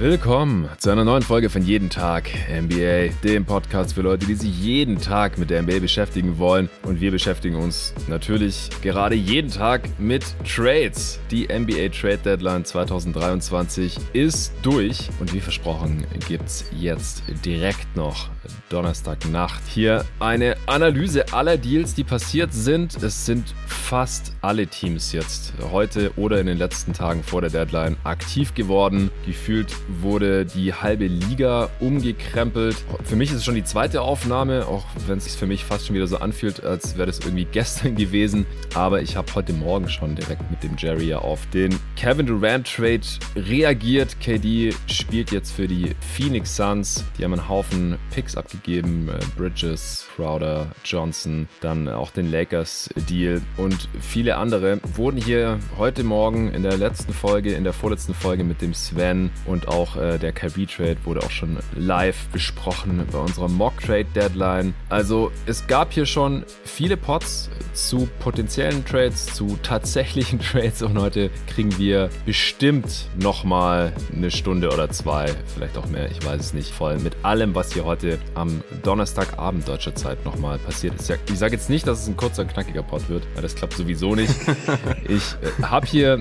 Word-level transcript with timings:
Willkommen 0.00 0.68
zu 0.78 0.90
einer 0.90 1.04
neuen 1.04 1.24
Folge 1.24 1.50
von 1.50 1.64
Jeden 1.64 1.90
Tag 1.90 2.30
NBA, 2.48 3.08
dem 3.24 3.44
Podcast 3.44 3.94
für 3.94 4.02
Leute, 4.02 4.26
die 4.26 4.36
sich 4.36 4.56
jeden 4.56 5.00
Tag 5.00 5.38
mit 5.38 5.50
der 5.50 5.60
NBA 5.60 5.80
beschäftigen 5.80 6.38
wollen. 6.38 6.70
Und 6.84 7.00
wir 7.00 7.10
beschäftigen 7.10 7.56
uns 7.56 7.92
natürlich 8.06 8.70
gerade 8.80 9.16
jeden 9.16 9.50
Tag 9.50 9.88
mit 9.98 10.24
Trades. 10.46 11.18
Die 11.32 11.48
NBA 11.48 11.88
Trade 11.88 12.18
Deadline 12.18 12.64
2023 12.64 13.98
ist 14.12 14.52
durch 14.62 15.08
und 15.18 15.32
wie 15.32 15.40
versprochen 15.40 16.06
gibt 16.28 16.46
es 16.46 16.64
jetzt 16.70 17.24
direkt 17.44 17.96
noch 17.96 18.28
Donnerstagnacht 18.68 19.62
hier 19.66 20.04
eine 20.20 20.56
Analyse 20.66 21.32
aller 21.32 21.56
Deals, 21.56 21.94
die 21.94 22.04
passiert 22.04 22.52
sind. 22.52 23.02
Es 23.02 23.26
sind 23.26 23.54
fast 23.66 24.32
alle 24.42 24.66
Teams 24.66 25.12
jetzt 25.12 25.54
heute 25.72 26.12
oder 26.16 26.40
in 26.40 26.46
den 26.46 26.58
letzten 26.58 26.92
Tagen 26.92 27.22
vor 27.22 27.40
der 27.40 27.50
Deadline 27.50 27.96
aktiv 28.04 28.54
geworden. 28.54 29.10
Gefühlt 29.26 29.74
wurde 29.88 30.44
die 30.46 30.74
halbe 30.74 31.06
Liga 31.06 31.70
umgekrempelt. 31.80 32.76
Für 33.04 33.16
mich 33.16 33.30
ist 33.30 33.38
es 33.38 33.44
schon 33.44 33.54
die 33.54 33.64
zweite 33.64 34.02
Aufnahme, 34.02 34.66
auch 34.66 34.84
wenn 35.06 35.18
es 35.18 35.24
sich 35.24 35.34
für 35.34 35.46
mich 35.46 35.64
fast 35.64 35.86
schon 35.86 35.96
wieder 35.96 36.06
so 36.06 36.18
anfühlt, 36.18 36.64
als 36.64 36.96
wäre 36.96 37.06
das 37.06 37.20
irgendwie 37.20 37.44
gestern 37.52 37.96
gewesen. 37.96 38.46
Aber 38.74 39.02
ich 39.02 39.16
habe 39.16 39.34
heute 39.34 39.52
Morgen 39.52 39.88
schon 39.88 40.14
direkt 40.14 40.50
mit 40.50 40.62
dem 40.62 40.76
Jerry 40.76 41.14
auf 41.14 41.46
den 41.50 41.78
Kevin 41.96 42.26
Durant 42.26 42.66
Trade 42.66 43.00
reagiert. 43.36 44.20
KD 44.20 44.74
spielt 44.86 45.30
jetzt 45.32 45.52
für 45.52 45.66
die 45.66 45.94
Phoenix 46.14 46.54
Suns. 46.56 47.04
Die 47.18 47.24
haben 47.24 47.32
einen 47.32 47.48
Haufen 47.48 47.98
Picks 48.10 48.36
abgegeben. 48.36 49.08
Äh, 49.08 49.18
Bridges, 49.36 50.06
Crowder, 50.14 50.68
Johnson, 50.84 51.48
dann 51.60 51.88
auch 51.88 52.10
den 52.10 52.30
Lakers 52.30 52.90
Deal 53.08 53.40
und 53.56 53.88
viele 54.00 54.36
andere 54.36 54.80
wurden 54.94 55.20
hier 55.20 55.58
heute 55.76 56.04
Morgen 56.04 56.52
in 56.52 56.62
der 56.62 56.76
letzten 56.76 57.12
Folge, 57.12 57.52
in 57.52 57.64
der 57.64 57.72
vorletzten 57.72 58.14
Folge 58.14 58.44
mit 58.44 58.60
dem 58.62 58.74
Sven 58.74 59.30
und 59.46 59.68
auch 59.68 59.77
äh, 59.96 60.18
der 60.18 60.32
Kyrie 60.32 60.66
Trade 60.66 60.96
wurde 61.04 61.20
auch 61.20 61.30
schon 61.30 61.56
live 61.76 62.26
besprochen 62.28 63.06
bei 63.10 63.18
unserer 63.18 63.48
Mock 63.48 63.80
Trade 63.80 64.06
Deadline. 64.14 64.74
Also 64.88 65.30
es 65.46 65.66
gab 65.66 65.92
hier 65.92 66.06
schon 66.06 66.44
viele 66.64 66.96
Pots 66.96 67.50
zu 67.74 68.08
potenziellen 68.18 68.84
Trades, 68.84 69.26
zu 69.26 69.58
tatsächlichen 69.62 70.38
Trades 70.40 70.82
und 70.82 70.98
heute 70.98 71.30
kriegen 71.46 71.78
wir 71.78 72.10
bestimmt 72.26 73.08
nochmal 73.20 73.92
eine 74.14 74.30
Stunde 74.30 74.72
oder 74.72 74.90
zwei, 74.90 75.26
vielleicht 75.54 75.76
auch 75.78 75.86
mehr, 75.86 76.10
ich 76.10 76.24
weiß 76.24 76.40
es 76.40 76.54
nicht, 76.54 76.72
voll 76.72 76.98
mit 76.98 77.14
allem, 77.22 77.54
was 77.54 77.72
hier 77.72 77.84
heute 77.84 78.18
am 78.34 78.62
Donnerstagabend 78.82 79.68
deutscher 79.68 79.94
Zeit 79.94 80.24
nochmal 80.24 80.58
passiert 80.58 80.94
ist. 80.94 81.10
Ich 81.30 81.38
sage 81.38 81.54
jetzt 81.54 81.70
nicht, 81.70 81.86
dass 81.86 82.02
es 82.02 82.08
ein 82.08 82.16
kurzer, 82.16 82.44
knackiger 82.44 82.82
Pod 82.82 83.08
wird, 83.08 83.24
weil 83.34 83.42
das 83.42 83.54
klappt 83.54 83.74
sowieso 83.74 84.14
nicht. 84.14 84.34
ich 85.08 85.34
äh, 85.42 85.62
habe 85.62 85.86
hier 85.86 86.20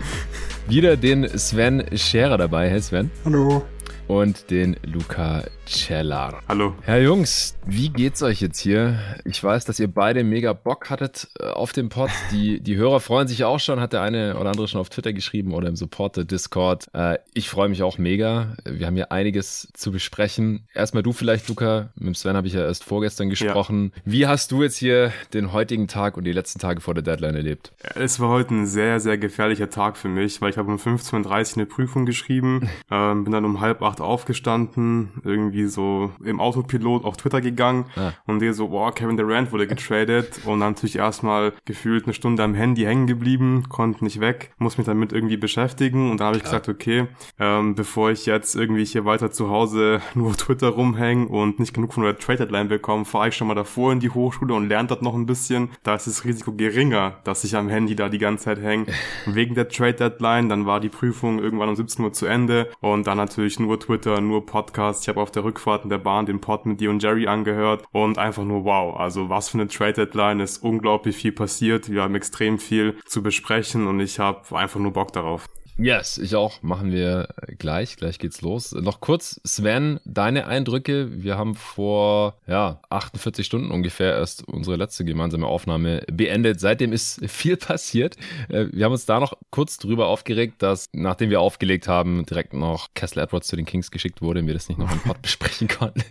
wieder 0.70 0.98
den 0.98 1.28
Sven 1.38 1.84
Scherer 1.96 2.38
dabei. 2.38 2.70
Hey 2.70 2.82
Sven. 2.82 3.12
Hallo. 3.26 3.64
Und 4.08 4.52
den 4.52 4.78
Luca 4.84 5.44
Cellar. 5.68 6.42
Hallo. 6.48 6.74
Herr 6.82 7.02
Jungs, 7.02 7.58
wie 7.66 7.90
geht's 7.90 8.24
euch 8.24 8.40
jetzt 8.40 8.60
hier? 8.60 9.00
Ich 9.26 9.44
weiß, 9.44 9.66
dass 9.66 9.80
ihr 9.80 9.90
beide 9.90 10.24
mega 10.24 10.54
Bock 10.54 10.90
hattet 10.90 11.28
äh, 11.40 11.48
auf 11.48 11.74
dem 11.74 11.90
Pod. 11.90 12.10
Die, 12.32 12.62
die 12.62 12.78
Hörer 12.78 13.02
freuen 13.02 13.28
sich 13.28 13.44
auch 13.44 13.60
schon, 13.60 13.82
hat 13.82 13.92
der 13.92 14.02
eine 14.02 14.38
oder 14.38 14.52
andere 14.52 14.70
schon 14.70 14.80
auf 14.80 14.90
Twitter 14.90 15.12
geschrieben 15.12 15.54
oder 15.54 15.68
im 15.68 15.76
Supporter 15.76 16.24
Discord. 16.24 16.88
Äh, 16.94 17.18
ich 17.34 17.50
freue 17.50 17.68
mich 17.68 17.84
auch 17.84 17.98
mega. 17.98 18.56
Wir 18.64 18.88
haben 18.88 18.96
hier 18.96 19.12
einiges 19.12 19.68
zu 19.74 19.92
besprechen. 19.92 20.68
Erstmal 20.74 21.04
du 21.04 21.12
vielleicht, 21.12 21.50
Luca. 21.50 21.90
Mit 21.96 22.18
Sven 22.18 22.38
habe 22.38 22.48
ich 22.48 22.54
ja 22.54 22.62
erst 22.62 22.86
vorgestern 22.86 23.30
gesprochen. 23.30 23.92
Ja. 23.94 24.02
Wie 24.06 24.28
hast 24.28 24.52
du 24.54 24.64
jetzt 24.64 24.78
hier 24.78 25.12
den 25.34 25.52
heutigen 25.52 25.88
Tag 25.90 26.16
und 26.16 26.24
die 26.24 26.32
letzten 26.32 26.60
Tage 26.60 26.80
vor 26.80 26.94
der 26.94 27.04
Deadline 27.04 27.36
erlebt? 27.36 27.74
Es 27.96 28.22
war 28.22 28.30
heute 28.30 28.54
ein 28.54 28.68
sehr, 28.68 29.02
sehr 29.02 29.18
gefährlicher 29.18 29.70
Tag 29.70 29.98
für 29.98 30.08
mich, 30.08 30.42
weil 30.42 30.52
ich 30.52 30.58
habe 30.58 30.72
um 30.72 30.78
15.30 30.78 31.52
Uhr 31.52 31.58
eine 31.58 31.66
Prüfung 31.66 32.06
geschrieben, 32.06 32.70
ähm, 32.92 33.26
bin 33.26 33.34
dann 33.34 33.44
um 33.44 33.60
halb 33.60 33.82
acht 33.82 33.97
aufgestanden, 34.02 35.10
irgendwie 35.24 35.66
so 35.66 36.12
im 36.24 36.40
Autopilot 36.40 37.06
auf 37.06 37.18
Twitter 37.18 37.42
gegangen 37.42 37.86
ja. 37.96 38.14
und 38.26 38.40
der 38.40 38.54
so, 38.54 38.70
boah, 38.70 38.94
Kevin 38.94 39.18
Durant 39.18 39.52
wurde 39.52 39.68
getradet 39.68 40.42
und 40.46 40.60
dann 40.60 40.74
natürlich 40.74 40.98
erstmal 40.98 41.54
gefühlt 41.66 42.06
eine 42.06 42.14
Stunde 42.14 42.44
am 42.44 42.54
Handy 42.54 42.84
hängen 42.84 43.08
geblieben, 43.08 43.66
konnte 43.70 44.04
nicht 44.04 44.20
weg, 44.20 44.52
muss 44.58 44.78
mich 44.78 44.86
damit 44.86 45.14
irgendwie 45.14 45.38
beschäftigen 45.38 46.12
und 46.12 46.20
da 46.20 46.26
habe 46.26 46.38
ich 46.38 46.44
ja. 46.44 46.50
gesagt, 46.50 46.70
okay, 46.70 47.08
ähm, 47.40 47.76
bevor 47.76 48.12
ich 48.12 48.26
jetzt 48.26 48.56
irgendwie 48.56 48.86
hier 48.86 49.06
weiter 49.06 49.32
zu 49.32 49.50
Hause 49.50 50.02
nur 50.16 50.28
auf 50.28 50.38
Twitter 50.38 50.70
rumhänge 50.70 51.28
und 51.28 51.60
nicht 51.60 51.74
genug 51.74 51.94
von 51.94 52.04
der 52.04 52.18
Trade 52.18 52.40
Deadline 52.40 52.68
bekomme, 52.68 53.06
fahre 53.06 53.30
ich 53.30 53.36
schon 53.36 53.48
mal 53.48 53.56
davor 53.56 53.92
in 53.92 54.00
die 54.00 54.10
Hochschule 54.10 54.54
und 54.54 54.68
lerne 54.68 54.88
dort 54.88 55.02
noch 55.02 55.16
ein 55.16 55.26
bisschen. 55.26 55.70
Da 55.84 55.96
ist 55.96 56.08
das 56.08 56.26
Risiko 56.26 56.54
geringer, 56.54 57.18
dass 57.24 57.44
ich 57.44 57.56
am 57.56 57.70
Handy 57.70 57.96
da 57.96 58.10
die 58.10 58.18
ganze 58.18 58.46
Zeit 58.46 58.62
hänge. 58.62 58.88
Wegen 59.26 59.56
der 59.56 59.70
Trade 59.70 59.94
Deadline, 59.94 60.50
dann 60.50 60.66
war 60.66 60.80
die 60.80 60.90
Prüfung 60.90 61.40
irgendwann 61.40 61.70
um 61.70 61.76
17 61.76 62.04
Uhr 62.04 62.14
zu 62.14 62.26
Ende 62.26 62.70
und 62.82 63.08
dann 63.08 63.18
natürlich 63.18 63.60
nur 63.60 63.80
Twitter, 63.88 64.20
nur 64.20 64.46
Podcast. 64.46 65.04
Ich 65.04 65.08
habe 65.08 65.22
auf 65.22 65.32
der 65.32 65.46
Rückfahrt 65.46 65.86
in 65.86 65.90
der 65.90 65.98
Bahn 65.98 66.26
den 66.26 66.42
Pod 66.42 66.66
mit 66.66 66.82
dir 66.82 66.90
und 66.90 67.02
Jerry 67.02 67.28
angehört 67.28 67.86
und 67.94 68.18
einfach 68.18 68.44
nur 68.44 68.66
wow. 68.66 69.00
Also 69.00 69.30
was 69.30 69.48
für 69.48 69.58
eine 69.58 69.70
Trade 69.70 69.94
Deadline 69.94 70.42
ist 70.42 70.58
unglaublich 70.58 71.16
viel 71.16 71.32
passiert. 71.32 71.90
Wir 71.90 72.04
haben 72.04 72.16
extrem 72.16 72.60
viel 72.60 72.98
zu 73.06 73.24
besprechen 73.24 73.88
und 73.88 74.02
ich 74.02 74.20
habe 74.20 74.58
einfach 74.58 74.82
nur 74.82 74.92
Bock 74.92 75.14
darauf. 75.14 75.48
Yes, 75.80 76.18
ich 76.18 76.36
auch. 76.36 76.64
Machen 76.64 76.92
wir 76.92 77.28
gleich. 77.60 77.98
Gleich 77.98 78.18
geht's 78.18 78.42
los. 78.42 78.72
Noch 78.72 79.00
kurz, 79.00 79.40
Sven, 79.44 80.00
deine 80.06 80.48
Eindrücke. 80.48 81.24
Wir 81.24 81.38
haben 81.38 81.54
vor 81.54 82.40
ja, 82.48 82.82
48 82.90 83.46
Stunden 83.46 83.70
ungefähr 83.70 84.14
erst 84.14 84.48
unsere 84.48 84.76
letzte 84.76 85.06
gemeinsame 85.06 85.46
Aufnahme 85.46 86.02
beendet. 86.12 86.60
Seitdem 86.60 86.94
ist 86.94 87.24
viel 87.30 87.58
passiert. 87.58 88.18
Äh, 88.50 88.66
wir 88.72 88.86
haben 88.86 88.92
uns 88.92 89.06
da 89.06 89.20
noch 89.20 89.34
kurz 89.52 89.78
drüber 89.78 90.08
aufgeregt, 90.08 90.64
dass 90.64 90.88
nachdem 90.94 91.30
wir 91.30 91.42
aufgelegt 91.42 91.88
haben, 91.88 92.26
direkt 92.26 92.54
noch 92.54 92.88
Kessler 92.96 93.24
Edwards 93.24 93.48
zu 93.48 93.56
den 93.56 93.66
Kings 93.66 93.92
geschickt 93.92 94.22
wurde 94.24 94.40
und 94.40 94.48
wir 94.48 94.56
das 94.56 94.70
nicht 94.70 94.80
noch 94.80 94.92
im 94.92 95.00
Pod 95.00 95.22
besprechen 95.22 95.68
konnten. 95.68 96.02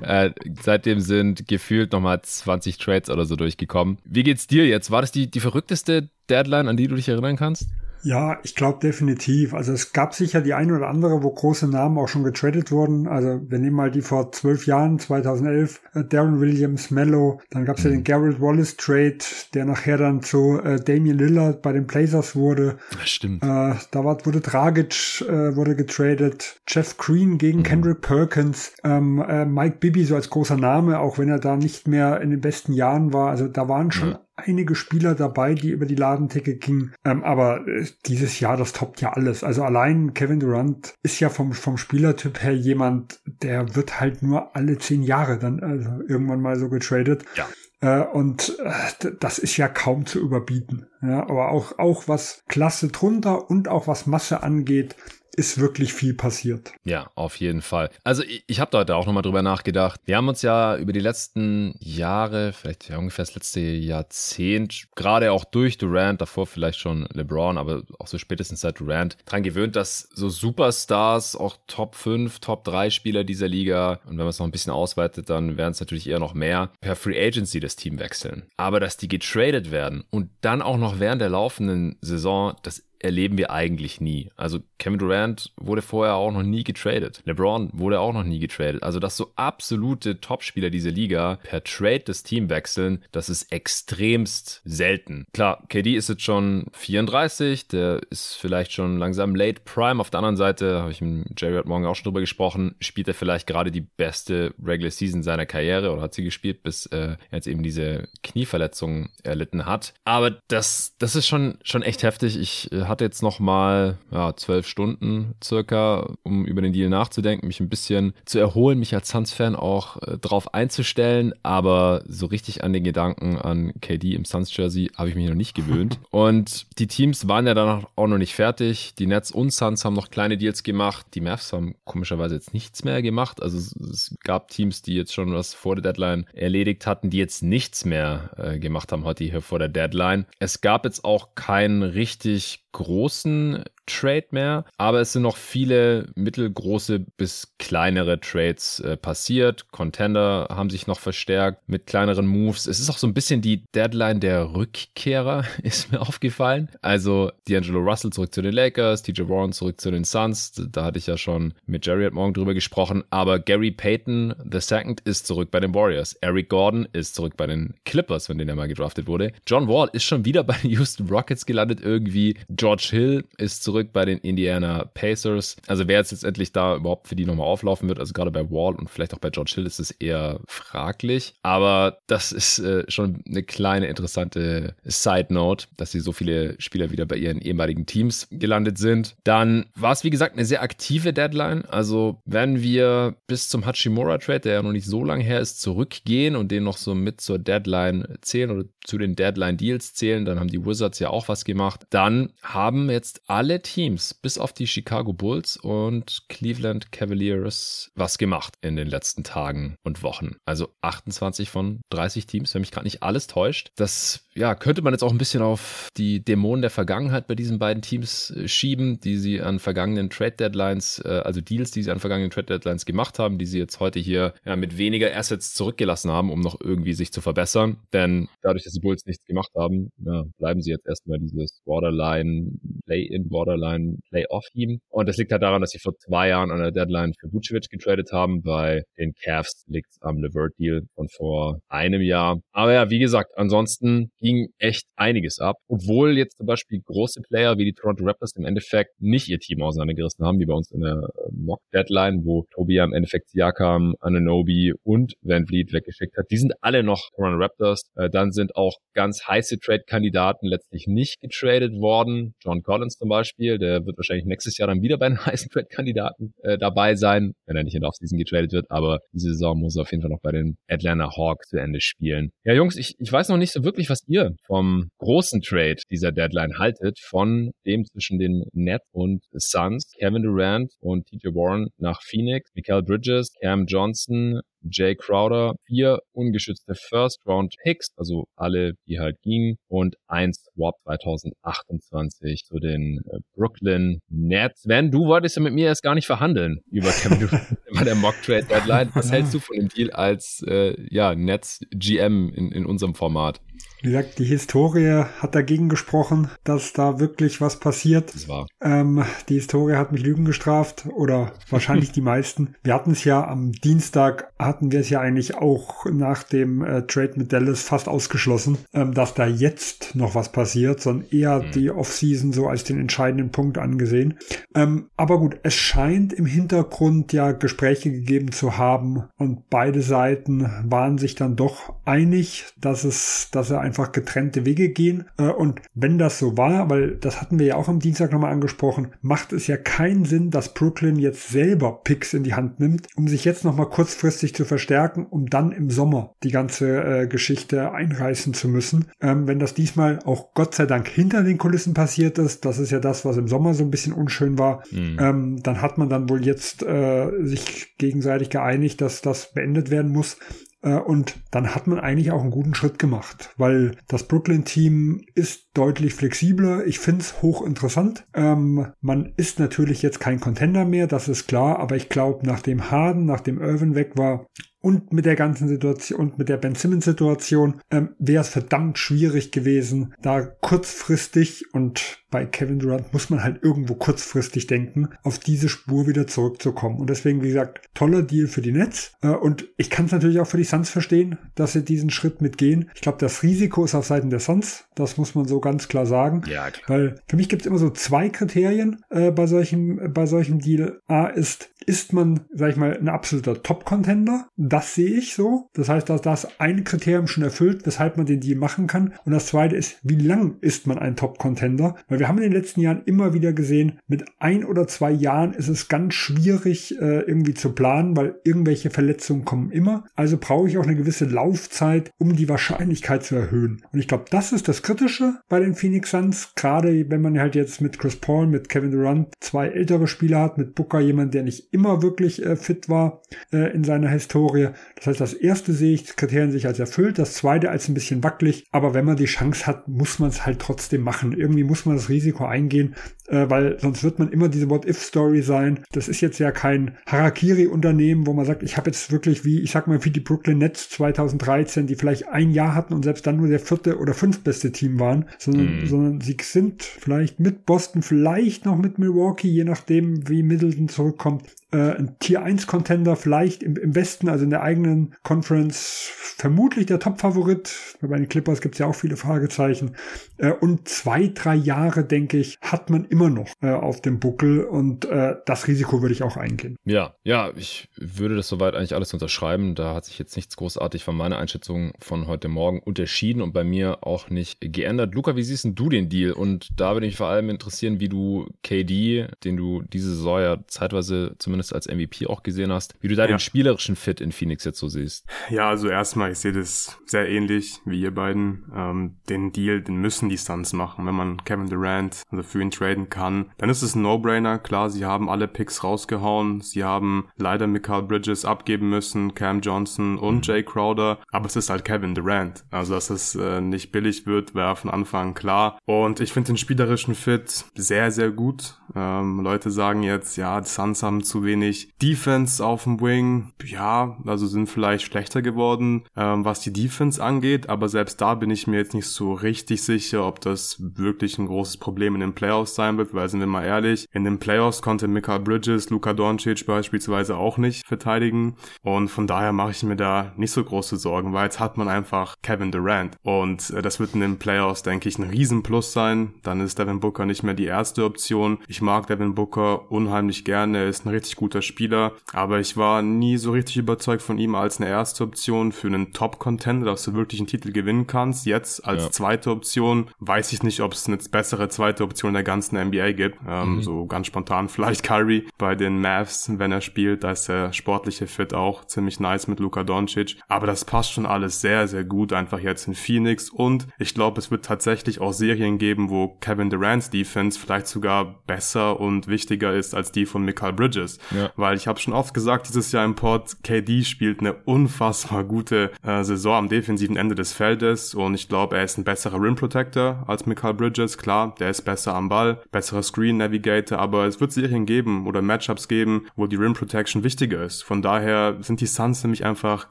Äh, 0.00 0.30
seitdem 0.62 1.00
sind 1.00 1.46
gefühlt 1.46 1.92
nochmal 1.92 2.22
20 2.22 2.78
Trades 2.78 3.10
oder 3.10 3.26
so 3.26 3.36
durchgekommen. 3.36 3.98
Wie 4.04 4.22
geht's 4.22 4.46
dir 4.46 4.66
jetzt? 4.66 4.90
War 4.90 5.02
das 5.02 5.12
die, 5.12 5.30
die 5.30 5.40
verrückteste 5.40 6.08
Deadline, 6.30 6.68
an 6.68 6.78
die 6.78 6.88
du 6.88 6.94
dich 6.94 7.10
erinnern 7.10 7.36
kannst? 7.36 7.66
Ja, 8.02 8.38
ich 8.42 8.54
glaube 8.54 8.80
definitiv. 8.80 9.54
Also 9.54 9.72
es 9.72 9.92
gab 9.92 10.14
sicher 10.14 10.40
die 10.40 10.54
eine 10.54 10.76
oder 10.76 10.88
andere, 10.88 11.22
wo 11.22 11.30
große 11.30 11.68
Namen 11.68 11.98
auch 11.98 12.08
schon 12.08 12.24
getradet 12.24 12.72
wurden. 12.72 13.06
Also 13.06 13.40
wir 13.48 13.58
nehmen 13.58 13.76
mal 13.76 13.90
die 13.90 14.02
vor 14.02 14.32
zwölf 14.32 14.66
Jahren, 14.66 14.98
2011, 14.98 15.80
äh, 15.94 16.04
Darren 16.04 16.40
Williams, 16.40 16.90
Mello. 16.90 17.40
Dann 17.50 17.64
gab 17.64 17.78
es 17.78 17.84
ja 17.84 17.90
den 17.90 18.00
mhm. 18.00 18.04
Garrett 18.04 18.40
Wallace 18.40 18.76
Trade, 18.76 19.18
der 19.54 19.64
nachher 19.64 19.98
dann 19.98 20.22
zu 20.22 20.60
äh, 20.60 20.80
Damian 20.80 21.18
Lillard 21.18 21.62
bei 21.62 21.72
den 21.72 21.86
Blazers 21.86 22.34
wurde. 22.34 22.78
Das 22.90 23.08
stimmt. 23.08 23.42
Äh, 23.42 23.46
da 23.46 24.04
war, 24.04 24.24
wurde 24.26 24.40
Dragic 24.40 25.22
äh, 25.22 25.54
wurde 25.54 25.76
getradet. 25.76 26.60
Jeff 26.66 26.96
Green 26.96 27.38
gegen 27.38 27.60
mhm. 27.60 27.64
Kendrick 27.64 28.00
Perkins. 28.00 28.74
Ähm, 28.82 29.24
äh, 29.26 29.44
Mike 29.44 29.76
Bibby 29.78 30.04
so 30.04 30.16
als 30.16 30.28
großer 30.30 30.56
Name, 30.56 30.98
auch 30.98 31.18
wenn 31.18 31.28
er 31.28 31.38
da 31.38 31.56
nicht 31.56 31.86
mehr 31.86 32.20
in 32.20 32.30
den 32.30 32.40
besten 32.40 32.72
Jahren 32.72 33.12
war. 33.12 33.30
Also 33.30 33.46
da 33.46 33.68
waren 33.68 33.92
schon 33.92 34.10
ja 34.10 34.20
einige 34.46 34.74
Spieler 34.74 35.14
dabei, 35.14 35.54
die 35.54 35.70
über 35.70 35.86
die 35.86 35.94
Ladentheke 35.94 36.56
gingen. 36.56 36.94
Ähm, 37.04 37.22
aber 37.24 37.66
äh, 37.66 37.86
dieses 38.06 38.40
Jahr, 38.40 38.56
das 38.56 38.72
toppt 38.72 39.00
ja 39.00 39.12
alles. 39.12 39.44
Also 39.44 39.62
allein 39.62 40.14
Kevin 40.14 40.40
Durant 40.40 40.94
ist 41.02 41.20
ja 41.20 41.28
vom, 41.28 41.52
vom 41.52 41.76
Spielertyp 41.76 42.42
her 42.42 42.54
jemand, 42.54 43.20
der 43.26 43.74
wird 43.74 44.00
halt 44.00 44.22
nur 44.22 44.54
alle 44.56 44.78
zehn 44.78 45.02
Jahre 45.02 45.38
dann 45.38 45.60
also 45.60 45.90
irgendwann 46.06 46.40
mal 46.40 46.58
so 46.58 46.68
getradet. 46.68 47.24
Ja. 47.36 47.48
Äh, 47.82 48.06
und 48.06 48.56
äh, 48.60 49.10
das 49.20 49.38
ist 49.38 49.56
ja 49.56 49.68
kaum 49.68 50.06
zu 50.06 50.20
überbieten. 50.20 50.86
Ja, 51.02 51.22
aber 51.28 51.50
auch, 51.50 51.78
auch 51.78 52.08
was 52.08 52.42
Klasse 52.48 52.88
drunter 52.88 53.50
und 53.50 53.68
auch 53.68 53.88
was 53.88 54.06
Masse 54.06 54.42
angeht, 54.42 54.96
ist 55.34 55.58
wirklich 55.58 55.92
viel 55.92 56.14
passiert. 56.14 56.72
Ja, 56.84 57.10
auf 57.14 57.36
jeden 57.36 57.62
Fall. 57.62 57.90
Also 58.04 58.22
ich, 58.22 58.44
ich 58.46 58.60
habe 58.60 58.70
da 58.70 58.78
heute 58.78 58.96
auch 58.96 59.06
nochmal 59.06 59.22
drüber 59.22 59.42
nachgedacht. 59.42 60.00
Wir 60.04 60.16
haben 60.16 60.28
uns 60.28 60.42
ja 60.42 60.76
über 60.76 60.92
die 60.92 61.00
letzten 61.00 61.74
Jahre, 61.80 62.52
vielleicht 62.52 62.88
ja 62.88 62.98
ungefähr 62.98 63.24
das 63.24 63.34
letzte 63.34 63.60
Jahrzehnt, 63.60 64.88
gerade 64.94 65.32
auch 65.32 65.44
durch 65.44 65.78
Durant, 65.78 66.20
davor 66.20 66.46
vielleicht 66.46 66.78
schon 66.78 67.06
LeBron, 67.12 67.56
aber 67.56 67.82
auch 67.98 68.06
so 68.06 68.18
spätestens 68.18 68.60
seit 68.60 68.78
Durant, 68.80 69.16
dran 69.24 69.42
gewöhnt, 69.42 69.76
dass 69.76 70.08
so 70.14 70.28
Superstars, 70.28 71.36
auch 71.36 71.56
Top 71.66 71.94
5, 71.94 72.40
Top 72.40 72.64
3 72.64 72.90
Spieler 72.90 73.24
dieser 73.24 73.48
Liga, 73.48 74.00
und 74.04 74.10
wenn 74.10 74.18
man 74.18 74.28
es 74.28 74.38
noch 74.38 74.46
ein 74.46 74.52
bisschen 74.52 74.72
ausweitet, 74.72 75.30
dann 75.30 75.56
wären 75.56 75.72
es 75.72 75.80
natürlich 75.80 76.08
eher 76.08 76.18
noch 76.18 76.34
mehr, 76.34 76.70
per 76.80 76.96
Free 76.96 77.18
Agency 77.18 77.60
das 77.60 77.76
Team 77.76 77.98
wechseln. 77.98 78.44
Aber 78.56 78.80
dass 78.80 78.96
die 78.96 79.08
getradet 79.08 79.70
werden 79.70 80.04
und 80.10 80.30
dann 80.42 80.62
auch 80.62 80.76
noch 80.76 81.00
während 81.00 81.22
der 81.22 81.30
laufenden 81.30 81.96
Saison, 82.00 82.54
das 82.62 82.82
erleben 83.02 83.38
wir 83.38 83.50
eigentlich 83.50 84.00
nie. 84.00 84.30
Also 84.36 84.60
Kevin 84.78 84.98
Durant 84.98 85.52
wurde 85.56 85.82
vorher 85.82 86.14
auch 86.14 86.32
noch 86.32 86.42
nie 86.42 86.64
getradet. 86.64 87.22
LeBron 87.24 87.70
wurde 87.72 88.00
auch 88.00 88.12
noch 88.12 88.24
nie 88.24 88.38
getradet. 88.38 88.82
Also 88.82 89.00
dass 89.00 89.16
so 89.16 89.32
absolute 89.36 90.20
Topspieler 90.20 90.70
dieser 90.70 90.90
Liga 90.90 91.38
per 91.42 91.64
Trade 91.64 92.00
das 92.00 92.22
Team 92.22 92.48
wechseln, 92.50 93.02
das 93.12 93.28
ist 93.28 93.52
extremst 93.52 94.62
selten. 94.64 95.26
Klar, 95.32 95.64
KD 95.68 95.94
ist 95.94 96.08
jetzt 96.08 96.22
schon 96.22 96.66
34, 96.72 97.68
der 97.68 98.00
ist 98.10 98.34
vielleicht 98.34 98.72
schon 98.72 98.98
langsam 98.98 99.34
late 99.34 99.62
prime. 99.64 100.00
Auf 100.00 100.10
der 100.10 100.18
anderen 100.18 100.36
Seite 100.36 100.80
habe 100.80 100.92
ich 100.92 101.00
mit 101.00 101.40
Jerry 101.40 101.56
heute 101.56 101.68
Morgen 101.68 101.86
auch 101.86 101.96
schon 101.96 102.04
drüber 102.04 102.20
gesprochen, 102.20 102.76
spielt 102.80 103.08
er 103.08 103.14
vielleicht 103.14 103.46
gerade 103.46 103.70
die 103.70 103.80
beste 103.80 104.54
Regular 104.62 104.90
Season 104.90 105.22
seiner 105.22 105.46
Karriere 105.46 105.92
oder 105.92 106.02
hat 106.02 106.14
sie 106.14 106.24
gespielt, 106.24 106.62
bis 106.62 106.86
äh, 106.86 106.96
er 106.96 107.18
jetzt 107.32 107.46
eben 107.46 107.62
diese 107.62 108.08
Knieverletzung 108.22 109.10
erlitten 109.22 109.66
hat. 109.66 109.94
Aber 110.04 110.38
das, 110.48 110.94
das 110.98 111.16
ist 111.16 111.26
schon, 111.26 111.58
schon 111.62 111.82
echt 111.82 112.02
heftig. 112.02 112.38
Ich 112.38 112.70
äh, 112.72 112.91
hatte 112.92 113.04
jetzt 113.04 113.22
noch 113.22 113.40
mal 113.40 113.98
ja, 114.10 114.36
zwölf 114.36 114.68
Stunden 114.68 115.34
circa, 115.42 116.12
um 116.22 116.44
über 116.44 116.60
den 116.60 116.72
Deal 116.72 116.90
nachzudenken, 116.90 117.46
mich 117.46 117.58
ein 117.58 117.70
bisschen 117.70 118.12
zu 118.24 118.38
erholen, 118.38 118.78
mich 118.78 118.94
als 118.94 119.08
Suns-Fan 119.08 119.56
auch 119.56 119.96
äh, 120.02 120.18
drauf 120.18 120.54
einzustellen, 120.54 121.32
aber 121.42 122.04
so 122.06 122.26
richtig 122.26 122.62
an 122.62 122.72
den 122.72 122.84
Gedanken 122.84 123.38
an 123.38 123.72
KD 123.80 124.14
im 124.14 124.24
Suns-Jersey 124.24 124.90
habe 124.96 125.08
ich 125.08 125.14
mich 125.14 125.26
noch 125.26 125.34
nicht 125.34 125.54
gewöhnt. 125.54 125.98
Und 126.10 126.66
die 126.78 126.86
Teams 126.86 127.26
waren 127.28 127.46
ja 127.46 127.54
dann 127.54 127.86
auch 127.96 128.06
noch 128.06 128.18
nicht 128.18 128.34
fertig. 128.34 128.94
Die 128.98 129.06
Nets 129.06 129.30
und 129.32 129.52
Suns 129.52 129.84
haben 129.84 129.94
noch 129.94 130.10
kleine 130.10 130.36
Deals 130.36 130.62
gemacht. 130.62 131.06
Die 131.14 131.22
Mavs 131.22 131.52
haben 131.52 131.74
komischerweise 131.84 132.34
jetzt 132.34 132.52
nichts 132.52 132.84
mehr 132.84 133.00
gemacht. 133.00 133.42
Also 133.42 133.56
es 133.56 134.14
gab 134.22 134.48
Teams, 134.48 134.82
die 134.82 134.94
jetzt 134.94 135.14
schon 135.14 135.32
was 135.32 135.54
vor 135.54 135.76
der 135.76 135.82
Deadline 135.82 136.26
erledigt 136.34 136.86
hatten, 136.86 137.08
die 137.08 137.16
jetzt 137.16 137.42
nichts 137.42 137.86
mehr 137.86 138.30
äh, 138.36 138.58
gemacht 138.58 138.92
haben 138.92 139.04
heute 139.04 139.24
hier 139.24 139.40
vor 139.40 139.58
der 139.58 139.68
Deadline. 139.68 140.26
Es 140.38 140.60
gab 140.60 140.84
jetzt 140.84 141.04
auch 141.04 141.34
keinen 141.34 141.82
richtig 141.82 142.61
großen 142.72 143.64
Trade 143.86 144.26
mehr, 144.30 144.64
aber 144.78 145.00
es 145.00 145.12
sind 145.12 145.22
noch 145.22 145.36
viele 145.36 146.10
mittelgroße 146.14 147.00
bis 147.16 147.54
kleinere 147.58 148.20
Trades 148.20 148.80
äh, 148.80 148.96
passiert. 148.96 149.70
Contender 149.72 150.46
haben 150.50 150.70
sich 150.70 150.86
noch 150.86 151.00
verstärkt 151.00 151.68
mit 151.68 151.86
kleineren 151.86 152.26
Moves. 152.26 152.66
Es 152.66 152.80
ist 152.80 152.90
auch 152.90 152.98
so 152.98 153.06
ein 153.06 153.14
bisschen 153.14 153.42
die 153.42 153.64
Deadline 153.74 154.20
der 154.20 154.54
Rückkehrer, 154.54 155.44
ist 155.62 155.90
mir 155.92 156.00
aufgefallen. 156.00 156.68
Also 156.80 157.30
D'Angelo 157.48 157.78
Russell 157.78 158.12
zurück 158.12 158.32
zu 158.32 158.42
den 158.42 158.52
Lakers, 158.52 159.02
TJ 159.02 159.22
Warren 159.28 159.52
zurück 159.52 159.80
zu 159.80 159.90
den 159.90 160.04
Suns. 160.04 160.52
Da 160.70 160.84
hatte 160.84 160.98
ich 160.98 161.06
ja 161.06 161.16
schon 161.16 161.54
mit 161.66 161.86
Jerry 161.86 162.04
heute 162.04 162.14
Morgen 162.14 162.34
drüber 162.34 162.54
gesprochen. 162.54 163.02
Aber 163.10 163.38
Gary 163.38 163.72
Payton 163.72 164.34
II 164.52 164.96
ist 165.04 165.26
zurück 165.26 165.50
bei 165.50 165.60
den 165.60 165.74
Warriors. 165.74 166.14
Eric 166.14 166.48
Gordon 166.48 166.86
ist 166.92 167.14
zurück 167.14 167.36
bei 167.36 167.46
den 167.46 167.74
Clippers, 167.84 168.28
von 168.28 168.38
denen 168.38 168.50
er 168.50 168.56
mal 168.56 168.68
gedraftet 168.68 169.06
wurde. 169.06 169.32
John 169.46 169.68
Wall 169.68 169.90
ist 169.92 170.04
schon 170.04 170.24
wieder 170.24 170.44
bei 170.52 170.56
den 170.62 170.70
Houston 170.70 171.08
Rockets 171.08 171.46
gelandet 171.46 171.80
irgendwie. 171.82 172.36
George 172.48 172.88
Hill 172.90 173.24
ist 173.38 173.64
zurück 173.64 173.71
bei 173.92 174.04
den 174.04 174.18
Indiana 174.18 174.84
Pacers. 174.94 175.56
Also 175.66 175.88
wer 175.88 175.98
jetzt 175.98 176.12
letztendlich 176.12 176.52
da 176.52 176.76
überhaupt 176.76 177.08
für 177.08 177.16
die 177.16 177.26
nochmal 177.26 177.46
auflaufen 177.46 177.88
wird, 177.88 177.98
also 177.98 178.12
gerade 178.12 178.30
bei 178.30 178.50
Wall 178.50 178.74
und 178.74 178.88
vielleicht 178.88 179.14
auch 179.14 179.18
bei 179.18 179.30
George 179.30 179.52
Hill 179.54 179.66
ist 179.66 179.80
es 179.80 179.90
eher 179.90 180.40
fraglich. 180.46 181.34
Aber 181.42 181.98
das 182.06 182.32
ist 182.32 182.58
äh, 182.58 182.84
schon 182.88 183.22
eine 183.26 183.42
kleine 183.42 183.86
interessante 183.86 184.74
Side 184.84 185.26
Note, 185.30 185.66
dass 185.76 185.92
sie 185.92 186.00
so 186.00 186.12
viele 186.12 186.56
Spieler 186.60 186.90
wieder 186.90 187.06
bei 187.06 187.16
ihren 187.16 187.40
ehemaligen 187.40 187.86
Teams 187.86 188.28
gelandet 188.30 188.78
sind. 188.78 189.16
Dann 189.24 189.66
war 189.74 189.92
es 189.92 190.04
wie 190.04 190.10
gesagt 190.10 190.36
eine 190.36 190.44
sehr 190.44 190.62
aktive 190.62 191.12
Deadline. 191.12 191.64
Also 191.66 192.20
wenn 192.24 192.62
wir 192.62 193.16
bis 193.26 193.48
zum 193.48 193.66
Hachimura 193.66 194.18
Trade, 194.18 194.40
der 194.40 194.52
ja 194.54 194.62
noch 194.62 194.72
nicht 194.72 194.86
so 194.86 195.04
lange 195.04 195.24
her 195.24 195.40
ist, 195.40 195.60
zurückgehen 195.60 196.36
und 196.36 196.50
den 196.50 196.64
noch 196.64 196.76
so 196.76 196.94
mit 196.94 197.20
zur 197.20 197.38
Deadline 197.38 198.18
zählen 198.20 198.50
oder 198.50 198.64
zu 198.84 198.98
den 198.98 199.14
Deadline 199.14 199.56
Deals 199.56 199.94
zählen, 199.94 200.24
dann 200.24 200.40
haben 200.40 200.48
die 200.48 200.64
Wizards 200.64 200.98
ja 200.98 201.10
auch 201.10 201.28
was 201.28 201.44
gemacht. 201.44 201.86
Dann 201.90 202.32
haben 202.42 202.90
jetzt 202.90 203.22
alle 203.26 203.61
Teams, 203.62 204.14
bis 204.14 204.38
auf 204.38 204.52
die 204.52 204.66
Chicago 204.66 205.12
Bulls 205.12 205.56
und 205.56 206.24
Cleveland 206.28 206.92
Cavaliers, 206.92 207.90
was 207.94 208.18
gemacht 208.18 208.54
in 208.60 208.76
den 208.76 208.88
letzten 208.88 209.24
Tagen 209.24 209.76
und 209.82 210.02
Wochen. 210.02 210.36
Also 210.44 210.68
28 210.82 211.48
von 211.48 211.80
30 211.90 212.26
Teams, 212.26 212.54
wenn 212.54 212.60
mich 212.60 212.70
gerade 212.70 212.86
nicht 212.86 213.02
alles 213.02 213.26
täuscht. 213.26 213.70
Das 213.76 214.24
ja, 214.34 214.54
könnte 214.54 214.82
man 214.82 214.94
jetzt 214.94 215.02
auch 215.02 215.12
ein 215.12 215.18
bisschen 215.18 215.42
auf 215.42 215.88
die 215.96 216.24
Dämonen 216.24 216.62
der 216.62 216.70
Vergangenheit 216.70 217.26
bei 217.26 217.34
diesen 217.34 217.58
beiden 217.58 217.82
Teams 217.82 218.30
äh, 218.30 218.48
schieben, 218.48 218.98
die 219.00 219.18
sie 219.18 219.42
an 219.42 219.58
vergangenen 219.58 220.08
Trade 220.08 220.32
Deadlines, 220.32 221.02
äh, 221.04 221.20
also 221.24 221.40
Deals, 221.40 221.70
die 221.70 221.82
sie 221.82 221.90
an 221.90 222.00
vergangenen 222.00 222.30
Trade 222.30 222.46
Deadlines 222.46 222.86
gemacht 222.86 223.18
haben, 223.18 223.38
die 223.38 223.44
sie 223.44 223.58
jetzt 223.58 223.80
heute 223.80 223.98
hier 223.98 224.32
ja, 224.44 224.56
mit 224.56 224.78
weniger 224.78 225.14
Assets 225.14 225.52
zurückgelassen 225.54 226.10
haben, 226.10 226.30
um 226.30 226.40
noch 226.40 226.60
irgendwie 226.60 226.94
sich 226.94 227.12
zu 227.12 227.20
verbessern. 227.20 227.76
Denn 227.92 228.28
dadurch, 228.40 228.64
dass 228.64 228.72
die 228.72 228.80
Bulls 228.80 229.04
nichts 229.04 229.26
gemacht 229.26 229.50
haben, 229.54 229.90
ja, 229.98 230.24
bleiben 230.38 230.62
sie 230.62 230.70
jetzt 230.70 230.86
erstmal 230.86 231.18
dieses 231.18 231.60
Borderline 231.66 232.52
Play-in, 232.86 233.28
Borderline 233.28 233.98
Playoff-Team. 234.08 234.80
Und 234.88 235.08
das 235.08 235.18
liegt 235.18 235.32
halt 235.32 235.42
daran, 235.42 235.60
dass 235.60 235.70
sie 235.70 235.78
vor 235.78 235.94
zwei 235.98 236.28
Jahren 236.28 236.50
an 236.50 236.58
der 236.58 236.72
Deadline 236.72 237.12
für 237.20 237.30
Vucevic 237.32 237.68
getradet 237.68 238.12
haben. 238.12 238.42
Bei 238.42 238.82
den 238.98 239.12
Cavs 239.22 239.64
liegt 239.66 239.90
es 239.90 240.00
am 240.00 240.22
Levert-Deal 240.22 240.82
von 240.94 241.08
vor 241.08 241.58
einem 241.68 242.00
Jahr. 242.00 242.40
Aber 242.52 242.72
ja, 242.72 242.88
wie 242.88 242.98
gesagt, 242.98 243.32
ansonsten 243.36 244.10
ging 244.22 244.48
echt 244.58 244.86
einiges 244.96 245.38
ab. 245.38 245.56
Obwohl 245.68 246.16
jetzt 246.16 246.38
zum 246.38 246.46
Beispiel 246.46 246.80
große 246.80 247.20
Player 247.22 247.58
wie 247.58 247.64
die 247.64 247.72
Toronto 247.72 248.04
Raptors 248.04 248.34
im 248.36 248.46
Endeffekt 248.46 248.92
nicht 249.00 249.28
ihr 249.28 249.38
Team 249.38 249.62
auseinandergerissen 249.62 250.24
haben, 250.24 250.38
wie 250.38 250.46
bei 250.46 250.54
uns 250.54 250.70
in 250.70 250.80
der 250.80 250.94
äh, 250.94 251.28
Mock-Deadline, 251.32 252.24
wo 252.24 252.46
Tobi 252.54 252.76
ja 252.76 252.84
im 252.84 252.94
Endeffekt 252.94 253.28
Siakam, 253.30 253.94
Ananobi 254.00 254.72
und 254.84 255.14
Van 255.22 255.46
Vliet 255.46 255.72
weggeschickt 255.72 256.16
hat. 256.16 256.26
Die 256.30 256.36
sind 256.38 256.54
alle 256.60 256.82
noch 256.82 257.10
Toronto 257.16 257.38
Raptors. 257.38 257.82
Äh, 257.96 258.08
dann 258.08 258.30
sind 258.30 258.56
auch 258.56 258.76
ganz 258.94 259.26
heiße 259.26 259.58
Trade-Kandidaten 259.58 260.46
letztlich 260.46 260.86
nicht 260.86 261.20
getradet 261.20 261.72
worden. 261.72 262.34
John 262.40 262.62
Collins 262.62 262.96
zum 262.96 263.08
Beispiel, 263.08 263.58
der 263.58 263.84
wird 263.84 263.98
wahrscheinlich 263.98 264.24
nächstes 264.24 264.56
Jahr 264.56 264.68
dann 264.68 264.82
wieder 264.82 264.98
bei 264.98 265.08
den 265.08 265.18
heißen 265.26 265.50
Trade-Kandidaten 265.50 266.32
äh, 266.42 266.56
dabei 266.58 266.94
sein, 266.94 267.32
wenn 267.46 267.56
er 267.56 267.64
nicht 267.64 267.74
in 267.74 267.80
der 267.80 267.88
Offseason 267.88 268.18
getradet 268.18 268.52
wird. 268.52 268.66
Aber 268.70 269.00
diese 269.12 269.30
Saison 269.32 269.58
muss 269.58 269.76
er 269.76 269.82
auf 269.82 269.90
jeden 269.90 270.02
Fall 270.02 270.10
noch 270.10 270.22
bei 270.22 270.30
den 270.30 270.56
Atlanta 270.68 271.10
Hawks 271.16 271.48
zu 271.48 271.58
Ende 271.58 271.80
spielen. 271.80 272.30
Ja, 272.44 272.54
Jungs, 272.54 272.76
ich, 272.76 272.94
ich 272.98 273.12
weiß 273.12 273.28
noch 273.28 273.36
nicht 273.36 273.52
so 273.52 273.64
wirklich, 273.64 273.90
was 273.90 274.04
ihr 274.12 274.34
vom 274.46 274.90
großen 274.98 275.40
Trade 275.40 275.80
dieser 275.90 276.12
Deadline 276.12 276.58
haltet, 276.58 276.98
von 277.00 277.52
dem 277.66 277.84
zwischen 277.84 278.18
den 278.18 278.44
Nets 278.52 278.86
und 278.92 279.24
Suns, 279.32 279.90
Kevin 279.98 280.22
Durant 280.22 280.72
und 280.80 281.06
TJ 281.06 281.28
Warren 281.28 281.68
nach 281.78 282.02
Phoenix, 282.02 282.50
Mikael 282.54 282.82
Bridges, 282.82 283.32
Cam 283.40 283.66
Johnson, 283.66 284.40
Jay 284.70 284.94
Crowder, 284.94 285.54
vier 285.66 285.98
ungeschützte 286.12 286.74
First-Round-Picks, 286.74 287.92
also 287.96 288.26
alle, 288.36 288.74
die 288.86 289.00
halt 289.00 289.16
gingen, 289.22 289.56
und 289.68 289.96
ein 290.06 290.32
Swap 290.32 290.76
2028 290.84 292.44
zu 292.44 292.58
den 292.58 293.00
äh, 293.10 293.18
Brooklyn 293.34 294.00
Nets. 294.08 294.62
Wenn 294.66 294.90
du 294.90 295.06
wolltest 295.06 295.36
ja 295.36 295.42
mit 295.42 295.54
mir 295.54 295.66
erst 295.66 295.82
gar 295.82 295.94
nicht 295.94 296.06
verhandeln 296.06 296.60
über 296.70 296.90
Kevin 296.90 297.20
Durant 297.20 297.56
bei 297.74 297.84
der 297.84 297.94
Mock-Trade-Deadline. 297.94 298.90
Was 298.94 299.10
hältst 299.10 299.34
du 299.34 299.40
von 299.40 299.56
dem 299.56 299.68
Deal 299.68 299.90
als 299.90 300.44
äh, 300.46 300.76
ja, 300.90 301.14
Nets 301.14 301.60
GM 301.70 302.32
in, 302.34 302.52
in 302.52 302.66
unserem 302.66 302.94
Format? 302.94 303.40
Wie 303.82 303.90
gesagt, 303.90 304.20
die 304.20 304.24
Historie 304.24 305.04
hat 305.18 305.34
dagegen 305.34 305.68
gesprochen, 305.68 306.28
dass 306.44 306.72
da 306.72 307.00
wirklich 307.00 307.40
was 307.40 307.58
passiert. 307.58 308.14
Das 308.14 308.28
war. 308.28 308.46
Ähm, 308.62 309.02
die 309.28 309.34
Historie 309.34 309.74
hat 309.74 309.90
mich 309.90 310.04
Lügen 310.04 310.24
gestraft 310.24 310.86
oder 310.94 311.32
wahrscheinlich 311.50 311.90
die 311.92 312.00
meisten. 312.00 312.54
Wir 312.62 312.74
hatten 312.74 312.92
es 312.92 313.02
ja 313.02 313.26
am 313.26 313.50
Dienstag, 313.50 314.32
hatten 314.38 314.70
wir 314.70 314.78
es 314.78 314.90
ja 314.90 315.00
eigentlich 315.00 315.34
auch 315.34 315.84
nach 315.86 316.22
dem 316.22 316.62
äh, 316.62 316.86
Trade 316.86 317.14
mit 317.16 317.32
Dallas 317.32 317.62
fast 317.62 317.88
ausgeschlossen, 317.88 318.58
ähm, 318.72 318.94
dass 318.94 319.14
da 319.14 319.26
jetzt 319.26 319.96
noch 319.96 320.14
was 320.14 320.30
passiert, 320.30 320.80
sondern 320.80 321.08
eher 321.10 321.42
mhm. 321.42 321.50
die 321.50 321.70
Offseason 321.72 322.32
so 322.32 322.46
als 322.46 322.62
den 322.62 322.78
entscheidenden 322.78 323.30
Punkt 323.32 323.58
angesehen. 323.58 324.16
Ähm, 324.54 324.90
aber 324.96 325.18
gut, 325.18 325.40
es 325.42 325.54
scheint 325.54 326.12
im 326.12 326.26
Hintergrund 326.26 327.12
ja 327.12 327.32
Gespräche 327.32 327.90
gegeben 327.90 328.30
zu 328.30 328.58
haben 328.58 329.08
und 329.18 329.50
beide 329.50 329.82
Seiten 329.82 330.48
waren 330.64 330.98
sich 330.98 331.16
dann 331.16 331.34
doch 331.34 331.74
einig, 331.84 332.46
dass 332.60 332.84
es, 332.84 333.28
dass 333.32 333.50
er 333.50 333.71
einfach 333.72 333.92
getrennte 333.92 334.44
Wege 334.44 334.68
gehen. 334.68 335.04
Äh, 335.18 335.28
und 335.28 335.62
wenn 335.74 335.96
das 335.96 336.18
so 336.18 336.36
war, 336.36 336.68
weil 336.68 336.96
das 336.96 337.22
hatten 337.22 337.38
wir 337.38 337.46
ja 337.46 337.56
auch 337.56 337.68
am 337.68 337.80
Dienstag 337.80 338.12
nochmal 338.12 338.32
angesprochen, 338.32 338.88
macht 339.00 339.32
es 339.32 339.46
ja 339.46 339.56
keinen 339.56 340.04
Sinn, 340.04 340.30
dass 340.30 340.52
Brooklyn 340.52 340.98
jetzt 340.98 341.30
selber 341.30 341.80
Picks 341.82 342.12
in 342.12 342.22
die 342.22 342.34
Hand 342.34 342.60
nimmt, 342.60 342.88
um 342.96 343.08
sich 343.08 343.24
jetzt 343.24 343.44
nochmal 343.44 343.70
kurzfristig 343.70 344.34
zu 344.34 344.44
verstärken, 344.44 345.06
um 345.06 345.30
dann 345.30 345.52
im 345.52 345.70
Sommer 345.70 346.14
die 346.22 346.30
ganze 346.30 346.82
äh, 346.84 347.06
Geschichte 347.06 347.72
einreißen 347.72 348.34
zu 348.34 348.46
müssen. 348.48 348.90
Ähm, 349.00 349.26
wenn 349.26 349.38
das 349.38 349.54
diesmal 349.54 350.00
auch 350.04 350.34
Gott 350.34 350.54
sei 350.54 350.66
Dank 350.66 350.86
hinter 350.88 351.22
den 351.22 351.38
Kulissen 351.38 351.72
passiert 351.72 352.18
ist, 352.18 352.44
das 352.44 352.58
ist 352.58 352.72
ja 352.72 352.78
das, 352.78 353.06
was 353.06 353.16
im 353.16 353.28
Sommer 353.28 353.54
so 353.54 353.64
ein 353.64 353.70
bisschen 353.70 353.94
unschön 353.94 354.38
war, 354.38 354.64
mhm. 354.70 354.98
ähm, 355.00 355.42
dann 355.42 355.62
hat 355.62 355.78
man 355.78 355.88
dann 355.88 356.10
wohl 356.10 356.26
jetzt 356.26 356.62
äh, 356.62 357.10
sich 357.22 357.74
gegenseitig 357.78 358.28
geeinigt, 358.28 358.82
dass 358.82 359.00
das 359.00 359.32
beendet 359.32 359.70
werden 359.70 359.92
muss. 359.92 360.18
Äh, 360.62 360.76
und 360.76 361.16
dann 361.30 361.54
hat 361.54 361.66
man 361.66 361.78
eigentlich 361.78 362.10
auch 362.10 362.22
einen 362.22 362.30
guten 362.30 362.54
Schritt 362.54 362.78
gemacht, 362.78 363.30
weil 363.36 363.72
das 363.88 364.04
Brooklyn-Team 364.04 365.02
ist 365.14 365.50
deutlich 365.54 365.94
flexibler. 365.94 366.64
Ich 366.66 366.78
finde 366.78 367.02
es 367.02 367.20
hochinteressant. 367.20 368.06
Ähm, 368.14 368.72
man 368.80 369.12
ist 369.16 369.38
natürlich 369.38 369.82
jetzt 369.82 370.00
kein 370.00 370.20
Contender 370.20 370.64
mehr, 370.64 370.86
das 370.86 371.08
ist 371.08 371.26
klar, 371.26 371.58
aber 371.58 371.76
ich 371.76 371.88
glaube, 371.88 372.26
nachdem 372.26 372.70
Harden, 372.70 373.04
nachdem 373.04 373.40
Irvin 373.40 373.74
weg 373.74 373.92
war, 373.96 374.26
und 374.62 374.92
mit 374.92 375.04
der 375.04 375.16
ganzen 375.16 375.48
Situation 375.48 375.98
und 375.98 376.18
mit 376.18 376.28
der 376.28 376.38
Ben 376.38 376.54
Simmons 376.54 376.84
Situation 376.84 377.60
ähm, 377.70 377.90
wäre 377.98 378.22
es 378.22 378.28
verdammt 378.28 378.78
schwierig 378.78 379.32
gewesen, 379.32 379.94
da 380.00 380.22
kurzfristig 380.22 381.52
und 381.52 382.02
bei 382.12 382.26
Kevin 382.26 382.60
Durant 382.60 382.92
muss 382.92 383.10
man 383.10 383.24
halt 383.24 383.42
irgendwo 383.42 383.74
kurzfristig 383.74 384.46
denken, 384.46 384.90
auf 385.02 385.18
diese 385.18 385.48
Spur 385.48 385.88
wieder 385.88 386.06
zurückzukommen. 386.06 386.78
Und 386.78 386.90
deswegen, 386.90 387.22
wie 387.22 387.28
gesagt, 387.28 387.68
toller 387.74 388.02
Deal 388.02 388.28
für 388.28 388.42
die 388.42 388.52
Nets. 388.52 388.92
Äh, 389.02 389.08
und 389.08 389.48
ich 389.56 389.70
kann 389.70 389.86
es 389.86 389.92
natürlich 389.92 390.20
auch 390.20 390.26
für 390.26 390.36
die 390.36 390.44
Suns 390.44 390.70
verstehen, 390.70 391.18
dass 391.34 391.54
sie 391.54 391.64
diesen 391.64 391.90
Schritt 391.90 392.20
mitgehen. 392.20 392.70
Ich 392.74 392.82
glaube, 392.82 392.98
das 392.98 393.24
Risiko 393.24 393.64
ist 393.64 393.74
auf 393.74 393.86
Seiten 393.86 394.10
der 394.10 394.20
Suns. 394.20 394.66
Das 394.76 394.98
muss 394.98 395.14
man 395.16 395.26
so 395.26 395.40
ganz 395.40 395.66
klar 395.68 395.86
sagen. 395.86 396.22
Ja, 396.28 396.50
klar. 396.50 396.68
Weil 396.68 397.00
für 397.08 397.16
mich 397.16 397.28
gibt 397.28 397.42
es 397.42 397.46
immer 397.46 397.58
so 397.58 397.70
zwei 397.70 398.10
Kriterien 398.10 398.82
äh, 398.90 399.10
bei 399.10 399.26
solchem, 399.26 399.92
bei 399.92 400.06
solchem 400.06 400.38
Deal. 400.38 400.80
A 400.86 401.06
ist, 401.06 401.50
ist 401.64 401.94
man, 401.94 402.20
sag 402.34 402.50
ich 402.50 402.56
mal, 402.56 402.76
ein 402.76 402.88
absoluter 402.88 403.42
Top-Contender? 403.42 404.28
Das 404.52 404.74
sehe 404.74 404.98
ich 404.98 405.14
so. 405.14 405.48
Das 405.54 405.70
heißt, 405.70 405.88
dass 405.88 406.02
das 406.02 406.28
ein 406.38 406.64
Kriterium 406.64 407.06
schon 407.06 407.24
erfüllt, 407.24 407.64
weshalb 407.64 407.96
man 407.96 408.04
den 408.04 408.20
Deal 408.20 408.38
machen 408.38 408.66
kann. 408.66 408.92
Und 409.06 409.12
das 409.12 409.26
zweite 409.26 409.56
ist, 409.56 409.78
wie 409.82 409.96
lang 409.96 410.36
ist 410.42 410.66
man 410.66 410.78
ein 410.78 410.94
Top-Contender? 410.94 411.76
Weil 411.88 411.98
wir 411.98 412.08
haben 412.08 412.18
in 412.18 412.24
den 412.24 412.32
letzten 412.32 412.60
Jahren 412.60 412.82
immer 412.84 413.14
wieder 413.14 413.32
gesehen, 413.32 413.78
mit 413.88 414.04
ein 414.18 414.44
oder 414.44 414.66
zwei 414.66 414.90
Jahren 414.90 415.32
ist 415.32 415.48
es 415.48 415.68
ganz 415.68 415.94
schwierig 415.94 416.78
äh, 416.78 417.00
irgendwie 417.00 417.32
zu 417.32 417.52
planen, 417.52 417.96
weil 417.96 418.16
irgendwelche 418.24 418.68
Verletzungen 418.68 419.24
kommen 419.24 419.50
immer. 419.50 419.84
Also 419.94 420.18
brauche 420.20 420.48
ich 420.48 420.58
auch 420.58 420.64
eine 420.64 420.76
gewisse 420.76 421.06
Laufzeit, 421.06 421.90
um 421.96 422.14
die 422.14 422.28
Wahrscheinlichkeit 422.28 423.04
zu 423.04 423.16
erhöhen. 423.16 423.62
Und 423.72 423.78
ich 423.78 423.88
glaube, 423.88 424.04
das 424.10 424.32
ist 424.32 424.48
das 424.48 424.62
Kritische 424.62 425.14
bei 425.30 425.40
den 425.40 425.54
Phoenix 425.54 425.92
Suns, 425.92 426.34
gerade 426.36 426.90
wenn 426.90 427.00
man 427.00 427.18
halt 427.18 427.36
jetzt 427.36 427.62
mit 427.62 427.78
Chris 427.78 427.96
Paul, 427.96 428.26
mit 428.26 428.50
Kevin 428.50 428.70
Durant 428.70 429.08
zwei 429.20 429.48
ältere 429.48 429.86
Spieler 429.86 430.20
hat, 430.20 430.36
mit 430.36 430.54
Booker 430.54 430.80
jemand, 430.80 431.14
der 431.14 431.22
nicht 431.22 431.54
immer 431.54 431.80
wirklich 431.80 432.22
äh, 432.22 432.36
fit 432.36 432.68
war 432.68 433.00
äh, 433.32 433.50
in 433.54 433.64
seiner 433.64 433.88
Historie. 433.88 434.41
Das 434.76 434.86
heißt, 434.86 435.00
das 435.00 435.14
erste 435.14 435.52
sehe 435.52 435.74
ich 435.74 435.96
Kriterien 435.96 436.32
sich 436.32 436.46
als 436.46 436.58
erfüllt, 436.58 436.98
das 436.98 437.14
zweite 437.14 437.50
als 437.50 437.68
ein 437.68 437.74
bisschen 437.74 438.02
wackelig, 438.02 438.44
aber 438.50 438.74
wenn 438.74 438.84
man 438.84 438.96
die 438.96 439.04
Chance 439.04 439.46
hat, 439.46 439.68
muss 439.68 439.98
man 439.98 440.10
es 440.10 440.26
halt 440.26 440.38
trotzdem 440.40 440.82
machen. 440.82 441.12
Irgendwie 441.12 441.44
muss 441.44 441.66
man 441.66 441.76
das 441.76 441.88
Risiko 441.88 442.24
eingehen, 442.24 442.74
äh, 443.08 443.28
weil 443.28 443.58
sonst 443.60 443.84
wird 443.84 443.98
man 443.98 444.10
immer 444.10 444.28
diese 444.28 444.50
What-If-Story 444.50 445.22
sein. 445.22 445.60
Das 445.72 445.88
ist 445.88 446.00
jetzt 446.00 446.18
ja 446.18 446.30
kein 446.30 446.76
Harakiri-Unternehmen, 446.86 448.06
wo 448.06 448.12
man 448.12 448.24
sagt, 448.24 448.42
ich 448.42 448.56
habe 448.56 448.70
jetzt 448.70 448.90
wirklich 448.90 449.24
wie, 449.24 449.40
ich 449.40 449.50
sag 449.50 449.66
mal, 449.66 449.84
wie 449.84 449.90
die 449.90 450.00
Brooklyn 450.00 450.38
Nets 450.38 450.70
2013, 450.70 451.66
die 451.66 451.74
vielleicht 451.74 452.08
ein 452.08 452.30
Jahr 452.30 452.54
hatten 452.54 452.74
und 452.74 452.84
selbst 452.84 453.06
dann 453.06 453.16
nur 453.16 453.28
der 453.28 453.40
vierte 453.40 453.78
oder 453.78 453.94
fünftbeste 453.94 454.52
Team 454.52 454.80
waren, 454.80 455.06
sondern, 455.18 455.64
mm. 455.64 455.66
sondern 455.66 456.00
sie 456.00 456.16
sind 456.20 456.62
vielleicht 456.62 457.20
mit 457.20 457.46
Boston, 457.46 457.82
vielleicht 457.82 458.46
noch 458.46 458.56
mit 458.56 458.78
Milwaukee, 458.78 459.28
je 459.28 459.44
nachdem, 459.44 460.08
wie 460.08 460.22
Middleton 460.22 460.68
zurückkommt, 460.68 461.24
äh, 461.52 461.76
ein 461.76 461.96
Tier 461.98 462.22
1 462.22 462.46
Contender, 462.46 462.96
vielleicht 462.96 463.42
im, 463.42 463.56
im 463.56 463.74
Westen, 463.74 464.08
also 464.08 464.24
in 464.24 464.30
der 464.30 464.42
eigenen 464.42 464.94
Conference, 465.02 465.90
vermutlich 466.16 466.66
der 466.66 466.78
Top-Favorit. 466.78 467.54
Bei 467.80 467.96
den 467.96 468.08
Clippers 468.08 468.40
gibt 468.40 468.54
es 468.54 468.58
ja 468.58 468.66
auch 468.66 468.74
viele 468.74 468.96
Fragezeichen. 468.96 469.76
Äh, 470.18 470.32
und 470.32 470.68
zwei, 470.68 471.08
drei 471.08 471.34
Jahre, 471.34 471.84
denke 471.84 472.18
ich, 472.18 472.38
hat 472.40 472.70
man 472.70 472.84
immer 472.84 473.10
noch 473.10 473.28
äh, 473.42 473.50
auf 473.50 473.80
dem 473.80 474.00
Buckel 474.00 474.44
und 474.44 474.84
äh, 474.84 475.16
das 475.26 475.48
Risiko 475.48 475.82
würde 475.82 475.92
ich 475.94 476.02
auch 476.02 476.16
eingehen. 476.16 476.56
Ja, 476.64 476.94
ja, 477.04 477.30
ich 477.36 477.68
würde 477.76 478.16
das 478.16 478.28
soweit 478.28 478.54
eigentlich 478.54 478.74
alles 478.74 478.92
unterschreiben. 478.92 479.54
Da 479.54 479.74
hat 479.74 479.84
sich 479.84 479.98
jetzt 479.98 480.16
nichts 480.16 480.36
großartig 480.36 480.84
von 480.84 480.96
meiner 480.96 481.18
Einschätzung 481.18 481.72
von 481.78 482.06
heute 482.06 482.28
Morgen 482.28 482.60
unterschieden 482.60 483.20
und 483.20 483.32
bei 483.32 483.44
mir 483.44 483.86
auch 483.86 484.08
nicht 484.10 484.38
geändert. 484.40 484.94
Luca, 484.94 485.16
wie 485.16 485.22
siehst 485.22 485.44
du 485.44 485.68
den 485.68 485.88
Deal? 485.88 486.12
Und 486.12 486.48
da 486.56 486.72
würde 486.74 486.86
mich 486.86 486.96
vor 486.96 487.08
allem 487.08 487.28
interessieren, 487.28 487.80
wie 487.80 487.88
du 487.88 488.28
KD, 488.42 489.08
den 489.24 489.36
du 489.36 489.62
diese 489.62 489.90
Saison 489.94 490.20
ja 490.20 490.38
zeitweise 490.46 491.14
zumindest 491.18 491.41
zumindest 491.42 491.54
als 491.54 491.68
MVP 491.68 492.06
auch 492.06 492.22
gesehen 492.22 492.52
hast, 492.52 492.74
wie 492.80 492.88
du 492.88 492.94
da 492.94 493.02
ja. 493.02 493.08
den 493.08 493.18
spielerischen 493.18 493.76
Fit 493.76 494.00
in 494.00 494.12
Phoenix 494.12 494.44
jetzt 494.44 494.58
so 494.58 494.68
siehst. 494.68 495.06
Ja, 495.30 495.48
also 495.48 495.68
erstmal, 495.68 496.12
ich 496.12 496.18
sehe 496.18 496.32
das 496.32 496.78
sehr 496.86 497.08
ähnlich 497.08 497.60
wie 497.64 497.80
ihr 497.80 497.94
beiden. 497.94 498.44
Ähm, 498.54 498.96
den 499.08 499.32
Deal, 499.32 499.60
den 499.60 499.76
müssen 499.76 500.08
die 500.08 500.16
Suns 500.16 500.52
machen. 500.52 500.86
Wenn 500.86 500.94
man 500.94 501.24
Kevin 501.24 501.48
Durant 501.48 502.02
also 502.10 502.22
für 502.22 502.40
ihn 502.40 502.50
traden 502.50 502.88
kann, 502.88 503.30
dann 503.38 503.50
ist 503.50 503.62
es 503.62 503.74
ein 503.74 503.82
No-Brainer. 503.82 504.38
Klar, 504.38 504.70
sie 504.70 504.84
haben 504.84 505.08
alle 505.08 505.28
Picks 505.28 505.64
rausgehauen. 505.64 506.40
Sie 506.40 506.64
haben 506.64 507.08
leider 507.16 507.46
Michael 507.46 507.82
Bridges 507.82 508.24
abgeben 508.24 508.68
müssen, 508.70 509.14
Cam 509.14 509.40
Johnson 509.40 509.98
und 509.98 510.16
mhm. 510.16 510.22
Jay 510.22 510.42
Crowder. 510.42 510.98
Aber 511.10 511.26
es 511.26 511.36
ist 511.36 511.50
halt 511.50 511.64
Kevin 511.64 511.94
Durant. 511.94 512.44
Also, 512.50 512.74
dass 512.74 512.90
es 512.90 513.14
äh, 513.14 513.40
nicht 513.40 513.72
billig 513.72 514.06
wird, 514.06 514.34
war 514.34 514.56
von 514.56 514.70
Anfang 514.70 515.14
klar. 515.14 515.58
Und 515.64 516.00
ich 516.00 516.12
finde 516.12 516.28
den 516.28 516.36
spielerischen 516.36 516.94
Fit 516.94 517.44
sehr, 517.54 517.90
sehr 517.90 518.10
gut. 518.10 518.60
Ähm, 518.74 519.20
Leute 519.20 519.50
sagen 519.50 519.82
jetzt, 519.82 520.16
ja, 520.16 520.40
die 520.40 520.48
Suns 520.48 520.82
haben 520.82 521.02
zu 521.02 521.24
wenig 521.24 521.31
Defense 521.40 522.44
auf 522.44 522.64
dem 522.64 522.80
Wing. 522.80 523.32
Ja, 523.44 523.96
also 524.06 524.26
sind 524.26 524.48
vielleicht 524.48 524.84
schlechter 524.84 525.22
geworden, 525.22 525.84
ähm, 525.96 526.24
was 526.24 526.40
die 526.40 526.52
Defense 526.52 527.02
angeht, 527.02 527.48
aber 527.48 527.68
selbst 527.68 528.00
da 528.00 528.14
bin 528.14 528.30
ich 528.30 528.46
mir 528.46 528.58
jetzt 528.58 528.74
nicht 528.74 528.88
so 528.88 529.12
richtig 529.12 529.62
sicher, 529.62 530.06
ob 530.06 530.20
das 530.20 530.56
wirklich 530.60 531.18
ein 531.18 531.26
großes 531.26 531.56
Problem 531.56 531.94
in 531.94 532.00
den 532.00 532.14
Playoffs 532.14 532.54
sein 532.54 532.78
wird, 532.78 532.94
weil 532.94 533.08
sind 533.08 533.20
wir 533.20 533.26
mal 533.26 533.44
ehrlich, 533.44 533.86
in 533.92 534.04
den 534.04 534.18
Playoffs 534.18 534.62
konnte 534.62 534.88
Mikael 534.88 535.20
Bridges, 535.20 535.70
Luka 535.70 535.92
Doncic 535.92 536.46
beispielsweise 536.46 537.16
auch 537.16 537.38
nicht 537.38 537.66
verteidigen 537.66 538.36
und 538.62 538.88
von 538.88 539.06
daher 539.06 539.32
mache 539.32 539.52
ich 539.52 539.62
mir 539.62 539.76
da 539.76 540.12
nicht 540.16 540.32
so 540.32 540.42
große 540.42 540.76
Sorgen, 540.76 541.12
weil 541.12 541.24
jetzt 541.24 541.40
hat 541.40 541.56
man 541.56 541.68
einfach 541.68 542.16
Kevin 542.22 542.52
Durant 542.52 542.96
und 543.02 543.50
äh, 543.50 543.62
das 543.62 543.80
wird 543.80 543.94
in 543.94 544.00
den 544.00 544.18
Playoffs, 544.18 544.62
denke 544.62 544.88
ich, 544.88 544.98
ein 544.98 545.10
Riesenplus 545.10 545.72
sein. 545.72 546.14
Dann 546.22 546.40
ist 546.40 546.58
Devin 546.58 546.80
Booker 546.80 547.06
nicht 547.06 547.22
mehr 547.22 547.34
die 547.34 547.44
erste 547.44 547.84
Option. 547.84 548.38
Ich 548.48 548.62
mag 548.62 548.86
Devin 548.86 549.14
Booker 549.14 549.70
unheimlich 549.70 550.24
gerne. 550.24 550.58
Er 550.58 550.68
ist 550.68 550.86
ein 550.86 550.90
richtig 550.90 551.16
guter 551.22 551.42
Spieler, 551.42 551.92
aber 552.12 552.40
ich 552.40 552.56
war 552.56 552.82
nie 552.82 553.16
so 553.16 553.32
richtig 553.32 553.56
überzeugt 553.56 554.02
von 554.02 554.18
ihm 554.18 554.34
als 554.34 554.60
eine 554.60 554.68
erste 554.68 555.04
Option 555.04 555.52
für 555.52 555.68
einen 555.68 555.92
Top-Contender, 555.92 556.66
dass 556.66 556.84
du 556.84 556.94
wirklich 556.94 557.20
einen 557.20 557.26
Titel 557.26 557.52
gewinnen 557.52 557.86
kannst. 557.86 558.26
Jetzt 558.26 558.66
als 558.66 558.84
ja. 558.84 558.90
zweite 558.90 559.30
Option 559.30 559.88
weiß 560.00 560.32
ich 560.32 560.42
nicht, 560.42 560.60
ob 560.60 560.72
es 560.72 560.86
eine 560.86 560.96
bessere 560.96 561.48
zweite 561.48 561.84
Option 561.84 562.12
der 562.12 562.22
ganzen 562.22 562.56
NBA 562.56 562.92
gibt. 562.92 563.18
Ähm, 563.26 563.56
mhm. 563.56 563.62
So 563.62 563.86
ganz 563.86 564.06
spontan 564.06 564.48
vielleicht 564.50 564.82
Kyrie 564.82 565.26
bei 565.38 565.54
den 565.54 565.80
Mavs, 565.80 566.30
wenn 566.38 566.52
er 566.52 566.60
spielt. 566.60 567.04
Da 567.04 567.12
ist 567.12 567.28
der 567.28 567.52
sportliche 567.52 568.06
Fit 568.06 568.34
auch 568.34 568.64
ziemlich 568.66 569.00
nice 569.00 569.28
mit 569.28 569.40
Luka 569.40 569.64
Doncic. 569.64 570.16
Aber 570.28 570.46
das 570.46 570.64
passt 570.64 570.92
schon 570.92 571.06
alles 571.06 571.40
sehr, 571.40 571.68
sehr 571.68 571.84
gut 571.84 572.12
einfach 572.12 572.40
jetzt 572.40 572.68
in 572.68 572.74
Phoenix. 572.74 573.30
Und 573.30 573.66
ich 573.78 573.94
glaube, 573.94 574.18
es 574.18 574.30
wird 574.30 574.44
tatsächlich 574.44 575.00
auch 575.00 575.12
Serien 575.12 575.58
geben, 575.58 575.90
wo 575.90 576.16
Kevin 576.20 576.50
Durant's 576.50 576.90
Defense 576.90 577.38
vielleicht 577.38 577.66
sogar 577.66 578.22
besser 578.26 578.52
besser 578.52 578.80
und 578.80 579.08
wichtiger 579.08 579.54
ist 579.54 579.74
als 579.74 579.92
die 579.92 580.06
von 580.06 580.24
Michael 580.24 580.52
Bridges. 580.52 580.98
Ja. 581.16 581.30
Weil 581.36 581.56
ich 581.56 581.66
habe 581.66 581.78
schon 581.78 581.94
oft 581.94 582.14
gesagt, 582.14 582.48
dieses 582.48 582.72
Jahr 582.72 582.84
im 582.84 582.94
Pod, 582.94 583.36
KD 583.42 583.84
spielt 583.84 584.20
eine 584.20 584.32
unfassbar 584.32 585.24
gute 585.24 585.70
äh, 585.82 586.02
Saison 586.04 586.34
am 586.34 586.48
defensiven 586.48 586.96
Ende 586.96 587.14
des 587.14 587.32
Feldes 587.32 587.94
und 587.94 588.14
ich 588.14 588.28
glaube, 588.28 588.56
er 588.56 588.64
ist 588.64 588.78
ein 588.78 588.84
besserer 588.84 589.20
Rim 589.20 589.36
Protector 589.36 590.04
als 590.06 590.26
Michael 590.26 590.54
Bridges. 590.54 590.98
Klar, 590.98 591.34
der 591.38 591.50
ist 591.50 591.62
besser 591.62 591.94
am 591.94 592.08
Ball, 592.08 592.42
besserer 592.50 592.82
Screen 592.82 593.18
Navigator, 593.18 593.78
aber 593.78 594.06
es 594.06 594.20
wird 594.20 594.32
Serien 594.32 594.66
geben 594.66 595.06
oder 595.06 595.22
Matchups 595.22 595.68
geben, 595.68 596.06
wo 596.16 596.26
die 596.26 596.36
Rim 596.36 596.54
Protection 596.54 597.04
wichtiger 597.04 597.42
ist. 597.42 597.62
Von 597.62 597.82
daher 597.82 598.36
sind 598.40 598.60
die 598.60 598.66
Suns 598.66 599.02
nämlich 599.04 599.24
einfach 599.24 599.70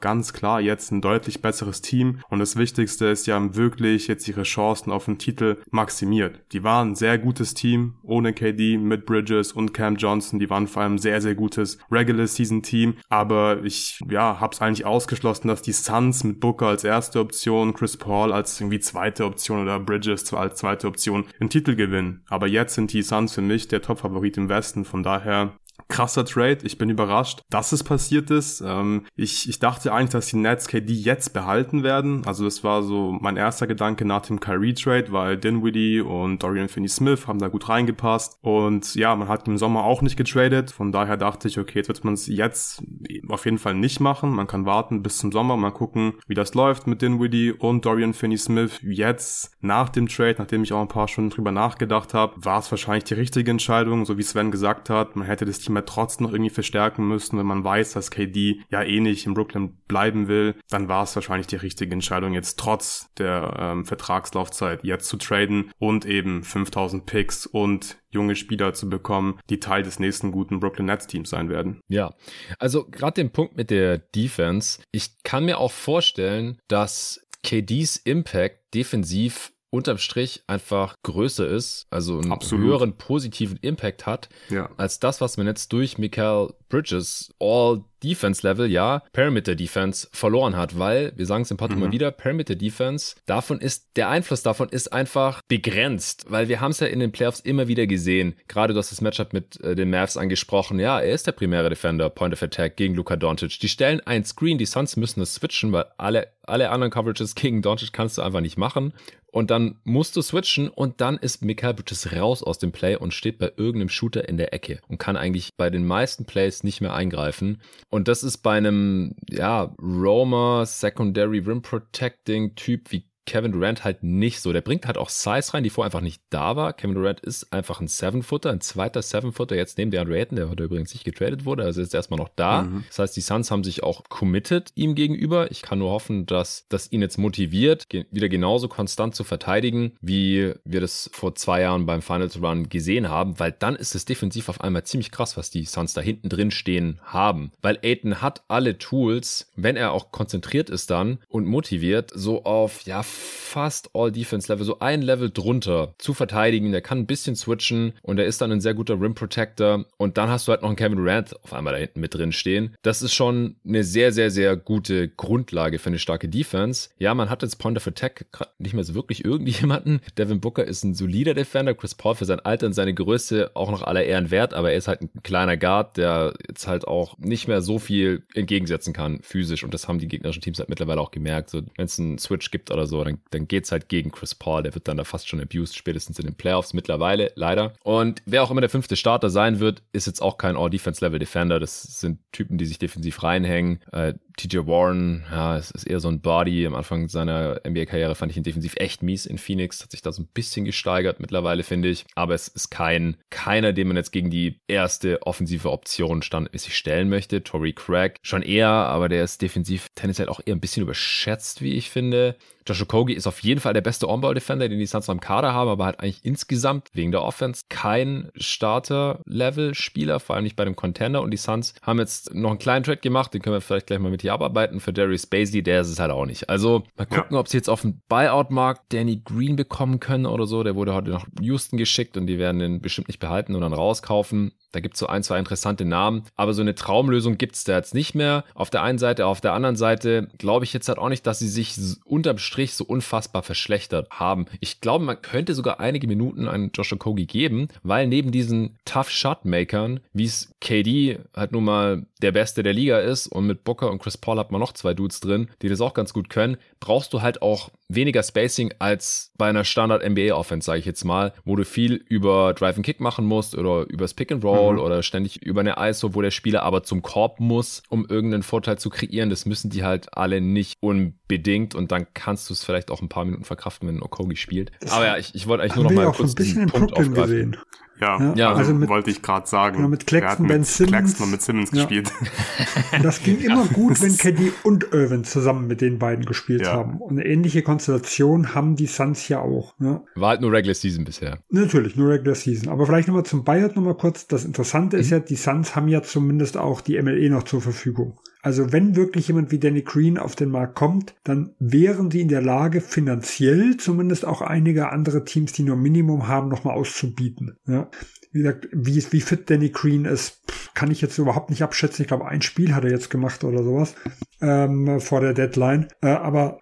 ganz 0.00 0.32
klar 0.32 0.60
jetzt 0.60 0.90
ein 0.90 1.00
deutlich 1.00 1.42
besseres 1.42 1.82
Team 1.82 2.20
und 2.28 2.38
das 2.38 2.56
Wichtigste 2.56 3.06
ist, 3.06 3.26
ja 3.26 3.42
wirklich 3.54 4.08
jetzt 4.08 4.28
ihre 4.28 4.42
Chancen 4.42 4.92
auf 4.92 5.06
den 5.06 5.18
Titel 5.18 5.58
maximiert. 5.70 6.40
Die 6.52 6.62
waren 6.62 6.90
ein 6.90 6.94
sehr 6.94 7.18
gutes 7.18 7.54
Team 7.54 7.94
ohne 8.02 8.32
KD, 8.32 8.78
mit 8.78 9.06
Bridges 9.06 9.52
und 9.52 9.72
Cam 9.74 9.96
Johnson. 9.96 10.38
Die 10.38 10.50
waren 10.50 10.66
vor 10.66 10.82
allem 10.82 10.98
sehr, 10.98 11.20
sehr 11.20 11.31
gutes 11.34 11.78
Regular 11.90 12.26
Season 12.26 12.62
Team. 12.62 12.94
Aber 13.08 13.62
ich, 13.64 14.00
ja, 14.08 14.40
hab's 14.40 14.60
eigentlich 14.60 14.86
ausgeschlossen, 14.86 15.48
dass 15.48 15.62
die 15.62 15.72
Suns 15.72 16.24
mit 16.24 16.40
Booker 16.40 16.66
als 16.66 16.84
erste 16.84 17.20
Option, 17.20 17.74
Chris 17.74 17.96
Paul 17.96 18.32
als 18.32 18.60
irgendwie 18.60 18.80
zweite 18.80 19.24
Option 19.24 19.62
oder 19.62 19.78
Bridges 19.78 20.32
als 20.32 20.56
zweite 20.56 20.86
Option 20.86 21.24
den 21.40 21.50
Titel 21.50 21.74
gewinnen. 21.74 22.24
Aber 22.28 22.46
jetzt 22.46 22.74
sind 22.74 22.92
die 22.92 23.02
Suns 23.02 23.32
für 23.34 23.42
mich 23.42 23.68
der 23.68 23.82
Top-Favorit 23.82 24.36
im 24.36 24.48
Westen. 24.48 24.84
Von 24.84 25.02
daher 25.02 25.56
krasser 25.92 26.24
Trade. 26.24 26.58
Ich 26.62 26.78
bin 26.78 26.88
überrascht, 26.90 27.42
dass 27.50 27.72
es 27.72 27.84
passiert 27.84 28.30
ist. 28.30 28.62
Ähm, 28.62 29.04
ich, 29.14 29.48
ich 29.48 29.58
dachte 29.58 29.92
eigentlich, 29.92 30.10
dass 30.10 30.28
die 30.28 30.36
Nets 30.36 30.66
KD 30.66 30.92
jetzt 30.92 31.34
behalten 31.34 31.82
werden. 31.82 32.26
Also 32.26 32.44
das 32.44 32.64
war 32.64 32.82
so 32.82 33.12
mein 33.20 33.36
erster 33.36 33.66
Gedanke 33.66 34.04
nach 34.06 34.22
dem 34.22 34.40
Kyrie-Trade, 34.40 35.12
weil 35.12 35.36
Dinwiddie 35.36 36.00
und 36.00 36.42
Dorian 36.42 36.68
Finney-Smith 36.68 37.26
haben 37.26 37.38
da 37.38 37.48
gut 37.48 37.68
reingepasst. 37.68 38.38
Und 38.40 38.94
ja, 38.94 39.14
man 39.14 39.28
hat 39.28 39.46
im 39.46 39.58
Sommer 39.58 39.84
auch 39.84 40.00
nicht 40.00 40.16
getradet. 40.16 40.70
Von 40.70 40.92
daher 40.92 41.18
dachte 41.18 41.46
ich, 41.46 41.58
okay, 41.58 41.80
jetzt 41.80 41.88
wird 41.88 42.04
man 42.04 42.14
es 42.14 42.26
jetzt 42.26 42.82
auf 43.28 43.44
jeden 43.44 43.58
Fall 43.58 43.74
nicht 43.74 44.00
machen. 44.00 44.30
Man 44.30 44.46
kann 44.46 44.64
warten 44.64 45.02
bis 45.02 45.18
zum 45.18 45.30
Sommer, 45.30 45.58
mal 45.58 45.72
gucken, 45.72 46.14
wie 46.26 46.34
das 46.34 46.54
läuft 46.54 46.86
mit 46.86 47.02
Dinwiddie 47.02 47.52
und 47.52 47.84
Dorian 47.84 48.14
Finney-Smith. 48.14 48.80
Jetzt, 48.82 49.52
nach 49.60 49.90
dem 49.90 50.08
Trade, 50.08 50.36
nachdem 50.38 50.62
ich 50.62 50.72
auch 50.72 50.80
ein 50.80 50.88
paar 50.88 51.08
Stunden 51.08 51.30
drüber 51.30 51.52
nachgedacht 51.52 52.14
habe, 52.14 52.32
war 52.42 52.60
es 52.60 52.70
wahrscheinlich 52.70 53.04
die 53.04 53.14
richtige 53.14 53.50
Entscheidung, 53.50 54.06
so 54.06 54.16
wie 54.16 54.22
Sven 54.22 54.50
gesagt 54.50 54.88
hat. 54.88 55.16
Man 55.16 55.26
hätte 55.26 55.44
das 55.44 55.58
Team 55.58 55.76
ja 55.82 55.86
trotzdem 55.86 56.26
noch 56.26 56.32
irgendwie 56.32 56.50
verstärken 56.50 57.06
müssen, 57.06 57.38
wenn 57.38 57.46
man 57.46 57.64
weiß, 57.64 57.92
dass 57.92 58.10
KD 58.10 58.62
ja 58.70 58.82
eh 58.82 59.00
nicht 59.00 59.26
in 59.26 59.34
Brooklyn 59.34 59.76
bleiben 59.88 60.28
will, 60.28 60.54
dann 60.70 60.88
war 60.88 61.04
es 61.04 61.14
wahrscheinlich 61.14 61.46
die 61.46 61.56
richtige 61.56 61.92
Entscheidung, 61.92 62.32
jetzt 62.32 62.58
trotz 62.58 63.12
der 63.18 63.56
ähm, 63.58 63.84
Vertragslaufzeit 63.84 64.84
jetzt 64.84 65.08
zu 65.08 65.16
traden 65.16 65.70
und 65.78 66.04
eben 66.04 66.42
5000 66.42 67.06
Picks 67.06 67.46
und 67.46 67.98
junge 68.10 68.36
Spieler 68.36 68.74
zu 68.74 68.88
bekommen, 68.88 69.38
die 69.48 69.60
Teil 69.60 69.82
des 69.82 69.98
nächsten 69.98 70.32
guten 70.32 70.60
Brooklyn 70.60 70.86
Nets 70.86 71.06
Teams 71.06 71.30
sein 71.30 71.48
werden. 71.48 71.80
Ja, 71.88 72.14
also 72.58 72.84
gerade 72.84 73.14
den 73.14 73.30
Punkt 73.30 73.56
mit 73.56 73.70
der 73.70 73.98
Defense. 73.98 74.82
Ich 74.92 75.22
kann 75.22 75.46
mir 75.46 75.58
auch 75.58 75.72
vorstellen, 75.72 76.58
dass 76.68 77.26
KDs 77.42 77.96
Impact 77.96 78.74
defensiv 78.74 79.52
unterm 79.72 79.96
Strich 79.96 80.44
einfach 80.46 80.96
größer 81.02 81.48
ist, 81.48 81.86
also 81.90 82.18
einen 82.18 82.30
Absolut. 82.30 82.66
höheren 82.66 82.98
positiven 82.98 83.56
Impact 83.62 84.04
hat, 84.04 84.28
ja. 84.50 84.70
als 84.76 85.00
das, 85.00 85.22
was 85.22 85.38
man 85.38 85.46
jetzt 85.46 85.72
durch 85.72 85.96
Michael 85.96 86.52
Bridges 86.68 87.32
all 87.40 87.82
Defense-Level, 88.02 88.70
ja, 88.70 89.02
Perimeter-Defense 89.12 90.08
verloren 90.12 90.56
hat, 90.56 90.78
weil, 90.78 91.12
wir 91.16 91.26
sagen 91.26 91.42
es 91.42 91.50
im 91.50 91.56
Pod 91.56 91.70
mhm. 91.70 91.78
immer 91.78 91.92
wieder, 91.92 92.10
Perimeter-Defense, 92.10 93.16
davon 93.26 93.60
ist, 93.60 93.86
der 93.96 94.08
Einfluss 94.08 94.42
davon 94.42 94.68
ist 94.68 94.92
einfach 94.92 95.40
begrenzt, 95.48 96.26
weil 96.28 96.48
wir 96.48 96.60
haben 96.60 96.72
es 96.72 96.80
ja 96.80 96.86
in 96.86 97.00
den 97.00 97.12
Playoffs 97.12 97.40
immer 97.40 97.68
wieder 97.68 97.86
gesehen. 97.86 98.34
Gerade 98.48 98.72
du 98.72 98.78
hast 98.78 98.92
das 98.92 99.00
Matchup 99.00 99.32
mit 99.32 99.60
äh, 99.60 99.74
den 99.74 99.90
Mavs 99.90 100.16
angesprochen. 100.16 100.78
Ja, 100.78 101.00
er 101.00 101.14
ist 101.14 101.26
der 101.26 101.32
primäre 101.32 101.68
Defender, 101.68 102.10
Point 102.10 102.34
of 102.34 102.42
Attack 102.42 102.76
gegen 102.76 102.94
Luka 102.94 103.16
Doncic. 103.16 103.58
Die 103.60 103.68
stellen 103.68 104.00
ein 104.00 104.24
Screen, 104.24 104.58
die 104.58 104.66
Suns 104.66 104.96
müssen 104.96 105.20
das 105.20 105.34
switchen, 105.34 105.72
weil 105.72 105.86
alle, 105.98 106.28
alle 106.42 106.70
anderen 106.70 106.90
Coverages 106.90 107.34
gegen 107.36 107.62
Doncic 107.62 107.92
kannst 107.92 108.18
du 108.18 108.22
einfach 108.22 108.40
nicht 108.40 108.58
machen 108.58 108.92
und 109.32 109.50
dann 109.50 109.76
musst 109.84 110.14
du 110.14 110.22
switchen 110.22 110.68
und 110.68 111.00
dann 111.00 111.16
ist 111.16 111.42
Michael 111.42 111.74
Bridges 111.74 112.12
raus 112.12 112.42
aus 112.42 112.58
dem 112.58 112.70
Play 112.70 112.96
und 112.96 113.14
steht 113.14 113.38
bei 113.38 113.50
irgendeinem 113.56 113.88
Shooter 113.88 114.28
in 114.28 114.36
der 114.36 114.52
Ecke 114.52 114.80
und 114.88 114.98
kann 114.98 115.16
eigentlich 115.16 115.50
bei 115.56 115.70
den 115.70 115.86
meisten 115.86 116.26
Plays 116.26 116.62
nicht 116.62 116.82
mehr 116.82 116.94
eingreifen. 116.94 117.60
Und 117.92 118.08
das 118.08 118.22
ist 118.22 118.38
bei 118.38 118.56
einem, 118.56 119.14
ja, 119.28 119.74
Roma 119.78 120.64
Secondary 120.64 121.40
Rim 121.40 121.60
Protecting 121.60 122.54
Typ 122.54 122.90
wie 122.90 123.06
Kevin 123.26 123.52
Durant 123.52 123.84
halt 123.84 124.02
nicht 124.02 124.40
so. 124.40 124.52
Der 124.52 124.60
bringt 124.60 124.86
halt 124.86 124.98
auch 124.98 125.08
Size 125.08 125.54
rein, 125.54 125.62
die 125.62 125.70
vorher 125.70 125.86
einfach 125.86 126.00
nicht 126.00 126.22
da 126.30 126.56
war. 126.56 126.72
Kevin 126.72 126.94
Durant 126.94 127.20
ist 127.20 127.52
einfach 127.52 127.80
ein 127.80 127.88
Seven-Footer, 127.88 128.50
ein 128.50 128.60
zweiter 128.60 129.02
Seven-Footer, 129.02 129.56
jetzt 129.56 129.78
neben 129.78 129.90
der 129.90 130.06
Ayton, 130.06 130.36
der 130.36 130.50
heute 130.50 130.64
übrigens 130.64 130.92
nicht 130.92 131.04
getradet 131.04 131.44
wurde, 131.44 131.64
also 131.64 131.80
ist 131.80 131.94
erstmal 131.94 132.18
noch 132.18 132.30
da. 132.34 132.62
Mhm. 132.62 132.84
Das 132.88 132.98
heißt, 132.98 133.16
die 133.16 133.20
Suns 133.20 133.50
haben 133.50 133.64
sich 133.64 133.82
auch 133.82 134.04
committed 134.08 134.72
ihm 134.74 134.94
gegenüber. 134.94 135.50
Ich 135.50 135.62
kann 135.62 135.78
nur 135.78 135.90
hoffen, 135.90 136.26
dass 136.26 136.66
das 136.68 136.90
ihn 136.90 137.00
jetzt 137.00 137.18
motiviert, 137.18 137.86
wieder 138.10 138.28
genauso 138.28 138.68
konstant 138.68 139.14
zu 139.14 139.24
verteidigen, 139.24 139.92
wie 140.00 140.52
wir 140.64 140.80
das 140.80 141.10
vor 141.12 141.34
zwei 141.34 141.62
Jahren 141.62 141.86
beim 141.86 142.02
Finals 142.02 142.42
Run 142.42 142.68
gesehen 142.68 143.08
haben, 143.08 143.38
weil 143.38 143.52
dann 143.52 143.76
ist 143.76 143.94
es 143.94 144.04
defensiv 144.04 144.48
auf 144.48 144.60
einmal 144.60 144.84
ziemlich 144.84 145.10
krass, 145.10 145.36
was 145.36 145.50
die 145.50 145.64
Suns 145.64 145.94
da 145.94 146.00
hinten 146.00 146.28
drin 146.28 146.50
stehen 146.50 147.00
haben. 147.04 147.52
Weil 147.62 147.78
Aiton 147.82 148.20
hat 148.20 148.42
alle 148.48 148.78
Tools, 148.78 149.50
wenn 149.56 149.76
er 149.76 149.92
auch 149.92 150.10
konzentriert 150.10 150.70
ist 150.70 150.90
dann 150.90 151.18
und 151.28 151.46
motiviert, 151.46 152.10
so 152.14 152.44
auf, 152.44 152.82
ja, 152.82 153.02
fast 153.12 153.90
All-Defense-Level, 153.92 154.64
so 154.64 154.78
ein 154.78 155.02
Level 155.02 155.30
drunter 155.30 155.94
zu 155.98 156.14
verteidigen. 156.14 156.72
Der 156.72 156.80
kann 156.80 157.00
ein 157.00 157.06
bisschen 157.06 157.36
switchen 157.36 157.92
und 158.00 158.18
er 158.18 158.24
ist 158.24 158.40
dann 158.40 158.50
ein 158.50 158.62
sehr 158.62 158.72
guter 158.72 158.98
Rim-Protector. 158.98 159.84
Und 159.98 160.16
dann 160.16 160.30
hast 160.30 160.48
du 160.48 160.52
halt 160.52 160.62
noch 160.62 160.70
einen 160.70 160.76
Kevin 160.76 160.96
Durant 160.96 161.36
auf 161.44 161.52
einmal 161.52 161.74
da 161.74 161.78
hinten 161.78 162.00
mit 162.00 162.14
drin 162.14 162.32
stehen. 162.32 162.74
Das 162.80 163.02
ist 163.02 163.12
schon 163.12 163.56
eine 163.66 163.84
sehr, 163.84 164.12
sehr, 164.12 164.30
sehr 164.30 164.56
gute 164.56 165.08
Grundlage 165.08 165.78
für 165.78 165.90
eine 165.90 165.98
starke 165.98 166.30
Defense. 166.30 166.88
Ja, 166.98 167.14
man 167.14 167.28
hat 167.28 167.42
jetzt 167.42 167.56
Point 167.56 167.76
of 167.76 167.86
Attack 167.86 168.26
nicht 168.58 168.74
mehr 168.74 168.84
so 168.84 168.94
wirklich 168.94 169.24
irgendjemanden. 169.24 170.00
Devin 170.18 170.40
Booker 170.40 170.64
ist 170.64 170.82
ein 170.82 170.94
solider 170.94 171.34
Defender. 171.34 171.74
Chris 171.74 171.94
Paul 171.94 172.14
für 172.14 172.24
sein 172.24 172.40
Alter 172.40 172.66
und 172.66 172.72
seine 172.72 172.94
Größe 172.94 173.50
auch 173.52 173.70
noch 173.70 173.82
aller 173.82 174.04
Ehren 174.04 174.30
wert, 174.30 174.54
aber 174.54 174.70
er 174.72 174.78
ist 174.78 174.88
halt 174.88 175.02
ein 175.02 175.10
kleiner 175.22 175.58
Guard, 175.58 175.98
der 175.98 176.32
jetzt 176.48 176.66
halt 176.66 176.88
auch 176.88 177.18
nicht 177.18 177.48
mehr 177.48 177.60
so 177.60 177.78
viel 177.78 178.22
entgegensetzen 178.34 178.94
kann 178.94 179.20
physisch. 179.22 179.62
Und 179.62 179.74
das 179.74 179.88
haben 179.88 179.98
die 179.98 180.08
gegnerischen 180.08 180.42
Teams 180.42 180.58
halt 180.58 180.68
mittlerweile 180.68 181.00
auch 181.00 181.10
gemerkt. 181.10 181.50
So, 181.50 181.62
wenn 181.76 181.84
es 181.84 181.98
einen 181.98 182.18
Switch 182.18 182.50
gibt 182.50 182.70
oder 182.70 182.86
so, 182.86 183.01
dann, 183.04 183.18
dann 183.30 183.48
geht's 183.48 183.72
halt 183.72 183.88
gegen 183.88 184.10
Chris 184.10 184.34
Paul. 184.34 184.62
Der 184.62 184.74
wird 184.74 184.88
dann 184.88 184.96
da 184.96 185.04
fast 185.04 185.28
schon 185.28 185.40
abused, 185.40 185.76
spätestens 185.76 186.18
in 186.18 186.26
den 186.26 186.34
Playoffs 186.34 186.72
mittlerweile, 186.72 187.32
leider. 187.34 187.74
Und 187.82 188.22
wer 188.26 188.42
auch 188.42 188.50
immer 188.50 188.60
der 188.60 188.70
fünfte 188.70 188.96
Starter 188.96 189.30
sein 189.30 189.60
wird, 189.60 189.82
ist 189.92 190.06
jetzt 190.06 190.22
auch 190.22 190.38
kein 190.38 190.56
All-Defense-Level-Defender. 190.56 191.60
Das 191.60 191.82
sind 191.82 192.18
Typen, 192.32 192.58
die 192.58 192.66
sich 192.66 192.78
defensiv 192.78 193.22
reinhängen. 193.22 193.80
Äh, 193.92 194.14
TJ 194.36 194.66
Warren, 194.66 195.24
ja, 195.30 195.56
es 195.56 195.70
ist 195.70 195.84
eher 195.84 196.00
so 196.00 196.08
ein 196.08 196.20
Body. 196.20 196.66
Am 196.66 196.74
Anfang 196.74 197.08
seiner 197.08 197.60
NBA-Karriere 197.66 198.14
fand 198.14 198.30
ich 198.30 198.36
ihn 198.36 198.42
defensiv 198.42 198.74
echt 198.76 199.02
mies 199.02 199.26
in 199.26 199.38
Phoenix. 199.38 199.82
Hat 199.82 199.90
sich 199.90 200.02
da 200.02 200.12
so 200.12 200.22
ein 200.22 200.28
bisschen 200.32 200.64
gesteigert 200.64 201.20
mittlerweile, 201.20 201.62
finde 201.62 201.88
ich. 201.88 202.04
Aber 202.14 202.34
es 202.34 202.48
ist 202.48 202.70
kein, 202.70 203.16
keiner, 203.30 203.72
den 203.72 203.88
man 203.88 203.96
jetzt 203.96 204.12
gegen 204.12 204.30
die 204.30 204.60
erste 204.68 205.22
offensive 205.26 205.70
Option 205.70 206.22
standmäßig 206.22 206.76
stellen 206.76 207.08
möchte. 207.08 207.42
Tory 207.42 207.72
Craig 207.72 208.16
schon 208.22 208.42
eher, 208.42 208.68
aber 208.68 209.08
der 209.08 209.24
ist 209.24 209.42
defensiv 209.42 209.88
tendenziell 209.94 210.28
auch 210.28 210.40
eher 210.44 210.54
ein 210.54 210.60
bisschen 210.60 210.82
überschätzt, 210.82 211.62
wie 211.62 211.74
ich 211.74 211.90
finde. 211.90 212.36
Josh 212.66 212.82
Okogie 212.82 213.14
ist 213.14 213.26
auf 213.26 213.40
jeden 213.40 213.60
Fall 213.60 213.74
der 213.74 213.80
beste 213.80 214.08
On-Ball-Defender, 214.08 214.68
den 214.68 214.78
die 214.78 214.86
Suns 214.86 215.08
am 215.08 215.20
Kader 215.20 215.52
haben, 215.52 215.68
aber 215.68 215.84
halt 215.84 216.00
eigentlich 216.00 216.24
insgesamt 216.24 216.88
wegen 216.92 217.10
der 217.10 217.22
Offense 217.22 217.62
kein 217.68 218.30
Starter-Level-Spieler, 218.36 220.20
vor 220.20 220.36
allem 220.36 220.44
nicht 220.44 220.56
bei 220.56 220.64
dem 220.64 220.76
Contender. 220.76 221.22
Und 221.22 221.32
die 221.32 221.36
Suns 221.36 221.74
haben 221.82 221.98
jetzt 221.98 222.34
noch 222.34 222.50
einen 222.50 222.58
kleinen 222.58 222.84
Trade 222.84 222.98
gemacht, 222.98 223.34
den 223.34 223.42
können 223.42 223.56
wir 223.56 223.60
vielleicht 223.60 223.88
gleich 223.88 223.98
mal 223.98 224.10
mit 224.10 224.21
abarbeiten. 224.30 224.80
Für 224.80 224.92
Darius 224.92 225.26
Basley, 225.26 225.62
der 225.62 225.80
ist 225.80 225.88
es 225.88 225.98
halt 225.98 226.10
auch 226.10 226.26
nicht. 226.26 226.48
Also 226.48 226.84
mal 226.96 227.06
gucken, 227.06 227.34
ja. 227.34 227.38
ob 227.38 227.48
sie 227.48 227.56
jetzt 227.56 227.68
auf 227.68 227.82
dem 227.82 228.00
Buyout-Markt 228.08 228.92
Danny 228.92 229.22
Green 229.24 229.56
bekommen 229.56 230.00
können 230.00 230.26
oder 230.26 230.46
so. 230.46 230.62
Der 230.62 230.74
wurde 230.74 230.94
heute 230.94 231.10
nach 231.10 231.26
Houston 231.40 231.76
geschickt 231.76 232.16
und 232.16 232.26
die 232.26 232.38
werden 232.38 232.58
den 232.58 232.80
bestimmt 232.80 233.08
nicht 233.08 233.20
behalten 233.20 233.54
und 233.54 233.60
dann 233.60 233.72
rauskaufen. 233.72 234.52
Da 234.72 234.80
gibt 234.80 234.94
es 234.94 235.00
so 235.00 235.06
ein, 235.06 235.22
zwei 235.22 235.38
interessante 235.38 235.84
Namen, 235.84 236.24
aber 236.34 236.54
so 236.54 236.62
eine 236.62 236.74
Traumlösung 236.74 237.36
gibt 237.36 237.56
es 237.56 237.64
da 237.64 237.76
jetzt 237.76 237.94
nicht 237.94 238.14
mehr. 238.14 238.44
Auf 238.54 238.70
der 238.70 238.82
einen 238.82 238.98
Seite, 238.98 239.26
auf 239.26 239.42
der 239.42 239.52
anderen 239.52 239.76
Seite 239.76 240.28
glaube 240.38 240.64
ich 240.64 240.72
jetzt 240.72 240.88
halt 240.88 240.98
auch 240.98 241.10
nicht, 241.10 241.26
dass 241.26 241.38
sie 241.38 241.48
sich 241.48 241.76
unterm 242.04 242.38
Strich 242.38 242.74
so 242.74 242.84
unfassbar 242.84 243.42
verschlechtert 243.42 244.08
haben. 244.10 244.46
Ich 244.60 244.80
glaube, 244.80 245.04
man 245.04 245.20
könnte 245.20 245.54
sogar 245.54 245.78
einige 245.78 246.06
Minuten 246.06 246.48
an 246.48 246.70
Joshua 246.72 246.96
Kogi 246.96 247.26
geben, 247.26 247.68
weil 247.82 248.06
neben 248.06 248.32
diesen 248.32 248.78
Tough 248.86 249.10
Shot-Makern, 249.10 250.00
wie 250.14 250.24
es 250.24 250.54
KD 250.60 251.18
halt 251.36 251.52
nun 251.52 251.64
mal 251.64 252.06
der 252.22 252.32
Beste 252.32 252.62
der 252.62 252.72
Liga 252.72 252.98
ist 252.98 253.26
und 253.26 253.46
mit 253.46 253.64
Booker 253.64 253.90
und 253.90 254.00
Chris 254.00 254.11
Paul 254.16 254.38
hat 254.38 254.50
man 254.52 254.60
noch 254.60 254.72
zwei 254.72 254.94
Dudes 254.94 255.20
drin, 255.20 255.48
die 255.62 255.68
das 255.68 255.80
auch 255.80 255.94
ganz 255.94 256.12
gut 256.12 256.28
können, 256.28 256.56
brauchst 256.80 257.12
du 257.12 257.22
halt 257.22 257.42
auch 257.42 257.70
weniger 257.88 258.22
Spacing 258.22 258.72
als 258.78 259.32
bei 259.36 259.48
einer 259.48 259.64
Standard 259.64 260.08
NBA 260.08 260.34
Offense, 260.34 260.66
sage 260.66 260.78
ich 260.78 260.86
jetzt 260.86 261.04
mal, 261.04 261.32
wo 261.44 261.56
du 261.56 261.64
viel 261.64 261.94
über 261.94 262.54
Drive 262.54 262.76
and 262.76 262.86
Kick 262.86 263.00
machen 263.00 263.26
musst 263.26 263.56
oder 263.56 263.86
übers 263.88 264.14
Pick 264.14 264.32
and 264.32 264.44
Roll 264.44 264.74
mhm. 264.74 264.80
oder 264.80 265.02
ständig 265.02 265.42
über 265.42 265.60
eine 265.60 265.76
ISO, 265.78 266.14
wo 266.14 266.22
der 266.22 266.30
Spieler 266.30 266.62
aber 266.62 266.82
zum 266.82 267.02
Korb 267.02 267.40
muss, 267.40 267.82
um 267.88 268.06
irgendeinen 268.06 268.42
Vorteil 268.42 268.78
zu 268.78 268.90
kreieren. 268.90 269.30
Das 269.30 269.46
müssen 269.46 269.70
die 269.70 269.84
halt 269.84 270.16
alle 270.16 270.40
nicht 270.40 270.78
unbedingt 270.80 271.74
und 271.74 271.92
dann 271.92 272.06
kannst 272.14 272.48
du 272.48 272.54
es 272.54 272.64
vielleicht 272.64 272.90
auch 272.90 273.02
ein 273.02 273.08
paar 273.08 273.24
Minuten 273.24 273.44
verkraften, 273.44 273.88
wenn 273.88 274.02
Okogi 274.02 274.36
spielt. 274.36 274.72
Aber 274.90 275.06
ja, 275.06 275.16
ich, 275.16 275.34
ich 275.34 275.46
wollte 275.46 275.64
eigentlich 275.64 275.76
nur 275.76 275.84
noch 275.84 275.92
mal 275.92 276.12
kurz 276.12 276.32
ein 276.32 276.34
bisschen 276.36 276.66
Punkt 276.66 276.94
Brooklyn 276.94 277.10
aufgreifen. 277.10 277.52
Gesehen. 277.52 277.56
Ja, 278.02 278.34
ja, 278.34 278.48
also, 278.48 278.58
also 278.58 278.74
mit, 278.74 278.88
wollte 278.88 279.10
ich 279.10 279.22
gerade 279.22 279.46
sagen. 279.46 279.76
Genau, 279.76 279.88
mit 279.88 280.06
Claxton, 280.06 280.46
Ben 280.48 280.64
Simmons. 280.64 280.92
Claxton 280.92 281.30
mit 281.30 281.42
Simmons 281.42 281.70
ja. 281.72 281.82
gespielt. 281.82 282.12
Und 282.92 283.04
das 283.04 283.22
ging 283.22 283.38
immer 283.40 283.64
gut, 283.66 284.02
wenn 284.02 284.16
Caddy 284.16 284.52
und 284.64 284.92
Irvin 284.92 285.24
zusammen 285.24 285.66
mit 285.66 285.80
den 285.80 285.98
beiden 285.98 286.24
gespielt 286.24 286.62
ja. 286.62 286.72
haben. 286.72 287.00
Und 287.00 287.18
eine 287.18 287.26
ähnliche 287.26 287.62
Konstellation 287.62 288.54
haben 288.54 288.76
die 288.76 288.86
Suns 288.86 289.28
ja 289.28 289.40
auch. 289.40 289.78
Ne? 289.78 290.02
War 290.14 290.30
halt 290.30 290.40
nur 290.40 290.52
Regular 290.52 290.74
Season 290.74 291.04
bisher. 291.04 291.38
Natürlich, 291.48 291.96
nur 291.96 292.10
Regular 292.10 292.34
Season. 292.34 292.68
Aber 292.68 292.86
vielleicht 292.86 293.08
nochmal 293.08 293.24
zum 293.24 293.44
Bayern 293.44 293.72
nochmal 293.74 293.96
kurz. 293.96 294.26
Das 294.26 294.44
Interessante 294.44 294.96
mhm. 294.96 295.02
ist 295.02 295.10
ja, 295.10 295.20
die 295.20 295.36
Suns 295.36 295.76
haben 295.76 295.88
ja 295.88 296.02
zumindest 296.02 296.56
auch 296.56 296.80
die 296.80 297.00
MLE 297.00 297.30
noch 297.30 297.44
zur 297.44 297.62
Verfügung. 297.62 298.18
Also 298.42 298.72
wenn 298.72 298.96
wirklich 298.96 299.28
jemand 299.28 299.52
wie 299.52 299.60
Danny 299.60 299.82
Green 299.82 300.18
auf 300.18 300.34
den 300.34 300.50
Markt 300.50 300.74
kommt, 300.74 301.14
dann 301.22 301.54
wären 301.60 302.10
sie 302.10 302.20
in 302.20 302.28
der 302.28 302.42
Lage, 302.42 302.80
finanziell 302.80 303.76
zumindest 303.76 304.24
auch 304.24 304.42
einige 304.42 304.90
andere 304.90 305.24
Teams, 305.24 305.52
die 305.52 305.62
nur 305.62 305.76
Minimum 305.76 306.26
haben, 306.26 306.48
nochmal 306.48 306.74
auszubieten. 306.74 307.56
Ja. 307.66 307.88
Wie 308.32 308.38
gesagt, 308.38 308.68
wie, 308.72 309.04
wie 309.10 309.20
fit 309.20 309.50
Danny 309.50 309.70
Green 309.70 310.04
ist, 310.04 310.40
kann 310.74 310.90
ich 310.90 311.00
jetzt 311.00 311.18
überhaupt 311.18 311.50
nicht 311.50 311.62
abschätzen. 311.62 312.02
Ich 312.02 312.08
glaube, 312.08 312.26
ein 312.26 312.42
Spiel 312.42 312.74
hat 312.74 312.84
er 312.84 312.90
jetzt 312.90 313.10
gemacht 313.10 313.44
oder 313.44 313.62
sowas 313.62 313.94
ähm, 314.40 315.00
vor 315.00 315.20
der 315.20 315.34
Deadline. 315.34 315.88
Äh, 316.00 316.08
aber, 316.08 316.58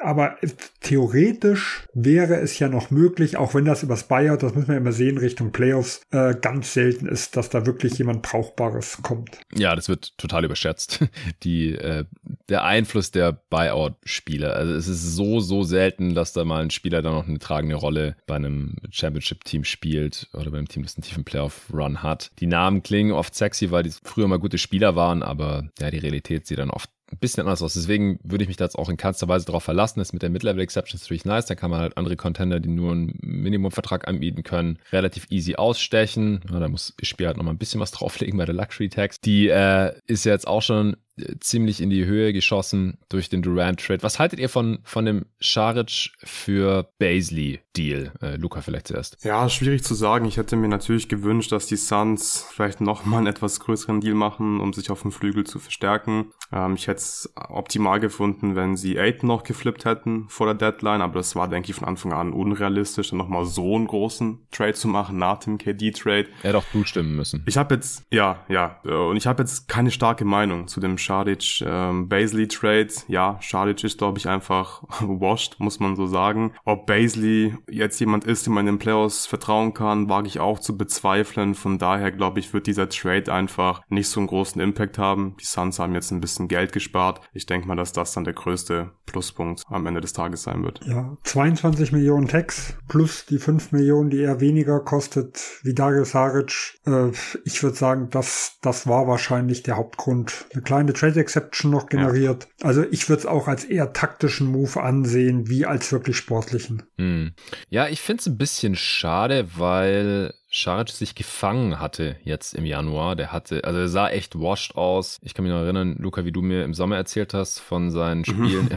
aber 0.00 0.36
theoretisch 0.80 1.86
wäre 1.94 2.36
es 2.36 2.58
ja 2.58 2.68
noch 2.68 2.90
möglich, 2.90 3.36
auch 3.36 3.54
wenn 3.54 3.64
das 3.64 3.82
übers 3.82 4.04
Buyout, 4.04 4.42
das 4.42 4.54
müssen 4.54 4.68
wir 4.68 4.76
immer 4.76 4.92
sehen, 4.92 5.18
Richtung 5.18 5.50
Playoffs, 5.50 6.02
äh, 6.10 6.34
ganz 6.34 6.74
selten 6.74 7.06
ist, 7.06 7.36
dass 7.36 7.50
da 7.50 7.66
wirklich 7.66 7.98
jemand 7.98 8.22
Brauchbares 8.22 8.98
kommt. 9.02 9.40
Ja, 9.54 9.74
das 9.74 9.88
wird 9.88 10.16
total 10.18 10.44
überschätzt. 10.44 11.04
Die, 11.42 11.74
äh, 11.74 12.04
der 12.48 12.64
Einfluss 12.64 13.10
der 13.10 13.32
Buyout-Spieler. 13.32 14.54
Also 14.54 14.74
es 14.74 14.88
ist 14.88 15.16
so, 15.16 15.40
so 15.40 15.62
selten, 15.62 16.14
dass 16.14 16.32
da 16.32 16.44
mal 16.44 16.62
ein 16.62 16.70
Spieler 16.70 17.02
da 17.02 17.10
noch 17.10 17.26
eine 17.26 17.38
tragende 17.38 17.76
Rolle 17.76 18.16
bei 18.26 18.36
einem 18.36 18.76
Championship-Team 18.90 19.64
spielt 19.64 20.28
oder 20.32 20.50
beim 20.50 20.68
Team, 20.68 20.82
das 20.82 20.97
einen 20.98 21.04
tiefen 21.04 21.24
Playoff-Run 21.24 22.02
hat. 22.02 22.32
Die 22.40 22.46
Namen 22.46 22.82
klingen 22.82 23.12
oft 23.12 23.34
sexy, 23.34 23.70
weil 23.70 23.84
die 23.84 23.92
früher 24.02 24.26
mal 24.26 24.38
gute 24.38 24.58
Spieler 24.58 24.96
waren, 24.96 25.22
aber 25.22 25.68
ja, 25.78 25.90
die 25.90 25.98
Realität 25.98 26.46
sieht 26.46 26.58
dann 26.58 26.70
oft 26.70 26.90
ein 27.10 27.18
bisschen 27.18 27.44
anders 27.44 27.62
aus. 27.62 27.74
Deswegen 27.74 28.18
würde 28.22 28.42
ich 28.42 28.48
mich 28.48 28.56
da 28.56 28.64
jetzt 28.64 28.76
auch 28.76 28.88
in 28.88 28.96
keinster 28.96 29.28
Weise 29.28 29.46
darauf 29.46 29.62
verlassen. 29.62 30.00
Das 30.00 30.12
mit 30.12 30.22
der 30.22 30.30
Mid-Level-Exception 30.30 30.96
ist 30.96 31.04
natürlich 31.04 31.24
nice. 31.24 31.46
Da 31.46 31.54
kann 31.54 31.70
man 31.70 31.80
halt 31.80 31.96
andere 31.96 32.16
Contender, 32.16 32.60
die 32.60 32.68
nur 32.68 32.92
einen 32.92 33.18
Minimumvertrag 33.22 34.06
anbieten 34.08 34.42
können, 34.42 34.78
relativ 34.92 35.26
easy 35.30 35.54
ausstechen. 35.54 36.40
Ja, 36.50 36.60
da 36.60 36.68
muss 36.68 36.94
das 36.98 37.08
Spiel 37.08 37.26
halt 37.26 37.36
nochmal 37.36 37.54
ein 37.54 37.58
bisschen 37.58 37.80
was 37.80 37.90
drauflegen 37.92 38.36
bei 38.36 38.44
der 38.44 38.54
Luxury 38.54 38.88
Tax. 38.88 39.20
Die 39.20 39.48
äh, 39.48 39.92
ist 40.06 40.24
ja 40.24 40.32
jetzt 40.32 40.48
auch 40.48 40.62
schon 40.62 40.96
ziemlich 41.40 41.80
in 41.80 41.90
die 41.90 42.04
Höhe 42.04 42.32
geschossen 42.32 42.98
durch 43.08 43.28
den 43.28 43.42
Durant-Trade. 43.42 44.02
Was 44.02 44.18
haltet 44.18 44.38
ihr 44.38 44.48
von, 44.48 44.78
von 44.84 45.04
dem 45.04 45.26
Scharic 45.40 46.12
für 46.22 46.90
Baisley-Deal? 46.98 48.12
Äh, 48.20 48.36
Luca 48.36 48.60
vielleicht 48.60 48.88
zuerst. 48.88 49.24
Ja, 49.24 49.48
schwierig 49.48 49.84
zu 49.84 49.94
sagen. 49.94 50.24
Ich 50.26 50.36
hätte 50.36 50.56
mir 50.56 50.68
natürlich 50.68 51.08
gewünscht, 51.08 51.52
dass 51.52 51.66
die 51.66 51.76
Suns 51.76 52.46
vielleicht 52.50 52.80
nochmal 52.80 53.18
einen 53.18 53.26
etwas 53.26 53.60
größeren 53.60 54.00
Deal 54.00 54.14
machen, 54.14 54.60
um 54.60 54.72
sich 54.72 54.90
auf 54.90 55.02
dem 55.02 55.12
Flügel 55.12 55.44
zu 55.44 55.58
verstärken. 55.58 56.32
Ähm, 56.52 56.74
ich 56.74 56.86
hätte 56.86 56.98
es 56.98 57.32
optimal 57.36 58.00
gefunden, 58.00 58.56
wenn 58.56 58.76
sie 58.76 58.98
Aiden 58.98 59.28
noch 59.28 59.42
geflippt 59.42 59.84
hätten 59.84 60.28
vor 60.28 60.46
der 60.46 60.54
Deadline, 60.54 61.02
aber 61.02 61.14
das 61.14 61.36
war, 61.36 61.48
denke 61.48 61.70
ich, 61.70 61.76
von 61.76 61.86
Anfang 61.86 62.12
an 62.12 62.32
unrealistisch, 62.32 63.10
dann 63.10 63.18
nochmal 63.18 63.44
so 63.44 63.76
einen 63.76 63.86
großen 63.86 64.46
Trade 64.50 64.74
zu 64.74 64.88
machen 64.88 65.18
nach 65.18 65.38
dem 65.38 65.58
KD-Trade. 65.58 66.26
Er 66.42 66.48
hätte 66.48 66.58
auch 66.58 66.70
zustimmen 66.72 67.16
müssen. 67.16 67.42
Ich 67.46 67.56
habe 67.56 67.74
jetzt, 67.74 68.04
ja, 68.10 68.44
ja, 68.48 68.80
äh, 68.84 68.92
und 68.92 69.16
ich 69.16 69.26
habe 69.26 69.42
jetzt 69.42 69.68
keine 69.68 69.90
starke 69.90 70.24
Meinung 70.24 70.68
zu 70.68 70.80
dem 70.80 70.98
Schadic 71.08 71.62
ähm, 71.64 72.06
Baisley 72.06 72.48
Trade. 72.48 72.88
Ja, 73.06 73.38
Schadic 73.40 73.82
ist, 73.82 73.96
glaube 73.96 74.18
ich, 74.18 74.28
einfach 74.28 74.82
washed, 75.00 75.58
muss 75.58 75.80
man 75.80 75.96
so 75.96 76.06
sagen. 76.06 76.52
Ob 76.66 76.84
Baisley 76.84 77.56
jetzt 77.66 77.98
jemand 77.98 78.24
ist, 78.24 78.44
dem 78.44 78.52
man 78.52 78.66
in 78.66 78.74
den 78.74 78.78
Playoffs 78.78 79.24
vertrauen 79.24 79.72
kann, 79.72 80.10
wage 80.10 80.26
ich 80.26 80.38
auch 80.38 80.58
zu 80.58 80.76
bezweifeln. 80.76 81.54
Von 81.54 81.78
daher, 81.78 82.12
glaube 82.12 82.40
ich, 82.40 82.52
wird 82.52 82.66
dieser 82.66 82.90
Trade 82.90 83.32
einfach 83.32 83.80
nicht 83.88 84.08
so 84.08 84.20
einen 84.20 84.26
großen 84.26 84.60
Impact 84.60 84.98
haben. 84.98 85.34
Die 85.40 85.46
Suns 85.46 85.78
haben 85.78 85.94
jetzt 85.94 86.10
ein 86.10 86.20
bisschen 86.20 86.46
Geld 86.46 86.72
gespart. 86.72 87.22
Ich 87.32 87.46
denke 87.46 87.66
mal, 87.66 87.76
dass 87.76 87.92
das 87.92 88.12
dann 88.12 88.24
der 88.24 88.34
größte 88.34 88.92
Pluspunkt 89.06 89.62
am 89.68 89.86
Ende 89.86 90.02
des 90.02 90.12
Tages 90.12 90.42
sein 90.42 90.62
wird. 90.62 90.82
Ja, 90.84 91.16
22 91.24 91.92
Millionen 91.92 92.28
Tax 92.28 92.74
plus 92.86 93.24
die 93.24 93.38
5 93.38 93.72
Millionen, 93.72 94.10
die 94.10 94.20
er 94.20 94.40
weniger 94.40 94.80
kostet 94.80 95.60
wie 95.62 95.72
Dario 95.72 96.04
Saric. 96.04 96.78
Äh, 96.86 97.12
ich 97.46 97.62
würde 97.62 97.76
sagen, 97.76 98.08
das, 98.10 98.58
das 98.60 98.86
war 98.86 99.08
wahrscheinlich 99.08 99.62
der 99.62 99.78
Hauptgrund. 99.78 100.46
Eine 100.52 100.62
kleine 100.62 100.92
Trade 100.98 101.20
Exception 101.20 101.70
noch 101.70 101.86
generiert. 101.86 102.48
Ja. 102.60 102.66
Also 102.66 102.84
ich 102.90 103.08
würde 103.08 103.20
es 103.20 103.26
auch 103.26 103.48
als 103.48 103.64
eher 103.64 103.92
taktischen 103.92 104.46
Move 104.48 104.80
ansehen, 104.82 105.48
wie 105.48 105.66
als 105.66 105.92
wirklich 105.92 106.16
sportlichen. 106.16 106.82
Hm. 106.98 107.32
Ja, 107.68 107.88
ich 107.88 108.00
finde 108.00 108.20
es 108.20 108.26
ein 108.26 108.38
bisschen 108.38 108.76
schade, 108.76 109.48
weil 109.56 110.32
Scharic 110.58 110.90
sich 110.90 111.14
gefangen 111.14 111.78
hatte 111.78 112.16
jetzt 112.24 112.54
im 112.54 112.64
Januar. 112.64 113.16
Der 113.16 113.32
hatte, 113.32 113.64
also 113.64 113.78
er 113.78 113.88
sah 113.88 114.08
echt 114.08 114.38
washed 114.38 114.76
aus. 114.76 115.18
Ich 115.22 115.34
kann 115.34 115.44
mich 115.44 115.52
noch 115.52 115.60
erinnern, 115.60 115.96
Luca, 115.98 116.24
wie 116.24 116.32
du 116.32 116.42
mir 116.42 116.64
im 116.64 116.74
Sommer 116.74 116.96
erzählt 116.96 117.34
hast 117.34 117.60
von 117.60 117.90
seinen 117.90 118.20
mhm. 118.20 118.24
Spielen 118.24 118.68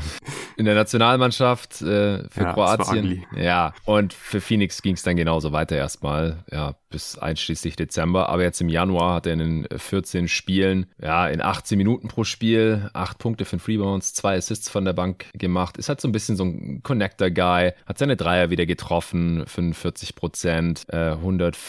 in 0.58 0.65
der 0.65 0.76
Nationalmannschaft 0.76 1.82
äh, 1.82 2.30
für 2.30 2.44
ja, 2.44 2.54
Kroatien. 2.54 3.26
Ja, 3.36 3.74
und 3.86 4.13
für 4.13 4.41
Phoenix 4.41 4.82
ging 4.82 4.94
es 4.94 5.04
dann 5.04 5.15
genauso 5.15 5.52
weiter 5.52 5.76
erstmal. 5.76 6.44
Ja, 6.52 6.76
bis 6.91 7.17
einschließlich 7.17 7.76
Dezember. 7.76 8.30
Aber 8.30 8.44
jetzt 8.44 8.62
im 8.62 8.70
Januar 8.70 9.15
hat 9.15 9.26
er 9.26 9.34
in 9.34 9.39
den 9.39 9.67
14 9.76 10.28
Spielen, 10.28 10.86
ja, 11.02 11.28
in 11.28 11.41
18 11.41 11.78
Minuten 11.78 12.10
pro 12.10 12.24
Spiel, 12.24 12.89
8 12.94 13.17
Punkte 13.17 13.46
für 13.46 13.56
den 13.56 13.62
Freebounds, 13.62 14.13
2 14.13 14.38
Assists 14.38 14.70
von 14.70 14.86
der 14.86 14.94
Bank 14.94 15.26
gemacht. 15.34 15.78
Ist 15.78 15.89
halt 15.89 16.02
so 16.02 16.08
ein 16.08 16.12
bisschen 16.12 16.36
so 16.36 16.44
ein 16.44 16.84
Connector-Guy. 16.84 17.74
Hat 17.86 17.98
seine 17.98 18.17
Dreier 18.17 18.50
wieder 18.52 18.65
getroffen, 18.65 19.46
45 19.48 20.15
Prozent, 20.15 20.84
äh, 20.89 21.15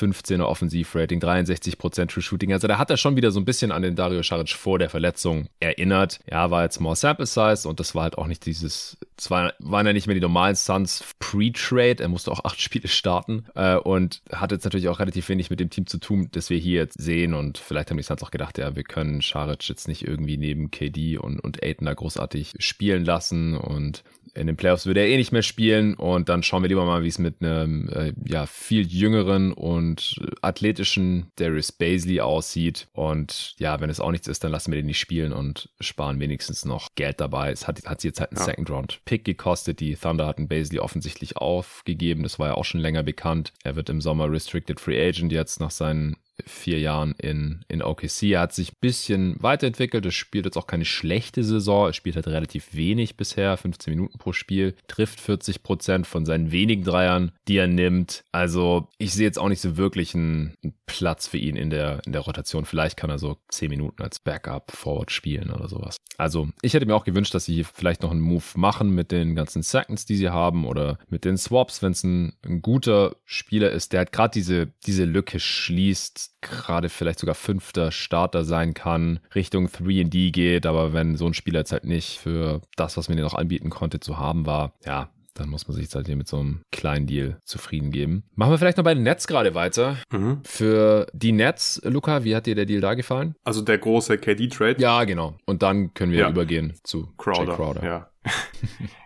115er 0.02 0.42
Offensivrating, 0.42 1.20
63 1.20 1.78
Prozent 1.78 2.10
True 2.10 2.22
Shooting. 2.22 2.52
Also 2.52 2.68
da 2.68 2.78
hat 2.78 2.90
er 2.90 2.96
schon 2.96 3.16
wieder 3.16 3.30
so 3.30 3.40
ein 3.40 3.44
bisschen 3.44 3.72
an 3.72 3.82
den 3.82 3.96
Dario 3.96 4.22
Saric 4.22 4.50
vor 4.50 4.78
der 4.78 4.90
Verletzung 4.90 5.48
erinnert. 5.60 6.18
Ja, 6.30 6.50
war 6.50 6.64
jetzt 6.64 6.80
more 6.80 6.96
Sample 6.96 7.26
Size 7.26 7.68
und 7.68 7.80
das 7.80 7.94
war 7.94 8.04
halt 8.04 8.18
auch 8.18 8.26
nicht 8.26 8.44
dieses, 8.46 8.96
es 9.16 9.30
war, 9.30 9.52
waren 9.58 9.86
ja 9.86 9.92
nicht 9.92 10.06
mehr 10.06 10.14
die 10.14 10.20
normalen 10.20 10.54
Suns 10.54 11.04
Pre-Trade. 11.18 12.02
Er 12.02 12.08
musste 12.08 12.30
auch 12.30 12.44
acht 12.44 12.60
Spiele 12.60 12.88
starten 12.88 13.46
äh, 13.54 13.76
und 13.76 14.22
hat 14.32 14.52
jetzt 14.52 14.64
natürlich 14.64 14.88
auch 14.88 14.98
relativ 14.98 15.28
wenig 15.28 15.50
mit 15.50 15.60
dem 15.60 15.70
Team 15.70 15.86
zu 15.86 15.98
tun, 15.98 16.28
das 16.32 16.50
wir 16.50 16.58
hier 16.58 16.80
jetzt 16.80 17.00
sehen. 17.00 17.34
Und 17.34 17.58
vielleicht 17.58 17.90
haben 17.90 17.96
die 17.96 18.02
Suns 18.02 18.22
auch 18.22 18.30
gedacht, 18.30 18.58
ja, 18.58 18.76
wir 18.76 18.84
können 18.84 19.22
Scharic 19.22 19.68
jetzt 19.68 19.88
nicht 19.88 20.06
irgendwie 20.06 20.36
neben 20.36 20.70
KD 20.70 21.18
und, 21.18 21.40
und 21.40 21.62
Aiden 21.62 21.86
da 21.86 21.94
großartig 21.94 22.54
spielen 22.58 23.04
lassen. 23.04 23.56
Und 23.56 24.02
in 24.34 24.46
den 24.46 24.56
Playoffs 24.56 24.86
würde 24.86 25.00
er 25.00 25.08
eh 25.08 25.16
nicht 25.16 25.32
mehr 25.32 25.42
spielen 25.42 25.94
und 25.94 26.28
dann 26.28 26.42
schauen 26.42 26.62
wir 26.62 26.68
lieber 26.68 26.84
mal, 26.84 27.02
wie 27.02 27.08
es 27.08 27.18
mit 27.18 27.42
einem 27.42 27.88
äh, 27.88 28.12
ja 28.24 28.46
viel 28.46 28.86
jüngeren 28.86 29.52
und 29.52 30.16
athletischen 30.40 31.30
Darius 31.36 31.72
Baisley 31.72 32.20
aussieht 32.20 32.88
und 32.92 33.54
ja, 33.58 33.80
wenn 33.80 33.90
es 33.90 34.00
auch 34.00 34.10
nichts 34.10 34.28
ist, 34.28 34.44
dann 34.44 34.52
lassen 34.52 34.72
wir 34.72 34.78
den 34.78 34.86
nicht 34.86 35.00
spielen 35.00 35.32
und 35.32 35.70
sparen 35.80 36.20
wenigstens 36.20 36.64
noch 36.64 36.88
Geld 36.94 37.20
dabei. 37.20 37.50
Es 37.50 37.66
hat, 37.66 37.84
hat 37.84 38.00
sie 38.00 38.08
jetzt 38.08 38.20
halt 38.20 38.30
einen 38.30 38.38
ja. 38.38 38.44
Second 38.44 38.70
Round 38.70 39.00
Pick 39.04 39.24
gekostet. 39.24 39.80
Die 39.80 39.96
Thunder 39.96 40.26
hatten 40.26 40.48
Baisley 40.48 40.78
offensichtlich 40.78 41.36
aufgegeben. 41.36 42.22
Das 42.22 42.38
war 42.38 42.48
ja 42.48 42.54
auch 42.54 42.64
schon 42.64 42.80
länger 42.80 43.02
bekannt. 43.02 43.52
Er 43.64 43.76
wird 43.76 43.88
im 43.90 44.00
Sommer 44.00 44.30
Restricted 44.30 44.80
Free 44.80 45.08
Agent 45.08 45.32
jetzt 45.32 45.60
nach 45.60 45.70
seinen 45.70 46.16
vier 46.46 46.78
Jahren 46.78 47.14
in, 47.18 47.64
in 47.68 47.82
OKC. 47.82 48.22
Er 48.24 48.40
hat 48.40 48.52
sich 48.52 48.72
ein 48.72 48.78
bisschen 48.80 49.36
weiterentwickelt. 49.40 50.04
Er 50.04 50.10
spielt 50.10 50.44
jetzt 50.44 50.56
auch 50.56 50.66
keine 50.66 50.84
schlechte 50.84 51.44
Saison. 51.44 51.86
Er 51.86 51.92
spielt 51.92 52.16
halt 52.16 52.26
relativ 52.28 52.74
wenig 52.74 53.16
bisher, 53.16 53.56
15 53.56 53.94
Minuten 53.94 54.18
pro 54.18 54.32
Spiel, 54.32 54.74
trifft 54.88 55.20
40 55.20 55.62
Prozent 55.62 56.06
von 56.06 56.24
seinen 56.24 56.52
wenigen 56.52 56.84
Dreiern, 56.84 57.32
die 57.48 57.56
er 57.56 57.68
nimmt. 57.68 58.24
Also 58.32 58.88
ich 58.98 59.12
sehe 59.12 59.26
jetzt 59.26 59.38
auch 59.38 59.48
nicht 59.48 59.60
so 59.60 59.76
wirklich 59.76 60.14
einen, 60.14 60.54
einen 60.62 60.74
Platz 60.86 61.26
für 61.26 61.38
ihn 61.38 61.56
in 61.56 61.70
der, 61.70 62.00
in 62.06 62.12
der 62.12 62.22
Rotation. 62.22 62.64
Vielleicht 62.64 62.96
kann 62.96 63.10
er 63.10 63.18
so 63.18 63.38
10 63.48 63.70
Minuten 63.70 64.02
als 64.02 64.18
Backup 64.18 64.72
Forward 64.72 65.10
spielen 65.10 65.50
oder 65.50 65.68
sowas. 65.68 65.96
Also 66.18 66.48
ich 66.62 66.74
hätte 66.74 66.86
mir 66.86 66.94
auch 66.94 67.04
gewünscht, 67.04 67.34
dass 67.34 67.46
sie 67.46 67.54
hier 67.54 67.64
vielleicht 67.64 68.02
noch 68.02 68.10
einen 68.10 68.20
Move 68.20 68.44
machen 68.54 68.90
mit 68.90 69.12
den 69.12 69.34
ganzen 69.34 69.62
Seconds, 69.62 70.06
die 70.06 70.16
sie 70.16 70.28
haben 70.28 70.66
oder 70.66 70.98
mit 71.08 71.24
den 71.24 71.36
Swaps, 71.36 71.82
wenn 71.82 71.92
es 71.92 72.04
ein, 72.04 72.34
ein 72.44 72.62
guter 72.62 73.16
Spieler 73.24 73.70
ist, 73.70 73.92
der 73.92 74.00
halt 74.00 74.12
gerade 74.12 74.32
diese, 74.32 74.66
diese 74.86 75.04
Lücke 75.04 75.40
schließt 75.40 76.21
gerade 76.40 76.88
vielleicht 76.88 77.18
sogar 77.18 77.34
fünfter 77.34 77.90
Starter 77.90 78.44
sein 78.44 78.74
kann, 78.74 79.20
Richtung 79.34 79.66
3D 79.66 80.32
geht, 80.32 80.66
aber 80.66 80.92
wenn 80.92 81.16
so 81.16 81.26
ein 81.26 81.34
Spieler 81.34 81.60
jetzt 81.60 81.72
halt 81.72 81.84
nicht 81.84 82.18
für 82.18 82.60
das, 82.76 82.96
was 82.96 83.08
man 83.08 83.16
dir 83.16 83.24
noch 83.24 83.34
anbieten 83.34 83.70
konnte, 83.70 84.00
zu 84.00 84.18
haben 84.18 84.46
war, 84.46 84.72
ja, 84.84 85.10
dann 85.34 85.48
muss 85.48 85.66
man 85.66 85.74
sich 85.74 85.84
jetzt 85.84 85.94
halt 85.94 86.06
hier 86.06 86.16
mit 86.16 86.28
so 86.28 86.38
einem 86.38 86.60
kleinen 86.72 87.06
Deal 87.06 87.38
zufrieden 87.44 87.90
geben. 87.90 88.24
Machen 88.34 88.52
wir 88.52 88.58
vielleicht 88.58 88.76
noch 88.76 88.84
bei 88.84 88.94
den 88.94 89.02
Nets 89.02 89.26
gerade 89.26 89.54
weiter. 89.54 89.96
Mhm. 90.10 90.40
Für 90.44 91.06
die 91.12 91.32
Nets, 91.32 91.80
Luca, 91.84 92.24
wie 92.24 92.36
hat 92.36 92.46
dir 92.46 92.54
der 92.54 92.66
Deal 92.66 92.80
da 92.80 92.94
gefallen? 92.94 93.34
Also 93.44 93.62
der 93.62 93.78
große 93.78 94.18
KD-Trade? 94.18 94.76
Ja, 94.78 95.04
genau. 95.04 95.36
Und 95.46 95.62
dann 95.62 95.94
können 95.94 96.12
wir 96.12 96.20
ja. 96.20 96.30
übergehen 96.30 96.74
zu 96.82 97.08
Crowder. 97.16 97.44
Jay 97.44 97.56
Crowder. 97.56 97.84
Ja. 97.84 98.11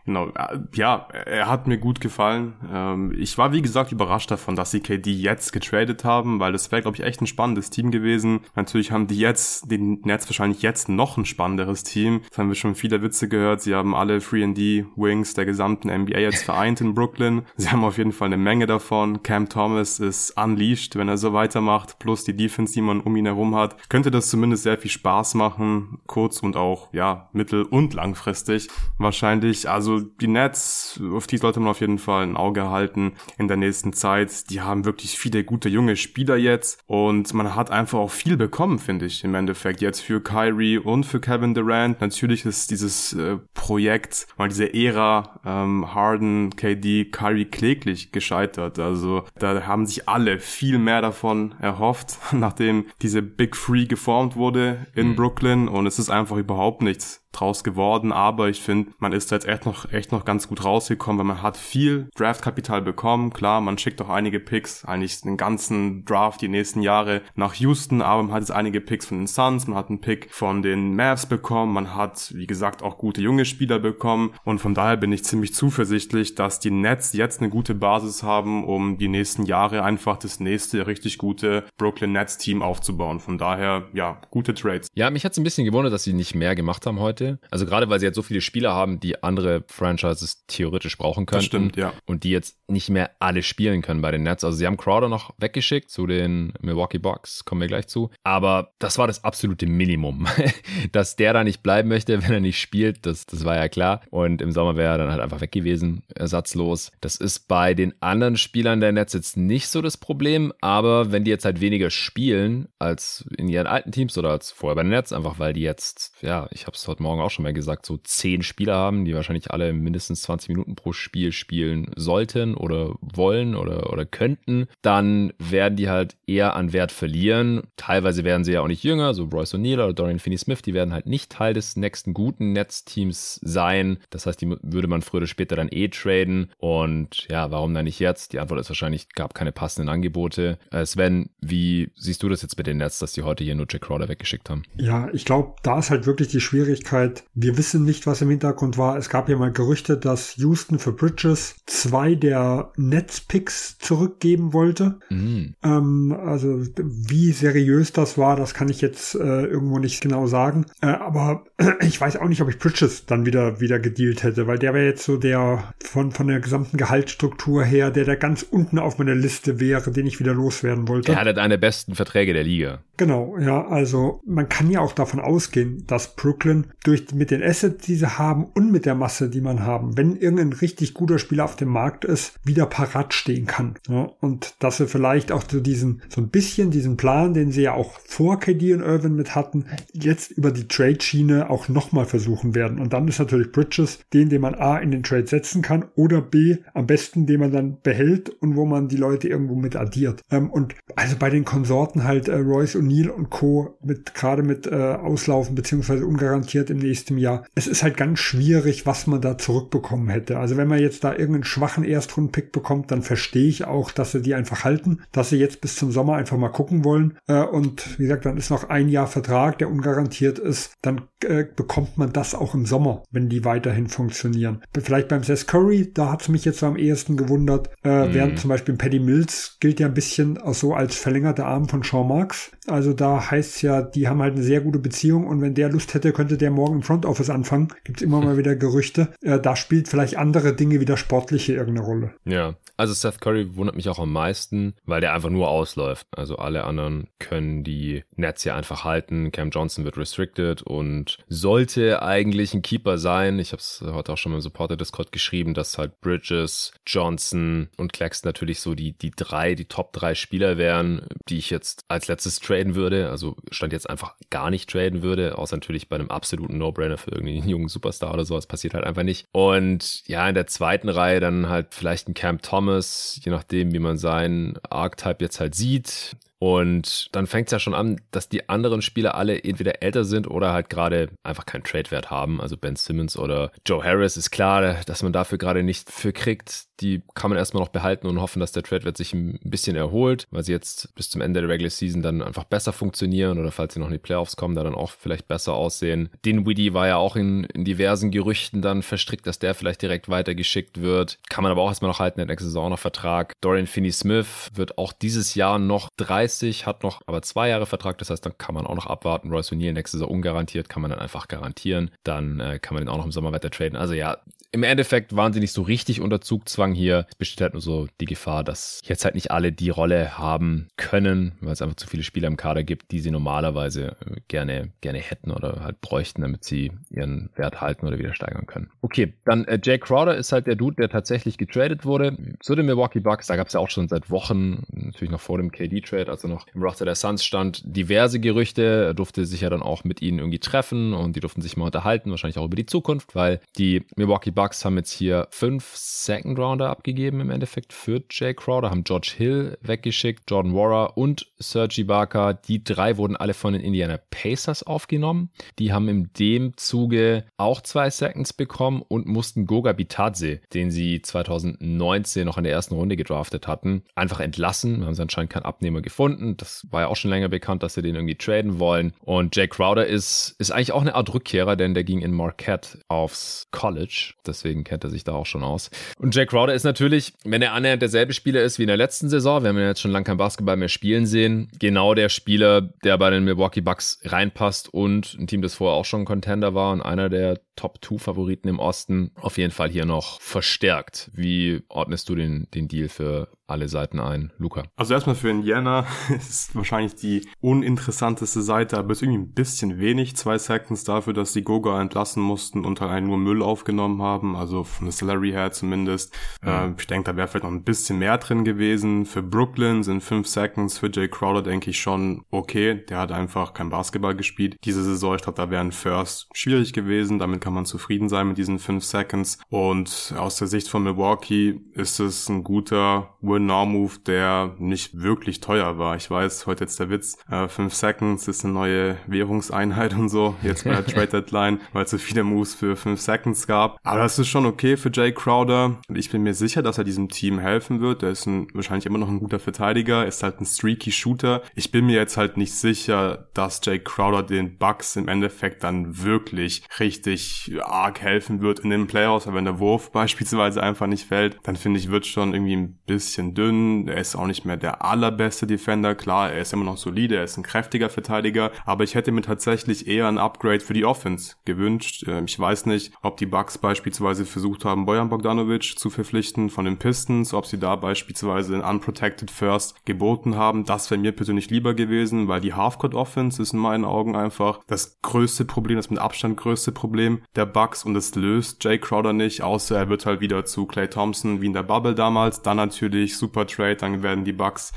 Genau, 0.06 0.30
ja, 0.72 1.08
er 1.26 1.48
hat 1.48 1.66
mir 1.66 1.78
gut 1.78 2.00
gefallen. 2.00 2.54
Ähm, 2.72 3.12
ich 3.18 3.36
war, 3.38 3.52
wie 3.52 3.60
gesagt, 3.60 3.90
überrascht 3.90 4.30
davon, 4.30 4.54
dass 4.54 4.70
sie 4.70 4.78
KD 4.78 5.10
jetzt 5.10 5.52
getradet 5.52 6.04
haben, 6.04 6.38
weil 6.38 6.52
das 6.52 6.70
wäre, 6.70 6.82
glaube 6.82 6.96
ich, 6.96 7.02
echt 7.02 7.20
ein 7.20 7.26
spannendes 7.26 7.70
Team 7.70 7.90
gewesen. 7.90 8.40
Natürlich 8.54 8.92
haben 8.92 9.08
die 9.08 9.18
jetzt, 9.18 9.68
den 9.68 10.00
Nets 10.02 10.28
wahrscheinlich 10.28 10.62
jetzt 10.62 10.88
noch 10.88 11.16
ein 11.16 11.24
spannenderes 11.24 11.82
Team. 11.82 12.20
Das 12.28 12.38
haben 12.38 12.46
wir 12.46 12.54
schon 12.54 12.76
viele 12.76 13.02
Witze 13.02 13.28
gehört. 13.28 13.62
Sie 13.62 13.74
haben 13.74 13.96
alle 13.96 14.18
3D-Wings 14.18 15.34
der 15.34 15.44
gesamten 15.44 15.88
NBA 15.88 16.20
jetzt 16.20 16.44
vereint 16.44 16.80
in 16.80 16.94
Brooklyn. 16.94 17.42
Sie 17.56 17.68
haben 17.68 17.82
auf 17.82 17.98
jeden 17.98 18.12
Fall 18.12 18.26
eine 18.26 18.36
Menge 18.36 18.68
davon. 18.68 19.24
Cam 19.24 19.48
Thomas 19.48 19.98
ist 19.98 20.40
unleashed, 20.40 20.94
wenn 20.94 21.08
er 21.08 21.18
so 21.18 21.32
weitermacht, 21.32 21.98
plus 21.98 22.22
die 22.22 22.36
Defense, 22.36 22.72
die 22.74 22.80
man 22.80 23.00
um 23.00 23.16
ihn 23.16 23.26
herum 23.26 23.56
hat. 23.56 23.88
Könnte 23.88 24.12
das 24.12 24.30
zumindest 24.30 24.62
sehr 24.62 24.78
viel 24.78 24.90
Spaß 24.90 25.34
machen, 25.34 25.98
kurz 26.06 26.44
und 26.44 26.56
auch, 26.56 26.92
ja, 26.92 27.28
mittel- 27.32 27.64
und 27.64 27.92
langfristig. 27.92 28.68
Wahrscheinlich, 29.06 29.70
also 29.70 30.00
die 30.00 30.26
Nets, 30.26 31.00
auf 31.12 31.28
die 31.28 31.38
sollte 31.38 31.60
man 31.60 31.68
auf 31.68 31.80
jeden 31.80 32.00
Fall 32.00 32.24
ein 32.24 32.36
Auge 32.36 32.70
halten 32.70 33.12
in 33.38 33.46
der 33.46 33.56
nächsten 33.56 33.92
Zeit. 33.92 34.50
Die 34.50 34.62
haben 34.62 34.84
wirklich 34.84 35.16
viele 35.16 35.44
gute 35.44 35.68
junge 35.68 35.94
Spieler 35.94 36.34
jetzt 36.34 36.80
und 36.88 37.32
man 37.32 37.54
hat 37.54 37.70
einfach 37.70 38.00
auch 38.00 38.10
viel 38.10 38.36
bekommen, 38.36 38.80
finde 38.80 39.06
ich, 39.06 39.22
im 39.22 39.36
Endeffekt 39.36 39.80
jetzt 39.80 40.00
für 40.00 40.20
Kyrie 40.20 40.78
und 40.78 41.04
für 41.04 41.20
Kevin 41.20 41.54
Durant. 41.54 42.00
Natürlich 42.00 42.44
ist 42.44 42.72
dieses 42.72 43.12
äh, 43.12 43.36
Projekt, 43.54 44.26
mal 44.38 44.48
diese 44.48 44.74
Ära 44.74 45.38
ähm, 45.44 45.94
Harden, 45.94 46.56
KD, 46.56 47.04
Kyrie 47.04 47.44
kläglich 47.44 48.10
gescheitert. 48.10 48.80
Also 48.80 49.22
da 49.38 49.68
haben 49.68 49.86
sich 49.86 50.08
alle 50.08 50.40
viel 50.40 50.78
mehr 50.78 51.00
davon 51.00 51.54
erhofft, 51.60 52.18
nachdem 52.32 52.86
diese 53.02 53.22
Big 53.22 53.54
Free 53.54 53.86
geformt 53.86 54.34
wurde 54.34 54.88
in 54.96 55.10
mhm. 55.10 55.14
Brooklyn 55.14 55.68
und 55.68 55.86
es 55.86 56.00
ist 56.00 56.10
einfach 56.10 56.38
überhaupt 56.38 56.82
nichts 56.82 57.22
draus 57.38 57.64
geworden, 57.64 58.12
aber 58.12 58.48
ich 58.48 58.60
finde, 58.60 58.92
man 58.98 59.12
ist 59.12 59.30
jetzt 59.30 59.46
echt 59.46 59.66
noch, 59.66 59.92
echt 59.92 60.12
noch 60.12 60.24
ganz 60.24 60.48
gut 60.48 60.64
rausgekommen, 60.64 61.18
weil 61.18 61.26
man 61.26 61.42
hat 61.42 61.56
viel 61.56 62.08
Draftkapital 62.16 62.82
bekommen. 62.82 63.32
Klar, 63.32 63.60
man 63.60 63.78
schickt 63.78 64.00
auch 64.00 64.08
einige 64.08 64.40
Picks, 64.40 64.84
eigentlich 64.84 65.20
den 65.20 65.36
ganzen 65.36 66.04
Draft 66.04 66.40
die 66.40 66.48
nächsten 66.48 66.82
Jahre 66.82 67.22
nach 67.34 67.54
Houston, 67.54 68.02
aber 68.02 68.22
man 68.22 68.32
hat 68.32 68.40
jetzt 68.40 68.50
einige 68.50 68.80
Picks 68.80 69.06
von 69.06 69.18
den 69.18 69.26
Suns, 69.26 69.66
man 69.66 69.76
hat 69.76 69.88
einen 69.88 70.00
Pick 70.00 70.28
von 70.30 70.62
den 70.62 70.96
Mavs 70.96 71.26
bekommen, 71.26 71.72
man 71.72 71.94
hat, 71.94 72.32
wie 72.34 72.46
gesagt, 72.46 72.82
auch 72.82 72.98
gute 72.98 73.20
junge 73.20 73.44
Spieler 73.44 73.78
bekommen 73.78 74.32
und 74.44 74.60
von 74.60 74.74
daher 74.74 74.96
bin 74.96 75.12
ich 75.12 75.24
ziemlich 75.24 75.54
zuversichtlich, 75.54 76.34
dass 76.34 76.60
die 76.60 76.70
Nets 76.70 77.12
jetzt 77.12 77.40
eine 77.40 77.50
gute 77.50 77.74
Basis 77.74 78.22
haben, 78.22 78.64
um 78.64 78.98
die 78.98 79.08
nächsten 79.08 79.44
Jahre 79.44 79.82
einfach 79.82 80.16
das 80.16 80.40
nächste 80.40 80.86
richtig 80.86 81.18
gute 81.18 81.64
Brooklyn 81.76 82.12
Nets 82.12 82.38
Team 82.38 82.62
aufzubauen. 82.62 83.20
Von 83.20 83.38
daher, 83.38 83.84
ja, 83.92 84.20
gute 84.30 84.54
Trades. 84.54 84.88
Ja, 84.94 85.10
mich 85.10 85.24
hat 85.24 85.32
es 85.32 85.38
ein 85.38 85.44
bisschen 85.44 85.64
gewundert, 85.64 85.92
dass 85.92 86.04
sie 86.04 86.12
nicht 86.12 86.34
mehr 86.34 86.54
gemacht 86.54 86.86
haben 86.86 87.00
heute 87.00 87.25
könnte. 87.26 87.46
Also 87.50 87.66
gerade 87.66 87.88
weil 87.88 88.00
sie 88.00 88.06
jetzt 88.06 88.16
so 88.16 88.22
viele 88.22 88.40
Spieler 88.40 88.72
haben, 88.72 89.00
die 89.00 89.22
andere 89.22 89.64
Franchises 89.68 90.44
theoretisch 90.46 90.96
brauchen 90.96 91.26
können. 91.26 91.42
Stimmt, 91.42 91.76
ja. 91.76 91.92
Und 92.04 92.24
die 92.24 92.30
jetzt 92.30 92.56
nicht 92.68 92.90
mehr 92.90 93.10
alle 93.18 93.42
spielen 93.42 93.82
können 93.82 94.00
bei 94.00 94.10
den 94.10 94.22
Nets. 94.22 94.44
Also 94.44 94.56
sie 94.56 94.66
haben 94.66 94.76
Crowder 94.76 95.08
noch 95.08 95.34
weggeschickt 95.38 95.90
zu 95.90 96.06
den 96.06 96.52
Milwaukee 96.60 96.98
Bucks, 96.98 97.44
kommen 97.44 97.60
wir 97.60 97.68
gleich 97.68 97.86
zu. 97.86 98.10
Aber 98.24 98.72
das 98.78 98.98
war 98.98 99.06
das 99.06 99.24
absolute 99.24 99.66
Minimum. 99.66 100.26
Dass 100.92 101.16
der 101.16 101.32
da 101.32 101.44
nicht 101.44 101.62
bleiben 101.62 101.88
möchte, 101.88 102.22
wenn 102.22 102.32
er 102.32 102.40
nicht 102.40 102.60
spielt, 102.60 103.06
das, 103.06 103.26
das 103.26 103.44
war 103.44 103.56
ja 103.56 103.68
klar. 103.68 104.00
Und 104.10 104.42
im 104.42 104.52
Sommer 104.52 104.76
wäre 104.76 104.92
er 104.92 104.98
dann 104.98 105.10
halt 105.10 105.20
einfach 105.20 105.40
weg 105.40 105.52
gewesen, 105.52 106.02
ersatzlos. 106.14 106.90
Das 107.00 107.16
ist 107.16 107.48
bei 107.48 107.74
den 107.74 107.94
anderen 108.00 108.36
Spielern 108.36 108.80
der 108.80 108.92
Nets 108.92 109.12
jetzt 109.12 109.36
nicht 109.36 109.68
so 109.68 109.82
das 109.82 109.96
Problem, 109.96 110.52
aber 110.60 111.12
wenn 111.12 111.24
die 111.24 111.30
jetzt 111.30 111.44
halt 111.44 111.60
weniger 111.60 111.90
spielen 111.90 112.68
als 112.78 113.24
in 113.36 113.48
ihren 113.48 113.66
alten 113.66 113.92
Teams 113.92 114.16
oder 114.18 114.30
als 114.30 114.50
vorher 114.50 114.76
bei 114.76 114.82
den 114.82 114.90
Nets, 114.90 115.12
einfach 115.12 115.38
weil 115.38 115.52
die 115.52 115.62
jetzt, 115.62 116.12
ja, 116.20 116.48
ich 116.50 116.66
habe 116.66 116.76
es 116.76 116.86
heute 116.88 117.02
Morgen 117.02 117.05
auch 117.08 117.30
schon 117.30 117.42
mal 117.42 117.52
gesagt, 117.52 117.86
so 117.86 117.96
zehn 117.96 118.42
Spieler 118.42 118.74
haben, 118.76 119.04
die 119.04 119.14
wahrscheinlich 119.14 119.50
alle 119.50 119.72
mindestens 119.72 120.22
20 120.22 120.48
Minuten 120.50 120.74
pro 120.76 120.92
Spiel 120.92 121.32
spielen 121.32 121.90
sollten 121.96 122.54
oder 122.54 122.94
wollen 123.00 123.54
oder, 123.54 123.92
oder 123.92 124.04
könnten, 124.04 124.66
dann 124.82 125.32
werden 125.38 125.76
die 125.76 125.88
halt 125.88 126.16
eher 126.26 126.56
an 126.56 126.72
Wert 126.72 126.92
verlieren. 126.92 127.62
Teilweise 127.76 128.24
werden 128.24 128.44
sie 128.44 128.52
ja 128.52 128.60
auch 128.60 128.68
nicht 128.68 128.82
jünger, 128.82 129.14
so 129.14 129.24
Royce 129.24 129.54
O'Neill 129.54 129.74
oder 129.74 129.92
Dorian 129.92 130.18
Finney-Smith, 130.18 130.62
die 130.62 130.74
werden 130.74 130.92
halt 130.92 131.06
nicht 131.06 131.30
Teil 131.30 131.54
des 131.54 131.76
nächsten 131.76 132.14
guten 132.14 132.52
Netzteams 132.52 133.40
sein. 133.42 133.98
Das 134.10 134.26
heißt, 134.26 134.40
die 134.40 134.56
würde 134.62 134.88
man 134.88 135.02
früher 135.02 135.18
oder 135.18 135.26
später 135.26 135.56
dann 135.56 135.68
eh 135.70 135.88
traden. 135.88 136.50
Und 136.58 137.26
ja, 137.28 137.50
warum 137.50 137.74
dann 137.74 137.84
nicht 137.84 138.00
jetzt? 138.00 138.32
Die 138.32 138.40
Antwort 138.40 138.60
ist 138.60 138.70
wahrscheinlich, 138.70 139.08
gab 139.10 139.34
keine 139.34 139.52
passenden 139.52 139.88
Angebote. 139.88 140.58
Äh, 140.70 140.84
Sven, 140.86 141.30
wie 141.40 141.90
siehst 141.94 142.22
du 142.22 142.28
das 142.28 142.42
jetzt 142.42 142.56
mit 142.56 142.66
den 142.66 142.78
Nets, 142.78 142.98
dass 142.98 143.12
die 143.12 143.22
heute 143.22 143.44
hier 143.44 143.54
nur 143.54 143.66
Jack 143.68 143.82
Crowder 143.82 144.08
weggeschickt 144.08 144.50
haben? 144.50 144.62
Ja, 144.76 145.08
ich 145.12 145.24
glaube, 145.24 145.54
da 145.62 145.78
ist 145.78 145.90
halt 145.90 146.06
wirklich 146.06 146.28
die 146.28 146.40
Schwierigkeit. 146.40 146.95
Wir 147.34 147.56
wissen 147.58 147.84
nicht, 147.84 148.06
was 148.06 148.22
im 148.22 148.30
Hintergrund 148.30 148.78
war. 148.78 148.96
Es 148.96 149.08
gab 149.08 149.28
ja 149.28 149.36
mal 149.36 149.52
Gerüchte, 149.52 149.96
dass 149.96 150.36
Houston 150.36 150.78
für 150.78 150.92
Bridges 150.92 151.56
zwei 151.66 152.14
der 152.14 152.72
Netzpicks 152.76 153.78
zurückgeben 153.78 154.52
wollte. 154.52 154.98
Mhm. 155.10 155.54
Ähm, 155.62 156.16
also 156.18 156.62
wie 156.78 157.32
seriös 157.32 157.92
das 157.92 158.18
war, 158.18 158.36
das 158.36 158.54
kann 158.54 158.68
ich 158.68 158.80
jetzt 158.80 159.14
äh, 159.14 159.44
irgendwo 159.44 159.78
nicht 159.78 160.00
genau 160.00 160.26
sagen. 160.26 160.66
Äh, 160.80 160.86
aber 160.86 161.44
ich 161.80 162.00
weiß 162.00 162.16
auch 162.16 162.28
nicht, 162.28 162.40
ob 162.42 162.48
ich 162.48 162.58
Bridges 162.58 163.06
dann 163.06 163.26
wieder 163.26 163.60
wieder 163.60 163.78
gedealt 163.78 164.22
hätte, 164.22 164.46
weil 164.46 164.58
der 164.58 164.74
wäre 164.74 164.86
jetzt 164.86 165.04
so 165.04 165.16
der 165.16 165.72
von 165.82 166.12
von 166.12 166.26
der 166.26 166.40
gesamten 166.40 166.76
Gehaltsstruktur 166.76 167.64
her, 167.64 167.90
der 167.90 168.04
da 168.04 168.14
ganz 168.14 168.42
unten 168.42 168.78
auf 168.78 168.98
meiner 168.98 169.14
Liste 169.14 169.60
wäre, 169.60 169.90
den 169.90 170.06
ich 170.06 170.20
wieder 170.20 170.34
loswerden 170.34 170.88
wollte. 170.88 171.12
Er 171.12 171.20
hat 171.20 171.38
eine 171.38 171.56
der 171.56 171.56
besten 171.58 171.94
Verträge 171.94 172.32
der 172.32 172.44
Liga. 172.44 172.80
Genau, 172.96 173.36
ja, 173.38 173.66
also 173.66 174.20
man 174.24 174.48
kann 174.48 174.70
ja 174.70 174.80
auch 174.80 174.92
davon 174.92 175.20
ausgehen, 175.20 175.84
dass 175.86 176.14
Brooklyn 176.16 176.66
durch 176.86 177.12
mit 177.14 177.30
den 177.30 177.42
Assets, 177.42 177.84
die 177.84 177.96
sie 177.96 178.18
haben 178.18 178.44
und 178.54 178.70
mit 178.70 178.86
der 178.86 178.94
Masse, 178.94 179.28
die 179.28 179.40
man 179.40 179.64
haben, 179.64 179.96
wenn 179.96 180.16
irgendein 180.16 180.52
richtig 180.52 180.94
guter 180.94 181.18
Spieler 181.18 181.44
auf 181.44 181.56
dem 181.56 181.68
Markt 181.68 182.04
ist, 182.04 182.34
wieder 182.44 182.66
parat 182.66 183.14
stehen 183.14 183.46
kann. 183.46 183.74
Ja, 183.88 184.10
und 184.20 184.54
dass 184.60 184.76
sie 184.76 184.86
vielleicht 184.86 185.32
auch 185.32 185.42
so 185.50 185.60
diesen 185.60 186.02
so 186.08 186.20
ein 186.20 186.28
bisschen 186.28 186.70
diesen 186.70 186.96
Plan, 186.96 187.34
den 187.34 187.50
sie 187.50 187.62
ja 187.62 187.74
auch 187.74 187.98
vor 188.06 188.38
KD 188.38 188.74
und 188.74 188.80
Irvin 188.82 189.16
mit 189.16 189.34
hatten, 189.34 189.66
jetzt 189.92 190.30
über 190.30 190.50
die 190.50 190.68
Trade-Schiene 190.68 191.50
auch 191.50 191.68
nochmal 191.68 192.06
versuchen 192.06 192.54
werden. 192.54 192.78
Und 192.78 192.92
dann 192.92 193.08
ist 193.08 193.18
natürlich 193.18 193.52
Bridges 193.52 193.98
den, 194.12 194.28
den 194.28 194.40
man 194.40 194.54
A 194.54 194.78
in 194.78 194.90
den 194.90 195.02
Trade 195.02 195.26
setzen 195.26 195.62
kann 195.62 195.86
oder 195.94 196.20
B 196.20 196.56
am 196.74 196.86
besten, 196.86 197.26
den 197.26 197.40
man 197.40 197.52
dann 197.52 197.80
behält 197.82 198.30
und 198.30 198.56
wo 198.56 198.64
man 198.64 198.88
die 198.88 198.96
Leute 198.96 199.28
irgendwo 199.28 199.54
mit 199.56 199.76
addiert. 199.76 200.22
Ähm, 200.30 200.50
und 200.50 200.74
also 200.94 201.16
bei 201.18 201.30
den 201.30 201.44
Konsorten 201.44 202.04
halt 202.04 202.28
äh, 202.28 202.36
Royce 202.36 202.76
O'Neill 202.76 203.08
und 203.08 203.30
Co. 203.30 203.76
mit 203.82 204.14
gerade 204.14 204.42
mit 204.42 204.66
äh, 204.66 204.74
Auslaufen 204.74 205.54
beziehungsweise 205.54 206.06
ungarantiert 206.06 206.70
im 206.76 206.86
nächsten 206.86 207.18
Jahr. 207.18 207.44
Es 207.54 207.66
ist 207.66 207.82
halt 207.82 207.96
ganz 207.96 208.18
schwierig, 208.18 208.86
was 208.86 209.06
man 209.06 209.20
da 209.20 209.38
zurückbekommen 209.38 210.08
hätte. 210.08 210.38
Also 210.38 210.56
wenn 210.56 210.68
man 210.68 210.78
jetzt 210.78 211.04
da 211.04 211.12
irgendeinen 211.12 211.44
schwachen 211.44 211.84
Erstrundenpick 211.84 212.52
bekommt, 212.52 212.90
dann 212.90 213.02
verstehe 213.02 213.48
ich 213.48 213.64
auch, 213.64 213.90
dass 213.90 214.12
sie 214.12 214.22
die 214.22 214.34
einfach 214.34 214.64
halten, 214.64 215.00
dass 215.12 215.30
sie 215.30 215.38
jetzt 215.38 215.60
bis 215.60 215.76
zum 215.76 215.90
Sommer 215.90 216.16
einfach 216.16 216.36
mal 216.36 216.48
gucken 216.48 216.84
wollen. 216.84 217.18
Äh, 217.26 217.42
und 217.42 217.98
wie 217.98 218.04
gesagt, 218.04 218.26
dann 218.26 218.36
ist 218.36 218.50
noch 218.50 218.68
ein 218.68 218.88
Jahr 218.88 219.06
Vertrag, 219.06 219.58
der 219.58 219.70
ungarantiert 219.70 220.38
ist. 220.38 220.74
Dann 220.82 221.02
äh, 221.24 221.44
bekommt 221.44 221.98
man 221.98 222.12
das 222.12 222.34
auch 222.34 222.54
im 222.54 222.66
Sommer, 222.66 223.02
wenn 223.10 223.28
die 223.28 223.44
weiterhin 223.44 223.88
funktionieren. 223.88 224.62
Vielleicht 224.78 225.08
beim 225.08 225.22
Seth 225.22 225.46
Curry, 225.46 225.90
da 225.92 226.12
hat 226.12 226.22
es 226.22 226.28
mich 226.28 226.44
jetzt 226.44 226.62
am 226.62 226.76
ehesten 226.76 227.16
gewundert. 227.16 227.70
Äh, 227.84 228.08
mhm. 228.08 228.14
Während 228.14 228.38
zum 228.38 228.48
Beispiel 228.48 228.74
Paddy 228.74 229.00
Mills 229.00 229.56
gilt 229.60 229.80
ja 229.80 229.86
ein 229.86 229.94
bisschen 229.94 230.38
auch 230.38 230.54
so 230.54 230.74
als 230.74 230.96
verlängerter 230.96 231.46
Arm 231.46 231.68
von 231.68 231.82
Sean 231.82 232.08
Marks. 232.08 232.50
Also 232.66 232.92
da 232.92 233.30
heißt 233.30 233.56
es 233.56 233.62
ja, 233.62 233.82
die 233.82 234.08
haben 234.08 234.20
halt 234.20 234.34
eine 234.34 234.42
sehr 234.42 234.60
gute 234.60 234.78
Beziehung 234.78 235.26
und 235.26 235.40
wenn 235.40 235.54
der 235.54 235.70
Lust 235.70 235.94
hätte, 235.94 236.12
könnte 236.12 236.36
der 236.36 236.50
morgen 236.50 236.65
im 236.70 236.82
Front 236.82 237.06
Office 237.06 237.30
anfangen. 237.30 237.68
Gibt 237.84 238.00
es 238.00 238.02
immer 238.02 238.20
mal 238.20 238.36
wieder 238.38 238.56
Gerüchte. 238.56 239.08
Äh, 239.22 239.40
da 239.40 239.56
spielt 239.56 239.88
vielleicht 239.88 240.16
andere 240.16 240.54
Dinge 240.54 240.80
wie 240.80 240.84
das 240.84 241.00
Sportliche 241.00 241.54
irgendeine 241.54 241.86
Rolle. 241.86 242.14
Ja, 242.24 242.54
also 242.76 242.92
Seth 242.92 243.20
Curry 243.20 243.56
wundert 243.56 243.76
mich 243.76 243.88
auch 243.88 243.98
am 243.98 244.12
meisten, 244.12 244.74
weil 244.84 245.00
der 245.00 245.14
einfach 245.14 245.30
nur 245.30 245.48
ausläuft. 245.48 246.06
Also 246.10 246.36
alle 246.36 246.64
anderen 246.64 247.08
können 247.18 247.64
die 247.64 248.04
Nets 248.16 248.44
ja 248.44 248.54
einfach 248.54 248.84
halten. 248.84 249.32
Cam 249.32 249.50
Johnson 249.50 249.84
wird 249.84 249.96
restricted 249.96 250.62
und 250.62 251.18
sollte 251.28 252.02
eigentlich 252.02 252.54
ein 252.54 252.62
Keeper 252.62 252.98
sein. 252.98 253.38
Ich 253.38 253.52
habe 253.52 253.60
es 253.60 253.82
heute 253.84 254.12
auch 254.12 254.18
schon 254.18 254.32
mal 254.32 254.38
im 254.38 254.42
Supporter 254.42 254.76
Discord 254.76 255.12
geschrieben, 255.12 255.54
dass 255.54 255.78
halt 255.78 256.00
Bridges, 256.00 256.72
Johnson 256.86 257.68
und 257.76 257.92
Claxton 257.92 258.28
natürlich 258.28 258.60
so 258.60 258.74
die, 258.74 258.92
die 258.92 259.10
drei, 259.10 259.54
die 259.54 259.66
Top 259.66 259.92
drei 259.92 260.14
Spieler 260.14 260.58
wären, 260.58 261.06
die 261.28 261.38
ich 261.38 261.50
jetzt 261.50 261.84
als 261.88 262.08
letztes 262.08 262.40
traden 262.40 262.74
würde. 262.74 263.10
Also 263.10 263.36
stand 263.50 263.72
jetzt 263.72 263.88
einfach 263.88 264.16
gar 264.30 264.50
nicht 264.50 264.68
traden 264.68 265.02
würde, 265.02 265.38
außer 265.38 265.56
natürlich 265.56 265.88
bei 265.88 265.96
einem 265.96 266.10
absoluten 266.10 266.55
No-Brainer 266.58 266.98
für 266.98 267.10
irgendeinen 267.12 267.48
jungen 267.48 267.68
Superstar 267.68 268.12
oder 268.12 268.24
sowas. 268.24 268.46
Passiert 268.46 268.74
halt 268.74 268.84
einfach 268.84 269.02
nicht. 269.02 269.26
Und 269.32 270.02
ja, 270.06 270.28
in 270.28 270.34
der 270.34 270.46
zweiten 270.46 270.88
Reihe 270.88 271.20
dann 271.20 271.48
halt 271.48 271.68
vielleicht 271.74 272.08
ein 272.08 272.14
Cam 272.14 272.40
Thomas, 272.42 273.20
je 273.22 273.30
nachdem, 273.30 273.72
wie 273.72 273.78
man 273.78 273.98
seinen 273.98 274.58
Archetype 274.68 275.24
jetzt 275.24 275.40
halt 275.40 275.54
sieht. 275.54 276.16
Und 276.38 277.14
dann 277.14 277.26
fängt 277.26 277.48
es 277.48 277.52
ja 277.52 277.58
schon 277.58 277.74
an, 277.74 278.00
dass 278.10 278.28
die 278.28 278.48
anderen 278.48 278.82
Spieler 278.82 279.14
alle 279.14 279.42
entweder 279.42 279.82
älter 279.82 280.04
sind 280.04 280.28
oder 280.28 280.52
halt 280.52 280.68
gerade 280.68 281.08
einfach 281.22 281.46
keinen 281.46 281.64
Trade-Wert 281.64 282.10
haben. 282.10 282.40
Also 282.40 282.56
Ben 282.56 282.76
Simmons 282.76 283.18
oder 283.18 283.50
Joe 283.64 283.82
Harris 283.82 284.16
ist 284.16 284.30
klar, 284.30 284.76
dass 284.84 285.02
man 285.02 285.12
dafür 285.12 285.38
gerade 285.38 285.62
nicht 285.62 285.90
für 285.90 286.12
kriegt. 286.12 286.66
Die 286.80 287.02
kann 287.14 287.30
man 287.30 287.38
erstmal 287.38 287.62
noch 287.62 287.70
behalten 287.70 288.06
und 288.06 288.20
hoffen, 288.20 288.40
dass 288.40 288.52
der 288.52 288.62
Trade-Wert 288.62 288.98
sich 288.98 289.14
ein 289.14 289.40
bisschen 289.44 289.76
erholt, 289.76 290.26
weil 290.30 290.42
sie 290.42 290.52
jetzt 290.52 290.94
bis 290.94 291.08
zum 291.08 291.22
Ende 291.22 291.40
der 291.40 291.48
Regular 291.48 291.70
Season 291.70 292.02
dann 292.02 292.20
einfach 292.20 292.44
besser 292.44 292.74
funktionieren 292.74 293.38
oder 293.38 293.50
falls 293.50 293.72
sie 293.72 293.80
noch 293.80 293.86
in 293.86 293.94
die 293.94 293.98
Playoffs 293.98 294.36
kommen, 294.36 294.54
da 294.54 294.62
dann 294.62 294.74
auch 294.74 294.90
vielleicht 294.90 295.28
besser 295.28 295.54
aussehen. 295.54 296.10
Dinwiddie 296.26 296.74
war 296.74 296.86
ja 296.86 296.96
auch 296.96 297.16
in, 297.16 297.44
in 297.44 297.64
diversen 297.64 298.10
Gerüchten 298.10 298.60
dann 298.60 298.82
verstrickt, 298.82 299.26
dass 299.26 299.38
der 299.38 299.54
vielleicht 299.54 299.80
direkt 299.80 300.10
weitergeschickt 300.10 300.82
wird. 300.82 301.18
Kann 301.30 301.42
man 301.42 301.52
aber 301.52 301.62
auch 301.62 301.68
erstmal 301.68 301.90
noch 301.90 302.00
halten, 302.00 302.18
der 302.18 302.26
nächste 302.26 302.44
Saison 302.44 302.68
noch 302.68 302.78
Vertrag. 302.78 303.32
Dorian 303.40 303.66
Finney-Smith 303.66 304.50
wird 304.54 304.76
auch 304.76 304.92
dieses 304.92 305.34
Jahr 305.34 305.58
noch 305.58 305.88
30, 306.26 306.66
hat 306.66 306.82
noch 306.82 307.02
aber 307.06 307.22
zwei 307.22 307.48
Jahre 307.48 307.66
Vertrag, 307.66 307.98
das 307.98 308.10
heißt, 308.10 308.24
dann 308.24 308.36
kann 308.38 308.54
man 308.54 308.66
auch 308.66 308.74
noch 308.74 308.86
abwarten. 308.86 309.30
Royce 309.30 309.52
O'Neill 309.52 309.72
nächste 309.72 309.98
Saison 309.98 310.10
ungarantiert, 310.10 310.68
kann 310.68 310.82
man 310.82 310.90
dann 310.90 311.00
einfach 311.00 311.28
garantieren. 311.28 311.90
Dann 312.04 312.40
äh, 312.40 312.58
kann 312.60 312.74
man 312.74 312.84
den 312.84 312.88
auch 312.88 312.98
noch 312.98 313.04
im 313.04 313.12
Sommer 313.12 313.32
weiter 313.32 313.50
traden. 313.50 313.76
Also 313.76 313.94
ja, 313.94 314.18
im 314.56 314.62
Endeffekt 314.62 315.14
waren 315.14 315.34
sie 315.34 315.40
nicht 315.40 315.52
so 315.52 315.62
richtig 315.62 316.00
unter 316.00 316.20
Zugzwang 316.20 316.72
hier. 316.72 317.06
Es 317.10 317.16
besteht 317.16 317.42
halt 317.42 317.52
nur 317.52 317.60
so 317.60 317.88
die 318.00 318.06
Gefahr, 318.06 318.42
dass 318.42 318.80
jetzt 318.84 319.04
halt 319.04 319.14
nicht 319.14 319.30
alle 319.30 319.52
die 319.52 319.68
Rolle 319.68 320.16
haben 320.16 320.68
können, 320.76 321.32
weil 321.40 321.52
es 321.52 321.60
einfach 321.60 321.76
zu 321.76 321.86
viele 321.86 322.02
Spieler 322.02 322.28
im 322.28 322.38
Kader 322.38 322.64
gibt, 322.64 322.90
die 322.90 323.00
sie 323.00 323.10
normalerweise 323.10 323.96
äh, 324.00 324.20
gerne, 324.28 324.70
gerne 324.80 324.98
hätten 324.98 325.30
oder 325.30 325.62
halt 325.62 325.80
bräuchten, 325.82 326.22
damit 326.22 326.44
sie 326.44 326.72
ihren 326.88 327.28
Wert 327.34 327.60
halten 327.60 327.86
oder 327.86 327.98
wieder 327.98 328.14
steigern 328.14 328.46
können. 328.46 328.70
Okay, 328.80 329.12
dann 329.26 329.44
äh, 329.44 329.58
Jay 329.62 329.78
Crowder 329.78 330.16
ist 330.16 330.32
halt 330.32 330.46
der 330.46 330.56
Dude, 330.56 330.76
der 330.76 330.88
tatsächlich 330.88 331.36
getradet 331.36 331.84
wurde. 331.84 332.16
Zu 332.40 332.54
den 332.54 332.64
Milwaukee 332.64 333.00
Bucks, 333.00 333.26
da 333.26 333.36
gab 333.36 333.48
es 333.48 333.52
ja 333.52 333.60
auch 333.60 333.70
schon 333.70 333.88
seit 333.88 334.10
Wochen, 334.10 334.62
natürlich 334.72 335.10
noch 335.10 335.20
vor 335.20 335.36
dem 335.36 335.52
KD-Trade, 335.52 336.10
also 336.24 336.28
noch 336.28 336.46
im 336.54 336.62
Roster 336.62 336.84
der 336.84 336.94
Suns 336.94 337.24
stand, 337.24 337.62
diverse 337.64 338.20
Gerüchte. 338.20 338.86
Er 338.86 338.94
durfte 338.94 339.26
sich 339.26 339.42
ja 339.42 339.50
dann 339.50 339.62
auch 339.62 339.84
mit 339.84 340.02
ihnen 340.02 340.18
irgendwie 340.18 340.38
treffen 340.38 340.94
und 340.94 341.14
die 341.14 341.20
durften 341.20 341.42
sich 341.42 341.56
mal 341.56 341.66
unterhalten, 341.66 342.10
wahrscheinlich 342.10 342.38
auch 342.38 342.44
über 342.44 342.56
die 342.56 342.66
Zukunft, 342.66 343.14
weil 343.14 343.40
die 343.58 343.84
Milwaukee 343.96 344.30
Bucks 344.30 344.64
haben 344.64 344.76
jetzt 344.76 344.92
hier 344.92 345.28
fünf 345.30 345.76
Second 345.76 346.38
Rounder 346.38 346.70
abgegeben 346.70 347.20
im 347.20 347.30
Endeffekt 347.30 347.72
für 347.72 348.02
Jay 348.10 348.34
Crowder, 348.34 348.70
haben 348.70 348.84
George 348.84 349.12
Hill 349.16 349.58
weggeschickt, 349.60 350.30
Jordan 350.30 350.54
Warrer 350.54 350.96
und 350.96 351.26
Sergi 351.38 351.84
Barker. 351.84 352.34
Die 352.34 352.64
drei 352.64 352.96
wurden 352.96 353.16
alle 353.16 353.34
von 353.34 353.52
den 353.52 353.62
Indiana 353.62 353.98
Pacers 354.10 354.62
aufgenommen. 354.62 355.30
Die 355.58 355.72
haben 355.72 355.88
in 355.88 356.10
dem 356.18 356.56
Zuge 356.56 357.24
auch 357.36 357.60
zwei 357.60 357.90
Seconds 357.90 358.32
bekommen 358.32 358.82
und 358.86 359.06
mussten 359.06 359.46
Goga 359.46 359.72
Bitadze, 359.72 360.40
den 360.54 360.70
sie 360.70 361.02
2019 361.02 362.24
noch 362.24 362.38
in 362.38 362.44
der 362.44 362.52
ersten 362.52 362.74
Runde 362.74 362.96
gedraftet 362.96 363.46
hatten, 363.46 363.82
einfach 363.94 364.20
entlassen. 364.20 364.80
Da 364.80 364.86
haben 364.86 364.94
sie 364.94 365.02
anscheinend 365.02 365.30
keinen 365.30 365.44
Abnehmer 365.44 365.82
gefunden 365.82 366.05
gefunden. 366.06 366.36
Das 366.36 366.66
war 366.70 366.82
ja 366.82 366.86
auch 366.88 366.96
schon 366.96 367.10
länger 367.10 367.28
bekannt, 367.28 367.62
dass 367.62 367.74
sie 367.74 367.82
den 367.82 367.94
irgendwie 367.94 368.14
traden 368.14 368.58
wollen. 368.58 368.92
Und 369.04 369.36
Jay 369.36 369.48
Crowder 369.48 369.86
ist, 369.86 370.34
ist 370.38 370.50
eigentlich 370.50 370.72
auch 370.72 370.80
eine 370.80 370.94
Art 370.94 371.12
Rückkehrer, 371.12 371.56
denn 371.56 371.74
der 371.74 371.84
ging 371.84 372.00
in 372.00 372.12
Marquette 372.12 372.78
aufs 372.88 373.48
College. 373.50 374.14
Deswegen 374.26 374.64
kennt 374.64 374.84
er 374.84 374.90
sich 374.90 375.04
da 375.04 375.12
auch 375.12 375.26
schon 375.26 375.42
aus. 375.42 375.70
Und 375.98 376.14
Jay 376.14 376.26
Crowder 376.26 376.54
ist 376.54 376.64
natürlich, 376.64 377.14
wenn 377.24 377.42
er 377.42 377.52
annähernd 377.52 377.82
derselbe 377.82 378.12
Spieler 378.12 378.42
ist 378.42 378.58
wie 378.58 378.62
in 378.62 378.68
der 378.68 378.76
letzten 378.76 379.08
Saison, 379.08 379.42
wir 379.42 379.48
haben 379.48 379.58
ja 379.58 379.66
jetzt 379.66 379.80
schon 379.80 379.90
lange 379.90 380.04
kein 380.04 380.16
Basketball 380.16 380.56
mehr 380.56 380.68
spielen 380.68 381.06
sehen, 381.06 381.48
genau 381.58 381.94
der 381.94 382.08
Spieler, 382.08 382.60
der 382.84 382.98
bei 382.98 383.10
den 383.10 383.24
Milwaukee 383.24 383.60
Bucks 383.60 384.00
reinpasst 384.04 384.72
und 384.72 385.16
ein 385.18 385.26
Team, 385.26 385.42
das 385.42 385.54
vorher 385.54 385.76
auch 385.76 385.84
schon 385.84 386.04
Contender 386.04 386.54
war 386.54 386.72
und 386.72 386.82
einer 386.82 387.08
der 387.08 387.40
Top-2-Favoriten 387.56 388.48
im 388.48 388.58
Osten, 388.58 389.10
auf 389.20 389.38
jeden 389.38 389.52
Fall 389.52 389.70
hier 389.70 389.86
noch 389.86 390.20
verstärkt. 390.20 391.10
Wie 391.14 391.62
ordnest 391.68 392.08
du 392.08 392.14
den, 392.14 392.48
den 392.54 392.68
Deal 392.68 392.88
für 392.88 393.28
alle 393.46 393.68
Seiten 393.68 394.00
ein, 394.00 394.32
Luca? 394.38 394.64
Also 394.76 394.94
erstmal 394.94 395.16
für 395.16 395.30
Indiana 395.30 395.86
ist 396.16 396.54
wahrscheinlich 396.54 396.94
die 396.94 397.28
uninteressanteste 397.40 398.42
Seite, 398.42 398.78
aber 398.78 398.92
ist 398.92 399.02
irgendwie 399.02 399.20
ein 399.20 399.32
bisschen 399.32 399.78
wenig. 399.78 400.16
Zwei 400.16 400.38
Seconds 400.38 400.84
dafür, 400.84 401.12
dass 401.12 401.32
die 401.32 401.42
Goga 401.42 401.80
entlassen 401.80 402.22
mussten 402.22 402.64
und 402.64 402.80
halt 402.80 403.04
nur 403.04 403.18
Müll 403.18 403.42
aufgenommen 403.42 404.02
haben, 404.02 404.36
also 404.36 404.64
von 404.64 404.86
der 404.86 404.92
Salary 404.92 405.30
her 405.30 405.52
zumindest. 405.52 406.14
Mhm. 406.42 406.48
Äh, 406.48 406.74
ich 406.78 406.86
denke, 406.86 407.10
da 407.10 407.16
wäre 407.16 407.28
vielleicht 407.28 407.44
noch 407.44 407.50
ein 407.50 407.64
bisschen 407.64 407.98
mehr 407.98 408.18
drin 408.18 408.44
gewesen. 408.44 409.06
Für 409.06 409.22
Brooklyn 409.22 409.82
sind 409.82 410.02
fünf 410.02 410.26
Seconds, 410.26 410.78
für 410.78 410.90
Jay 410.90 411.08
Crowder 411.08 411.42
denke 411.42 411.70
ich 411.70 411.80
schon 411.80 412.24
okay. 412.30 412.84
Der 412.88 412.98
hat 412.98 413.12
einfach 413.12 413.54
kein 413.54 413.70
Basketball 413.70 414.14
gespielt. 414.14 414.56
Diese 414.64 414.82
Saison, 414.82 415.14
ich 415.14 415.22
glaube, 415.22 415.36
da 415.36 415.50
wären 415.50 415.72
First 415.72 416.28
schwierig 416.34 416.72
gewesen. 416.72 417.18
Damit 417.18 417.40
kann 417.46 417.54
man 417.54 417.64
zufrieden 417.64 418.08
sein 418.08 418.26
mit 418.26 418.38
diesen 418.38 418.58
fünf 418.58 418.82
Seconds. 418.82 419.38
Und 419.50 420.12
aus 420.18 420.34
der 420.34 420.48
Sicht 420.48 420.66
von 420.68 420.82
Milwaukee 420.82 421.60
ist 421.74 422.00
es 422.00 422.28
ein 422.28 422.42
guter 422.42 423.14
Win-Now-Move, 423.20 424.00
der 424.04 424.56
nicht 424.58 425.00
wirklich 425.00 425.38
teuer 425.38 425.78
war. 425.78 425.94
Ich 425.94 426.10
weiß, 426.10 426.48
heute 426.48 426.64
jetzt 426.64 426.80
der 426.80 426.90
Witz, 426.90 427.18
äh, 427.30 427.46
fünf 427.46 427.72
Seconds 427.72 428.26
ist 428.26 428.44
eine 428.44 428.52
neue 428.52 428.96
Währungseinheit 429.06 429.94
und 429.94 430.08
so, 430.08 430.34
jetzt 430.42 430.64
bei 430.64 430.70
der 430.70 430.84
Trade 430.86 431.06
Deadline, 431.06 431.60
weil 431.72 431.84
es 431.84 431.92
so 431.92 431.98
viele 431.98 432.24
Moves 432.24 432.52
für 432.52 432.74
fünf 432.74 433.00
Seconds 433.00 433.46
gab. 433.46 433.78
Aber 433.84 434.00
das 434.00 434.18
ist 434.18 434.26
schon 434.26 434.44
okay 434.44 434.76
für 434.76 434.90
Jay 434.92 435.12
Crowder. 435.12 435.78
Ich 435.94 436.10
bin 436.10 436.24
mir 436.24 436.34
sicher, 436.34 436.64
dass 436.64 436.78
er 436.78 436.84
diesem 436.84 437.10
Team 437.10 437.38
helfen 437.38 437.80
wird. 437.80 438.02
Er 438.02 438.10
ist 438.10 438.26
ein, 438.26 438.48
wahrscheinlich 438.54 438.86
immer 438.86 438.98
noch 438.98 439.08
ein 439.08 439.20
guter 439.20 439.38
Verteidiger, 439.38 440.04
ist 440.04 440.24
halt 440.24 440.40
ein 440.40 440.46
streaky 440.46 440.90
Shooter. 440.90 441.42
Ich 441.54 441.70
bin 441.70 441.86
mir 441.86 441.94
jetzt 441.94 442.16
halt 442.16 442.38
nicht 442.38 442.54
sicher, 442.54 443.28
dass 443.34 443.60
Jay 443.62 443.78
Crowder 443.78 444.24
den 444.24 444.58
Bucks 444.58 444.96
im 444.96 445.06
Endeffekt 445.06 445.62
dann 445.62 446.02
wirklich 446.02 446.64
richtig 446.80 447.35
arg 447.62 448.00
helfen 448.00 448.40
wird 448.40 448.60
in 448.60 448.70
den 448.70 448.86
Playoffs, 448.86 449.26
aber 449.26 449.36
wenn 449.36 449.44
der 449.44 449.58
Wurf 449.58 449.90
beispielsweise 449.92 450.62
einfach 450.62 450.86
nicht 450.86 451.06
fällt, 451.06 451.38
dann 451.42 451.56
finde 451.56 451.78
ich, 451.78 451.90
wird 451.90 452.06
schon 452.06 452.34
irgendwie 452.34 452.56
ein 452.56 452.78
bisschen 452.86 453.34
dünn. 453.34 453.88
Er 453.88 453.98
ist 453.98 454.16
auch 454.16 454.26
nicht 454.26 454.44
mehr 454.44 454.56
der 454.56 454.84
allerbeste 454.84 455.46
Defender. 455.46 455.94
Klar, 455.94 456.32
er 456.32 456.40
ist 456.40 456.52
immer 456.52 456.64
noch 456.64 456.76
solide, 456.76 457.16
er 457.16 457.24
ist 457.24 457.36
ein 457.36 457.42
kräftiger 457.42 457.88
Verteidiger, 457.88 458.50
aber 458.64 458.84
ich 458.84 458.94
hätte 458.94 459.12
mir 459.12 459.22
tatsächlich 459.22 459.86
eher 459.86 460.08
ein 460.08 460.18
Upgrade 460.18 460.60
für 460.60 460.72
die 460.72 460.84
Offense 460.84 461.36
gewünscht. 461.44 462.04
Ähm, 462.06 462.24
ich 462.26 462.38
weiß 462.38 462.66
nicht, 462.66 462.92
ob 463.02 463.16
die 463.16 463.26
Bucks 463.26 463.58
beispielsweise 463.58 464.24
versucht 464.24 464.64
haben, 464.64 464.86
Bojan 464.86 465.08
Bogdanovic 465.08 465.78
zu 465.78 465.90
verpflichten 465.90 466.50
von 466.50 466.64
den 466.64 466.78
Pistons, 466.78 467.34
ob 467.34 467.46
sie 467.46 467.58
da 467.58 467.76
beispielsweise 467.76 468.54
ein 468.54 468.62
Unprotected 468.62 469.30
First 469.30 469.84
geboten 469.86 470.36
haben. 470.36 470.64
Das 470.64 470.90
wäre 470.90 471.00
mir 471.00 471.12
persönlich 471.12 471.50
lieber 471.50 471.74
gewesen, 471.74 472.28
weil 472.28 472.40
die 472.40 472.54
Halfcourt 472.54 472.94
Offense 472.94 473.40
ist 473.42 473.52
in 473.52 473.58
meinen 473.58 473.84
Augen 473.84 474.16
einfach 474.16 474.60
das 474.66 474.98
größte 475.02 475.44
Problem, 475.44 475.76
das 475.76 475.90
mit 475.90 475.98
Abstand 475.98 476.36
größte 476.36 476.72
Problem 476.72 477.22
der 477.34 477.46
Bucks 477.46 477.84
und 477.84 477.96
es 477.96 478.14
löst 478.14 478.62
Jay 478.64 478.78
Crowder 478.78 479.12
nicht, 479.12 479.42
außer 479.42 479.76
er 479.76 479.88
wird 479.88 480.06
halt 480.06 480.20
wieder 480.20 480.44
zu 480.44 480.66
Clay 480.66 480.88
Thompson 480.88 481.40
wie 481.40 481.46
in 481.46 481.52
der 481.52 481.62
Bubble 481.62 481.94
damals. 481.94 482.42
Dann 482.42 482.56
natürlich 482.56 483.16
Super 483.16 483.46
Trade, 483.46 483.76
dann 483.76 484.02
werden 484.02 484.24
die 484.24 484.32
Bucks 484.32 484.72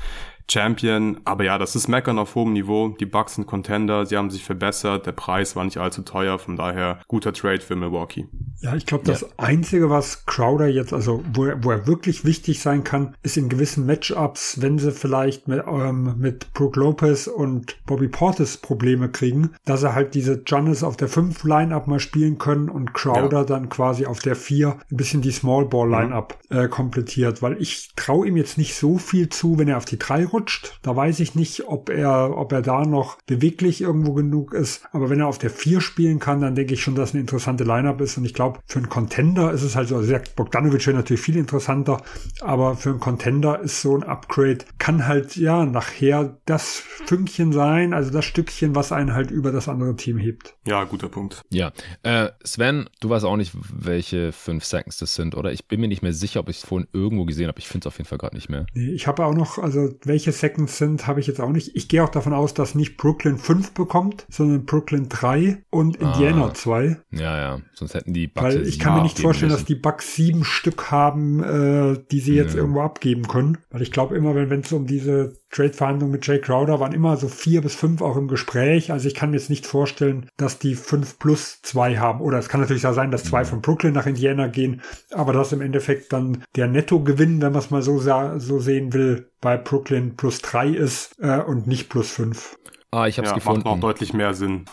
Champion. 0.50 1.20
Aber 1.24 1.44
ja, 1.44 1.58
das 1.58 1.76
ist 1.76 1.88
Meckern 1.88 2.18
auf 2.18 2.34
hohem 2.34 2.52
Niveau. 2.52 2.88
Die 2.88 3.06
Bucks 3.06 3.36
sind 3.36 3.46
Contender, 3.46 4.06
sie 4.06 4.16
haben 4.16 4.30
sich 4.30 4.44
verbessert, 4.44 5.06
der 5.06 5.12
Preis 5.12 5.56
war 5.56 5.64
nicht 5.64 5.78
allzu 5.78 6.02
teuer, 6.02 6.38
von 6.38 6.56
daher 6.56 7.00
guter 7.08 7.32
Trade 7.32 7.60
für 7.60 7.76
Milwaukee. 7.76 8.26
Ja, 8.60 8.74
ich 8.74 8.86
glaube, 8.86 9.04
das 9.04 9.22
ja. 9.22 9.28
Einzige, 9.36 9.88
was 9.88 10.26
Crowder 10.26 10.66
jetzt, 10.66 10.92
also 10.92 11.22
wo 11.32 11.46
er, 11.46 11.62
wo 11.64 11.70
er 11.70 11.86
wirklich 11.86 12.24
wichtig 12.24 12.60
sein 12.60 12.84
kann, 12.84 13.14
ist 13.22 13.36
in 13.36 13.48
gewissen 13.48 13.86
Matchups, 13.86 14.60
wenn 14.60 14.78
sie 14.78 14.92
vielleicht 14.92 15.48
mit, 15.48 15.62
ähm, 15.66 16.14
mit 16.18 16.52
Brook 16.52 16.76
Lopez 16.76 17.26
und 17.26 17.78
Bobby 17.86 18.08
Portis 18.08 18.58
Probleme 18.58 19.08
kriegen, 19.08 19.50
dass 19.64 19.82
er 19.82 19.94
halt 19.94 20.14
diese 20.14 20.42
Giannis 20.42 20.82
auf 20.82 20.96
der 20.96 21.08
5 21.08 21.44
Line-Up 21.44 21.86
mal 21.86 22.00
spielen 22.00 22.38
können 22.38 22.68
und 22.68 22.92
Crowder 22.92 23.38
ja. 23.38 23.44
dann 23.44 23.68
quasi 23.68 24.06
auf 24.06 24.18
der 24.18 24.36
4 24.36 24.76
ein 24.90 24.96
bisschen 24.96 25.22
die 25.22 25.30
Small 25.30 25.66
Ball 25.66 25.88
Line-Up 25.88 26.38
mhm. 26.50 26.58
äh, 26.58 26.68
komplettiert, 26.68 27.40
weil 27.42 27.60
ich 27.60 27.92
traue 27.96 28.26
ihm 28.26 28.36
jetzt 28.36 28.58
nicht 28.58 28.74
so 28.74 28.98
viel 28.98 29.28
zu, 29.28 29.58
wenn 29.58 29.68
er 29.68 29.78
auf 29.78 29.84
die 29.84 29.98
3 29.98 30.26
rutscht 30.26 30.39
rutscht. 30.40 30.78
Da 30.82 30.96
weiß 30.96 31.20
ich 31.20 31.34
nicht, 31.34 31.68
ob 31.68 31.90
er, 31.90 32.36
ob 32.36 32.52
er 32.52 32.62
da 32.62 32.84
noch 32.84 33.18
beweglich 33.26 33.80
irgendwo 33.80 34.14
genug 34.14 34.54
ist. 34.54 34.82
Aber 34.92 35.10
wenn 35.10 35.20
er 35.20 35.26
auf 35.26 35.38
der 35.38 35.50
4 35.50 35.80
spielen 35.80 36.18
kann, 36.18 36.40
dann 36.40 36.54
denke 36.54 36.74
ich 36.74 36.82
schon, 36.82 36.94
dass 36.94 37.12
eine 37.12 37.20
interessante 37.20 37.64
Lineup 37.64 38.00
ist. 38.00 38.16
Und 38.16 38.24
ich 38.24 38.34
glaube, 38.34 38.60
für 38.66 38.78
einen 38.78 38.88
Contender 38.88 39.52
ist 39.52 39.62
es 39.62 39.76
halt 39.76 39.88
so, 39.88 39.96
also 39.96 40.14
Bogdanovic 40.36 40.86
wäre 40.86 40.96
natürlich 40.96 41.20
viel 41.20 41.36
interessanter, 41.36 42.02
aber 42.40 42.76
für 42.76 42.90
einen 42.90 43.00
Contender 43.00 43.60
ist 43.60 43.82
so 43.82 43.96
ein 43.96 44.02
Upgrade, 44.02 44.58
kann 44.78 45.06
halt 45.06 45.36
ja 45.36 45.64
nachher 45.64 46.38
das 46.46 46.82
Fünkchen 47.06 47.52
sein, 47.52 47.92
also 47.94 48.10
das 48.10 48.24
Stückchen, 48.24 48.74
was 48.74 48.92
einen 48.92 49.14
halt 49.14 49.30
über 49.30 49.52
das 49.52 49.68
andere 49.68 49.96
Team 49.96 50.18
hebt. 50.18 50.56
Ja, 50.66 50.84
guter 50.84 51.08
Punkt. 51.08 51.42
Ja. 51.50 51.72
Äh, 52.02 52.28
Sven, 52.44 52.88
du 53.00 53.10
weißt 53.10 53.24
auch 53.24 53.36
nicht, 53.36 53.52
welche 53.72 54.32
5 54.32 54.64
Seconds 54.64 54.98
das 54.98 55.14
sind, 55.14 55.34
oder? 55.34 55.52
Ich 55.52 55.66
bin 55.66 55.80
mir 55.80 55.88
nicht 55.88 56.02
mehr 56.02 56.12
sicher, 56.12 56.40
ob 56.40 56.48
ich 56.48 56.58
es 56.58 56.64
vorhin 56.64 56.88
irgendwo 56.92 57.24
gesehen 57.24 57.48
habe. 57.48 57.58
Ich 57.58 57.68
finde 57.68 57.84
es 57.84 57.92
auf 57.92 57.98
jeden 57.98 58.08
Fall 58.08 58.18
gerade 58.18 58.36
nicht 58.36 58.48
mehr. 58.48 58.66
Nee, 58.74 58.90
ich 58.90 59.06
habe 59.06 59.24
auch 59.24 59.34
noch, 59.34 59.58
also 59.58 59.90
welche 60.04 60.19
welche 60.20 60.32
Seconds 60.32 60.76
sind, 60.76 61.06
habe 61.06 61.20
ich 61.20 61.26
jetzt 61.26 61.40
auch 61.40 61.48
nicht. 61.48 61.74
Ich 61.74 61.88
gehe 61.88 62.04
auch 62.04 62.10
davon 62.10 62.34
aus, 62.34 62.52
dass 62.52 62.74
nicht 62.74 62.98
Brooklyn 62.98 63.38
5 63.38 63.72
bekommt, 63.72 64.26
sondern 64.28 64.66
Brooklyn 64.66 65.08
3 65.08 65.62
und. 65.70 65.96
Indiana 65.96 66.48
ah, 66.48 66.54
2. 66.54 67.00
Ja, 67.12 67.38
ja. 67.38 67.60
Sonst 67.72 67.94
hätten 67.94 68.12
die 68.12 68.26
Bucks. 68.26 68.44
Weil 68.44 68.66
ich 68.66 68.78
kann 68.78 68.94
mir 68.94 69.02
nicht 69.02 69.18
vorstellen, 69.18 69.50
müssen. 69.50 69.62
dass 69.62 69.66
die 69.66 69.74
Bucks 69.74 70.14
sieben 70.14 70.44
Stück 70.44 70.90
haben, 70.90 71.42
äh, 71.42 71.98
die 72.10 72.20
sie 72.20 72.34
jetzt 72.34 72.54
ja. 72.54 72.60
irgendwo 72.60 72.82
abgeben 72.82 73.28
können. 73.28 73.58
Weil 73.70 73.80
ich 73.80 73.92
glaube 73.92 74.14
immer, 74.16 74.34
wenn 74.34 74.60
es 74.60 74.72
um 74.72 74.86
diese 74.86 75.39
Trade-Verhandlungen 75.50 76.12
mit 76.12 76.26
Jay 76.26 76.40
Crowder 76.40 76.80
waren 76.80 76.92
immer 76.92 77.16
so 77.16 77.28
vier 77.28 77.60
bis 77.60 77.74
fünf 77.74 78.02
auch 78.02 78.16
im 78.16 78.28
Gespräch. 78.28 78.92
Also 78.92 79.08
ich 79.08 79.14
kann 79.14 79.30
mir 79.30 79.36
jetzt 79.36 79.50
nicht 79.50 79.66
vorstellen, 79.66 80.28
dass 80.36 80.58
die 80.58 80.74
fünf 80.74 81.18
plus 81.18 81.60
zwei 81.62 81.98
haben. 81.98 82.20
Oder 82.20 82.38
es 82.38 82.48
kann 82.48 82.60
natürlich 82.60 82.86
auch 82.86 82.94
sein, 82.94 83.10
dass 83.10 83.24
zwei 83.24 83.44
von 83.44 83.60
Brooklyn 83.60 83.92
nach 83.92 84.06
Indiana 84.06 84.46
gehen, 84.46 84.82
aber 85.10 85.32
dass 85.32 85.52
im 85.52 85.60
Endeffekt 85.60 86.12
dann 86.12 86.44
der 86.56 86.68
Nettogewinn, 86.68 87.42
wenn 87.42 87.52
man 87.52 87.60
es 87.60 87.70
mal 87.70 87.82
so, 87.82 87.98
so 87.98 88.58
sehen 88.60 88.92
will, 88.92 89.30
bei 89.40 89.56
Brooklyn 89.56 90.16
plus 90.16 90.40
drei 90.40 90.68
ist 90.68 91.18
äh, 91.20 91.40
und 91.40 91.66
nicht 91.66 91.88
plus 91.88 92.10
fünf. 92.10 92.56
Ah, 92.92 93.06
ich 93.06 93.18
habe 93.18 93.26
es 93.26 93.30
ja, 93.30 93.36
gefunden. 93.36 93.62
Macht 93.64 93.76
noch 93.76 93.80
deutlich 93.80 94.12
mehr 94.12 94.34
Sinn. 94.34 94.64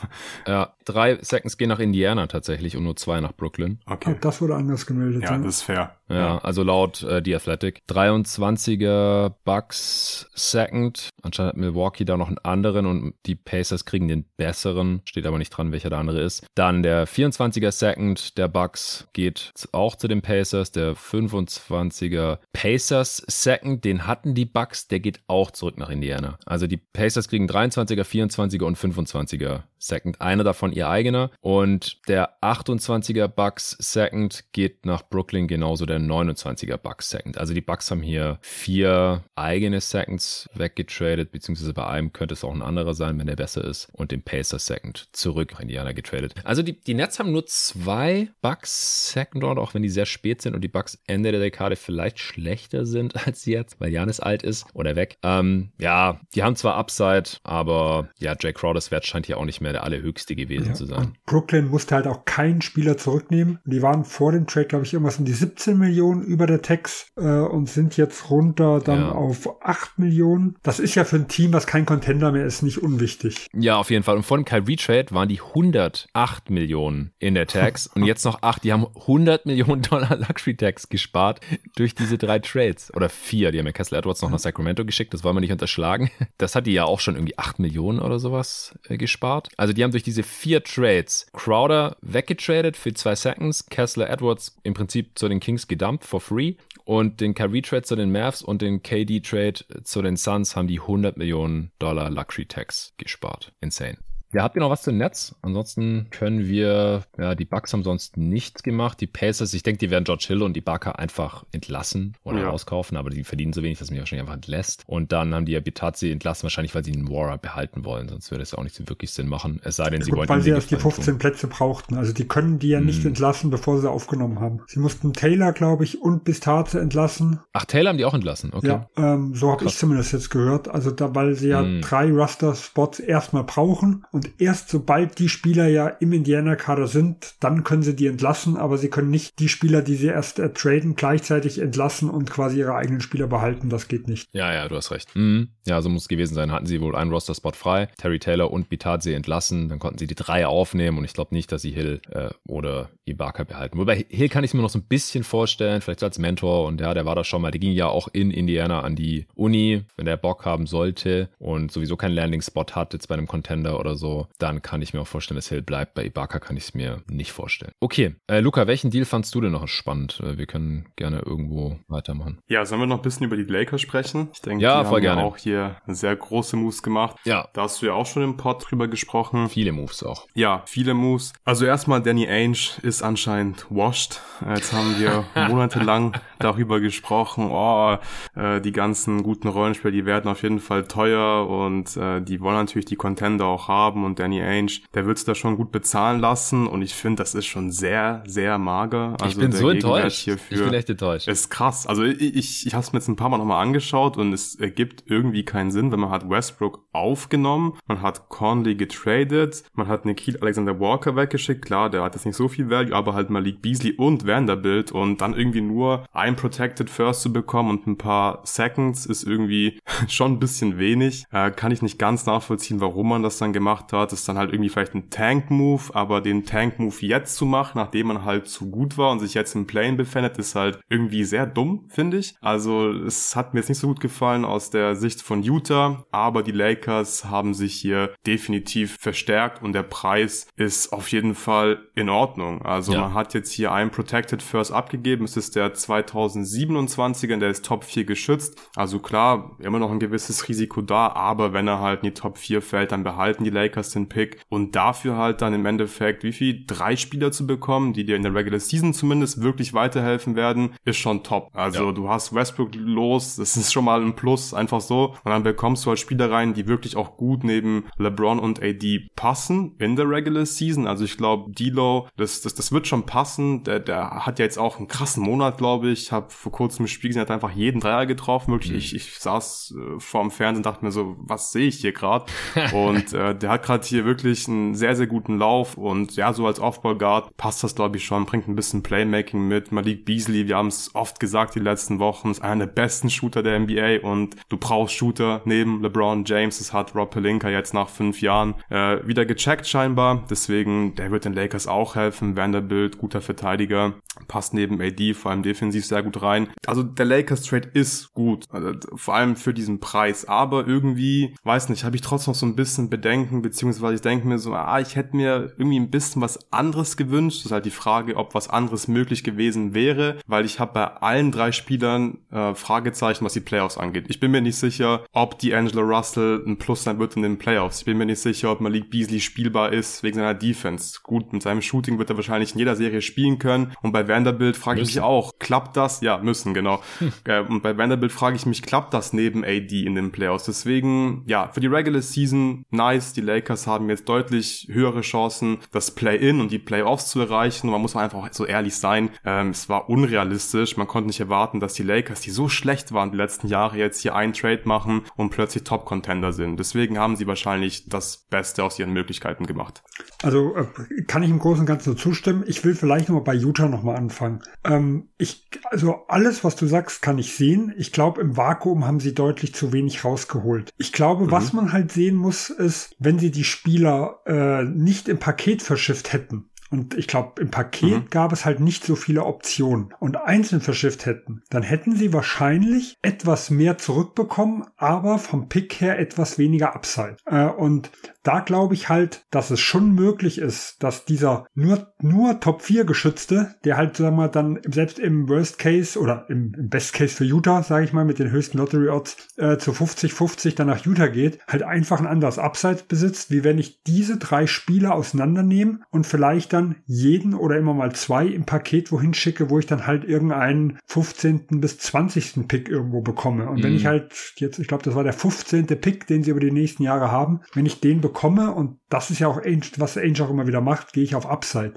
Ja, 0.48 0.74
drei 0.88 1.18
Seconds 1.22 1.58
gehen 1.58 1.70
nach 1.70 1.80
Indiana 1.80 2.28
tatsächlich 2.28 2.78
und 2.78 2.84
nur 2.84 2.96
zwei 2.96 3.22
nach 3.22 3.34
Brooklyn. 3.34 3.80
Okay. 3.86 4.14
Oh, 4.16 4.18
das 4.20 4.42
wurde 4.42 4.56
anders 4.56 4.86
gemeldet. 4.86 5.24
Ja, 5.24 5.32
ja, 5.32 5.38
das 5.38 5.58
ist 5.58 5.62
fair. 5.64 5.98
Ja, 6.10 6.38
also 6.38 6.64
laut 6.64 7.04
äh, 7.04 7.22
The 7.24 7.36
Athletic. 7.36 7.82
23er 7.90 9.34
Bucks 9.44 10.30
Second. 10.34 11.10
Anscheinend 11.22 11.54
hat 11.54 11.58
Milwaukee 11.58 12.06
da 12.06 12.16
noch 12.16 12.28
einen 12.28 12.38
anderen 12.40 12.86
und 12.86 13.14
die 13.26 13.36
Pacers 13.36 13.84
kriegen 13.84 14.08
den 14.08 14.24
besseren. 14.38 15.02
Steht 15.06 15.26
aber 15.26 15.38
nicht 15.38 15.50
dran, 15.50 15.72
welcher 15.72 15.90
der 15.90 16.00
andere 16.00 16.22
ist. 16.22 16.46
Dann 16.56 16.82
der 16.82 17.08
24er 17.08 17.72
Second 17.72 18.38
der 18.38 18.48
Bucks 18.48 19.08
geht 19.14 19.52
auch 19.74 19.96
zu 19.96 20.08
den 20.08 20.22
Pacers. 20.22 20.72
Der 20.72 20.96
25er 20.96 22.40
Pacers 22.54 23.24
Second, 23.28 23.84
den 23.84 24.08
hatten 24.08 24.34
die 24.34 24.46
Bucks, 24.46 24.88
der 24.88 25.02
geht 25.02 25.20
auch 25.28 25.52
zurück 25.52 25.78
nach 25.78 25.90
Indiana. 25.90 26.40
Also 26.46 26.68
die 26.68 26.78
Pacers 26.78 27.28
kriegen 27.28 27.48
23er, 27.48 28.04
24er 28.04 28.64
und 28.64 28.78
25er 28.78 29.64
Second. 29.78 30.22
Einer 30.22 30.44
davon 30.44 30.72
ihr 30.78 30.88
eigener. 30.88 31.32
Und 31.42 32.08
der 32.08 32.42
28er 32.42 33.28
Bucks 33.28 33.76
Second 33.80 34.46
geht 34.54 34.86
nach 34.86 35.04
Brooklyn 35.10 35.48
genauso 35.48 35.86
der 35.86 36.00
29er 36.00 36.78
Bucks 36.78 37.10
Second. 37.10 37.38
Also 37.38 37.54
die 37.54 37.62
Bucks 37.62 37.92
haben 37.92 38.02
hier 38.02 38.38
vier 38.42 39.24
eigene 39.36 39.82
Seconds 39.82 40.50
weggetradet, 40.54 41.32
beziehungsweise 41.32 41.74
bei 41.74 41.88
einem 41.88 42.14
könnte 42.14 42.34
es 42.34 42.44
auch 42.44 42.54
ein 42.54 42.62
anderer 42.62 42.94
sein, 42.94 43.20
wenn 43.20 43.28
der 43.28 43.36
besser 43.36 43.64
ist. 43.64 43.90
Und 43.94 44.12
den 44.12 44.22
Pacer 44.22 44.60
Second 44.60 45.10
zurück 45.12 45.52
nach 45.54 45.60
Indiana 45.60 45.92
getradet. 45.92 46.36
Also 46.44 46.62
die, 46.62 46.80
die 46.80 46.94
Nets 46.94 47.20
haben 47.20 47.32
nur 47.32 47.46
zwei 47.46 48.30
Bucks 48.42 49.12
Second 49.12 49.44
Round, 49.44 49.60
auch 49.60 49.74
wenn 49.74 49.82
die 49.82 49.90
sehr 49.90 50.06
spät 50.06 50.42
sind 50.42 50.56
und 50.56 50.62
die 50.62 50.68
Bucks 50.68 51.00
Ende 51.08 51.32
der 51.32 51.42
Dekade 51.42 51.76
vielleicht 51.76 52.20
schlechter 52.20 52.86
sind 52.86 53.16
als 53.28 53.46
jetzt, 53.46 53.80
weil 53.82 53.92
Janis 53.92 54.20
alt 54.20 54.44
ist 54.44 54.66
oder 54.74 54.96
weg. 54.96 55.18
Ähm, 55.24 55.72
ja, 55.80 56.22
die 56.36 56.44
haben 56.44 56.56
zwar 56.56 56.76
Upside, 56.76 57.30
aber 57.44 58.10
ja, 58.20 58.36
Jay 58.40 58.54
Crowders 58.54 58.92
Wert 58.92 59.06
scheint 59.06 59.26
hier 59.26 59.38
auch 59.38 59.46
nicht 59.46 59.62
mehr 59.62 59.72
der 59.72 59.84
allerhöchste 59.84 60.36
gewesen 60.36 60.67
ja. 60.70 60.76
zu 60.76 60.86
sein. 60.86 61.00
Und 61.00 61.26
Brooklyn 61.26 61.68
musste 61.70 61.96
halt 61.96 62.08
auch 62.08 62.26
keinen 62.26 62.62
Spieler 62.62 62.98
zurücknehmen. 62.98 63.60
Die 63.66 63.82
waren 63.82 64.04
vor 64.04 64.32
dem 64.32 64.48
Trade, 64.48 64.68
glaube 64.68 64.86
ich, 64.86 64.94
irgendwas 64.94 65.18
um 65.18 65.26
die 65.26 65.34
17 65.34 65.78
Millionen 65.78 65.88
Millionen 65.88 66.24
über 66.24 66.48
der 66.48 66.62
Tax 66.62 67.12
äh, 67.18 67.22
und 67.22 67.70
sind 67.70 67.98
jetzt 67.98 68.30
runter 68.30 68.80
dann 68.80 69.02
ja. 69.02 69.12
auf 69.12 69.62
8 69.64 70.00
Millionen. 70.00 70.56
Das 70.64 70.80
ist 70.80 70.96
ja 70.96 71.04
für 71.06 71.16
ein 71.16 71.28
Team, 71.28 71.54
was 71.54 71.66
kein 71.66 71.86
Contender 71.86 72.32
mehr 72.32 72.46
ist, 72.46 72.62
nicht 72.62 72.78
unwichtig. 72.78 73.48
Ja, 73.54 73.78
auf 73.78 73.90
jeden 73.90 74.04
Fall. 74.04 74.18
Und 74.18 74.24
von 74.24 74.46
Kyrie 74.46 74.76
Trade 74.76 75.08
waren 75.12 75.30
die 75.30 75.42
108 75.42 76.50
Millionen 76.50 77.12
in 77.20 77.34
der 77.34 77.48
Tax 77.48 77.88
und 77.96 78.04
jetzt 78.04 78.26
noch 78.26 78.42
8. 78.42 78.64
Die 78.64 78.74
haben 78.74 78.86
100 78.86 79.46
Millionen 79.46 79.82
Dollar 79.82 80.18
Luxury 80.18 80.56
Tax 80.56 80.90
gespart 80.90 81.42
durch 81.76 81.96
diese 81.96 82.18
drei 82.18 82.40
Trades. 82.40 82.94
Oder 82.94 83.10
vier. 83.10 83.52
Die 83.52 83.60
haben 83.60 83.66
ja 83.66 83.72
Kessler 83.72 84.00
Edwards 84.00 84.22
noch 84.22 84.30
nach 84.30 84.40
Sacramento 84.40 84.86
geschickt. 84.86 85.14
Das 85.14 85.24
wollen 85.24 85.36
wir 85.36 85.42
nicht 85.42 85.52
unterschlagen. 85.52 86.12
Das 86.38 86.56
hat 86.56 86.68
die 86.68 86.74
ja 86.74 86.86
auch 86.86 87.00
schon 87.00 87.16
irgendwie 87.16 87.38
8 87.38 87.60
Millionen 87.60 88.00
oder 88.00 88.20
sowas 88.20 88.78
äh, 88.88 88.98
gespart. 88.98 89.50
Also 89.58 89.74
die 89.74 89.84
haben 89.84 89.92
durch 89.92 90.04
diese 90.04 90.24
vier 90.24 90.57
Trades 90.64 91.28
Crowder 91.34 91.98
weggetradet 92.02 92.78
für 92.78 92.94
zwei 92.94 93.16
Seconds, 93.16 93.66
Kessler 93.68 94.10
Edwards 94.10 94.58
im 94.64 94.74
Prinzip 94.74 95.18
zu 95.18 95.28
den 95.28 95.40
Kings 95.40 95.68
gedumpt 95.68 96.06
for 96.06 96.22
free 96.22 96.56
und 96.86 97.20
den 97.20 97.34
Kyrie 97.34 97.62
Trade 97.62 97.84
zu 97.84 97.96
den 97.96 98.12
Mavs 98.12 98.42
und 98.42 98.62
den 98.62 98.82
KD 98.82 99.20
Trade 99.20 99.60
zu 99.84 100.02
den 100.02 100.18
Suns 100.18 100.56
haben 100.56 100.68
die 100.68 100.80
100 100.80 101.18
Millionen 101.18 101.72
Dollar 101.80 102.10
Luxury 102.10 102.46
Tax 102.46 102.94
gespart. 102.98 103.54
Insane. 103.62 103.98
Ja, 104.38 104.44
habt 104.44 104.56
ihr 104.56 104.60
noch 104.60 104.70
was 104.70 104.84
zu 104.84 104.92
Netz? 104.92 105.34
Ansonsten 105.42 106.12
können 106.12 106.48
wir, 106.48 107.02
ja, 107.18 107.34
die 107.34 107.46
Bucks 107.46 107.74
haben 107.74 107.82
sonst 107.82 108.18
nichts 108.18 108.62
gemacht. 108.62 109.02
Die 109.02 109.08
Pacers, 109.08 109.52
ich 109.56 109.64
denke, 109.64 109.80
die 109.80 109.90
werden 109.90 110.04
George 110.04 110.26
Hill 110.28 110.44
und 110.44 110.54
die 110.54 110.62
Barker 110.62 111.00
einfach 111.00 111.44
entlassen 111.54 112.16
oder 112.24 112.42
ja. 112.42 112.50
rauskaufen, 112.50 112.98
aber 112.98 113.10
die 113.10 113.24
verdienen 113.24 113.52
so 113.52 113.64
wenig, 113.64 113.80
dass 113.80 113.90
man 113.90 113.96
die 113.96 114.02
wahrscheinlich 114.02 114.22
einfach 114.22 114.36
entlässt. 114.36 114.84
Und 114.86 115.12
dann 115.12 115.34
haben 115.34 115.48
die 115.48 115.54
ja 115.54 115.60
Bitazzi 115.60 116.12
entlassen, 116.12 116.44
wahrscheinlich, 116.44 116.76
weil 116.76 116.86
sie 116.86 116.92
den 116.92 117.10
Warrer 117.10 117.40
behalten 117.40 117.84
wollen, 117.84 118.10
sonst 118.10 118.30
würde 118.30 118.44
es 118.44 118.54
auch 118.54 118.62
nicht 118.62 118.76
so 118.76 118.88
wirklich 118.88 119.10
Sinn 119.10 119.28
machen. 119.28 119.60
Es 119.64 119.78
sei 119.78 119.90
denn, 119.90 120.04
sie 120.04 120.12
ja, 120.12 120.18
wollen. 120.18 120.30
Weil 120.30 120.44
sie 120.44 120.52
erst 120.52 120.70
die 120.70 120.76
15 120.76 121.06
tun. 121.06 121.18
Plätze 121.18 121.48
brauchten. 121.48 121.98
Also 121.98 122.14
die 122.14 122.28
können 122.28 122.60
die 122.60 122.70
ja 122.70 122.80
nicht 122.80 123.00
hm. 123.00 123.08
entlassen, 123.08 123.50
bevor 123.50 123.82
sie 123.82 123.90
aufgenommen 123.90 124.40
haben. 124.40 124.62
Sie 124.68 124.80
mussten 124.80 125.14
Taylor, 125.14 125.52
glaube 125.52 125.84
ich, 125.84 126.00
und 126.00 126.26
Bitazzi 126.26 126.78
entlassen. 126.78 127.40
Ach, 127.54 127.66
Taylor 127.66 127.90
haben 127.90 127.98
die 127.98 128.06
auch 128.06 128.14
entlassen, 128.14 128.52
okay. 128.54 128.68
Ja, 128.68 128.88
ähm, 128.98 129.34
so 129.34 129.50
habe 129.52 129.66
ich 129.66 129.76
zumindest 129.76 130.14
jetzt 130.14 130.30
gehört. 130.30 130.68
Also 130.68 130.92
da, 130.92 131.16
weil 131.16 131.34
sie 131.34 131.48
ja 131.48 131.62
hm. 131.62 131.82
drei 131.82 132.12
Raster-Spots 132.14 133.00
erstmal 133.00 133.44
brauchen 133.44 134.06
und 134.12 134.27
erst 134.38 134.70
sobald 134.70 135.20
die 135.20 135.30
Spieler 135.30 135.68
ja 135.68 135.88
im 135.88 136.14
Indiana-Kader 136.14 136.88
sind, 136.88 137.36
dann 137.40 137.64
können 137.64 137.84
sie 137.84 137.96
die 137.96 138.08
entlassen, 138.08 138.58
aber 138.58 138.78
sie 138.78 138.90
können 138.90 139.10
nicht 139.10 139.40
die 139.40 139.50
Spieler, 139.50 139.82
die 139.82 139.96
sie 139.96 140.08
erst 140.08 140.40
äh, 140.40 140.52
traden, 140.52 140.96
gleichzeitig 140.96 141.60
entlassen 141.60 142.10
und 142.10 142.30
quasi 142.30 142.60
ihre 142.60 142.76
eigenen 142.76 143.02
Spieler 143.02 143.28
behalten. 143.28 143.70
Das 143.70 143.88
geht 143.88 144.08
nicht. 144.08 144.28
Ja, 144.34 144.54
ja, 144.54 144.68
du 144.68 144.76
hast 144.76 144.92
recht. 144.92 145.16
Mhm. 145.16 145.50
Ja, 145.66 145.82
so 145.82 145.90
muss 145.90 146.04
es 146.04 146.08
gewesen 146.08 146.36
sein. 146.36 146.52
Hatten 146.52 146.66
sie 146.66 146.82
wohl 146.82 146.96
einen 146.96 147.12
Roster-Spot 147.12 147.52
frei, 147.52 147.88
Terry 147.98 148.20
Taylor 148.20 148.52
und 148.52 148.70
Bitadze 148.70 149.14
entlassen, 149.14 149.70
dann 149.70 149.80
konnten 149.80 149.98
sie 149.98 150.08
die 150.08 150.16
drei 150.16 150.48
aufnehmen 150.48 150.98
und 150.98 151.06
ich 151.06 151.14
glaube 151.14 151.36
nicht, 151.36 151.52
dass 151.52 151.62
sie 151.62 151.72
Hill 151.72 152.02
äh, 152.10 152.30
oder 152.48 152.90
Ibaka 153.06 153.44
behalten. 153.44 153.78
Wobei 153.78 154.06
Hill 154.10 154.30
kann 154.30 154.44
ich 154.44 154.54
mir 154.54 154.62
noch 154.62 154.70
so 154.70 154.80
ein 154.80 154.88
bisschen 154.88 155.24
vorstellen, 155.24 155.82
vielleicht 155.82 156.04
als 156.04 156.20
Mentor 156.20 156.66
und 156.66 156.82
ja, 156.82 156.94
der 156.94 157.06
war 157.06 157.16
da 157.16 157.24
schon 157.24 157.42
mal, 157.42 157.52
der 157.52 157.60
ging 157.60 157.74
ja 157.74 157.88
auch 157.88 158.08
in 158.12 158.32
Indiana 158.32 158.82
an 158.82 158.96
die 158.96 159.28
Uni, 159.36 159.84
wenn 159.96 160.06
der 160.06 160.18
Bock 160.18 160.46
haben 160.46 160.68
sollte 160.68 161.30
und 161.40 161.72
sowieso 161.72 161.98
keinen 161.98 162.16
Landing-Spot 162.16 162.66
hat 162.72 162.94
jetzt 162.94 163.08
bei 163.08 163.16
einem 163.16 163.28
Contender 163.28 163.80
oder 163.80 163.96
so, 163.96 164.07
dann 164.40 164.62
kann 164.62 164.82
ich 164.82 164.94
mir 164.94 165.02
auch 165.02 165.08
vorstellen, 165.08 165.36
dass 165.36 165.50
Hill 165.50 165.62
bleibt. 165.62 165.94
Bei 165.94 166.06
Ibaka 166.06 166.40
kann 166.40 166.58
ich 166.58 166.64
es 166.64 166.74
mir 166.74 167.02
nicht 167.10 167.32
vorstellen. 167.32 167.72
Okay, 167.80 168.16
äh, 168.28 168.40
Luca, 168.40 168.68
welchen 168.68 168.92
Deal 168.92 169.06
fandst 169.06 169.34
du 169.36 169.42
denn 169.42 169.52
noch 169.52 169.68
spannend? 169.68 170.20
Äh, 170.22 170.38
wir 170.38 170.46
können 170.46 170.90
gerne 170.96 171.20
irgendwo 171.20 171.80
weitermachen. 171.88 172.40
Ja, 172.48 172.66
sollen 172.66 172.82
wir 172.82 172.88
noch 172.88 172.98
ein 172.98 173.02
bisschen 173.02 173.26
über 173.26 173.36
die 173.36 173.44
Lakers 173.44 173.82
sprechen? 173.82 174.30
Ich 174.34 174.42
denke, 174.42 174.64
ja, 174.64 174.82
die 174.82 174.90
haben 174.90 175.02
gerne. 175.02 175.24
auch 175.24 175.38
hier 175.38 175.78
sehr 175.88 176.16
große 176.16 176.56
Moves 176.56 176.84
gemacht. 176.84 177.18
Ja. 177.26 177.48
Da 177.54 177.64
hast 177.64 177.82
du 177.82 177.88
ja 177.88 177.94
auch 177.94 178.06
schon 178.06 178.24
im 178.24 178.38
Pod 178.38 178.66
drüber 178.70 178.88
gesprochen. 178.88 179.50
Viele 179.50 179.72
Moves 179.72 180.04
auch. 180.04 180.28
Ja, 180.34 180.64
viele 180.66 180.94
Moves. 180.94 181.34
Also 181.44 181.66
erstmal, 181.66 182.02
Danny 182.02 182.28
Ainge 182.28 182.58
ist 182.82 183.02
anscheinend 183.02 183.66
washed. 183.70 184.22
Jetzt 184.48 184.74
haben 184.74 185.00
wir 185.00 185.26
monatelang 185.50 186.14
darüber 186.40 186.80
gesprochen, 186.80 187.50
oh, 187.52 187.98
äh, 188.36 188.62
die 188.62 188.72
ganzen 188.72 189.24
guten 189.24 189.48
Rollenspieler, 189.48 189.92
die 189.92 190.06
werden 190.06 190.30
auf 190.30 190.44
jeden 190.44 190.60
Fall 190.60 190.88
teuer 190.88 191.48
und 191.48 191.96
äh, 191.98 192.22
die 192.22 192.42
wollen 192.42 192.56
natürlich 192.56 192.86
die 192.86 192.96
Contender 192.96 193.46
auch 193.46 193.68
haben 193.68 193.97
und 194.04 194.20
Danny 194.20 194.42
Ainge, 194.42 194.80
der 194.94 195.06
wird 195.06 195.18
es 195.18 195.26
da 195.26 195.36
schon 195.36 195.58
gut 195.58 195.72
bezahlen 195.72 196.20
lassen 196.20 196.68
und 196.68 196.82
ich 196.82 196.94
finde, 196.94 197.22
das 197.22 197.36
ist 197.36 197.46
schon 197.46 197.72
sehr, 197.72 198.24
sehr 198.28 198.58
mager. 198.58 199.16
Also 199.20 199.26
ich 199.26 199.38
bin 199.38 199.52
so 199.52 199.70
enttäuscht. 199.70 200.24
Hierfür 200.24 200.58
ich 200.58 200.64
bin 200.64 200.74
echt 200.74 200.90
enttäuscht. 200.90 201.28
Ist 201.28 201.50
krass. 201.50 201.88
Also 201.88 202.04
ich, 202.04 202.22
ich, 202.22 202.68
ich 202.68 202.74
habe 202.74 202.84
es 202.84 202.94
mir 202.94 203.00
jetzt 203.00 203.08
ein 203.08 203.16
paar 203.16 203.30
Mal 203.30 203.38
nochmal 203.38 203.64
angeschaut 203.64 204.18
und 204.18 204.34
es 204.34 204.56
ergibt 204.56 205.04
irgendwie 205.08 205.44
keinen 205.44 205.72
Sinn, 205.72 205.92
wenn 205.92 206.00
man 206.00 206.10
hat 206.10 206.30
Westbrook 206.30 206.86
aufgenommen, 206.94 207.74
man 207.88 208.02
hat 208.02 208.30
Conley 208.30 208.76
getradet, 208.76 209.64
man 209.74 209.88
hat 209.88 210.06
Nikhil 210.06 210.38
Alexander 210.38 210.80
Walker 210.80 211.16
weggeschickt, 211.16 211.64
klar, 211.64 211.90
der 211.90 212.04
hat 212.04 212.16
jetzt 212.16 212.26
nicht 212.26 212.36
so 212.36 212.48
viel 212.48 212.70
Value, 212.70 212.96
aber 212.96 213.14
halt 213.14 213.30
Malik 213.30 213.62
Beasley 213.62 213.94
und 213.94 214.26
Vanderbilt 214.26 214.92
und 214.92 215.22
dann 215.22 215.34
irgendwie 215.34 215.62
nur 215.62 216.06
ein 216.14 216.36
Protected 216.36 216.90
First 216.90 217.22
zu 217.22 217.32
bekommen 217.34 217.70
und 217.70 217.88
ein 217.88 217.98
paar 217.98 218.42
Seconds 218.44 219.06
ist 219.06 219.24
irgendwie 219.24 219.80
schon 220.08 220.34
ein 220.34 220.40
bisschen 220.40 220.78
wenig. 220.78 221.26
Äh, 221.32 221.52
kann 221.52 221.72
ich 221.72 221.82
nicht 221.82 222.00
ganz 222.00 222.26
nachvollziehen, 222.26 222.82
warum 222.82 223.10
man 223.10 223.24
das 223.24 223.38
dann 223.38 223.54
gemacht 223.54 223.87
hat. 223.92 224.14
ist 224.14 224.28
dann 224.28 224.38
halt 224.38 224.52
irgendwie 224.52 224.70
vielleicht 224.70 224.96
ein 224.96 225.10
Tank-Move, 225.10 225.94
aber 225.94 226.22
den 226.22 226.46
Tank-Move 226.46 226.96
jetzt 227.02 227.36
zu 227.36 227.46
machen, 227.46 227.74
nachdem 227.76 228.08
man 228.08 228.26
halt 228.26 228.48
zu 228.48 228.70
gut 228.70 228.98
war 228.98 229.12
und 229.12 229.20
sich 229.20 229.34
jetzt 229.34 229.56
im 229.56 229.68
Plane 229.68 229.98
befindet, 229.98 230.38
ist 230.38 230.56
halt 230.56 230.80
irgendwie 230.90 231.24
sehr 231.24 231.46
dumm, 231.46 231.86
finde 231.90 232.18
ich. 232.18 232.36
Also 232.42 232.92
es 232.92 233.36
hat 233.36 233.54
mir 233.54 233.60
jetzt 233.60 233.70
nicht 233.70 233.80
so 233.80 233.88
gut 233.88 234.00
gefallen 234.00 234.46
aus 234.46 234.70
der 234.70 234.96
Sicht 234.96 235.22
von 235.22 235.44
Utah, 235.44 236.06
aber 236.12 236.44
die 236.44 236.52
Lakers 236.52 237.26
haben 237.26 237.54
sich 237.54 237.76
hier 237.76 238.14
definitiv 238.26 238.98
verstärkt 239.00 239.62
und 239.64 239.74
der 239.74 239.84
Preis 239.84 240.48
ist 240.56 240.94
auf 240.94 241.12
jeden 241.12 241.36
Fall 241.36 241.88
in 241.96 242.10
Ordnung. 242.10 242.62
Also 242.64 242.94
ja. 242.94 243.02
man 243.02 243.14
hat 243.14 243.34
jetzt 243.34 243.52
hier 243.52 243.72
einen 243.72 243.92
Protected 243.92 244.42
First 244.42 244.72
abgegeben. 244.72 245.26
Es 245.26 245.38
ist 245.38 245.56
der 245.56 245.74
2027er, 245.74 247.38
der 247.38 247.50
ist 247.50 247.66
Top 247.66 247.84
4 247.84 248.06
geschützt. 248.06 248.60
Also 248.76 249.00
klar, 249.00 249.56
immer 249.60 249.80
noch 249.80 249.92
ein 249.92 250.00
gewisses 250.00 250.48
Risiko 250.48 250.82
da, 250.82 251.08
aber 251.08 251.54
wenn 251.54 251.68
er 251.68 251.80
halt 251.80 252.04
in 252.04 252.10
die 252.10 252.14
Top 252.14 252.38
4 252.38 252.62
fällt, 252.62 252.92
dann 252.92 253.04
behalten 253.04 253.44
die 253.44 253.50
Lakers 253.50 253.77
den 253.84 254.10
Pick 254.10 254.42
und 254.50 254.76
dafür 254.76 255.18
halt 255.18 255.42
dann 255.42 255.54
im 255.54 255.66
Endeffekt, 255.66 256.24
wie 256.24 256.34
viel? 256.34 256.66
Drei 256.66 256.96
Spieler 256.96 257.32
zu 257.32 257.48
bekommen, 257.48 257.94
die 257.94 258.06
dir 258.06 258.16
in 258.16 258.24
der 258.24 258.34
Regular 258.34 258.60
Season 258.60 258.94
zumindest 258.94 259.42
wirklich 259.42 259.74
weiterhelfen 259.74 260.36
werden, 260.36 260.72
ist 260.86 260.98
schon 260.98 261.24
top. 261.24 261.50
Also 261.54 261.88
ja. 261.88 261.92
du 261.92 262.10
hast 262.10 262.34
Westbrook 262.34 262.76
los, 262.76 263.36
das 263.38 263.58
ist 263.58 263.72
schon 263.72 263.86
mal 263.86 264.02
ein 264.02 264.16
Plus, 264.16 264.54
einfach 264.54 264.82
so. 264.82 265.16
Und 265.24 265.32
dann 265.32 265.44
bekommst 265.44 265.86
du 265.86 265.90
halt 265.90 266.00
Spieler 266.00 266.32
rein, 266.32 266.54
die 266.54 266.68
wirklich 266.68 266.96
auch 266.96 267.18
gut 267.18 267.44
neben 267.44 267.86
LeBron 267.98 268.40
und 268.40 268.62
AD 268.62 269.10
passen 269.16 269.76
in 269.80 269.96
der 269.96 270.10
Regular 270.10 270.46
Season. 270.46 270.88
Also 270.88 271.06
ich 271.06 271.18
glaube, 271.18 271.52
D'Lo, 271.52 272.08
das, 272.18 272.42
das, 272.42 272.56
das 272.56 272.72
wird 272.72 272.88
schon 272.88 273.06
passen. 273.06 273.64
Der, 273.64 273.80
der 273.80 274.26
hat 274.26 274.40
ja 274.40 274.46
jetzt 274.46 274.58
auch 274.58 274.78
einen 274.78 274.88
krassen 274.88 275.24
Monat, 275.24 275.58
glaube 275.58 275.90
ich. 275.90 276.12
Hab 276.12 276.32
vor 276.32 276.52
kurzem 276.52 276.86
im 276.86 276.88
Spiel 276.88 277.10
gesehen, 277.10 277.22
hat 277.22 277.32
einfach 277.32 277.52
jeden 277.52 277.80
Dreier 277.80 278.06
getroffen. 278.06 278.52
Wirklich, 278.52 278.72
mhm. 278.72 278.78
ich, 278.78 278.96
ich 278.96 279.20
saß 279.20 279.76
äh, 279.78 280.00
vorm 280.00 280.32
Fernsehen 280.32 280.58
und 280.58 280.66
dachte 280.66 280.86
mir 280.86 280.92
so, 280.92 281.16
was 281.20 281.52
sehe 281.52 281.68
ich 281.68 281.78
hier 281.80 281.94
gerade? 281.94 282.26
und 282.74 283.14
äh, 283.14 283.36
der 283.36 283.50
hat 283.50 283.64
gerade 283.68 283.86
hier 283.86 284.06
wirklich 284.06 284.48
einen 284.48 284.76
sehr, 284.76 284.96
sehr 284.96 285.08
guten 285.08 285.38
Lauf 285.38 285.78
und 285.78 286.16
ja, 286.16 286.34
so 286.34 286.48
als 286.48 286.60
Offball-Guard 286.60 287.36
passt 287.38 287.64
das, 287.64 287.76
glaube 287.76 287.98
ich, 287.98 288.06
schon, 288.06 288.26
bringt 288.26 288.48
ein 288.48 288.56
bisschen 288.56 288.82
Playmaking 288.82 289.48
mit. 289.48 289.72
Malik 289.72 290.06
Beasley, 290.06 290.48
wir 290.48 290.56
haben 290.56 290.68
es 290.68 290.96
oft 290.96 291.20
gesagt 291.20 291.56
die 291.56 291.60
letzten 291.60 292.00
Wochen, 292.00 292.32
ist 292.32 292.42
einer 292.42 292.66
der 292.66 292.74
besten 292.74 293.10
Shooter 293.10 293.44
der 293.44 293.60
NBA 293.60 294.08
und 294.08 294.36
du 294.50 294.58
brauchst 294.58 294.96
Shooter 294.96 295.42
neben 295.46 295.82
LeBron 295.82 296.24
James. 296.26 296.60
Das 296.60 296.72
hat 296.72 296.96
Rob 296.96 297.12
Pelinka 297.12 297.50
jetzt 297.50 297.74
nach 297.74 297.90
fünf 297.90 298.22
Jahren 298.22 298.56
äh, 298.70 299.06
wieder 299.06 299.26
gecheckt 299.26 299.68
scheinbar. 299.68 300.26
Deswegen, 300.30 300.96
der 300.96 301.12
wird 301.12 301.26
den 301.26 301.34
Lakers 301.34 301.68
auch 301.68 301.96
helfen. 301.96 302.38
Vanderbilt, 302.38 302.98
guter 302.98 303.22
Verteidiger, 303.22 303.96
passt 304.28 304.54
neben 304.54 304.82
AD 304.82 305.14
vor 305.14 305.32
allem 305.32 305.44
defensiv 305.44 305.86
sehr 305.86 306.04
gut 306.04 306.22
rein. 306.22 306.48
Also 306.66 306.84
der 306.84 307.06
Lakers 307.06 307.44
Trade 307.44 307.70
ist 307.74 308.14
gut, 308.14 308.46
also, 308.50 308.72
vor 308.96 309.16
allem 309.16 309.36
für 309.36 309.54
diesen 309.54 309.80
Preis. 309.80 310.26
Aber 310.26 310.66
irgendwie, 310.66 311.36
weiß 311.44 311.70
nicht, 311.70 311.84
habe 311.84 311.96
ich 311.96 312.02
trotzdem 312.02 312.32
noch 312.32 312.36
so 312.36 312.46
ein 312.46 312.56
bisschen 312.56 312.90
Bedenken, 312.90 313.42
beziehungsweise 313.58 313.96
ich 313.96 314.02
denke 314.02 314.28
mir 314.28 314.38
so, 314.38 314.54
ah, 314.54 314.80
ich 314.80 314.96
hätte 314.96 315.16
mir 315.16 315.52
irgendwie 315.58 315.80
ein 315.80 315.90
bisschen 315.90 316.22
was 316.22 316.52
anderes 316.52 316.96
gewünscht. 316.96 317.40
Das 317.40 317.46
ist 317.48 317.52
halt 317.52 317.66
die 317.66 317.72
Frage, 317.72 318.16
ob 318.16 318.36
was 318.36 318.50
anderes 318.50 318.88
möglich 318.88 319.24
gewesen 319.24 319.74
wäre, 319.74 320.18
weil 320.28 320.46
ich 320.46 320.60
habe 320.60 320.74
bei 320.74 320.86
allen 320.86 321.32
drei 321.32 321.52
Spielern 321.52 322.20
äh, 322.32 322.54
Fragezeichen, 322.54 323.26
was 323.26 323.34
die 323.34 323.40
Playoffs 323.40 323.78
angeht. 323.78 324.06
Ich 324.10 324.20
bin 324.20 324.30
mir 324.30 324.42
nicht 324.42 324.58
sicher, 324.58 325.04
ob 325.12 325.40
die 325.40 325.56
Angela 325.56 325.82
Russell 325.82 326.44
ein 326.46 326.58
Plus 326.58 326.84
sein 326.84 327.00
wird 327.00 327.16
in 327.16 327.24
den 327.24 327.40
Playoffs. 327.40 327.80
Ich 327.80 327.86
bin 327.86 327.98
mir 327.98 328.06
nicht 328.06 328.20
sicher, 328.20 328.52
ob 328.52 328.62
Malik 328.62 328.92
Beasley 328.92 329.20
spielbar 329.20 329.74
ist 329.74 330.04
wegen 330.04 330.18
seiner 330.18 330.36
Defense. 330.36 331.00
Gut, 331.02 331.34
mit 331.34 331.42
seinem 331.42 331.64
Shooting 331.64 331.98
wird 331.98 332.12
er 332.12 332.16
wahrscheinlich 332.16 332.54
in 332.54 332.60
jeder 332.60 332.76
Serie 332.76 333.02
spielen 333.02 333.40
können. 333.40 333.74
Und 333.82 333.92
bei 333.92 334.08
Vanderbilt 334.08 334.56
frage 334.56 334.82
ich 334.82 334.88
mich 334.88 335.02
auch, 335.02 335.34
klappt 335.40 335.76
das? 335.78 336.02
Ja, 336.02 336.20
müssen, 336.20 336.54
genau. 336.54 336.84
Hm. 337.00 337.14
Äh, 337.24 337.42
und 337.42 337.64
bei 337.64 337.76
Vanderbilt 337.76 338.12
frage 338.12 338.36
ich 338.36 338.46
mich, 338.46 338.62
klappt 338.62 338.94
das 338.94 339.14
neben 339.14 339.44
AD 339.44 339.84
in 339.84 339.96
den 339.96 340.12
Playoffs? 340.12 340.46
Deswegen, 340.46 341.24
ja, 341.26 341.50
für 341.52 341.60
die 341.60 341.68
Regular 341.68 342.02
Season 342.02 342.66
nice. 342.70 343.14
Die 343.14 343.22
Lakers 343.22 343.47
haben 343.68 343.90
jetzt 343.90 344.10
deutlich 344.10 344.68
höhere 344.72 345.02
Chancen, 345.02 345.60
das 345.72 345.92
Play-In 345.92 346.42
und 346.42 346.52
die 346.52 346.60
Playoffs 346.60 347.08
zu 347.08 347.20
erreichen. 347.20 347.68
Und 347.68 347.72
man 347.72 347.82
muss 347.82 347.96
einfach 347.96 348.28
so 348.34 348.46
ehrlich 348.46 348.76
sein, 348.76 349.10
ähm, 349.26 349.52
es 349.52 349.70
war 349.70 349.90
unrealistisch. 349.90 350.78
Man 350.78 350.88
konnte 350.88 351.08
nicht 351.08 351.20
erwarten, 351.20 351.60
dass 351.60 351.74
die 351.74 351.84
Lakers, 351.84 352.22
die 352.22 352.32
so 352.32 352.50
schlecht 352.50 352.92
waren 352.92 353.12
die 353.12 353.18
letzten 353.18 353.48
Jahre, 353.48 353.78
jetzt 353.78 354.02
hier 354.02 354.16
einen 354.16 354.34
Trade 354.34 354.62
machen 354.66 355.04
und 355.16 355.30
plötzlich 355.30 355.64
Top-Contender 355.64 356.34
sind. 356.34 356.58
Deswegen 356.58 356.98
haben 356.98 357.16
sie 357.16 357.28
wahrscheinlich 357.28 357.88
das 357.88 358.26
Beste 358.30 358.64
aus 358.64 358.78
ihren 358.80 358.94
Möglichkeiten 358.94 359.46
gemacht. 359.46 359.84
Also 360.24 360.56
äh, 360.56 361.04
kann 361.04 361.24
ich 361.24 361.30
im 361.30 361.40
Großen 361.40 361.62
und 361.62 361.66
Ganzen 361.66 361.90
nur 361.90 361.98
zustimmen. 361.98 362.44
Ich 362.48 362.64
will 362.64 362.76
vielleicht 362.76 363.10
noch 363.10 363.16
mal 363.16 363.22
bei 363.22 363.36
Utah 363.36 363.68
noch 363.70 363.84
mal 363.84 363.96
anfangen. 363.96 364.42
Ähm, 364.66 365.10
ich, 365.18 365.50
also 365.66 366.06
alles, 366.08 366.44
was 366.44 366.56
du 366.56 366.68
sagst, 366.68 367.02
kann 367.02 367.18
ich 367.18 367.36
sehen. 367.36 367.74
Ich 367.78 367.92
glaube, 367.92 368.22
im 368.22 368.38
Vakuum 368.38 368.86
haben 368.86 369.00
sie 369.00 369.14
deutlich 369.14 369.54
zu 369.54 369.74
wenig 369.74 370.04
rausgeholt. 370.04 370.72
Ich 370.78 370.92
glaube, 370.92 371.26
mhm. 371.26 371.32
was 371.32 371.54
man 371.54 371.72
halt 371.72 371.92
sehen 371.92 372.16
muss, 372.16 372.50
ist, 372.50 372.96
wenn 373.00 373.20
sie 373.20 373.32
die 373.32 373.37
Spieler 373.44 374.22
äh, 374.26 374.64
nicht 374.64 375.08
im 375.08 375.20
Paket 375.20 375.62
verschifft 375.62 376.14
hätten, 376.14 376.50
und 376.70 376.96
ich 376.96 377.08
glaube, 377.08 377.42
im 377.42 377.52
Paket 377.52 378.04
mhm. 378.04 378.10
gab 378.10 378.34
es 378.34 378.46
halt 378.46 378.60
nicht 378.60 378.84
so 378.84 378.96
viele 378.96 379.24
Optionen 379.24 379.94
und 380.00 380.18
einzeln 380.18 380.62
verschifft 380.62 381.06
hätten, 381.06 381.42
dann 381.50 381.64
hätten 381.64 381.96
sie 381.96 382.14
wahrscheinlich 382.14 382.96
etwas 383.02 383.50
mehr 383.50 383.78
zurückbekommen, 383.78 384.66
aber 384.76 385.20
vom 385.20 385.50
Pick 385.50 385.80
her 385.80 386.00
etwas 386.00 386.38
weniger 386.38 386.76
Upside. 386.76 387.18
Äh, 387.26 387.46
und 387.46 387.92
da 388.24 388.42
glaube 388.42 388.74
ich 388.74 388.90
halt, 388.90 389.26
dass 389.32 389.52
es 389.52 389.62
schon 389.62 389.96
möglich 389.96 390.38
ist, 390.40 390.84
dass 390.84 391.06
dieser 391.06 391.46
nur, 391.54 391.94
nur 392.02 392.42
Top 392.42 392.62
4 392.62 392.84
Geschützte, 392.84 393.56
der 393.64 393.78
halt, 393.78 393.96
sagen 393.96 394.18
wir 394.18 394.28
dann 394.28 394.60
selbst 394.68 395.00
im 395.00 395.30
Worst 395.30 395.60
Case 395.60 395.98
oder 395.98 396.26
im, 396.28 396.54
im 396.58 396.70
Best 396.70 396.94
Case 396.94 397.16
für 397.16 397.24
Utah, 397.24 397.64
sage 397.64 397.86
ich 397.86 397.94
mal, 397.94 398.04
mit 398.04 398.20
den 398.20 398.32
höchsten 398.32 398.58
Lottery 398.58 398.90
Odds 398.90 399.16
äh, 399.38 399.58
zu 399.58 399.72
50-50 399.72 400.56
dann 400.56 400.68
nach 400.68 400.86
Utah 400.86 401.08
geht, 401.08 401.40
halt 401.48 401.64
einfach 401.64 402.00
ein 402.00 402.08
anderes 402.08 402.38
Upside 402.38 402.84
besitzt, 402.88 403.32
wie 403.32 403.46
wenn 403.46 403.58
ich 403.58 403.82
diese 403.84 404.18
drei 404.18 404.46
Spieler 404.48 404.94
auseinandernehme 404.94 405.80
und 405.92 406.06
vielleicht 406.06 406.52
dann 406.52 406.57
jeden 406.86 407.34
oder 407.34 407.58
immer 407.58 407.74
mal 407.74 407.94
zwei 407.94 408.26
im 408.26 408.46
Paket 408.46 408.92
wohin 408.92 409.14
schicke, 409.14 409.50
wo 409.50 409.60
ich 409.60 409.66
dann 409.66 409.88
halt 409.88 410.04
irgendeinen 410.04 410.80
15. 410.86 411.60
bis 411.60 411.80
20. 411.80 412.48
Pick 412.48 412.70
irgendwo 412.70 413.02
bekomme. 413.02 413.50
Und 413.50 413.64
wenn 413.64 413.76
ich 413.76 413.84
mhm. 413.84 413.88
halt 413.88 414.34
jetzt, 414.36 414.60
ich 414.60 414.68
glaube, 414.68 414.84
das 414.84 414.96
war 414.96 415.04
der 415.04 415.14
15. 415.14 415.66
Pick, 415.68 416.08
den 416.08 416.24
sie 416.24 416.32
über 416.32 416.40
die 416.40 416.52
nächsten 416.52 416.84
Jahre 416.84 417.12
haben, 417.12 417.42
wenn 417.54 417.66
ich 417.66 417.80
den 417.80 418.02
bekomme, 418.02 418.18
bekomme, 418.18 418.54
und 418.54 418.80
das 418.90 419.12
ist 419.12 419.20
ja 419.20 419.28
auch, 419.28 419.42
was 419.78 419.98
Ainge 419.98 420.22
auch 420.22 420.30
immer 420.30 420.48
wieder 420.48 420.62
macht, 420.62 420.94
gehe 420.94 421.04
ich 421.04 421.16
auf 421.16 421.26
Upside. 421.26 421.74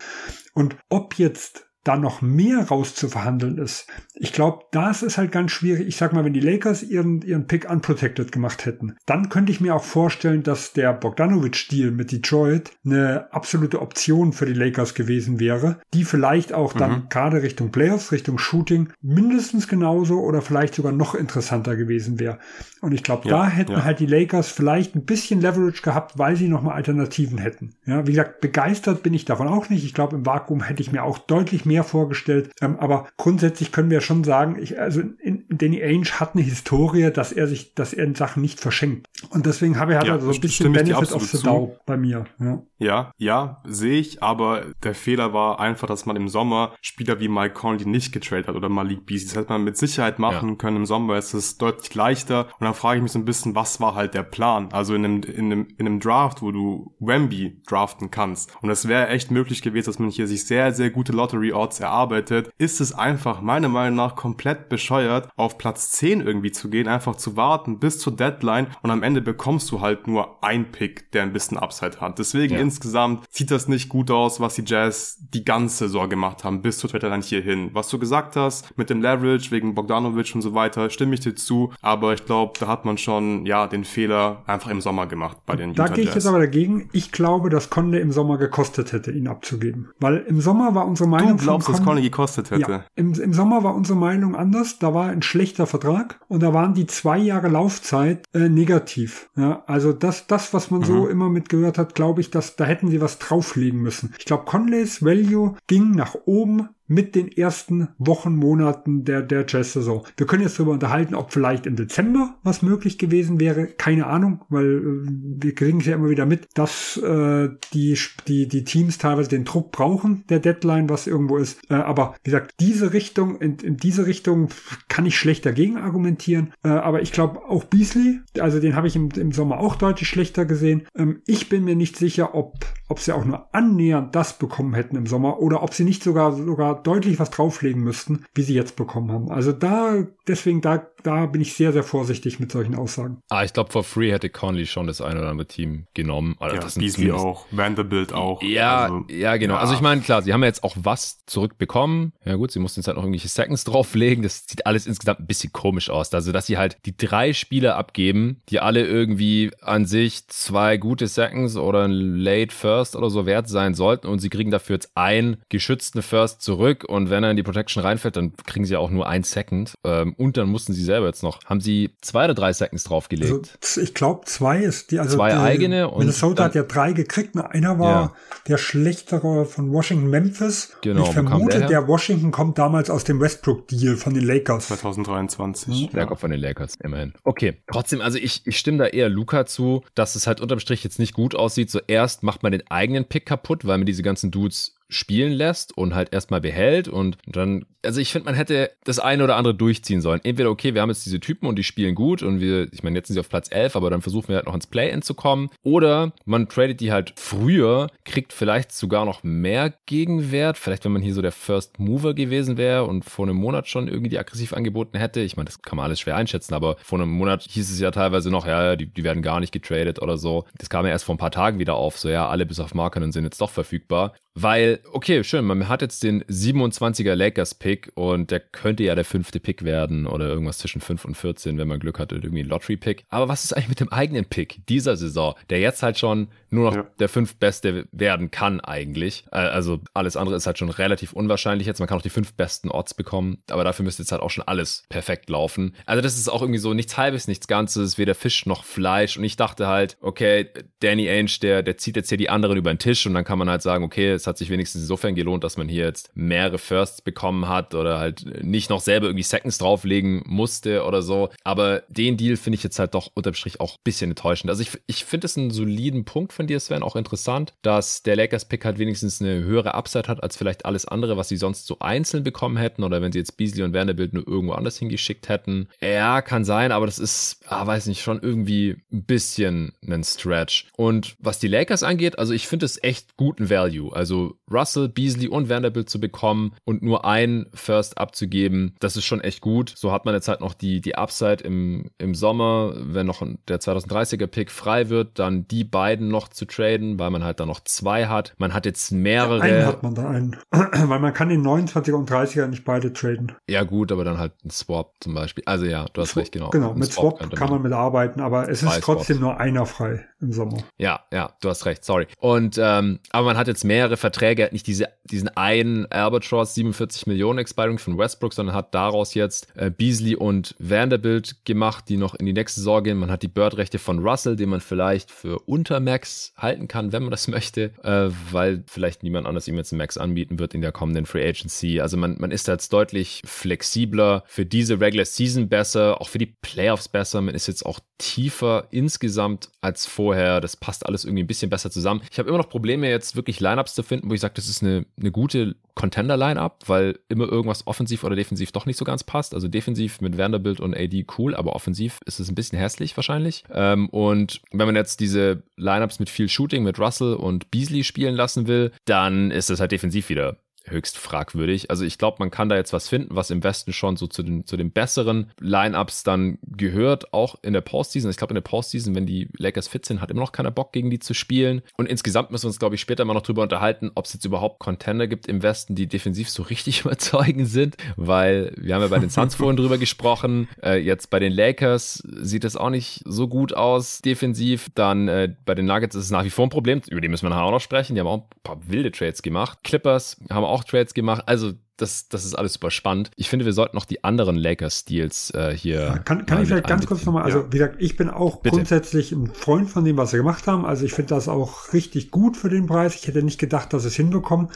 Und 0.54 0.76
ob 0.88 1.14
jetzt 1.18 1.69
da 1.84 1.96
noch 1.96 2.20
mehr 2.20 2.68
rauszuverhandeln 2.68 3.58
ist. 3.58 3.86
Ich 4.14 4.32
glaube, 4.32 4.64
das 4.70 5.02
ist 5.02 5.16
halt 5.16 5.32
ganz 5.32 5.50
schwierig. 5.50 5.88
Ich 5.88 5.96
sag 5.96 6.12
mal, 6.12 6.24
wenn 6.24 6.34
die 6.34 6.40
Lakers 6.40 6.82
ihren, 6.82 7.22
ihren 7.22 7.46
Pick 7.46 7.70
unprotected 7.70 8.32
gemacht 8.32 8.66
hätten, 8.66 8.96
dann 9.06 9.30
könnte 9.30 9.50
ich 9.50 9.60
mir 9.60 9.74
auch 9.74 9.84
vorstellen, 9.84 10.42
dass 10.42 10.72
der 10.72 10.92
Bogdanovic-Deal 10.92 11.90
mit 11.90 12.12
Detroit 12.12 12.70
eine 12.84 13.32
absolute 13.32 13.80
Option 13.80 14.32
für 14.32 14.46
die 14.46 14.52
Lakers 14.52 14.94
gewesen 14.94 15.40
wäre, 15.40 15.80
die 15.94 16.04
vielleicht 16.04 16.52
auch 16.52 16.74
dann 16.74 16.90
mhm. 16.90 17.08
gerade 17.08 17.42
Richtung 17.42 17.72
Playoffs, 17.72 18.12
Richtung 18.12 18.38
Shooting 18.38 18.92
mindestens 19.00 19.66
genauso 19.66 20.20
oder 20.20 20.42
vielleicht 20.42 20.74
sogar 20.74 20.92
noch 20.92 21.14
interessanter 21.14 21.76
gewesen 21.76 22.20
wäre. 22.20 22.38
Und 22.82 22.92
ich 22.92 23.02
glaube, 23.02 23.28
ja, 23.28 23.38
da 23.38 23.46
hätten 23.48 23.72
ja. 23.72 23.84
halt 23.84 24.00
die 24.00 24.06
Lakers 24.06 24.50
vielleicht 24.50 24.94
ein 24.94 25.04
bisschen 25.04 25.40
Leverage 25.40 25.82
gehabt, 25.82 26.18
weil 26.18 26.36
sie 26.36 26.48
nochmal 26.48 26.74
Alternativen 26.74 27.38
hätten. 27.38 27.74
Ja, 27.86 28.06
wie 28.06 28.12
gesagt, 28.12 28.40
begeistert 28.40 29.02
bin 29.02 29.14
ich 29.14 29.24
davon 29.24 29.48
auch 29.48 29.68
nicht. 29.70 29.84
Ich 29.84 29.94
glaube, 29.94 30.16
im 30.16 30.26
Vakuum 30.26 30.62
hätte 30.62 30.82
ich 30.82 30.92
mir 30.92 31.04
auch 31.04 31.18
deutlich 31.18 31.64
mehr 31.64 31.69
vorgestellt. 31.84 32.50
Ähm, 32.60 32.76
aber 32.78 33.08
grundsätzlich 33.16 33.72
können 33.72 33.90
wir 33.90 34.00
schon 34.00 34.24
sagen, 34.24 34.56
ich, 34.60 34.78
also 34.80 35.00
in, 35.00 35.29
Danny 35.60 35.82
Ainge 35.82 36.18
hat 36.18 36.34
eine 36.34 36.42
Historie, 36.42 37.10
dass 37.12 37.32
er 37.32 37.46
sich, 37.46 37.74
dass 37.74 37.92
er 37.92 38.04
in 38.04 38.14
Sachen 38.14 38.40
nicht 38.40 38.60
verschenkt. 38.60 39.06
Und 39.30 39.46
deswegen 39.46 39.78
habe 39.78 39.92
er 39.92 39.98
halt 39.98 40.08
ja, 40.08 40.14
also 40.14 40.32
so 40.32 40.38
ein 40.38 40.40
bisschen 40.40 40.72
Benefit 40.72 41.12
of 41.12 41.22
the 41.24 41.42
Doubt 41.42 41.84
bei 41.84 41.96
mir. 41.96 42.24
Ja, 42.38 42.62
ja, 42.78 43.12
ja 43.18 43.62
sehe 43.66 44.00
ich, 44.00 44.22
aber 44.22 44.64
der 44.82 44.94
Fehler 44.94 45.32
war 45.34 45.60
einfach, 45.60 45.86
dass 45.86 46.06
man 46.06 46.16
im 46.16 46.28
Sommer 46.28 46.74
Spieler 46.80 47.20
wie 47.20 47.28
Mike 47.28 47.54
Conley 47.54 47.84
nicht 47.86 48.12
getradet 48.12 48.48
hat 48.48 48.54
oder 48.54 48.68
Malik 48.68 49.04
Beasley. 49.04 49.28
Das 49.28 49.36
hätte 49.36 49.52
man 49.52 49.64
mit 49.64 49.76
Sicherheit 49.76 50.18
machen 50.18 50.50
ja. 50.50 50.54
können. 50.56 50.78
Im 50.78 50.86
Sommer 50.86 51.18
ist 51.18 51.34
es 51.34 51.58
deutlich 51.58 51.94
leichter. 51.94 52.46
Und 52.58 52.64
dann 52.64 52.74
frage 52.74 52.96
ich 52.96 53.02
mich 53.02 53.12
so 53.12 53.18
ein 53.18 53.24
bisschen, 53.26 53.54
was 53.54 53.80
war 53.80 53.94
halt 53.94 54.14
der 54.14 54.22
Plan? 54.22 54.68
Also 54.72 54.94
in 54.94 55.04
einem, 55.04 55.22
in 55.22 55.52
einem, 55.52 55.68
in 55.76 55.86
einem 55.86 56.00
Draft, 56.00 56.40
wo 56.40 56.52
du 56.52 56.94
Wemby 57.00 57.62
draften 57.66 58.10
kannst. 58.10 58.56
Und 58.62 58.70
es 58.70 58.88
wäre 58.88 59.08
echt 59.08 59.30
möglich 59.30 59.60
gewesen, 59.60 59.86
dass 59.86 59.98
man 59.98 60.10
hier 60.10 60.26
sich 60.26 60.46
sehr, 60.46 60.72
sehr 60.72 60.90
gute 60.90 61.12
Lottery 61.12 61.52
Odds 61.52 61.80
erarbeitet, 61.80 62.50
ist 62.56 62.80
es 62.80 62.92
einfach 62.92 63.42
meiner 63.42 63.68
Meinung 63.68 63.96
nach 63.96 64.16
komplett 64.16 64.68
bescheuert, 64.68 65.28
auf 65.36 65.49
Platz 65.58 65.90
10 65.92 66.20
irgendwie 66.20 66.52
zu 66.52 66.70
gehen, 66.70 66.88
einfach 66.88 67.16
zu 67.16 67.36
warten 67.36 67.78
bis 67.78 67.98
zur 67.98 68.14
Deadline 68.14 68.68
und 68.82 68.90
am 68.90 69.02
Ende 69.02 69.20
bekommst 69.20 69.70
du 69.70 69.80
halt 69.80 70.06
nur 70.06 70.42
ein 70.42 70.70
Pick, 70.72 71.10
der 71.12 71.22
ein 71.22 71.32
bisschen 71.32 71.56
Upside 71.56 72.00
hat. 72.00 72.18
Deswegen 72.18 72.54
ja. 72.54 72.60
insgesamt 72.60 73.24
sieht 73.30 73.50
das 73.50 73.68
nicht 73.68 73.88
gut 73.88 74.10
aus, 74.10 74.40
was 74.40 74.54
die 74.54 74.64
Jazz 74.64 75.18
die 75.32 75.44
ganze 75.44 75.86
Saison 75.86 76.08
gemacht 76.08 76.44
haben, 76.44 76.62
bis 76.62 76.78
zur 76.78 76.90
Deadline 76.90 77.22
hierhin. 77.22 77.70
Was 77.72 77.88
du 77.88 77.98
gesagt 77.98 78.36
hast, 78.36 78.76
mit 78.76 78.90
dem 78.90 79.02
Leverage 79.02 79.50
wegen 79.50 79.74
Bogdanovic 79.74 80.34
und 80.34 80.42
so 80.42 80.54
weiter, 80.54 80.90
stimme 80.90 81.14
ich 81.14 81.20
dir 81.20 81.34
zu, 81.34 81.72
aber 81.80 82.14
ich 82.14 82.24
glaube, 82.24 82.52
da 82.58 82.66
hat 82.66 82.84
man 82.84 82.98
schon, 82.98 83.46
ja, 83.46 83.66
den 83.66 83.84
Fehler 83.84 84.42
einfach 84.46 84.70
im 84.70 84.80
Sommer 84.80 85.06
gemacht 85.06 85.38
bei 85.46 85.56
den 85.56 85.74
Da 85.74 85.88
gehe 85.88 86.04
ich 86.04 86.14
jetzt 86.14 86.26
aber 86.26 86.38
dagegen. 86.38 86.88
Ich 86.92 87.12
glaube, 87.12 87.50
dass 87.50 87.70
Conde 87.70 87.98
im 87.98 88.12
Sommer 88.12 88.38
gekostet 88.38 88.92
hätte, 88.92 89.10
ihn 89.10 89.28
abzugeben. 89.28 89.90
Weil 89.98 90.18
im 90.28 90.40
Sommer 90.40 90.74
war 90.74 90.86
unsere 90.86 91.08
Meinung. 91.08 91.36
Du 91.36 91.44
glaubst, 91.44 91.68
dass 91.68 91.82
Conley 91.82 92.02
gekostet 92.02 92.50
hätte. 92.50 92.70
Ja, 92.70 92.84
im, 92.96 93.14
Im 93.14 93.32
Sommer 93.32 93.62
war 93.62 93.74
unsere 93.74 93.98
Meinung 93.98 94.34
anders. 94.34 94.78
Da 94.78 94.94
war 94.94 95.08
ein 95.08 95.22
schlechter 95.22 95.39
Vertrag 95.66 96.20
und 96.28 96.42
da 96.42 96.54
waren 96.54 96.74
die 96.74 96.86
zwei 96.86 97.18
Jahre 97.18 97.48
Laufzeit 97.48 98.24
äh, 98.34 98.48
negativ. 98.48 99.30
Ja, 99.36 99.62
also 99.66 99.92
das, 99.92 100.26
das, 100.26 100.52
was 100.54 100.70
man 100.70 100.80
mhm. 100.80 100.84
so 100.84 101.08
immer 101.08 101.28
mitgehört 101.28 101.78
hat, 101.78 101.94
glaube 101.94 102.20
ich, 102.20 102.30
dass 102.30 102.56
da 102.56 102.64
hätten 102.64 102.88
sie 102.88 103.00
was 103.00 103.18
drauflegen 103.18 103.80
müssen. 103.80 104.14
Ich 104.18 104.24
glaube, 104.24 104.44
Conleys 104.44 105.04
Value 105.04 105.56
ging 105.66 105.90
nach 105.92 106.16
oben 106.26 106.68
mit 106.90 107.14
den 107.14 107.30
ersten 107.30 107.88
Wochen, 107.98 108.34
Monaten 108.34 109.04
der, 109.04 109.22
der 109.22 109.46
Jazz-Saison. 109.46 110.04
Wir 110.16 110.26
können 110.26 110.42
jetzt 110.42 110.58
darüber 110.58 110.72
unterhalten, 110.72 111.14
ob 111.14 111.32
vielleicht 111.32 111.66
im 111.66 111.76
Dezember 111.76 112.34
was 112.42 112.62
möglich 112.62 112.98
gewesen 112.98 113.38
wäre. 113.38 113.66
Keine 113.68 114.08
Ahnung, 114.08 114.42
weil 114.48 114.66
äh, 114.66 115.08
wir 115.40 115.54
kriegen 115.54 115.78
es 115.80 115.86
ja 115.86 115.94
immer 115.94 116.10
wieder 116.10 116.26
mit, 116.26 116.48
dass 116.54 116.96
äh, 116.96 117.48
die, 117.72 117.96
die, 118.26 118.48
die 118.48 118.64
Teams 118.64 118.98
teilweise 118.98 119.30
den 119.30 119.44
Druck 119.44 119.70
brauchen, 119.70 120.24
der 120.28 120.40
Deadline, 120.40 120.88
was 120.88 121.06
irgendwo 121.06 121.36
ist. 121.36 121.60
Äh, 121.70 121.74
aber 121.74 122.16
wie 122.24 122.30
gesagt, 122.30 122.54
diese 122.58 122.92
Richtung, 122.92 123.40
in, 123.40 123.58
in 123.58 123.76
diese 123.76 124.06
Richtung 124.06 124.48
kann 124.88 125.06
ich 125.06 125.16
schlecht 125.16 125.46
dagegen 125.46 125.76
argumentieren. 125.76 126.52
Äh, 126.64 126.70
aber 126.70 127.02
ich 127.02 127.12
glaube 127.12 127.44
auch 127.48 127.64
Beasley, 127.64 128.18
also 128.40 128.58
den 128.58 128.74
habe 128.74 128.88
ich 128.88 128.96
im, 128.96 129.10
im 129.16 129.30
Sommer 129.30 129.60
auch 129.60 129.76
deutlich 129.76 130.08
schlechter 130.08 130.44
gesehen. 130.44 130.88
Ähm, 130.96 131.22
ich 131.26 131.48
bin 131.48 131.64
mir 131.64 131.76
nicht 131.76 131.96
sicher, 131.96 132.34
ob, 132.34 132.66
ob 132.90 132.98
sie 132.98 133.12
auch 133.12 133.24
nur 133.24 133.54
annähernd 133.54 134.14
das 134.14 134.34
bekommen 134.34 134.74
hätten 134.74 134.96
im 134.96 135.06
Sommer 135.06 135.38
oder 135.38 135.62
ob 135.62 135.74
sie 135.74 135.84
nicht 135.84 136.02
sogar 136.02 136.32
sogar 136.32 136.82
deutlich 136.82 137.18
was 137.18 137.30
drauflegen 137.30 137.82
müssten, 137.82 138.24
wie 138.34 138.42
sie 138.42 138.54
jetzt 138.54 138.76
bekommen 138.76 139.12
haben. 139.12 139.30
Also 139.30 139.52
da, 139.52 140.04
deswegen, 140.26 140.60
da, 140.60 140.78
da 141.02 141.26
bin 141.26 141.40
ich 141.40 141.54
sehr, 141.54 141.72
sehr 141.72 141.82
vorsichtig 141.82 142.40
mit 142.40 142.52
solchen 142.52 142.74
Aussagen. 142.74 143.18
Ah, 143.28 143.44
ich 143.44 143.52
glaube, 143.52 143.70
for 143.70 143.84
free 143.84 144.12
hätte 144.12 144.30
Conley 144.30 144.66
schon 144.66 144.86
das 144.86 145.00
ein 145.00 145.18
oder 145.18 145.28
andere 145.28 145.46
Team 145.46 145.86
genommen. 145.94 146.36
Also 146.38 146.56
ja, 146.56 146.62
das 146.62 146.74
Beasley 146.74 147.12
auch, 147.12 147.46
Vanderbilt 147.50 148.12
auch. 148.12 148.42
Ja, 148.42 148.84
also, 148.84 149.04
ja, 149.08 149.36
genau. 149.36 149.54
Ja. 149.54 149.60
Also 149.60 149.74
ich 149.74 149.80
meine, 149.80 150.00
klar, 150.00 150.22
sie 150.22 150.32
haben 150.32 150.42
ja 150.42 150.48
jetzt 150.48 150.64
auch 150.64 150.76
was 150.78 151.24
zurückbekommen. 151.26 152.12
Ja 152.24 152.36
gut, 152.36 152.50
sie 152.50 152.58
mussten 152.58 152.80
jetzt 152.80 152.86
halt 152.86 152.96
noch 152.96 153.04
irgendwelche 153.04 153.28
Seconds 153.28 153.64
drauflegen. 153.70 154.22
Das 154.22 154.44
sieht 154.46 154.66
alles 154.66 154.86
insgesamt 154.86 155.20
ein 155.20 155.26
bisschen 155.26 155.52
komisch 155.52 155.90
aus. 155.90 156.12
Also, 156.12 156.32
dass 156.32 156.46
sie 156.46 156.58
halt 156.58 156.78
die 156.86 156.96
drei 156.96 157.32
Spieler 157.32 157.76
abgeben, 157.76 158.42
die 158.48 158.60
alle 158.60 158.86
irgendwie 158.86 159.50
an 159.60 159.86
sich 159.86 160.26
zwei 160.28 160.76
gute 160.76 161.06
Seconds 161.06 161.56
oder 161.56 161.84
ein 161.84 161.92
Late 161.92 162.54
First 162.54 162.96
oder 162.96 163.10
so 163.10 163.26
wert 163.26 163.48
sein 163.48 163.74
sollten 163.74 164.06
und 164.06 164.18
sie 164.18 164.30
kriegen 164.30 164.50
dafür 164.50 164.76
jetzt 164.76 164.90
einen 164.94 165.38
geschützten 165.48 166.02
First 166.02 166.42
zurück 166.42 166.84
und 166.84 167.10
wenn 167.10 167.24
er 167.24 167.30
in 167.30 167.36
die 167.36 167.42
Protection 167.42 167.82
reinfällt, 167.82 168.16
dann 168.16 168.36
kriegen 168.46 168.64
sie 168.64 168.76
auch 168.76 168.90
nur 168.90 169.08
ein 169.08 169.22
Second. 169.22 169.74
Ähm, 169.84 170.14
und 170.14 170.36
dann 170.36 170.48
mussten 170.48 170.72
sie 170.72 170.84
selber 170.90 171.06
jetzt 171.06 171.22
noch, 171.22 171.38
haben 171.44 171.60
sie 171.60 171.90
zwei 172.00 172.24
oder 172.24 172.34
drei 172.34 172.52
Seconds 172.52 172.84
draufgelegt? 172.84 173.58
Also, 173.62 173.80
ich 173.80 173.94
glaube, 173.94 174.24
zwei 174.26 174.58
ist 174.58 174.90
die, 174.90 174.98
also 174.98 175.16
zwei 175.16 175.30
die, 175.30 175.36
eigene. 175.36 175.88
Und 175.88 176.00
Minnesota 176.00 176.34
dann, 176.34 176.44
hat 176.46 176.54
ja 176.54 176.62
drei 176.64 176.92
gekriegt. 176.92 177.36
Einer 177.36 177.78
war 177.78 178.02
ja. 178.02 178.12
der 178.48 178.58
schlechtere 178.58 179.44
von 179.44 179.72
Washington 179.72 180.10
Memphis. 180.10 180.72
Genau. 180.82 181.02
Und 181.02 181.06
ich 181.08 181.14
vermute, 181.14 181.58
der, 181.58 181.68
der, 181.68 181.88
Washington 181.88 182.32
kommt 182.32 182.58
damals 182.58 182.90
aus 182.90 183.04
dem 183.04 183.20
Westbrook-Deal 183.20 183.96
von 183.96 184.14
den 184.14 184.24
Lakers. 184.24 184.68
2023. 184.68 185.68
Mhm. 185.68 185.92
Der 185.94 186.06
kommt 186.06 186.20
von 186.20 186.30
den 186.30 186.40
Lakers, 186.40 186.74
immerhin. 186.82 187.14
Okay. 187.24 187.62
Trotzdem, 187.70 188.00
also 188.00 188.18
ich, 188.18 188.42
ich 188.46 188.58
stimme 188.58 188.78
da 188.78 188.86
eher 188.86 189.08
Luca 189.08 189.46
zu, 189.46 189.84
dass 189.94 190.16
es 190.16 190.26
halt 190.26 190.40
unterm 190.40 190.58
Strich 190.58 190.82
jetzt 190.82 190.98
nicht 190.98 191.14
gut 191.14 191.34
aussieht. 191.34 191.70
Zuerst 191.70 192.22
macht 192.22 192.42
man 192.42 192.52
den 192.52 192.68
eigenen 192.70 193.04
Pick 193.04 193.26
kaputt, 193.26 193.64
weil 193.64 193.78
man 193.78 193.86
diese 193.86 194.02
ganzen 194.02 194.30
Dudes 194.30 194.79
spielen 194.90 195.32
lässt 195.32 195.76
und 195.76 195.94
halt 195.94 196.12
erstmal 196.12 196.40
behält 196.40 196.88
und 196.88 197.16
dann, 197.26 197.64
also 197.82 198.00
ich 198.00 198.12
finde, 198.12 198.26
man 198.26 198.34
hätte 198.34 198.70
das 198.84 198.98
eine 198.98 199.24
oder 199.24 199.36
andere 199.36 199.54
durchziehen 199.54 200.00
sollen. 200.00 200.20
Entweder, 200.22 200.50
okay, 200.50 200.74
wir 200.74 200.82
haben 200.82 200.90
jetzt 200.90 201.06
diese 201.06 201.20
Typen 201.20 201.46
und 201.46 201.56
die 201.56 201.64
spielen 201.64 201.94
gut 201.94 202.22
und 202.22 202.40
wir, 202.40 202.68
ich 202.72 202.82
meine, 202.82 202.96
jetzt 202.98 203.08
sind 203.08 203.14
sie 203.14 203.20
auf 203.20 203.28
Platz 203.28 203.48
11, 203.50 203.76
aber 203.76 203.90
dann 203.90 204.02
versuchen 204.02 204.28
wir 204.28 204.36
halt 204.36 204.46
noch 204.46 204.54
ins 204.54 204.66
Play-In 204.66 205.02
zu 205.02 205.14
kommen. 205.14 205.50
Oder 205.62 206.12
man 206.24 206.48
tradet 206.48 206.80
die 206.80 206.92
halt 206.92 207.14
früher, 207.16 207.88
kriegt 208.04 208.32
vielleicht 208.32 208.72
sogar 208.72 209.04
noch 209.04 209.22
mehr 209.22 209.72
Gegenwert. 209.86 210.58
Vielleicht, 210.58 210.84
wenn 210.84 210.92
man 210.92 211.02
hier 211.02 211.14
so 211.14 211.22
der 211.22 211.32
First 211.32 211.78
Mover 211.78 212.14
gewesen 212.14 212.56
wäre 212.56 212.84
und 212.84 213.04
vor 213.04 213.26
einem 213.26 213.36
Monat 213.36 213.68
schon 213.68 213.88
irgendwie 213.88 214.18
aggressiv 214.18 214.52
angeboten 214.52 214.98
hätte. 214.98 215.20
Ich 215.20 215.36
meine, 215.36 215.46
das 215.46 215.62
kann 215.62 215.76
man 215.76 215.84
alles 215.84 216.00
schwer 216.00 216.16
einschätzen, 216.16 216.54
aber 216.54 216.76
vor 216.82 216.98
einem 216.98 217.10
Monat 217.10 217.44
hieß 217.48 217.70
es 217.70 217.80
ja 217.80 217.90
teilweise 217.90 218.30
noch, 218.30 218.46
ja, 218.46 218.76
die, 218.76 218.86
die 218.86 219.04
werden 219.04 219.22
gar 219.22 219.40
nicht 219.40 219.52
getradet 219.52 220.02
oder 220.02 220.18
so. 220.18 220.44
Das 220.58 220.68
kam 220.68 220.84
ja 220.84 220.92
erst 220.92 221.04
vor 221.04 221.14
ein 221.14 221.18
paar 221.18 221.30
Tagen 221.30 221.58
wieder 221.58 221.74
auf, 221.74 221.98
so 221.98 222.08
ja, 222.08 222.28
alle 222.28 222.46
bis 222.46 222.60
auf 222.60 222.74
Marken 222.74 223.12
sind 223.12 223.24
jetzt 223.24 223.40
doch 223.40 223.50
verfügbar. 223.50 224.12
Weil, 224.34 224.80
okay, 224.92 225.24
schön, 225.24 225.44
man 225.44 225.68
hat 225.68 225.82
jetzt 225.82 226.02
den 226.02 226.22
27er 226.24 227.14
Lakers-Pick 227.14 227.92
und 227.94 228.30
der 228.30 228.40
könnte 228.40 228.84
ja 228.84 228.94
der 228.94 229.04
fünfte 229.04 229.40
Pick 229.40 229.64
werden 229.64 230.06
oder 230.06 230.28
irgendwas 230.28 230.58
zwischen 230.58 230.80
5 230.80 231.04
und 231.04 231.16
14, 231.16 231.58
wenn 231.58 231.66
man 231.66 231.80
Glück 231.80 231.98
hat, 231.98 232.12
irgendwie 232.12 232.42
ein 232.42 232.48
Lottery-Pick. 232.48 233.04
Aber 233.08 233.28
was 233.28 233.44
ist 233.44 233.52
eigentlich 233.52 233.68
mit 233.68 233.80
dem 233.80 233.92
eigenen 233.92 234.24
Pick 234.24 234.64
dieser 234.68 234.96
Saison, 234.96 235.34
der 235.50 235.58
jetzt 235.58 235.82
halt 235.82 235.98
schon 235.98 236.28
nur 236.50 236.70
noch 236.70 236.76
ja. 236.76 236.86
der 236.98 237.08
fünf 237.08 237.36
Beste 237.36 237.88
werden 237.92 238.30
kann 238.30 238.60
eigentlich. 238.60 239.24
Äh, 239.32 239.38
also 239.38 239.80
alles 239.94 240.16
andere 240.16 240.36
ist 240.36 240.46
halt 240.46 240.58
schon 240.58 240.70
relativ 240.70 241.12
unwahrscheinlich 241.12 241.66
jetzt. 241.66 241.78
Man 241.78 241.88
kann 241.88 241.98
auch 241.98 242.02
die 242.02 242.10
fünf 242.10 242.34
besten 242.34 242.70
Odds 242.70 242.94
bekommen, 242.94 243.42
aber 243.50 243.64
dafür 243.64 243.84
müsste 243.84 244.02
jetzt 244.02 244.12
halt 244.12 244.22
auch 244.22 244.30
schon 244.30 244.46
alles 244.46 244.84
perfekt 244.88 245.30
laufen. 245.30 245.74
Also 245.86 246.02
das 246.02 246.16
ist 246.16 246.28
auch 246.28 246.42
irgendwie 246.42 246.58
so 246.58 246.74
nichts 246.74 246.96
halbes, 246.96 247.28
nichts 247.28 247.46
Ganzes, 247.46 247.98
weder 247.98 248.14
Fisch 248.14 248.46
noch 248.46 248.64
Fleisch. 248.64 249.16
Und 249.16 249.24
ich 249.24 249.36
dachte 249.36 249.66
halt, 249.66 249.96
okay, 250.00 250.48
Danny 250.80 251.08
Ainge, 251.08 251.38
der, 251.42 251.62
der 251.62 251.76
zieht 251.76 251.96
jetzt 251.96 252.08
hier 252.08 252.18
die 252.18 252.30
anderen 252.30 252.56
über 252.56 252.72
den 252.72 252.78
Tisch 252.78 253.06
und 253.06 253.14
dann 253.14 253.24
kann 253.24 253.38
man 253.38 253.48
halt 253.48 253.62
sagen, 253.62 253.84
okay, 253.84 254.18
es 254.20 254.26
hat 254.26 254.38
sich 254.38 254.50
wenigstens 254.50 254.82
insofern 254.82 255.14
gelohnt, 255.14 255.44
dass 255.44 255.56
man 255.56 255.68
hier 255.68 255.84
jetzt 255.84 256.10
mehrere 256.14 256.58
Firsts 256.58 257.02
bekommen 257.02 257.48
hat 257.48 257.74
oder 257.74 257.98
halt 257.98 258.42
nicht 258.44 258.70
noch 258.70 258.80
selber 258.80 259.06
irgendwie 259.06 259.22
Seconds 259.22 259.58
drauflegen 259.58 260.22
musste 260.26 260.84
oder 260.84 261.02
so. 261.02 261.30
Aber 261.44 261.82
den 261.88 262.16
Deal 262.16 262.36
finde 262.36 262.56
ich 262.56 262.62
jetzt 262.62 262.78
halt 262.78 262.94
doch 262.94 263.10
unterm 263.14 263.34
Strich 263.34 263.60
auch 263.60 263.74
ein 263.74 263.84
bisschen 263.84 264.10
enttäuschend. 264.10 264.50
Also 264.50 264.62
ich, 264.62 264.78
ich 264.86 265.04
finde 265.04 265.26
es 265.26 265.36
einen 265.36 265.50
soliden 265.50 266.04
Punkt 266.04 266.32
von 266.32 266.46
dir, 266.46 266.60
Sven, 266.60 266.82
auch 266.82 266.96
interessant, 266.96 267.54
dass 267.62 268.02
der 268.02 268.16
Lakers-Pick 268.16 268.64
halt 268.64 268.78
wenigstens 268.78 269.20
eine 269.20 269.42
höhere 269.42 269.74
Upside 269.74 270.08
hat 270.08 270.22
als 270.22 270.36
vielleicht 270.36 270.64
alles 270.64 270.86
andere, 270.86 271.16
was 271.16 271.28
sie 271.28 271.36
sonst 271.36 271.66
so 271.66 271.78
einzeln 271.80 272.24
bekommen 272.24 272.56
hätten 272.56 272.84
oder 272.84 273.02
wenn 273.02 273.12
sie 273.12 273.18
jetzt 273.18 273.36
Beasley 273.36 273.62
und 273.62 273.74
Vanderbilt 273.74 274.12
nur 274.12 274.26
irgendwo 274.26 274.54
anders 274.54 274.78
hingeschickt 274.78 275.28
hätten. 275.28 275.68
Ja, 275.80 276.22
kann 276.22 276.44
sein, 276.44 276.72
aber 276.72 276.86
das 276.86 276.98
ist, 276.98 277.40
ah, 277.46 277.66
weiß 277.66 277.86
nicht, 277.86 278.02
schon 278.02 278.20
irgendwie 278.20 278.76
ein 278.92 279.04
bisschen 279.04 279.72
ein 279.86 280.04
Stretch. 280.04 280.66
Und 280.76 281.16
was 281.18 281.38
die 281.38 281.48
Lakers 281.48 281.82
angeht, 281.82 282.18
also 282.18 282.32
ich 282.32 282.46
finde 282.46 282.66
es 282.66 282.82
echt 282.82 283.16
guten 283.16 283.50
Value. 283.50 283.94
Also 283.94 284.09
Russell, 284.50 284.88
Beasley 284.88 285.28
und 285.28 285.48
Vanderbilt 285.48 285.88
zu 285.88 286.00
bekommen 286.00 286.52
und 286.64 286.82
nur 286.82 287.04
ein 287.04 287.46
First 287.54 287.98
abzugeben, 287.98 288.74
das 288.80 288.96
ist 288.96 289.04
schon 289.04 289.20
echt 289.20 289.40
gut. 289.40 289.72
So 289.76 289.92
hat 289.92 290.04
man 290.04 290.14
jetzt 290.14 290.28
halt 290.28 290.40
noch 290.40 290.54
die, 290.54 290.80
die 290.80 290.96
Upside 290.96 291.44
im, 291.44 291.90
im 291.98 292.14
Sommer, 292.14 292.72
wenn 292.76 293.06
noch 293.06 293.22
der 293.48 293.60
2030er 293.60 294.26
Pick 294.26 294.50
frei 294.50 294.88
wird, 294.88 295.18
dann 295.18 295.46
die 295.48 295.64
beiden 295.64 296.08
noch 296.08 296.28
zu 296.28 296.44
traden, 296.44 296.98
weil 296.98 297.10
man 297.10 297.24
halt 297.24 297.40
da 297.40 297.46
noch 297.46 297.60
zwei 297.60 298.06
hat. 298.06 298.34
Man 298.38 298.54
hat 298.54 298.66
jetzt 298.66 298.92
mehrere. 298.92 299.38
Ja, 299.38 299.42
einen 299.42 299.66
hat 299.66 299.82
man 299.82 299.94
da 299.94 300.08
einen. 300.08 300.36
weil 300.50 300.98
man 300.98 301.12
kann 301.12 301.28
den 301.28 301.42
29er 301.42 301.94
und 301.94 302.10
30er 302.10 302.46
nicht 302.46 302.64
beide 302.64 302.92
traden. 302.92 303.32
Ja 303.48 303.64
gut, 303.64 303.92
aber 303.92 304.04
dann 304.04 304.18
halt 304.18 304.32
ein 304.44 304.50
Swap 304.50 304.94
zum 305.00 305.14
Beispiel. 305.14 305.44
Also 305.46 305.66
ja, 305.66 305.86
du 305.92 306.00
hast 306.00 306.16
recht, 306.16 306.32
genau. 306.32 306.50
Genau, 306.50 306.74
mit 306.74 306.92
Swap, 306.92 307.18
Swap 307.18 307.34
kann 307.36 307.50
man 307.50 307.62
mitarbeiten, 307.62 308.20
aber 308.20 308.48
es 308.48 308.62
ist 308.62 308.80
trotzdem 308.82 309.18
Swaps. 309.18 309.20
nur 309.20 309.40
einer 309.40 309.66
frei 309.66 310.06
im 310.20 310.32
Sommer. 310.32 310.58
Ja, 310.78 311.00
ja, 311.12 311.32
du 311.40 311.48
hast 311.48 311.66
recht, 311.66 311.84
sorry. 311.84 312.06
Und 312.18 312.58
ähm, 312.58 313.00
aber 313.10 313.26
man 313.26 313.36
hat 313.36 313.48
jetzt 313.48 313.64
mehrere 313.64 313.96
Verträge, 314.00 314.48
nicht 314.52 314.66
diese, 314.66 314.88
diesen 315.04 315.28
einen 315.28 315.86
Albatross 315.92 316.54
47 316.54 317.06
Millionen 317.06 317.38
Expiring 317.38 317.78
von 317.78 317.98
Westbrook, 317.98 318.32
sondern 318.32 318.54
hat 318.54 318.74
daraus 318.74 319.14
jetzt 319.14 319.48
äh, 319.56 319.70
Beasley 319.70 320.16
und 320.16 320.54
Vanderbilt 320.58 321.44
gemacht, 321.44 321.84
die 321.88 321.96
noch 321.96 322.14
in 322.14 322.26
die 322.26 322.32
nächste 322.32 322.60
Saison 322.60 322.82
gehen. 322.82 322.98
Man 322.98 323.10
hat 323.10 323.22
die 323.22 323.28
Bird-Rechte 323.28 323.78
von 323.78 324.00
Russell, 324.00 324.36
den 324.36 324.48
man 324.48 324.60
vielleicht 324.60 325.10
für 325.10 325.38
unter 325.40 325.80
Max 325.80 326.32
halten 326.36 326.68
kann, 326.68 326.92
wenn 326.92 327.02
man 327.02 327.10
das 327.10 327.28
möchte, 327.28 327.72
äh, 327.82 328.10
weil 328.32 328.64
vielleicht 328.66 329.02
niemand 329.02 329.26
anders 329.26 329.46
ihm 329.46 329.56
jetzt 329.56 329.72
einen 329.72 329.78
Max 329.78 329.96
anbieten 329.96 330.38
wird 330.38 330.54
in 330.54 330.60
der 330.60 330.72
kommenden 330.72 331.06
Free 331.06 331.28
Agency. 331.28 331.80
Also 331.80 331.96
man, 331.96 332.16
man 332.18 332.30
ist 332.30 332.48
jetzt 332.48 332.72
deutlich 332.72 333.22
flexibler, 333.24 334.24
für 334.26 334.46
diese 334.46 334.80
Regular 334.80 335.04
Season 335.04 335.48
besser, 335.48 336.00
auch 336.00 336.08
für 336.08 336.18
die 336.18 336.26
Playoffs 336.26 336.88
besser. 336.88 337.20
Man 337.20 337.34
ist 337.34 337.46
jetzt 337.46 337.64
auch 337.66 337.80
tiefer 337.98 338.68
insgesamt 338.70 339.50
als 339.60 339.86
vorher. 339.86 340.40
Das 340.40 340.56
passt 340.56 340.86
alles 340.86 341.04
irgendwie 341.04 341.24
ein 341.24 341.26
bisschen 341.26 341.50
besser 341.50 341.70
zusammen. 341.70 342.00
Ich 342.10 342.18
habe 342.18 342.28
immer 342.28 342.38
noch 342.38 342.48
Probleme, 342.48 342.88
jetzt 342.88 343.14
wirklich 343.16 343.40
Lineups 343.40 343.74
zu 343.74 343.82
finden, 343.90 344.08
wo 344.08 344.14
ich 344.14 344.20
sage, 344.20 344.34
das 344.36 344.48
ist 344.48 344.62
eine, 344.62 344.86
eine 344.98 345.10
gute 345.10 345.56
Contender-Line-Up, 345.74 346.64
weil 346.66 346.98
immer 347.08 347.26
irgendwas 347.28 347.66
offensiv 347.66 348.04
oder 348.04 348.14
defensiv 348.14 348.52
doch 348.52 348.64
nicht 348.64 348.76
so 348.76 348.84
ganz 348.84 349.02
passt. 349.02 349.34
Also 349.34 349.48
defensiv 349.48 350.00
mit 350.00 350.16
Vanderbilt 350.16 350.60
und 350.60 350.76
AD 350.76 351.06
cool, 351.18 351.34
aber 351.34 351.54
offensiv 351.54 351.98
ist 352.06 352.20
es 352.20 352.28
ein 352.28 352.36
bisschen 352.36 352.58
hässlich 352.58 352.96
wahrscheinlich. 352.96 353.44
Ähm, 353.52 353.88
und 353.88 354.42
wenn 354.52 354.66
man 354.66 354.76
jetzt 354.76 355.00
diese 355.00 355.42
Lineups 355.56 355.98
mit 355.98 356.08
viel 356.08 356.28
Shooting, 356.28 356.62
mit 356.62 356.78
Russell 356.78 357.14
und 357.14 357.50
Beasley 357.50 357.82
spielen 357.82 358.14
lassen 358.14 358.46
will, 358.46 358.70
dann 358.84 359.32
ist 359.32 359.50
es 359.50 359.58
halt 359.58 359.72
defensiv 359.72 360.08
wieder 360.08 360.36
höchst 360.70 360.98
fragwürdig. 360.98 361.70
Also 361.70 361.84
ich 361.84 361.98
glaube, 361.98 362.16
man 362.20 362.30
kann 362.30 362.48
da 362.48 362.56
jetzt 362.56 362.72
was 362.72 362.88
finden, 362.88 363.14
was 363.14 363.30
im 363.30 363.42
Westen 363.42 363.72
schon 363.72 363.96
so 363.96 364.06
zu 364.06 364.22
den, 364.22 364.46
zu 364.46 364.56
den 364.56 364.70
besseren 364.70 365.30
Lineups 365.40 366.02
dann 366.02 366.38
gehört, 366.42 367.12
auch 367.12 367.36
in 367.42 367.52
der 367.52 367.60
Postseason. 367.60 368.10
Ich 368.10 368.16
glaube, 368.16 368.32
in 368.32 368.36
der 368.36 368.42
Postseason, 368.42 368.94
wenn 368.94 369.06
die 369.06 369.28
Lakers 369.36 369.68
fit 369.68 369.84
sind, 369.84 370.00
hat 370.00 370.10
immer 370.10 370.20
noch 370.20 370.32
keiner 370.32 370.50
Bock, 370.50 370.72
gegen 370.72 370.90
die 370.90 370.98
zu 370.98 371.14
spielen. 371.14 371.62
Und 371.76 371.86
insgesamt 371.86 372.30
müssen 372.30 372.44
wir 372.44 372.48
uns, 372.48 372.58
glaube 372.58 372.74
ich, 372.74 372.80
später 372.80 373.04
mal 373.04 373.14
noch 373.14 373.22
drüber 373.22 373.42
unterhalten, 373.42 373.90
ob 373.94 374.06
es 374.06 374.12
jetzt 374.12 374.24
überhaupt 374.24 374.58
Contender 374.58 375.06
gibt 375.06 375.26
im 375.26 375.42
Westen, 375.42 375.74
die 375.74 375.86
defensiv 375.86 376.30
so 376.30 376.42
richtig 376.50 376.82
überzeugend 376.82 377.48
sind, 377.48 377.76
weil 377.96 378.52
wir 378.56 378.74
haben 378.74 378.82
ja 378.82 378.88
bei 378.88 378.98
den 378.98 379.10
Suns 379.10 379.34
vorhin 379.36 379.56
drüber 379.56 379.78
gesprochen. 379.78 380.48
Äh, 380.62 380.78
jetzt 380.78 381.10
bei 381.10 381.18
den 381.18 381.32
Lakers 381.32 382.02
sieht 382.20 382.44
es 382.44 382.56
auch 382.56 382.70
nicht 382.70 383.02
so 383.04 383.28
gut 383.28 383.54
aus 383.54 384.00
defensiv. 384.00 384.68
Dann 384.74 385.08
äh, 385.08 385.34
bei 385.44 385.54
den 385.54 385.66
Nuggets 385.66 385.94
ist 385.94 386.04
es 386.04 386.10
nach 386.10 386.24
wie 386.24 386.30
vor 386.30 386.46
ein 386.46 386.50
Problem, 386.50 386.80
über 386.88 387.00
die 387.00 387.08
müssen 387.08 387.24
wir 387.24 387.30
nachher 387.30 387.44
auch 387.44 387.50
noch 387.50 387.60
sprechen. 387.60 387.94
Die 387.94 388.00
haben 388.00 388.06
auch 388.06 388.18
ein 388.18 388.42
paar 388.42 388.58
wilde 388.68 388.90
Trades 388.90 389.22
gemacht. 389.22 389.58
Clippers 389.64 390.18
haben 390.30 390.44
auch 390.44 390.59
Trades 390.64 390.94
gemacht. 390.94 391.24
Also 391.26 391.52
das, 391.76 392.08
das 392.08 392.24
ist 392.24 392.34
alles 392.34 392.54
super 392.54 392.70
spannend. 392.70 393.10
Ich 393.16 393.28
finde, 393.28 393.44
wir 393.44 393.52
sollten 393.52 393.76
noch 393.76 393.84
die 393.84 394.04
anderen 394.04 394.36
Lakers-Steals 394.36 395.30
äh, 395.30 395.56
hier. 395.56 395.80
Ja, 395.80 395.98
kann 395.98 396.26
kann 396.26 396.42
ich 396.42 396.48
vielleicht 396.48 396.66
ganz 396.66 396.86
kurz 396.86 397.04
nochmal, 397.04 397.22
also 397.22 397.38
ja. 397.38 397.46
wie 397.46 397.58
gesagt, 397.58 397.76
ich 397.78 397.96
bin 397.96 398.10
auch 398.10 398.36
Bitte. 398.36 398.56
grundsätzlich 398.56 399.12
ein 399.12 399.28
Freund 399.32 399.70
von 399.70 399.84
dem, 399.84 399.96
was 399.96 400.10
sie 400.10 400.18
gemacht 400.18 400.46
haben. 400.46 400.66
Also 400.66 400.84
ich 400.84 400.92
finde 400.92 401.14
das 401.14 401.28
auch 401.28 401.72
richtig 401.72 402.10
gut 402.10 402.36
für 402.36 402.50
den 402.50 402.66
Preis. 402.66 402.96
Ich 402.96 403.06
hätte 403.06 403.22
nicht 403.22 403.40
gedacht, 403.40 403.72
dass 403.72 403.82
sie 403.82 403.88
es 403.88 403.94
hinbekommen. 403.94 404.48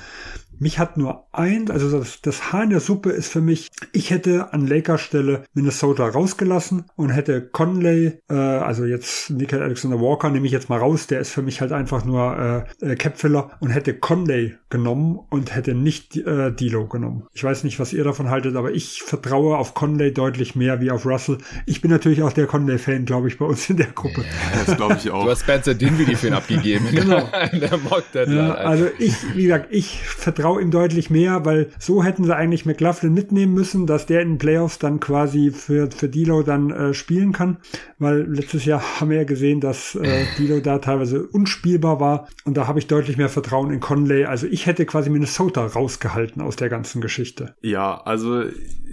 Mich 0.59 0.79
hat 0.79 0.97
nur 0.97 1.27
eins, 1.33 1.71
also 1.71 1.99
das, 1.99 2.21
das 2.23 2.53
Haar 2.53 2.65
in 2.65 2.71
der 2.71 2.81
Suppe 2.81 3.11
ist 3.11 3.31
für 3.31 3.41
mich, 3.41 3.71
ich 3.93 4.11
hätte 4.11 4.53
an 4.53 4.67
Lakers 4.67 5.01
Stelle 5.01 5.45
Minnesota 5.55 6.07
rausgelassen 6.07 6.85
und 6.97 7.11
hätte 7.11 7.43
Conley, 7.43 8.19
äh, 8.29 8.35
also 8.35 8.85
jetzt 8.85 9.31
Nickel 9.31 9.63
Alexander 9.63 10.01
Walker 10.01 10.31
nehme 10.31 10.47
ich 10.47 10.53
jetzt 10.53 10.69
mal 10.69 10.79
raus, 10.79 11.07
der 11.07 11.21
ist 11.21 11.31
für 11.31 11.43
mich 11.43 11.61
halt 11.61 11.73
einfach 11.73 12.05
nur 12.05 12.67
äh, 12.81 12.93
äh, 12.93 12.97
Capfiller 12.97 13.51
und 13.61 13.71
hätte 13.71 13.95
Conley 13.95 14.57
genommen 14.71 15.19
und 15.31 15.55
hätte 15.55 15.75
nicht 15.75 16.17
äh, 16.17 16.53
Dilo 16.53 16.87
genommen. 16.87 17.27
Ich 17.33 17.45
weiß 17.45 17.65
nicht, 17.65 17.79
was 17.79 17.93
ihr 17.93 18.05
davon 18.05 18.31
haltet, 18.31 18.57
aber 18.57 18.73
ich 18.73 19.03
vertraue 19.03 19.57
auf 19.57 19.75
Conley 19.75 20.13
deutlich 20.13 20.55
mehr 20.55 20.81
wie 20.81 20.91
auf 20.91 21.07
Russell. 21.07 21.39
Ich 21.67 21.81
bin 21.81 21.91
natürlich 21.91 22.23
auch 22.23 22.33
der 22.33 22.47
Conley-Fan, 22.47 23.05
glaube 23.05 23.29
ich, 23.29 23.39
bei 23.39 23.45
uns 23.45 23.69
in 23.71 23.77
der 23.77 23.87
Gruppe. 23.87 24.23
Ja, 24.23 24.65
das 24.67 24.77
glaube 24.77 24.97
ich 24.99 25.11
auch. 25.11 25.25
Du 25.25 25.31
hast 25.31 25.43
Spencer 25.43 25.75
Dinwiddie 25.75 26.17
für 26.17 26.29
ihn 26.29 26.35
abgegeben. 26.35 26.87
genau. 26.91 27.29
der 27.53 27.79
Mock 27.79 28.05
ja, 28.15 28.55
also 28.55 28.89
ich, 28.99 29.15
wie 29.35 29.45
gesagt, 29.45 29.69
ich 29.71 30.03
vertraue 30.03 30.44
traue 30.45 30.61
ihm 30.61 30.71
deutlich 30.71 31.09
mehr, 31.09 31.47
weil 31.47 31.71
so 31.79 32.05
hätten 32.05 32.25
sie 32.25 32.37
eigentlich 32.37 32.67
McLaughlin 32.67 33.15
mitnehmen 33.15 33.55
müssen, 33.55 33.87
dass 33.87 34.05
der 34.05 34.21
in 34.21 34.33
den 34.33 34.39
Playoffs 34.39 34.79
dann 34.79 35.01
quasi 35.01 35.51
für, 35.51 35.91
für 35.91 36.07
Dilo 36.07 36.43
dann 36.43 36.71
äh, 36.71 36.93
spielen 36.93 37.33
kann, 37.33 37.57
weil 37.99 38.31
letztes 38.31 38.67
Jahr 38.67 38.83
haben 39.01 39.09
wir 39.09 39.17
ja 39.17 39.25
gesehen, 39.25 39.61
dass 39.61 39.95
äh, 39.95 40.27
Dilo 40.37 40.61
da 40.61 40.81
teilweise 40.81 41.27
unspielbar 41.29 41.99
war 41.99 42.29
und 42.45 42.59
da 42.59 42.67
habe 42.67 42.79
ich 42.79 42.89
deutlich 42.89 43.17
mehr 43.17 43.31
Vertrauen 43.31 43.71
in 43.71 43.81
Conley. 43.81 44.27
Also 44.27 44.47
ich 44.47 44.67
hätte 44.67 44.85
quasi 44.85 45.09
Minnesota 45.09 45.65
rausgehalten 45.65 46.43
aus 46.43 46.57
der 46.57 46.69
ganzen 46.69 47.01
Geschichte. 47.01 47.55
Ja, 47.63 48.03
also 48.03 48.45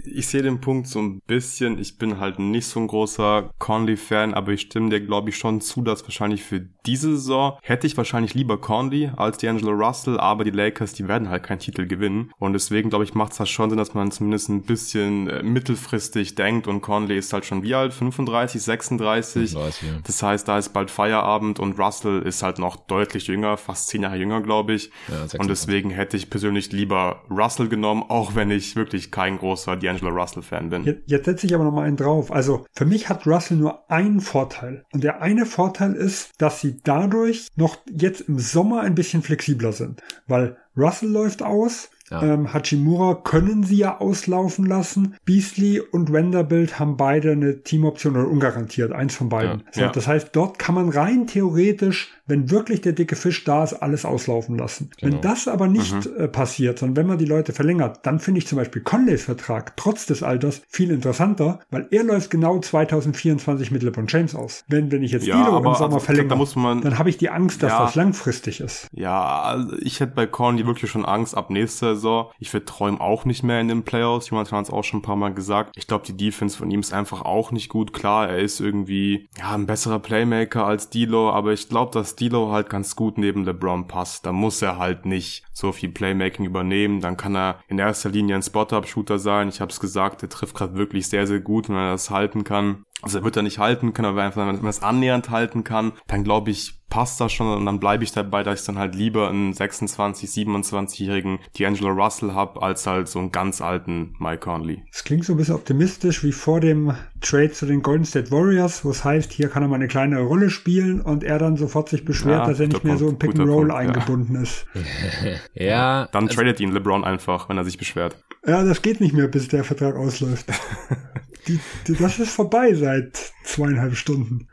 ich 0.04 0.26
sehe 0.28 0.42
den 0.42 0.60
Punkt 0.60 0.86
so 0.86 1.00
ein 1.00 1.20
bisschen. 1.26 1.78
Ich 1.78 1.98
bin 1.98 2.18
halt 2.18 2.38
nicht 2.38 2.66
so 2.66 2.80
ein 2.80 2.86
großer 2.86 3.50
Conley-Fan, 3.58 4.34
aber 4.34 4.52
ich 4.52 4.62
stimme 4.62 4.88
dir, 4.88 5.00
glaube 5.00 5.30
ich, 5.30 5.36
schon 5.36 5.60
zu, 5.60 5.82
dass 5.82 6.02
wahrscheinlich 6.04 6.42
für 6.42 6.60
diese 6.86 7.10
Saison 7.10 7.58
hätte 7.62 7.86
ich 7.86 7.96
wahrscheinlich 7.96 8.34
lieber 8.34 8.60
Conley 8.60 9.10
als 9.16 9.38
D'Angelo 9.38 9.70
Russell, 9.70 10.18
aber 10.18 10.44
die 10.44 10.50
Lakers, 10.50 10.94
die 10.94 11.06
werden 11.08 11.28
halt 11.28 11.41
keinen 11.42 11.58
Titel 11.58 11.86
gewinnen. 11.86 12.30
Und 12.38 12.52
deswegen, 12.52 12.90
glaube 12.90 13.04
ich, 13.04 13.14
macht 13.14 13.32
es 13.32 13.38
halt 13.38 13.48
schon 13.48 13.70
Sinn, 13.70 13.78
dass 13.78 13.94
man 13.94 14.10
zumindest 14.10 14.48
ein 14.48 14.62
bisschen 14.62 15.28
äh, 15.28 15.42
mittelfristig 15.42 16.34
denkt. 16.34 16.66
Und 16.66 16.80
Conley 16.80 17.18
ist 17.18 17.32
halt 17.32 17.44
schon 17.44 17.62
wie 17.62 17.74
alt? 17.74 17.92
35, 17.92 18.62
36? 18.62 19.50
35, 19.50 19.88
ja. 19.88 19.94
Das 20.04 20.22
heißt, 20.22 20.48
da 20.48 20.58
ist 20.58 20.70
bald 20.70 20.90
Feierabend 20.90 21.58
und 21.58 21.78
Russell 21.78 22.22
ist 22.22 22.42
halt 22.42 22.58
noch 22.58 22.76
deutlich 22.76 23.26
jünger, 23.26 23.56
fast 23.56 23.88
zehn 23.88 24.02
Jahre 24.02 24.16
jünger, 24.16 24.40
glaube 24.40 24.74
ich. 24.74 24.90
Ja, 25.08 25.38
und 25.38 25.48
deswegen 25.48 25.90
hätte 25.90 26.16
ich 26.16 26.30
persönlich 26.30 26.72
lieber 26.72 27.22
Russell 27.30 27.68
genommen, 27.68 28.04
auch 28.08 28.34
wenn 28.34 28.50
ich 28.50 28.76
wirklich 28.76 29.10
kein 29.10 29.38
großer 29.38 29.72
D'Angelo 29.72 30.10
Russell-Fan 30.10 30.70
bin. 30.70 30.84
Jetzt, 30.84 31.02
jetzt 31.06 31.24
setze 31.24 31.46
ich 31.46 31.54
aber 31.54 31.64
noch 31.64 31.72
mal 31.72 31.86
einen 31.86 31.96
drauf. 31.96 32.30
Also 32.30 32.66
für 32.72 32.84
mich 32.84 33.08
hat 33.08 33.26
Russell 33.26 33.56
nur 33.56 33.90
einen 33.90 34.20
Vorteil. 34.20 34.84
Und 34.92 35.04
der 35.04 35.22
eine 35.22 35.46
Vorteil 35.46 35.94
ist, 35.94 36.30
dass 36.38 36.60
sie 36.60 36.78
dadurch 36.82 37.48
noch 37.56 37.78
jetzt 37.90 38.22
im 38.22 38.38
Sommer 38.38 38.80
ein 38.80 38.94
bisschen 38.94 39.22
flexibler 39.22 39.72
sind. 39.72 40.02
Weil 40.26 40.56
Russell 40.76 41.10
läuft 41.10 41.42
aus, 41.42 41.90
ja. 42.12 42.22
Ähm, 42.22 42.52
Hachimura 42.52 43.14
können 43.14 43.64
sie 43.64 43.78
ja 43.78 43.98
auslaufen 43.98 44.66
lassen. 44.66 45.16
Beasley 45.24 45.80
und 45.80 46.12
Vanderbilt 46.12 46.78
haben 46.78 46.98
beide 46.98 47.32
eine 47.32 47.62
Teamoption 47.62 48.16
oder 48.16 48.28
ungarantiert, 48.28 48.92
eins 48.92 49.14
von 49.14 49.30
beiden. 49.30 49.62
Ja. 49.74 49.86
So. 49.86 49.92
Das 49.92 50.06
heißt, 50.06 50.30
dort 50.32 50.58
kann 50.58 50.74
man 50.74 50.90
rein 50.90 51.26
theoretisch 51.26 52.12
wenn 52.32 52.50
wirklich 52.50 52.80
der 52.80 52.94
dicke 52.94 53.14
Fisch 53.14 53.44
da 53.44 53.62
ist, 53.62 53.74
alles 53.74 54.06
auslaufen 54.06 54.56
lassen. 54.56 54.90
Genau. 54.98 55.12
Wenn 55.12 55.20
das 55.20 55.48
aber 55.48 55.68
nicht 55.68 55.92
mhm. 55.92 56.16
äh, 56.16 56.28
passiert, 56.28 56.78
sondern 56.78 56.96
wenn 56.96 57.06
man 57.06 57.18
die 57.18 57.26
Leute 57.26 57.52
verlängert, 57.52 58.00
dann 58.04 58.20
finde 58.20 58.38
ich 58.38 58.46
zum 58.46 58.56
Beispiel 58.56 58.80
Conleys 58.80 59.24
Vertrag 59.24 59.76
trotz 59.76 60.06
des 60.06 60.22
Alters 60.22 60.62
viel 60.66 60.90
interessanter, 60.90 61.60
weil 61.70 61.86
er 61.90 62.04
läuft 62.04 62.30
genau 62.30 62.58
2024 62.58 63.70
mit 63.70 63.82
LeBron 63.82 64.06
James 64.08 64.34
aus. 64.34 64.64
Wenn, 64.66 64.90
wenn 64.90 65.02
ich 65.02 65.12
jetzt 65.12 65.26
ja, 65.26 65.36
Dilo 65.36 65.58
im 65.58 65.64
Sommer 65.74 65.96
also, 65.96 65.98
verlängere, 65.98 66.38
da 66.38 66.74
dann 66.80 66.98
habe 66.98 67.10
ich 67.10 67.18
die 67.18 67.28
Angst, 67.28 67.62
dass 67.62 67.72
ja, 67.72 67.84
das 67.84 67.96
langfristig 67.96 68.60
ist. 68.60 68.88
Ja, 68.94 69.42
also 69.42 69.76
ich 69.82 70.00
hätte 70.00 70.14
bei 70.14 70.26
Conley 70.26 70.66
wirklich 70.66 70.90
schon 70.90 71.04
Angst 71.04 71.36
ab 71.36 71.50
nächster 71.50 71.96
Saison. 71.96 72.30
Ich 72.38 72.48
verträume 72.48 72.98
auch 72.98 73.26
nicht 73.26 73.42
mehr 73.42 73.60
in 73.60 73.68
den 73.68 73.82
Playoffs. 73.82 74.30
Jonathan 74.30 74.60
hat 74.60 74.64
es 74.64 74.72
auch 74.72 74.84
schon 74.84 75.00
ein 75.00 75.02
paar 75.02 75.16
Mal 75.16 75.34
gesagt. 75.34 75.74
Ich 75.76 75.86
glaube, 75.86 76.06
die 76.06 76.16
Defense 76.16 76.56
von 76.56 76.70
ihm 76.70 76.80
ist 76.80 76.94
einfach 76.94 77.20
auch 77.26 77.52
nicht 77.52 77.68
gut. 77.68 77.92
Klar, 77.92 78.30
er 78.30 78.38
ist 78.38 78.58
irgendwie 78.58 79.28
ja 79.38 79.52
ein 79.52 79.66
besserer 79.66 79.98
Playmaker 79.98 80.64
als 80.64 80.88
Dilo, 80.88 81.30
aber 81.30 81.52
ich 81.52 81.68
glaube, 81.68 81.92
dass 81.92 82.16
Dilo 82.22 82.52
halt 82.52 82.70
ganz 82.70 82.94
gut 82.94 83.18
neben 83.18 83.44
LeBron 83.44 83.88
passt. 83.88 84.24
Da 84.26 84.32
muss 84.32 84.62
er 84.62 84.78
halt 84.78 85.06
nicht 85.06 85.44
so 85.52 85.72
viel 85.72 85.90
Playmaking 85.90 86.46
übernehmen. 86.46 87.00
Dann 87.00 87.16
kann 87.16 87.34
er 87.34 87.58
in 87.66 87.80
erster 87.80 88.10
Linie 88.10 88.36
ein 88.36 88.42
Spot-Up-Shooter 88.42 89.18
sein. 89.18 89.48
Ich 89.48 89.60
habe 89.60 89.72
es 89.72 89.80
gesagt, 89.80 90.22
er 90.22 90.28
trifft 90.28 90.54
gerade 90.54 90.76
wirklich 90.76 91.08
sehr, 91.08 91.26
sehr 91.26 91.40
gut, 91.40 91.68
wenn 91.68 91.76
er 91.76 91.92
das 91.92 92.10
halten 92.10 92.44
kann. 92.44 92.84
Also 93.02 93.18
er 93.18 93.24
wird 93.24 93.36
er 93.36 93.42
nicht 93.42 93.58
halten 93.58 93.92
können, 93.92 94.16
aber 94.16 94.36
wenn 94.36 94.64
er 94.64 94.64
es 94.64 94.82
annähernd 94.82 95.30
halten 95.30 95.64
kann, 95.64 95.92
dann 96.06 96.24
glaube 96.24 96.50
ich, 96.50 96.82
passt 96.92 97.22
das 97.22 97.32
schon 97.32 97.48
und 97.48 97.64
dann 97.64 97.80
bleibe 97.80 98.04
ich 98.04 98.12
dabei, 98.12 98.42
dass 98.42 98.60
ich 98.60 98.66
dann 98.66 98.76
halt 98.76 98.94
lieber 98.94 99.30
einen 99.30 99.54
26, 99.54 100.28
27-jährigen 100.28 101.38
D'Angelo 101.56 101.88
Russell 101.88 102.34
habe, 102.34 102.60
als 102.60 102.86
halt 102.86 103.08
so 103.08 103.18
einen 103.18 103.32
ganz 103.32 103.62
alten 103.62 104.14
Mike 104.18 104.40
Conley. 104.40 104.82
Es 104.92 105.02
klingt 105.02 105.24
so 105.24 105.32
ein 105.32 105.38
bisschen 105.38 105.54
optimistisch 105.54 106.22
wie 106.22 106.32
vor 106.32 106.60
dem 106.60 106.94
Trade 107.22 107.52
zu 107.52 107.64
den 107.64 107.80
Golden 107.80 108.04
State 108.04 108.30
Warriors, 108.30 108.84
wo 108.84 108.90
es 108.90 109.04
heißt, 109.04 109.32
hier 109.32 109.48
kann 109.48 109.62
er 109.62 109.68
mal 109.68 109.76
eine 109.76 109.88
kleine 109.88 110.20
Rolle 110.20 110.50
spielen 110.50 111.00
und 111.00 111.24
er 111.24 111.38
dann 111.38 111.56
sofort 111.56 111.88
sich 111.88 112.04
beschwert, 112.04 112.40
ja, 112.40 112.46
dass 112.46 112.60
er 112.60 112.68
nicht 112.68 112.84
mehr 112.84 112.98
so 112.98 113.08
im 113.08 113.18
Pick 113.18 113.38
and 113.38 113.48
Roll 113.48 113.68
Punkt, 113.68 113.74
eingebunden 113.74 114.34
ja. 114.34 114.42
ist. 114.42 114.66
ja. 115.54 116.08
Dann 116.12 116.24
also, 116.24 116.36
tradet 116.36 116.60
ihn 116.60 116.72
LeBron 116.72 117.04
einfach, 117.04 117.48
wenn 117.48 117.56
er 117.56 117.64
sich 117.64 117.78
beschwert. 117.78 118.16
Ja, 118.46 118.64
das 118.64 118.82
geht 118.82 119.00
nicht 119.00 119.14
mehr, 119.14 119.28
bis 119.28 119.48
der 119.48 119.64
Vertrag 119.64 119.96
ausläuft. 119.96 120.46
die, 121.48 121.58
die, 121.86 121.94
das 121.94 122.18
ist 122.18 122.30
vorbei 122.30 122.74
seit 122.74 123.32
zweieinhalb 123.44 123.96
Stunden. 123.96 124.48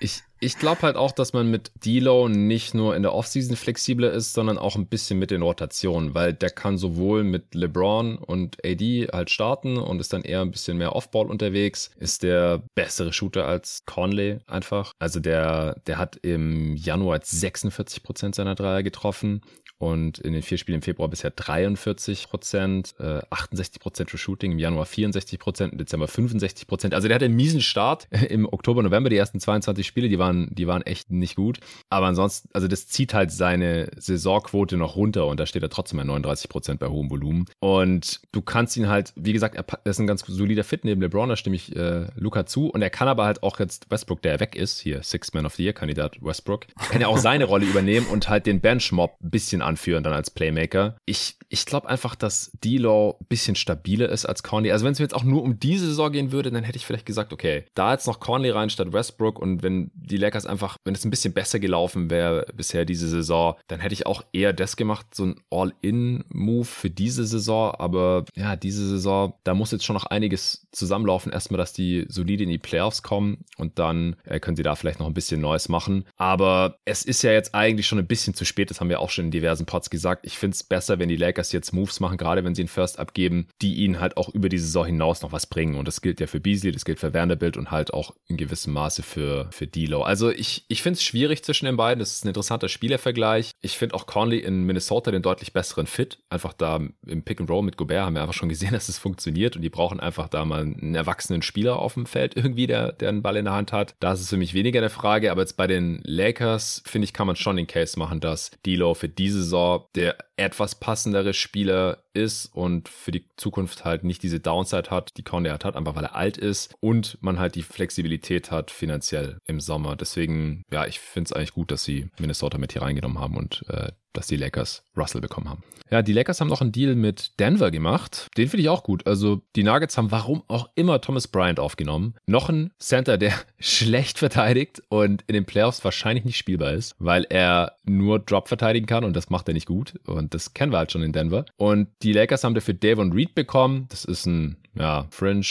ich, 0.00 0.22
ich 0.40 0.58
glaube 0.58 0.82
halt 0.82 0.96
auch, 0.96 1.12
dass 1.12 1.32
man 1.32 1.50
mit 1.50 1.70
D'Lo 1.82 2.28
nicht 2.28 2.74
nur 2.74 2.96
in 2.96 3.02
der 3.02 3.14
Offseason 3.14 3.56
flexibler 3.56 4.12
ist, 4.12 4.34
sondern 4.34 4.58
auch 4.58 4.76
ein 4.76 4.86
bisschen 4.86 5.18
mit 5.18 5.30
den 5.30 5.42
Rotationen, 5.42 6.14
weil 6.14 6.34
der 6.34 6.50
kann 6.50 6.78
sowohl 6.78 7.24
mit 7.24 7.54
LeBron 7.54 8.18
und 8.18 8.58
AD 8.64 9.08
halt 9.12 9.30
starten 9.30 9.78
und 9.78 10.00
ist 10.00 10.12
dann 10.12 10.22
eher 10.22 10.40
ein 10.40 10.50
bisschen 10.50 10.78
mehr 10.78 10.94
Offball 10.94 11.26
unterwegs, 11.26 11.90
ist 11.98 12.22
der 12.22 12.62
bessere 12.74 13.12
Shooter 13.12 13.46
als 13.46 13.84
Conley 13.86 14.40
einfach. 14.46 14.92
Also 14.98 15.20
der, 15.20 15.80
der 15.86 15.98
hat 15.98 16.16
im 16.16 16.76
Januar 16.76 17.20
46 17.22 18.02
Prozent 18.02 18.34
seiner 18.34 18.54
Dreier 18.54 18.82
getroffen 18.82 19.42
und 19.82 20.20
in 20.20 20.32
den 20.32 20.42
vier 20.42 20.58
Spielen 20.58 20.76
im 20.76 20.82
Februar 20.82 21.08
bisher 21.08 21.32
43 21.32 22.28
Prozent, 22.28 22.94
äh, 23.00 23.20
68 23.30 23.82
Prozent 23.82 24.10
für 24.12 24.16
Shooting, 24.16 24.52
im 24.52 24.60
Januar 24.60 24.86
64 24.86 25.40
Prozent, 25.40 25.72
im 25.72 25.78
Dezember 25.78 26.06
65 26.06 26.68
Prozent. 26.68 26.94
Also 26.94 27.08
der 27.08 27.16
hat 27.16 27.22
einen 27.24 27.34
miesen 27.34 27.60
Start 27.60 28.06
im 28.28 28.46
Oktober, 28.46 28.84
November, 28.84 29.10
die 29.10 29.16
ersten 29.16 29.40
22 29.40 29.84
Spiele, 29.84 30.08
die 30.08 30.20
waren, 30.20 30.54
die 30.54 30.68
waren 30.68 30.82
echt 30.82 31.10
nicht 31.10 31.34
gut. 31.34 31.58
Aber 31.90 32.06
ansonsten, 32.06 32.48
also 32.52 32.68
das 32.68 32.86
zieht 32.86 33.12
halt 33.12 33.32
seine 33.32 33.90
Saisonquote 33.96 34.76
noch 34.76 34.94
runter 34.94 35.26
und 35.26 35.40
da 35.40 35.46
steht 35.46 35.64
er 35.64 35.68
trotzdem 35.68 35.96
bei 35.96 36.04
39 36.04 36.48
Prozent 36.48 36.78
bei 36.78 36.86
hohem 36.86 37.10
Volumen. 37.10 37.46
Und 37.58 38.20
du 38.30 38.40
kannst 38.40 38.76
ihn 38.76 38.88
halt, 38.88 39.12
wie 39.16 39.32
gesagt, 39.32 39.56
er 39.56 39.64
ist 39.82 39.98
ein 39.98 40.06
ganz 40.06 40.24
solider 40.24 40.62
Fit 40.62 40.84
neben 40.84 41.00
LeBron, 41.00 41.28
da 41.28 41.34
stimme 41.34 41.56
ich 41.56 41.74
äh, 41.74 42.06
Luca 42.14 42.46
zu. 42.46 42.68
Und 42.68 42.82
er 42.82 42.90
kann 42.90 43.08
aber 43.08 43.24
halt 43.24 43.42
auch 43.42 43.58
jetzt 43.58 43.90
Westbrook, 43.90 44.22
der 44.22 44.38
weg 44.38 44.54
ist, 44.54 44.78
hier 44.78 45.02
Six 45.02 45.32
Man 45.32 45.44
of 45.44 45.56
the 45.56 45.64
Year 45.64 45.72
Kandidat 45.72 46.22
Westbrook, 46.22 46.66
kann 46.88 47.00
ja 47.00 47.08
auch 47.08 47.18
seine 47.18 47.46
Rolle 47.46 47.66
übernehmen 47.66 48.06
und 48.06 48.28
halt 48.28 48.46
den 48.46 48.60
Benchmob 48.60 49.16
ein 49.20 49.30
bisschen 49.30 49.60
an 49.60 49.71
anführen 49.72 50.04
dann 50.04 50.12
als 50.12 50.30
Playmaker. 50.30 50.96
Ich, 51.06 51.36
ich 51.48 51.66
glaube 51.66 51.88
einfach, 51.88 52.14
dass 52.14 52.52
D-Law 52.62 53.16
ein 53.20 53.26
bisschen 53.28 53.56
stabiler 53.56 54.08
ist 54.08 54.26
als 54.26 54.42
Conley. 54.42 54.70
Also 54.70 54.84
wenn 54.84 54.92
es 54.92 54.98
mir 54.98 55.04
jetzt 55.04 55.14
auch 55.14 55.24
nur 55.24 55.42
um 55.42 55.58
diese 55.58 55.86
Saison 55.86 56.12
gehen 56.12 56.32
würde, 56.32 56.50
dann 56.50 56.64
hätte 56.64 56.76
ich 56.76 56.86
vielleicht 56.86 57.06
gesagt, 57.06 57.32
okay, 57.32 57.64
da 57.74 57.92
jetzt 57.92 58.06
noch 58.06 58.20
Conley 58.20 58.50
rein 58.50 58.70
statt 58.70 58.92
Westbrook 58.92 59.38
und 59.38 59.62
wenn 59.62 59.90
die 59.94 60.18
Lakers 60.18 60.46
einfach, 60.46 60.76
wenn 60.84 60.94
es 60.94 61.04
ein 61.04 61.10
bisschen 61.10 61.32
besser 61.32 61.58
gelaufen 61.58 62.10
wäre 62.10 62.46
bisher 62.54 62.84
diese 62.84 63.08
Saison, 63.08 63.54
dann 63.68 63.80
hätte 63.80 63.94
ich 63.94 64.06
auch 64.06 64.22
eher 64.32 64.52
das 64.52 64.76
gemacht, 64.76 65.06
so 65.14 65.26
ein 65.26 65.40
All-In-Move 65.50 66.64
für 66.64 66.90
diese 66.90 67.24
Saison. 67.24 67.74
Aber 67.76 68.24
ja, 68.36 68.56
diese 68.56 68.86
Saison, 68.86 69.34
da 69.44 69.54
muss 69.54 69.72
jetzt 69.72 69.84
schon 69.84 69.94
noch 69.94 70.06
einiges 70.06 70.61
zusammenlaufen. 70.72 71.32
Erstmal, 71.32 71.58
dass 71.58 71.72
die 71.72 72.06
solide 72.08 72.44
in 72.44 72.50
die 72.50 72.58
Playoffs 72.58 73.02
kommen 73.02 73.44
und 73.56 73.78
dann 73.78 74.16
äh, 74.24 74.40
können 74.40 74.56
sie 74.56 74.62
da 74.62 74.74
vielleicht 74.74 74.98
noch 74.98 75.06
ein 75.06 75.14
bisschen 75.14 75.40
Neues 75.40 75.68
machen. 75.68 76.04
Aber 76.16 76.78
es 76.84 77.04
ist 77.04 77.22
ja 77.22 77.32
jetzt 77.32 77.54
eigentlich 77.54 77.86
schon 77.86 77.98
ein 77.98 78.06
bisschen 78.06 78.34
zu 78.34 78.44
spät. 78.44 78.70
Das 78.70 78.80
haben 78.80 78.88
wir 78.88 79.00
auch 79.00 79.10
schon 79.10 79.26
in 79.26 79.30
diversen 79.30 79.66
Pods 79.66 79.90
gesagt, 79.90 80.26
ich 80.26 80.38
finde 80.38 80.54
es 80.54 80.62
besser, 80.62 80.98
wenn 80.98 81.08
die 81.08 81.16
Lakers 81.16 81.52
jetzt 81.52 81.72
Moves 81.72 82.00
machen, 82.00 82.16
gerade 82.16 82.44
wenn 82.44 82.54
sie 82.54 82.62
einen 82.62 82.68
First 82.68 82.98
abgeben, 82.98 83.48
die 83.60 83.74
ihnen 83.74 84.00
halt 84.00 84.16
auch 84.16 84.28
über 84.30 84.48
die 84.48 84.58
Saison 84.58 84.86
hinaus 84.86 85.22
noch 85.22 85.32
was 85.32 85.46
bringen. 85.46 85.76
Und 85.76 85.86
das 85.86 86.00
gilt 86.00 86.20
ja 86.20 86.26
für 86.26 86.40
Beasley, 86.40 86.72
das 86.72 86.84
gilt 86.84 87.00
für 87.00 87.14
Vanderbilt 87.14 87.56
und 87.56 87.70
halt 87.70 87.92
auch 87.92 88.14
in 88.26 88.36
gewissem 88.36 88.72
Maße 88.72 89.02
für, 89.02 89.48
für 89.52 89.66
D'Lo. 89.66 90.02
Also 90.02 90.30
ich, 90.30 90.64
ich 90.68 90.82
finde 90.82 90.96
es 90.96 91.04
schwierig 91.04 91.44
zwischen 91.44 91.66
den 91.66 91.76
beiden. 91.76 91.98
Das 91.98 92.12
ist 92.12 92.24
ein 92.24 92.28
interessanter 92.28 92.68
Spielervergleich. 92.68 93.52
Ich 93.60 93.76
finde 93.78 93.94
auch 93.94 94.06
Conley 94.06 94.38
in 94.38 94.64
Minnesota 94.64 95.10
den 95.10 95.22
deutlich 95.22 95.52
besseren 95.52 95.86
Fit. 95.86 96.18
Einfach 96.30 96.52
da 96.52 96.80
im 97.06 97.22
Pick 97.22 97.40
and 97.40 97.50
Roll 97.50 97.62
mit 97.62 97.76
Gobert 97.76 98.06
haben 98.06 98.14
wir 98.14 98.22
einfach 98.22 98.34
schon 98.34 98.48
gesehen, 98.48 98.72
dass 98.72 98.88
es 98.88 98.98
funktioniert 98.98 99.56
und 99.56 99.62
die 99.62 99.70
brauchen 99.70 100.00
einfach 100.00 100.28
da 100.28 100.44
mal 100.44 100.61
einen 100.62 100.94
erwachsenen 100.94 101.42
Spieler 101.42 101.78
auf 101.78 101.94
dem 101.94 102.06
Feld 102.06 102.36
irgendwie, 102.36 102.66
der, 102.66 102.92
der 102.92 103.08
einen 103.08 103.22
Ball 103.22 103.36
in 103.36 103.44
der 103.44 103.54
Hand 103.54 103.72
hat. 103.72 103.94
Da 104.00 104.12
ist 104.12 104.20
es 104.20 104.30
für 104.30 104.36
mich 104.36 104.54
weniger 104.54 104.80
eine 104.80 104.90
Frage, 104.90 105.30
aber 105.30 105.42
jetzt 105.42 105.56
bei 105.56 105.66
den 105.66 106.00
Lakers, 106.04 106.82
finde 106.86 107.04
ich, 107.04 107.12
kann 107.12 107.26
man 107.26 107.36
schon 107.36 107.56
den 107.56 107.66
Case 107.66 107.98
machen, 107.98 108.20
dass 108.20 108.50
D'Lo 108.64 108.94
für 108.94 109.08
diese 109.08 109.42
Saison 109.42 109.86
der 109.94 110.16
etwas 110.36 110.74
passendere 110.74 111.34
Spieler 111.34 112.04
ist 112.14 112.46
und 112.46 112.88
für 112.88 113.12
die 113.12 113.26
Zukunft 113.36 113.84
halt 113.84 114.02
nicht 114.02 114.22
diese 114.22 114.40
Downside 114.40 114.90
hat, 114.90 115.16
die 115.16 115.22
Conde 115.22 115.52
hat, 115.52 115.76
einfach 115.76 115.94
weil 115.94 116.04
er 116.04 116.16
alt 116.16 116.36
ist 116.36 116.74
und 116.80 117.18
man 117.20 117.38
halt 117.38 117.54
die 117.54 117.62
Flexibilität 117.62 118.50
hat 118.50 118.70
finanziell 118.70 119.38
im 119.46 119.60
Sommer. 119.60 119.96
Deswegen, 119.96 120.62
ja, 120.70 120.86
ich 120.86 121.00
finde 121.00 121.28
es 121.28 121.32
eigentlich 121.32 121.54
gut, 121.54 121.70
dass 121.70 121.84
sie 121.84 122.08
Minnesota 122.18 122.58
mit 122.58 122.72
hier 122.72 122.82
reingenommen 122.82 123.20
haben 123.20 123.36
und 123.36 123.64
äh, 123.68 123.92
dass 124.12 124.26
die 124.26 124.36
Lakers 124.36 124.84
Russell 124.96 125.20
bekommen 125.20 125.48
haben. 125.48 125.62
Ja, 125.90 126.00
die 126.00 126.14
Lakers 126.14 126.40
haben 126.40 126.48
noch 126.48 126.62
einen 126.62 126.72
Deal 126.72 126.94
mit 126.94 127.38
Denver 127.38 127.70
gemacht. 127.70 128.28
Den 128.38 128.48
finde 128.48 128.62
ich 128.62 128.70
auch 128.70 128.82
gut. 128.82 129.06
Also 129.06 129.42
die 129.56 129.62
Nuggets 129.62 129.98
haben 129.98 130.10
warum 130.10 130.42
auch 130.48 130.70
immer 130.74 131.02
Thomas 131.02 131.28
Bryant 131.28 131.60
aufgenommen. 131.60 132.14
Noch 132.26 132.48
ein 132.48 132.72
Center, 132.78 133.18
der 133.18 133.34
schlecht 133.58 134.18
verteidigt 134.18 134.82
und 134.88 135.22
in 135.26 135.34
den 135.34 135.44
Playoffs 135.44 135.84
wahrscheinlich 135.84 136.24
nicht 136.24 136.38
spielbar 136.38 136.72
ist, 136.72 136.94
weil 136.98 137.26
er 137.28 137.76
nur 137.84 138.20
Drop 138.20 138.48
verteidigen 138.48 138.86
kann 138.86 139.04
und 139.04 139.14
das 139.14 139.28
macht 139.28 139.48
er 139.48 139.54
nicht 139.54 139.66
gut. 139.66 140.00
Und 140.06 140.32
das 140.32 140.54
kennen 140.54 140.72
wir 140.72 140.78
halt 140.78 140.92
schon 140.92 141.02
in 141.02 141.12
Denver. 141.12 141.44
Und 141.56 141.88
die 142.02 142.14
Lakers 142.14 142.42
haben 142.42 142.54
dafür 142.54 142.74
Davon 142.74 143.12
Reed 143.12 143.34
bekommen. 143.34 143.86
Das 143.90 144.06
ist 144.06 144.24
ein 144.24 144.56
ja, 144.74 145.06
Fringe 145.10 145.44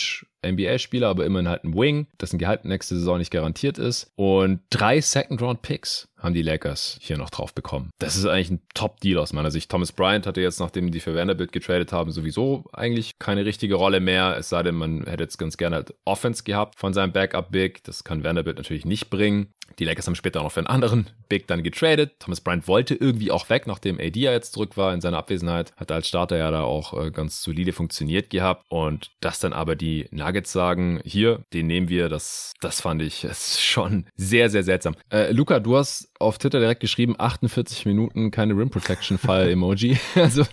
NBA-Spieler, 0.46 1.08
aber 1.08 1.26
immerhin 1.26 1.50
halt 1.50 1.64
ein 1.64 1.76
Wing, 1.76 2.08
dessen 2.20 2.38
Gehalt 2.38 2.66
nächste 2.66 2.96
Saison 2.96 3.18
nicht 3.18 3.32
garantiert 3.32 3.78
ist. 3.78 4.12
Und 4.16 4.62
drei 4.70 5.02
Second-Round-Picks 5.02 6.10
haben 6.18 6.34
die 6.34 6.42
Lakers 6.42 6.98
hier 7.02 7.18
noch 7.18 7.30
drauf 7.30 7.54
bekommen. 7.54 7.90
Das 8.00 8.16
ist 8.16 8.26
eigentlich 8.26 8.52
ein 8.52 8.62
Top-Deal 8.74 9.18
aus 9.18 9.34
meiner 9.34 9.52
Sicht. 9.52 9.72
Thomas 9.72 9.92
Bryant 9.92 10.28
hatte 10.28 10.42
jetzt, 10.42 10.60
nachdem 10.60 10.92
die 10.92 11.00
für 11.00 11.16
Vanderbilt 11.16 11.52
getradet 11.52 11.92
haben, 11.92 12.12
sowieso 12.12 12.66
eigentlich 12.74 13.18
keine 13.20 13.46
richtige 13.46 13.76
Rolle 13.76 14.00
mehr. 14.00 14.36
Es 14.38 14.50
sei 14.50 14.64
denn, 14.64 14.76
man 14.76 15.06
hätte 15.06 15.24
jetzt 15.24 15.38
ganz 15.38 15.58
gerne 15.58 15.78
halt 15.78 15.94
Offense 16.06 16.44
gehabt 16.44 16.78
von 16.78 16.94
seinem 16.94 17.12
Backup-Big. 17.12 17.84
Das 17.84 18.04
kann 18.04 18.24
Vanderbilt 18.24 18.58
natürlich 18.58 18.86
nicht 18.86 19.10
bringen. 19.10 19.48
Die 19.80 19.86
Lakers 19.86 20.08
haben 20.08 20.16
später 20.16 20.40
auch 20.40 20.46
noch 20.46 20.52
für 20.52 20.60
einen 20.60 20.68
anderen 20.68 21.10
Big 21.30 21.48
dann 21.48 21.64
getradet. 21.64 22.20
Thomas 22.20 22.42
Bryant 22.42 22.68
wollte 22.68 22.94
irgendwie 22.94 23.32
auch 23.32 23.50
weg, 23.50 23.68
nachdem 23.68 24.00
AD 24.00 24.20
ja 24.20 24.32
jetzt 24.32 24.54
zurück 24.54 24.78
war 24.78 24.94
in 24.94 25.02
seiner 25.02 25.18
Abwesenheit. 25.18 25.74
Hat 25.78 25.92
als 25.92 26.08
Starter 26.08 26.38
ja 26.38 26.52
da 26.52 26.64
auch 26.64 26.94
äh, 27.00 27.12
ganz 27.12 27.42
solide 27.42 27.74
funktioniert 27.74 28.30
gehabt. 28.30 28.66
Und 28.70 29.12
das 29.22 29.40
dann 29.40 29.54
aber 29.54 29.76
die 29.76 30.08
Nuggets 30.12 30.31
sagen, 30.52 31.02
hier, 31.04 31.44
den 31.54 31.68
nehmen 31.68 31.90
wir, 31.90 32.10
das, 32.10 32.54
das 32.62 32.82
fand 32.82 33.02
ich 33.02 33.26
schon 33.60 34.06
sehr, 34.16 34.50
sehr 34.50 34.64
seltsam. 34.64 34.96
Äh, 35.12 35.32
Luca, 35.32 35.60
du 35.60 35.78
hast 35.78 36.11
auf 36.22 36.38
Twitter 36.38 36.60
direkt 36.60 36.82
geschrieben, 36.82 37.16
48 37.18 37.86
Minuten 37.86 38.32
keine 38.32 38.54
Rim 38.54 38.70
Protection 38.70 39.18
Fall 39.18 39.50
Emoji. 39.50 39.98
also 40.16 40.44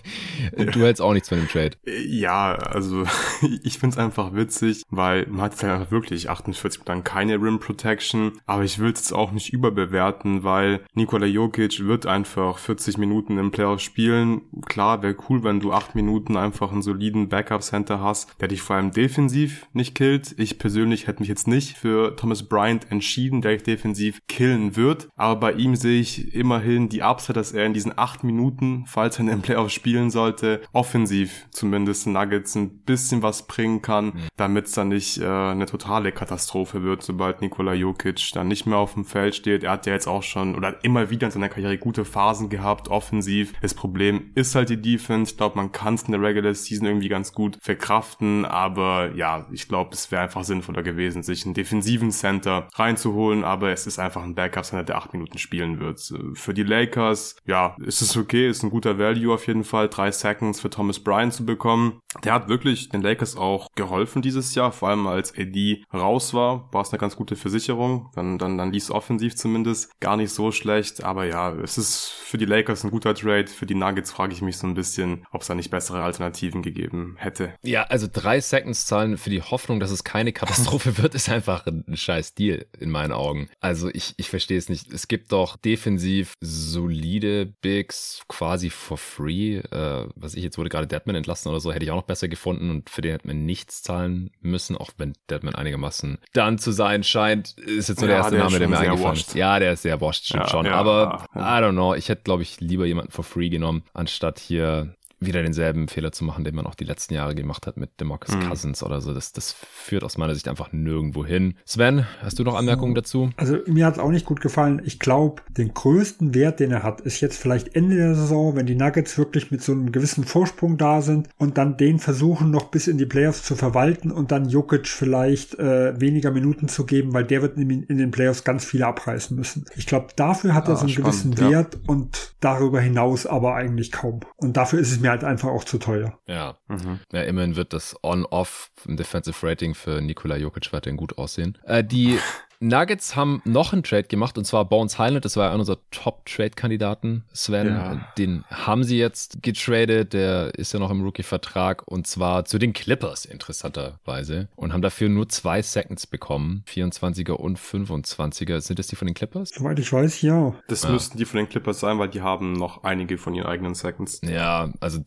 du 0.55 0.79
hältst 0.81 1.01
auch 1.01 1.13
nichts 1.13 1.29
von 1.29 1.37
dem 1.37 1.47
Trade. 1.47 1.71
Ja, 2.05 2.55
also 2.55 3.03
ich 3.63 3.79
find's 3.79 3.97
einfach 3.97 4.33
witzig, 4.33 4.83
weil 4.89 5.25
man 5.27 5.41
hat 5.41 5.61
ja 5.61 5.79
halt 5.79 5.91
wirklich 5.91 6.29
48 6.29 6.85
Minuten 6.85 7.03
keine 7.03 7.35
Rim 7.35 7.59
Protection, 7.59 8.33
aber 8.45 8.63
ich 8.63 8.79
will 8.79 8.91
es 8.91 9.13
auch 9.13 9.31
nicht 9.31 9.53
überbewerten, 9.53 10.43
weil 10.43 10.81
Nikola 10.93 11.25
Jokic 11.25 11.85
wird 11.85 12.05
einfach 12.05 12.57
40 12.57 12.97
Minuten 12.97 13.37
im 13.37 13.51
Playoff 13.51 13.79
spielen. 13.79 14.41
Klar, 14.65 15.01
wäre 15.01 15.15
cool, 15.29 15.43
wenn 15.43 15.59
du 15.59 15.73
8 15.73 15.95
Minuten 15.95 16.37
einfach 16.37 16.71
einen 16.71 16.81
soliden 16.81 17.29
Backup 17.29 17.63
Center 17.63 18.01
hast, 18.01 18.29
der 18.41 18.47
dich 18.47 18.61
vor 18.61 18.75
allem 18.75 18.91
defensiv 18.91 19.67
nicht 19.73 19.95
killt. 19.95 20.35
Ich 20.37 20.57
persönlich 20.59 21.07
hätte 21.07 21.21
mich 21.21 21.29
jetzt 21.29 21.47
nicht 21.47 21.77
für 21.77 22.15
Thomas 22.15 22.43
Bryant 22.43 22.91
entschieden, 22.91 23.41
der 23.41 23.53
dich 23.53 23.63
defensiv 23.63 24.19
killen 24.27 24.75
wird, 24.75 25.09
aber 25.15 25.39
bei 25.39 25.53
ihm 25.59 25.75
sehe 25.75 26.01
ich 26.01 26.33
immerhin 26.33 26.89
die 26.89 27.03
Upside, 27.03 27.33
dass 27.33 27.51
er 27.51 27.65
in 27.65 27.73
diesen 27.73 27.97
acht 27.97 28.23
Minuten, 28.23 28.85
falls 28.87 29.17
er 29.17 29.21
in 29.21 29.27
den 29.27 29.41
Playoffs 29.41 29.73
spielen 29.73 30.09
sollte, 30.09 30.61
offensiv 30.73 31.47
zumindest 31.51 32.07
Nuggets 32.07 32.55
ein 32.55 32.79
bisschen 32.79 33.21
was 33.21 33.47
bringen 33.47 33.81
kann, 33.81 34.05
mhm. 34.05 34.27
damit 34.37 34.67
es 34.67 34.71
dann 34.73 34.89
nicht 34.89 35.19
äh, 35.19 35.25
eine 35.25 35.65
totale 35.65 36.11
Katastrophe 36.11 36.83
wird, 36.83 37.03
sobald 37.03 37.41
Nikola 37.41 37.73
Jokic 37.73 38.31
dann 38.33 38.47
nicht 38.47 38.65
mehr 38.65 38.77
auf 38.77 38.93
dem 38.93 39.05
Feld 39.05 39.35
steht. 39.35 39.63
Er 39.63 39.71
hat 39.71 39.85
ja 39.85 39.93
jetzt 39.93 40.07
auch 40.07 40.23
schon 40.23 40.55
oder 40.55 40.83
immer 40.83 41.09
wieder 41.09 41.27
in 41.27 41.31
seiner 41.31 41.49
Karriere 41.49 41.77
gute 41.77 42.05
Phasen 42.05 42.49
gehabt, 42.49 42.87
offensiv. 42.87 43.53
Das 43.61 43.73
Problem 43.73 44.31
ist 44.35 44.55
halt 44.55 44.69
die 44.69 44.81
Defense. 44.81 45.31
Ich 45.31 45.37
glaube, 45.37 45.57
man 45.57 45.71
kann 45.71 45.95
es 45.95 46.03
in 46.03 46.11
der 46.13 46.21
Regular 46.21 46.53
Season 46.53 46.87
irgendwie 46.87 47.09
ganz 47.09 47.33
gut 47.33 47.57
verkraften, 47.61 48.45
aber 48.45 49.15
ja, 49.15 49.47
ich 49.51 49.67
glaube, 49.67 49.91
es 49.93 50.11
wäre 50.11 50.23
einfach 50.23 50.43
sinnvoller 50.43 50.83
gewesen, 50.83 51.23
sich 51.23 51.45
einen 51.45 51.53
defensiven 51.53 52.11
Center 52.11 52.67
reinzuholen, 52.73 53.43
aber 53.43 53.71
es 53.71 53.87
ist 53.87 53.99
einfach 53.99 54.23
ein 54.23 54.35
Backup-Center, 54.35 54.83
der 54.83 54.97
acht 54.97 55.13
Minuten 55.13 55.37
spielen 55.49 55.79
wird. 55.79 55.99
Für 56.35 56.53
die 56.53 56.63
Lakers, 56.63 57.35
ja, 57.45 57.75
ist 57.83 58.01
es 58.01 58.15
okay, 58.15 58.47
ist 58.47 58.61
ein 58.61 58.69
guter 58.69 58.99
Value 58.99 59.33
auf 59.33 59.47
jeden 59.47 59.63
Fall, 59.63 59.89
drei 59.89 60.11
Seconds 60.11 60.59
für 60.59 60.69
Thomas 60.69 60.99
Bryan 60.99 61.31
zu 61.31 61.43
bekommen. 61.43 61.99
Der 62.23 62.33
hat 62.33 62.49
wirklich 62.49 62.89
den 62.89 63.01
Lakers 63.01 63.35
auch 63.35 63.67
geholfen 63.75 64.21
dieses 64.21 64.53
Jahr, 64.53 64.71
vor 64.71 64.89
allem 64.89 65.07
als 65.07 65.33
AD 65.35 65.83
raus 65.91 66.35
war, 66.35 66.71
war 66.71 66.83
es 66.83 66.91
eine 66.91 66.99
ganz 66.99 67.15
gute 67.15 67.35
Versicherung. 67.35 68.11
Dann, 68.13 68.37
dann, 68.37 68.59
dann 68.59 68.71
lief 68.71 68.83
es 68.83 68.91
offensiv 68.91 69.35
zumindest 69.35 69.99
gar 69.99 70.17
nicht 70.17 70.31
so 70.31 70.51
schlecht, 70.51 71.03
aber 71.03 71.25
ja, 71.25 71.51
es 71.55 71.79
ist 71.79 72.09
für 72.09 72.37
die 72.37 72.45
Lakers 72.45 72.83
ein 72.83 72.91
guter 72.91 73.15
Trade. 73.15 73.47
Für 73.47 73.65
die 73.65 73.75
Nuggets 73.75 74.11
frage 74.11 74.33
ich 74.33 74.43
mich 74.43 74.57
so 74.57 74.67
ein 74.67 74.75
bisschen, 74.75 75.25
ob 75.31 75.41
es 75.41 75.47
da 75.47 75.55
nicht 75.55 75.71
bessere 75.71 76.03
Alternativen 76.03 76.61
gegeben 76.61 77.15
hätte. 77.17 77.55
Ja, 77.63 77.83
also 77.83 78.07
drei 78.11 78.39
Seconds 78.39 78.85
zahlen 78.85 79.17
für 79.17 79.31
die 79.31 79.41
Hoffnung, 79.41 79.79
dass 79.79 79.89
es 79.89 80.03
keine 80.03 80.31
Katastrophe 80.31 80.97
wird, 81.01 81.15
ist 81.15 81.29
einfach 81.29 81.65
ein 81.65 81.97
scheiß 81.97 82.35
Deal 82.35 82.67
in 82.77 82.91
meinen 82.91 83.13
Augen. 83.13 83.49
Also 83.59 83.89
ich, 83.89 84.13
ich 84.17 84.29
verstehe 84.29 84.59
es 84.59 84.69
nicht. 84.69 84.93
Es 84.93 85.07
gibt 85.07 85.31
doch 85.31 85.38
defensiv 85.57 86.33
solide 86.41 87.45
Bigs 87.45 88.21
quasi 88.27 88.69
for 88.69 88.97
free. 88.97 89.57
Äh, 89.57 90.07
was 90.15 90.35
ich 90.35 90.43
jetzt 90.43 90.57
wurde 90.57 90.69
gerade 90.69 90.87
Deadman 90.87 91.15
entlassen 91.15 91.49
oder 91.49 91.59
so, 91.59 91.71
hätte 91.71 91.85
ich 91.85 91.91
auch 91.91 91.95
noch 91.95 92.03
besser 92.03 92.27
gefunden 92.27 92.69
und 92.69 92.89
für 92.89 93.01
den 93.01 93.11
hätte 93.11 93.27
man 93.27 93.45
nichts 93.45 93.81
zahlen 93.81 94.31
müssen, 94.41 94.77
auch 94.77 94.91
wenn 94.97 95.13
Deadman 95.29 95.55
einigermaßen 95.55 96.17
dann 96.33 96.57
zu 96.57 96.71
sein 96.71 97.03
scheint. 97.03 97.57
Ist 97.57 97.89
jetzt 97.89 97.99
so 97.99 98.07
der 98.07 98.17
erste 98.17 98.35
der 98.35 98.43
Name, 98.43 98.59
der 98.59 98.67
mir 98.67 98.79
eingefallen 98.79 99.17
ist. 99.17 99.35
Ja, 99.35 99.59
der 99.59 99.73
ist 99.73 99.83
sehr 99.83 100.01
washed, 100.01 100.25
stimmt 100.25 100.43
ja, 100.43 100.49
schon. 100.49 100.65
Ja, 100.65 100.73
Aber 100.73 101.25
ja. 101.35 101.59
I 101.59 101.63
don't 101.63 101.71
know. 101.71 101.93
Ich 101.95 102.09
hätte, 102.09 102.23
glaube 102.23 102.43
ich, 102.43 102.59
lieber 102.59 102.85
jemanden 102.85 103.11
for 103.11 103.23
free 103.23 103.49
genommen, 103.49 103.83
anstatt 103.93 104.39
hier 104.39 104.95
wieder 105.19 105.41
denselben 105.41 105.87
Fehler 105.87 106.11
zu 106.11 106.23
machen, 106.23 106.43
den 106.43 106.55
man 106.55 106.65
auch 106.65 106.75
die 106.75 106.85
letzten 106.85 107.13
Jahre 107.13 107.35
gemacht 107.35 107.67
hat 107.67 107.77
mit 107.77 107.99
Demarcus 107.99 108.35
mhm. 108.35 108.47
Cousins 108.47 108.83
oder 108.83 109.01
so. 109.01 109.13
Das, 109.13 109.33
das 109.33 109.53
führt 109.53 110.03
aus 110.03 110.17
meiner 110.17 110.33
Sicht 110.33 110.47
einfach 110.47 110.71
nirgendwo 110.71 111.25
hin. 111.25 111.55
Sven, 111.65 112.05
hast 112.21 112.39
du 112.39 112.43
noch 112.43 112.55
Anmerkungen 112.55 112.95
dazu? 112.95 113.29
Also 113.37 113.57
mir 113.67 113.85
hat 113.85 113.95
es 113.95 113.99
auch 113.99 114.11
nicht 114.11 114.25
gut 114.25 114.41
gefallen. 114.41 114.81
Ich 114.85 114.99
glaube, 114.99 115.41
den 115.49 115.73
größten 115.73 116.33
Wert, 116.33 116.59
den 116.59 116.71
er 116.71 116.83
hat, 116.83 117.01
ist 117.01 117.19
jetzt 117.21 117.37
vielleicht 117.37 117.75
Ende 117.75 117.97
der 117.97 118.15
Saison, 118.15 118.55
wenn 118.55 118.65
die 118.65 118.75
Nuggets 118.75 119.17
wirklich 119.17 119.51
mit 119.51 119.61
so 119.61 119.73
einem 119.73 119.91
gewissen 119.91 120.23
Vorsprung 120.23 120.77
da 120.77 121.01
sind 121.01 121.29
und 121.37 121.57
dann 121.57 121.77
den 121.77 121.99
versuchen 121.99 122.51
noch 122.51 122.65
bis 122.71 122.87
in 122.87 122.97
die 122.97 123.05
Playoffs 123.05 123.43
zu 123.43 123.55
verwalten 123.55 124.11
und 124.11 124.31
dann 124.31 124.47
Jokic 124.47 124.87
vielleicht 124.87 125.59
äh, 125.59 125.99
weniger 125.99 126.31
Minuten 126.31 126.67
zu 126.69 126.85
geben, 126.85 127.13
weil 127.13 127.25
der 127.25 127.41
wird 127.41 127.57
in, 127.57 127.69
in 127.69 127.97
den 127.97 128.11
Playoffs 128.11 128.43
ganz 128.43 128.63
viele 128.63 128.87
abreißen 128.87 129.35
müssen. 129.35 129.65
Ich 129.75 129.85
glaube, 129.85 130.07
dafür 130.15 130.53
hat 130.53 130.67
ah, 130.67 130.71
er 130.71 130.75
so 130.77 130.81
einen 130.81 130.89
spannend, 130.89 131.23
gewissen 131.23 131.33
ja. 131.33 131.51
Wert 131.51 131.79
und 131.87 132.33
darüber 132.39 132.79
hinaus 132.79 133.25
aber 133.25 133.55
eigentlich 133.55 133.91
kaum. 133.91 134.21
Und 134.37 134.55
dafür 134.55 134.79
ist 134.79 134.91
es 134.91 134.99
mir 134.99 135.08
mir 135.09 135.11
halt 135.11 135.23
einfach 135.23 135.49
auch 135.49 135.63
zu 135.63 135.77
teuer. 135.77 136.19
Ja. 136.27 136.57
Mhm. 136.67 136.99
Ja, 137.11 137.23
immerhin 137.23 137.55
wird 137.55 137.73
das 137.73 137.95
On-Off 138.03 138.71
im 138.85 138.97
Defensive 138.97 139.35
Rating 139.45 139.75
für 139.75 140.01
Nikola 140.01 140.37
Jokic 140.37 140.71
weiterhin 140.71 140.97
gut 140.97 141.17
aussehen. 141.17 141.57
Äh, 141.65 141.83
die 141.83 142.19
Nuggets 142.61 143.15
haben 143.15 143.41
noch 143.45 143.71
einen 143.71 143.83
Trade 143.83 144.03
gemacht 144.03 144.37
und 144.37 144.43
zwar 144.43 144.65
Bones 144.65 144.99
Highland, 144.99 145.23
das 145.23 145.37
war 145.37 145.49
einer 145.49 145.59
unserer 145.59 145.77
Top-Trade-Kandidaten, 145.91 147.23
Sven. 147.31 147.67
Ja. 147.67 148.07
Den 148.17 148.43
haben 148.49 148.83
sie 148.83 148.97
jetzt 148.97 149.41
getradet, 149.41 150.11
der 150.11 150.53
ist 150.55 150.73
ja 150.73 150.79
noch 150.79 150.91
im 150.91 151.01
Rookie-Vertrag 151.01 151.87
und 151.87 152.05
zwar 152.05 152.43
zu 152.43 152.57
den 152.57 152.73
Clippers, 152.73 153.23
interessanterweise. 153.23 154.49
Und 154.57 154.73
haben 154.73 154.81
dafür 154.81 155.07
nur 155.07 155.29
zwei 155.29 155.61
Seconds 155.61 156.05
bekommen, 156.05 156.63
24er 156.67 157.31
und 157.31 157.57
25er. 157.57 158.59
Sind 158.59 158.77
das 158.77 158.87
die 158.87 158.97
von 158.97 159.07
den 159.07 159.15
Clippers? 159.15 159.51
Soweit 159.51 159.79
ich 159.79 159.93
weiß, 159.93 160.21
ja. 160.21 160.53
Das 160.67 160.83
ja. 160.83 160.91
müssten 160.91 161.17
die 161.17 161.25
von 161.25 161.37
den 161.37 161.47
Clippers 161.47 161.79
sein, 161.79 161.97
weil 161.97 162.09
die 162.09 162.21
haben 162.21 162.51
noch 162.53 162.83
einige 162.83 163.17
von 163.17 163.35
ihren 163.35 163.47
eigenen 163.47 163.73
Seconds. 163.73 164.19
Ja, 164.21 164.69
also, 164.81 164.99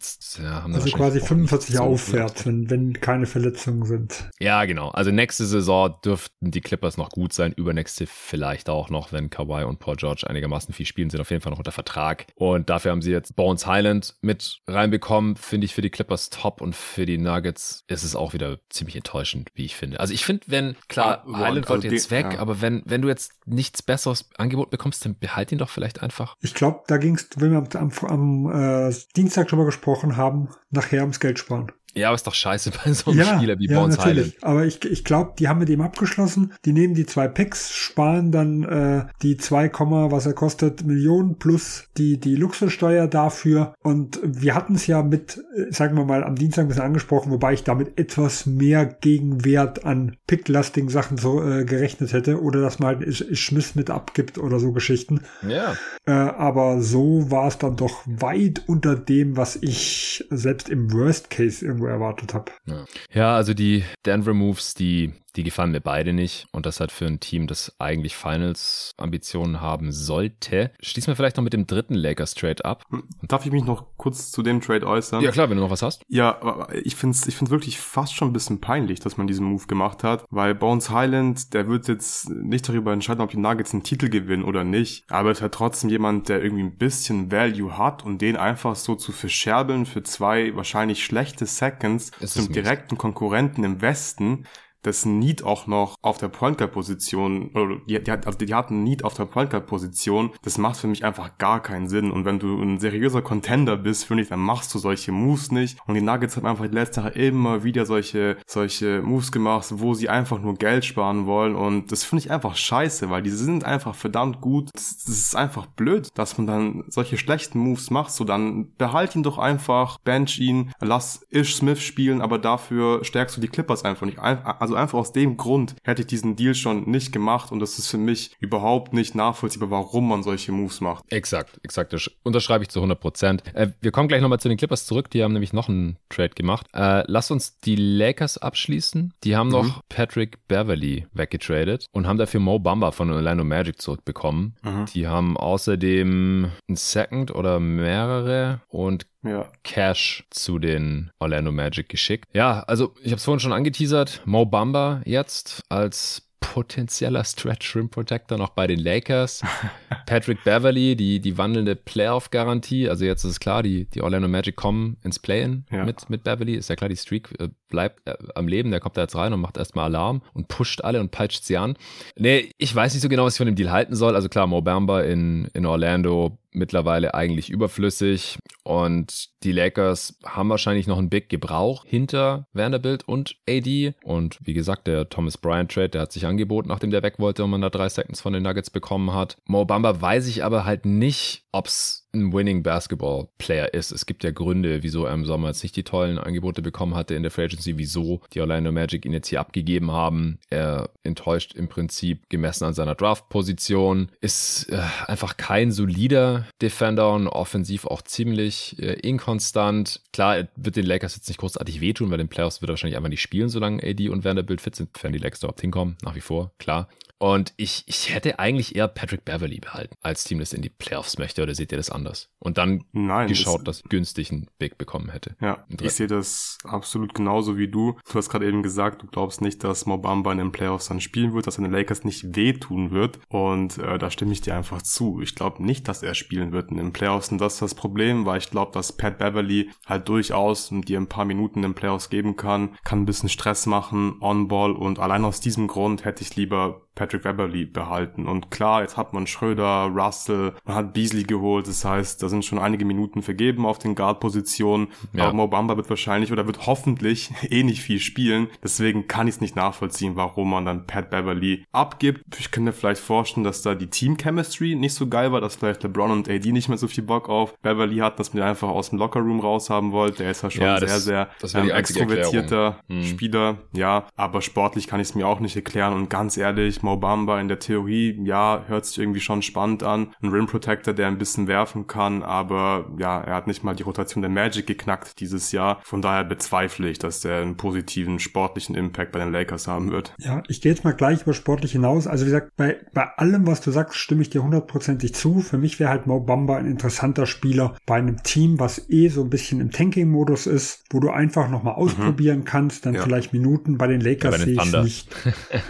ja, 0.42 0.62
haben 0.62 0.74
also 0.74 0.90
quasi 0.90 1.20
45 1.20 1.78
aufwärts, 1.78 2.46
wenn, 2.46 2.70
wenn 2.70 2.94
keine 2.94 3.26
Verletzungen 3.26 3.84
sind. 3.84 4.30
Ja, 4.40 4.64
genau. 4.64 4.88
Also 4.88 5.10
nächste 5.10 5.44
Saison 5.44 5.94
dürften 6.02 6.50
die 6.50 6.62
Clippers 6.62 6.96
noch 6.96 7.10
gut 7.10 7.34
sein 7.34 7.41
sein. 7.42 7.52
Übernächste 7.52 8.06
vielleicht 8.06 8.68
auch 8.68 8.90
noch, 8.90 9.12
wenn 9.12 9.30
Kawhi 9.30 9.64
und 9.64 9.78
Paul 9.78 9.96
George 9.96 10.24
einigermaßen 10.26 10.72
viel 10.72 10.86
spielen, 10.86 11.10
sind 11.10 11.20
auf 11.20 11.30
jeden 11.30 11.42
Fall 11.42 11.50
noch 11.50 11.58
unter 11.58 11.72
Vertrag. 11.72 12.26
Und 12.34 12.70
dafür 12.70 12.92
haben 12.92 13.02
sie 13.02 13.10
jetzt 13.10 13.36
Bones 13.36 13.66
Highland 13.66 14.16
mit 14.20 14.60
reinbekommen. 14.66 15.36
Finde 15.36 15.64
ich 15.64 15.74
für 15.74 15.82
die 15.82 15.90
Clippers 15.90 16.30
top 16.30 16.60
und 16.60 16.74
für 16.74 17.06
die 17.06 17.18
Nuggets 17.18 17.84
ist 17.88 18.04
es 18.04 18.14
auch 18.14 18.32
wieder 18.32 18.58
ziemlich 18.70 18.96
enttäuschend, 18.96 19.50
wie 19.54 19.64
ich 19.64 19.76
finde. 19.76 20.00
Also 20.00 20.14
ich 20.14 20.24
finde, 20.24 20.44
wenn, 20.46 20.76
klar, 20.88 21.24
ah, 21.26 21.38
Highland 21.38 21.66
also 21.66 21.74
wollte 21.74 21.88
jetzt 21.88 22.10
weg, 22.10 22.34
ja. 22.34 22.38
aber 22.38 22.60
wenn, 22.60 22.82
wenn 22.86 23.02
du 23.02 23.08
jetzt 23.08 23.32
nichts 23.46 23.82
besseres 23.82 24.30
Angebot 24.36 24.70
bekommst, 24.70 25.04
dann 25.04 25.18
behalt 25.18 25.52
ihn 25.52 25.58
doch 25.58 25.70
vielleicht 25.70 26.02
einfach. 26.02 26.36
Ich 26.40 26.54
glaube, 26.54 26.82
da 26.86 26.96
ging 26.96 27.16
es, 27.16 27.28
wenn 27.36 27.50
wir 27.50 27.58
am, 27.58 27.92
am, 28.08 28.46
am 28.46 28.88
äh, 28.88 28.94
Dienstag 29.16 29.48
drüber 29.48 29.64
gesprochen 29.64 30.16
haben, 30.16 30.48
nachher 30.70 31.02
ums 31.02 31.20
Geld 31.20 31.38
sparen. 31.38 31.72
Ja, 31.94 32.08
aber 32.08 32.14
ist 32.14 32.26
doch 32.26 32.34
scheiße 32.34 32.70
bei 32.84 32.92
so 32.92 33.10
einem 33.10 33.20
ja, 33.20 33.36
Spieler 33.36 33.58
wie 33.58 33.68
ja, 33.68 33.78
Bones 33.78 33.96
natürlich. 33.96 34.36
Highland. 34.36 34.44
Aber 34.44 34.64
ich, 34.64 34.84
ich 34.84 35.04
glaube, 35.04 35.32
die 35.38 35.48
haben 35.48 35.58
mit 35.58 35.68
ihm 35.68 35.80
abgeschlossen. 35.80 36.52
Die 36.64 36.72
nehmen 36.72 36.94
die 36.94 37.06
zwei 37.06 37.28
Picks, 37.28 37.74
sparen 37.74 38.32
dann 38.32 38.62
äh, 38.64 39.06
die 39.22 39.36
2, 39.36 39.70
was 39.72 40.26
er 40.26 40.32
kostet, 40.32 40.84
Millionen 40.84 41.38
plus 41.38 41.84
die, 41.96 42.18
die 42.18 42.36
Luxussteuer 42.36 43.06
dafür. 43.06 43.74
Und 43.82 44.20
wir 44.22 44.54
hatten 44.54 44.74
es 44.74 44.86
ja 44.86 45.02
mit, 45.02 45.42
äh, 45.56 45.72
sagen 45.72 45.96
wir 45.96 46.04
mal, 46.04 46.24
am 46.24 46.36
Dienstag 46.36 46.64
ein 46.64 46.68
bisschen 46.68 46.84
angesprochen, 46.84 47.30
wobei 47.30 47.52
ich 47.52 47.64
damit 47.64 47.98
etwas 47.98 48.46
mehr 48.46 48.86
Gegenwert 48.86 49.84
an 49.84 50.16
picklastigen 50.26 50.88
Sachen 50.88 51.18
so 51.18 51.42
äh, 51.42 51.64
gerechnet 51.64 52.12
hätte. 52.12 52.40
Oder 52.40 52.60
dass 52.60 52.78
man 52.78 53.00
halt 53.00 53.38
Schmiss 53.38 53.74
mit 53.74 53.90
abgibt 53.90 54.38
oder 54.38 54.58
so 54.58 54.72
Geschichten. 54.72 55.22
Ja. 55.46 55.74
Äh, 56.06 56.12
aber 56.12 56.80
so 56.80 57.30
war 57.30 57.48
es 57.48 57.58
dann 57.58 57.76
doch 57.76 58.02
weit 58.06 58.62
unter 58.66 58.96
dem, 58.96 59.36
was 59.36 59.56
ich 59.56 60.24
selbst 60.30 60.68
im 60.68 60.92
Worst 60.92 61.30
Case 61.30 61.64
irgendwo 61.82 61.86
erwartet 61.86 62.34
habe. 62.34 62.52
Ja. 62.66 62.84
ja, 63.12 63.36
also 63.36 63.54
die 63.54 63.84
Denver 64.06 64.34
Moves, 64.34 64.74
die 64.74 65.12
die 65.36 65.42
gefallen 65.42 65.70
mir 65.70 65.80
beide 65.80 66.12
nicht. 66.12 66.46
Und 66.52 66.66
das 66.66 66.80
halt 66.80 66.92
für 66.92 67.06
ein 67.06 67.20
Team, 67.20 67.46
das 67.46 67.74
eigentlich 67.78 68.16
Finals-Ambitionen 68.16 69.60
haben 69.60 69.92
sollte. 69.92 70.70
Schließen 70.80 71.08
wir 71.08 71.16
vielleicht 71.16 71.36
noch 71.36 71.44
mit 71.44 71.52
dem 71.52 71.66
dritten 71.66 71.94
Lakers-Trade 71.94 72.64
ab. 72.64 72.84
Hm, 72.90 73.04
darf 73.22 73.46
ich 73.46 73.52
mich 73.52 73.64
noch 73.64 73.86
kurz 73.96 74.30
zu 74.30 74.42
dem 74.42 74.60
Trade 74.60 74.86
äußern? 74.86 75.22
Ja, 75.22 75.30
klar, 75.30 75.48
wenn 75.48 75.56
du 75.56 75.62
noch 75.62 75.70
was 75.70 75.82
hast. 75.82 76.02
Ja, 76.08 76.68
ich 76.82 76.96
finde 76.96 77.16
es 77.16 77.26
ich 77.26 77.36
find's 77.36 77.50
wirklich 77.50 77.78
fast 77.78 78.14
schon 78.14 78.28
ein 78.28 78.32
bisschen 78.32 78.60
peinlich, 78.60 79.00
dass 79.00 79.16
man 79.16 79.26
diesen 79.26 79.46
Move 79.46 79.66
gemacht 79.66 80.04
hat, 80.04 80.24
weil 80.30 80.54
Bones 80.54 80.90
Highland, 80.90 81.54
der 81.54 81.68
wird 81.68 81.88
jetzt 81.88 82.28
nicht 82.30 82.68
darüber 82.68 82.92
entscheiden, 82.92 83.22
ob 83.22 83.30
die 83.30 83.38
Nuggets 83.38 83.72
einen 83.72 83.82
Titel 83.82 84.08
gewinnen 84.08 84.44
oder 84.44 84.64
nicht. 84.64 85.04
Aber 85.10 85.30
es 85.30 85.40
hat 85.40 85.52
trotzdem 85.52 85.90
jemand, 85.90 86.28
der 86.28 86.42
irgendwie 86.42 86.64
ein 86.64 86.76
bisschen 86.76 87.30
Value 87.30 87.78
hat 87.78 88.04
und 88.04 88.20
den 88.20 88.36
einfach 88.36 88.76
so 88.76 88.94
zu 88.94 89.12
verscherbeln 89.12 89.86
für 89.86 90.02
zwei 90.02 90.54
wahrscheinlich 90.54 91.04
schlechte 91.04 91.46
Seconds 91.46 92.10
zum 92.24 92.52
direkten 92.52 92.98
Konkurrenten 92.98 93.64
im 93.64 93.80
Westen 93.80 94.46
dass 94.82 95.04
Need 95.04 95.44
auch 95.44 95.66
noch 95.66 95.96
auf 96.02 96.18
der 96.18 96.28
Point 96.28 96.58
Guard 96.58 96.72
Position, 96.72 97.50
oder 97.54 97.76
die, 97.88 98.02
die, 98.02 98.10
also 98.10 98.38
die 98.38 98.54
hatten 98.54 98.82
Need 98.82 99.04
auf 99.04 99.14
der 99.14 99.26
Point 99.26 99.50
Guard 99.50 99.66
Position, 99.66 100.30
das 100.42 100.58
macht 100.58 100.76
für 100.76 100.88
mich 100.88 101.04
einfach 101.04 101.38
gar 101.38 101.62
keinen 101.62 101.88
Sinn. 101.88 102.10
Und 102.10 102.24
wenn 102.24 102.38
du 102.38 102.60
ein 102.60 102.78
seriöser 102.78 103.22
Contender 103.22 103.76
bist, 103.76 104.04
finde 104.04 104.22
ich, 104.22 104.28
dann 104.28 104.40
machst 104.40 104.74
du 104.74 104.78
solche 104.78 105.12
Moves 105.12 105.50
nicht. 105.50 105.78
Und 105.86 105.94
die 105.94 106.02
Nuggets 106.02 106.36
haben 106.36 106.46
einfach 106.46 106.66
die 106.66 106.74
letzte 106.74 107.00
Jahre 107.00 107.12
immer 107.14 107.64
wieder 107.64 107.86
solche, 107.86 108.36
solche 108.46 109.02
Moves 109.02 109.32
gemacht, 109.32 109.68
wo 109.70 109.94
sie 109.94 110.08
einfach 110.08 110.40
nur 110.40 110.54
Geld 110.54 110.84
sparen 110.84 111.26
wollen. 111.26 111.54
Und 111.54 111.92
das 111.92 112.04
finde 112.04 112.24
ich 112.24 112.30
einfach 112.30 112.56
scheiße, 112.56 113.10
weil 113.10 113.22
die 113.22 113.30
sind 113.30 113.64
einfach 113.64 113.94
verdammt 113.94 114.40
gut. 114.40 114.70
Das, 114.74 114.98
das, 115.04 115.08
ist 115.22 115.36
einfach 115.36 115.66
blöd, 115.66 116.08
dass 116.14 116.36
man 116.38 116.46
dann 116.46 116.84
solche 116.88 117.16
schlechten 117.16 117.58
Moves 117.58 117.90
macht. 117.90 118.12
So, 118.12 118.24
dann 118.24 118.74
behalt 118.76 119.14
ihn 119.14 119.22
doch 119.22 119.38
einfach, 119.38 119.98
bench 119.98 120.38
ihn, 120.38 120.72
lass 120.80 121.26
Ish 121.30 121.56
Smith 121.56 121.80
spielen, 121.80 122.20
aber 122.20 122.38
dafür 122.38 123.04
stärkst 123.04 123.36
du 123.36 123.40
die 123.40 123.48
Clippers 123.48 123.84
einfach 123.84 124.06
nicht. 124.06 124.18
Also 124.18 124.71
also 124.72 124.82
einfach 124.82 124.98
aus 124.98 125.12
dem 125.12 125.36
Grund 125.36 125.76
hätte 125.84 126.02
ich 126.02 126.08
diesen 126.08 126.36
Deal 126.36 126.54
schon 126.54 126.90
nicht 126.90 127.12
gemacht 127.12 127.52
und 127.52 127.60
das 127.60 127.78
ist 127.78 127.88
für 127.88 127.98
mich 127.98 128.34
überhaupt 128.40 128.92
nicht 128.92 129.14
nachvollziehbar, 129.14 129.70
warum 129.70 130.08
man 130.08 130.22
solche 130.22 130.52
Moves 130.52 130.80
macht. 130.80 131.04
Exakt, 131.10 131.60
exakt. 131.62 131.92
Das 131.92 132.10
unterschreibe 132.22 132.64
ich 132.64 132.70
zu 132.70 132.78
100 132.78 132.98
Prozent. 132.98 133.42
Äh, 133.54 133.68
wir 133.80 133.90
kommen 133.90 134.08
gleich 134.08 134.22
nochmal 134.22 134.40
zu 134.40 134.48
den 134.48 134.56
Clippers 134.56 134.86
zurück. 134.86 135.10
Die 135.10 135.22
haben 135.22 135.32
nämlich 135.32 135.52
noch 135.52 135.68
einen 135.68 135.98
Trade 136.08 136.30
gemacht. 136.30 136.66
Äh, 136.72 137.04
lass 137.06 137.30
uns 137.30 137.58
die 137.60 137.76
Lakers 137.76 138.38
abschließen. 138.38 139.12
Die 139.24 139.36
haben 139.36 139.48
mhm. 139.48 139.52
noch 139.52 139.80
Patrick 139.88 140.46
Beverly 140.48 141.06
weggetradet 141.12 141.86
und 141.92 142.06
haben 142.06 142.18
dafür 142.18 142.40
Mo 142.40 142.58
Bamba 142.58 142.92
von 142.92 143.10
Orlando 143.10 143.44
Magic 143.44 143.80
zurückbekommen. 143.80 144.56
Mhm. 144.62 144.86
Die 144.94 145.06
haben 145.06 145.36
außerdem 145.36 146.50
ein 146.68 146.76
Second 146.76 147.34
oder 147.34 147.60
mehrere 147.60 148.62
und 148.68 149.06
ja. 149.22 149.46
Cash 149.62 150.24
zu 150.30 150.58
den 150.58 151.10
Orlando 151.18 151.52
Magic 151.52 151.88
geschickt. 151.88 152.28
Ja, 152.32 152.60
also 152.60 152.94
ich 153.00 153.12
habe 153.12 153.16
es 153.16 153.24
vorhin 153.24 153.40
schon 153.40 153.52
angeteasert. 153.52 154.22
Mo 154.24 154.44
Bamba 154.44 155.02
jetzt 155.04 155.62
als 155.68 156.28
potenzieller 156.42 157.24
Stretch 157.24 157.74
Rim 157.74 157.88
Protector 157.88 158.36
noch 158.36 158.50
bei 158.50 158.66
den 158.66 158.78
Lakers. 158.78 159.42
Patrick 160.06 160.44
Beverly, 160.44 160.96
die, 160.96 161.20
die 161.20 161.38
wandelnde 161.38 161.76
Playoff-Garantie. 161.76 162.88
Also 162.90 163.04
jetzt 163.04 163.24
ist 163.24 163.30
es 163.30 163.40
klar, 163.40 163.62
die, 163.62 163.86
die 163.86 164.02
Orlando 164.02 164.28
Magic 164.28 164.56
kommen 164.56 164.98
ins 165.02 165.18
Play-In 165.18 165.64
ja. 165.70 165.84
mit, 165.84 166.10
mit 166.10 166.24
Beverly. 166.24 166.54
Ist 166.54 166.68
ja 166.68 166.76
klar, 166.76 166.90
die 166.90 166.96
Streak 166.96 167.32
äh, 167.40 167.48
bleibt 167.68 168.06
äh, 168.06 168.16
am 168.34 168.48
Leben. 168.48 168.70
Der 168.70 168.80
kommt 168.80 168.96
da 168.96 169.02
jetzt 169.02 169.16
rein 169.16 169.32
und 169.32 169.40
macht 169.40 169.56
erstmal 169.56 169.86
Alarm 169.86 170.22
und 170.34 170.48
pusht 170.48 170.82
alle 170.82 171.00
und 171.00 171.10
peitscht 171.10 171.44
sie 171.44 171.56
an. 171.56 171.76
Nee, 172.16 172.50
ich 172.58 172.74
weiß 172.74 172.92
nicht 172.92 173.02
so 173.02 173.08
genau, 173.08 173.24
was 173.24 173.34
ich 173.34 173.38
von 173.38 173.46
dem 173.46 173.56
Deal 173.56 173.70
halten 173.70 173.94
soll. 173.94 174.14
Also 174.14 174.28
klar, 174.28 174.46
Mo 174.46 174.60
Bamba 174.60 175.02
in, 175.02 175.46
in 175.54 175.64
Orlando 175.64 176.38
mittlerweile 176.52 177.14
eigentlich 177.14 177.50
überflüssig 177.50 178.38
und 178.62 179.28
die 179.42 179.52
Lakers 179.52 180.18
haben 180.24 180.50
wahrscheinlich 180.50 180.86
noch 180.86 180.98
einen 180.98 181.10
Big 181.10 181.28
gebraucht 181.28 181.86
hinter 181.88 182.46
Vanderbilt 182.52 183.06
und 183.08 183.36
AD 183.48 183.94
und 184.02 184.38
wie 184.42 184.54
gesagt, 184.54 184.86
der 184.86 185.08
Thomas 185.08 185.38
Bryant 185.38 185.72
Trade, 185.72 185.90
der 185.90 186.02
hat 186.02 186.12
sich 186.12 186.26
angeboten, 186.26 186.68
nachdem 186.68 186.90
der 186.90 187.02
weg 187.02 187.18
wollte 187.18 187.44
und 187.44 187.50
man 187.50 187.60
da 187.62 187.70
drei 187.70 187.88
Seconds 187.88 188.20
von 188.20 188.32
den 188.32 188.42
Nuggets 188.42 188.70
bekommen 188.70 189.12
hat. 189.12 189.36
Mo 189.44 189.64
Bamba 189.64 190.00
weiß 190.00 190.26
ich 190.28 190.44
aber 190.44 190.64
halt 190.64 190.86
nicht, 190.86 191.44
ob's 191.52 192.01
ein 192.14 192.32
Winning 192.32 192.62
Basketball 192.62 193.28
Player 193.38 193.72
ist. 193.72 193.90
Es 193.90 194.06
gibt 194.06 194.24
ja 194.24 194.30
Gründe, 194.30 194.82
wieso 194.82 195.04
er 195.04 195.14
im 195.14 195.24
Sommer 195.24 195.48
jetzt 195.48 195.62
nicht 195.62 195.76
die 195.76 195.82
tollen 195.82 196.18
Angebote 196.18 196.62
bekommen 196.62 196.94
hatte 196.94 197.14
in 197.14 197.22
der 197.22 197.30
Free 197.30 197.44
Agency, 197.44 197.78
wieso 197.78 198.20
die 198.32 198.40
Orlando 198.40 198.70
Magic 198.72 199.04
ihn 199.04 199.12
jetzt 199.12 199.28
hier 199.28 199.40
abgegeben 199.40 199.90
haben. 199.90 200.38
Er 200.50 200.90
enttäuscht 201.02 201.54
im 201.54 201.68
Prinzip 201.68 202.28
gemessen 202.28 202.64
an 202.64 202.74
seiner 202.74 202.94
Draft-Position, 202.94 204.10
ist 204.20 204.68
äh, 204.70 204.80
einfach 205.06 205.36
kein 205.36 205.72
solider 205.72 206.46
Defender 206.60 207.12
und 207.12 207.28
offensiv 207.28 207.86
auch 207.86 208.02
ziemlich 208.02 208.78
äh, 208.78 208.94
inkonstant. 209.00 210.02
Klar, 210.12 210.48
wird 210.56 210.76
den 210.76 210.86
Lakers 210.86 211.16
jetzt 211.16 211.28
nicht 211.28 211.38
großartig 211.38 211.80
wehtun, 211.80 212.10
weil 212.10 212.18
den 212.18 212.28
Playoffs 212.28 212.60
wird 212.60 212.68
er 212.68 212.72
wahrscheinlich 212.72 212.96
einfach 212.96 213.08
nicht 213.08 213.22
spielen, 213.22 213.48
solange 213.48 213.82
AD 213.82 214.08
und 214.10 214.24
Vanderbilt 214.24 214.60
fit 214.60 214.74
sind, 214.74 214.90
wenn 215.02 215.12
die 215.12 215.18
Lakers 215.18 215.40
überhaupt 215.40 215.60
hinkommen, 215.60 215.96
nach 216.02 216.14
wie 216.14 216.20
vor, 216.20 216.52
klar. 216.58 216.88
Und 217.22 217.54
ich, 217.56 217.84
ich 217.86 218.12
hätte 218.12 218.40
eigentlich 218.40 218.74
eher 218.74 218.88
Patrick 218.88 219.24
Beverly 219.24 219.60
behalten, 219.60 219.94
als 220.02 220.24
Team 220.24 220.40
das 220.40 220.52
in 220.52 220.60
die 220.60 220.70
Playoffs 220.70 221.18
möchte. 221.18 221.40
Oder 221.44 221.54
seht 221.54 221.70
ihr 221.70 221.78
das 221.78 221.88
anders? 221.88 222.30
Und 222.40 222.58
dann 222.58 222.82
Nein, 222.90 223.28
geschaut, 223.28 223.68
das, 223.68 223.82
dass 223.82 223.88
günstig 223.88 224.32
ein 224.32 224.48
Big 224.58 224.76
bekommen 224.76 225.08
hätte. 225.08 225.36
Ja, 225.40 225.64
ich 225.80 225.92
sehe 225.92 226.08
das 226.08 226.58
absolut 226.64 227.14
genauso 227.14 227.56
wie 227.56 227.68
du. 227.68 227.96
Du 228.10 228.14
hast 228.14 228.28
gerade 228.28 228.48
eben 228.48 228.64
gesagt, 228.64 229.02
du 229.02 229.06
glaubst 229.06 229.40
nicht, 229.40 229.62
dass 229.62 229.86
Mobamba 229.86 230.32
in 230.32 230.38
den 230.38 230.50
Playoffs 230.50 230.88
dann 230.88 231.00
spielen 231.00 231.32
wird, 231.32 231.46
dass 231.46 231.58
er 231.58 231.62
den 231.62 231.70
Lakers 231.70 232.02
nicht 232.02 232.34
wehtun 232.34 232.90
wird. 232.90 233.20
Und 233.28 233.78
äh, 233.78 234.00
da 234.00 234.10
stimme 234.10 234.32
ich 234.32 234.40
dir 234.40 234.56
einfach 234.56 234.82
zu. 234.82 235.20
Ich 235.20 235.36
glaube 235.36 235.62
nicht, 235.62 235.86
dass 235.86 236.02
er 236.02 236.16
spielen 236.16 236.50
wird 236.50 236.72
in 236.72 236.78
den 236.78 236.92
Playoffs. 236.92 237.30
Und 237.30 237.38
das 237.38 237.54
ist 237.54 237.62
das 237.62 237.76
Problem, 237.76 238.26
weil 238.26 238.38
ich 238.38 238.50
glaube, 238.50 238.72
dass 238.72 238.96
Pat 238.96 239.18
Beverly 239.18 239.70
halt 239.86 240.08
durchaus 240.08 240.70
dir 240.70 240.98
ein 240.98 241.06
paar 241.06 241.24
Minuten 241.24 241.60
in 241.60 241.70
den 241.70 241.74
Playoffs 241.74 242.10
geben 242.10 242.34
kann, 242.34 242.76
kann 242.82 243.02
ein 243.02 243.06
bisschen 243.06 243.28
Stress 243.28 243.66
machen, 243.66 244.16
On-Ball. 244.20 244.72
Und 244.72 244.98
allein 244.98 245.24
aus 245.24 245.38
diesem 245.38 245.68
Grund 245.68 246.04
hätte 246.04 246.22
ich 246.22 246.34
lieber 246.34 246.82
Patrick 246.94 247.22
Beverly 247.22 247.64
behalten. 247.64 248.26
Und 248.28 248.50
klar, 248.50 248.82
jetzt 248.82 248.96
hat 248.96 249.14
man 249.14 249.26
Schröder, 249.26 249.90
Russell, 249.94 250.52
man 250.64 250.76
hat 250.76 250.92
Beasley 250.92 251.22
geholt. 251.22 251.66
Das 251.66 251.84
heißt, 251.84 252.22
da 252.22 252.28
sind 252.28 252.44
schon 252.44 252.58
einige 252.58 252.84
Minuten 252.84 253.22
vergeben 253.22 253.64
auf 253.64 253.78
den 253.78 253.94
Guard-Positionen. 253.94 254.88
Ja. 255.12 255.24
Aber 255.24 255.32
Mobamba 255.32 255.76
wird 255.76 255.88
wahrscheinlich 255.88 256.32
oder 256.32 256.46
wird 256.46 256.66
hoffentlich 256.66 257.32
eh 257.50 257.62
nicht 257.62 257.80
viel 257.80 257.98
spielen. 257.98 258.48
Deswegen 258.62 259.08
kann 259.08 259.26
ich 259.26 259.36
es 259.36 259.40
nicht 259.40 259.56
nachvollziehen, 259.56 260.16
warum 260.16 260.50
man 260.50 260.66
dann 260.66 260.86
Pat 260.86 261.10
Beverly 261.10 261.64
abgibt. 261.72 262.22
Ich 262.38 262.50
könnte 262.50 262.70
mir 262.70 262.72
vielleicht 262.72 263.00
vorstellen, 263.00 263.44
dass 263.44 263.62
da 263.62 263.74
die 263.74 263.88
Team-Chemistry 263.88 264.74
nicht 264.74 264.94
so 264.94 265.08
geil 265.08 265.32
war, 265.32 265.40
dass 265.40 265.56
vielleicht 265.56 265.82
LeBron 265.82 266.10
und 266.10 266.28
AD 266.28 266.52
nicht 266.52 266.68
mehr 266.68 266.78
so 266.78 266.88
viel 266.88 267.04
Bock 267.04 267.28
auf 267.28 267.58
Beverly 267.60 267.98
hatten, 267.98 268.18
dass 268.18 268.34
man 268.34 268.42
ihn 268.42 268.48
einfach 268.48 268.68
aus 268.68 268.90
dem 268.90 268.98
Lockerroom 268.98 269.40
raus 269.40 269.70
haben 269.70 269.92
wollte. 269.92 270.22
Der 270.22 270.32
ist 270.32 270.42
ja 270.42 270.50
schon 270.50 270.62
ja, 270.62 270.78
das, 270.78 271.04
sehr, 271.04 271.30
sehr 271.42 271.62
ähm, 271.62 271.70
extrovertierter 271.70 272.78
hm. 272.88 273.04
Spieler. 273.04 273.58
Ja, 273.72 274.06
aber 274.16 274.42
sportlich 274.42 274.86
kann 274.86 275.00
ich 275.00 275.08
es 275.08 275.14
mir 275.14 275.26
auch 275.26 275.40
nicht 275.40 275.56
erklären. 275.56 275.94
Und 275.94 276.10
ganz 276.10 276.36
ehrlich, 276.36 276.81
Mo 276.82 276.96
Bamba 276.96 277.40
in 277.40 277.48
der 277.48 277.58
Theorie, 277.58 278.20
ja, 278.24 278.64
hört 278.66 278.86
sich 278.86 278.98
irgendwie 278.98 279.20
schon 279.20 279.42
spannend 279.42 279.82
an. 279.82 280.14
Ein 280.22 280.30
Rim 280.30 280.46
Protector, 280.46 280.94
der 280.94 281.08
ein 281.08 281.18
bisschen 281.18 281.46
werfen 281.46 281.86
kann, 281.86 282.22
aber 282.22 282.90
ja, 282.98 283.20
er 283.20 283.34
hat 283.34 283.46
nicht 283.46 283.64
mal 283.64 283.74
die 283.74 283.82
Rotation 283.82 284.22
der 284.22 284.30
Magic 284.30 284.66
geknackt 284.66 285.20
dieses 285.20 285.52
Jahr. 285.52 285.80
Von 285.82 286.02
daher 286.02 286.24
bezweifle 286.24 286.88
ich, 286.88 286.98
dass 286.98 287.20
der 287.20 287.42
einen 287.42 287.56
positiven 287.56 288.18
sportlichen 288.18 288.74
Impact 288.74 289.12
bei 289.12 289.18
den 289.18 289.32
Lakers 289.32 289.68
haben 289.68 289.90
wird. 289.90 290.14
Ja, 290.18 290.42
ich 290.48 290.60
gehe 290.60 290.72
jetzt 290.72 290.84
mal 290.84 290.94
gleich 290.94 291.22
über 291.22 291.34
sportlich 291.34 291.72
hinaus. 291.72 292.06
Also 292.06 292.24
wie 292.24 292.30
gesagt, 292.30 292.52
bei, 292.56 292.78
bei 292.92 293.04
allem, 293.16 293.46
was 293.46 293.60
du 293.60 293.70
sagst, 293.70 293.96
stimme 293.96 294.22
ich 294.22 294.30
dir 294.30 294.42
hundertprozentig 294.42 295.14
zu. 295.14 295.40
Für 295.40 295.58
mich 295.58 295.80
wäre 295.80 295.90
halt 295.90 296.06
Mo 296.06 296.20
Bamba 296.20 296.56
ein 296.56 296.66
interessanter 296.66 297.26
Spieler 297.26 297.76
bei 297.86 297.96
einem 297.96 298.22
Team, 298.22 298.58
was 298.58 298.90
eh 298.90 299.08
so 299.08 299.22
ein 299.22 299.30
bisschen 299.30 299.60
im 299.60 299.70
Tanking-Modus 299.70 300.46
ist, 300.46 300.84
wo 300.90 301.00
du 301.00 301.10
einfach 301.10 301.48
nochmal 301.48 301.74
mhm. 301.74 301.82
ausprobieren 301.82 302.38
mhm. 302.40 302.44
kannst, 302.44 302.86
dann 302.86 302.94
ja. 302.94 303.02
vielleicht 303.02 303.32
Minuten. 303.32 303.78
Bei 303.78 303.86
den 303.86 304.00
Lakers 304.00 304.38
ja, 304.38 304.44
sehe 304.44 304.54
ich 304.54 304.82
nicht. 304.82 305.16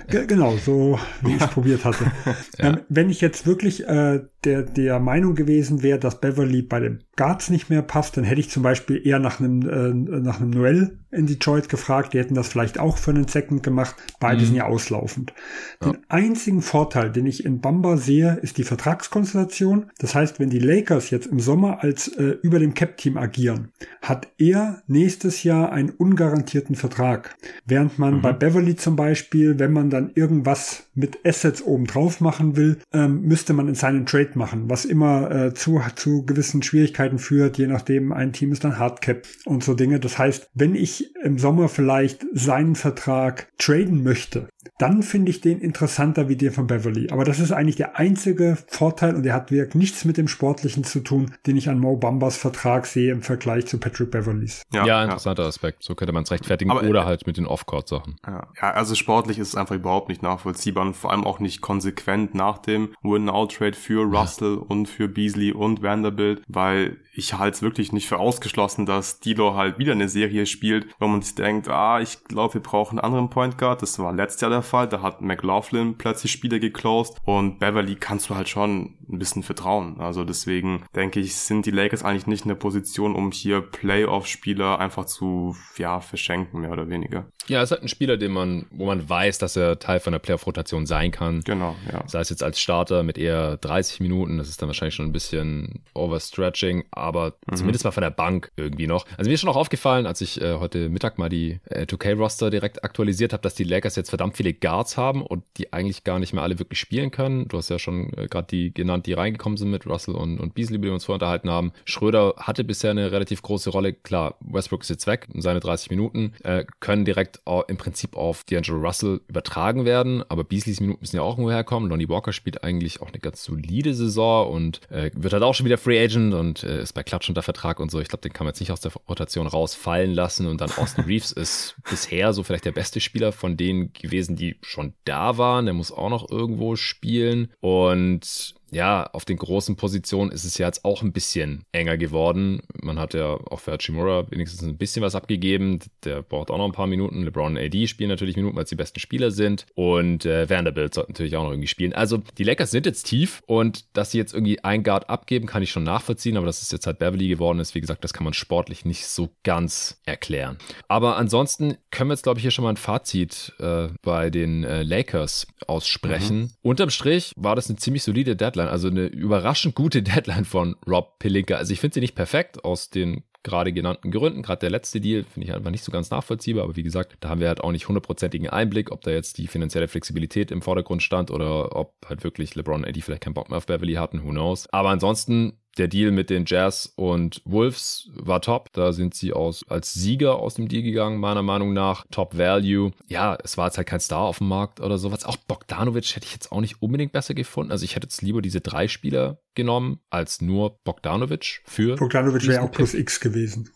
genau, 0.09 0.57
so 0.57 0.99
wie 1.23 1.35
ich 1.35 1.41
es 1.41 1.49
probiert 1.49 1.85
hatte. 1.85 2.05
ja. 2.59 2.69
ähm, 2.69 2.81
wenn 2.89 3.11
ich 3.11 3.21
jetzt 3.21 3.47
wirklich 3.47 3.87
äh, 3.87 4.21
der, 4.45 4.63
der 4.63 4.99
Meinung 4.99 5.35
gewesen 5.35 5.83
wäre, 5.83 5.99
dass 5.99 6.21
Beverly 6.21 6.63
bei 6.63 6.81
den 6.81 7.05
Guards 7.17 7.51
nicht 7.51 7.71
mehr 7.71 7.83
passt, 7.83 8.17
dann 8.17 8.25
hätte 8.25 8.41
ich 8.41 8.51
zum 8.51 8.63
Beispiel 8.63 9.01
eher 9.05 9.19
nach 9.19 9.41
einem, 9.41 9.69
äh, 9.69 10.21
nach 10.21 10.41
einem 10.41 10.51
Noel 10.51 11.02
in 11.13 11.27
Detroit 11.27 11.69
gefragt. 11.69 12.15
Die 12.15 12.19
hätten 12.19 12.35
das 12.35 12.49
vielleicht 12.49 12.79
auch 12.79 12.97
für 12.97 13.11
einen 13.11 13.29
Second 13.29 13.63
gemacht. 13.63 13.95
Beide 14.19 14.41
mhm. 14.41 14.47
sind 14.47 14.57
ja 14.57 14.67
auslaufend. 14.67 15.33
Ja. 15.81 15.93
Den 15.93 15.99
einzigen 16.09 16.63
Vorteil, 16.63 17.11
den 17.11 17.27
ich 17.27 17.45
in 17.45 17.61
Bamba 17.61 17.97
sehe, 17.97 18.39
ist 18.43 18.59
die 18.59 18.65
Vertragskonstellation. 18.65 19.91
Das 19.99 20.15
heißt, 20.15 20.41
wenn 20.41 20.51
die 20.51 20.59
Lakers 20.59 21.11
jetzt 21.11 21.27
im 21.27 21.41
Sommer 21.41 21.83
als 21.83 22.09
äh, 22.09 22.37
über 22.43 22.59
dem 22.59 22.75
Cap-Team 22.75 23.17
agieren, 23.19 23.69
hat 24.01 24.29
er 24.39 24.83
nächstes 24.87 25.43
Jahr 25.45 25.71
einen 25.73 25.91
ungarantierten 25.91 26.75
Vertrag. 26.75 27.37
Während 27.67 27.99
man 27.99 28.17
mhm. 28.17 28.23
bei 28.23 28.33
Beverly 28.33 28.77
zum 28.77 28.97
Beispiel, 28.97 29.59
wenn 29.59 29.73
man 29.73 29.91
dann 29.91 30.11
irgendwas 30.15 30.85
mit 30.95 31.19
Assets 31.25 31.63
oben 31.63 31.87
drauf 31.87 32.21
machen 32.21 32.57
will, 32.57 32.79
ähm, 32.93 33.23
müsste 33.23 33.53
man 33.53 33.69
in 33.69 33.75
seinen 33.75 34.07
Trade 34.07 34.33
machen, 34.35 34.69
was 34.69 34.85
immer 34.85 35.31
äh, 35.31 35.55
zu, 35.55 35.81
zu 35.97 36.25
gewissen 36.25 36.63
Schwierigkeiten 36.63 37.19
führt, 37.19 37.59
je 37.59 37.67
nachdem, 37.67 38.13
ein 38.13 38.33
Team 38.33 38.53
ist 38.53 38.65
dann 38.65 38.79
Hardcap 38.79 39.23
und 39.45 39.63
so 39.63 39.75
Dinge. 39.75 40.01
Das 40.01 40.19
heißt, 40.19 40.49
wenn 40.55 40.75
ich 40.75 41.02
im 41.23 41.39
Sommer 41.39 41.69
vielleicht 41.69 42.25
seinen 42.33 42.75
Vertrag 42.75 43.49
traden 43.59 44.03
möchte, 44.03 44.49
dann 44.79 45.03
finde 45.03 45.31
ich 45.31 45.41
den 45.41 45.61
interessanter 45.61 46.29
wie 46.29 46.37
den 46.37 46.53
von 46.53 46.67
Beverly. 46.67 47.09
Aber 47.11 47.25
das 47.25 47.39
ist 47.39 47.53
eigentlich 47.53 47.77
der 47.77 47.99
einzige 47.99 48.57
Vorteil 48.69 49.15
und 49.15 49.23
der 49.23 49.35
hat 49.35 49.51
wirklich 49.51 49.75
nichts 49.75 50.05
mit 50.05 50.17
dem 50.17 50.29
Sportlichen 50.29 50.85
zu 50.85 51.01
tun, 51.01 51.35
den 51.47 51.57
ich 51.57 51.69
an 51.69 51.79
Mo 51.79 51.97
Bambas 51.97 52.37
Vertrag 52.37 52.87
sehe 52.87 53.13
im 53.13 53.23
Vergleich 53.23 53.67
zu 53.67 53.79
Patrick 53.79 54.11
Beverlys. 54.11 54.63
Ja, 54.73 54.87
ja 54.87 55.05
interessanter 55.05 55.43
ja. 55.43 55.49
Aspekt. 55.49 55.83
So 55.83 55.95
könnte 55.95 56.13
man 56.13 56.25
es 56.25 56.31
rechtfertigen 56.31 56.71
Aber, 56.71 56.83
oder 56.83 57.05
halt 57.05 57.27
mit 57.27 57.37
den 57.37 57.47
Off-Court-Sachen. 57.47 58.17
Ja. 58.27 58.49
ja, 58.61 58.71
also 58.73 58.95
sportlich 58.95 59.39
ist 59.39 59.49
es 59.49 59.55
einfach 59.57 59.75
überhaupt 59.75 60.09
nicht 60.09 60.23
nachvollziehbar 60.23 60.87
und 60.87 60.97
vor 60.97 61.11
allem 61.11 61.25
auch 61.25 61.39
nicht 61.39 61.61
konsequent 61.61 62.35
nach 62.35 62.59
dem 62.59 62.95
Win-Now-Trade 63.03 63.75
für 63.75 64.05
Russell 64.05 64.57
ja. 64.57 64.67
und 64.69 64.89
für 64.89 65.09
Beasley 65.09 65.53
und 65.53 65.83
Vanderbilt, 65.83 66.43
weil 66.49 66.99
ich 67.15 67.35
halte 67.35 67.57
es 67.57 67.63
wirklich 67.63 67.93
nicht 67.93 68.09
für 68.09 68.19
ausgeschlossen, 68.19 68.87
dass 68.87 69.21
Dilo 69.21 69.55
halt 69.55 69.79
wieder 69.79 69.93
eine 69.93 70.09
Serie 70.09 70.47
spielt, 70.47 70.87
wo 70.99 71.07
man 71.07 71.23
sich 71.23 71.35
denkt, 71.35 71.69
ah, 71.69 72.01
ich 72.01 72.25
glaube, 72.25 72.55
wir 72.55 72.63
brauchen 72.63 72.99
einen 72.99 73.05
anderen 73.05 73.31
Point 73.31 73.59
Guard. 73.59 73.83
Das 73.83 73.99
war 73.99 74.13
letztes 74.13 74.41
Jahr 74.41 74.51
der 74.51 74.63
Fall. 74.63 74.89
Da 74.89 75.03
hat 75.03 75.21
McLaughlin 75.21 75.99
plötzlich 75.99 76.33
Spiele 76.33 76.59
geclosed 76.59 77.17
und 77.25 77.59
Beverly 77.59 77.97
kannst 77.97 78.31
du 78.31 78.35
halt 78.35 78.49
schon 78.49 78.97
ein 79.11 79.19
bisschen 79.19 79.43
vertrauen. 79.43 80.01
Also 80.01 80.25
deswegen 80.25 80.85
denke 80.97 81.21
ich, 81.21 81.37
sind 81.37 81.67
die 81.67 81.71
Lakers 81.71 82.03
eigentlich 82.03 82.27
nicht 82.27 82.45
in 82.45 82.49
der 82.49 82.55
Position, 82.55 83.15
um 83.15 83.31
hier 83.31 83.61
Playoff-Spieler 83.61 84.79
einfach 84.79 85.05
zu, 85.05 85.55
ja, 85.77 86.01
verschenken, 86.01 86.63
mehr 86.63 86.73
oder 86.73 86.89
weniger. 86.89 87.27
Ja, 87.49 87.61
es 87.61 87.65
ist 87.65 87.71
halt 87.73 87.83
ein 87.83 87.89
Spieler, 87.89 88.17
den 88.17 88.33
man, 88.33 88.67
wo 88.71 88.87
man 88.87 89.09
weiß, 89.09 89.39
dass 89.39 89.57
er 89.57 89.79
Teil 89.79 90.01
von 90.01 90.13
der 90.13 90.21
Playoff-Rotation 90.21 90.87
sein 90.87 91.11
kann. 91.11 91.41
Genau, 91.41 91.77
ja. 91.93 92.05
Sei 92.07 92.21
es 92.21 92.31
jetzt 92.31 92.43
als 92.43 92.61
Starter 92.61 93.03
mit 93.03 93.19
eher 93.19 93.57
30 93.59 94.01
Minuten, 94.01 94.39
das 94.39 94.49
ist 94.49 94.63
dann 94.63 94.69
wahrscheinlich 94.69 94.95
schon 94.95 95.07
ein 95.07 95.13
bisschen 95.13 95.83
overstretching, 95.95 96.85
aber 97.03 97.35
mhm. 97.51 97.57
zumindest 97.57 97.85
mal 97.85 97.91
von 97.91 98.03
der 98.03 98.11
Bank 98.11 98.51
irgendwie 98.57 98.87
noch. 98.87 99.07
Also 99.17 99.29
mir 99.29 99.35
ist 99.35 99.41
schon 99.41 99.51
auch 99.51 99.57
aufgefallen, 99.57 100.07
als 100.07 100.21
ich 100.21 100.41
äh, 100.41 100.55
heute 100.55 100.89
Mittag 100.89 101.19
mal 101.19 101.29
die 101.29 101.61
äh, 101.69 101.83
2K-Roster 101.83 102.51
direkt 102.51 102.85
aktualisiert 102.85 103.33
habe, 103.33 103.43
dass 103.43 103.55
die 103.55 103.65
Lakers 103.65 103.97
jetzt 103.97 104.11
verdammt 104.11 104.37
viele 104.37 104.53
Guards 104.53 104.97
haben 104.97 105.23
und 105.23 105.45
die 105.57 105.73
eigentlich 105.73 106.05
gar 106.05 106.19
nicht 106.19 106.33
mehr 106.33 106.43
alle 106.43 106.59
wirklich 106.59 106.79
spielen 106.79 107.11
können. 107.11 107.49
Du 107.49 107.59
hast 107.59 107.69
ja 107.69 107.79
schon 107.79 108.13
äh, 108.17 108.29
gerade 108.29 108.47
die 108.49 108.73
genannt, 108.73 109.07
die 109.07 109.13
reingekommen 109.13 109.57
sind 109.57 109.71
mit 109.71 109.87
Russell 109.87 110.15
und, 110.15 110.39
und 110.39 110.55
Beasley, 110.55 110.79
wie 110.79 110.85
wir 110.85 110.95
uns 110.95 111.05
vorher 111.05 111.17
unterhalten 111.17 111.51
haben. 111.51 111.73
Schröder 111.85 112.35
hatte 112.37 112.65
bisher 112.65 112.93
eine 112.93 113.13
relativ 113.13 113.43
große 113.43 113.71
Rolle. 113.71 113.93
Klar, 113.93 114.37
Westbrook 114.41 114.83
ist 114.83 114.91
jetzt 114.91 115.07
weg, 115.07 115.29
seine 115.35 115.61
30 115.61 115.91
Minuten, 115.91 116.33
äh, 116.45 116.65
können 116.81 117.05
direkt 117.05 117.41
im 117.69 117.77
Prinzip 117.77 118.17
auf 118.17 118.45
D'Angelo 118.49 118.81
Russell 118.81 119.21
übertragen 119.29 119.85
werden, 119.85 120.23
aber 120.29 120.45
Beasleys 120.45 120.81
Minuten 120.81 121.01
müssen 121.01 121.17
ja 121.17 121.23
auch 121.23 121.33
irgendwo 121.33 121.51
herkommen. 121.51 121.89
Lonnie 121.89 122.09
Walker 122.09 122.33
spielt 122.33 122.65
eigentlich 122.65 123.01
auch 123.01 123.09
eine 123.09 123.19
ganz 123.19 123.43
solide 123.45 123.95
Saison 123.95 124.53
und 124.53 124.81
äh, 124.91 125.11
wird 125.15 125.33
halt 125.33 125.43
auch 125.43 125.55
schon 125.55 125.67
wieder 125.67 125.79
Free 125.79 126.03
Agent 126.03 126.35
und 126.35 126.63
äh, 126.65 126.81
ist 126.93 126.95
bei 126.95 127.03
Klatsch 127.03 127.29
unter 127.29 127.43
Vertrag 127.43 127.81
und 127.81 127.91
so. 127.91 128.01
Ich 128.01 128.09
glaube, 128.09 128.21
den 128.21 128.33
kann 128.33 128.45
man 128.45 128.53
jetzt 128.53 128.61
nicht 128.61 128.71
aus 128.71 128.81
der 128.81 128.93
Rotation 129.09 129.47
rausfallen 129.47 130.13
lassen 130.13 130.47
und 130.47 130.61
dann 130.61 130.71
Austin 130.73 131.05
Reeves 131.07 131.33
ist 131.33 131.75
bisher 131.89 132.33
so 132.33 132.43
vielleicht 132.43 132.67
der 132.67 132.73
beste 132.73 133.01
Spieler 133.01 133.33
von 133.33 133.57
denen 133.57 133.93
gewesen, 133.95 134.37
die 134.37 134.57
schon 134.63 134.93
da 135.05 135.39
waren. 135.39 135.65
Der 135.65 135.75
muss 135.75 135.91
auch 135.91 136.11
noch 136.11 136.31
irgendwo 136.31 136.77
spielen 136.77 137.51
und 137.61 138.55
ja, 138.73 139.05
auf 139.13 139.27
den 139.27 139.37
großen 139.37 139.77
Positionen 139.77 140.33
ist 140.33 140.45
es 140.45 140.57
ja 140.57 140.67
jetzt 140.67 140.85
auch 140.85 141.03
ein 141.03 141.13
bisschen 141.13 141.65
enger 141.73 141.99
geworden. 141.99 142.63
Man 142.83 142.99
hat 142.99 143.13
ja 143.13 143.27
auch 143.27 143.61
für 143.61 143.73
Hachimura 143.73 144.31
wenigstens 144.31 144.63
ein 144.63 144.79
bisschen 144.79 145.03
was 145.03 145.15
abgegeben. 145.15 145.81
Der 146.05 146.23
braucht 146.23 146.51
auch 146.51 146.57
noch 146.57 146.65
ein 146.65 146.73
paar 146.73 146.87
Minuten. 146.87 147.23
LeBron 147.23 147.53
und 147.53 147.59
AD 147.59 147.87
spielen 147.87 148.09
natürlich 148.09 148.37
Minuten, 148.37 148.57
weil 148.57 148.65
es 148.65 148.71
die 148.71 148.77
besten 148.77 148.99
Spieler 148.99 149.31
sind. 149.31 149.67
Und 149.75 150.25
äh, 150.25 150.49
Vanderbilt 150.49 150.95
sollte 150.95 151.13
natürlich 151.13 151.37
auch 151.37 151.45
noch 151.45 151.51
irgendwie 151.51 151.69
spielen. 151.69 151.93
Also 151.93 152.23
die 152.39 152.45
Lakers 152.45 152.71
sind 152.71 152.87
jetzt 152.87 153.05
tief 153.05 153.43
und 153.47 153.85
dass 153.95 154.11
sie 154.11 154.19
jetzt 154.19 154.33
irgendwie 154.33 154.65
ein 154.65 154.83
Guard 154.83 155.11
abgeben, 155.11 155.47
kann 155.47 155.63
ich 155.63 155.71
schon 155.71 155.85
nachvollziehen. 155.85 156.39
Aber 156.39 156.47
dass 156.47 156.63
es 156.63 156.73
jetzt 156.73 156.87
halt 156.87 156.99
Beverly 156.99 157.29
geworden 157.29 157.59
ist, 157.59 157.75
wie 157.75 157.81
gesagt, 157.83 158.03
das 158.05 158.15
kann 158.15 158.25
man 158.25 158.33
sportlich 158.33 158.87
nicht 158.87 159.07
so 159.07 159.29
ganz 159.43 160.01
erklären. 160.07 160.57
Aber 160.89 161.17
ansonsten 161.19 161.77
können 161.91 162.09
wir 162.09 162.15
jetzt, 162.15 162.23
glaube 162.23 162.39
ich, 162.39 162.43
hier 162.43 162.51
schon 162.51 162.65
mal 162.65 162.71
ein 162.71 162.79
Fazit 162.79 163.53
äh, 163.61 163.89
bei 164.01 164.31
den 164.31 164.65
äh, 164.65 164.83
Lakers 164.83 165.47
aussprechen. 165.67 166.39
Mhm. 166.39 166.51
Unterm 166.63 166.89
Strich 166.89 167.33
war 167.37 167.55
das 167.55 167.69
eine 167.69 167.77
ziemlich 167.77 168.03
solide 168.03 168.35
Deadline, 168.35 168.62
also 168.69 168.89
eine 168.89 169.07
überraschend 169.07 169.75
gute 169.75 170.03
Deadline 170.03 170.45
von 170.45 170.77
Rob 170.89 171.19
Pelinka. 171.19 171.57
Also 171.57 171.73
ich 171.73 171.81
finde 171.81 171.95
sie 171.95 172.01
nicht 172.01 172.15
perfekt 172.15 172.65
aus 172.65 172.91
den 172.91 173.25
gerade 173.43 173.73
genannten 173.73 174.11
Gründen. 174.11 174.43
Gerade 174.43 174.61
der 174.61 174.71
letzte 174.71 175.01
Deal 175.01 175.25
finde 175.25 175.49
ich 175.49 175.55
einfach 175.55 175.71
nicht 175.71 175.85
so 175.85 175.91
ganz 175.91 176.11
nachvollziehbar, 176.11 176.65
aber 176.65 176.77
wie 176.77 176.83
gesagt, 176.83 177.17
da 177.21 177.29
haben 177.29 177.41
wir 177.41 177.49
halt 177.49 177.61
auch 177.61 177.73
nicht 177.73 177.89
hundertprozentigen 177.89 178.49
Einblick, 178.49 178.93
ob 178.93 179.01
da 179.03 179.11
jetzt 179.11 179.39
die 179.39 179.49
finanzielle 179.49 179.89
Flexibilität 179.89 180.51
im 180.51 180.63
Vordergrund 180.63 181.03
stand 181.03 181.31
oder 181.31 181.75
ob 181.75 181.95
halt 182.09 182.23
wirklich 182.25 182.55
LeBron 182.55 182.83
und 182.83 182.85
Eddie 182.85 183.03
vielleicht 183.03 183.23
keinen 183.23 183.35
Bock 183.35 183.49
mehr 183.49 183.59
auf 183.59 183.67
Beverly 183.67 183.95
hatten, 183.95 184.23
who 184.23 184.31
knows. 184.31 184.69
Aber 184.73 184.91
ansonsten 184.91 185.55
der 185.79 185.89
Deal 185.89 186.11
mit 186.11 186.31
den 186.31 186.45
Jazz 186.47 186.93
und 186.97 187.43
Wolves 187.45 188.11
war 188.15 188.41
top. 188.41 188.73
Da 188.73 188.93
sind 188.93 189.15
sie 189.15 189.33
aus, 189.33 189.65
als 189.69 189.93
Sieger 189.93 190.37
aus 190.37 190.55
dem 190.55 190.69
Deal 190.69 190.83
gegangen, 190.83 191.19
meiner 191.19 191.43
Meinung 191.43 191.73
nach. 191.73 192.05
Top 192.11 192.37
Value. 192.37 192.93
Ja, 193.07 193.39
es 193.43 193.57
war 193.57 193.67
jetzt 193.67 193.79
halt 193.79 193.89
kein 193.89 194.01
Star 194.01 194.23
auf 194.23 194.39
dem 194.39 194.49
Markt 194.49 194.81
oder 194.81 194.99
sowas. 194.99 195.25
Auch 195.25 195.37
Bogdanovic 195.37 196.15
hätte 196.15 196.27
ich 196.27 196.33
jetzt 196.33 196.53
auch 196.53 196.61
nicht 196.61 196.83
unbedingt 196.83 197.13
besser 197.13 197.35
gefunden. 197.35 197.73
Also 197.73 197.85
ich 197.85 197.97
hätte 197.97 198.07
jetzt 198.07 198.23
lieber 198.23 198.43
diese 198.43 198.61
drei 198.61 198.89
Spieler 198.89 199.39
genommen 199.55 200.01
als 200.11 200.41
nur 200.41 200.79
Bogdanovic 200.85 201.63
für. 201.67 201.97
Bogdanovic 201.97 202.47
wäre 202.47 202.63
auch 202.63 202.71
plus 202.71 202.95
X 202.95 203.21
gewesen. 203.21 203.69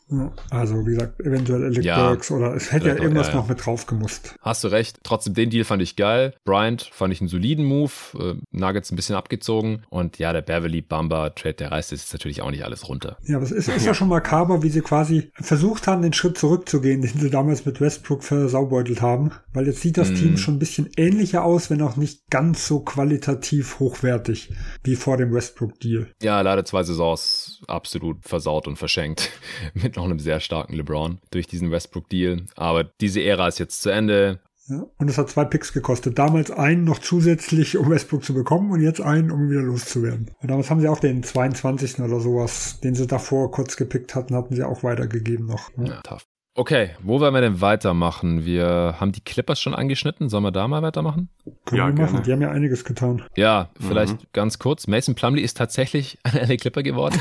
Also 0.51 0.87
wie 0.87 0.93
gesagt, 0.93 1.21
eventuell 1.21 1.65
Alec 1.65 1.85
ja, 1.85 2.09
Burks 2.09 2.31
oder 2.31 2.55
es 2.55 2.73
hätte 2.73 2.89
ja 2.89 2.95
irgendwas 2.97 3.29
ja, 3.29 3.35
ja. 3.35 3.41
noch 3.41 3.49
mit 3.49 3.65
drauf 3.65 3.87
gemusst. 3.87 4.37
Hast 4.41 4.65
du 4.65 4.69
recht. 4.69 4.99
Trotzdem, 5.03 5.35
den 5.35 5.51
Deal 5.51 5.65
fand 5.65 5.83
ich 5.83 5.97
geil. 5.97 6.35
Bryant 6.45 6.83
fand 6.93 7.13
ich 7.13 7.21
einen 7.21 7.29
soliden 7.29 7.65
Move. 7.65 7.93
Äh, 8.19 8.35
Nuggets 8.51 8.91
ein 8.91 8.97
bisschen 8.97 9.17
abgezogen. 9.17 9.83
Und 9.91 10.19
ja, 10.19 10.33
der 10.33 10.43
Beverly 10.43 10.81
Bumper 10.81 11.35
Trade, 11.35 11.55
der 11.55 11.73
reißt 11.73 11.86
jetzt 11.91 12.13
natürlich 12.13 12.43
auch 12.43 12.51
nicht 12.51 12.65
alles 12.65 12.89
runter. 12.89 13.17
Ja, 13.25 13.37
aber 13.37 13.45
es 13.45 13.53
ist, 13.53 13.69
ist 13.69 13.87
ja 13.87 13.95
schon 13.95 14.09
makaber, 14.09 14.63
wie 14.63 14.71
sie 14.71 14.81
quasi 14.81 15.31
versucht 15.35 15.87
haben, 15.87 16.03
den 16.03 16.13
Schritt 16.13 16.39
zurückzugehen, 16.39 17.03
den 17.03 17.19
sie 17.19 17.31
damals 17.31 17.65
mit 17.65 17.81
Westbrook 17.81 18.23
versaubeutelt 18.23 19.03
haben. 19.03 19.33
Weil 19.53 19.67
jetzt 19.67 19.81
sieht 19.81 19.97
das 19.97 20.11
mm. 20.11 20.15
Team 20.15 20.37
schon 20.37 20.57
ein 20.57 20.59
bisschen 20.59 20.91
ähnlicher 20.97 21.45
aus, 21.45 21.71
wenn 21.71 21.83
auch 21.83 21.97
nicht 21.97 22.29
ganz 22.31 22.67
so 22.67 22.81
qualitativ 22.81 23.79
hochwertig 23.81 24.53
wie 24.85 24.97
vor 24.97 25.17
dem 25.17 25.33
Westbrook 25.33 25.57
Westbrook-Deal. 25.57 26.09
Ja, 26.23 26.41
leider 26.41 26.65
zwei 26.65 26.83
Saisons 26.83 27.63
absolut 27.67 28.19
versaut 28.23 28.67
und 28.67 28.77
verschenkt. 28.77 29.31
Mit 29.75 29.97
noch 29.97 30.05
einem 30.05 30.19
sehr 30.19 30.41
starken 30.41 30.75
LeBron 30.75 31.19
durch 31.31 31.47
diesen 31.47 31.71
Westbrook-Deal. 31.71 32.47
Aber 32.57 32.85
diese 32.85 33.23
Ära 33.23 33.49
ist 33.49 33.59
jetzt 33.59 33.83
zu 33.83 33.91
Ende. 33.91 34.41
Und 34.69 35.09
es 35.09 35.19
hat 35.19 35.31
zwei 35.31 35.45
Picks 35.45 35.73
gekostet. 35.73 36.19
Damals 36.19 36.51
einen 36.51 36.85
noch 36.85 36.99
zusätzlich, 36.99 37.77
um 37.77 37.91
Westbrook 37.91 38.25
zu 38.25 38.35
bekommen 38.35 38.71
und 38.73 38.81
jetzt 38.81 39.01
einen, 39.01 39.31
um 39.31 39.49
wieder 39.49 39.63
loszuwerden. 39.63 40.31
Und 40.41 40.51
damals 40.51 40.71
haben 40.71 40.81
sie 40.81 40.89
auch 40.89 40.99
den 40.99 41.23
22. 41.23 42.01
oder 42.01 42.21
sowas, 42.21 42.81
den 42.81 42.95
sie 42.95 43.07
davor 43.07 43.51
kurz 43.51 43.77
gepickt 43.77 44.15
hatten, 44.15 44.35
hatten 44.35 44.55
sie 44.55 44.65
auch 44.65 44.83
weitergegeben 44.83 45.47
noch. 45.47 45.71
Ja 45.77 46.01
tough. 46.03 46.27
Okay, 46.59 46.91
wo 47.03 47.21
wollen 47.21 47.35
wir 47.35 47.43
denn 47.43 47.61
weitermachen? 47.61 48.47
Wir 48.47 48.97
haben 48.99 49.13
die 49.13 49.21
Clippers 49.21 49.61
schon 49.61 49.75
angeschnitten. 49.75 50.31
Sollen 50.31 50.43
wir 50.43 50.53
da 50.53 50.67
mal 50.67 50.81
weitermachen? 50.81 51.29
Können 51.67 51.79
ja, 51.79 51.87
wir 51.89 51.93
machen. 51.93 52.13
Gerne. 52.13 52.23
Die 52.23 52.33
haben 52.33 52.41
ja 52.41 52.51
einiges 52.51 52.83
getan. 52.83 53.23
Ja, 53.37 53.69
vielleicht 53.79 54.15
mhm. 54.15 54.27
ganz 54.33 54.59
kurz. 54.59 54.87
Mason 54.87 55.15
Plumley 55.15 55.43
ist 55.43 55.59
tatsächlich 55.59 56.17
ein 56.23 56.49
LA 56.49 56.57
Clipper 56.57 56.83
geworden. 56.83 57.21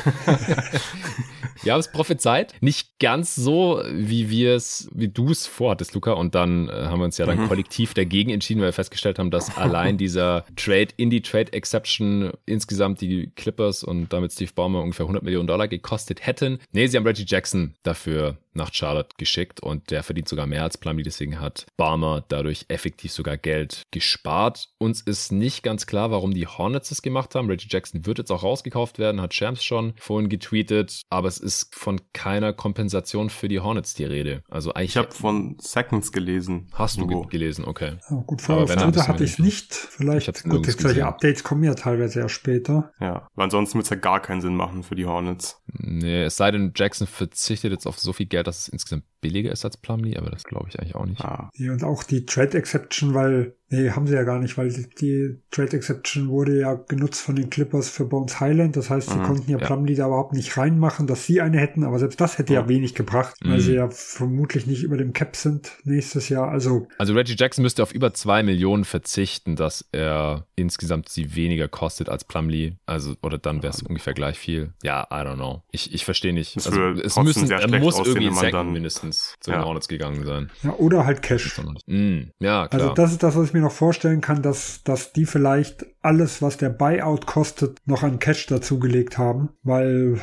Wir 1.63 1.73
haben 1.73 1.79
es 1.79 1.91
prophezeit. 1.91 2.53
Nicht 2.61 2.99
ganz 2.99 3.36
so, 3.36 3.81
wie 3.91 4.29
wir 4.29 4.55
es, 4.55 4.89
wie 4.93 5.09
du 5.09 5.31
es 5.31 5.47
vorhattest, 5.47 5.93
Luca. 5.95 6.13
Und 6.13 6.33
dann 6.33 6.69
äh, 6.69 6.71
haben 6.71 6.99
wir 6.99 7.05
uns 7.05 7.17
ja 7.17 7.25
dann 7.25 7.41
mhm. 7.41 7.47
kollektiv 7.47 7.93
dagegen 7.93 8.29
entschieden, 8.29 8.61
weil 8.61 8.69
wir 8.69 8.73
festgestellt 8.73 9.19
haben, 9.19 9.31
dass 9.31 9.57
allein 9.57 9.97
dieser 9.97 10.45
Trade 10.55 10.89
in 10.95 11.09
die 11.09 11.21
Trade 11.21 11.51
Exception 11.51 12.31
insgesamt 12.45 13.01
die 13.01 13.31
Clippers 13.36 13.83
und 13.83 14.13
damit 14.13 14.31
Steve 14.31 14.51
Ballmer 14.55 14.81
ungefähr 14.81 15.05
100 15.05 15.23
Millionen 15.23 15.47
Dollar 15.47 15.67
gekostet 15.67 16.25
hätten. 16.25 16.59
Nee, 16.71 16.88
sie 16.88 16.95
haben 16.95 17.05
Reggie 17.05 17.25
Jackson 17.27 17.73
dafür 17.83 18.38
nach 18.56 18.74
Charlotte 18.74 19.16
geschickt 19.18 19.60
und 19.60 19.91
der 19.91 20.03
verdient 20.03 20.28
sogar 20.28 20.47
mehr 20.47 20.64
als 20.64 20.78
Plumlee, 20.78 21.03
deswegen 21.03 21.39
hat 21.39 21.66
Barmer 21.78 22.24
dadurch 22.28 22.66
effektiv 22.70 23.12
sogar 23.12 23.38
Geld 23.38 23.84
gespart. 23.91 24.70
Uns 24.78 25.01
ist 25.01 25.32
nicht 25.32 25.64
ganz 25.64 25.86
klar, 25.86 26.12
warum 26.12 26.34
die 26.34 26.47
Hornets 26.47 26.91
es 26.91 27.01
gemacht 27.01 27.36
haben. 27.36 27.49
Reggie 27.49 27.68
Jackson 27.70 28.06
wird 28.06 28.18
jetzt 28.18 28.32
auch 28.32 28.43
rausgekauft 28.43 28.99
werden, 28.99 29.22
hat 29.22 29.34
Shams 29.34 29.64
schon 29.64 29.93
vorhin 29.97 30.30
getweetet, 30.30 31.01
aber 31.10 31.28
es 31.28 31.38
ist 31.38 31.76
von 31.76 32.01
keiner 32.14 32.53
Kompensation 32.53 33.30
für 33.30 33.47
die 33.47 33.60
Hornets 33.60 33.93
die 33.93 34.06
Rede. 34.06 34.43
Also 34.49 34.74
eigentlich 34.74 34.91
ich 34.91 34.97
habe 34.97 35.12
von 35.12 35.58
Seconds 35.60 36.12
gelesen. 36.12 36.68
Hast 36.74 36.97
du 36.99 37.08
ge 37.08 37.26
gelesen, 37.30 37.66
okay. 37.66 37.97
Ja, 38.10 38.24
gut, 38.26 38.41
vor 38.41 38.58
auf 38.58 38.74
Twitter 38.74 39.08
hatte 39.08 39.24
ich 39.24 39.34
es 39.34 39.39
nicht. 39.39 39.74
Vielleicht, 39.74 40.43
gut, 40.43 40.68
jetzt 40.68 40.82
solche 40.82 41.06
Updates 41.06 41.43
kommen 41.43 41.64
ja 41.64 41.74
teilweise 41.74 42.20
ja 42.20 42.30
später. 42.30 42.91
Ja, 42.99 43.28
weil 43.36 43.45
ansonsten 43.45 43.78
wird 43.78 43.86
es 43.86 43.89
ja 43.89 43.97
gar 43.97 44.22
keinen 44.22 44.41
Sinn 44.41 44.56
machen 44.56 44.84
für 44.84 44.95
die 44.95 45.06
Hornets. 45.06 45.62
Nee, 45.68 46.24
es 46.24 46.38
sei 46.38 46.51
denn, 46.51 46.72
Jackson 46.76 47.08
verzichtet 47.08 47.72
jetzt 47.72 47.86
auf 47.88 47.99
so 47.99 48.14
viel 48.14 48.26
Geld, 48.26 48.45
dass 48.48 48.60
es 48.60 48.68
insgesamt 48.70 49.06
billiger 49.26 49.51
ist 49.51 49.65
als 49.65 49.78
Plumlee, 49.78 50.17
aber 50.17 50.30
das 50.30 50.43
glaube 50.43 50.67
ich 50.69 50.80
eigentlich 50.80 50.93
auch 50.93 51.07
nicht. 51.07 51.21
Ah. 51.21 51.49
Ja, 51.55 51.71
und 51.71 51.84
auch 51.84 52.03
die 52.03 52.28
Trade 52.28 52.55
Exception, 52.55 53.15
weil 53.15 53.55
Nee, 53.69 53.89
haben 53.89 54.05
sie 54.05 54.13
ja 54.13 54.23
gar 54.23 54.38
nicht, 54.39 54.59
weil 54.59 54.71
die, 54.71 55.39
Trade 55.49 55.78
Exception 55.78 56.28
wurde 56.28 56.59
ja 56.59 56.76
genutzt 56.76 57.21
von 57.21 57.36
den 57.36 57.49
Clippers 57.49 57.89
für 57.89 58.05
Bones 58.05 58.39
Highland. 58.39 58.76
Das 58.76 58.91
heißt, 58.91 59.09
sie 59.09 59.17
mhm, 59.17 59.23
konnten 59.23 59.51
ja, 59.51 59.57
ja. 59.57 59.65
Plumlee 59.65 59.95
da 59.95 60.05
überhaupt 60.07 60.34
nicht 60.34 60.55
reinmachen, 60.57 61.07
dass 61.07 61.26
sie 61.26 61.41
eine 61.41 61.57
hätten, 61.57 61.84
aber 61.84 61.97
selbst 61.97 62.21
das 62.21 62.38
hätte 62.38 62.53
ja, 62.53 62.61
ja 62.61 62.67
wenig 62.67 62.93
gebracht, 62.93 63.36
mhm. 63.43 63.51
weil 63.51 63.59
sie 63.61 63.73
ja 63.73 63.89
vermutlich 63.89 64.67
nicht 64.67 64.84
über 64.84 64.97
dem 64.97 65.13
Cap 65.13 65.36
sind 65.36 65.71
nächstes 65.84 66.30
Jahr. 66.30 66.49
Also, 66.49 66.88
also 66.99 67.13
Reggie 67.13 67.36
Jackson 67.38 67.63
müsste 67.63 67.82
auf 67.82 67.93
über 67.93 68.13
zwei 68.13 68.43
Millionen 68.43 68.86
verzichten, 68.86 69.55
dass 69.55 69.86
er 69.91 70.45
insgesamt 70.55 71.09
sie 71.09 71.36
weniger 71.36 71.67
kostet 71.67 72.07
als 72.07 72.23
Plumlee. 72.23 72.73
Also, 72.86 73.15
oder 73.23 73.39
dann 73.39 73.63
wäre 73.63 73.73
es 73.73 73.82
ja. 73.82 73.88
ungefähr 73.88 74.13
gleich 74.13 74.38
viel. 74.38 74.73
Ja, 74.84 75.07
I 75.09 75.26
don't 75.26 75.36
know. 75.36 75.63
Ich, 75.71 75.91
ich 75.91 76.05
verstehe 76.05 76.34
nicht. 76.34 76.55
also, 76.57 76.89
es 76.91 77.17
müssen, 77.17 77.49
er 77.49 77.80
muss 77.80 77.97
irgendwie 77.97 78.32
Second 78.32 78.53
dann, 78.53 78.71
mindestens 79.16 79.36
zu 79.39 79.51
den 79.51 79.63
Hornets 79.63 79.88
gegangen 79.88 80.26
sein. 80.26 80.51
Ja, 80.63 80.74
oder 80.74 81.05
halt 81.05 81.22
Cash. 81.22 81.59
Mhm. 81.86 82.32
Ja, 82.39 82.68
klar. 82.68 82.82
Also 82.82 82.93
das 82.93 83.11
ist 83.11 83.24
das, 83.24 83.36
was 83.36 83.47
ich 83.47 83.53
mir 83.53 83.61
noch 83.61 83.72
vorstellen 83.72 84.22
kann, 84.22 84.41
dass, 84.41 84.84
dass 84.84 85.13
die 85.13 85.26
vielleicht 85.26 85.86
alles, 86.01 86.41
was 86.41 86.57
der 86.57 86.70
Buyout 86.70 87.26
kostet, 87.26 87.80
noch 87.86 88.03
an 88.03 88.20
Cash 88.20 88.47
dazugelegt 88.47 89.18
haben, 89.18 89.49
weil 89.63 90.20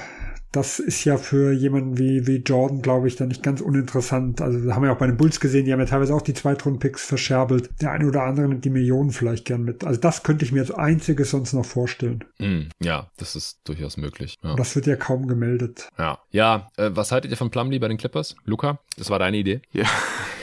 das 0.53 0.79
ist 0.79 1.05
ja 1.05 1.17
für 1.17 1.53
jemanden 1.53 1.99
wie, 1.99 2.27
wie 2.27 2.37
Jordan, 2.37 2.83
glaube 2.83 3.09
ich, 3.09 3.17
dann 3.17 3.29
nicht 3.29 3.43
ganz 3.43 3.63
uninteressant. 3.63 4.43
Also 4.43 4.61
da 4.61 4.75
haben 4.75 4.83
wir 4.83 4.93
auch 4.93 4.99
bei 4.99 5.07
den 5.07 5.17
Bulls 5.17 5.41
gesehen, 5.41 5.65
die 5.65 5.73
haben 5.73 5.81
ja 5.81 5.87
teilweise 5.87 6.15
auch 6.15 6.21
die 6.21 6.35
Zweitrunden-Picks 6.35 7.07
verscherbelt. 7.07 7.71
Der 7.81 7.91
eine 7.91 8.07
oder 8.07 8.23
andere 8.25 8.49
nimmt 8.49 8.65
die 8.65 8.71
Millionen 8.71 9.13
vielleicht 9.13 9.47
gern 9.47 9.63
mit. 9.63 9.83
Also 9.83 9.99
das 9.99 10.23
könnte 10.23 10.45
ich 10.45 10.53
mir 10.53 10.61
als 10.61 10.71
einziges 10.71 11.31
sonst 11.31 11.55
noch 11.55 11.65
vorstellen. 11.65 12.25
Mm, 12.39 12.65
ja, 12.83 13.11
das 13.17 13.35
ist 13.35 13.61
durchaus 13.65 13.97
möglich. 13.97 14.37
Ja. 14.43 14.55
Das 14.55 14.75
wird 14.77 14.87
ja 14.87 14.97
kaum 14.97 15.27
gemeldet. 15.27 15.89
Ja, 15.99 16.19
ja 16.31 16.69
äh, 16.77 16.91
was 16.93 17.13
haltet 17.13 17.31
ihr 17.31 17.39
von 17.39 17.51
Plumlee 17.51 17.79
bei 17.79 17.89
den 17.89 17.97
Clippers? 17.97 18.37
Luca, 18.45 18.79
das 18.99 19.09
war 19.09 19.19
deine 19.19 19.39
Idee? 19.39 19.63
Ja. 19.73 19.87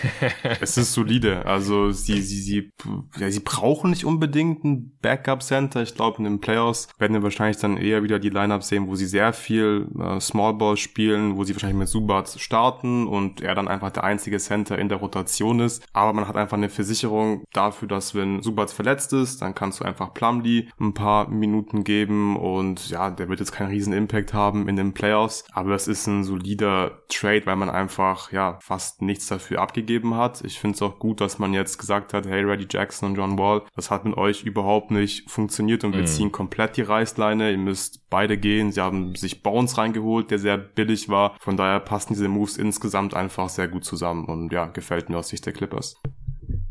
es 0.61 0.77
ist 0.77 0.93
solide. 0.93 1.45
Also 1.45 1.91
sie, 1.91 2.21
sie, 2.21 2.41
sie, 2.41 2.71
ja, 3.17 3.29
sie 3.29 3.41
brauchen 3.41 3.91
nicht 3.91 4.05
unbedingt 4.05 4.63
ein 4.63 4.97
Backup-Center. 5.01 5.83
Ich 5.83 5.93
glaube, 5.93 6.17
in 6.17 6.23
den 6.23 6.41
Playoffs 6.41 6.87
werden 6.97 7.13
wir 7.13 7.23
wahrscheinlich 7.23 7.57
dann 7.57 7.77
eher 7.77 8.03
wieder 8.03 8.17
die 8.17 8.29
Lineup 8.29 8.63
sehen, 8.63 8.87
wo 8.87 8.95
sie 8.95 9.05
sehr 9.05 9.33
viel 9.33 9.87
äh, 10.01 10.19
Small 10.19 10.53
Ball 10.53 10.77
spielen, 10.77 11.37
wo 11.37 11.43
sie 11.43 11.53
wahrscheinlich 11.53 11.79
mit 11.79 11.87
Subat 11.87 12.29
starten 12.39 13.07
und 13.07 13.41
er 13.41 13.55
dann 13.55 13.67
einfach 13.67 13.91
der 13.91 14.03
einzige 14.03 14.37
Center 14.37 14.77
in 14.77 14.89
der 14.89 14.99
Rotation 14.99 15.59
ist. 15.59 15.83
Aber 15.93 16.13
man 16.13 16.27
hat 16.27 16.35
einfach 16.35 16.57
eine 16.57 16.69
Versicherung 16.69 17.43
dafür, 17.53 17.87
dass 17.87 18.15
wenn 18.15 18.41
Subat 18.41 18.71
verletzt 18.71 19.13
ist, 19.13 19.41
dann 19.41 19.55
kannst 19.55 19.79
du 19.79 19.85
einfach 19.85 20.13
Plumlee 20.13 20.67
ein 20.79 20.93
paar 20.93 21.29
Minuten 21.29 21.83
geben 21.83 22.37
und 22.37 22.89
ja, 22.89 23.09
der 23.09 23.29
wird 23.29 23.39
jetzt 23.39 23.51
keinen 23.51 23.69
riesen 23.69 23.93
Impact 23.93 24.33
haben 24.33 24.67
in 24.67 24.75
den 24.75 24.93
Playoffs. 24.93 25.45
Aber 25.51 25.73
es 25.75 25.87
ist 25.87 26.07
ein 26.07 26.23
solider 26.23 27.03
Trade, 27.09 27.45
weil 27.45 27.55
man 27.55 27.69
einfach 27.69 28.31
ja 28.31 28.59
fast 28.61 29.01
nichts 29.01 29.27
dafür 29.27 29.61
abgegeben 29.61 30.15
hat. 30.15 30.43
Ich 30.43 30.59
finde 30.59 30.75
es 30.75 30.81
auch 30.81 30.99
gut, 30.99 31.21
dass 31.21 31.39
man 31.39 31.53
jetzt 31.53 31.77
gesagt 31.77 32.13
hat, 32.13 32.27
hey, 32.27 32.43
Reddy 32.43 32.67
Jackson 32.69 33.09
und 33.09 33.15
John 33.15 33.37
Wall, 33.37 33.63
das 33.75 33.91
hat 33.91 34.05
mit 34.05 34.17
euch 34.17 34.43
überhaupt 34.43 34.91
nicht 34.91 35.29
funktioniert 35.29 35.83
und 35.83 35.93
wir 35.93 36.01
mhm. 36.01 36.07
ziehen 36.07 36.31
komplett 36.31 36.77
die 36.77 36.81
Reißleine. 36.81 37.51
Ihr 37.51 37.57
müsst 37.57 38.08
beide 38.09 38.37
gehen. 38.37 38.71
Sie 38.71 38.81
haben 38.81 39.15
sich 39.15 39.43
Bones 39.43 39.77
rein 39.77 39.89
reingeholt, 39.89 40.31
der 40.31 40.39
sehr 40.39 40.57
billig 40.57 41.09
war. 41.09 41.35
Von 41.39 41.57
daher 41.57 41.79
passen 41.79 42.13
diese 42.13 42.27
Moves 42.27 42.57
insgesamt 42.57 43.13
einfach 43.13 43.49
sehr 43.49 43.67
gut 43.67 43.83
zusammen 43.83 44.25
und 44.25 44.51
ja, 44.51 44.67
gefällt 44.67 45.09
mir 45.09 45.17
aus 45.17 45.29
Sicht 45.29 45.45
der 45.45 45.53
Clippers. 45.53 46.01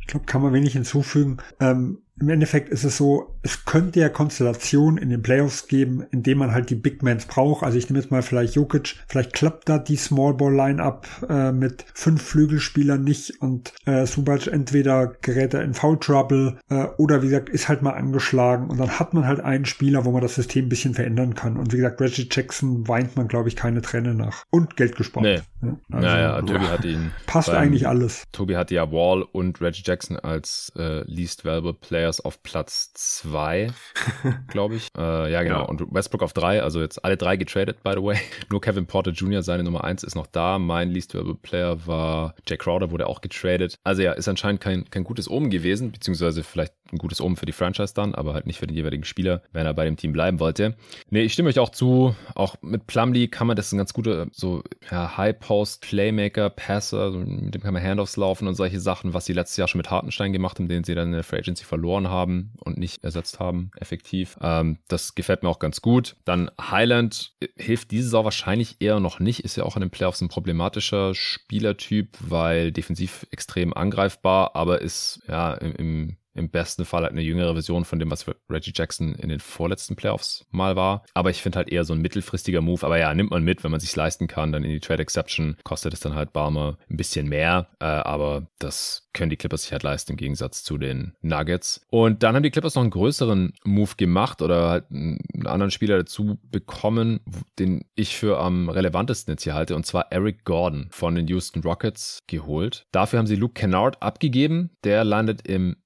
Ich 0.01 0.07
glaube, 0.07 0.27
kann 0.27 0.43
man 0.43 0.53
wenig 0.53 0.73
hinzufügen. 0.73 1.39
Ähm, 1.61 2.03
Im 2.21 2.29
Endeffekt 2.29 2.69
ist 2.69 2.85
es 2.85 2.97
so, 2.97 3.39
es 3.43 3.65
könnte 3.65 4.01
ja 4.01 4.09
Konstellationen 4.09 4.99
in 4.99 5.11
den 5.11 5.23
Playoffs 5.23 5.69
geben, 5.69 6.05
in 6.11 6.23
denen 6.23 6.39
man 6.39 6.53
halt 6.53 6.71
die 6.71 6.75
Big 6.75 7.03
Mans 7.03 7.27
braucht. 7.27 7.63
Also 7.63 7.79
ich 7.79 7.89
nehme 7.89 8.01
jetzt 8.01 8.11
mal 8.11 8.23
vielleicht 8.23 8.55
Jokic, 8.55 8.97
vielleicht 9.09 9.33
klappt 9.33 9.69
da 9.69 9.79
die 9.79 9.97
Small 9.97 10.35
Ball 10.35 10.55
Line-Up 10.55 11.07
äh, 11.29 11.53
mit 11.53 11.85
fünf 11.95 12.23
Flügelspielern 12.23 13.03
nicht 13.03 13.41
und 13.41 13.73
äh, 13.87 14.07
Subac 14.07 14.47
entweder 14.47 15.15
gerät 15.23 15.55
er 15.55 15.63
in 15.63 15.75
Foul 15.75 15.99
Trouble 15.99 16.59
äh, 16.69 16.87
oder 16.99 17.23
wie 17.23 17.29
gesagt 17.29 17.49
ist 17.49 17.69
halt 17.69 17.83
mal 17.83 17.93
angeschlagen 17.93 18.71
und 18.71 18.79
dann 18.79 18.99
hat 18.99 19.15
man 19.15 19.27
halt 19.27 19.41
einen 19.41 19.65
Spieler, 19.65 20.05
wo 20.05 20.11
man 20.11 20.23
das 20.23 20.35
System 20.35 20.67
ein 20.67 20.69
bisschen 20.69 20.95
verändern 20.95 21.35
kann. 21.35 21.57
Und 21.57 21.73
wie 21.73 21.77
gesagt, 21.77 22.01
Reggie 22.01 22.29
Jackson 22.31 22.89
weint 22.89 23.17
man 23.17 23.29
glaube 23.29 23.49
ich 23.49 23.57
keine 23.57 23.83
Träne 23.83 24.15
nach 24.15 24.45
und 24.51 24.77
Geld 24.77 24.97
gespart. 24.97 25.25
Nee. 25.25 25.41
Also, 25.61 26.07
naja, 26.07 26.41
Tobi 26.43 26.67
hat 26.67 26.85
ihn. 26.85 27.13
Passt 27.27 27.49
beim, 27.49 27.57
eigentlich 27.57 27.89
alles. 27.89 28.25
Tobi 28.33 28.57
hatte 28.57 28.75
ja 28.75 28.91
Wall 28.93 29.23
und 29.23 29.61
Reggie 29.61 29.83
Jackson 29.85 30.17
als 30.17 30.73
äh, 30.77 31.03
Least 31.11 31.45
Valuable 31.45 31.75
Players 32.09 32.21
auf 32.21 32.43
Platz 32.43 32.93
zwei, 32.95 33.69
glaube 34.49 34.77
ich. 34.77 34.89
Äh, 34.97 35.31
ja, 35.31 35.43
genau. 35.43 35.61
Ja. 35.61 35.65
Und 35.65 35.93
Westbrook 35.93 36.23
auf 36.23 36.33
drei, 36.33 36.63
also 36.63 36.81
jetzt 36.81 37.05
alle 37.05 37.17
drei 37.17 37.37
getradet, 37.37 37.83
by 37.83 37.93
the 37.95 38.03
way. 38.03 38.19
Nur 38.51 38.61
Kevin 38.61 38.87
Porter 38.87 39.11
Jr., 39.11 39.43
seine 39.43 39.63
Nummer 39.63 39.85
eins, 39.85 40.03
ist 40.03 40.15
noch 40.15 40.27
da. 40.27 40.59
Mein 40.59 40.91
Least 40.91 41.15
Valuable 41.15 41.37
Player 41.41 41.87
war 41.87 42.35
Jay 42.47 42.57
Crowder, 42.57 42.91
wurde 42.91 43.07
auch 43.07 43.21
getradet. 43.21 43.79
Also 43.85 44.03
ja, 44.03 44.13
ist 44.13 44.29
anscheinend 44.29 44.61
kein, 44.61 44.89
kein 44.91 45.05
gutes 45.05 45.31
Omen 45.31 45.51
gewesen, 45.51 45.93
beziehungsweise 45.93 46.43
vielleicht 46.43 46.73
ein 46.93 46.99
gutes 46.99 47.21
Omen 47.21 47.37
für 47.37 47.47
die 47.47 47.53
Franchise 47.53 47.93
dann, 47.95 48.15
aber 48.15 48.35
halt 48.35 48.47
nicht 48.47 48.59
für 48.59 48.67
den 48.67 48.77
jeweiligen 48.77 49.05
Spieler, 49.05 49.43
wenn 49.53 49.67
er 49.67 49.75
bei 49.75 49.85
dem 49.85 49.97
Team 49.97 50.13
bleiben 50.13 50.41
wollte. 50.41 50.75
Nee, 51.11 51.23
ich 51.23 51.33
stimme 51.33 51.51
euch 51.51 51.59
auch 51.59 51.71
zu. 51.71 52.15
Auch 52.35 52.57
mit 52.63 52.87
Plumlee 52.87 53.29
kann 53.29 53.47
man, 53.47 53.57
das 53.57 53.67
ist 53.67 53.73
ein 53.73 53.79
ganz 53.79 53.93
guter, 53.93 54.27
so, 54.33 54.63
ja, 54.91 55.17
High-Post, 55.17 55.83
Playmaker, 55.83 56.51
Passer, 56.51 57.11
mit 57.11 57.55
dem 57.55 57.63
kann 57.63 57.75
man 57.75 57.83
Handoffs 57.83 58.17
laufen 58.17 58.49
und 58.49 58.55
solche 58.55 58.81
Sachen, 58.81 59.15
was 59.15 59.27
sie 59.27 59.33
letztes 59.33 59.57
Jahr 59.59 59.69
schon 59.69 59.79
mit 59.79 59.91
Hartenstein 59.91 60.33
gemacht 60.33 60.59
haben, 60.59 60.69
den 60.69 60.85
sie 60.85 60.95
dann 60.95 61.09
in 61.09 61.15
der 61.15 61.25
Free 61.25 61.39
Agency 61.39 61.65
verloren 61.65 61.98
haben 62.07 62.53
und 62.61 62.79
nicht 62.79 63.03
ersetzt 63.03 63.41
haben, 63.41 63.73
effektiv. 63.77 64.39
Ähm, 64.41 64.79
das 64.87 65.17
gefällt 65.17 65.43
mir 65.43 65.49
auch 65.49 65.59
ganz 65.59 65.83
gut. 65.83 66.15
Dann 66.25 66.51
Highland 66.61 67.33
hilft 67.57 67.91
diese 67.91 68.05
Saison 68.05 68.25
wahrscheinlich 68.25 68.77
eher 68.79 69.01
noch 69.01 69.19
nicht, 69.19 69.45
ist 69.45 69.57
ja 69.57 69.65
auch 69.65 69.77
in 69.77 69.81
den 69.81 69.91
Playoffs 69.91 70.21
ein 70.21 70.29
problematischer 70.29 71.15
Spielertyp, 71.15 72.17
weil 72.21 72.71
defensiv 72.71 73.27
extrem 73.33 73.73
angreifbar, 73.75 74.55
aber 74.55 74.81
ist 74.83 75.23
ja 75.27 75.55
im, 75.55 75.73
im 75.75 76.17
im 76.39 76.51
besten 76.51 76.85
Fall 76.85 77.03
halt 77.03 77.13
eine 77.13 77.23
jüngere 77.23 77.53
Version 77.53 77.85
von 77.85 77.99
dem, 77.99 78.11
was 78.11 78.27
Reggie 78.49 78.73
Jackson 78.75 79.15
in 79.15 79.29
den 79.29 79.41
vorletzten 79.41 79.97
Playoffs 79.97 80.47
mal 80.51 80.77
war. 80.77 81.05
Aber 81.15 81.31
ich 81.31 81.43
finde 81.43 81.57
halt 81.57 81.69
eher 81.69 81.85
so 81.85 81.93
ein 81.93 82.01
mittelfristiger 82.01 82.61
Move. 82.61 82.85
Aber 82.85 82.99
ja, 82.99 83.13
nimmt 83.15 83.31
man 83.31 83.45
mit, 83.45 83.65
wenn 83.65 83.71
man 83.71 83.81
sich 83.81 83.95
leisten 83.95 84.27
kann, 84.27 84.53
dann 84.53 84.65
in 84.65 84.71
die 84.71 84.81
Trade 84.81 85.03
Exception 85.03 85.57
kostet 85.65 85.95
es 85.95 86.01
dann 86.01 86.15
halt 86.15 86.33
Barmer 86.33 86.79
ein 86.89 86.97
bisschen 86.97 87.29
mehr. 87.29 87.69
Äh, 87.81 87.85
aber 87.85 88.47
das 88.59 89.09
können 89.13 89.31
die 89.31 89.37
Clippers 89.37 89.63
sich 89.63 89.73
halt 89.73 89.83
leisten 89.83 90.13
im 90.13 90.17
Gegensatz 90.17 90.63
zu 90.63 90.79
den 90.79 91.13
Nuggets. 91.23 91.81
Und 91.91 92.23
dann 92.23 92.37
haben 92.37 92.43
die 92.45 92.51
Clippers 92.51 92.77
noch 92.77 92.83
einen 92.83 92.91
größeren 92.91 93.53
Move 93.65 93.93
gemacht 93.97 94.43
oder 94.43 94.69
halt 94.69 94.85
einen 94.91 95.19
anderen 95.45 95.73
Spieler 95.73 95.99
dazu 95.99 96.39
bekommen, 96.51 97.21
den 97.59 97.85
ich 97.97 98.17
für 98.17 98.39
am 98.39 98.69
relevantesten 98.69 99.33
jetzt 99.33 99.43
hier 99.43 99.55
halte, 99.55 99.75
und 99.75 99.87
zwar 99.87 100.13
Eric 100.13 100.45
Gordon 100.45 100.87
von 100.91 101.17
den 101.17 101.27
Houston 101.27 101.63
Rockets 101.63 102.21
geholt. 102.29 102.87
Dafür 102.93 103.19
haben 103.19 103.27
sie 103.27 103.35
Luke 103.35 103.55
Kennard 103.55 104.01
abgegeben. 104.03 104.71
Der 104.85 105.03
landet 105.03 105.49
im 105.49 105.77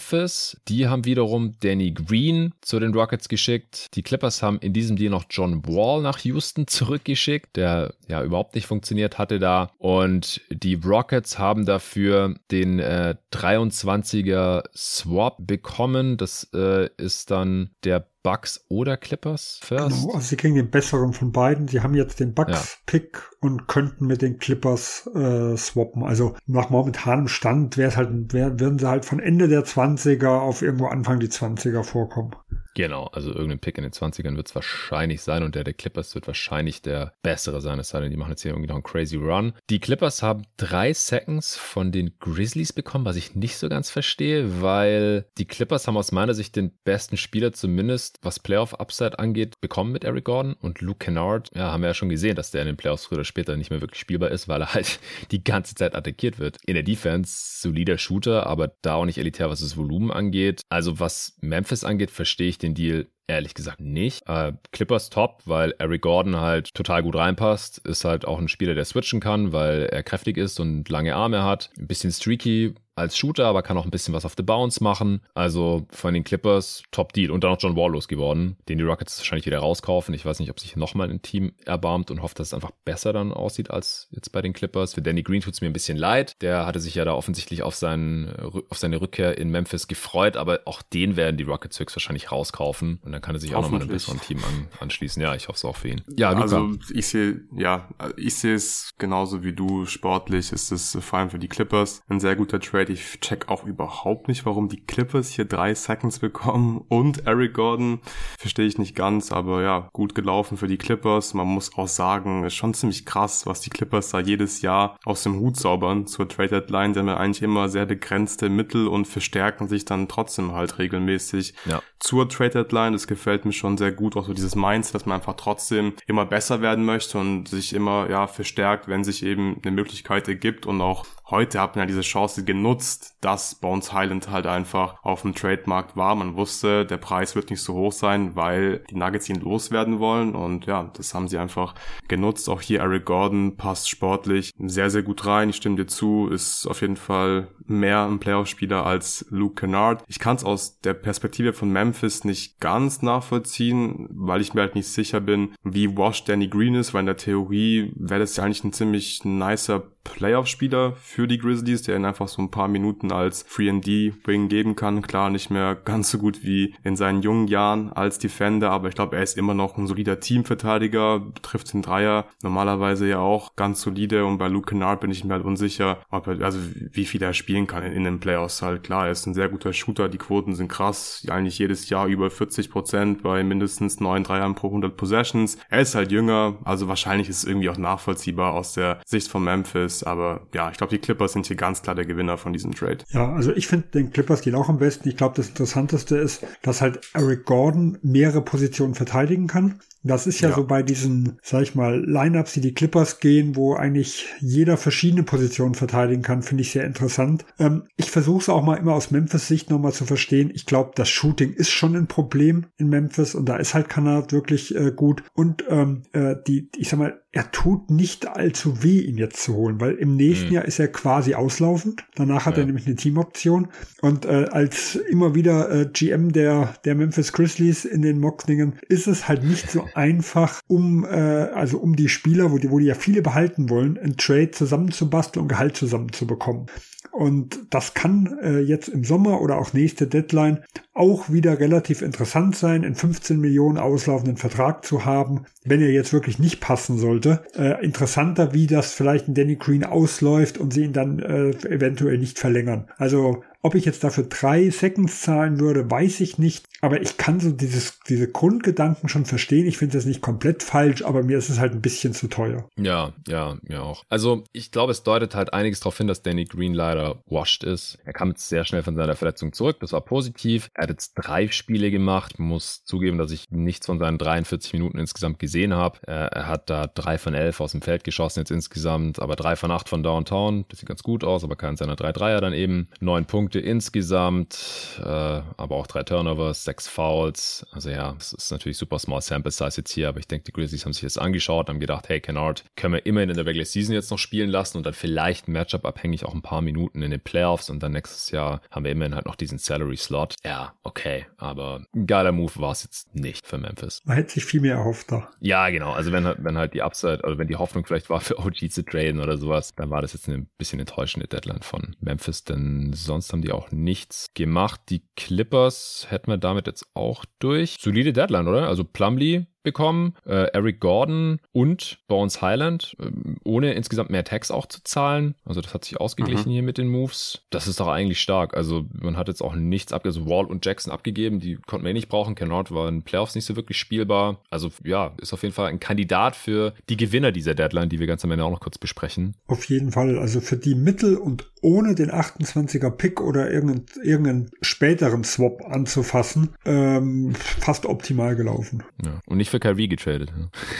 Memphis. 0.00 0.56
Die 0.68 0.88
haben 0.88 1.04
wiederum 1.04 1.54
Danny 1.60 1.92
Green 1.92 2.54
zu 2.62 2.80
den 2.80 2.94
Rockets 2.94 3.28
geschickt. 3.28 3.94
Die 3.94 4.02
Clippers 4.02 4.42
haben 4.42 4.58
in 4.58 4.72
diesem 4.72 4.96
Deal 4.96 5.10
noch 5.10 5.24
John 5.28 5.66
Wall 5.66 6.00
nach 6.00 6.18
Houston 6.20 6.66
zurückgeschickt, 6.66 7.56
der 7.56 7.94
ja 8.08 8.22
überhaupt 8.22 8.54
nicht 8.54 8.66
funktioniert 8.66 9.18
hatte 9.18 9.38
da. 9.38 9.70
Und 9.78 10.40
die 10.50 10.74
Rockets 10.74 11.38
haben 11.38 11.66
dafür 11.66 12.34
den 12.50 12.78
äh, 12.78 13.14
23er 13.32 14.64
Swap 14.74 15.36
bekommen. 15.38 16.16
Das 16.16 16.48
äh, 16.54 16.88
ist 16.96 17.30
dann 17.30 17.70
der 17.84 18.06
Bucks 18.22 18.64
oder 18.68 18.96
Clippers 18.96 19.60
first? 19.62 20.02
Genau, 20.02 20.14
also 20.14 20.26
sie 20.26 20.36
kriegen 20.36 20.54
den 20.54 20.70
besseren 20.70 21.12
von 21.12 21.32
beiden. 21.32 21.68
Sie 21.68 21.80
haben 21.80 21.94
jetzt 21.94 22.20
den 22.20 22.34
Bucks-Pick 22.34 23.16
ja. 23.16 23.38
und 23.40 23.66
könnten 23.66 24.06
mit 24.06 24.22
den 24.22 24.38
Clippers 24.38 25.08
äh, 25.14 25.56
swappen. 25.56 26.04
Also 26.04 26.36
nach 26.46 26.70
momentanem 26.70 27.28
Stand 27.28 27.76
wäre 27.76 27.90
es 27.90 27.96
halt, 27.96 28.32
wär, 28.32 28.60
würden 28.60 28.78
sie 28.78 28.88
halt 28.88 29.04
von 29.04 29.20
Ende 29.20 29.48
der 29.48 29.64
20er 29.64 30.38
auf 30.38 30.62
irgendwo 30.62 30.86
Anfang 30.86 31.20
die 31.20 31.28
20er 31.28 31.82
vorkommen. 31.82 32.34
Genau, 32.74 33.06
also 33.06 33.30
irgendein 33.32 33.58
Pick 33.58 33.78
in 33.78 33.84
den 33.84 33.92
20ern 33.92 34.36
wird 34.36 34.48
es 34.48 34.54
wahrscheinlich 34.54 35.22
sein 35.22 35.42
und 35.42 35.54
der 35.54 35.64
der 35.64 35.74
Clippers 35.74 36.14
wird 36.14 36.26
wahrscheinlich 36.26 36.82
der 36.82 37.12
bessere 37.22 37.60
sein, 37.60 37.78
es 37.78 37.88
sei 37.88 38.00
denn, 38.00 38.10
die 38.10 38.16
machen 38.16 38.30
jetzt 38.30 38.42
hier 38.42 38.52
irgendwie 38.52 38.68
noch 38.68 38.76
einen 38.76 38.84
crazy 38.84 39.16
Run. 39.16 39.54
Die 39.70 39.80
Clippers 39.80 40.22
haben 40.22 40.46
drei 40.56 40.92
Seconds 40.92 41.56
von 41.56 41.90
den 41.90 42.12
Grizzlies 42.20 42.72
bekommen, 42.72 43.04
was 43.04 43.16
ich 43.16 43.34
nicht 43.34 43.56
so 43.56 43.68
ganz 43.68 43.90
verstehe, 43.90 44.62
weil 44.62 45.26
die 45.36 45.46
Clippers 45.46 45.86
haben 45.86 45.96
aus 45.96 46.12
meiner 46.12 46.34
Sicht 46.34 46.54
den 46.54 46.70
besten 46.84 47.16
Spieler 47.16 47.52
zumindest, 47.52 48.18
was 48.22 48.38
Playoff-Upside 48.38 49.18
angeht, 49.18 49.60
bekommen 49.60 49.92
mit 49.92 50.04
Eric 50.04 50.24
Gordon 50.24 50.54
und 50.54 50.80
Luke 50.80 50.98
Kennard, 51.04 51.50
ja, 51.54 51.72
haben 51.72 51.82
wir 51.82 51.88
ja 51.88 51.94
schon 51.94 52.08
gesehen, 52.08 52.36
dass 52.36 52.52
der 52.52 52.62
in 52.62 52.68
den 52.68 52.76
Playoffs 52.76 53.06
früher 53.06 53.18
oder 53.18 53.24
später 53.24 53.56
nicht 53.56 53.70
mehr 53.70 53.80
wirklich 53.80 54.00
spielbar 54.00 54.30
ist, 54.30 54.46
weil 54.48 54.62
er 54.62 54.74
halt 54.74 55.00
die 55.32 55.42
ganze 55.42 55.74
Zeit 55.74 55.94
attackiert 55.96 56.38
wird. 56.38 56.58
In 56.66 56.74
der 56.74 56.84
Defense 56.84 57.60
solider 57.60 57.98
Shooter, 57.98 58.46
aber 58.46 58.72
da 58.82 58.94
auch 58.94 59.04
nicht 59.04 59.18
elitär, 59.18 59.50
was 59.50 59.60
das 59.60 59.76
Volumen 59.76 60.10
angeht. 60.10 60.62
Also 60.68 61.00
was 61.00 61.36
Memphis 61.40 61.84
angeht, 61.84 62.10
verstehe 62.10 62.48
ich 62.48 62.59
den 62.62 62.74
Deal 62.74 63.08
ehrlich 63.30 63.54
gesagt 63.54 63.80
nicht. 63.80 64.22
Äh, 64.28 64.52
Clippers 64.72 65.10
top, 65.10 65.42
weil 65.44 65.74
Eric 65.78 66.02
Gordon 66.02 66.36
halt 66.36 66.74
total 66.74 67.02
gut 67.02 67.16
reinpasst. 67.16 67.78
Ist 67.78 68.04
halt 68.04 68.24
auch 68.24 68.38
ein 68.38 68.48
Spieler, 68.48 68.74
der 68.74 68.84
switchen 68.84 69.20
kann, 69.20 69.52
weil 69.52 69.86
er 69.86 70.02
kräftig 70.02 70.36
ist 70.36 70.60
und 70.60 70.88
lange 70.88 71.14
Arme 71.14 71.44
hat. 71.44 71.70
Ein 71.78 71.86
bisschen 71.86 72.10
streaky, 72.10 72.74
als 73.00 73.16
Shooter, 73.16 73.46
aber 73.46 73.62
kann 73.62 73.76
auch 73.76 73.84
ein 73.84 73.90
bisschen 73.90 74.14
was 74.14 74.24
auf 74.24 74.34
the 74.36 74.42
Bounce 74.42 74.82
machen. 74.82 75.22
Also 75.34 75.86
von 75.90 76.14
den 76.14 76.22
Clippers 76.22 76.82
Top 76.92 77.12
Deal. 77.12 77.30
Und 77.30 77.42
dann 77.42 77.50
noch 77.50 77.60
John 77.60 77.76
Wall 77.76 77.90
losgeworden, 77.90 78.56
den 78.68 78.78
die 78.78 78.84
Rockets 78.84 79.18
wahrscheinlich 79.18 79.46
wieder 79.46 79.58
rauskaufen. 79.58 80.14
Ich 80.14 80.24
weiß 80.24 80.38
nicht, 80.38 80.50
ob 80.50 80.60
sich 80.60 80.76
nochmal 80.76 81.10
ein 81.10 81.22
Team 81.22 81.52
erbarmt 81.64 82.10
und 82.10 82.22
hofft, 82.22 82.38
dass 82.38 82.48
es 82.48 82.54
einfach 82.54 82.70
besser 82.84 83.12
dann 83.12 83.32
aussieht 83.32 83.70
als 83.70 84.08
jetzt 84.10 84.30
bei 84.30 84.42
den 84.42 84.52
Clippers. 84.52 84.94
Für 84.94 85.02
Danny 85.02 85.22
Green 85.22 85.40
tut 85.40 85.54
es 85.54 85.60
mir 85.60 85.68
ein 85.68 85.72
bisschen 85.72 85.96
leid. 85.96 86.36
Der 86.42 86.66
hatte 86.66 86.80
sich 86.80 86.94
ja 86.94 87.04
da 87.04 87.14
offensichtlich 87.14 87.62
auf, 87.62 87.74
seinen, 87.74 88.34
auf 88.68 88.78
seine 88.78 89.00
Rückkehr 89.00 89.38
in 89.38 89.50
Memphis 89.50 89.88
gefreut, 89.88 90.36
aber 90.36 90.60
auch 90.66 90.82
den 90.82 91.16
werden 91.16 91.36
die 91.36 91.44
Rockets 91.44 91.80
höchstwahrscheinlich 91.80 92.30
rauskaufen. 92.30 93.00
Und 93.02 93.12
dann 93.12 93.19
kann 93.20 93.34
er 93.34 93.40
sich 93.40 93.54
auch 93.54 93.62
nochmal 93.62 93.80
einem 93.80 93.90
besseren 93.90 94.20
Team 94.20 94.38
an, 94.38 94.68
anschließen. 94.80 95.22
Ja, 95.22 95.34
ich 95.34 95.48
hoffe 95.48 95.56
es 95.56 95.64
auch 95.64 95.76
für 95.76 95.88
ihn. 95.88 96.02
Ja, 96.16 96.30
Luca. 96.30 96.42
Also 96.42 96.72
ich 96.92 97.06
sehe, 97.06 97.42
ja, 97.56 97.88
ich 98.16 98.34
sehe 98.34 98.54
es 98.54 98.90
genauso 98.98 99.42
wie 99.42 99.52
du. 99.52 99.86
Sportlich 99.86 100.52
ist 100.52 100.70
es 100.70 100.98
vor 101.00 101.18
allem 101.18 101.30
für 101.30 101.38
die 101.38 101.48
Clippers 101.48 102.02
ein 102.08 102.20
sehr 102.20 102.36
guter 102.36 102.60
Trade 102.60 102.90
ich 102.90 103.20
check 103.20 103.48
auch 103.48 103.64
überhaupt 103.64 104.28
nicht, 104.28 104.44
warum 104.44 104.68
die 104.68 104.84
Clippers 104.84 105.28
hier 105.28 105.44
drei 105.44 105.74
Seconds 105.74 106.18
bekommen 106.18 106.84
und 106.88 107.26
Eric 107.26 107.54
Gordon. 107.54 108.00
Verstehe 108.38 108.66
ich 108.66 108.78
nicht 108.78 108.94
ganz, 108.94 109.32
aber 109.32 109.62
ja, 109.62 109.88
gut 109.92 110.14
gelaufen 110.14 110.56
für 110.56 110.66
die 110.66 110.78
Clippers. 110.78 111.34
Man 111.34 111.46
muss 111.46 111.76
auch 111.76 111.88
sagen, 111.88 112.44
ist 112.44 112.54
schon 112.54 112.74
ziemlich 112.74 113.06
krass, 113.06 113.46
was 113.46 113.60
die 113.60 113.70
Clippers 113.70 114.10
da 114.10 114.20
jedes 114.20 114.62
Jahr 114.62 114.98
aus 115.04 115.22
dem 115.22 115.38
Hut 115.38 115.56
zaubern 115.56 116.06
zur 116.06 116.28
Trade 116.28 116.48
Deadline. 116.48 116.92
Die 116.92 117.00
haben 117.00 117.08
ja 117.08 117.16
eigentlich 117.16 117.42
immer 117.42 117.68
sehr 117.68 117.86
begrenzte 117.86 118.48
Mittel 118.48 118.88
und 118.88 119.06
verstärken 119.06 119.68
sich 119.68 119.84
dann 119.84 120.08
trotzdem 120.08 120.52
halt 120.52 120.78
regelmäßig 120.78 121.54
ja. 121.66 121.82
zur 121.98 122.28
Trade 122.28 122.50
Deadline. 122.50 122.92
Das 122.92 123.06
gefällt 123.10 123.44
mir 123.44 123.52
schon 123.52 123.76
sehr 123.76 123.92
gut, 123.92 124.16
auch 124.16 124.24
so 124.24 124.32
dieses 124.32 124.54
Mindset, 124.54 124.94
dass 124.94 125.04
man 125.04 125.16
einfach 125.16 125.34
trotzdem 125.34 125.94
immer 126.06 126.24
besser 126.24 126.62
werden 126.62 126.84
möchte 126.84 127.18
und 127.18 127.48
sich 127.48 127.74
immer 127.74 128.08
ja 128.08 128.26
verstärkt, 128.26 128.88
wenn 128.88 129.04
sich 129.04 129.24
eben 129.24 129.60
eine 129.62 129.72
Möglichkeit 129.72 130.28
ergibt 130.28 130.64
und 130.64 130.80
auch 130.80 131.04
heute 131.30 131.60
hat 131.60 131.76
man 131.76 131.82
ja 131.82 131.86
diese 131.86 132.00
Chance 132.00 132.44
genutzt, 132.44 133.16
dass 133.20 133.54
Bones 133.54 133.92
Highland 133.92 134.30
halt 134.30 134.46
einfach 134.46 134.96
auf 135.02 135.22
dem 135.22 135.34
Trademarkt 135.34 135.96
war. 135.96 136.14
Man 136.14 136.34
wusste, 136.34 136.84
der 136.84 136.96
Preis 136.96 137.34
wird 137.34 137.50
nicht 137.50 137.62
so 137.62 137.74
hoch 137.74 137.92
sein, 137.92 138.36
weil 138.36 138.84
die 138.90 138.96
Nuggets 138.96 139.28
ihn 139.28 139.40
loswerden 139.40 139.98
wollen 139.98 140.34
und 140.34 140.66
ja, 140.66 140.90
das 140.96 141.14
haben 141.14 141.28
sie 141.28 141.38
einfach 141.38 141.74
genutzt. 142.08 142.48
Auch 142.48 142.60
hier 142.60 142.80
Eric 142.80 143.04
Gordon 143.04 143.56
passt 143.56 143.88
sportlich 143.88 144.52
sehr, 144.58 144.90
sehr 144.90 145.02
gut 145.02 145.26
rein. 145.26 145.50
Ich 145.50 145.56
stimme 145.56 145.76
dir 145.76 145.86
zu, 145.86 146.28
ist 146.28 146.66
auf 146.66 146.80
jeden 146.80 146.96
Fall 146.96 147.48
mehr 147.66 148.04
ein 148.06 148.18
Playoff-Spieler 148.18 148.84
als 148.84 149.26
Luke 149.30 149.60
Kennard. 149.60 150.02
Ich 150.08 150.18
kann 150.18 150.36
es 150.36 150.44
aus 150.44 150.80
der 150.80 150.94
Perspektive 150.94 151.52
von 151.52 151.70
Memphis 151.70 152.24
nicht 152.24 152.60
ganz 152.60 152.89
nachvollziehen, 153.02 154.08
weil 154.10 154.40
ich 154.40 154.54
mir 154.54 154.62
halt 154.62 154.74
nicht 154.74 154.88
sicher 154.88 155.20
bin, 155.20 155.50
wie 155.62 155.96
washed 155.96 156.28
Danny 156.28 156.48
Green 156.48 156.74
ist, 156.74 156.94
weil 156.94 157.00
in 157.00 157.06
der 157.06 157.16
Theorie 157.16 157.92
wäre 157.96 158.20
das 158.20 158.36
ja 158.36 158.44
eigentlich 158.44 158.64
ein 158.64 158.72
ziemlich 158.72 159.24
nicer 159.24 159.82
Playoff-Spieler 160.04 160.92
für 160.92 161.28
die 161.28 161.38
Grizzlies, 161.38 161.82
der 161.82 161.96
ihnen 161.96 162.06
einfach 162.06 162.28
so 162.28 162.40
ein 162.40 162.50
paar 162.50 162.68
Minuten 162.68 163.12
als 163.12 163.46
3D-Wing 163.46 164.48
geben 164.48 164.74
kann. 164.74 165.02
Klar, 165.02 165.30
nicht 165.30 165.50
mehr 165.50 165.74
ganz 165.74 166.10
so 166.10 166.18
gut 166.18 166.42
wie 166.42 166.74
in 166.82 166.96
seinen 166.96 167.22
jungen 167.22 167.48
Jahren 167.48 167.92
als 167.92 168.18
Defender, 168.18 168.70
aber 168.70 168.88
ich 168.88 168.94
glaube, 168.94 169.16
er 169.16 169.22
ist 169.22 169.36
immer 169.36 169.54
noch 169.54 169.76
ein 169.76 169.86
solider 169.86 170.18
Teamverteidiger, 170.18 171.26
trifft 171.42 171.72
den 171.72 171.82
Dreier 171.82 172.26
normalerweise 172.42 173.08
ja 173.08 173.18
auch 173.18 173.54
ganz 173.56 173.82
solide 173.82 174.24
und 174.24 174.38
bei 174.38 174.48
Luke 174.48 174.70
Kennard 174.70 175.00
bin 175.00 175.10
ich 175.10 175.24
mir 175.24 175.34
halt 175.34 175.44
unsicher, 175.44 176.00
ob 176.10 176.26
er, 176.26 176.40
also 176.40 176.58
wie 176.92 177.04
viel 177.04 177.22
er 177.22 177.34
spielen 177.34 177.66
kann 177.66 177.82
in, 177.82 177.92
in 177.92 178.04
den 178.04 178.20
Playoffs 178.20 178.62
halt. 178.62 178.82
Klar, 178.82 179.06
er 179.06 179.12
ist 179.12 179.26
ein 179.26 179.34
sehr 179.34 179.48
guter 179.48 179.72
Shooter, 179.72 180.08
die 180.08 180.18
Quoten 180.18 180.54
sind 180.54 180.68
krass, 180.68 181.24
eigentlich 181.28 181.58
jedes 181.58 181.88
Jahr 181.90 182.06
über 182.06 182.30
40 182.30 182.70
Prozent 182.80 183.22
bei 183.22 183.44
mindestens 183.44 184.00
neun 184.00 184.24
Dreiern 184.24 184.54
pro 184.54 184.68
100 184.68 184.96
Possessions. 184.96 185.58
Er 185.68 185.82
ist 185.82 185.94
halt 185.94 186.10
jünger, 186.10 186.56
also 186.64 186.88
wahrscheinlich 186.88 187.28
ist 187.28 187.38
es 187.38 187.44
irgendwie 187.44 187.68
auch 187.68 187.76
nachvollziehbar 187.76 188.54
aus 188.54 188.72
der 188.72 189.00
Sicht 189.04 189.28
von 189.28 189.44
Memphis. 189.44 190.02
Aber 190.02 190.46
ja, 190.54 190.70
ich 190.70 190.78
glaube, 190.78 190.90
die 190.90 190.98
Clippers 190.98 191.34
sind 191.34 191.46
hier 191.46 191.56
ganz 191.56 191.82
klar 191.82 191.94
der 191.94 192.06
Gewinner 192.06 192.38
von 192.38 192.54
diesem 192.54 192.74
Trade. 192.74 192.98
Ja, 193.10 193.30
also 193.32 193.52
ich 193.52 193.66
finde 193.66 193.88
den 193.88 194.12
Clippers 194.12 194.40
Deal 194.40 194.56
auch 194.56 194.70
am 194.70 194.78
besten. 194.78 195.10
Ich 195.10 195.18
glaube, 195.18 195.34
das 195.36 195.48
Interessanteste 195.48 196.16
ist, 196.16 196.42
dass 196.62 196.80
halt 196.80 197.00
Eric 197.12 197.44
Gordon 197.44 197.98
mehrere 198.00 198.40
Positionen 198.40 198.94
verteidigen 198.94 199.46
kann. 199.46 199.80
Das 200.02 200.26
ist 200.26 200.40
ja, 200.40 200.48
ja, 200.48 200.54
so 200.54 200.64
bei 200.64 200.82
diesen, 200.82 201.38
sag 201.42 201.62
ich 201.62 201.74
mal, 201.74 202.02
Lineups, 202.04 202.54
die 202.54 202.62
die 202.62 202.72
Clippers 202.72 203.20
gehen, 203.20 203.54
wo 203.56 203.74
eigentlich 203.74 204.26
jeder 204.40 204.76
verschiedene 204.76 205.22
Positionen 205.22 205.74
verteidigen 205.74 206.22
kann, 206.22 206.42
finde 206.42 206.62
ich 206.62 206.72
sehr 206.72 206.84
interessant. 206.84 207.44
Ähm, 207.58 207.84
ich 207.96 208.10
versuche 208.10 208.40
es 208.40 208.48
auch 208.48 208.64
mal 208.64 208.76
immer 208.76 208.94
aus 208.94 209.10
Memphis 209.10 209.46
Sicht 209.46 209.68
nochmal 209.68 209.92
zu 209.92 210.06
verstehen. 210.06 210.50
Ich 210.54 210.64
glaube, 210.64 210.92
das 210.94 211.10
Shooting 211.10 211.52
ist 211.52 211.70
schon 211.70 211.96
ein 211.96 212.06
Problem 212.06 212.66
in 212.78 212.88
Memphis 212.88 213.34
und 213.34 213.46
da 213.46 213.56
ist 213.56 213.74
halt 213.74 213.88
Kanada 213.88 214.32
wirklich 214.32 214.74
äh, 214.74 214.90
gut. 214.90 215.22
Und 215.34 215.64
ähm, 215.68 216.02
äh, 216.12 216.36
die, 216.46 216.70
ich 216.76 216.88
sag 216.88 216.98
mal, 216.98 217.19
er 217.32 217.52
tut 217.52 217.90
nicht 217.90 218.26
allzu 218.26 218.82
weh, 218.82 219.00
ihn 219.00 219.16
jetzt 219.16 219.40
zu 219.42 219.54
holen, 219.54 219.80
weil 219.80 219.94
im 219.94 220.16
nächsten 220.16 220.48
mhm. 220.48 220.54
Jahr 220.54 220.64
ist 220.64 220.80
er 220.80 220.88
quasi 220.88 221.34
auslaufend. 221.34 222.04
Danach 222.16 222.44
hat 222.44 222.56
ja. 222.56 222.62
er 222.62 222.66
nämlich 222.66 222.86
eine 222.86 222.96
Teamoption. 222.96 223.68
Und 224.00 224.24
äh, 224.24 224.48
als 224.50 224.96
immer 224.96 225.34
wieder 225.34 225.70
äh, 225.70 225.86
GM 225.92 226.32
der, 226.32 226.74
der 226.84 226.96
Memphis 226.96 227.32
Grizzlies 227.32 227.84
in 227.84 228.02
den 228.02 228.18
Moxningen 228.18 228.74
ist 228.88 229.06
es 229.06 229.28
halt 229.28 229.44
nicht 229.44 229.70
so 229.70 229.84
einfach, 229.94 230.60
um, 230.66 231.04
äh, 231.04 231.08
also 231.08 231.78
um 231.78 231.94
die 231.94 232.08
Spieler, 232.08 232.50
wo 232.50 232.58
die, 232.58 232.70
wo 232.70 232.80
die 232.80 232.86
ja 232.86 232.94
viele 232.94 233.22
behalten 233.22 233.70
wollen, 233.70 233.96
ein 233.96 234.16
Trade 234.16 234.50
zusammenzubasteln 234.50 235.42
und 235.42 235.48
Gehalt 235.48 235.76
zusammenzubekommen. 235.76 236.66
Und 237.12 237.60
das 237.70 237.94
kann 237.94 238.38
äh, 238.42 238.60
jetzt 238.60 238.88
im 238.88 239.04
Sommer 239.04 239.40
oder 239.40 239.58
auch 239.58 239.72
nächste 239.72 240.06
Deadline 240.06 240.62
auch 240.94 241.30
wieder 241.30 241.58
relativ 241.58 242.02
interessant 242.02 242.56
sein, 242.56 242.84
einen 242.84 242.94
15 242.94 243.40
Millionen 243.40 243.78
auslaufenden 243.78 244.36
Vertrag 244.36 244.84
zu 244.84 245.04
haben, 245.04 245.44
wenn 245.64 245.80
er 245.80 245.90
jetzt 245.90 246.12
wirklich 246.12 246.38
nicht 246.38 246.60
passen 246.60 246.98
sollte. 246.98 247.42
Äh, 247.56 247.84
interessanter, 247.84 248.52
wie 248.54 248.66
das 248.66 248.92
vielleicht 248.92 249.28
ein 249.28 249.34
Danny 249.34 249.56
Green 249.56 249.84
ausläuft 249.84 250.58
und 250.58 250.72
sie 250.72 250.84
ihn 250.84 250.92
dann 250.92 251.18
äh, 251.18 251.50
eventuell 251.68 252.18
nicht 252.18 252.38
verlängern. 252.38 252.88
Also 252.96 253.42
ob 253.62 253.74
ich 253.74 253.84
jetzt 253.84 254.04
dafür 254.04 254.24
drei 254.24 254.70
Seconds 254.70 255.22
zahlen 255.22 255.60
würde, 255.60 255.90
weiß 255.90 256.20
ich 256.20 256.38
nicht. 256.38 256.66
Aber 256.80 257.02
ich 257.02 257.18
kann 257.18 257.40
so 257.40 257.50
dieses, 257.50 258.00
diese 258.08 258.28
Grundgedanken 258.28 259.08
schon 259.08 259.26
verstehen. 259.26 259.66
Ich 259.66 259.76
finde 259.76 259.98
das 259.98 260.06
nicht 260.06 260.22
komplett 260.22 260.62
falsch, 260.62 261.04
aber 261.04 261.22
mir 261.22 261.36
ist 261.36 261.50
es 261.50 261.58
halt 261.58 261.72
ein 261.72 261.82
bisschen 261.82 262.14
zu 262.14 262.28
teuer. 262.28 262.68
Ja, 262.78 263.12
ja, 263.28 263.58
mir 263.62 263.82
auch. 263.82 264.04
Also 264.08 264.44
ich 264.52 264.70
glaube, 264.70 264.92
es 264.92 265.02
deutet 265.02 265.34
halt 265.34 265.52
einiges 265.52 265.80
darauf 265.80 265.98
hin, 265.98 266.06
dass 266.06 266.22
Danny 266.22 266.46
Green 266.46 266.72
leider 266.72 267.22
washed 267.26 267.64
ist. 267.64 267.98
Er 268.04 268.14
kam 268.14 268.30
jetzt 268.30 268.48
sehr 268.48 268.64
schnell 268.64 268.82
von 268.82 268.96
seiner 268.96 269.14
Verletzung 269.14 269.52
zurück. 269.52 269.76
Das 269.80 269.92
war 269.92 270.00
positiv. 270.00 270.70
Er 270.74 270.84
hat 270.84 270.90
jetzt 270.90 271.12
drei 271.14 271.48
Spiele 271.48 271.90
gemacht. 271.90 272.38
Muss 272.38 272.84
zugeben, 272.84 273.18
dass 273.18 273.30
ich 273.30 273.50
nichts 273.50 273.86
von 273.86 273.98
seinen 273.98 274.16
43 274.16 274.72
Minuten 274.72 274.98
insgesamt 274.98 275.38
gesehen 275.38 275.74
habe. 275.74 275.98
Er 276.06 276.46
hat 276.46 276.70
da 276.70 276.86
drei 276.86 277.18
von 277.18 277.34
elf 277.34 277.60
aus 277.60 277.72
dem 277.72 277.82
Feld 277.82 278.04
geschossen 278.04 278.40
jetzt 278.40 278.50
insgesamt, 278.50 279.20
aber 279.20 279.36
drei 279.36 279.56
von 279.56 279.70
acht 279.70 279.88
von 279.88 280.02
Downtown. 280.02 280.64
Das 280.68 280.78
sieht 280.78 280.88
ganz 280.88 281.02
gut 281.02 281.24
aus, 281.24 281.44
aber 281.44 281.56
keinen 281.56 281.76
seiner 281.76 281.96
drei 281.96 282.12
Dreier 282.12 282.40
dann 282.40 282.54
eben. 282.54 282.88
Neun 283.00 283.26
Punkte 283.26 283.49
insgesamt, 283.58 285.00
äh, 285.00 285.04
aber 285.04 285.76
auch 285.76 285.86
drei 285.86 286.02
Turnovers, 286.02 286.64
sechs 286.64 286.88
Fouls. 286.88 287.66
Also 287.72 287.90
ja, 287.90 288.14
es 288.18 288.32
ist 288.32 288.50
natürlich 288.50 288.78
super 288.78 288.98
small 288.98 289.20
sample 289.20 289.50
size 289.50 289.78
jetzt 289.78 289.92
hier, 289.92 290.08
aber 290.08 290.20
ich 290.20 290.28
denke, 290.28 290.44
die 290.44 290.52
Grizzlies 290.52 290.84
haben 290.84 290.92
sich 290.92 291.02
jetzt 291.02 291.18
angeschaut, 291.18 291.68
haben 291.68 291.80
gedacht, 291.80 292.08
hey, 292.08 292.20
Kennard 292.20 292.64
können 292.76 292.94
wir 292.94 293.06
immerhin 293.06 293.30
in 293.30 293.36
der 293.36 293.46
Regular 293.46 293.66
Season 293.66 293.94
jetzt 293.94 294.10
noch 294.10 294.18
spielen 294.18 294.50
lassen 294.50 294.78
und 294.78 294.86
dann 294.86 294.94
vielleicht 294.94 295.48
Matchup 295.48 295.84
abhängig 295.84 296.24
auch 296.24 296.34
ein 296.34 296.42
paar 296.42 296.62
Minuten 296.62 297.02
in 297.02 297.10
den 297.10 297.20
Playoffs 297.20 297.70
und 297.70 297.82
dann 297.82 297.92
nächstes 297.92 298.30
Jahr 298.30 298.60
haben 298.70 298.84
wir 298.84 298.92
immerhin 298.92 299.14
halt 299.14 299.26
noch 299.26 299.36
diesen 299.36 299.58
Salary 299.58 299.96
Slot. 299.96 300.36
Ja, 300.44 300.74
okay, 300.82 301.26
aber 301.36 301.86
ein 301.94 302.06
geiler 302.06 302.32
Move 302.32 302.52
war 302.56 302.72
es 302.72 302.84
jetzt 302.84 303.14
nicht 303.14 303.46
für 303.46 303.58
Memphis. 303.58 304.02
Man 304.04 304.16
hätte 304.16 304.32
sich 304.32 304.44
viel 304.44 304.60
mehr 304.60 304.76
erhofft 304.76 305.10
da. 305.10 305.30
Ja, 305.40 305.68
genau. 305.70 305.92
Also 305.92 306.12
wenn, 306.12 306.24
wenn 306.38 306.56
halt 306.56 306.74
die 306.74 306.82
Upside, 306.82 307.22
oder 307.24 307.38
wenn 307.38 307.48
die 307.48 307.56
Hoffnung 307.56 307.84
vielleicht 307.84 308.10
war 308.10 308.20
für 308.20 308.38
OG 308.38 308.70
zu 308.70 308.84
traden 308.84 309.20
oder 309.20 309.36
sowas, 309.36 309.72
dann 309.76 309.90
war 309.90 310.02
das 310.02 310.12
jetzt 310.12 310.28
eine 310.28 310.46
bisschen 310.58 310.80
enttäuschende 310.80 311.26
Deadline 311.28 311.62
von 311.62 311.96
Memphis, 312.00 312.44
denn 312.44 312.92
sonst 312.92 313.32
haben 313.32 313.39
die 313.42 313.52
auch 313.52 313.70
nichts 313.70 314.32
gemacht. 314.34 314.80
Die 314.88 315.02
Clippers 315.16 316.06
hätten 316.08 316.30
wir 316.30 316.38
damit 316.38 316.66
jetzt 316.66 316.86
auch 316.94 317.24
durch. 317.38 317.78
Solide 317.80 318.12
Deadline, 318.12 318.48
oder? 318.48 318.68
Also 318.68 318.84
Plumlee 318.84 319.46
bekommen, 319.62 320.14
äh, 320.26 320.50
Eric 320.52 320.80
Gordon 320.80 321.40
und 321.52 321.98
Bones 322.08 322.42
Highland, 322.42 322.96
äh, 323.00 323.10
ohne 323.44 323.72
insgesamt 323.74 324.10
mehr 324.10 324.24
Tax 324.24 324.50
auch 324.50 324.66
zu 324.66 324.82
zahlen. 324.84 325.34
Also 325.44 325.60
das 325.60 325.74
hat 325.74 325.84
sich 325.84 326.00
ausgeglichen 326.00 326.48
mhm. 326.48 326.52
hier 326.52 326.62
mit 326.62 326.78
den 326.78 326.88
Moves. 326.88 327.42
Das 327.50 327.66
ist 327.66 327.80
doch 327.80 327.88
eigentlich 327.88 328.20
stark. 328.20 328.54
Also 328.54 328.86
man 328.92 329.16
hat 329.16 329.28
jetzt 329.28 329.42
auch 329.42 329.54
nichts 329.54 329.92
abgegeben. 329.92 330.00
Also 330.10 330.26
Wall 330.26 330.46
und 330.46 330.66
Jackson 330.66 330.92
abgegeben, 330.92 331.40
die 331.40 331.56
konnten 331.66 331.84
wir 331.84 331.90
eh 331.90 331.94
nicht 331.94 332.08
brauchen. 332.08 332.34
Kennard 332.34 332.72
war 332.72 332.88
in 332.88 333.02
Playoffs 333.02 333.34
nicht 333.34 333.44
so 333.44 333.54
wirklich 333.54 333.78
spielbar. 333.78 334.42
Also 334.50 334.70
ja, 334.82 335.12
ist 335.20 335.32
auf 335.32 335.42
jeden 335.42 335.54
Fall 335.54 335.68
ein 335.68 335.78
Kandidat 335.78 336.34
für 336.34 336.74
die 336.88 336.96
Gewinner 336.96 337.32
dieser 337.32 337.54
Deadline, 337.54 337.88
die 337.88 338.00
wir 338.00 338.06
ganz 338.06 338.24
am 338.24 338.30
Ende 338.30 338.44
auch 338.44 338.50
noch 338.50 338.60
kurz 338.60 338.78
besprechen. 338.78 339.36
Auf 339.46 339.64
jeden 339.66 339.92
Fall. 339.92 340.18
Also 340.18 340.40
für 340.40 340.56
die 340.56 340.74
Mittel 340.74 341.16
und 341.16 341.50
ohne 341.62 341.94
den 341.94 342.10
28er 342.10 342.90
Pick 342.90 343.20
oder 343.20 343.50
irgendeinen, 343.50 343.86
irgendeinen 344.02 344.50
späteren 344.62 345.24
Swap 345.24 345.62
anzufassen, 345.66 346.50
ähm, 346.64 347.34
fast 347.34 347.86
optimal 347.86 348.34
gelaufen. 348.36 348.82
Ja. 349.04 349.20
Und 349.26 349.36
nicht 349.36 349.49
für 349.50 349.60
Kyrie 349.60 349.88
getradet. 349.88 350.32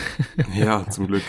ja, 0.54 0.88
zum 0.88 1.06
Glück. 1.06 1.22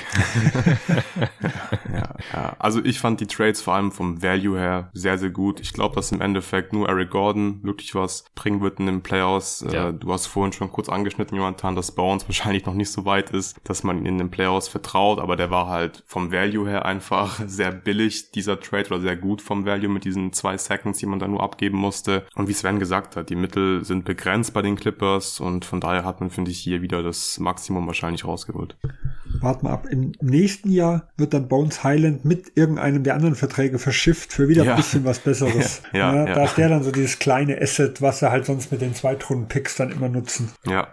ja, 1.94 2.16
ja, 2.34 2.56
Also 2.60 2.84
ich 2.84 3.00
fand 3.00 3.20
die 3.20 3.28
Trades 3.28 3.62
vor 3.62 3.76
allem 3.76 3.92
vom 3.92 4.22
Value 4.22 4.58
her 4.58 4.90
sehr, 4.94 5.18
sehr 5.18 5.30
gut. 5.30 5.60
Ich 5.60 5.74
glaube, 5.74 5.96
dass 5.96 6.12
im 6.12 6.22
Endeffekt 6.22 6.74
nur 6.74 6.88
Eric 6.88 7.12
Gordon 7.12 7.64
wirklich 7.64 7.96
was 7.96 8.26
bringen 8.36 8.62
wird 8.62 8.80
in 8.80 8.86
den 8.86 9.02
Playoffs. 9.02 9.62
Äh, 9.62 9.74
ja. 9.74 9.92
du 9.92 10.12
hast 10.12 10.28
vorhin 10.28 10.54
schon 10.54 10.72
kurz 10.72 10.90
angeschnitten, 10.90 11.38
Jonathan, 11.38 11.76
dass 11.76 11.92
Bones 11.92 12.28
wahrscheinlich 12.28 12.66
noch 12.66 12.74
nicht 12.74 12.92
so 12.92 13.06
weit 13.06 13.32
ist, 13.32 13.60
dass 13.64 13.84
man 13.84 13.98
ihn 14.00 14.06
in 14.06 14.18
den 14.18 14.32
Playoffs 14.32 14.68
vertraut, 14.68 15.20
aber 15.20 15.36
der 15.36 15.52
war 15.52 15.68
halt 15.68 16.04
vom 16.06 16.32
Value 16.32 16.70
her 16.70 16.86
einfach 16.86 17.40
sehr 17.48 17.72
billig, 17.72 18.32
dieser 18.32 18.60
Trade, 18.60 18.88
oder 18.88 19.02
sehr 19.02 19.16
gut 19.16 19.42
vom 19.42 19.66
Value 19.66 19.90
mit 19.90 20.06
diesen 20.06 20.34
zwei 20.34 20.58
Seconds, 20.58 21.00
die 21.00 21.06
man 21.06 21.20
da 21.20 21.28
nur 21.28 21.42
abgeben 21.42 21.78
musste. 21.78 22.26
Und 22.36 22.48
wie 22.48 22.54
Sven 22.54 22.80
gesagt 22.80 23.16
hat, 23.16 23.30
die 23.30 23.36
Mittel 23.36 23.84
sind 23.84 24.06
begrenzt 24.06 24.54
bei 24.54 24.62
den 24.62 24.76
Clippers 24.76 25.40
und 25.40 25.66
von 25.66 25.80
daher 25.80 26.06
hat 26.06 26.20
man, 26.20 26.30
finde 26.30 26.52
ich, 26.52 26.60
hier 26.60 26.82
wieder 26.82 27.04
das 27.04 27.31
Maximum 27.40 27.88
wahrscheinlich 27.88 28.26
rausgeholt. 28.26 28.78
Wart 29.40 29.64
mal 29.64 29.72
ab. 29.72 29.88
Im 29.90 30.14
nächsten 30.22 30.72
Jahr 30.72 31.10
wird 31.18 31.34
dann 31.34 31.48
Bones 31.48 31.84
Highland 31.84 32.26
mit 32.26 32.52
irgendeinem 32.56 33.04
der 33.04 33.16
anderen 33.16 33.36
Verträge 33.36 33.80
verschifft 33.80 34.34
für 34.34 34.48
wieder 34.48 34.64
ja. 34.64 34.72
ein 34.72 34.78
bisschen 34.78 35.06
was 35.06 35.20
Besseres. 35.20 35.82
ja, 35.94 36.14
ja, 36.14 36.28
ja, 36.28 36.36
Da 36.36 36.44
ist 36.46 36.58
der 36.58 36.70
dann 36.70 36.84
so 36.84 36.92
dieses 36.92 37.20
kleine 37.20 37.60
Asset, 37.62 38.02
was 38.02 38.22
er 38.22 38.32
halt 38.32 38.46
sonst 38.46 38.72
mit 38.72 38.82
den 38.82 38.94
Zweitrunden-Picks 38.94 39.76
dann 39.76 39.92
immer 39.92 40.10
nutzen. 40.10 40.52
Ja, 40.66 40.88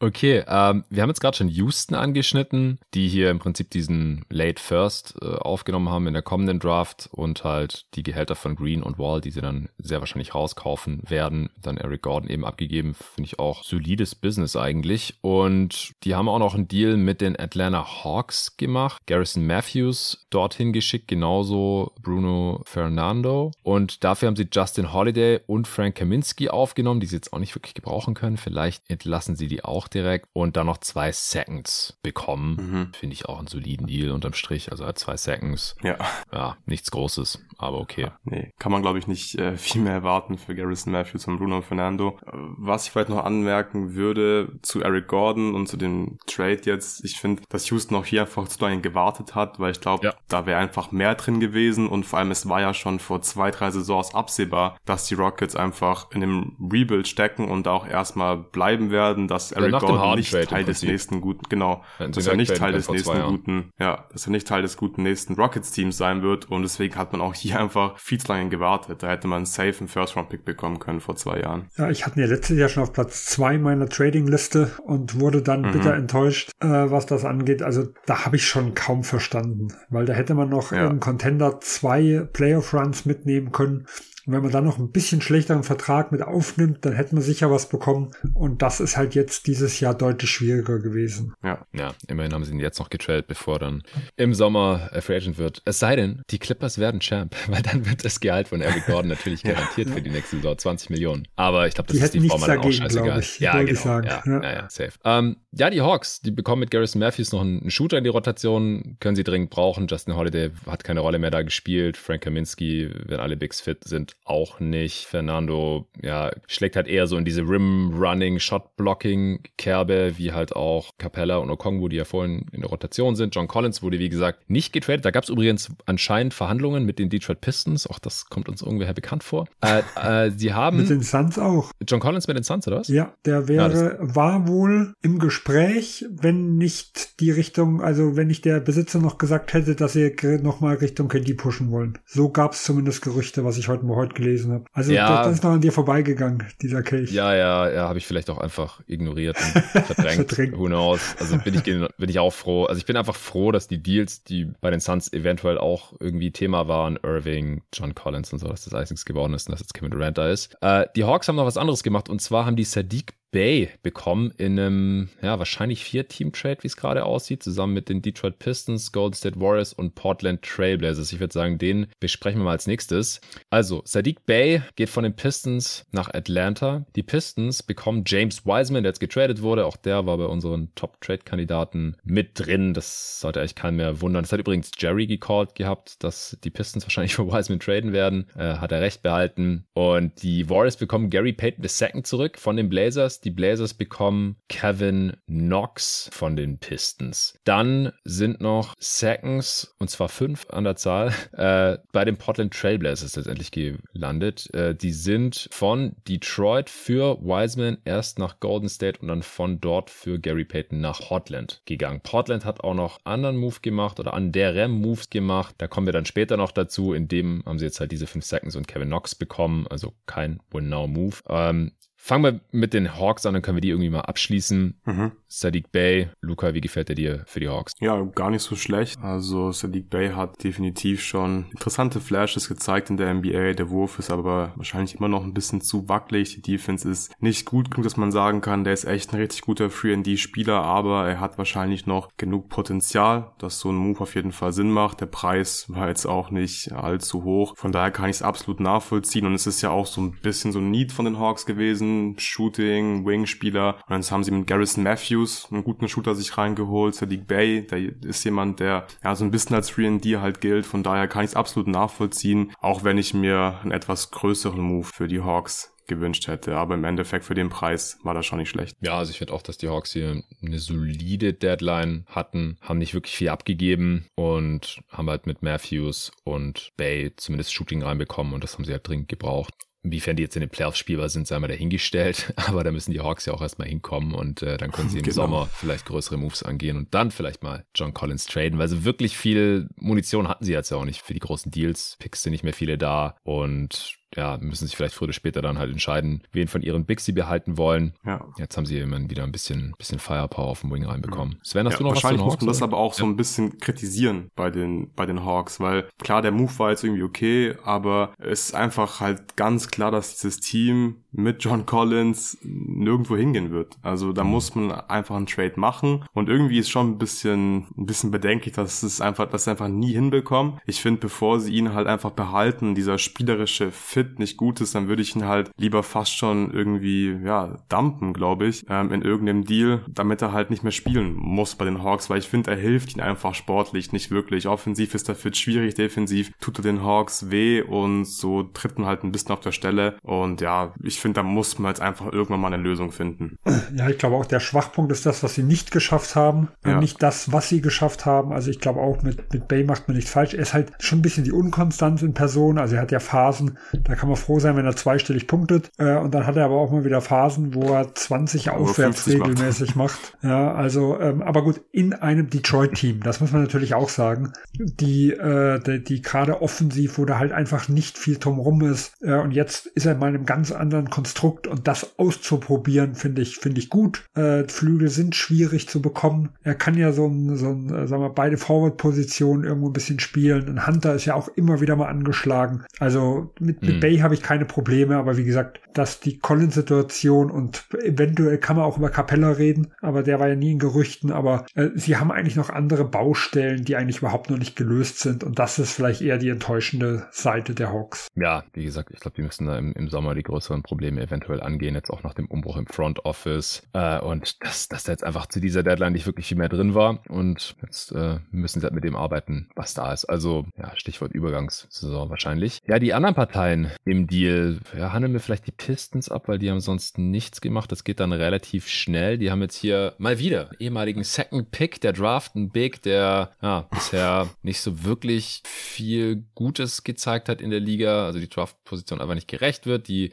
Okay, 0.00 0.44
ähm, 0.46 0.84
wir 0.90 1.02
haben 1.02 1.10
jetzt 1.10 1.20
gerade 1.20 1.36
schon 1.36 1.48
Houston 1.48 1.94
angeschnitten, 1.94 2.78
die 2.94 3.08
hier 3.08 3.30
im 3.30 3.38
Prinzip 3.38 3.70
diesen 3.70 4.24
Late 4.30 4.62
First 4.62 5.16
äh, 5.20 5.26
aufgenommen 5.26 5.88
haben 5.88 6.06
in 6.06 6.14
der 6.14 6.22
kommenden 6.22 6.60
Draft 6.60 7.08
und 7.12 7.44
halt 7.44 7.86
die 7.94 8.02
Gehälter 8.02 8.36
von 8.36 8.54
Green 8.54 8.82
und 8.82 8.98
Wall, 8.98 9.20
die 9.20 9.30
sie 9.30 9.40
dann 9.40 9.68
sehr 9.78 10.00
wahrscheinlich 10.00 10.34
rauskaufen 10.34 11.02
werden, 11.08 11.50
dann 11.60 11.76
Eric 11.76 12.02
Gordon 12.02 12.30
eben 12.30 12.44
abgegeben. 12.44 12.94
Finde 12.94 13.26
ich 13.26 13.38
auch 13.38 13.64
solides 13.64 14.14
Business 14.14 14.56
eigentlich. 14.56 15.16
Und 15.20 15.92
die 16.04 16.14
haben 16.14 16.28
auch 16.28 16.38
noch 16.38 16.54
einen 16.54 16.68
Deal 16.68 16.96
mit 16.96 17.20
den 17.20 17.38
Atlanta 17.38 18.04
Hawks 18.04 18.56
gemacht. 18.56 19.02
Garrison 19.06 19.46
Matthews 19.46 20.26
dorthin 20.30 20.72
geschickt, 20.72 21.08
genauso 21.08 21.92
Bruno 22.00 22.62
Fernando. 22.64 23.52
Und 23.62 24.04
dafür 24.04 24.28
haben 24.28 24.36
sie 24.36 24.48
Justin 24.50 24.92
Holiday 24.92 25.40
und 25.46 25.66
Frank 25.66 25.96
Kaminski 25.96 26.48
aufgenommen, 26.48 27.00
die 27.00 27.06
sie 27.06 27.16
jetzt 27.16 27.32
auch 27.32 27.38
nicht 27.38 27.54
wirklich 27.54 27.74
gebrauchen 27.74 28.14
können. 28.14 28.36
Vielleicht 28.36 28.88
entlassen 28.88 29.36
sie 29.38 29.48
die 29.48 29.64
auch 29.64 29.88
direkt 29.88 30.26
und 30.32 30.56
dann 30.56 30.66
noch 30.66 30.78
zwei 30.78 31.12
Seconds 31.12 31.98
bekommen. 32.02 32.56
Mhm. 32.56 32.92
Finde 32.94 33.14
ich 33.14 33.26
auch 33.26 33.38
einen 33.38 33.46
soliden 33.46 33.86
Deal 33.86 34.10
unterm 34.10 34.34
Strich. 34.34 34.70
Also 34.70 34.90
zwei 34.92 35.16
Seconds. 35.16 35.76
Ja. 35.82 35.96
Ja, 36.32 36.56
nichts 36.66 36.90
Großes, 36.90 37.42
aber 37.56 37.78
okay. 37.78 38.02
Ja, 38.02 38.18
nee, 38.24 38.52
kann 38.58 38.72
man 38.72 38.82
glaube 38.82 38.98
ich 38.98 39.06
nicht 39.06 39.36
äh, 39.36 39.56
viel 39.56 39.80
mehr 39.80 39.92
erwarten 39.92 40.38
für 40.38 40.54
Garrison 40.54 40.92
Matthews 40.92 41.26
und 41.26 41.38
Bruno 41.38 41.62
Fernando. 41.62 42.18
Was 42.22 42.86
ich 42.86 42.92
vielleicht 42.92 43.08
noch 43.08 43.24
anmerken 43.24 43.94
würde 43.94 44.58
zu 44.62 44.82
Eric 44.82 45.08
Gordon 45.08 45.54
und 45.54 45.68
zu 45.68 45.76
dem 45.76 46.18
Trade 46.26 46.60
jetzt, 46.64 47.04
ich 47.04 47.18
finde, 47.18 47.42
dass 47.48 47.70
Houston 47.70 47.96
auch 47.96 48.04
hier 48.04 48.22
einfach 48.22 48.48
zu 48.48 48.60
lange 48.60 48.80
gewartet 48.80 49.34
hat, 49.34 49.58
weil 49.58 49.72
ich 49.72 49.80
glaube, 49.80 50.06
ja. 50.06 50.14
da 50.28 50.46
wäre 50.46 50.58
einfach 50.58 50.92
mehr 50.92 51.14
drin 51.14 51.40
gewesen 51.40 51.88
und 51.88 52.04
vor 52.04 52.18
allem 52.18 52.30
es 52.30 52.48
war 52.48 52.60
ja 52.60 52.74
schon 52.74 52.98
vor 52.98 53.22
zwei, 53.22 53.50
drei 53.50 53.70
Saisons 53.70 54.14
absehbar, 54.14 54.76
dass 54.84 55.06
die 55.06 55.14
Rockets 55.14 55.56
einfach 55.56 56.10
in 56.12 56.20
dem 56.20 56.56
Rebuild 56.72 57.08
stecken 57.08 57.48
und 57.48 57.68
auch 57.68 57.86
erstmal 57.86 58.36
bleiben 58.36 58.90
werden, 58.90 59.27
dass 59.28 59.52
Eric 59.52 59.72
ja, 59.72 59.78
Gordon 59.78 60.16
nicht 60.16 60.32
Teil 60.48 60.64
des 60.64 60.82
nächsten 60.82 61.20
guten, 61.20 61.42
genau, 61.48 61.82
dass 61.98 62.26
er 62.26 62.36
nicht 62.36 62.56
Teil 62.56 62.72
des 62.72 62.88
nächsten 62.88 63.22
guten, 63.22 63.72
ja, 63.78 64.06
dass 64.12 64.26
er 64.26 64.32
nicht 64.32 64.48
Teil 64.48 64.62
des 64.62 64.76
guten 64.76 65.02
nächsten 65.02 65.34
Rockets 65.34 65.70
Teams 65.70 65.96
sein 65.96 66.22
wird 66.22 66.50
und 66.50 66.62
deswegen 66.62 66.96
hat 66.96 67.12
man 67.12 67.20
auch 67.20 67.34
hier 67.34 67.60
einfach 67.60 67.98
viel 67.98 68.18
zu 68.18 68.32
lange 68.32 68.48
gewartet. 68.48 69.02
Da 69.02 69.10
hätte 69.10 69.28
man 69.28 69.46
safe 69.46 69.78
einen 69.78 69.88
First 69.88 70.16
Round 70.16 70.28
Pick 70.28 70.44
bekommen 70.44 70.78
können 70.78 71.00
vor 71.00 71.16
zwei 71.16 71.40
Jahren. 71.40 71.66
Ja, 71.76 71.90
ich 71.90 72.04
hatte 72.04 72.18
ihn 72.18 72.26
ja 72.26 72.34
letztes 72.34 72.58
Jahr 72.58 72.68
schon 72.68 72.82
auf 72.82 72.92
Platz 72.92 73.26
zwei 73.26 73.58
meiner 73.58 73.88
Trading 73.88 74.26
Liste 74.26 74.70
und 74.84 75.20
wurde 75.20 75.42
dann 75.42 75.62
mhm. 75.62 75.72
bitter 75.72 75.94
enttäuscht, 75.94 76.50
äh, 76.60 76.66
was 76.66 77.06
das 77.06 77.24
angeht. 77.24 77.62
Also 77.62 77.88
da 78.06 78.24
habe 78.24 78.36
ich 78.36 78.46
schon 78.46 78.74
kaum 78.74 79.04
verstanden, 79.04 79.68
weil 79.90 80.06
da 80.06 80.12
hätte 80.12 80.34
man 80.34 80.48
noch 80.48 80.72
ja. 80.72 80.88
im 80.88 81.00
Contender 81.00 81.60
zwei 81.60 82.26
Playoff 82.32 82.74
Runs 82.74 83.04
mitnehmen 83.04 83.52
können 83.52 83.86
Und 84.28 84.34
wenn 84.34 84.42
man 84.42 84.52
dann 84.52 84.64
noch 84.66 84.78
ein 84.78 84.90
bisschen 84.90 85.22
schlechteren 85.22 85.62
Vertrag 85.62 86.12
mit 86.12 86.20
aufnimmt, 86.20 86.84
dann 86.84 86.92
hätte 86.92 87.14
man 87.14 87.24
sicher 87.24 87.50
was 87.50 87.70
bekommen. 87.70 88.10
Und 88.34 88.60
das 88.60 88.78
ist 88.78 88.98
halt 88.98 89.14
jetzt 89.14 89.46
dieses 89.46 89.80
Jahr 89.80 89.94
deutlich 89.94 90.30
schwieriger 90.30 90.80
gewesen. 90.80 91.32
Ja. 91.42 91.64
Ja, 91.72 91.94
immerhin 92.08 92.34
haben 92.34 92.44
sie 92.44 92.52
ihn 92.52 92.60
jetzt 92.60 92.78
noch 92.78 92.90
getradet, 92.90 93.26
bevor 93.26 93.58
dann 93.58 93.82
im 94.16 94.34
Sommer 94.34 94.90
Free 95.00 95.16
Agent 95.16 95.38
wird. 95.38 95.62
Es 95.64 95.78
sei 95.78 95.96
denn, 95.96 96.20
die 96.28 96.38
Clippers 96.38 96.76
werden 96.76 97.00
Champ, 97.00 97.34
weil 97.48 97.62
dann 97.62 97.88
wird 97.88 98.04
das 98.04 98.20
Gehalt 98.20 98.48
von 98.48 98.60
Eric 98.60 98.84
Gordon 98.84 99.08
natürlich 99.08 99.42
garantiert 99.44 99.88
ja. 99.88 99.94
für 99.94 100.02
die 100.02 100.10
nächste 100.10 100.36
Saison 100.36 100.58
20 100.58 100.90
Millionen. 100.90 101.26
Aber 101.36 101.66
ich 101.66 101.72
glaube, 101.72 101.88
das 101.88 101.96
die 101.96 102.04
ist 102.04 102.12
die 102.12 102.28
Form 102.28 102.42
dann 102.42 102.58
auch 102.58 102.70
scheißegal. 102.70 103.20
Ich, 103.20 103.40
ja, 103.40 103.62
genau. 103.62 104.00
Ja. 104.00 104.22
ja, 104.26 104.42
ja, 104.42 104.66
safe. 104.68 104.92
Ähm, 105.06 105.36
ja, 105.58 105.70
die 105.70 105.80
Hawks, 105.80 106.20
die 106.20 106.30
bekommen 106.30 106.60
mit 106.60 106.70
Garrison 106.70 107.00
Matthews 107.00 107.32
noch 107.32 107.40
einen 107.40 107.70
Shooter 107.70 107.98
in 107.98 108.04
die 108.04 108.10
Rotation, 108.10 108.96
können 109.00 109.16
sie 109.16 109.24
dringend 109.24 109.50
brauchen. 109.50 109.88
Justin 109.88 110.14
Holiday 110.14 110.50
hat 110.66 110.84
keine 110.84 111.00
Rolle 111.00 111.18
mehr 111.18 111.30
da 111.30 111.42
gespielt. 111.42 111.96
Frank 111.96 112.22
Kaminski, 112.22 112.90
wenn 113.06 113.18
alle 113.18 113.36
Bigs 113.36 113.60
fit 113.60 113.84
sind, 113.84 114.14
auch 114.24 114.60
nicht. 114.60 115.06
Fernando, 115.06 115.88
ja, 116.00 116.30
schlägt 116.46 116.76
halt 116.76 116.86
eher 116.86 117.06
so 117.06 117.16
in 117.16 117.24
diese 117.24 117.42
Rim-Running, 117.42 118.38
Shot-Blocking-Kerbe, 118.38 120.14
wie 120.16 120.32
halt 120.32 120.54
auch 120.54 120.92
Capella 120.98 121.38
und 121.38 121.50
Okongwu, 121.50 121.88
die 121.88 121.96
ja 121.96 122.04
vorhin 122.04 122.46
in 122.52 122.60
der 122.60 122.70
Rotation 122.70 123.16
sind. 123.16 123.34
John 123.34 123.48
Collins 123.48 123.82
wurde, 123.82 123.98
wie 123.98 124.08
gesagt, 124.08 124.48
nicht 124.48 124.72
getradet. 124.72 125.04
Da 125.04 125.10
gab 125.10 125.24
es 125.24 125.30
übrigens 125.30 125.70
anscheinend 125.86 126.34
Verhandlungen 126.34 126.84
mit 126.84 126.98
den 126.98 127.10
Detroit 127.10 127.40
Pistons. 127.40 127.86
Auch 127.86 127.98
das 127.98 128.26
kommt 128.26 128.48
uns 128.48 128.62
irgendwer 128.62 128.92
bekannt 128.94 129.24
vor. 129.24 129.48
Äh, 129.60 129.82
äh, 130.26 130.30
sie 130.30 130.54
haben. 130.54 130.76
mit 130.76 130.88
den 130.88 131.02
Suns 131.02 131.38
auch. 131.38 131.72
John 131.86 132.00
Collins 132.00 132.28
mit 132.28 132.36
den 132.36 132.44
Suns, 132.44 132.66
oder 132.68 132.78
was? 132.78 132.88
Ja, 132.88 133.12
der 133.24 133.48
wäre, 133.48 133.98
ja, 133.98 134.14
war 134.14 134.46
wohl 134.46 134.94
im 135.02 135.18
Gespräch, 135.18 135.47
wenn 135.48 136.56
nicht 136.56 137.20
die 137.20 137.30
Richtung, 137.30 137.82
also 137.82 138.16
wenn 138.16 138.26
nicht 138.28 138.44
der 138.44 138.60
Besitzer 138.60 138.98
noch 138.98 139.18
gesagt 139.18 139.52
hätte, 139.54 139.74
dass 139.74 139.94
sie 139.94 140.14
nochmal 140.42 140.76
Richtung 140.76 141.08
KD 141.08 141.34
pushen 141.34 141.70
wollen. 141.70 141.98
So 142.06 142.28
gab 142.30 142.52
es 142.52 142.64
zumindest 142.64 143.02
Gerüchte, 143.02 143.44
was 143.44 143.58
ich 143.58 143.68
heute 143.68 143.84
mal 143.84 143.96
heute 143.96 144.14
gelesen 144.14 144.52
habe. 144.52 144.64
Also 144.72 144.92
ja, 144.92 145.24
das 145.24 145.34
ist 145.34 145.44
noch 145.44 145.50
an 145.50 145.60
dir 145.60 145.72
vorbeigegangen, 145.72 146.44
dieser 146.62 146.82
Case. 146.82 147.12
Ja, 147.12 147.34
ja, 147.34 147.70
ja, 147.70 147.88
habe 147.88 147.98
ich 147.98 148.06
vielleicht 148.06 148.30
auch 148.30 148.38
einfach 148.38 148.80
ignoriert 148.86 149.36
und 149.36 149.62
verdrängt. 149.86 150.28
verdrängt. 150.28 150.58
Who 150.58 150.66
knows? 150.66 151.16
Also 151.18 151.38
bin 151.38 151.54
ich, 151.54 151.62
bin 151.62 152.08
ich 152.08 152.18
auch 152.18 152.32
froh. 152.32 152.64
Also 152.64 152.78
ich 152.78 152.86
bin 152.86 152.96
einfach 152.96 153.16
froh, 153.16 153.52
dass 153.52 153.68
die 153.68 153.82
Deals, 153.82 154.24
die 154.24 154.50
bei 154.60 154.70
den 154.70 154.80
Suns 154.80 155.12
eventuell 155.12 155.58
auch 155.58 155.94
irgendwie 156.00 156.30
Thema 156.30 156.68
waren, 156.68 156.98
Irving, 157.02 157.62
John 157.72 157.94
Collins 157.94 158.32
und 158.32 158.38
so, 158.38 158.48
dass 158.48 158.64
das 158.64 158.74
alles 158.74 159.04
geworden 159.04 159.34
ist 159.34 159.48
und 159.48 159.52
dass 159.52 159.60
jetzt 159.60 159.74
Kevin 159.74 159.90
Durant 159.90 160.18
da 160.18 160.28
ist. 160.28 160.56
Äh, 160.60 160.86
die 160.96 161.04
Hawks 161.04 161.28
haben 161.28 161.36
noch 161.36 161.46
was 161.46 161.56
anderes 161.56 161.82
gemacht 161.82 162.08
und 162.08 162.20
zwar 162.20 162.46
haben 162.46 162.56
die 162.56 162.64
Sadiq 162.64 163.14
Bay 163.30 163.68
bekommen 163.82 164.32
in 164.38 164.58
einem, 164.58 165.08
ja, 165.22 165.38
wahrscheinlich 165.38 165.84
Vier-Team-Trade, 165.84 166.58
wie 166.62 166.66
es 166.66 166.76
gerade 166.76 167.04
aussieht, 167.04 167.42
zusammen 167.42 167.74
mit 167.74 167.88
den 167.88 168.02
Detroit 168.02 168.38
Pistons, 168.38 168.92
Golden 168.92 169.14
State 169.14 169.40
Warriors 169.40 169.72
und 169.72 169.94
Portland 169.94 170.42
Trailblazers. 170.42 171.12
Ich 171.12 171.20
würde 171.20 171.32
sagen, 171.32 171.58
den 171.58 171.86
besprechen 172.00 172.40
wir 172.40 172.44
mal 172.46 172.52
als 172.52 172.66
nächstes. 172.66 173.20
Also, 173.50 173.82
Sadiq 173.84 174.24
Bay 174.26 174.62
geht 174.76 174.88
von 174.88 175.04
den 175.04 175.14
Pistons 175.14 175.84
nach 175.92 176.12
Atlanta. 176.14 176.86
Die 176.96 177.02
Pistons 177.02 177.62
bekommen 177.62 178.04
James 178.06 178.46
Wiseman, 178.46 178.82
der 178.82 178.90
jetzt 178.90 179.00
getradet 179.00 179.42
wurde. 179.42 179.66
Auch 179.66 179.76
der 179.76 180.06
war 180.06 180.16
bei 180.16 180.26
unseren 180.26 180.74
Top-Trade-Kandidaten 180.74 181.96
mit 182.04 182.30
drin. 182.34 182.72
Das 182.72 183.20
sollte 183.20 183.40
eigentlich 183.40 183.54
keinen 183.54 183.76
mehr 183.76 184.00
wundern. 184.00 184.22
Das 184.22 184.32
hat 184.32 184.40
übrigens 184.40 184.70
Jerry 184.78 185.06
gecallt 185.06 185.54
gehabt, 185.54 186.02
dass 186.02 186.38
die 186.42 186.50
Pistons 186.50 186.84
wahrscheinlich 186.86 187.14
für 187.14 187.26
Wiseman 187.26 187.60
traden 187.60 187.92
werden. 187.92 188.26
Äh, 188.36 188.54
hat 188.54 188.72
er 188.72 188.80
recht 188.80 189.02
behalten. 189.02 189.66
Und 189.74 190.22
die 190.22 190.48
Warriors 190.48 190.76
bekommen 190.76 191.10
Gary 191.10 191.32
Payton 191.32 191.64
II 191.64 192.02
zurück 192.02 192.38
von 192.38 192.56
den 192.56 192.68
Blazers. 192.68 193.17
Die 193.24 193.30
Blazers 193.30 193.74
bekommen 193.74 194.36
Kevin 194.48 195.16
Knox 195.26 196.08
von 196.12 196.36
den 196.36 196.58
Pistons. 196.58 197.38
Dann 197.44 197.92
sind 198.04 198.40
noch 198.40 198.74
Seconds, 198.78 199.74
und 199.78 199.90
zwar 199.90 200.08
fünf 200.08 200.46
an 200.50 200.64
der 200.64 200.76
Zahl, 200.76 201.12
äh, 201.32 201.78
bei 201.92 202.04
den 202.04 202.16
Portland 202.16 202.54
Trailblazers 202.54 203.16
letztendlich 203.16 203.50
gelandet. 203.50 204.52
Äh, 204.54 204.74
die 204.74 204.92
sind 204.92 205.48
von 205.50 205.96
Detroit 206.08 206.70
für 206.70 207.20
Wiseman 207.20 207.78
erst 207.84 208.18
nach 208.18 208.40
Golden 208.40 208.68
State 208.68 209.00
und 209.00 209.08
dann 209.08 209.22
von 209.22 209.60
dort 209.60 209.90
für 209.90 210.18
Gary 210.18 210.44
Payton 210.44 210.80
nach 210.80 211.00
Portland 211.00 211.62
gegangen. 211.64 212.00
Portland 212.02 212.44
hat 212.44 212.62
auch 212.62 212.74
noch 212.74 213.00
anderen 213.04 213.36
Move 213.36 213.56
gemacht 213.62 214.00
oder 214.00 214.14
an 214.14 214.32
deren 214.32 214.72
Moves 214.72 215.10
gemacht. 215.10 215.54
Da 215.58 215.66
kommen 215.66 215.86
wir 215.86 215.92
dann 215.92 216.06
später 216.06 216.36
noch 216.36 216.52
dazu. 216.52 216.92
In 216.92 217.08
dem 217.08 217.42
haben 217.46 217.58
sie 217.58 217.64
jetzt 217.64 217.80
halt 217.80 217.92
diese 217.92 218.06
fünf 218.06 218.24
Seconds 218.24 218.56
und 218.56 218.68
Kevin 218.68 218.88
Knox 218.88 219.14
bekommen. 219.14 219.66
Also 219.68 219.94
kein 220.06 220.40
Win-Now-Move. 220.50 221.16
Ähm, 221.28 221.72
Fangen 222.00 222.22
wir 222.22 222.40
mit 222.52 222.74
den 222.74 222.96
Hawks 222.96 223.26
an, 223.26 223.34
dann 223.34 223.42
können 223.42 223.56
wir 223.56 223.60
die 223.60 223.70
irgendwie 223.70 223.90
mal 223.90 224.02
abschließen. 224.02 224.80
Mhm. 224.84 225.12
Sadiq 225.30 225.70
Bay, 225.70 226.10
Luca, 226.22 226.54
wie 226.54 226.62
gefällt 226.62 226.88
er 226.88 226.94
dir 226.94 227.22
für 227.26 227.40
die 227.40 227.48
Hawks? 227.48 227.74
Ja, 227.80 228.00
gar 228.02 228.30
nicht 228.30 228.42
so 228.42 228.56
schlecht. 228.56 228.98
Also 229.02 229.52
Sadiq 229.52 229.90
Bay 229.90 230.10
hat 230.10 230.42
definitiv 230.42 231.02
schon 231.02 231.46
interessante 231.50 232.00
Flashes 232.00 232.48
gezeigt 232.48 232.88
in 232.88 232.96
der 232.96 233.12
NBA. 233.12 233.52
Der 233.52 233.68
Wurf 233.68 233.98
ist 233.98 234.10
aber 234.10 234.52
wahrscheinlich 234.56 234.94
immer 234.94 235.08
noch 235.08 235.22
ein 235.22 235.34
bisschen 235.34 235.60
zu 235.60 235.88
wackelig. 235.88 236.34
Die 236.34 236.42
Defense 236.42 236.88
ist 236.88 237.12
nicht 237.20 237.44
gut 237.44 237.70
genug, 237.70 237.84
dass 237.84 237.98
man 237.98 238.10
sagen 238.10 238.40
kann, 238.40 238.64
der 238.64 238.72
ist 238.72 238.84
echt 238.84 239.12
ein 239.12 239.20
richtig 239.20 239.42
guter 239.42 239.66
3D-Spieler, 239.66 240.62
aber 240.62 241.06
er 241.06 241.20
hat 241.20 241.36
wahrscheinlich 241.36 241.86
noch 241.86 242.08
genug 242.16 242.48
Potenzial, 242.48 243.32
dass 243.38 243.60
so 243.60 243.70
ein 243.70 243.76
Move 243.76 244.00
auf 244.00 244.14
jeden 244.14 244.32
Fall 244.32 244.54
Sinn 244.54 244.70
macht. 244.70 245.02
Der 245.02 245.06
Preis 245.06 245.66
war 245.68 245.88
jetzt 245.88 246.06
auch 246.06 246.30
nicht 246.30 246.72
allzu 246.72 247.24
hoch. 247.24 247.54
Von 247.56 247.72
daher 247.72 247.90
kann 247.90 248.08
ich 248.08 248.16
es 248.16 248.22
absolut 248.22 248.60
nachvollziehen 248.60 249.26
und 249.26 249.34
es 249.34 249.46
ist 249.46 249.60
ja 249.60 249.70
auch 249.70 249.86
so 249.86 250.00
ein 250.00 250.12
bisschen 250.22 250.52
so 250.52 250.58
ein 250.58 250.70
Need 250.70 250.90
von 250.90 251.04
den 251.04 251.18
Hawks 251.18 251.44
gewesen 251.44 252.18
Shooting, 252.18 253.04
Wing-Spieler. 253.04 253.76
Und 253.86 253.96
jetzt 253.96 254.10
haben 254.10 254.24
sie 254.24 254.30
mit 254.30 254.46
Garrison 254.46 254.84
Matthews 254.84 255.17
einen 255.50 255.64
guten 255.64 255.88
Shooter 255.88 256.14
sich 256.14 256.36
reingeholt. 256.36 256.94
Sadiq 256.94 257.26
Bay, 257.26 257.66
der 257.66 257.78
ist 258.04 258.24
jemand, 258.24 258.60
der 258.60 258.86
ja 259.02 259.14
so 259.14 259.24
ein 259.24 259.30
bisschen 259.30 259.56
als 259.56 259.72
3D 259.72 260.20
halt 260.20 260.40
gilt. 260.40 260.66
Von 260.66 260.82
daher 260.82 261.08
kann 261.08 261.24
ich 261.24 261.30
es 261.30 261.36
absolut 261.36 261.68
nachvollziehen, 261.68 262.52
auch 262.60 262.84
wenn 262.84 262.98
ich 262.98 263.14
mir 263.14 263.58
einen 263.62 263.72
etwas 263.72 264.10
größeren 264.10 264.60
Move 264.60 264.86
für 264.86 265.08
die 265.08 265.20
Hawks 265.20 265.74
gewünscht 265.88 266.28
hätte. 266.28 266.56
Aber 266.56 266.74
im 266.74 266.84
Endeffekt 266.84 267.24
für 267.24 267.34
den 267.34 267.48
Preis 267.48 267.98
war 268.04 268.14
das 268.14 268.26
schon 268.26 268.38
nicht 268.38 268.50
schlecht. 268.50 268.76
Ja, 268.80 268.98
also 268.98 269.10
ich 269.10 269.18
finde 269.18 269.32
auch, 269.32 269.42
dass 269.42 269.58
die 269.58 269.68
Hawks 269.68 269.92
hier 269.92 270.22
eine 270.42 270.58
solide 270.58 271.32
Deadline 271.32 272.04
hatten, 272.08 272.58
haben 272.60 272.78
nicht 272.78 272.94
wirklich 272.94 273.16
viel 273.16 273.30
abgegeben 273.30 274.06
und 274.14 274.80
haben 274.90 275.10
halt 275.10 275.26
mit 275.26 275.42
Matthews 275.42 276.12
und 276.24 276.70
Bay 276.76 277.12
zumindest 277.16 277.52
Shooting 277.52 277.82
reinbekommen 277.82 278.34
und 278.34 278.44
das 278.44 278.54
haben 278.54 278.64
sie 278.64 278.72
halt 278.72 278.86
dringend 278.86 279.08
gebraucht. 279.08 279.54
Inwiefern 279.88 280.16
die 280.16 280.22
jetzt 280.22 280.36
in 280.36 280.40
den 280.40 280.50
Playoffs 280.50 280.78
spielbar 280.78 281.08
sind, 281.08 281.26
sei 281.26 281.38
mal 281.38 281.48
dahingestellt. 281.48 282.34
Aber 282.46 282.62
da 282.62 282.70
müssen 282.70 282.92
die 282.92 283.00
Hawks 283.00 283.24
ja 283.24 283.32
auch 283.32 283.40
erstmal 283.40 283.68
hinkommen 283.68 284.14
und 284.14 284.42
äh, 284.42 284.58
dann 284.58 284.70
können 284.70 284.90
sie 284.90 284.98
im 284.98 285.04
genau. 285.04 285.14
Sommer 285.14 285.48
vielleicht 285.52 285.86
größere 285.86 286.18
Moves 286.18 286.42
angehen 286.42 286.76
und 286.76 286.92
dann 286.92 287.10
vielleicht 287.10 287.42
mal 287.42 287.64
John 287.74 287.94
Collins 287.94 288.26
traden, 288.26 288.58
weil 288.58 288.68
so 288.68 288.84
wirklich 288.84 289.16
viel 289.16 289.68
Munition 289.76 290.28
hatten 290.28 290.44
sie 290.44 290.52
jetzt 290.52 290.70
ja 290.70 290.76
auch 290.76 290.84
nicht 290.84 291.00
für 291.00 291.14
die 291.14 291.20
großen 291.20 291.50
Deals. 291.50 291.96
Picks 291.98 292.22
sind 292.22 292.32
nicht 292.32 292.44
mehr 292.44 292.52
viele 292.52 292.76
da 292.76 293.16
und 293.22 293.98
ja, 294.16 294.38
müssen 294.40 294.66
sich 294.66 294.76
vielleicht 294.76 294.94
früher 294.94 295.06
oder 295.06 295.12
später 295.12 295.42
dann 295.42 295.58
halt 295.58 295.70
entscheiden, 295.70 296.22
wen 296.32 296.48
von 296.48 296.62
ihren 296.62 296.86
Bigs 296.86 297.04
sie 297.04 297.12
behalten 297.12 297.58
wollen. 297.58 297.94
Ja. 298.04 298.26
Jetzt 298.38 298.56
haben 298.56 298.66
sie 298.66 298.78
immerhin 298.78 299.10
wieder 299.10 299.22
ein 299.24 299.32
bisschen, 299.32 299.74
bisschen 299.76 299.98
Firepower 299.98 300.46
auf 300.46 300.62
dem 300.62 300.70
Wing 300.70 300.84
reinbekommen. 300.84 301.34
Mhm. 301.34 301.44
Sven, 301.44 301.66
hast 301.66 301.74
ja, 301.74 301.78
du 301.78 301.84
noch 301.84 301.90
wahrscheinlich 301.90 302.20
was 302.22 302.32
zu 302.32 302.36
muss 302.36 302.40
man 302.40 302.48
das 302.48 302.62
aber 302.62 302.78
auch 302.78 302.94
ja. 302.94 302.98
so 302.98 303.04
ein 303.04 303.16
bisschen 303.16 303.58
kritisieren 303.58 304.30
bei 304.34 304.50
den, 304.50 304.92
bei 304.94 305.04
den 305.06 305.24
Hawks, 305.24 305.60
weil 305.60 305.88
klar, 306.02 306.22
der 306.22 306.32
Move 306.32 306.58
war 306.58 306.70
jetzt 306.70 306.84
irgendwie 306.84 307.02
okay, 307.02 307.54
aber 307.64 308.14
es 308.18 308.46
ist 308.46 308.54
einfach 308.54 309.00
halt 309.00 309.36
ganz 309.36 309.68
klar, 309.68 309.90
dass 309.90 310.16
dieses 310.16 310.40
Team 310.40 311.04
mit 311.12 311.42
John 311.42 311.66
Collins 311.66 312.38
nirgendwo 312.42 313.16
hingehen 313.16 313.50
wird. 313.50 313.76
Also 313.82 314.12
da 314.12 314.24
mhm. 314.24 314.30
muss 314.30 314.54
man 314.54 314.70
einfach 314.70 315.16
einen 315.16 315.26
Trade 315.26 315.54
machen 315.56 316.04
und 316.12 316.28
irgendwie 316.28 316.58
ist 316.58 316.70
schon 316.70 316.90
ein 316.90 316.98
bisschen, 316.98 317.66
ein 317.76 317.86
bisschen 317.86 318.10
bedenklich, 318.10 318.54
dass 318.54 318.82
es 318.82 319.00
einfach, 319.00 319.28
dass 319.28 319.44
sie 319.44 319.50
einfach 319.50 319.68
nie 319.68 319.92
hinbekommen. 319.92 320.60
Ich 320.66 320.80
finde, 320.80 321.00
bevor 321.00 321.40
sie 321.40 321.52
ihn 321.52 321.74
halt 321.74 321.86
einfach 321.86 322.10
behalten, 322.10 322.74
dieser 322.74 322.98
spielerische 322.98 323.70
Fit 323.70 324.18
nicht 324.18 324.36
gut 324.36 324.60
ist, 324.60 324.74
dann 324.74 324.88
würde 324.88 325.02
ich 325.02 325.16
ihn 325.16 325.24
halt 325.24 325.50
lieber 325.56 325.82
fast 325.82 326.16
schon 326.16 326.52
irgendwie, 326.52 327.18
ja, 327.24 327.56
dumpen, 327.68 328.12
glaube 328.12 328.46
ich, 328.46 328.66
ähm, 328.68 328.92
in 328.92 329.02
irgendeinem 329.02 329.44
Deal, 329.44 329.84
damit 329.88 330.22
er 330.22 330.32
halt 330.32 330.50
nicht 330.50 330.62
mehr 330.62 330.72
spielen 330.72 331.14
muss 331.14 331.54
bei 331.54 331.64
den 331.64 331.82
Hawks, 331.82 332.10
weil 332.10 332.18
ich 332.18 332.28
finde, 332.28 332.50
er 332.50 332.56
hilft 332.56 332.94
ihnen 332.94 333.04
einfach 333.04 333.34
sportlich 333.34 333.92
nicht 333.92 334.10
wirklich. 334.10 334.46
Offensiv 334.46 334.94
ist 334.94 335.08
der 335.08 335.14
Fit 335.14 335.36
schwierig, 335.36 335.74
defensiv 335.74 336.32
tut 336.40 336.58
er 336.58 336.62
den 336.62 336.82
Hawks 336.82 337.30
weh 337.30 337.62
und 337.62 338.04
so 338.04 338.42
tritt 338.42 338.78
man 338.78 338.86
halt 338.86 339.04
ein 339.04 339.12
bisschen 339.12 339.32
auf 339.32 339.40
der 339.40 339.52
Stelle 339.52 339.98
und 340.02 340.40
ja, 340.40 340.74
ich 340.82 341.00
finde, 341.00 341.07
da 341.14 341.22
muss 341.22 341.58
man 341.58 341.70
jetzt 341.70 341.80
einfach 341.80 342.12
irgendwann 342.12 342.40
mal 342.40 342.52
eine 342.52 342.62
Lösung 342.62 342.92
finden. 342.92 343.36
Ja, 343.74 343.88
ich 343.88 343.98
glaube 343.98 344.16
auch, 344.16 344.26
der 344.26 344.40
Schwachpunkt 344.40 344.92
ist 344.92 345.06
das, 345.06 345.22
was 345.22 345.34
sie 345.34 345.42
nicht 345.42 345.70
geschafft 345.70 346.16
haben, 346.16 346.48
ja. 346.64 346.80
nicht 346.80 347.02
das, 347.02 347.32
was 347.32 347.48
sie 347.48 347.60
geschafft 347.60 348.06
haben. 348.06 348.32
Also 348.32 348.50
ich 348.50 348.60
glaube 348.60 348.80
auch, 348.80 349.02
mit, 349.02 349.32
mit 349.32 349.48
Bay 349.48 349.64
macht 349.64 349.88
man 349.88 349.96
nichts 349.96 350.10
falsch. 350.10 350.34
Er 350.34 350.40
ist 350.40 350.54
halt 350.54 350.72
schon 350.78 350.98
ein 350.98 351.02
bisschen 351.02 351.24
die 351.24 351.32
Unkonstanz 351.32 352.02
in 352.02 352.14
Person, 352.14 352.58
also 352.58 352.76
er 352.76 352.82
hat 352.82 352.92
ja 352.92 353.00
Phasen, 353.00 353.58
da 353.72 353.94
kann 353.94 354.08
man 354.08 354.16
froh 354.16 354.38
sein, 354.38 354.56
wenn 354.56 354.66
er 354.66 354.76
zweistellig 354.76 355.26
punktet. 355.26 355.70
Äh, 355.78 355.96
und 355.96 356.14
dann 356.14 356.26
hat 356.26 356.36
er 356.36 356.44
aber 356.44 356.56
auch 356.56 356.70
mal 356.70 356.84
wieder 356.84 357.00
Phasen, 357.00 357.54
wo 357.54 357.72
er 357.72 357.94
20 357.94 358.50
aufwärts 358.50 359.06
regelmäßig 359.06 359.76
macht. 359.76 360.12
macht. 360.12 360.18
Ja, 360.22 360.52
also, 360.54 360.98
ähm, 361.00 361.22
aber 361.22 361.42
gut, 361.42 361.60
in 361.72 361.92
einem 361.92 362.30
Detroit-Team, 362.30 363.00
das 363.00 363.20
muss 363.20 363.32
man 363.32 363.42
natürlich 363.42 363.74
auch 363.74 363.88
sagen, 363.88 364.32
die, 364.54 365.10
äh, 365.12 365.60
die, 365.60 365.82
die 365.82 366.02
gerade 366.02 366.42
offensiv, 366.42 366.98
wo 366.98 367.04
da 367.04 367.18
halt 367.18 367.32
einfach 367.32 367.68
nicht 367.68 367.98
viel 367.98 368.18
drumrum 368.18 368.62
ist. 368.62 368.94
Äh, 369.02 369.14
und 369.14 369.32
jetzt 369.32 369.66
ist 369.66 369.86
er 369.86 369.94
mal 369.94 370.08
in 370.08 370.16
einem 370.16 370.26
ganz 370.26 370.52
anderen 370.52 370.87
ein 370.88 370.90
Konstrukt 370.90 371.46
und 371.46 371.68
das 371.68 371.98
auszuprobieren, 371.98 372.94
finde 372.94 373.22
ich, 373.22 373.36
finde 373.36 373.60
ich 373.60 373.70
gut. 373.70 374.04
Äh, 374.14 374.44
Flügel 374.48 374.88
sind 374.88 375.14
schwierig 375.14 375.68
zu 375.68 375.80
bekommen. 375.80 376.30
Er 376.42 376.54
kann 376.54 376.76
ja 376.76 376.92
so 376.92 377.06
ein, 377.06 377.36
so 377.36 377.50
ein 377.50 377.72
äh, 377.72 377.86
sagen 377.86 378.02
wir, 378.02 378.10
beide 378.10 378.36
Forward-Positionen 378.36 379.44
irgendwo 379.44 379.68
ein 379.68 379.72
bisschen 379.72 380.00
spielen. 380.00 380.48
Ein 380.48 380.66
Hunter 380.66 380.94
ist 380.94 381.04
ja 381.04 381.14
auch 381.14 381.28
immer 381.28 381.60
wieder 381.60 381.76
mal 381.76 381.88
angeschlagen. 381.88 382.64
Also 382.78 383.32
mit, 383.38 383.62
mit 383.62 383.76
mhm. 383.76 383.80
Bay 383.80 383.98
habe 383.98 384.14
ich 384.14 384.22
keine 384.22 384.44
Probleme, 384.44 384.96
aber 384.96 385.16
wie 385.16 385.24
gesagt, 385.24 385.60
dass 385.74 386.00
die 386.00 386.18
Collins-Situation 386.18 387.30
und 387.30 387.66
eventuell 387.82 388.38
kann 388.38 388.56
man 388.56 388.64
auch 388.64 388.78
über 388.78 388.90
Capella 388.90 389.30
reden, 389.30 389.68
aber 389.80 390.02
der 390.02 390.18
war 390.18 390.28
ja 390.28 390.34
nie 390.34 390.52
in 390.52 390.58
Gerüchten, 390.58 391.12
aber 391.12 391.46
äh, 391.54 391.68
sie 391.74 391.96
haben 391.96 392.10
eigentlich 392.10 392.36
noch 392.36 392.50
andere 392.50 392.84
Baustellen, 392.84 393.64
die 393.64 393.76
eigentlich 393.76 393.98
überhaupt 393.98 394.30
noch 394.30 394.38
nicht 394.38 394.56
gelöst 394.56 394.98
sind 394.98 395.22
und 395.22 395.38
das 395.38 395.58
ist 395.58 395.72
vielleicht 395.72 396.00
eher 396.00 396.18
die 396.18 396.30
enttäuschende 396.30 397.06
Seite 397.12 397.54
der 397.54 397.72
Hawks. 397.72 398.08
Ja, 398.16 398.44
wie 398.52 398.64
gesagt, 398.64 398.90
ich 398.92 399.00
glaube, 399.00 399.16
die 399.16 399.22
müssen 399.22 399.46
da 399.46 399.56
im, 399.56 399.72
im, 399.74 399.88
Sommer 399.88 400.14
die 400.14 400.22
größeren 400.22 400.62
Probleme 400.62 400.77
eventuell 400.86 401.40
angehen, 401.40 401.74
jetzt 401.74 401.90
auch 401.90 402.02
nach 402.02 402.14
dem 402.14 402.26
Umbruch 402.26 402.56
im 402.56 402.66
Front 402.66 403.04
Office 403.04 403.62
äh, 403.72 403.98
und 404.00 404.42
dass, 404.44 404.68
dass 404.68 404.84
da 404.84 404.92
jetzt 404.92 405.04
einfach 405.04 405.26
zu 405.26 405.40
dieser 405.40 405.62
Deadline 405.62 405.92
nicht 405.92 406.06
wirklich 406.06 406.26
viel 406.26 406.36
mehr 406.36 406.48
drin 406.48 406.74
war 406.74 407.00
und 407.08 407.56
jetzt 407.62 407.92
äh, 407.92 408.18
müssen 408.30 408.60
sie 408.60 408.64
halt 408.64 408.74
mit 408.74 408.84
dem 408.84 408.96
arbeiten, 408.96 409.48
was 409.54 409.74
da 409.74 409.92
ist. 409.92 410.04
Also 410.04 410.46
ja, 410.56 410.72
Stichwort 410.76 411.12
Übergangssaison 411.12 412.10
wahrscheinlich. 412.10 412.60
Ja, 412.66 412.78
die 412.78 412.94
anderen 412.94 413.14
Parteien 413.14 413.70
im 413.84 414.06
Deal, 414.06 414.58
ja, 414.76 414.92
handeln 414.92 415.12
wir 415.12 415.20
vielleicht 415.20 415.46
die 415.46 415.52
Pistons 415.52 416.08
ab, 416.08 416.28
weil 416.28 416.38
die 416.38 416.50
haben 416.50 416.60
sonst 416.60 416.98
nichts 416.98 417.40
gemacht. 417.40 417.72
Das 417.72 417.84
geht 417.84 418.00
dann 418.00 418.12
relativ 418.12 418.68
schnell. 418.68 419.18
Die 419.18 419.30
haben 419.30 419.42
jetzt 419.42 419.56
hier 419.56 419.94
mal 419.98 420.18
wieder 420.18 420.50
ehemaligen 420.58 421.04
Second 421.04 421.50
Pick 421.50 421.80
der 421.80 421.92
Draft, 421.92 422.34
ein 422.36 422.50
Big, 422.50 422.82
der 422.82 423.32
ja, 423.42 423.62
bisher 423.70 424.28
nicht 424.42 424.60
so 424.60 424.84
wirklich 424.84 425.42
viel 425.44 426.24
Gutes 426.34 426.84
gezeigt 426.84 427.28
hat 427.28 427.40
in 427.40 427.50
der 427.50 427.60
Liga. 427.60 428.06
Also 428.06 428.20
die 428.20 428.28
Draft-Position 428.28 429.00
einfach 429.00 429.14
nicht 429.14 429.28
gerecht 429.28 429.66
wird. 429.66 429.88
Die 429.88 430.12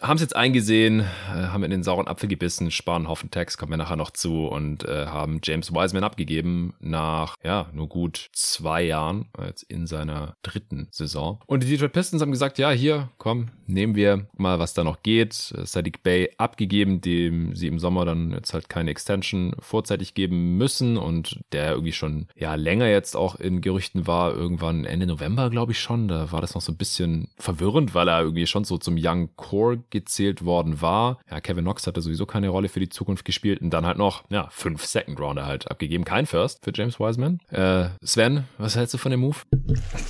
Haben 0.00 0.16
es 0.16 0.22
jetzt 0.22 0.36
eingesehen, 0.36 1.00
äh, 1.00 1.04
haben 1.32 1.64
in 1.64 1.70
den 1.70 1.82
sauren 1.82 2.08
Apfel 2.08 2.28
gebissen, 2.28 2.70
sparen 2.70 3.04
einen 3.04 3.08
Haufen 3.08 3.30
Tags, 3.30 3.58
kommen 3.58 3.72
wir 3.72 3.76
nachher 3.76 3.96
noch 3.96 4.10
zu 4.10 4.46
und 4.46 4.84
äh, 4.84 5.06
haben 5.06 5.40
James 5.42 5.72
Wiseman 5.72 6.04
abgegeben 6.04 6.74
nach 6.80 7.36
ja 7.42 7.66
nur 7.72 7.88
gut 7.88 8.30
zwei 8.32 8.82
Jahren 8.82 9.26
jetzt 9.44 9.62
in 9.64 9.86
seiner 9.86 10.36
dritten 10.42 10.88
Saison. 10.90 11.40
Und 11.46 11.62
die 11.62 11.68
Detroit 11.68 11.92
Pistons 11.92 12.22
haben 12.22 12.30
gesagt, 12.30 12.58
ja 12.58 12.70
hier 12.70 13.10
komm 13.18 13.50
nehmen 13.66 13.94
wir 13.94 14.26
mal 14.36 14.58
was 14.58 14.74
da 14.74 14.84
noch 14.84 15.02
geht. 15.02 15.32
Sadiq 15.32 16.02
Bay 16.02 16.30
abgegeben, 16.38 17.00
dem 17.00 17.54
sie 17.54 17.66
im 17.66 17.78
Sommer 17.78 18.04
dann 18.04 18.32
jetzt 18.32 18.54
halt 18.54 18.68
keine 18.68 18.90
Extension 18.90 19.54
vorzeitig 19.58 20.14
geben 20.14 20.56
müssen 20.56 20.96
und 20.96 21.40
der 21.52 21.72
irgendwie 21.72 21.92
schon 21.92 22.26
ja 22.36 22.54
länger 22.54 22.88
jetzt 22.88 23.16
auch 23.16 23.36
in 23.36 23.60
Gerüchten 23.60 24.06
war, 24.06 24.34
irgendwann 24.34 24.84
Ende 24.84 25.06
November 25.06 25.50
glaube 25.50 25.72
ich 25.72 25.80
schon. 25.80 26.08
Da 26.08 26.32
war 26.32 26.40
das 26.40 26.54
noch 26.54 26.62
so 26.62 26.72
ein 26.72 26.78
bisschen 26.78 27.28
verwirrend, 27.38 27.94
weil 27.94 28.08
er 28.08 28.22
irgendwie 28.22 28.46
schon 28.46 28.64
so 28.64 28.78
zum 28.78 28.96
Young 28.98 29.30
Core 29.36 29.73
gezählt 29.90 30.44
worden 30.44 30.80
war. 30.80 31.18
Ja, 31.30 31.40
Kevin 31.40 31.64
Knox 31.64 31.86
hatte 31.86 32.00
sowieso 32.00 32.26
keine 32.26 32.48
Rolle 32.48 32.68
für 32.68 32.80
die 32.80 32.88
Zukunft 32.88 33.24
gespielt 33.24 33.60
und 33.60 33.70
dann 33.70 33.86
halt 33.86 33.98
noch 33.98 34.24
ja 34.30 34.48
fünf 34.50 34.84
Second 34.84 35.20
Rounder 35.20 35.46
halt 35.46 35.70
abgegeben, 35.70 36.04
kein 36.04 36.26
First 36.26 36.64
für 36.64 36.72
James 36.74 37.00
Wiseman. 37.00 37.40
Äh, 37.50 37.88
Sven, 38.02 38.44
was 38.58 38.76
hältst 38.76 38.94
du 38.94 38.98
von 38.98 39.10
dem 39.10 39.20
Move? 39.20 39.36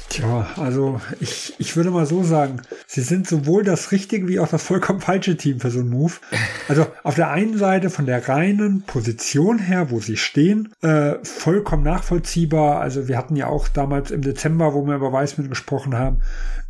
Tja, 0.09 0.47
also 0.57 1.01
ich 1.21 1.55
ich 1.59 1.77
würde 1.77 1.91
mal 1.91 2.07
so 2.07 2.23
sagen, 2.23 2.63
sie 2.87 3.03
sind 3.03 3.27
sowohl 3.27 3.65
das 3.65 3.93
richtige 3.93 4.29
wie 4.29 4.39
auch 4.41 4.49
das 4.49 4.63
vollkommen 4.63 5.01
falsche 5.01 5.37
Team 5.37 5.61
für 5.61 5.71
so 5.71 5.81
einen 5.81 5.91
Move. 5.91 6.15
Also 6.69 6.87
auf 7.03 7.15
der 7.15 7.31
einen 7.31 7.59
Seite 7.59 7.91
von 7.91 8.07
der 8.07 8.29
reinen 8.29 8.83
Position 8.83 9.59
her, 9.59 9.91
wo 9.91 10.01
sie 10.01 10.17
stehen, 10.17 10.73
äh, 10.83 11.15
vollkommen 11.23 11.83
nachvollziehbar. 11.83 12.81
Also 12.81 13.09
wir 13.09 13.19
hatten 13.19 13.37
ja 13.37 13.49
auch 13.49 13.69
damals 13.69 14.11
im 14.11 14.23
Dezember, 14.23 14.75
wo 14.75 14.87
wir 14.87 14.97
über 14.97 15.13
Wiseman 15.13 15.49
gesprochen 15.49 15.95
haben, 15.95 16.21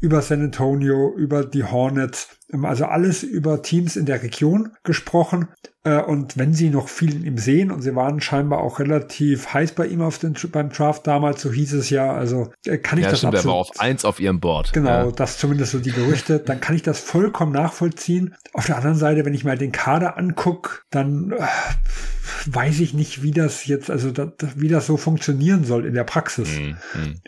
über 0.00 0.20
San 0.22 0.42
Antonio, 0.42 1.14
über 1.16 1.44
die 1.44 1.64
Hornets, 1.64 2.28
also 2.62 2.84
alles 2.84 3.22
über 3.22 3.62
Teams 3.62 3.96
in 3.96 4.06
der 4.06 4.22
Region 4.22 4.72
gesprochen. 4.84 5.48
Äh, 5.84 6.00
und 6.00 6.38
wenn 6.38 6.54
sie 6.54 6.70
noch 6.70 6.88
viel 6.88 7.14
in 7.14 7.24
ihm 7.24 7.38
sehen, 7.38 7.70
und 7.70 7.82
sie 7.82 7.94
waren 7.94 8.20
scheinbar 8.20 8.60
auch 8.60 8.80
relativ 8.80 9.52
heiß 9.52 9.72
bei 9.72 9.86
ihm 9.86 10.00
auf 10.00 10.18
den, 10.18 10.34
beim 10.50 10.70
Draft 10.70 11.06
damals, 11.06 11.42
so 11.42 11.52
hieß 11.52 11.74
es 11.74 11.90
ja, 11.90 12.12
also 12.12 12.50
äh, 12.66 12.78
kann 12.78 12.98
ich 12.98 13.04
ja, 13.04 13.10
das 13.10 13.18
stimmt, 13.18 13.34
absolut, 13.34 13.52
er 13.52 13.54
war 13.54 13.60
auf 13.60 13.80
eins 13.80 14.04
auf 14.04 14.18
ihrem 14.18 14.40
Board. 14.40 14.72
Genau, 14.72 15.06
ja. 15.06 15.12
das 15.12 15.38
zumindest 15.38 15.72
so 15.72 15.78
die 15.78 15.92
Gerüchte, 15.92 16.38
dann 16.44 16.60
kann 16.60 16.74
ich 16.74 16.82
das 16.82 17.00
vollkommen 17.00 17.52
nachvollziehen. 17.52 18.34
Auf 18.54 18.66
der 18.66 18.76
anderen 18.76 18.96
Seite, 18.96 19.24
wenn 19.26 19.34
ich 19.34 19.44
mal 19.44 19.58
den 19.58 19.72
Kader 19.72 20.16
angucke, 20.16 20.80
dann 20.90 21.32
äh, 21.32 21.46
weiß 22.46 22.80
ich 22.80 22.94
nicht, 22.94 23.22
wie 23.22 23.30
das 23.30 23.66
jetzt, 23.66 23.90
also 23.90 24.10
da, 24.10 24.32
wie 24.56 24.68
das 24.68 24.86
so 24.86 24.96
funktionieren 24.96 25.64
soll 25.64 25.84
in 25.84 25.94
der 25.94 26.04
Praxis. 26.04 26.48
Mhm. 26.58 26.76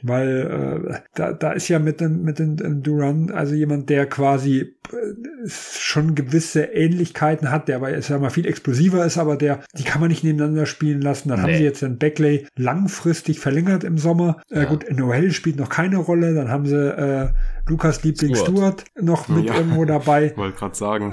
Weil 0.03 0.83
äh, 0.89 0.99
da, 1.15 1.33
da 1.33 1.53
ist 1.53 1.69
ja 1.69 1.79
mit 1.79 2.01
dem, 2.01 2.23
mit 2.23 2.39
dem 2.39 2.83
Duran, 2.83 3.31
also 3.31 3.55
jemand, 3.55 3.91
der 3.91 4.07
quasi 4.07 4.61
äh, 4.61 5.49
schon 5.49 6.15
gewisse 6.15 6.65
Ähnlichkeiten 6.65 7.51
hat, 7.51 7.69
der 7.69 7.77
aber 7.77 7.91
jetzt 7.91 8.09
ja 8.09 8.19
mal 8.19 8.31
viel 8.31 8.46
explosiver 8.47 9.05
ist, 9.05 9.19
aber 9.19 9.37
der, 9.37 9.61
die 9.77 9.85
kann 9.85 10.01
man 10.01 10.09
nicht 10.09 10.25
nebeneinander 10.25 10.67
spielen 10.67 11.01
lassen. 11.01 11.29
Dann 11.29 11.43
nee. 11.43 11.47
haben 11.47 11.59
sie 11.59 11.65
jetzt 11.65 11.83
den 11.83 11.99
Backlay 11.99 12.47
langfristig 12.57 13.41
verlängert 13.41 13.85
im 13.85 13.99
Sommer. 13.99 14.39
Äh, 14.51 14.57
ja. 14.57 14.63
Äh, 14.63 14.67
gut, 14.67 14.87
Noel 14.91 15.33
spielt 15.33 15.57
noch 15.57 15.69
keine 15.69 15.99
Rolle. 15.99 16.35
Dann 16.35 16.49
haben 16.49 16.67
sie 16.67 16.77
äh, 16.77 17.29
Lukas 17.69 18.05
Liebling 18.05 18.37
Stewart, 18.37 18.85
noch 18.95 19.27
mit 19.29 19.47
ja, 19.47 19.57
irgendwo 19.57 19.85
dabei. 19.85 20.33
Wollte 20.37 20.57
gerade 20.57 20.77
sagen. 20.77 21.13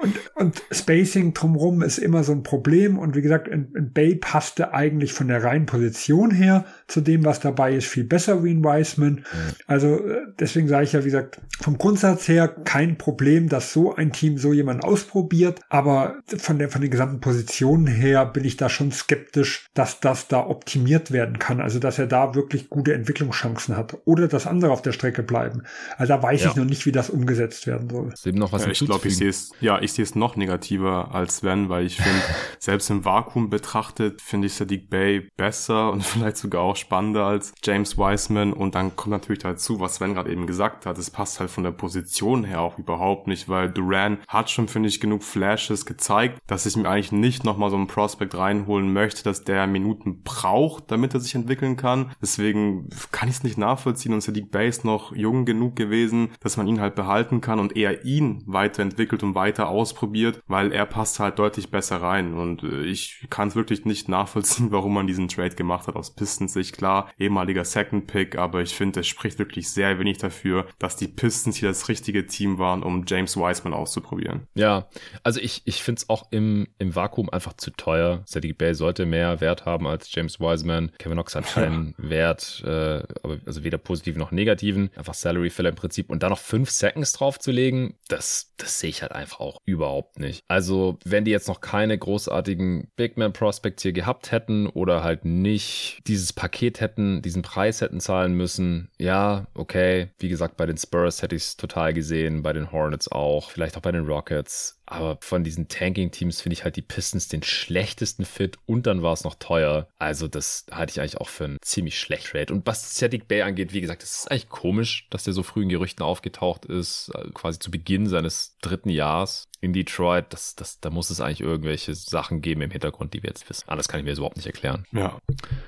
Und, 0.00 0.18
und 0.34 0.62
Spacing 0.72 1.34
drumrum 1.34 1.82
ist 1.82 1.98
immer 1.98 2.24
so 2.24 2.32
ein 2.32 2.42
Problem. 2.42 2.98
Und 2.98 3.14
wie 3.14 3.20
gesagt, 3.20 3.48
in, 3.48 3.74
in 3.74 3.92
Bay 3.92 4.14
passte 4.14 4.72
eigentlich 4.72 5.12
von 5.12 5.28
der 5.28 5.44
reinen 5.44 5.66
Position 5.66 6.30
her 6.30 6.64
zu 6.86 7.02
dem, 7.02 7.24
was 7.26 7.40
dabei 7.40 7.74
ist, 7.74 7.86
viel 7.86 8.04
besser 8.04 8.42
wie 8.42 8.52
in 8.52 8.64
Wiseman. 8.64 9.12
Mhm. 9.12 9.24
Also 9.66 9.98
äh, 9.98 10.22
deswegen 10.38 10.68
sage 10.68 10.84
ich 10.84 10.92
ja, 10.92 11.00
wie 11.00 11.10
gesagt, 11.10 11.38
vom 11.60 11.76
Grundsatz 11.76 12.26
her 12.28 12.48
kein 12.48 12.96
Problem, 12.96 13.50
dass 13.50 13.74
so 13.74 13.94
ein 13.94 14.12
Team 14.12 14.38
so 14.38 14.54
jemand 14.54 14.82
ausprobiert. 14.82 15.60
Aber 15.68 16.16
von 16.38 16.58
der, 16.58 16.70
von 16.70 16.80
den 16.80 16.90
gesamten 16.90 17.20
Positionen 17.20 17.86
her 17.86 18.24
bin 18.24 18.44
ich 18.44 18.56
da 18.56 18.70
schon 18.70 18.90
skeptisch, 18.90 19.66
dass 19.74 20.00
das 20.00 20.28
da 20.28 20.46
optimiert 20.46 21.10
werden 21.10 21.38
kann. 21.38 21.60
Also 21.60 21.78
dass 21.78 21.98
er 21.98 22.06
da 22.06 22.34
wirklich 22.34 22.70
gute 22.70 22.94
Entwicklungschancen 22.94 23.76
hat. 23.76 23.98
Oder 24.06 24.28
dass 24.28 24.46
andere 24.46 24.72
auf 24.72 24.80
der 24.80 24.92
Strecke 24.92 25.22
bleiben. 25.22 25.64
Also 25.96 26.14
da 26.14 26.22
weiß 26.22 26.42
ja. 26.42 26.50
ich 26.50 26.56
noch 26.56 26.64
nicht, 26.64 26.86
wie 26.86 26.92
das 26.92 27.10
umgesetzt 27.10 27.66
werden 27.66 27.88
soll. 27.90 28.12
Ist 28.12 28.26
eben 28.26 28.38
noch 28.38 28.52
was 28.52 28.64
ja, 28.64 28.70
ich 28.70 28.80
glaube, 28.80 29.08
ich 29.08 29.16
sehe 29.16 29.28
es, 29.28 29.52
ja, 29.60 29.80
ich 29.80 29.92
sehe 29.92 30.02
es 30.02 30.14
noch 30.14 30.36
negativer 30.36 31.14
als 31.14 31.38
Sven, 31.38 31.68
weil 31.68 31.86
ich 31.86 31.96
finde, 31.96 32.20
selbst 32.58 32.90
im 32.90 33.04
Vakuum 33.04 33.50
betrachtet, 33.50 34.20
finde 34.20 34.46
ich 34.46 34.54
Sadiq 34.54 34.88
Bay 34.90 35.28
besser 35.36 35.92
und 35.92 36.04
vielleicht 36.04 36.36
sogar 36.36 36.62
auch 36.62 36.76
spannender 36.76 37.24
als 37.26 37.52
James 37.62 37.98
Wiseman. 37.98 38.52
Und 38.52 38.74
dann 38.74 38.96
kommt 38.96 39.12
natürlich 39.12 39.42
dazu, 39.42 39.80
was 39.80 39.96
Sven 39.96 40.14
gerade 40.14 40.30
eben 40.30 40.46
gesagt 40.46 40.86
hat. 40.86 40.98
Es 40.98 41.10
passt 41.10 41.40
halt 41.40 41.50
von 41.50 41.64
der 41.64 41.72
Position 41.72 42.44
her 42.44 42.60
auch 42.60 42.78
überhaupt 42.78 43.26
nicht, 43.26 43.48
weil 43.48 43.70
Duran 43.70 44.18
hat 44.28 44.50
schon, 44.50 44.68
finde 44.68 44.88
ich, 44.88 45.00
genug 45.00 45.22
Flashes 45.22 45.86
gezeigt, 45.86 46.38
dass 46.46 46.66
ich 46.66 46.76
mir 46.76 46.88
eigentlich 46.88 47.12
nicht 47.12 47.44
nochmal 47.44 47.70
so 47.70 47.76
einen 47.76 47.86
Prospect 47.86 48.34
reinholen 48.34 48.92
möchte, 48.92 49.24
dass 49.24 49.44
der 49.44 49.66
Minuten 49.66 50.22
braucht, 50.22 50.90
damit 50.90 51.14
er 51.14 51.20
sich 51.20 51.34
entwickeln 51.34 51.76
kann. 51.76 52.12
Deswegen 52.22 52.88
kann 53.10 53.28
ich 53.28 53.36
es 53.36 53.42
nicht 53.42 53.58
nachvollziehen 53.58 54.12
und 54.12 54.22
Sadiq 54.22 54.50
Bay 54.50 54.68
ist 54.68 54.84
noch 54.84 55.14
jung 55.14 55.44
genug 55.44 55.76
gewesen, 55.80 56.30
dass 56.40 56.56
man 56.56 56.68
ihn 56.68 56.80
halt 56.80 56.94
behalten 56.94 57.40
kann 57.40 57.58
und 57.58 57.76
eher 57.76 58.04
ihn 58.04 58.42
weiterentwickelt 58.46 59.22
und 59.22 59.34
weiter 59.34 59.68
ausprobiert, 59.68 60.42
weil 60.46 60.72
er 60.72 60.86
passt 60.86 61.18
halt 61.18 61.38
deutlich 61.38 61.70
besser 61.70 62.02
rein 62.02 62.34
und 62.34 62.62
äh, 62.62 62.82
ich 62.82 63.26
kann 63.30 63.48
es 63.48 63.56
wirklich 63.56 63.84
nicht 63.84 64.08
nachvollziehen, 64.08 64.70
warum 64.70 64.94
man 64.94 65.06
diesen 65.06 65.28
Trade 65.28 65.54
gemacht 65.54 65.88
hat 65.88 65.96
aus 65.96 66.14
Pistons 66.14 66.52
Sicht. 66.52 66.76
Klar, 66.76 67.10
ehemaliger 67.18 67.64
Second 67.64 68.06
Pick, 68.06 68.36
aber 68.36 68.60
ich 68.60 68.74
finde, 68.74 69.00
es 69.00 69.06
spricht 69.06 69.38
wirklich 69.38 69.70
sehr 69.70 69.98
wenig 69.98 70.18
dafür, 70.18 70.66
dass 70.78 70.96
die 70.96 71.08
Pistons 71.08 71.56
hier 71.56 71.68
das 71.68 71.88
richtige 71.88 72.26
Team 72.26 72.58
waren, 72.58 72.82
um 72.82 73.04
James 73.06 73.36
Wiseman 73.36 73.72
auszuprobieren. 73.72 74.46
Ja, 74.54 74.88
also 75.24 75.40
ich, 75.40 75.62
ich 75.64 75.82
finde 75.82 76.00
es 76.00 76.08
auch 76.08 76.30
im, 76.30 76.68
im 76.78 76.94
Vakuum 76.94 77.30
einfach 77.30 77.54
zu 77.54 77.70
teuer. 77.70 78.22
Sadie 78.26 78.52
Bay 78.52 78.74
sollte 78.74 79.06
mehr 79.06 79.40
Wert 79.40 79.64
haben 79.64 79.86
als 79.86 80.14
James 80.14 80.40
Wiseman. 80.40 80.92
Kevin 80.98 81.14
Knox 81.14 81.34
hat 81.34 81.46
keinen 81.46 81.94
Wert, 81.98 82.62
äh, 82.66 83.02
also 83.46 83.64
weder 83.64 83.78
positiv 83.78 84.16
noch 84.16 84.30
negativen. 84.30 84.90
Einfach 84.96 85.14
Salary 85.14 85.50
Filler 85.50 85.69
im 85.70 85.76
Prinzip 85.76 86.10
und 86.10 86.22
da 86.22 86.28
noch 86.28 86.38
fünf 86.38 86.70
Seconds 86.70 87.12
draufzulegen, 87.14 87.94
das, 88.08 88.52
das 88.56 88.78
sehe 88.78 88.90
ich 88.90 89.02
halt 89.02 89.12
einfach 89.12 89.40
auch 89.40 89.58
überhaupt 89.64 90.18
nicht. 90.18 90.42
Also, 90.48 90.98
wenn 91.04 91.24
die 91.24 91.30
jetzt 91.30 91.48
noch 91.48 91.60
keine 91.60 91.96
großartigen 91.96 92.90
Big 92.96 93.16
Man 93.16 93.32
Prospects 93.32 93.82
hier 93.82 93.92
gehabt 93.92 94.32
hätten 94.32 94.66
oder 94.66 95.02
halt 95.02 95.24
nicht 95.24 96.00
dieses 96.06 96.32
Paket 96.32 96.80
hätten, 96.80 97.22
diesen 97.22 97.42
Preis 97.42 97.80
hätten 97.80 98.00
zahlen 98.00 98.34
müssen, 98.34 98.90
ja, 98.98 99.46
okay. 99.54 100.10
Wie 100.18 100.28
gesagt, 100.28 100.56
bei 100.56 100.66
den 100.66 100.76
Spurs 100.76 101.22
hätte 101.22 101.36
ich 101.36 101.42
es 101.42 101.56
total 101.56 101.94
gesehen, 101.94 102.42
bei 102.42 102.52
den 102.52 102.72
Hornets 102.72 103.10
auch, 103.10 103.50
vielleicht 103.50 103.76
auch 103.76 103.82
bei 103.82 103.92
den 103.92 104.06
Rockets. 104.06 104.79
Aber 104.90 105.18
von 105.20 105.44
diesen 105.44 105.68
Tanking-Teams 105.68 106.40
finde 106.40 106.54
ich 106.54 106.64
halt 106.64 106.74
die 106.74 106.82
Pistons 106.82 107.28
den 107.28 107.44
schlechtesten 107.44 108.24
Fit 108.24 108.58
und 108.66 108.88
dann 108.88 109.02
war 109.02 109.12
es 109.12 109.22
noch 109.22 109.36
teuer. 109.36 109.88
Also 109.98 110.26
das 110.26 110.66
halte 110.70 110.90
ich 110.90 111.00
eigentlich 111.00 111.18
auch 111.18 111.28
für 111.28 111.44
einen 111.44 111.58
ziemlich 111.62 111.98
schlecht 111.98 112.30
Trade. 112.30 112.52
Und 112.52 112.66
was 112.66 112.94
Cedric 112.94 113.28
Bay 113.28 113.42
angeht, 113.42 113.72
wie 113.72 113.80
gesagt, 113.80 114.02
das 114.02 114.20
ist 114.20 114.30
eigentlich 114.30 114.48
komisch, 114.48 115.06
dass 115.10 115.24
der 115.24 115.32
so 115.32 115.42
früh 115.42 115.62
in 115.62 115.68
Gerüchten 115.68 116.04
aufgetaucht 116.04 116.64
ist, 116.64 117.10
äh, 117.14 117.30
quasi 117.32 117.58
zu 117.58 117.70
Beginn 117.70 118.06
seines 118.06 118.56
dritten 118.62 118.90
Jahres 118.90 119.49
in 119.62 119.74
Detroit, 119.74 120.26
das, 120.30 120.56
das, 120.56 120.80
da 120.80 120.88
muss 120.88 121.10
es 121.10 121.20
eigentlich 121.20 121.42
irgendwelche 121.42 121.94
Sachen 121.94 122.40
geben 122.40 122.62
im 122.62 122.70
Hintergrund, 122.70 123.12
die 123.12 123.22
wir 123.22 123.28
jetzt 123.28 123.48
wissen. 123.50 123.64
Anders 123.68 123.88
kann 123.88 124.00
ich 124.00 124.04
mir 124.04 124.10
das 124.10 124.18
überhaupt 124.18 124.38
nicht 124.38 124.46
erklären. 124.46 124.86
Ja. 124.90 125.18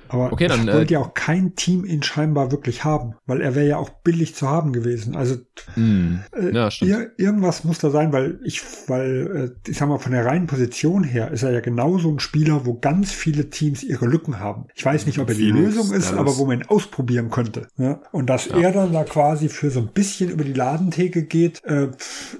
Aber 0.07 0.33
okay, 0.33 0.47
dann 0.47 0.65
wollte 0.65 0.93
äh, 0.93 0.97
ja 0.97 0.99
auch 0.99 1.13
kein 1.13 1.55
Team 1.55 1.85
ihn 1.85 2.01
scheinbar 2.01 2.51
wirklich 2.51 2.83
haben, 2.83 3.13
weil 3.27 3.41
er 3.41 3.53
wäre 3.53 3.67
ja 3.67 3.77
auch 3.77 3.89
billig 3.89 4.33
zu 4.33 4.49
haben 4.49 4.73
gewesen. 4.73 5.15
Also 5.15 5.35
mm, 5.75 6.15
äh, 6.31 6.51
ja, 6.51 6.69
ir 6.81 7.11
irgendwas 7.17 7.63
muss 7.65 7.77
da 7.77 7.91
sein, 7.91 8.11
weil 8.11 8.39
ich, 8.43 8.63
weil 8.87 9.53
äh, 9.65 9.69
ich 9.69 9.77
sag 9.77 9.87
mal 9.89 9.99
von 9.99 10.11
der 10.11 10.25
reinen 10.25 10.47
Position 10.47 11.03
her 11.03 11.29
ist 11.29 11.43
er 11.43 11.51
ja 11.51 11.59
genauso 11.59 12.09
ein 12.09 12.19
Spieler, 12.19 12.65
wo 12.65 12.79
ganz 12.79 13.11
viele 13.11 13.51
Teams 13.51 13.83
ihre 13.83 14.07
Lücken 14.07 14.39
haben. 14.39 14.65
Ich 14.73 14.83
weiß 14.83 15.05
nicht, 15.05 15.19
ob 15.19 15.29
er 15.29 15.35
die 15.35 15.51
Phoenix, 15.51 15.75
Lösung 15.75 15.93
ist, 15.93 16.13
aber 16.13 16.37
wo 16.37 16.47
man 16.47 16.61
ihn 16.61 16.67
ausprobieren 16.67 17.29
könnte. 17.29 17.67
Ja? 17.77 18.01
Und 18.11 18.27
dass 18.27 18.45
ja. 18.45 18.57
er 18.57 18.71
dann 18.71 18.91
da 18.91 19.03
quasi 19.03 19.49
für 19.49 19.69
so 19.69 19.81
ein 19.81 19.89
bisschen 19.89 20.31
über 20.31 20.43
die 20.43 20.53
Ladentheke 20.53 21.23
geht, 21.23 21.63
äh, 21.63 21.91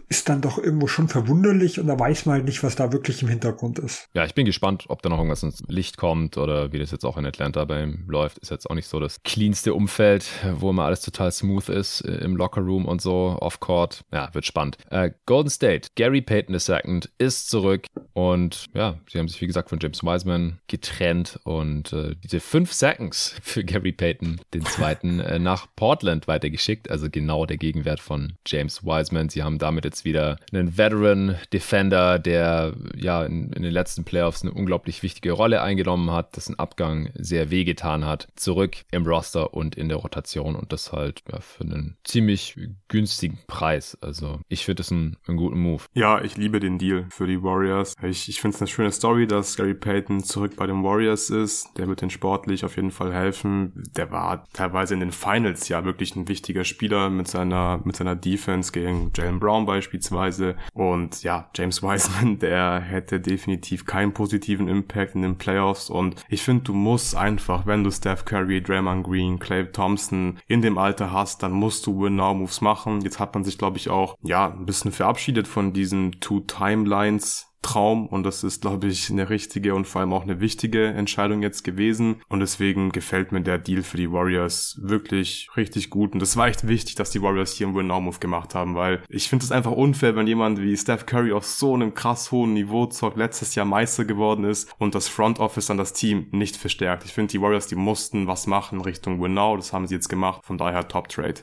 ist 0.09 0.29
dann 0.29 0.41
doch 0.41 0.57
irgendwo 0.57 0.87
schon 0.87 1.07
verwunderlich 1.07 1.42
verwunderlich 1.43 1.79
und 1.79 1.87
da 1.87 1.99
weiß 1.99 2.25
man 2.25 2.35
halt 2.35 2.45
nicht, 2.45 2.63
was 2.63 2.75
da 2.75 2.91
wirklich 2.91 3.21
im 3.21 3.27
Hintergrund 3.27 3.79
ist. 3.79 4.09
Ja, 4.13 4.25
ich 4.25 4.33
bin 4.33 4.45
gespannt, 4.45 4.85
ob 4.87 5.01
da 5.01 5.09
noch 5.09 5.17
irgendwas 5.17 5.43
ins 5.43 5.61
Licht 5.67 5.97
kommt 5.97 6.37
oder 6.37 6.71
wie 6.71 6.79
das 6.79 6.91
jetzt 6.91 7.05
auch 7.05 7.17
in 7.17 7.25
Atlanta 7.25 7.65
bei 7.65 7.83
ihm 7.83 8.05
läuft. 8.07 8.37
Ist 8.39 8.51
jetzt 8.51 8.69
auch 8.69 8.75
nicht 8.75 8.87
so 8.87 8.99
das 8.99 9.21
cleanste 9.23 9.73
Umfeld, 9.73 10.25
wo 10.55 10.69
immer 10.69 10.85
alles 10.85 11.01
total 11.01 11.31
smooth 11.31 11.69
ist 11.69 12.01
äh, 12.01 12.15
im 12.17 12.35
Lockerroom 12.35 12.85
und 12.85 13.01
so, 13.01 13.37
off-court. 13.39 14.03
Ja, 14.11 14.33
wird 14.33 14.45
spannend. 14.45 14.77
Äh, 14.89 15.11
Golden 15.25 15.49
State, 15.49 15.89
Gary 15.95 16.21
Payton 16.21 16.55
II 16.55 17.01
ist 17.17 17.49
zurück 17.49 17.87
und 18.13 18.67
ja, 18.73 18.99
sie 19.11 19.19
haben 19.19 19.27
sich 19.27 19.41
wie 19.41 19.47
gesagt 19.47 19.69
von 19.69 19.79
James 19.81 20.03
Wiseman 20.03 20.59
getrennt 20.67 21.39
und 21.43 21.91
äh, 21.93 22.15
diese 22.23 22.39
fünf 22.39 22.71
Seconds 22.71 23.35
für 23.41 23.63
Gary 23.63 23.91
Payton, 23.91 24.39
den 24.53 24.65
zweiten, 24.65 25.19
äh, 25.19 25.39
nach 25.39 25.67
Portland 25.75 26.27
weitergeschickt. 26.27 26.89
Also 26.89 27.09
genau 27.09 27.45
der 27.45 27.57
Gegenwert 27.57 27.99
von 27.99 28.33
James 28.45 28.83
Wiseman. 28.83 29.29
Sie 29.29 29.43
haben 29.43 29.57
damit 29.57 29.85
jetzt 29.85 30.05
wieder 30.05 30.37
einen 30.51 30.77
Veteran 30.77 31.32
Defender, 31.51 32.19
der 32.19 32.73
ja 32.95 33.25
in, 33.25 33.51
in, 33.53 33.63
den 33.63 33.73
letzten 33.73 34.03
Playoffs 34.03 34.41
eine 34.41 34.53
unglaublich 34.53 35.03
wichtige 35.03 35.31
Rolle 35.31 35.61
eingenommen 35.61 36.11
hat, 36.11 36.35
dessen 36.35 36.57
Abgang 36.59 37.09
sehr 37.15 37.49
wehgetan 37.51 38.05
hat, 38.05 38.27
zurück 38.35 38.77
im 38.91 39.05
Roster 39.05 39.53
und 39.53 39.75
in 39.75 39.89
der 39.89 39.97
Rotation 39.97 40.55
und 40.55 40.71
das 40.73 40.91
halt 40.91 41.23
ja, 41.31 41.39
für 41.39 41.63
einen 41.63 41.97
ziemlich 42.03 42.57
günstigen 42.87 43.39
Preis. 43.47 43.97
Also 44.01 44.39
ich 44.47 44.65
finde 44.65 44.81
es 44.81 44.91
einen, 44.91 45.17
einen, 45.27 45.37
guten 45.37 45.59
Move. 45.59 45.83
Ja, 45.93 46.21
ich 46.21 46.37
liebe 46.37 46.59
den 46.59 46.77
Deal 46.77 47.05
für 47.09 47.27
die 47.27 47.41
Warriors. 47.41 47.95
Ich, 48.03 48.29
ich 48.29 48.39
finde 48.39 48.55
es 48.55 48.61
eine 48.61 48.67
schöne 48.67 48.91
Story, 48.91 49.27
dass 49.27 49.55
Gary 49.55 49.73
Payton 49.73 50.23
zurück 50.23 50.55
bei 50.55 50.67
den 50.67 50.83
Warriors 50.83 51.29
ist. 51.29 51.69
Der 51.77 51.87
wird 51.87 52.01
den 52.01 52.09
sportlich 52.09 52.63
auf 52.65 52.75
jeden 52.75 52.91
Fall 52.91 53.13
helfen. 53.13 53.83
Der 53.95 54.11
war 54.11 54.45
teilweise 54.53 54.93
in 54.93 54.99
den 54.99 55.11
Finals 55.11 55.67
ja 55.69 55.85
wirklich 55.85 56.15
ein 56.15 56.27
wichtiger 56.27 56.63
Spieler 56.63 57.09
mit 57.09 57.27
seiner, 57.27 57.81
mit 57.83 57.95
seiner 57.95 58.15
Defense 58.15 58.71
gegen 58.71 59.11
Jalen 59.15 59.39
Brown 59.39 59.65
beispielsweise. 59.65 60.55
Und 60.73 61.22
ja, 61.23 61.49
James 61.55 61.81
Wiseman, 61.81 62.39
der 62.39 62.79
hätte 62.79 63.19
definitiv 63.19 63.85
keinen 63.85 64.13
positiven 64.13 64.67
Impact 64.67 65.15
in 65.15 65.21
den 65.21 65.37
Playoffs 65.37 65.89
und 65.89 66.23
ich 66.29 66.43
finde, 66.43 66.63
du 66.63 66.73
musst 66.73 67.15
einfach, 67.15 67.65
wenn 67.65 67.83
du 67.83 67.91
Steph 67.91 68.25
Curry, 68.25 68.61
Draymond 68.61 69.05
Green, 69.05 69.39
Clay 69.39 69.65
Thompson 69.71 70.39
in 70.47 70.61
dem 70.61 70.77
Alter 70.77 71.11
hast, 71.11 71.43
dann 71.43 71.51
musst 71.51 71.85
du 71.87 72.01
Win-Now-Moves 72.01 72.61
machen. 72.61 73.01
Jetzt 73.01 73.19
hat 73.19 73.33
man 73.33 73.43
sich, 73.43 73.57
glaube 73.57 73.77
ich, 73.77 73.89
auch, 73.89 74.17
ja, 74.21 74.51
ein 74.51 74.65
bisschen 74.65 74.91
verabschiedet 74.91 75.47
von 75.47 75.73
diesen 75.73 76.19
Two 76.19 76.41
Timelines 76.41 77.52
Traum 77.63 78.05
und 78.05 78.23
das 78.23 78.43
ist, 78.43 78.61
glaube 78.61 78.87
ich, 78.87 79.09
eine 79.09 79.29
richtige 79.29 79.73
und 79.73 79.87
vor 79.87 80.01
allem 80.01 80.13
auch 80.13 80.23
eine 80.23 80.39
wichtige 80.39 80.87
Entscheidung 80.87 81.41
jetzt 81.41 81.63
gewesen 81.63 82.21
und 82.29 82.39
deswegen 82.39 82.91
gefällt 82.91 83.31
mir 83.31 83.41
der 83.41 83.57
Deal 83.57 83.81
für 83.81 83.97
die 83.97 84.11
Warriors 84.11 84.79
wirklich 84.81 85.49
richtig 85.57 85.89
gut 85.89 86.13
und 86.13 86.19
das 86.19 86.37
war 86.37 86.47
echt 86.47 86.67
wichtig, 86.67 86.95
dass 86.95 87.09
die 87.09 87.21
Warriors 87.21 87.53
hier 87.53 87.67
einen 87.67 87.75
Win-Now-Move 87.75 88.19
gemacht 88.19 88.53
haben, 88.53 88.75
weil 88.75 89.01
ich 89.09 89.29
finde 89.29 89.45
es 89.45 89.51
einfach 89.51 89.71
unfair, 89.71 90.15
wenn 90.15 90.27
jemand 90.27 90.61
wie 90.61 90.77
Steph 90.77 91.05
Curry 91.05 91.31
auf 91.31 91.45
so 91.45 91.73
einem 91.73 91.93
krass 91.93 92.31
hohen 92.31 92.53
Niveau 92.53 92.85
zockt, 92.85 93.17
letztes 93.17 93.55
Jahr 93.55 93.65
Meister 93.65 94.05
geworden 94.05 94.43
ist 94.43 94.73
und 94.77 94.93
das 94.93 95.07
Front 95.07 95.39
Office 95.39 95.71
an 95.71 95.77
das 95.77 95.93
Team 95.93 96.27
nicht 96.31 96.57
verstärkt. 96.57 97.05
Ich 97.05 97.13
finde, 97.13 97.31
die 97.31 97.41
Warriors, 97.41 97.67
die 97.67 97.75
mussten 97.75 98.27
was 98.27 98.47
machen 98.47 98.81
Richtung 98.81 99.21
Win-Now, 99.21 99.55
das 99.57 99.73
haben 99.73 99.87
sie 99.87 99.95
jetzt 99.95 100.09
gemacht, 100.09 100.45
von 100.45 100.57
daher 100.57 100.87
Top-Trade. 100.87 101.41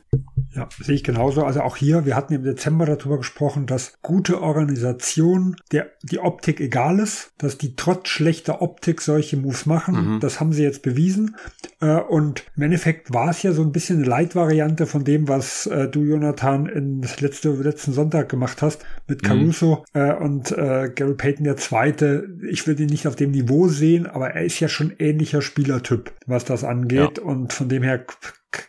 Ja, 0.55 0.69
sehe 0.81 0.97
ich 0.97 1.05
genauso. 1.05 1.45
Also 1.45 1.61
auch 1.61 1.77
hier, 1.77 2.07
wir 2.07 2.17
hatten 2.17 2.35
im 2.35 2.43
Dezember 2.43 2.85
darüber 2.85 3.19
gesprochen, 3.19 3.67
dass 3.67 3.99
gute 4.03 4.41
Organisation 4.41 5.57
der 5.71 5.91
die 6.03 6.19
Optik 6.19 6.61
egal 6.61 6.99
ist, 6.99 7.33
dass 7.39 7.57
die 7.57 7.77
trotz 7.77 8.09
schlechter 8.09 8.61
Optik 8.61 9.01
solche 9.01 9.37
Moves 9.37 9.67
machen. 9.67 10.15
Mhm. 10.15 10.21
Das 10.21 10.41
haben 10.41 10.53
sie 10.53 10.65
jetzt 10.65 10.83
bewiesen. 10.83 11.37
Äh, 11.81 12.01
und 12.01 12.45
im 12.57 12.65
Endeffekt 12.65 13.13
war 13.13 13.31
es 13.31 13.43
ja 13.43 13.53
so 13.53 13.63
ein 13.63 13.71
bisschen 13.71 13.99
eine 13.99 14.09
Leitvariante 14.09 14.87
von 14.87 15.05
dem, 15.05 15.29
was 15.29 15.67
äh, 15.67 15.89
du, 15.89 16.03
Jonathan, 16.03 16.67
in 16.67 17.03
letzte, 17.21 17.51
letzten 17.51 17.93
Sonntag 17.93 18.29
gemacht 18.29 18.61
hast 18.61 18.85
mit 19.07 19.23
mhm. 19.23 19.27
Caruso 19.27 19.85
mhm. 19.95 20.11
und 20.21 20.51
Gary 20.51 21.15
Payton 21.15 21.45
der 21.45 21.57
Zweite. 21.57 22.29
Ich 22.49 22.67
würde 22.67 22.83
ihn 22.83 22.89
nicht 22.89 23.07
auf 23.07 23.17
dem 23.17 23.31
Niveau 23.31 23.69
sehen, 23.69 24.07
aber 24.07 24.31
er 24.31 24.45
ist 24.45 24.61
ja 24.61 24.69
schon 24.69 24.93
ähnlicher 24.99 25.43
Spielertyp, 25.43 26.13
was 26.27 26.45
das 26.45 26.65
angeht. 26.65 27.19
Ja. 27.19 27.25
Und 27.25 27.53
von 27.53 27.69
dem 27.69 27.83
her 27.83 28.05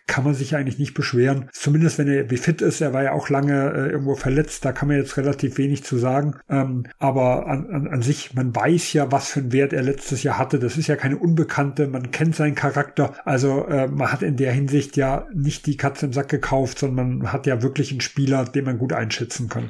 kann 0.07 0.23
man 0.23 0.33
sich 0.33 0.55
eigentlich 0.55 0.79
nicht 0.79 0.93
beschweren. 0.93 1.49
Zumindest 1.53 1.97
wenn 1.97 2.07
er 2.07 2.29
wie 2.29 2.37
fit 2.37 2.61
ist. 2.61 2.81
Er 2.81 2.93
war 2.93 3.03
ja 3.03 3.13
auch 3.13 3.29
lange 3.29 3.71
äh, 3.71 3.89
irgendwo 3.91 4.15
verletzt. 4.15 4.65
Da 4.65 4.71
kann 4.71 4.87
man 4.87 4.97
jetzt 4.97 5.17
relativ 5.17 5.57
wenig 5.57 5.83
zu 5.83 5.97
sagen. 5.97 6.35
Ähm, 6.49 6.85
aber 6.99 7.47
an, 7.47 7.69
an, 7.69 7.87
an 7.87 8.01
sich, 8.01 8.33
man 8.33 8.55
weiß 8.55 8.93
ja, 8.93 9.11
was 9.11 9.29
für 9.31 9.39
einen 9.39 9.53
Wert 9.53 9.73
er 9.73 9.83
letztes 9.83 10.23
Jahr 10.23 10.37
hatte. 10.37 10.59
Das 10.59 10.77
ist 10.77 10.87
ja 10.87 10.95
keine 10.95 11.17
Unbekannte. 11.17 11.87
Man 11.87 12.11
kennt 12.11 12.35
seinen 12.35 12.55
Charakter. 12.55 13.13
Also 13.25 13.65
äh, 13.67 13.87
man 13.87 14.11
hat 14.11 14.21
in 14.21 14.37
der 14.37 14.51
Hinsicht 14.51 14.97
ja 14.97 15.27
nicht 15.33 15.65
die 15.65 15.77
Katze 15.77 16.07
im 16.07 16.13
Sack 16.13 16.29
gekauft, 16.29 16.79
sondern 16.79 17.19
man 17.19 17.33
hat 17.33 17.47
ja 17.47 17.61
wirklich 17.61 17.91
einen 17.91 18.01
Spieler, 18.01 18.45
den 18.45 18.65
man 18.65 18.77
gut 18.77 18.93
einschätzen 18.93 19.49
kann. 19.49 19.69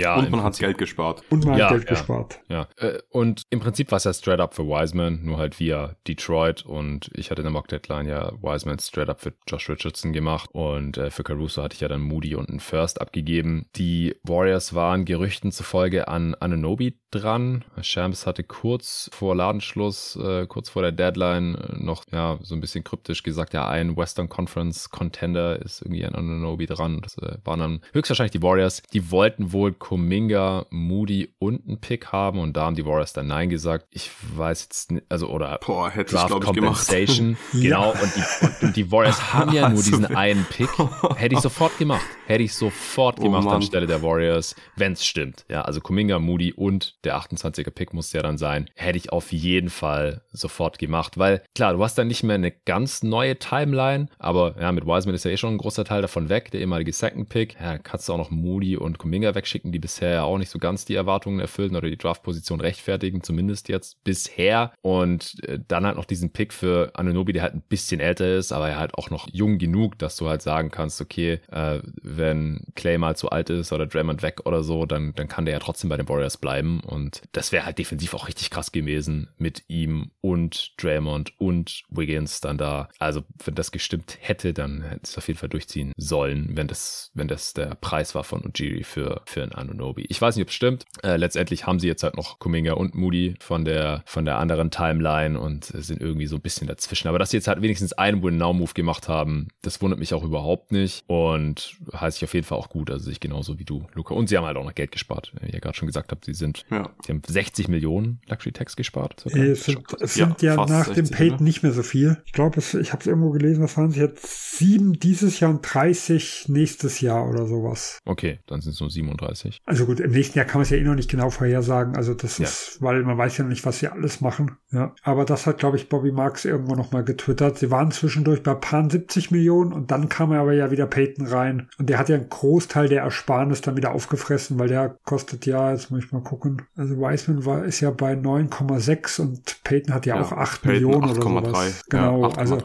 Ja, 0.00 0.16
und 0.16 0.30
man 0.30 0.42
hat 0.42 0.58
Geld 0.58 0.78
gespart. 0.78 1.22
Und 1.30 1.44
man 1.44 1.58
ja, 1.58 1.64
hat 1.66 1.72
Geld 1.72 1.84
ja, 1.84 1.90
gespart. 1.90 2.40
Ja. 2.48 2.68
Äh, 2.76 2.98
und 3.10 3.42
im 3.50 3.60
Prinzip 3.60 3.90
war 3.90 3.96
es 3.96 4.04
ja 4.04 4.12
straight 4.12 4.40
up 4.40 4.54
für 4.54 4.66
Wiseman, 4.66 5.24
nur 5.24 5.38
halt 5.38 5.58
via 5.60 5.94
Detroit. 6.06 6.64
Und 6.64 7.10
ich 7.14 7.30
hatte 7.30 7.42
in 7.42 7.44
der 7.44 7.52
Mock 7.52 7.68
Deadline 7.68 8.08
ja 8.08 8.32
Wiseman 8.42 8.78
straight 8.78 9.08
up 9.08 9.20
für 9.20 9.32
Josh 9.46 9.68
Richardson 9.68 10.12
gemacht. 10.12 10.50
Und 10.52 10.96
äh, 10.96 11.10
für 11.10 11.22
Caruso 11.22 11.62
hatte 11.62 11.74
ich 11.74 11.80
ja 11.80 11.88
dann 11.88 12.00
Moody 12.00 12.34
und 12.34 12.48
einen 12.48 12.60
First 12.60 13.00
abgegeben. 13.00 13.66
Die 13.76 14.16
Warriors 14.22 14.74
waren 14.74 15.04
Gerüchten 15.04 15.52
zufolge 15.52 16.08
an 16.08 16.34
Ananobi 16.34 16.96
dran. 17.10 17.64
Shams 17.82 18.26
hatte 18.26 18.44
kurz 18.44 19.10
vor 19.12 19.34
Ladenschluss, 19.34 20.16
äh, 20.16 20.46
kurz 20.46 20.70
vor 20.70 20.82
der 20.82 20.92
Deadline 20.92 21.58
noch 21.78 22.04
ja 22.12 22.38
so 22.42 22.54
ein 22.54 22.60
bisschen 22.60 22.84
kryptisch 22.84 23.22
gesagt, 23.22 23.52
ja, 23.52 23.68
ein 23.68 23.96
Western 23.96 24.28
Conference 24.28 24.90
Contender 24.90 25.60
ist 25.60 25.82
irgendwie 25.82 26.04
an 26.04 26.14
Ananobi 26.14 26.66
dran. 26.66 27.00
Das 27.02 27.18
äh, 27.18 27.38
waren 27.44 27.60
dann 27.60 27.80
höchstwahrscheinlich 27.92 28.32
die 28.32 28.42
Warriors. 28.42 28.82
Die 28.92 29.10
wollten 29.10 29.52
wohl 29.52 29.72
Kuminga, 29.90 30.66
Moody 30.70 31.34
und 31.40 31.66
einen 31.66 31.80
Pick 31.80 32.12
haben 32.12 32.38
und 32.38 32.56
da 32.56 32.66
haben 32.66 32.76
die 32.76 32.86
Warriors 32.86 33.12
dann 33.12 33.26
Nein 33.26 33.50
gesagt. 33.50 33.88
Ich 33.90 34.08
weiß 34.36 34.62
jetzt 34.62 34.92
nicht, 34.92 35.04
also 35.08 35.26
oder 35.26 35.58
Boah, 35.66 35.90
hätte 35.90 36.14
Draft 36.14 36.32
ich, 36.32 36.40
Compensation. 36.40 37.36
Ich, 37.52 37.62
genau, 37.62 37.90
und, 37.90 38.12
die, 38.14 38.66
und 38.66 38.76
die 38.76 38.92
Warriors 38.92 39.32
haben 39.32 39.52
ja 39.52 39.68
nur 39.68 39.82
diesen 39.82 40.04
einen 40.04 40.44
Pick. 40.44 40.68
Hätte 41.16 41.34
ich 41.34 41.40
sofort 41.40 41.76
gemacht. 41.76 42.04
Hätte 42.28 42.44
ich 42.44 42.54
sofort 42.54 43.18
oh, 43.18 43.24
gemacht 43.24 43.46
Mann. 43.46 43.56
anstelle 43.56 43.88
der 43.88 44.00
Warriors, 44.00 44.54
wenn 44.76 44.92
es 44.92 45.04
stimmt. 45.04 45.44
Ja, 45.48 45.62
also 45.62 45.80
Kuminga, 45.80 46.20
Moody 46.20 46.52
und 46.52 47.02
der 47.02 47.18
28er 47.18 47.72
Pick 47.72 47.92
muss 47.92 48.12
ja 48.12 48.22
dann 48.22 48.38
sein. 48.38 48.70
Hätte 48.76 48.96
ich 48.96 49.10
auf 49.10 49.32
jeden 49.32 49.70
Fall 49.70 50.22
sofort 50.30 50.78
gemacht, 50.78 51.18
weil 51.18 51.42
klar, 51.56 51.72
du 51.72 51.82
hast 51.82 51.98
dann 51.98 52.06
nicht 52.06 52.22
mehr 52.22 52.36
eine 52.36 52.52
ganz 52.52 53.02
neue 53.02 53.40
Timeline, 53.40 54.06
aber 54.20 54.54
ja, 54.60 54.70
mit 54.70 54.86
Wiseman 54.86 55.16
ist 55.16 55.24
ja 55.24 55.32
eh 55.32 55.36
schon 55.36 55.54
ein 55.54 55.58
großer 55.58 55.84
Teil 55.84 56.00
davon 56.00 56.28
weg, 56.28 56.52
der 56.52 56.60
ehemalige 56.60 56.92
Second 56.92 57.28
Pick. 57.28 57.56
Ja, 57.60 57.78
kannst 57.78 58.08
du 58.08 58.12
auch 58.12 58.18
noch 58.18 58.30
Moody 58.30 58.76
und 58.76 58.98
Kuminga 58.98 59.34
wegschicken 59.34 59.69
die 59.72 59.78
bisher 59.78 60.10
ja 60.10 60.22
auch 60.22 60.38
nicht 60.38 60.50
so 60.50 60.58
ganz 60.58 60.84
die 60.84 60.94
Erwartungen 60.94 61.40
erfüllen 61.40 61.76
oder 61.76 61.88
die 61.88 61.96
Draftposition 61.96 62.60
rechtfertigen, 62.60 63.22
zumindest 63.22 63.68
jetzt 63.68 64.02
bisher. 64.04 64.72
Und 64.82 65.42
äh, 65.44 65.58
dann 65.66 65.86
halt 65.86 65.96
noch 65.96 66.04
diesen 66.04 66.30
Pick 66.30 66.52
für 66.52 66.92
Anunobi, 66.94 67.32
der 67.32 67.42
halt 67.42 67.54
ein 67.54 67.62
bisschen 67.68 68.00
älter 68.00 68.36
ist, 68.36 68.52
aber 68.52 68.68
er 68.68 68.78
halt 68.78 68.94
auch 68.94 69.10
noch 69.10 69.28
jung 69.32 69.58
genug, 69.58 69.98
dass 69.98 70.16
du 70.16 70.28
halt 70.28 70.42
sagen 70.42 70.70
kannst, 70.70 71.00
okay, 71.00 71.40
äh, 71.50 71.80
wenn 72.02 72.66
Clay 72.74 72.98
mal 72.98 73.16
zu 73.16 73.30
alt 73.30 73.50
ist 73.50 73.72
oder 73.72 73.86
Draymond 73.86 74.22
weg 74.22 74.46
oder 74.46 74.62
so, 74.62 74.86
dann, 74.86 75.12
dann 75.14 75.28
kann 75.28 75.44
der 75.44 75.54
ja 75.54 75.60
trotzdem 75.60 75.90
bei 75.90 75.96
den 75.96 76.08
Warriors 76.08 76.36
bleiben. 76.36 76.80
Und 76.80 77.22
das 77.32 77.52
wäre 77.52 77.64
halt 77.64 77.78
defensiv 77.78 78.14
auch 78.14 78.28
richtig 78.28 78.50
krass 78.50 78.72
gewesen 78.72 79.28
mit 79.38 79.64
ihm 79.68 80.10
und 80.20 80.74
Draymond 80.82 81.32
und 81.38 81.82
Wiggins 81.90 82.40
dann 82.40 82.58
da. 82.58 82.88
Also, 82.98 83.22
wenn 83.44 83.54
das 83.54 83.72
gestimmt 83.72 84.18
hätte, 84.20 84.52
dann 84.52 84.82
hätte 84.82 85.02
es 85.04 85.18
auf 85.18 85.28
jeden 85.28 85.38
Fall 85.38 85.48
durchziehen 85.48 85.92
sollen, 85.96 86.56
wenn 86.56 86.68
das, 86.68 87.10
wenn 87.14 87.28
das 87.28 87.54
der 87.54 87.74
Preis 87.74 88.14
war 88.14 88.24
von 88.24 88.44
Ujiri 88.44 88.84
für, 88.84 89.22
für 89.26 89.42
einen 89.42 89.52
Anunobi. 89.60 90.04
Ich 90.08 90.20
weiß 90.20 90.36
nicht, 90.36 90.44
ob 90.44 90.48
es 90.48 90.54
stimmt. 90.54 90.84
Äh, 91.02 91.16
letztendlich 91.16 91.66
haben 91.66 91.78
sie 91.78 91.86
jetzt 91.86 92.02
halt 92.02 92.16
noch 92.16 92.38
Kuminga 92.38 92.74
und 92.74 92.94
Moody 92.94 93.34
von 93.40 93.64
der, 93.64 94.02
von 94.06 94.24
der 94.24 94.38
anderen 94.38 94.70
Timeline 94.70 95.38
und 95.38 95.64
sind 95.64 96.00
irgendwie 96.00 96.26
so 96.26 96.36
ein 96.36 96.42
bisschen 96.42 96.66
dazwischen. 96.66 97.08
Aber 97.08 97.18
dass 97.18 97.30
sie 97.30 97.36
jetzt 97.36 97.48
halt 97.48 97.62
wenigstens 97.62 97.92
einen 97.92 98.22
Win-Now-Move 98.22 98.74
gemacht 98.74 99.08
haben, 99.08 99.48
das 99.62 99.80
wundert 99.82 99.98
mich 99.98 100.14
auch 100.14 100.24
überhaupt 100.24 100.72
nicht 100.72 101.04
und 101.06 101.76
heißt 101.92 102.18
ich 102.18 102.24
auf 102.24 102.34
jeden 102.34 102.46
Fall 102.46 102.58
auch 102.58 102.68
gut. 102.68 102.90
Also 102.90 103.10
ich 103.10 103.20
genauso 103.20 103.58
wie 103.58 103.64
du, 103.64 103.86
Luca. 103.94 104.14
Und 104.14 104.28
sie 104.28 104.36
haben 104.36 104.44
halt 104.44 104.56
auch 104.56 104.64
noch 104.64 104.74
Geld 104.74 104.92
gespart. 104.92 105.32
Wie 105.40 105.50
ihr 105.50 105.60
gerade 105.60 105.76
schon 105.76 105.86
gesagt 105.86 106.12
habt, 106.12 106.24
sie 106.24 106.34
sind, 106.34 106.64
ja. 106.70 106.90
sie 107.04 107.12
haben 107.12 107.22
60 107.26 107.68
Millionen 107.68 108.20
Luxury 108.26 108.52
Tax 108.52 108.76
gespart. 108.76 109.24
Äh, 109.26 109.50
es 109.50 109.64
sind, 109.64 109.84
sind 110.00 110.42
ja, 110.42 110.56
ja 110.56 110.66
nach 110.66 110.88
dem 110.88 111.08
Paid 111.08 111.40
nicht 111.40 111.62
mehr 111.62 111.72
so 111.72 111.82
viel. 111.82 112.22
Ich 112.26 112.32
glaube, 112.32 112.58
ich 112.58 112.92
habe 112.92 113.00
es 113.00 113.06
irgendwo 113.06 113.30
gelesen, 113.30 113.62
was 113.62 113.76
waren 113.76 113.90
es 113.90 113.96
jetzt? 113.96 114.58
Sieben 114.58 114.94
dieses 114.94 115.40
Jahr 115.40 115.50
und 115.50 115.62
30 115.62 116.46
nächstes 116.48 117.00
Jahr 117.00 117.28
oder 117.28 117.46
sowas. 117.46 117.98
Okay, 118.04 118.40
dann 118.46 118.60
sind 118.60 118.72
es 118.72 118.80
nur 118.80 118.90
37. 118.90 119.49
Also 119.64 119.86
gut, 119.86 120.00
im 120.00 120.10
nächsten 120.10 120.38
Jahr 120.38 120.46
kann 120.46 120.58
man 120.58 120.62
es 120.62 120.70
ja 120.70 120.76
eh 120.76 120.82
noch 120.82 120.94
nicht 120.94 121.10
genau 121.10 121.30
vorhersagen. 121.30 121.96
Also 121.96 122.14
das 122.14 122.38
ja. 122.38 122.44
ist, 122.44 122.78
weil 122.80 123.02
man 123.02 123.18
weiß 123.18 123.38
ja 123.38 123.44
nicht, 123.44 123.64
was 123.64 123.78
sie 123.78 123.88
alles 123.88 124.20
machen. 124.20 124.56
Ja. 124.70 124.94
Aber 125.02 125.24
das 125.24 125.46
hat, 125.46 125.58
glaube 125.58 125.76
ich, 125.76 125.88
Bobby 125.88 126.12
Marks 126.12 126.44
irgendwo 126.44 126.74
nochmal 126.74 127.04
getwittert. 127.04 127.58
Sie 127.58 127.70
waren 127.70 127.90
zwischendurch 127.90 128.42
bei 128.42 128.54
paar 128.54 128.88
70 128.88 129.30
Millionen 129.30 129.72
und 129.72 129.90
dann 129.90 130.08
kam 130.08 130.32
aber 130.32 130.52
ja 130.52 130.70
wieder 130.70 130.86
Peyton 130.86 131.26
rein. 131.26 131.68
Und 131.78 131.88
der 131.88 131.98
hat 131.98 132.08
ja 132.08 132.16
einen 132.16 132.28
Großteil 132.28 132.88
der 132.88 133.02
Ersparnis 133.02 133.60
dann 133.60 133.76
wieder 133.76 133.92
aufgefressen, 133.92 134.58
weil 134.58 134.68
der 134.68 134.96
kostet 135.04 135.46
ja, 135.46 135.72
jetzt 135.72 135.90
muss 135.90 136.04
ich 136.04 136.12
mal 136.12 136.22
gucken. 136.22 136.62
Also 136.76 136.96
Wiseman 136.96 137.44
war, 137.44 137.64
ist 137.64 137.80
ja 137.80 137.90
bei 137.90 138.14
9,6 138.14 139.20
und 139.20 139.62
Peyton 139.64 139.94
hat 139.94 140.06
ja, 140.06 140.16
ja 140.16 140.22
auch 140.22 140.32
8 140.32 140.62
Peyton 140.62 140.72
Millionen 140.74 141.10
8, 141.10 141.24
oder 141.24 141.50
sowas. 141.50 141.84
Genau, 141.88 142.22
ja, 142.22 142.28
8, 142.28 142.38
also 142.38 142.62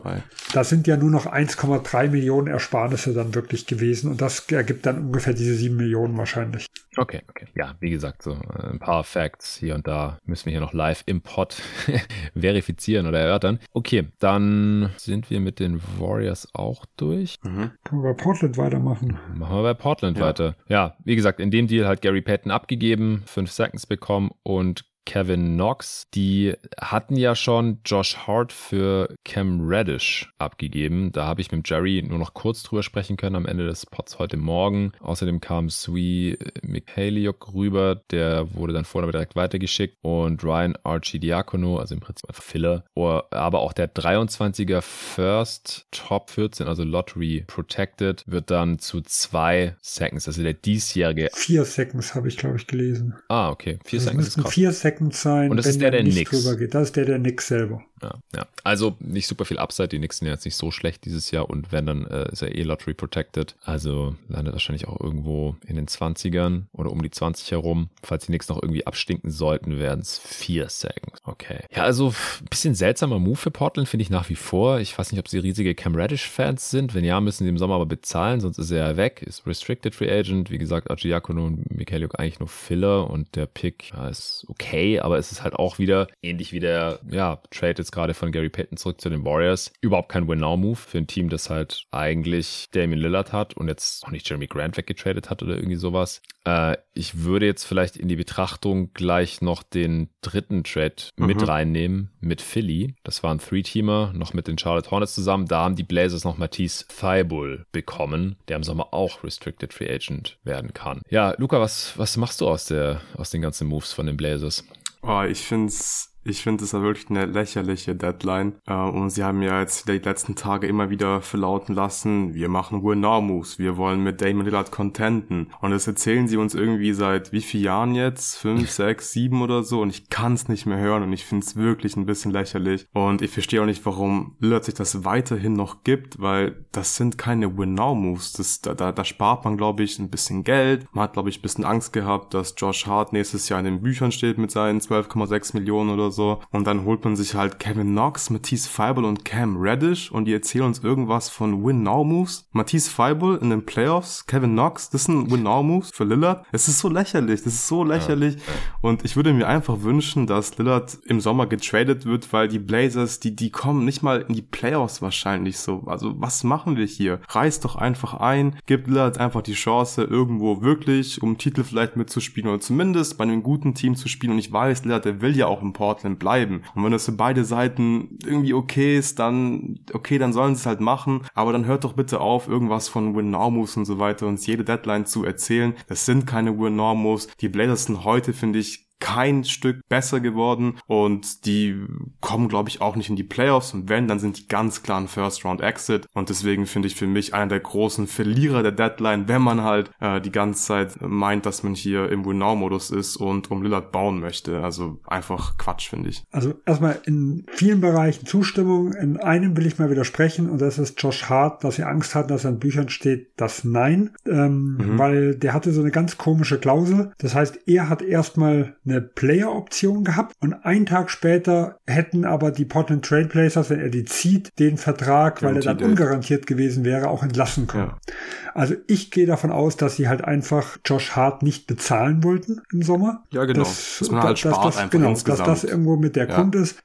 das 0.53 0.69
sind 0.69 0.87
ja 0.87 0.97
nur 0.97 1.11
noch 1.11 1.25
1,3 1.25 2.09
Millionen 2.09 2.47
Ersparnisse 2.47 3.13
dann 3.13 3.35
wirklich 3.35 3.65
gewesen 3.65 4.11
und 4.11 4.21
das 4.21 4.49
ergibt 4.51 4.85
dann 4.85 5.07
ungefähr 5.07 5.33
diese 5.33 5.55
7 5.55 5.75
Millionen 5.75 6.17
wahrscheinlich. 6.17 6.67
Okay, 6.97 7.21
okay. 7.29 7.47
Ja, 7.55 7.75
wie 7.79 7.89
gesagt, 7.89 8.23
so 8.23 8.31
äh, 8.31 8.69
ein 8.69 8.79
paar 8.79 9.03
Facts 9.03 9.57
hier 9.57 9.75
und 9.75 9.87
da 9.87 10.17
müssen 10.25 10.45
wir 10.45 10.51
hier 10.51 10.61
noch 10.61 10.73
live 10.73 11.03
im 11.05 11.21
Pod 11.21 11.61
verifizieren 12.35 13.07
oder 13.07 13.19
erörtern. 13.19 13.59
Okay, 13.71 14.07
dann 14.19 14.91
sind 14.97 15.29
wir 15.29 15.39
mit 15.39 15.59
den 15.59 15.81
Warriors 15.99 16.47
auch 16.53 16.85
durch. 16.97 17.37
Mhm. 17.43 17.71
Können 17.83 18.03
wir 18.03 18.13
bei 18.13 18.23
Portland 18.23 18.57
weitermachen? 18.57 19.17
Machen 19.33 19.57
wir 19.57 19.63
bei 19.63 19.73
Portland 19.73 20.17
ja. 20.17 20.25
weiter. 20.25 20.55
Ja, 20.67 20.95
wie 21.03 21.15
gesagt, 21.15 21.39
in 21.39 21.51
dem 21.51 21.67
Deal 21.67 21.87
hat 21.87 22.01
Gary 22.01 22.21
Payton 22.21 22.51
abgegeben, 22.51 23.23
5 23.25 23.51
Seconds 23.51 23.85
bekommen 23.85 24.31
und 24.43 24.85
Kevin 25.05 25.53
Knox. 25.53 26.07
Die 26.13 26.53
hatten 26.79 27.15
ja 27.15 27.35
schon 27.35 27.79
Josh 27.85 28.17
Hart 28.17 28.51
für 28.51 29.13
Cam 29.23 29.67
Reddish 29.67 30.31
abgegeben. 30.39 31.11
Da 31.11 31.25
habe 31.25 31.41
ich 31.41 31.51
mit 31.51 31.69
Jerry 31.69 32.03
nur 32.07 32.17
noch 32.17 32.33
kurz 32.33 32.63
drüber 32.63 32.83
sprechen 32.83 33.15
können 33.15 33.35
am 33.35 33.45
Ende 33.45 33.65
des 33.65 33.85
Pods 33.85 34.19
heute 34.19 34.37
Morgen. 34.37 34.91
Außerdem 34.99 35.39
kam 35.41 35.69
Sui 35.69 36.37
Mikhaliuk 36.63 37.53
rüber. 37.53 38.01
Der 38.09 38.53
wurde 38.55 38.73
dann 38.73 38.85
vorher 38.85 39.11
direkt 39.11 39.35
weitergeschickt. 39.35 39.97
Und 40.01 40.43
Ryan 40.43 40.75
Archidiakono, 40.83 41.77
also 41.77 41.93
im 41.93 42.01
Prinzip 42.01 42.27
einfach 42.29 42.43
Filler. 42.43 42.83
Aber 42.95 43.59
auch 43.59 43.73
der 43.73 43.93
23er 43.93 44.81
First 44.81 45.85
Top 45.91 46.31
14, 46.31 46.67
also 46.67 46.83
Lottery 46.83 47.43
Protected, 47.47 48.23
wird 48.25 48.49
dann 48.49 48.79
zu 48.79 49.01
zwei 49.01 49.75
Seconds, 49.81 50.27
also 50.27 50.41
der 50.41 50.53
diesjährige. 50.53 51.29
Vier 51.33 51.63
Seconds 51.63 52.15
habe 52.15 52.27
ich, 52.27 52.37
glaube 52.37 52.57
ich, 52.57 52.67
gelesen. 52.67 53.15
Ah, 53.29 53.49
okay. 53.49 53.77
Vier 53.85 53.99
also 53.99 54.21
Seconds. 54.21 54.53
Vier 54.53 54.71
Seconds 54.71 54.94
Second 54.95 55.13
sein, 55.13 55.51
und 55.51 55.57
das 55.57 55.65
ist 55.65 55.81
der, 55.81 55.91
der, 55.91 56.03
nicht 56.03 56.31
drüber 56.31 56.55
geht. 56.55 56.73
Das 56.73 56.87
ist 56.87 56.95
der, 56.95 57.05
der 57.05 57.19
Nix 57.19 57.47
selber. 57.47 57.83
Ja, 58.01 58.15
ja. 58.35 58.45
Also 58.63 58.95
nicht 58.99 59.27
super 59.27 59.45
viel 59.45 59.57
Upside. 59.57 59.87
Die 59.89 59.97
Knicks 59.97 60.17
sind 60.17 60.27
ja 60.27 60.33
jetzt 60.33 60.45
nicht 60.45 60.55
so 60.55 60.71
schlecht 60.71 61.05
dieses 61.05 61.31
Jahr 61.31 61.49
und 61.49 61.71
wenn, 61.71 61.85
dann 61.85 62.05
äh, 62.07 62.31
ist 62.31 62.41
er 62.41 62.53
eh 62.53 62.63
Lottery 62.63 62.93
Protected. 62.93 63.55
Also 63.63 64.15
landet 64.27 64.53
wahrscheinlich 64.53 64.87
auch 64.87 64.99
irgendwo 64.99 65.55
in 65.65 65.75
den 65.75 65.87
20ern 65.87 66.63
oder 66.73 66.91
um 66.91 67.01
die 67.01 67.09
20 67.09 67.51
herum. 67.51 67.89
Falls 68.03 68.25
die 68.25 68.27
Knicks 68.27 68.49
noch 68.49 68.61
irgendwie 68.61 68.85
abstinken 68.85 69.31
sollten, 69.31 69.79
werden 69.79 70.01
es 70.01 70.17
vier 70.17 70.69
Seconds. 70.69 71.19
Okay. 71.23 71.59
Ja, 71.73 71.83
also 71.83 72.09
ein 72.09 72.47
bisschen 72.49 72.75
seltsamer 72.75 73.19
Move 73.19 73.37
für 73.37 73.51
Portland 73.51 73.87
finde 73.87 74.03
ich 74.03 74.09
nach 74.09 74.29
wie 74.29 74.35
vor. 74.35 74.79
Ich 74.79 74.97
weiß 74.97 75.11
nicht, 75.11 75.19
ob 75.19 75.27
sie 75.27 75.39
riesige 75.39 75.73
Cam 75.73 75.95
Reddish-Fans 75.95 76.69
sind. 76.69 76.93
Wenn 76.93 77.05
ja, 77.05 77.19
müssen 77.21 77.43
sie 77.43 77.49
im 77.49 77.57
Sommer 77.57 77.75
aber 77.75 77.85
bezahlen, 77.85 78.41
sonst 78.41 78.57
ist 78.57 78.71
er 78.71 78.89
ja 78.89 78.97
weg. 78.97 79.21
Ist 79.21 79.47
Restricted 79.47 79.95
Free 79.95 80.11
Agent. 80.11 80.51
Wie 80.51 80.57
gesagt, 80.57 80.89
Archiakono 80.91 81.45
und 81.45 81.73
Mikhailiuk 81.75 82.19
eigentlich 82.19 82.39
nur 82.39 82.49
Filler 82.49 83.09
und 83.09 83.35
der 83.35 83.45
Pick 83.45 83.91
ja, 83.91 84.09
ist 84.09 84.45
okay, 84.47 84.84
aber 84.99 85.17
es 85.17 85.31
ist 85.31 85.43
halt 85.43 85.55
auch 85.55 85.79
wieder 85.79 86.07
ähnlich 86.21 86.51
wie 86.51 86.59
der 86.59 86.99
ja, 87.09 87.41
Trade 87.51 87.75
jetzt 87.77 87.91
gerade 87.91 88.13
von 88.13 88.31
Gary 88.31 88.49
Payton 88.49 88.77
zurück 88.77 89.01
zu 89.01 89.09
den 89.09 89.25
Warriors. 89.25 89.71
Überhaupt 89.81 90.09
kein 90.09 90.27
Win-Now-Move 90.27 90.75
für 90.75 90.97
ein 90.97 91.07
Team, 91.07 91.29
das 91.29 91.49
halt 91.49 91.85
eigentlich 91.91 92.67
Damian 92.71 92.99
Lillard 92.99 93.33
hat 93.33 93.55
und 93.55 93.67
jetzt 93.67 94.05
auch 94.05 94.11
nicht 94.11 94.27
Jeremy 94.27 94.47
Grant 94.47 94.77
weggetradet 94.77 95.29
hat 95.29 95.43
oder 95.43 95.55
irgendwie 95.55 95.75
sowas. 95.75 96.21
Äh, 96.45 96.77
ich 96.93 97.23
würde 97.23 97.45
jetzt 97.45 97.65
vielleicht 97.65 97.97
in 97.97 98.07
die 98.07 98.15
Betrachtung 98.15 98.93
gleich 98.93 99.41
noch 99.41 99.63
den 99.63 100.09
dritten 100.21 100.63
Trade 100.63 100.95
mhm. 101.17 101.25
mit 101.25 101.47
reinnehmen, 101.47 102.09
mit 102.21 102.41
Philly. 102.41 102.95
Das 103.03 103.23
war 103.23 103.33
ein 103.33 103.39
Three-Teamer, 103.39 104.13
noch 104.15 104.33
mit 104.33 104.47
den 104.47 104.57
Charlotte 104.57 104.89
Hornets 104.91 105.15
zusammen. 105.15 105.47
Da 105.47 105.63
haben 105.63 105.75
die 105.75 105.83
Blazers 105.83 106.23
noch 106.23 106.37
Matisse 106.37 106.85
Thibault 106.87 107.71
bekommen, 107.71 108.37
der 108.47 108.57
im 108.57 108.63
Sommer 108.63 108.93
auch 108.93 109.23
Restricted 109.23 109.73
Free 109.73 109.93
Agent 109.93 110.37
werden 110.43 110.73
kann. 110.73 111.01
Ja, 111.09 111.33
Luca, 111.37 111.59
was, 111.59 111.97
was 111.97 112.17
machst 112.17 112.41
du 112.41 112.47
aus, 112.47 112.65
der, 112.65 113.01
aus 113.17 113.31
den 113.31 113.41
ganzen 113.41 113.67
Moves 113.67 113.91
von 113.91 114.05
den 114.05 114.17
Blazers? 114.17 114.63
Oh, 115.07 115.21
ich 115.21 115.45
es 115.67 116.14
ich 116.25 116.41
finde 116.41 116.63
es 116.63 116.71
ja 116.71 116.81
wirklich 116.81 117.09
eine 117.09 117.25
lächerliche 117.25 117.95
Deadline. 117.95 118.55
Äh, 118.65 118.73
und 118.73 119.11
sie 119.11 119.23
haben 119.23 119.41
ja 119.41 119.61
jetzt 119.61 119.87
die 119.87 119.99
letzten 119.99 120.35
Tage 120.35 120.67
immer 120.67 120.89
wieder 120.89 121.21
verlauten 121.21 121.75
lassen, 121.75 122.33
wir 122.33 122.49
machen 122.49 122.83
Win-Now-Moves, 122.83 123.59
wir 123.59 123.77
wollen 123.77 124.01
mit 124.01 124.21
Damon 124.21 124.45
Lillard 124.45 124.71
contenten. 124.71 125.51
Und 125.61 125.71
das 125.71 125.87
erzählen 125.87 126.27
sie 126.27 126.37
uns 126.37 126.55
irgendwie 126.55 126.93
seit 126.93 127.31
wie 127.31 127.41
vielen 127.41 127.63
Jahren 127.63 127.95
jetzt? 127.95 128.37
Fünf, 128.37 128.69
sechs, 128.71 129.11
sieben 129.11 129.41
oder 129.41 129.63
so. 129.63 129.81
Und 129.81 129.89
ich 129.89 130.09
kann 130.09 130.33
es 130.33 130.47
nicht 130.47 130.65
mehr 130.65 130.79
hören 130.79 131.03
und 131.03 131.13
ich 131.13 131.25
finde 131.25 131.45
es 131.45 131.55
wirklich 131.55 131.95
ein 131.95 132.07
bisschen 132.07 132.31
lächerlich. 132.31 132.87
Und 132.93 133.21
ich 133.21 133.31
verstehe 133.31 133.61
auch 133.61 133.65
nicht, 133.65 133.85
warum 133.85 134.35
Lillard 134.39 134.65
sich 134.65 134.73
das 134.73 135.05
weiterhin 135.05 135.53
noch 135.53 135.83
gibt, 135.83 136.19
weil 136.19 136.65
das 136.71 136.95
sind 136.95 137.17
keine 137.19 137.57
Win-Now-Moves. 137.57 138.61
Da, 138.61 138.73
da, 138.73 138.91
da 138.91 139.05
spart 139.05 139.45
man, 139.45 139.57
glaube 139.57 139.83
ich, 139.83 139.99
ein 139.99 140.09
bisschen 140.09 140.43
Geld. 140.43 140.87
Man 140.91 141.03
hat, 141.03 141.13
glaube 141.13 141.29
ich, 141.29 141.39
ein 141.39 141.41
bisschen 141.43 141.65
Angst 141.65 141.93
gehabt, 141.93 142.33
dass 142.33 142.55
Josh 142.57 142.87
Hart 142.87 143.13
nächstes 143.13 143.47
Jahr 143.47 143.59
in 143.59 143.65
den 143.65 143.81
Büchern 143.81 144.11
steht 144.11 144.39
mit 144.39 144.49
seinen 144.49 144.79
12,6 144.79 145.55
Millionen 145.55 145.91
oder 145.91 146.11
so 146.11 146.14
so. 146.15 146.41
Und 146.51 146.65
dann 146.65 146.85
holt 146.85 147.03
man 147.03 147.15
sich 147.15 147.35
halt 147.35 147.59
Kevin 147.59 147.91
Knox, 147.91 148.29
Matisse 148.29 148.69
Feibel 148.69 149.05
und 149.05 149.25
Cam 149.25 149.57
Reddish 149.57 150.11
und 150.11 150.25
die 150.25 150.33
erzählen 150.33 150.65
uns 150.65 150.79
irgendwas 150.79 151.29
von 151.29 151.63
Win-Now-Moves. 151.63 152.49
Matisse 152.51 152.89
Feibel 152.89 153.37
in 153.37 153.49
den 153.49 153.65
Playoffs, 153.65 154.25
Kevin 154.25 154.51
Knox, 154.51 154.89
das 154.89 155.05
sind 155.05 155.31
Win-Now-Moves 155.31 155.91
für 155.93 156.05
Lillard. 156.05 156.45
Es 156.51 156.67
ist 156.67 156.79
so 156.79 156.89
lächerlich, 156.89 157.43
das 157.43 157.53
ist 157.53 157.67
so 157.67 157.83
lächerlich. 157.83 158.35
Ja. 158.35 158.41
Und 158.81 159.05
ich 159.05 159.15
würde 159.15 159.33
mir 159.33 159.47
einfach 159.47 159.81
wünschen, 159.81 160.27
dass 160.27 160.57
Lillard 160.57 160.97
im 161.05 161.19
Sommer 161.19 161.47
getradet 161.47 162.05
wird, 162.05 162.31
weil 162.33 162.47
die 162.47 162.59
Blazers, 162.59 163.19
die, 163.19 163.35
die 163.35 163.51
kommen 163.51 163.85
nicht 163.85 164.01
mal 164.01 164.21
in 164.27 164.35
die 164.35 164.41
Playoffs 164.41 165.01
wahrscheinlich 165.01 165.59
so. 165.59 165.83
Also 165.87 166.13
was 166.19 166.43
machen 166.43 166.77
wir 166.77 166.85
hier? 166.85 167.19
Reiß 167.27 167.59
doch 167.59 167.75
einfach 167.75 168.15
ein, 168.15 168.57
gibt 168.65 168.87
Lillard 168.87 169.17
einfach 169.17 169.41
die 169.41 169.53
Chance, 169.53 170.03
irgendwo 170.03 170.61
wirklich 170.61 171.21
um 171.21 171.37
Titel 171.37 171.63
vielleicht 171.63 171.97
mitzuspielen 171.97 172.49
oder 172.49 172.59
zumindest 172.59 173.17
bei 173.17 173.23
einem 173.23 173.43
guten 173.43 173.73
Team 173.73 173.95
zu 173.95 174.07
spielen. 174.07 174.33
Und 174.33 174.39
ich 174.39 174.51
weiß, 174.51 174.85
Lillard, 174.85 175.05
der 175.05 175.21
will 175.21 175.35
ja 175.35 175.47
auch 175.47 175.61
im 175.61 175.73
Portland 175.73 176.04
Portland 176.05 176.19
bleiben. 176.19 176.61
Und 176.75 176.83
wenn 176.83 176.91
das 176.91 177.05
für 177.05 177.11
beide 177.11 177.43
Seiten 177.43 178.17
irgendwie 178.25 178.53
okay 178.53 178.97
ist, 178.97 179.19
dann, 179.19 179.79
okay, 179.93 180.17
dann 180.17 180.33
sollen 180.33 180.55
sie 180.55 180.61
es 180.61 180.65
halt 180.65 180.81
machen. 180.81 181.21
Aber 181.33 181.51
dann 181.51 181.65
hört 181.65 181.83
doch 181.83 181.93
bitte 181.93 182.19
auf, 182.19 182.47
irgendwas 182.47 182.87
von 182.87 183.15
Win-Now-Moves 183.15 183.77
und 183.77 183.85
so 183.85 183.99
weiter 183.99 184.27
uns 184.27 184.45
jede 184.45 184.63
Deadline 184.63 185.05
zu 185.05 185.25
erzählen. 185.25 185.73
Das 185.87 186.05
sind 186.05 186.27
keine 186.27 186.57
Win-Now-Moves. 186.57 187.27
Die 187.41 187.49
Blazers 187.49 187.85
sind 187.85 188.03
heute, 188.03 188.33
finde 188.33 188.59
ich, 188.59 188.84
kein 188.99 189.43
Stück 189.43 189.81
besser 189.89 190.19
geworden 190.19 190.77
und 190.87 191.45
die 191.45 191.85
kommen, 192.21 192.47
glaube 192.47 192.69
ich, 192.69 192.81
auch 192.81 192.95
nicht 192.95 193.09
in 193.09 193.15
die 193.15 193.23
Playoffs 193.23 193.73
und 193.73 193.89
wenn, 193.89 194.07
dann 194.07 194.19
sind 194.19 194.37
die 194.39 194.47
ganz 194.47 194.83
klar 194.83 194.99
ein 194.99 195.07
First-Round-Exit 195.07 196.07
und 196.13 196.29
deswegen 196.29 196.65
finde 196.65 196.87
ich 196.87 196.95
für 196.95 197.07
mich 197.07 197.33
einer 197.33 197.47
der 197.47 197.59
großen 197.59 198.07
Verlierer 198.07 198.63
der 198.63 198.71
Deadline, 198.71 199.27
wenn 199.27 199.41
man 199.41 199.61
halt 199.61 199.91
äh, 199.99 200.21
die 200.21 200.31
ganze 200.31 200.65
Zeit 200.65 201.01
meint, 201.01 201.45
dass 201.45 201.63
man 201.63 201.75
hier 201.75 202.09
im 202.09 202.25
Win-Now-Modus 202.25 202.91
ist 202.91 203.17
und 203.17 203.51
um 203.51 203.61
Lillard 203.61 203.91
bauen 203.91 204.19
möchte. 204.19 204.63
Also 204.63 204.99
einfach 205.05 205.57
Quatsch, 205.57 205.89
finde 205.89 206.09
ich. 206.09 206.23
Also 206.31 206.55
erstmal 206.65 206.99
in 207.05 207.45
vielen 207.51 207.81
Bereichen 207.81 208.25
Zustimmung. 208.25 208.93
In 208.93 209.17
einem 209.17 209.57
will 209.57 209.65
ich 209.65 209.79
mal 209.79 209.89
widersprechen 209.89 210.49
und 210.49 210.61
das 210.61 210.79
ist 210.79 211.01
Josh 211.01 211.29
Hart, 211.29 211.63
dass 211.63 211.79
er 211.79 211.89
Angst 211.89 212.15
hat, 212.15 212.31
dass 212.31 212.45
er 212.45 212.51
in 212.51 212.59
Büchern 212.59 212.89
steht, 212.89 213.29
das 213.37 213.63
Nein, 213.63 214.11
ähm, 214.25 214.77
mhm. 214.77 214.99
weil 214.99 215.35
der 215.35 215.53
hatte 215.53 215.71
so 215.71 215.81
eine 215.81 215.91
ganz 215.91 216.17
komische 216.17 216.59
Klausel. 216.59 217.11
Das 217.17 217.35
heißt, 217.35 217.67
er 217.67 217.89
hat 217.89 218.01
erstmal 218.01 218.75
eine 218.85 219.01
Player-Option 219.01 220.03
gehabt 220.03 220.35
und 220.39 220.53
einen 220.53 220.85
Tag 220.85 221.09
später 221.09 221.79
hätten 221.87 222.25
aber 222.25 222.51
die 222.51 222.65
Portland 222.65 223.05
Trailblazers, 223.05 223.69
wenn 223.69 223.79
er 223.79 223.89
die 223.89 224.05
zieht, 224.05 224.51
den 224.59 224.77
Vertrag, 224.77 225.41
weil 225.43 225.55
er 225.55 225.61
dann 225.61 225.81
ungarantiert 225.81 226.47
gewesen 226.47 226.85
wäre, 226.85 227.09
auch 227.09 227.23
entlassen 227.23 227.67
können. 227.67 227.89
Ja. 227.89 228.13
Also 228.53 228.75
ich 228.87 229.11
gehe 229.11 229.25
davon 229.25 229.51
aus, 229.51 229.75
dass 229.77 229.95
sie 229.95 230.07
halt 230.07 230.23
einfach 230.23 230.77
Josh 230.85 231.11
Hart 231.11 231.43
nicht 231.43 231.67
bezahlen 231.67 232.23
wollten 232.23 232.61
im 232.71 232.83
Sommer. 232.83 233.23
Ja, 233.31 233.45
genau. 233.45 233.59
Dass, 233.59 233.97
dass 233.99 234.11
man 234.11 234.23
halt 234.23 234.33
dass, 234.33 234.39
spart 234.39 234.65
das, 234.65 234.77
einfach 234.77 234.91
genau, 234.91 235.09
insgesamt. 235.09 235.47
dass 235.47 235.61
das 235.61 235.69
irgendwo 235.69 235.97
mit 235.97 236.15
der 236.15 236.29
ja. 236.29 236.35
Grund 236.35 236.55
ist. 236.55 236.81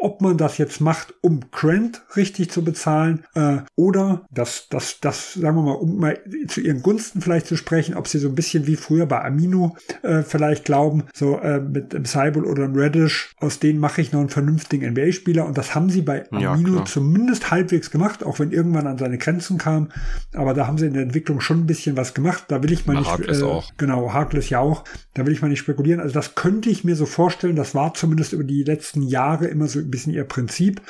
Ob 0.00 0.20
man 0.20 0.36
das 0.36 0.58
jetzt 0.58 0.80
macht, 0.80 1.14
um 1.22 1.40
Grant 1.50 2.02
richtig 2.16 2.50
zu 2.50 2.64
bezahlen, 2.64 3.24
äh, 3.34 3.58
oder 3.76 4.26
dass 4.30 4.68
das, 4.68 5.00
das, 5.00 5.34
sagen 5.34 5.56
wir 5.56 5.62
mal, 5.62 5.72
um 5.72 5.98
mal 5.98 6.18
zu 6.48 6.60
ihren 6.60 6.82
Gunsten 6.82 7.20
vielleicht 7.20 7.46
zu 7.46 7.56
sprechen, 7.56 7.94
ob 7.94 8.08
sie 8.08 8.18
so 8.18 8.28
ein 8.28 8.34
bisschen 8.34 8.66
wie 8.66 8.76
früher 8.76 9.06
bei 9.06 9.24
Amino 9.24 9.76
äh, 10.02 10.22
vielleicht 10.22 10.64
glauben, 10.64 11.04
so 11.14 11.38
äh, 11.44 11.60
mit 11.60 11.94
einem 11.94 12.06
Seibel 12.06 12.46
oder 12.46 12.64
einem 12.64 12.74
Reddish, 12.74 13.34
aus 13.38 13.58
denen 13.58 13.78
mache 13.78 14.00
ich 14.00 14.12
noch 14.12 14.20
einen 14.20 14.30
vernünftigen 14.30 14.92
NBA-Spieler. 14.92 15.44
Und 15.44 15.58
das 15.58 15.74
haben 15.74 15.90
sie 15.90 16.00
bei 16.00 16.24
Amino 16.32 16.78
ja, 16.78 16.84
zumindest 16.86 17.50
halbwegs 17.50 17.90
gemacht, 17.90 18.24
auch 18.24 18.38
wenn 18.38 18.50
irgendwann 18.50 18.86
an 18.86 18.96
seine 18.96 19.18
Grenzen 19.18 19.58
kam. 19.58 19.90
Aber 20.32 20.54
da 20.54 20.66
haben 20.66 20.78
sie 20.78 20.86
in 20.86 20.94
der 20.94 21.02
Entwicklung 21.02 21.42
schon 21.42 21.60
ein 21.60 21.66
bisschen 21.66 21.98
was 21.98 22.14
gemacht. 22.14 22.44
Da 22.48 22.62
will 22.62 22.72
ich 22.72 22.86
mal 22.86 22.94
Na, 22.94 23.18
nicht. 23.18 23.28
Äh, 23.28 23.44
auch. 23.44 23.70
Genau, 23.76 24.14
Harkless 24.14 24.48
ja 24.48 24.60
auch. 24.60 24.84
Da 25.12 25.26
will 25.26 25.34
ich 25.34 25.42
mal 25.42 25.48
nicht 25.48 25.58
spekulieren. 25.58 26.00
Also 26.00 26.14
das 26.14 26.34
könnte 26.34 26.70
ich 26.70 26.82
mir 26.82 26.96
so 26.96 27.04
vorstellen. 27.04 27.56
Das 27.56 27.74
war 27.74 27.92
zumindest 27.92 28.32
über 28.32 28.44
die 28.44 28.64
letzten 28.64 29.02
Jahre 29.02 29.44
immer 29.44 29.66
so 29.66 29.80
ein 29.80 29.90
bisschen 29.90 30.14
ihr 30.14 30.24
Prinzip. 30.24 30.80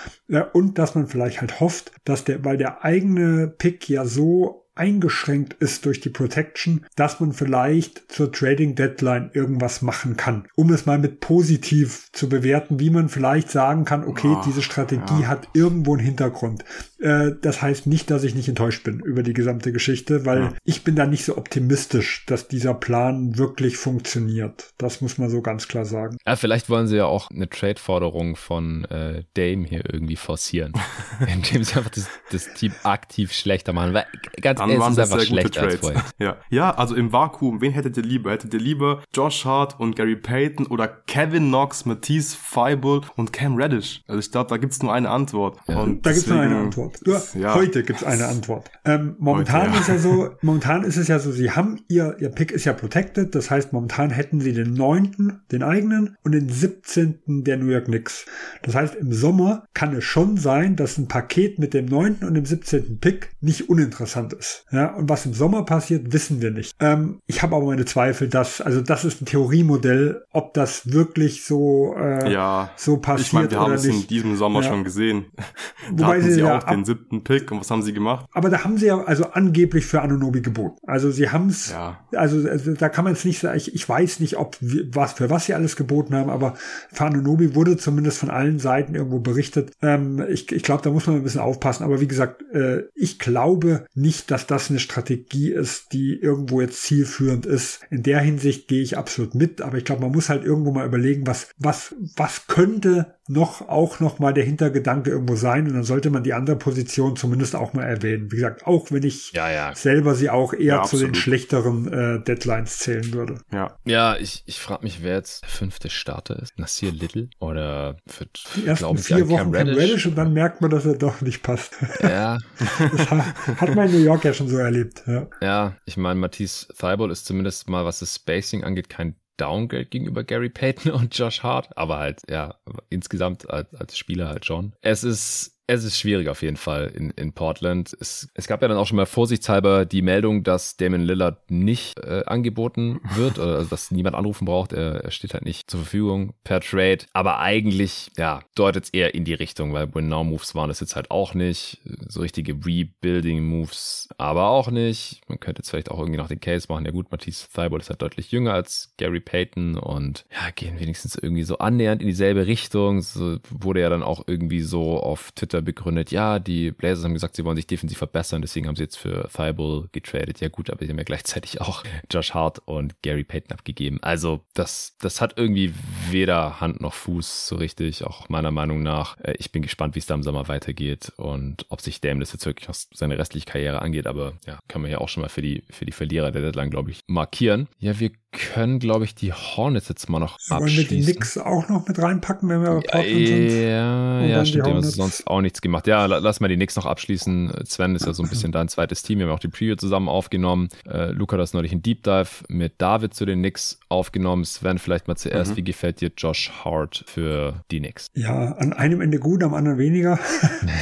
Und 0.53 0.79
dass 0.79 0.95
man 0.95 1.09
vielleicht 1.09 1.41
halt 1.41 1.59
hofft, 1.59 1.91
dass 2.05 2.23
der, 2.23 2.45
weil 2.45 2.59
der 2.59 2.85
eigene 2.85 3.49
Pick 3.49 3.89
ja 3.89 4.05
so 4.05 4.64
eingeschränkt 4.75 5.55
ist 5.55 5.85
durch 5.85 6.01
die 6.01 6.11
Protection, 6.11 6.85
dass 6.97 7.21
man 7.21 7.33
vielleicht 7.33 8.11
zur 8.11 8.33
Trading 8.33 8.75
Deadline 8.75 9.31
irgendwas 9.33 9.83
machen 9.83 10.17
kann, 10.17 10.49
um 10.57 10.73
es 10.73 10.87
mal 10.87 10.99
mit 10.99 11.21
positiv 11.21 12.09
zu 12.13 12.29
bewerten, 12.29 12.81
wie 12.81 12.91
man 12.91 13.09
vielleicht 13.09 13.51
sagen 13.51 13.85
kann, 13.85 14.05
okay, 14.05 14.35
oh, 14.37 14.43
diese 14.45 14.63
Strategie 14.63 15.23
ja. 15.23 15.29
hat 15.29 15.49
irgendwo 15.53 15.95
einen 15.95 16.05
Hintergrund. 16.05 16.65
Äh, 17.05 17.37
das 17.43 17.61
heißt 17.61 17.87
nicht, 17.87 18.11
dass 18.11 18.25
ich 18.25 18.35
nicht 18.35 18.49
enttäuscht 18.49 18.83
bin 18.83 19.01
über 19.01 19.23
die 19.23 19.35
gesamte 19.35 19.73
Geschichte, 19.73 20.25
weil 20.25 20.39
ja. 20.39 20.53
ich 20.65 20.85
bin 20.85 20.97
da 20.97 21.05
nicht 21.05 21.27
so 21.27 21.37
optimistisch, 21.37 22.25
dass 22.27 22.49
dieser 22.49 22.73
Plan 22.73 23.37
wirklich 23.37 23.77
funktioniert. 23.77 24.73
Das 24.79 25.03
muss 25.03 25.19
man 25.19 25.29
so 25.29 25.43
ganz 25.43 25.69
klar 25.69 25.85
sagen. 25.85 26.17
Ja, 26.27 26.37
vielleicht 26.37 26.71
wollen 26.71 26.87
sie 26.87 26.97
ja 26.97 27.05
auch 27.05 27.31
eine 27.31 27.51
Trade-Forderung 27.51 28.37
von 28.37 28.87
äh, 28.87 29.25
Dame 29.35 29.67
hier 29.67 29.83
irgendwie 29.93 30.17
forcieren, 30.17 30.73
indem 31.21 31.63
sie 31.63 31.77
einfach 31.77 31.91
das, 31.91 32.09
das 32.33 32.55
Team 32.55 32.73
aktiv 32.85 33.33
schlechter 33.33 33.75
machen. 33.75 33.93
Weil 33.93 34.07
ganz 34.41 34.59
dann 34.59 34.79
waren 34.79 34.97
das 34.97 35.11
sehr 35.11 35.27
gute 35.27 35.51
Trades. 35.51 35.93
Ja. 36.19 36.39
ja, 36.49 36.75
also 36.75 36.95
im 36.95 37.13
Vakuum, 37.13 37.61
wen 37.61 37.73
hättet 37.73 37.99
ihr 37.99 38.03
lieber? 38.03 38.31
Hättet 38.31 38.55
ihr 38.55 38.61
lieber 38.61 39.03
Josh 39.13 39.45
Hart 39.45 39.79
und 39.79 39.95
Gary 39.95 40.17
Payton 40.17 40.69
oder 40.69 40.89
Kevin 40.89 41.49
Knox, 41.49 41.85
Matisse 41.85 42.35
Feibel 42.35 43.03
und 43.17 43.35
Cam 43.35 43.57
Reddish? 43.57 44.03
Also 44.07 44.21
ich 44.21 44.31
glaube, 44.31 44.49
da 44.49 44.57
gibt's 44.57 44.83
nur 44.83 44.95
eine 44.95 45.11
Antwort. 45.11 45.59
Ja. 45.69 45.81
Und 45.81 46.07
da 46.07 46.13
gibt's 46.13 46.29
nur 46.29 46.41
eine 46.41 46.57
Antwort. 46.57 46.94
Nur 47.05 47.23
ja. 47.35 47.55
Heute 47.55 47.83
gibt's 47.83 48.05
eine 48.05 48.27
Antwort. 48.27 48.71
Ähm, 48.85 49.17
momentan 49.19 49.63
heute, 49.63 49.75
ja. 49.75 49.81
ist 49.81 49.89
ja 49.89 49.99
so, 49.99 50.31
momentan 50.43 50.85
ist 50.85 50.97
es 50.97 51.09
ja 51.09 51.19
so, 51.19 51.33
sie 51.33 51.51
haben 51.51 51.81
ihr, 51.89 52.17
ihr 52.21 52.31
Pick 52.31 52.53
ist 52.53 52.65
ja 52.65 52.73
protected, 52.73 53.35
das 53.35 53.51
heißt, 53.51 53.73
momentan 53.73 54.11
hätten 54.11 54.41
sie 54.41 54.53
den 54.53 54.75
neunten, 54.75 55.41
den 55.51 55.63
eigenen 55.63 56.17
und 56.23 56.33
den 56.33 56.49
17. 56.49 57.21
der 57.27 57.57
New 57.57 57.71
York 57.71 57.87
Knicks. 57.87 58.27
Das 58.63 58.75
heißt, 58.75 58.95
im 58.95 59.13
Sommer 59.13 59.65
kann 59.75 59.95
es 59.95 60.05
schon 60.05 60.37
sein, 60.37 60.77
dass 60.77 60.99
ein 60.99 61.09
Paket 61.09 61.59
mit 61.59 61.75
dem 61.75 61.87
neunten 61.87 62.27
und 62.27 62.35
dem 62.35 62.45
17. 62.45 62.99
Pick 63.01 63.31
nicht 63.41 63.69
uninteressant 63.69 64.33
ist. 64.33 64.67
Ja, 64.71 64.95
und 64.95 65.09
was 65.09 65.27
im 65.27 65.35
Sommer 65.35 65.65
passiert, 65.65 66.13
wissen 66.13 66.41
wir 66.41 66.51
nicht. 66.51 66.75
Ähm, 66.81 67.21
ich 67.27 67.43
habe 67.43 67.57
aber 67.57 67.67
meine 67.67 67.85
Zweifel, 67.85 68.29
dass, 68.29 68.61
also 68.61 68.81
das 68.81 69.05
ist 69.05 69.23
ein 69.23 69.27
Theoriemodell, 69.27 70.25
ob 70.33 70.55
das 70.55 70.93
wirklich 70.93 71.45
so, 71.45 71.95
äh, 71.97 72.33
ja, 72.33 72.71
so 72.77 72.99
passiert. 72.99 73.27
Ich 73.27 73.33
meine, 73.33 73.51
wir 73.51 73.61
haben 73.61 73.73
es 73.73 73.85
in 73.85 74.07
diesem 74.07 74.37
Sommer 74.37 74.63
ja. 74.63 74.69
schon 74.69 74.85
gesehen. 74.85 75.27
da 75.93 76.05
Wobei 76.05 76.19
hatten 76.19 76.23
sie, 76.23 76.33
sie 76.33 76.43
auch 76.45 76.63
den 76.63 76.84
siebten 76.85 77.25
Pick 77.25 77.51
und 77.51 77.61
was 77.61 77.71
haben 77.71 77.83
sie 77.83 77.93
gemacht? 77.93 78.27
Aber 78.33 78.49
da 78.49 78.65
haben 78.65 78.79
sie 78.79 78.87
ja 78.87 79.03
also 79.03 79.31
angeblich 79.31 79.87
für 79.87 80.03
Anunobi 80.03 80.41
geboten. 80.41 80.79
Also 80.87 81.11
sie 81.11 81.31
haben 81.31 81.49
es, 81.49 81.71
ja. 81.71 81.99
also, 82.13 82.49
also, 82.49 82.75
da 82.75 82.89
kann 82.89 83.05
man 83.05 83.15
es 83.15 83.25
nicht 83.25 83.41
sagen, 83.41 83.57
ich, 83.57 83.75
ich 83.75 83.89
weiß 83.89 84.21
nicht, 84.21 84.37
ob 84.37 84.57
was 84.61 85.15
für 85.15 85.31
was 85.31 85.47
sie 85.47 85.55
alles 85.55 85.77
geboten 85.77 86.15
haben, 86.15 86.31
aber 86.31 86.55
für 86.93 87.07
Anunobi 87.07 87.55
wurde 87.55 87.77
zumindest 87.77 88.19
von 88.19 88.31
allen 88.31 88.59
Seiten 88.59 88.95
irgendwo 88.95 89.19
berichtet. 89.19 89.73
Ähm, 89.83 90.25
ich 90.29 90.51
ich 90.53 90.63
glaube, 90.63 90.83
da 90.83 90.91
muss 90.91 91.07
man 91.07 91.17
ein 91.17 91.23
bisschen 91.25 91.41
aufpassen. 91.41 91.83
Aber 91.83 92.01
wie 92.01 92.09
gesagt, 92.09 92.43
äh, 92.53 92.85
ich 92.95 93.19
glaube 93.19 93.87
nicht, 93.95 94.31
dass 94.31 94.45
dass 94.45 94.63
das 94.65 94.71
eine 94.71 94.79
Strategie 94.79 95.51
ist, 95.51 95.93
die 95.93 96.19
irgendwo 96.21 96.61
jetzt 96.61 96.83
zielführend 96.83 97.47
ist. 97.47 97.81
In 97.91 98.03
der 98.03 98.21
Hinsicht 98.21 98.69
gehe 98.69 98.83
ich 98.83 98.99
absolut 98.99 99.35
mit, 99.35 99.63
aber 99.63 99.79
ich 99.79 99.85
glaube, 99.85 100.03
man 100.03 100.13
muss 100.13 100.29
halt 100.29 100.45
irgendwo 100.45 100.73
mal 100.73 100.87
überlegen, 100.87 101.27
was, 101.27 101.49
was, 101.59 101.95
was 102.17 102.47
könnte 102.47 103.15
noch 103.29 103.69
auch 103.69 104.01
noch 104.01 104.19
mal 104.19 104.35
der 104.35 104.45
Hintergedanke 104.45 105.11
irgendwo 105.11 105.35
sein 105.35 105.67
und 105.67 105.75
dann 105.75 105.85
sollte 105.85 106.11
man 106.11 106.25
die 106.25 106.35
andere 106.35 106.57
Position 106.57 107.17
zumindest 107.17 107.57
auch 107.57 107.73
mal 107.73 107.85
erwähnen. 107.85 108.31
Wie 108.31 108.37
gesagt, 108.37 108.67
auch 108.67 108.91
wenn 108.91 109.03
ich 109.03 109.33
ja, 109.33 109.51
ja. 109.51 109.75
selber 109.75 110.15
sie 110.15 110.29
auch 110.29 110.53
eher 110.53 110.77
ja, 110.77 110.83
zu 110.83 110.99
den 110.99 111.15
schlechteren 111.15 111.91
äh, 111.91 112.23
Deadlines 112.23 112.79
zählen 112.79 113.15
würde. 113.15 113.41
Ja, 113.51 113.79
ja 113.85 114.17
ich, 114.17 114.43
ich 114.47 114.61
frage 114.61 114.83
mich, 114.83 115.03
wer 115.03 115.15
jetzt 115.15 115.43
der 115.43 115.49
fünfte 115.49 115.89
Starter 115.89 116.39
ist. 116.43 116.59
Nasir 116.59 116.93
Little 116.93 117.31
oder 117.39 117.97
für 118.07 118.27
die 118.57 118.67
ersten 118.67 118.99
vier 118.99 119.29
Wochen 119.29 119.53
Cam 119.53 119.55
Reddish. 119.55 119.77
Reddish 119.77 120.07
und 120.07 120.17
dann 120.17 120.35
merkt 120.35 120.61
man, 120.61 120.71
dass 120.71 120.85
er 120.85 120.97
doch 120.97 121.21
nicht 121.21 121.43
passt. 121.43 121.75
Ja. 122.03 122.39
das 122.79 123.11
hat 123.11 123.75
man 123.75 123.89
in 123.89 123.93
New 123.93 124.05
York 124.05 124.25
ja 124.25 124.35
schon 124.35 124.49
so 124.49 124.59
erlebt. 124.59 125.03
Ja, 125.07 125.27
ja 125.41 125.77
ich 125.87 125.97
meine, 125.97 126.21
Matisse 126.21 126.67
Thibault 126.69 127.11
ist 127.11 127.25
zumindest 127.25 127.69
mal, 127.69 127.85
was 127.85 128.01
das 128.01 128.15
Spacing 128.15 128.63
angeht, 128.63 128.89
kein 128.89 129.17
Downgrade 129.37 129.87
gegenüber 129.87 130.25
Gary 130.25 130.51
Payton 130.51 130.93
und 130.93 131.17
Josh 131.17 131.43
Hart, 131.43 131.77
aber 131.77 131.99
halt, 131.99 132.23
ja, 132.29 132.57
insgesamt 132.91 133.49
als, 133.51 133.75
als 133.75 133.99
Spieler 133.99 134.29
halt 134.29 134.45
schon. 134.45 134.75
Es 134.81 135.05
ist 135.05 135.54
es 135.67 135.85
ist 135.85 135.99
schwierig 135.99 136.29
auf 136.29 136.43
jeden 136.43 136.59
Fall 136.59 136.93
in, 136.95 137.11
in 137.11 137.33
Portland. 137.33 137.97
Es, 137.99 138.29
es 138.35 138.47
gab 138.47 138.61
ja 138.61 138.69
dann 138.69 138.77
auch 138.77 138.87
schon 138.87 138.97
mal 138.97 139.07
vorsichtshalber 139.07 139.87
die 139.87 140.03
Meldung, 140.03 140.43
dass 140.43 140.77
Damon 140.77 141.01
Lillard 141.01 141.51
nicht 141.51 141.99
äh, 142.01 142.23
angeboten 142.27 143.01
wird 143.15 143.39
oder 143.39 143.57
also, 143.57 143.71
dass 143.71 143.91
niemand 143.91 144.15
anrufen 144.15 144.45
braucht. 144.45 144.75
Er, 144.75 145.05
er 145.05 145.11
steht 145.11 145.33
halt 145.33 145.45
nicht 145.45 145.71
zur 145.71 145.81
Verfügung 145.81 146.35
per 146.45 146.61
Trade. 146.61 146.99
Aber 147.15 147.39
eigentlich, 147.39 148.11
ja, 148.19 148.43
deutet 148.55 148.85
es 148.85 148.91
eher 148.91 149.15
in 149.15 149.25
die 149.25 149.35
Richtung, 149.35 149.73
weil 149.73 149.95
Win-Now-Moves 149.95 150.55
waren 150.55 150.69
das 150.69 150.81
jetzt 150.81 150.97
halt 150.97 151.11
auch 151.11 151.33
nicht. 151.33 151.81
So 152.09 152.21
richtige 152.21 152.53
Rebuilding-Moves 152.55 154.11
aber 154.19 154.49
auch 154.49 154.71
nicht. 154.71 155.23
Man 155.29 155.41
könnte 155.41 155.61
jetzt 155.61 155.71
vielleicht 155.71 155.91
auch 155.91 155.99
irgendwie 155.99 156.19
noch 156.19 156.29
den 156.29 156.41
Case 156.41 156.67
machen. 156.69 156.85
Ja 156.85 156.93
gut, 156.93 157.11
Matisse 157.11 157.49
Thibault 157.49 157.83
ist 157.83 157.89
halt 157.89 158.03
deutlich 158.03 158.31
jünger 158.31 158.53
als 158.53 158.93
Gary 158.99 159.21
Payton 159.21 159.79
und 159.79 160.27
ja, 160.31 160.51
gehen 160.55 160.79
wenigstens 160.79 161.15
irgendwie 161.17 161.45
so 161.45 161.57
annähernd 161.59 162.03
in 162.03 162.09
dieselbe 162.09 162.47
Richtung. 162.47 163.01
So 163.01 163.39
wurde 163.49 163.81
ja 163.81 163.89
dann 163.89 164.03
auch 164.03 164.25
irgendwie 164.27 164.61
so 164.61 165.01
auf 165.01 165.33
Twitter 165.33 165.54
Twitter 165.55 165.63
begründet, 165.63 166.11
ja, 166.11 166.39
die 166.39 166.73
Blazers 166.73 167.05
haben 167.05 167.15
gesagt, 167.15 167.37
sie 167.37 167.45
wollen 167.45 167.57
sich 167.57 167.67
defensiv 167.67 167.99
verbessern, 167.99 168.43
deswegen 168.43 168.67
haben 168.67 168.77
sie 168.77 168.83
jetzt 168.83 168.97
für 168.97 169.29
Thibault 169.33 169.93
getradet. 169.93 170.41
Ja 170.41 170.49
gut, 170.49 170.71
aber 170.71 170.85
sie 170.85 170.91
haben 170.91 170.99
ja 170.99 171.05
gleichzeitig 171.05 171.61
auch 171.61 171.85
Josh 172.11 172.35
Hart 172.35 172.61
und 172.65 173.01
Gary 173.03 173.25
Payton 173.25 173.53
abgegeben. 173.53 173.99
Also 174.03 174.41
das, 174.55 174.97
das 175.01 175.21
hat 175.21 175.35
irgendwie 175.37 175.73
weder 176.15 176.61
Hand 176.61 176.81
noch 176.81 176.95
Fuß 176.95 177.47
so 177.47 177.57
richtig, 177.57 178.05
auch 178.05 178.31
meiner 178.31 178.51
Meinung 178.51 178.83
nach. 178.83 179.19
Äh, 179.21 179.35
ich 179.39 179.53
bin 179.53 179.61
gespannt, 179.61 179.95
wie 179.95 179.99
es 179.99 180.07
da 180.07 180.15
im 180.15 180.23
Sommer 180.23 180.49
weitergeht 180.49 181.13
und 181.17 181.67
ob 181.69 181.83
sich 181.83 182.01
Dame 182.01 182.21
das 182.21 182.33
jetzt 182.33 182.47
wirklich 182.47 182.69
noch 182.69 182.75
seine 182.75 183.19
restliche 183.19 183.45
Karriere 183.45 183.83
angeht, 183.83 184.07
aber 184.07 184.33
ja, 184.47 184.59
kann 184.69 184.81
man 184.81 184.91
ja 184.91 184.99
auch 184.99 185.11
schon 185.11 185.21
mal 185.21 185.29
für 185.29 185.43
die, 185.43 185.65
für 185.71 185.85
die 185.85 185.93
Verlierer 185.93 186.33
der 186.33 186.41
Deadline, 186.41 186.71
glaube 186.71 186.91
ich, 186.91 187.01
markieren. 187.07 187.69
Ja, 187.79 188.01
wir 188.01 188.13
können, 188.35 188.79
glaube 188.79 189.05
ich, 189.05 189.15
die 189.15 189.33
Hornets 189.33 189.89
jetzt 189.89 190.09
mal 190.09 190.19
noch 190.19 190.35
abschließen. 190.49 190.61
Wollen 190.61 190.77
wir 190.77 190.85
die 190.85 191.03
Knicks 191.05 191.39
auch 191.39 191.69
noch 191.69 191.87
mit 191.87 191.99
reinpacken, 191.99 192.49
wenn 192.49 192.63
wir 192.63 192.83
ja, 192.93 193.03
sind? 193.03 193.63
Ja, 193.63 194.21
ja 194.25 194.45
stimmt, 194.45 194.67
die 194.67 194.71
haben 194.71 194.83
sonst 194.83 195.27
auch 195.27 195.41
nichts 195.41 195.61
gemacht. 195.61 195.87
Ja, 195.87 196.07
lass 196.07 196.41
mal 196.41 196.49
die 196.49 196.57
Knicks 196.57 196.77
noch 196.77 196.87
abschließen. 196.87 197.53
Sven 197.65 197.95
ist 197.95 198.07
ja 198.07 198.13
so 198.13 198.23
ein 198.23 198.29
bisschen 198.29 198.53
dein 198.53 198.69
zweites 198.69 199.03
Team. 199.03 199.19
Wir 199.19 199.27
haben 199.27 199.35
auch 199.35 199.39
die 199.39 199.49
Preview 199.49 199.77
zusammen 199.77 200.09
aufgenommen. 200.09 200.69
Äh, 200.89 201.13
Luca 201.13 201.35
hat 201.35 201.41
das 201.41 201.55
neulich 201.55 201.73
ein 201.73 201.83
Deep 201.83 202.03
Dive 202.03 202.45
mit 202.49 202.75
David 202.79 203.15
zu 203.15 203.25
den 203.25 203.39
Knicks 203.39 203.79
aufgenommen. 203.89 204.45
Sven, 204.45 204.79
vielleicht 204.79 205.09
mal 205.09 205.17
zuerst, 205.17 205.53
mhm. 205.53 205.57
wie 205.57 205.65
gefällt 205.65 206.01
dir 206.01 206.04
Josh 206.17 206.51
Hart 206.65 207.05
für 207.07 207.65
die 207.71 207.79
Knicks? 207.79 208.07
Ja, 208.15 208.53
an 208.53 208.73
einem 208.73 209.01
Ende 209.01 209.19
gut, 209.19 209.43
am 209.43 209.55
anderen 209.55 209.79
weniger. 209.79 210.19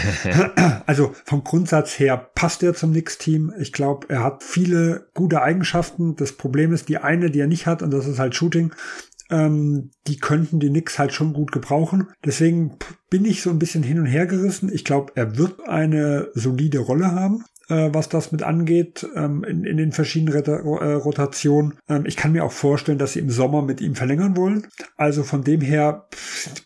also 0.87 1.15
vom 1.25 1.45
Grundsatz 1.45 1.99
her 1.99 2.17
passt 2.35 2.63
er 2.63 2.75
zum 2.75 2.91
Knicks-Team. 2.91 3.53
Ich 3.59 3.73
glaube, 3.73 4.07
er 4.09 4.23
hat 4.23 4.43
viele 4.43 5.09
gute 5.15 5.43
Eigenschaften. 5.43 6.17
Das 6.17 6.33
Problem 6.33 6.73
ist, 6.73 6.89
die 6.89 6.99
eine, 6.99 7.31
die 7.31 7.41
er 7.41 7.47
nicht 7.47 7.67
hat, 7.67 7.83
und 7.83 7.93
das 7.93 8.07
ist 8.07 8.19
halt 8.19 8.35
Shooting, 8.35 8.73
ähm, 9.31 9.91
die 10.07 10.19
könnten 10.19 10.61
die 10.61 10.69
Knicks 10.69 10.99
halt 10.99 11.13
schon 11.13 11.33
gut 11.33 11.53
gebrauchen. 11.53 12.09
Deswegen 12.25 12.77
bin 13.11 13.25
ich 13.25 13.43
so 13.43 13.51
ein 13.51 13.59
bisschen 13.59 13.83
hin 13.83 13.99
und 13.99 14.07
her 14.07 14.27
gerissen. 14.27 14.71
Ich 14.73 14.85
glaube, 14.85 15.13
er 15.17 15.37
wird 15.39 15.67
eine 15.67 16.29
solide 16.35 16.81
Rolle 16.81 17.13
haben. 17.13 17.45
Äh, 17.73 17.95
was 17.95 18.09
das 18.09 18.33
mit 18.33 18.43
angeht, 18.43 19.07
ähm, 19.17 19.45
in, 19.45 19.65
in 19.65 19.79
den 19.79 19.93
verschiedenen 19.93 20.45
äh, 20.45 20.93
Rotationen. 20.93 21.75
Ähm, 21.89 22.05
ich 22.05 22.17
kann 22.17 22.33
mir 22.33 22.45
auch 22.45 22.53
vorstellen, 22.53 22.99
dass 22.99 23.15
sie 23.15 23.21
im 23.21 23.31
Sommer 23.31 23.63
mit 23.63 23.81
ihm 23.81 23.95
verlängern 23.95 24.37
wollen. 24.37 24.67
Also 24.97 25.23
von 25.23 25.43
dem 25.43 25.63
her 25.63 26.09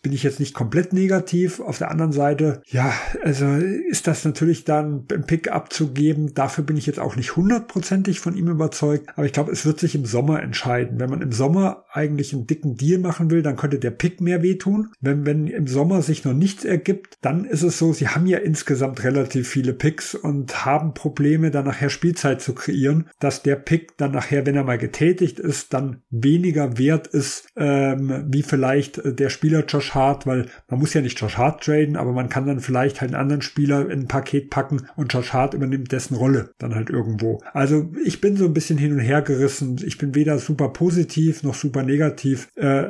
bin 0.01 0.11
ich 0.11 0.23
jetzt 0.23 0.39
nicht 0.39 0.53
komplett 0.53 0.91
negativ. 0.91 1.61
Auf 1.61 1.77
der 1.77 1.91
anderen 1.91 2.11
Seite, 2.11 2.61
ja, 2.65 2.93
also 3.23 3.45
ist 3.45 4.07
das 4.07 4.25
natürlich 4.25 4.65
dann 4.65 5.05
ein 5.11 5.25
Pick 5.25 5.49
abzugeben. 5.49 6.33
Dafür 6.33 6.63
bin 6.63 6.75
ich 6.75 6.85
jetzt 6.85 6.99
auch 6.99 7.15
nicht 7.15 7.35
hundertprozentig 7.35 8.19
von 8.19 8.35
ihm 8.35 8.49
überzeugt. 8.49 9.07
Aber 9.15 9.25
ich 9.25 9.33
glaube, 9.33 9.51
es 9.51 9.65
wird 9.65 9.79
sich 9.79 9.95
im 9.95 10.05
Sommer 10.05 10.43
entscheiden. 10.43 10.99
Wenn 10.99 11.09
man 11.09 11.21
im 11.21 11.31
Sommer 11.31 11.85
eigentlich 11.91 12.33
einen 12.33 12.47
dicken 12.47 12.75
Deal 12.75 12.99
machen 12.99 13.31
will, 13.31 13.43
dann 13.43 13.55
könnte 13.55 13.79
der 13.79 13.91
Pick 13.91 14.19
mehr 14.19 14.43
wehtun. 14.43 14.91
Wenn, 14.99 15.25
wenn 15.25 15.47
im 15.47 15.67
Sommer 15.67 16.01
sich 16.01 16.25
noch 16.25 16.33
nichts 16.33 16.65
ergibt, 16.65 17.17
dann 17.21 17.45
ist 17.45 17.63
es 17.63 17.77
so, 17.77 17.93
sie 17.93 18.09
haben 18.09 18.27
ja 18.27 18.39
insgesamt 18.39 19.03
relativ 19.03 19.47
viele 19.47 19.73
Picks 19.73 20.15
und 20.15 20.65
haben 20.65 20.93
Probleme, 20.97 21.51
dann 21.51 21.65
nachher 21.65 21.89
Spielzeit 21.89 22.41
zu 22.41 22.53
kreieren, 22.53 23.09
dass 23.19 23.43
der 23.43 23.55
Pick 23.55 23.97
dann 23.97 24.11
nachher, 24.11 24.45
wenn 24.45 24.55
er 24.55 24.63
mal 24.63 24.77
getätigt 24.77 25.39
ist, 25.39 25.73
dann 25.73 26.01
weniger 26.09 26.77
wert 26.77 27.07
ist, 27.07 27.47
ähm, 27.55 28.25
wie 28.27 28.43
vielleicht 28.43 29.01
der 29.03 29.29
Spieler 29.29 29.63
Josh 29.65 29.93
Hart, 29.93 30.25
weil 30.25 30.47
man 30.67 30.79
muss 30.79 30.93
ja 30.93 31.01
nicht 31.01 31.19
Josh 31.19 31.37
Hart 31.37 31.63
traden, 31.63 31.95
aber 31.95 32.13
man 32.13 32.29
kann 32.29 32.47
dann 32.47 32.59
vielleicht 32.59 33.01
halt 33.01 33.13
einen 33.13 33.21
anderen 33.21 33.41
Spieler 33.41 33.89
in 33.89 34.01
ein 34.01 34.07
Paket 34.07 34.49
packen 34.49 34.87
und 34.95 35.13
Josh 35.13 35.33
Hart 35.33 35.53
übernimmt 35.53 35.91
dessen 35.91 36.15
Rolle 36.15 36.51
dann 36.57 36.75
halt 36.75 36.89
irgendwo. 36.89 37.41
Also 37.53 37.91
ich 38.03 38.19
bin 38.21 38.35
so 38.35 38.45
ein 38.45 38.53
bisschen 38.53 38.77
hin 38.77 38.93
und 38.93 38.99
her 38.99 39.21
gerissen. 39.21 39.77
Ich 39.85 39.97
bin 39.97 40.15
weder 40.15 40.39
super 40.39 40.69
positiv 40.69 41.43
noch 41.43 41.55
super 41.55 41.83
negativ. 41.83 42.49
Äh, 42.55 42.87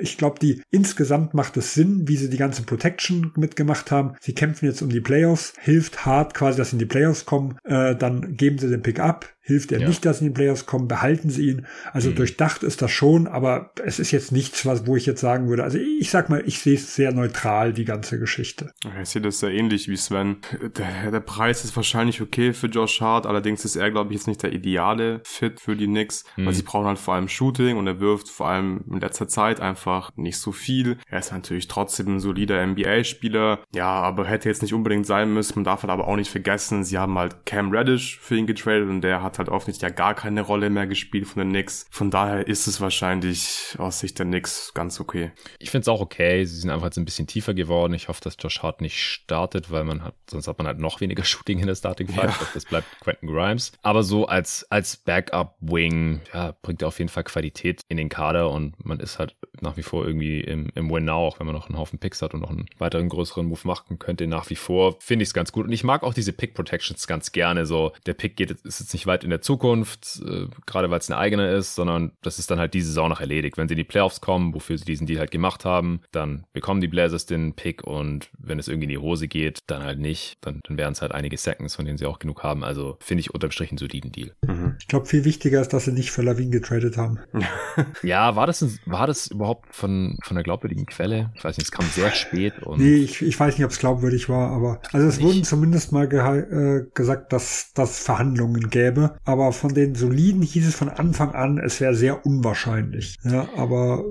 ich 0.00 0.18
glaube, 0.18 0.38
die 0.40 0.62
insgesamt 0.70 1.34
macht 1.34 1.56
es 1.56 1.74
Sinn, 1.74 2.08
wie 2.08 2.16
sie 2.16 2.30
die 2.30 2.36
ganze 2.36 2.62
Protection 2.62 3.32
mitgemacht 3.36 3.90
haben. 3.90 4.14
Sie 4.20 4.34
kämpfen 4.34 4.66
jetzt 4.66 4.82
um 4.82 4.88
die 4.88 5.00
Playoffs, 5.00 5.54
hilft 5.60 6.04
hart 6.06 6.34
quasi, 6.34 6.58
dass 6.58 6.70
sie 6.70 6.76
in 6.76 6.80
die 6.80 6.86
Playoffs 6.86 7.26
kommen. 7.26 7.37
Äh, 7.64 7.96
dann 7.96 8.36
geben 8.36 8.58
sie 8.58 8.68
den 8.68 8.82
Pick 8.82 9.00
ab, 9.00 9.26
Hilft 9.48 9.72
er 9.72 9.80
ja. 9.80 9.88
nicht, 9.88 10.04
dass 10.04 10.20
in 10.20 10.26
die 10.26 10.32
Playoffs 10.34 10.66
kommen, 10.66 10.88
behalten 10.88 11.30
sie 11.30 11.48
ihn. 11.48 11.66
Also 11.94 12.10
mhm. 12.10 12.16
durchdacht 12.16 12.62
ist 12.62 12.82
das 12.82 12.90
schon, 12.90 13.26
aber 13.26 13.70
es 13.82 13.98
ist 13.98 14.10
jetzt 14.10 14.30
nichts, 14.30 14.66
was, 14.66 14.86
wo 14.86 14.94
ich 14.94 15.06
jetzt 15.06 15.22
sagen 15.22 15.48
würde. 15.48 15.64
Also 15.64 15.78
ich 15.78 16.10
sag 16.10 16.28
mal, 16.28 16.42
ich 16.44 16.58
sehe 16.58 16.74
es 16.74 16.94
sehr 16.94 17.12
neutral, 17.12 17.72
die 17.72 17.86
ganze 17.86 18.18
Geschichte. 18.18 18.74
Ich 19.02 19.08
sehe 19.08 19.22
das 19.22 19.40
sehr 19.40 19.50
ähnlich 19.50 19.88
wie 19.88 19.96
Sven. 19.96 20.36
Der, 20.76 21.10
der 21.10 21.20
Preis 21.20 21.64
ist 21.64 21.74
wahrscheinlich 21.76 22.20
okay 22.20 22.52
für 22.52 22.66
Josh 22.66 23.00
Hart, 23.00 23.24
allerdings 23.24 23.64
ist 23.64 23.76
er, 23.76 23.90
glaube 23.90 24.12
ich, 24.12 24.18
jetzt 24.18 24.26
nicht 24.26 24.42
der 24.42 24.52
ideale 24.52 25.22
Fit 25.24 25.60
für 25.60 25.76
die 25.76 25.86
Knicks, 25.86 26.24
mhm. 26.36 26.44
weil 26.44 26.52
sie 26.52 26.62
brauchen 26.62 26.86
halt 26.86 26.98
vor 26.98 27.14
allem 27.14 27.28
Shooting 27.28 27.78
und 27.78 27.86
er 27.86 28.00
wirft 28.00 28.28
vor 28.28 28.48
allem 28.48 28.84
in 28.90 29.00
letzter 29.00 29.28
Zeit 29.28 29.60
einfach 29.60 30.10
nicht 30.16 30.36
so 30.36 30.52
viel. 30.52 30.98
Er 31.08 31.20
ist 31.20 31.32
natürlich 31.32 31.68
trotzdem 31.68 32.16
ein 32.16 32.20
solider 32.20 32.66
NBA-Spieler, 32.66 33.60
ja, 33.74 33.88
aber 33.88 34.26
hätte 34.26 34.50
jetzt 34.50 34.60
nicht 34.60 34.74
unbedingt 34.74 35.06
sein 35.06 35.32
müssen. 35.32 35.54
Man 35.54 35.64
darf 35.64 35.84
halt 35.84 35.90
aber 35.90 36.06
auch 36.06 36.16
nicht 36.16 36.30
vergessen, 36.30 36.84
sie 36.84 36.98
haben 36.98 37.16
halt 37.16 37.46
Cam 37.46 37.70
Reddish 37.70 38.18
für 38.20 38.36
ihn 38.36 38.46
getradet 38.46 38.90
und 38.90 39.00
der 39.00 39.22
hat 39.22 39.37
halt 39.38 39.48
offensichtlich 39.48 39.88
ja 39.88 39.94
gar 39.94 40.14
keine 40.14 40.42
Rolle 40.42 40.70
mehr 40.70 40.86
gespielt 40.86 41.26
von 41.26 41.40
den 41.40 41.50
Knicks. 41.50 41.86
Von 41.90 42.10
daher 42.10 42.46
ist 42.46 42.66
es 42.66 42.80
wahrscheinlich 42.80 43.74
aus 43.78 44.00
Sicht 44.00 44.18
der 44.18 44.26
Knicks 44.26 44.72
ganz 44.74 45.00
okay. 45.00 45.32
Ich 45.58 45.70
finde 45.70 45.82
es 45.82 45.88
auch 45.88 46.00
okay. 46.00 46.44
Sie 46.44 46.56
sind 46.56 46.70
einfach 46.70 46.86
jetzt 46.86 46.98
ein 46.98 47.04
bisschen 47.04 47.26
tiefer 47.26 47.54
geworden. 47.54 47.94
Ich 47.94 48.08
hoffe, 48.08 48.20
dass 48.22 48.36
Josh 48.38 48.62
Hart 48.62 48.80
nicht 48.80 49.02
startet, 49.02 49.70
weil 49.70 49.84
man 49.84 50.02
hat, 50.04 50.14
sonst 50.30 50.48
hat 50.48 50.58
man 50.58 50.66
halt 50.66 50.78
noch 50.78 51.00
weniger 51.00 51.24
Shooting 51.28 51.60
in 51.60 51.66
der 51.66 51.74
Starting 51.74 52.08
Five. 52.08 52.40
Ja. 52.40 52.48
Das 52.54 52.64
bleibt 52.64 52.86
Quentin 53.00 53.28
Grimes. 53.28 53.72
Aber 53.82 54.02
so 54.02 54.26
als, 54.26 54.66
als 54.70 54.96
Backup-Wing, 54.96 56.20
ja, 56.32 56.54
bringt 56.62 56.82
er 56.82 56.88
auf 56.88 56.98
jeden 56.98 57.08
Fall 57.08 57.24
Qualität 57.24 57.80
in 57.88 57.96
den 57.96 58.08
Kader 58.08 58.50
und 58.50 58.84
man 58.84 59.00
ist 59.00 59.18
halt 59.18 59.36
nach 59.60 59.76
wie 59.76 59.82
vor 59.82 60.06
irgendwie 60.06 60.40
im, 60.40 60.70
im 60.74 60.90
Win 60.90 61.04
Now, 61.04 61.26
auch 61.26 61.38
wenn 61.40 61.46
man 61.46 61.54
noch 61.54 61.68
einen 61.68 61.78
Haufen 61.78 61.98
Picks 61.98 62.22
hat 62.22 62.34
und 62.34 62.40
noch 62.40 62.50
einen 62.50 62.66
weiteren 62.78 63.08
größeren 63.08 63.46
Move 63.46 63.60
machen 63.64 63.98
könnte. 63.98 64.26
Nach 64.26 64.48
wie 64.50 64.56
vor 64.56 64.96
finde 65.00 65.22
ich 65.22 65.30
es 65.30 65.34
ganz 65.34 65.52
gut. 65.52 65.66
Und 65.66 65.72
ich 65.72 65.84
mag 65.84 66.02
auch 66.02 66.14
diese 66.14 66.32
Pick 66.32 66.54
Protections 66.54 67.06
ganz 67.06 67.32
gerne. 67.32 67.66
So, 67.66 67.92
der 68.06 68.14
Pick 68.14 68.36
geht, 68.36 68.50
ist 68.50 68.80
jetzt 68.80 68.92
nicht 68.92 69.06
weit 69.06 69.24
in 69.28 69.30
der 69.30 69.42
Zukunft, 69.42 70.22
äh, 70.26 70.46
gerade 70.64 70.90
weil 70.90 70.98
es 70.98 71.10
eine 71.10 71.18
eigene 71.18 71.50
ist, 71.50 71.74
sondern 71.74 72.12
das 72.22 72.38
ist 72.38 72.50
dann 72.50 72.58
halt 72.58 72.72
diese 72.72 72.88
Saison 72.88 73.10
noch 73.10 73.20
erledigt. 73.20 73.58
Wenn 73.58 73.68
sie 73.68 73.74
in 73.74 73.78
die 73.78 73.84
Playoffs 73.84 74.22
kommen, 74.22 74.54
wofür 74.54 74.78
sie 74.78 74.86
diesen 74.86 75.06
Deal 75.06 75.20
halt 75.20 75.30
gemacht 75.30 75.66
haben, 75.66 76.00
dann 76.12 76.46
bekommen 76.54 76.80
die 76.80 76.88
Blazers 76.88 77.26
den 77.26 77.52
Pick 77.52 77.84
und 77.84 78.30
wenn 78.38 78.58
es 78.58 78.68
irgendwie 78.68 78.84
in 78.84 78.90
die 78.90 78.98
Hose 78.98 79.28
geht, 79.28 79.58
dann 79.66 79.82
halt 79.82 79.98
nicht. 79.98 80.38
Dann, 80.40 80.60
dann 80.66 80.78
wären 80.78 80.92
es 80.92 81.02
halt 81.02 81.12
einige 81.12 81.36
Seconds, 81.36 81.76
von 81.76 81.84
denen 81.84 81.98
sie 81.98 82.06
auch 82.06 82.18
genug 82.18 82.42
haben. 82.42 82.64
Also 82.64 82.96
finde 83.00 83.20
ich 83.20 83.34
unterm 83.34 83.50
Strich 83.50 83.70
einen 83.70 83.78
soliden 83.78 84.12
Deal. 84.12 84.32
Mhm. 84.46 84.76
Ich 84.80 84.88
glaube, 84.88 85.06
viel 85.06 85.24
wichtiger 85.24 85.60
ist, 85.60 85.72
dass 85.74 85.84
sie 85.84 85.92
nicht 85.92 86.10
für 86.10 86.22
Lawin 86.22 86.50
getradet 86.50 86.96
haben. 86.96 87.18
ja, 88.02 88.34
war 88.34 88.46
das, 88.46 88.78
war 88.86 89.06
das 89.06 89.26
überhaupt 89.26 89.74
von, 89.74 90.16
von 90.24 90.36
einer 90.36 90.44
glaubwürdigen 90.44 90.86
Quelle? 90.86 91.30
Ich 91.34 91.44
weiß 91.44 91.58
nicht, 91.58 91.66
es 91.66 91.72
kam 91.72 91.84
sehr 91.86 92.12
spät. 92.12 92.62
Und 92.62 92.80
nee, 92.80 92.96
ich, 92.96 93.20
ich 93.20 93.38
weiß 93.38 93.56
nicht, 93.56 93.64
ob 93.64 93.72
es 93.72 93.78
glaubwürdig 93.78 94.30
war, 94.30 94.50
aber 94.52 94.80
also 94.92 95.06
es 95.06 95.18
nicht. 95.18 95.26
wurden 95.26 95.44
zumindest 95.44 95.92
mal 95.92 96.06
äh, 96.06 96.86
gesagt, 96.94 97.32
dass 97.32 97.72
das 97.74 97.98
Verhandlungen 97.98 98.70
gäbe. 98.70 99.17
Aber 99.24 99.52
von 99.52 99.74
den 99.74 99.94
Soliden 99.94 100.42
hieß 100.42 100.68
es 100.68 100.74
von 100.74 100.88
Anfang 100.88 101.32
an, 101.32 101.58
es 101.58 101.80
wäre 101.80 101.94
sehr 101.94 102.24
unwahrscheinlich. 102.24 103.16
Ja, 103.24 103.48
aber 103.56 104.04